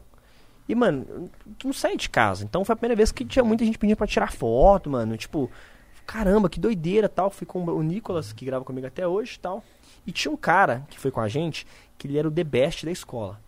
[0.69, 1.29] E, mano, eu
[1.65, 2.43] não saí de casa.
[2.45, 5.17] Então foi a primeira vez que tinha muita gente pedindo pra tirar foto, mano.
[5.17, 5.51] Tipo,
[6.07, 7.29] caramba, que doideira tal.
[7.31, 9.63] Fui com o Nicolas, que grava comigo até hoje e tal.
[10.07, 11.67] E tinha um cara que foi com a gente,
[11.99, 13.41] que ele era o The Best da escola.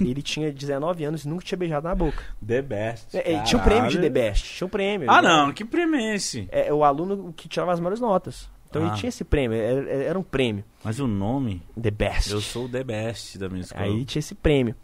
[0.00, 2.22] Ele tinha 19 anos e nunca tinha beijado na boca.
[2.46, 3.16] The best.
[3.16, 4.56] É, é, tinha um prêmio de The Best.
[4.56, 5.10] Tinha um prêmio.
[5.10, 5.52] Ah, não.
[5.52, 6.46] Que prêmio é esse?
[6.52, 8.48] É, o aluno que tirava as melhores notas.
[8.68, 8.88] Então Ah.
[8.88, 9.56] ele tinha esse prêmio.
[9.58, 10.62] Era, era um prêmio.
[10.84, 11.62] Mas o nome?
[11.80, 12.30] The Best.
[12.32, 13.82] Eu sou o The Best da minha escola.
[13.84, 14.74] Aí tinha esse prêmio.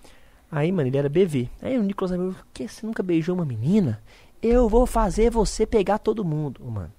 [0.50, 1.48] Aí, mano, ele era BV.
[1.60, 4.00] Aí o Nicolas falou, por que você nunca beijou uma menina?
[4.42, 6.64] Eu vou fazer você pegar todo mundo.
[6.64, 6.92] Mano,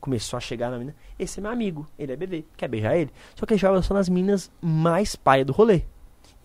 [0.00, 0.96] começou a chegar na menina.
[1.18, 2.44] Esse é meu amigo, ele é BV.
[2.56, 3.10] Quer beijar ele?
[3.34, 5.82] Só que ele jogava só nas meninas mais paia do rolê.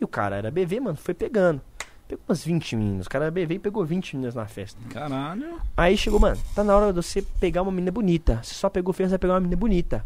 [0.04, 1.62] E o cara era BV, mano, foi pegando.
[2.06, 3.06] Pegou umas 20 meninas.
[3.06, 4.78] O cara era BV e pegou 20 meninas na festa.
[4.90, 5.62] Caralho.
[5.78, 8.42] Aí chegou, mano, tá na hora de você pegar uma menina bonita.
[8.44, 10.06] Você só pegou feia, você vai pegar uma menina bonita.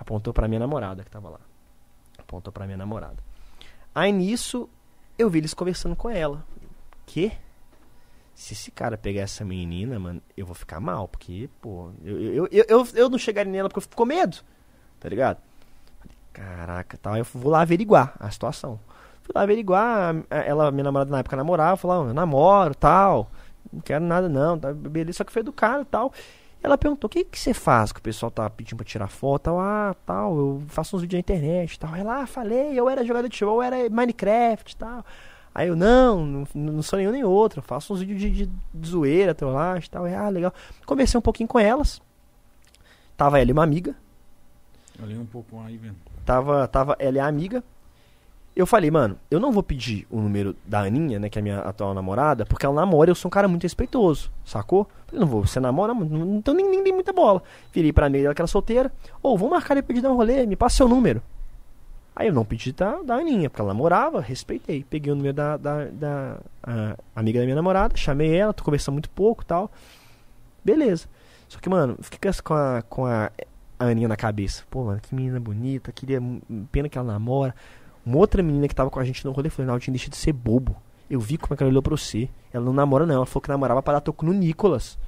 [0.00, 1.40] Apontou pra minha namorada que tava lá.
[2.16, 3.18] Apontou pra minha namorada.
[3.94, 4.70] Aí nisso,
[5.18, 6.42] eu vi eles conversando com ela.
[7.04, 7.30] Que?
[8.34, 11.08] Se esse cara pegar essa menina, mano, eu vou ficar mal.
[11.08, 14.38] Porque, pô, eu, eu, eu, eu, eu não chegaria nela porque eu fico com medo.
[14.98, 15.42] Tá ligado?
[16.32, 17.18] Caraca, tal.
[17.18, 18.80] Eu vou lá averiguar a situação.
[19.24, 20.14] Fui lá averiguar.
[20.30, 23.28] Ela, minha namorada na época namorava, falou, eu namoro, tal
[23.74, 26.12] não quero nada não, tá, beleza, só que foi educado e tal.
[26.62, 29.42] Ela perguntou, o que que você faz que o pessoal tá pedindo pra tirar foto,
[29.44, 31.94] tal, ah, tal, eu faço uns vídeos na internet, tal.
[31.94, 35.04] Ela, ah, falei, eu era jogador de futebol, eu era Minecraft, tal.
[35.54, 38.50] Aí eu, não, não, não sou nenhum nem outro, eu faço uns vídeos de, de,
[38.72, 40.06] de zoeira, trollagem e tal.
[40.06, 40.54] Ah, legal.
[40.86, 42.00] Conversei um pouquinho com elas.
[43.16, 43.94] Tava ela e uma amiga,
[45.02, 45.94] Olhei um pouco aí, velho.
[46.24, 47.62] tava, tava ela e a amiga.
[48.56, 51.42] Eu falei, mano, eu não vou pedir o número da Aninha, né, que é a
[51.42, 54.88] minha atual namorada, porque ela namora e eu sou um cara muito respeitoso, sacou?
[55.06, 57.42] Falei, não vou, você namora, então nem, nem dei muita bola.
[57.72, 60.46] Virei pra amiga dela que era solteira, ou vou marcar depois de dar um rolê,
[60.46, 61.20] me passa seu número.
[62.16, 64.84] Aí eu não pedi da, da Aninha, porque ela namorava, respeitei.
[64.88, 66.36] Peguei o número da, da, da
[67.14, 69.70] amiga da minha namorada, chamei ela, tô conversando muito pouco tal.
[70.64, 71.08] Beleza.
[71.48, 73.32] Só que, mano, fiquei com a, com a,
[73.78, 74.62] Aninha na cabeça.
[74.70, 76.20] Pô, mano, que menina bonita, queria.
[76.70, 77.54] Pena que ela namora.
[78.04, 80.32] Uma outra menina que tava com a gente no rolê falou, Naldinho, deixa de ser
[80.32, 80.76] bobo.
[81.08, 82.28] Eu vi como é que ela olhou pra você.
[82.52, 83.14] Ela não namora, não.
[83.14, 84.98] Ela falou que namorava pra dar toco no Nicolas.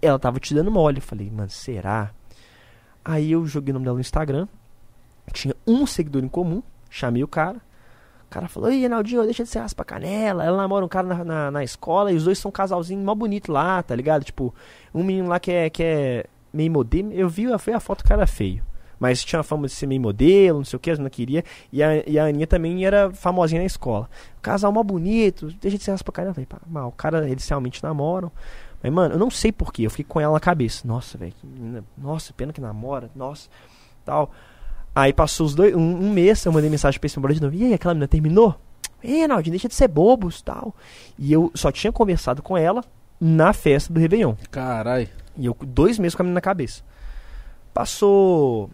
[0.00, 0.98] Ela tava te dando mole.
[0.98, 2.10] Eu falei, mano, será?
[3.04, 4.46] Aí eu joguei o nome dela no Instagram.
[5.32, 6.62] Tinha um seguidor em comum.
[6.90, 7.60] Chamei o cara.
[8.26, 10.44] O cara falou, ei, Renaldinho, deixa de ser raspa canela.
[10.44, 13.14] Ela namora um cara na, na, na escola e os dois são um casalzinho mó
[13.14, 14.22] bonito lá, tá ligado?
[14.22, 14.54] Tipo,
[14.94, 17.10] um menino lá que é, que é meio modelo.
[17.12, 18.62] Eu vi, foi a foto, o cara feio.
[18.98, 21.44] Mas tinha a fama de ser meio modelo, não sei o que, eu não queria.
[21.72, 24.08] E a, e a Aninha também era famosinha na escola.
[24.42, 26.12] Casal mó bonito, deixa de ser raspa.
[26.22, 28.32] Eu falei, pá, mal, o cara, eles realmente namoram.
[28.82, 30.86] Mas, mano, eu não sei porquê, eu fiquei com ela na cabeça.
[30.86, 31.34] Nossa, velho,
[31.96, 33.48] nossa, pena que namora, nossa,
[34.04, 34.30] tal.
[34.94, 37.56] Aí passou os dois, um, um mês, eu mandei mensagem pra esse namorado de novo.
[37.56, 38.58] E aí, aquela menina terminou?
[39.02, 40.74] Ei, Naldinho, deixa de ser bobos, tal.
[41.18, 42.84] E eu só tinha conversado com ela
[43.20, 44.34] na festa do Réveillon.
[44.50, 45.08] Carai.
[45.36, 46.82] E eu, dois meses com a menina na cabeça.
[47.72, 48.70] Passou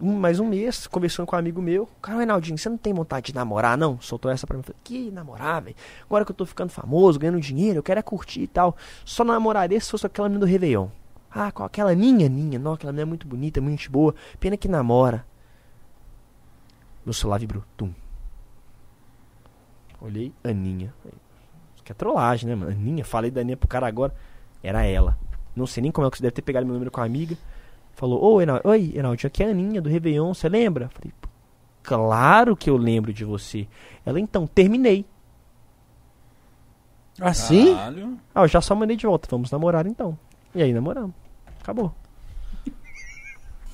[0.00, 1.88] mais um mês, conversando com um amigo meu.
[2.00, 4.00] Cara, Reinaldinho, você não tem vontade de namorar, não?
[4.00, 4.62] Soltou essa pra mim.
[4.62, 5.76] Falei, que namorar, velho?
[6.04, 8.76] Agora que eu tô ficando famoso, ganhando dinheiro, eu quero é curtir e tal.
[9.04, 10.88] Só namoraria se fosse aquela menina do Réveillon.
[11.30, 12.58] Ah, com aquela Ninha, Ninha.
[12.58, 14.14] Não, aquela menina é muito bonita, muito boa.
[14.38, 15.24] Pena que namora.
[17.04, 17.62] Meu celular vibrou.
[17.76, 17.92] Tum.
[20.00, 20.94] Olhei, Aninha.
[21.74, 22.72] Isso que é trollagem, né, mano?
[22.72, 24.14] Aninha, falei da Aninha pro cara agora.
[24.62, 25.18] Era ela.
[25.54, 27.36] Não sei nem como é que você deve ter pegado meu número com a amiga.
[28.00, 30.88] Falou, ô, Enal, oi, Enaldi, aqui é a Aninha do Réveillon, você lembra?
[30.88, 31.12] Falei,
[31.82, 33.68] claro que eu lembro de você.
[34.06, 35.04] Ela, então, terminei.
[37.20, 37.74] Assim?
[37.74, 38.18] Caralho.
[38.34, 40.18] Ah, eu já só mandei de volta, vamos namorar então.
[40.54, 41.12] E aí namoramos.
[41.60, 41.94] Acabou.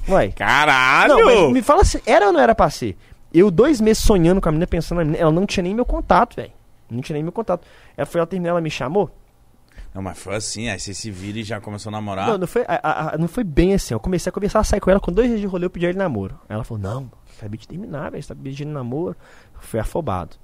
[0.08, 0.32] Uai.
[0.32, 1.14] Caralho!
[1.24, 2.96] Não, me fala se era ou não era pra ser.
[3.32, 5.84] Eu, dois meses sonhando com a menina, pensando na menina, ela não tinha nem meu
[5.84, 6.50] contato, velho.
[6.90, 7.64] Não tinha nem meu contato.
[7.96, 9.08] Ela foi, ela terminou, ela me chamou.
[9.96, 12.28] Não, mas foi assim, aí você se vira e já começou a namorar.
[12.28, 13.94] Não, não foi, a- a- a- não foi bem assim.
[13.94, 15.00] Eu comecei a conversar, sair com ela.
[15.00, 16.38] Com dois dias de rolê, eu pedi ela em namoro.
[16.50, 18.22] Ela falou, não, acabei de terminar, velho.
[18.22, 19.16] Você tá pedindo namoro.
[19.54, 20.36] Eu fui afobado.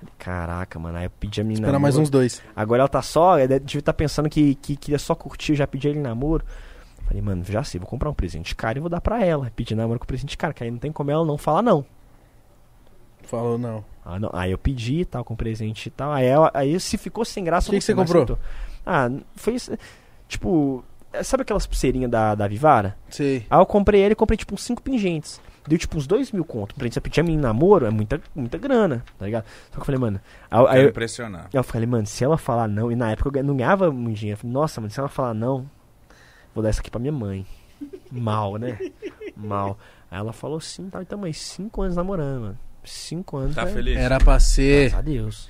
[0.00, 0.98] Falei, caraca, mano.
[0.98, 2.42] Aí eu pedi a menina Espera mais uns dois.
[2.56, 5.66] Agora ela tá só, ela devia estar pensando que, que queria só curtir, eu já
[5.68, 6.44] pedi ele namoro.
[7.06, 9.48] Falei, mano, já sei, vou comprar um presente caro e vou dar pra ela.
[9.54, 11.86] Pedi namoro com presente caro, que aí não tem como ela não falar não.
[13.22, 13.84] Falou não.
[14.04, 14.30] Ah, não.
[14.32, 16.12] Aí eu pedi e tal, com presente e tal.
[16.12, 17.68] Aí, ela, aí se ficou sem graça...
[17.68, 18.22] O que eu que você não comprou?
[18.24, 18.38] aceitou.
[18.84, 19.72] Ah, foi isso.
[20.28, 20.84] Tipo,
[21.22, 22.96] sabe aquelas pulseirinhas da, da Vivara?
[23.10, 23.46] Sei.
[23.48, 25.40] Aí eu comprei ele e comprei tipo uns 5 pingentes.
[25.66, 26.74] Deu tipo uns 2 mil conto.
[26.74, 29.44] Pra gente pedir a mim namoro é muita, muita grana, tá ligado?
[29.66, 30.20] Só que eu falei, mano.
[30.50, 31.48] Aí, aí eu, impressionar.
[31.52, 34.38] eu falei, mano, se ela falar não, e na época eu não ganhava muito dinheiro.
[34.38, 35.68] Eu falei, nossa, mano, se ela falar não,
[36.54, 37.46] vou dar essa aqui pra minha mãe.
[38.10, 38.78] Mal, né?
[39.36, 39.78] Mal.
[40.10, 42.58] Aí ela falou sim, tá, então, mas 5 anos namorando, mano.
[42.82, 43.54] 5 anos.
[43.54, 43.98] Tá vai- feliz?
[43.98, 45.48] Era pra ser Graças a Deus.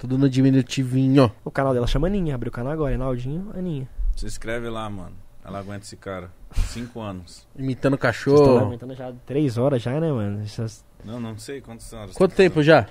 [0.00, 1.30] Tudo no diminutivinho.
[1.44, 3.86] O canal dela chama Aninha, abriu o canal agora, Enaldinho, Aninha.
[4.16, 5.12] Se inscreve lá, mano.
[5.44, 6.30] Ela aguenta esse cara.
[6.54, 7.46] Cinco anos.
[7.56, 8.58] Imitando Vocês estão cachorro.
[8.66, 10.42] aguentando já 3 horas já, né, mano?
[10.42, 12.14] Essas- Não, não sei quantas horas.
[12.16, 12.66] Quanto tá tempo fazendo.
[12.66, 12.86] já?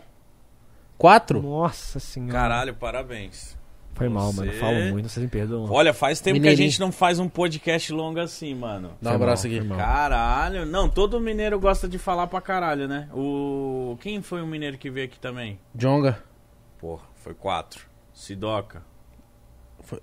[0.97, 1.41] Quatro?
[1.41, 2.31] Nossa senhora.
[2.33, 3.57] Caralho, parabéns.
[3.95, 4.51] Foi mal, mano.
[4.51, 5.69] Você- Falo muito, vocês me perdoam.
[5.71, 6.69] Olha, faz tempo que a Mineirinho.
[6.69, 8.91] gente não faz um podcast longo assim, mano.
[9.01, 9.59] Dá um abraço aqui.
[9.61, 9.77] mal.
[9.77, 10.65] Caralho.
[10.65, 13.09] Não, todo mineiro gosta de falar pra caralho, né?
[13.13, 13.97] O.
[13.99, 15.59] Quem foi o mineiro que veio aqui também?
[15.75, 16.23] Jonga.
[16.79, 17.85] Porra, foi quatro.
[18.13, 18.88] Sidoca.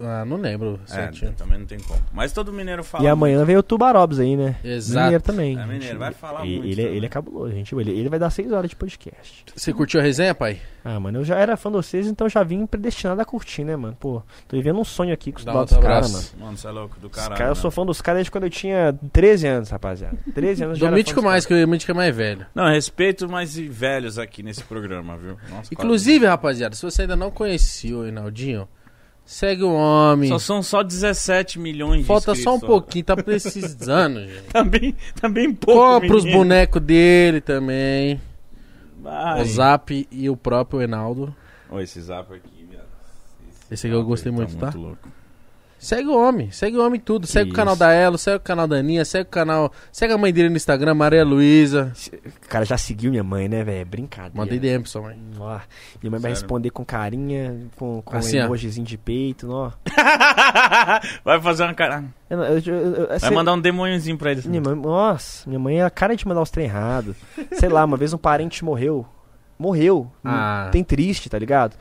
[0.00, 1.32] Ah, não lembro É, certinho.
[1.32, 2.00] também não tem como.
[2.12, 3.05] Mas todo mineiro fala.
[3.05, 4.56] E amanhã veio o Tubarobs aí, né?
[4.65, 5.05] Exato.
[5.05, 5.58] Mineiro também.
[5.58, 6.97] É mineiro, vai falar E- muito Ele, também.
[6.97, 7.74] ele é cabuloso, gente.
[7.74, 9.44] Ele, ele vai dar 6 horas de podcast.
[9.55, 10.58] Você curtiu a resenha, pai?
[10.84, 13.74] Ah, mano, eu já era fã de vocês, então já vim predestinado a curtir, né,
[13.74, 13.97] mano?
[13.98, 16.47] Pô, tô vivendo um sonho aqui com os outro caras, mano.
[16.47, 17.34] Mano, você é louco do Os caralho.
[17.36, 17.60] caras, eu né?
[17.62, 20.16] sou fã dos caras desde quando eu tinha 13 anos, rapaziada.
[20.34, 22.47] 13 anos já Do Mítico mais, que o Mítico é mais velho.
[22.55, 25.36] Não, respeito mais velhos aqui nesse programa, viu?
[25.50, 28.68] Nossa, Inclusive, rapaziada, se você ainda não conhecia o Reinaldinho,
[29.26, 30.28] segue o homem.
[30.28, 34.44] Só são só 17 milhões de Falta só um pouquinho, tá precisando, gente.
[34.44, 36.00] Também, também pouco.
[36.00, 38.20] Compra os bonecos dele também.
[39.02, 39.42] Vai.
[39.42, 41.34] O Zap e o próprio Reinaldo.
[41.68, 42.86] Ô, esse zap aqui, viado.
[43.70, 44.66] Esse aqui eu gostei aí muito, tá?
[44.66, 45.08] muito louco.
[45.86, 47.28] Segue o homem, segue o homem em tudo.
[47.28, 47.78] Segue o canal isso.
[47.78, 49.73] da Elo, segue o canal da Aninha, segue o canal.
[49.92, 51.92] Segue a mãe dele no Instagram, Maria Luísa.
[52.44, 53.86] O cara já seguiu minha mãe, né, velho?
[53.86, 54.32] Brincadeira.
[54.36, 55.16] Mandei DM pra sua mãe.
[55.39, 55.60] Ó,
[56.02, 56.34] minha mãe vai Sério?
[56.34, 58.47] responder com carinha, com, com Assim, ó.
[58.47, 59.70] emojizinho de peito, ó.
[61.24, 62.02] Vai fazer uma cara.
[62.28, 64.42] Eu, eu, eu, eu- Vai sei- mandar um demôniozinho pra ele.
[64.48, 67.15] Minha mãe, nossa, minha mãe é a cara de mandar os trem errado.
[67.52, 69.06] Sei lá, uma vez um parente morreu.
[69.58, 70.10] Morreu.
[70.24, 70.68] Ah.
[70.73, 71.76] Tem triste, tá ligado?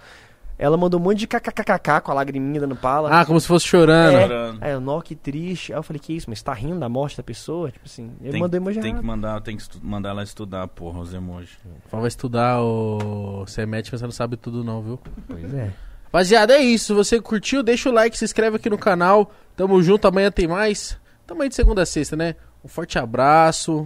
[0.57, 3.09] Ela mandou um monte de kkkk com a lagriminha dando pala.
[3.11, 4.15] Ah, como se fosse chorando.
[4.17, 4.21] É.
[4.21, 4.57] Chorando.
[4.63, 5.73] Aí eu, nó, que triste.
[5.73, 7.69] Aí eu falei, que isso, mas tá rindo da morte da pessoa?
[7.71, 10.67] Tipo assim, eu Tem, mandei emoji tem que mandar, tem que estu- mandar ela estudar,
[10.69, 11.57] porra, os emojis.
[11.89, 13.43] Fala, Vai estudar o.
[13.45, 14.99] Você é médico, você não sabe tudo, não, viu?
[15.27, 15.71] Pois é.
[16.05, 16.85] Rapaziada, é isso.
[16.85, 19.31] Se você curtiu, deixa o like, se inscreve aqui no canal.
[19.57, 20.97] Tamo junto, amanhã tem mais.
[21.27, 22.35] Tamo aí de segunda a sexta, né?
[22.63, 23.85] Um forte abraço.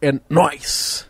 [0.00, 1.08] É nóis!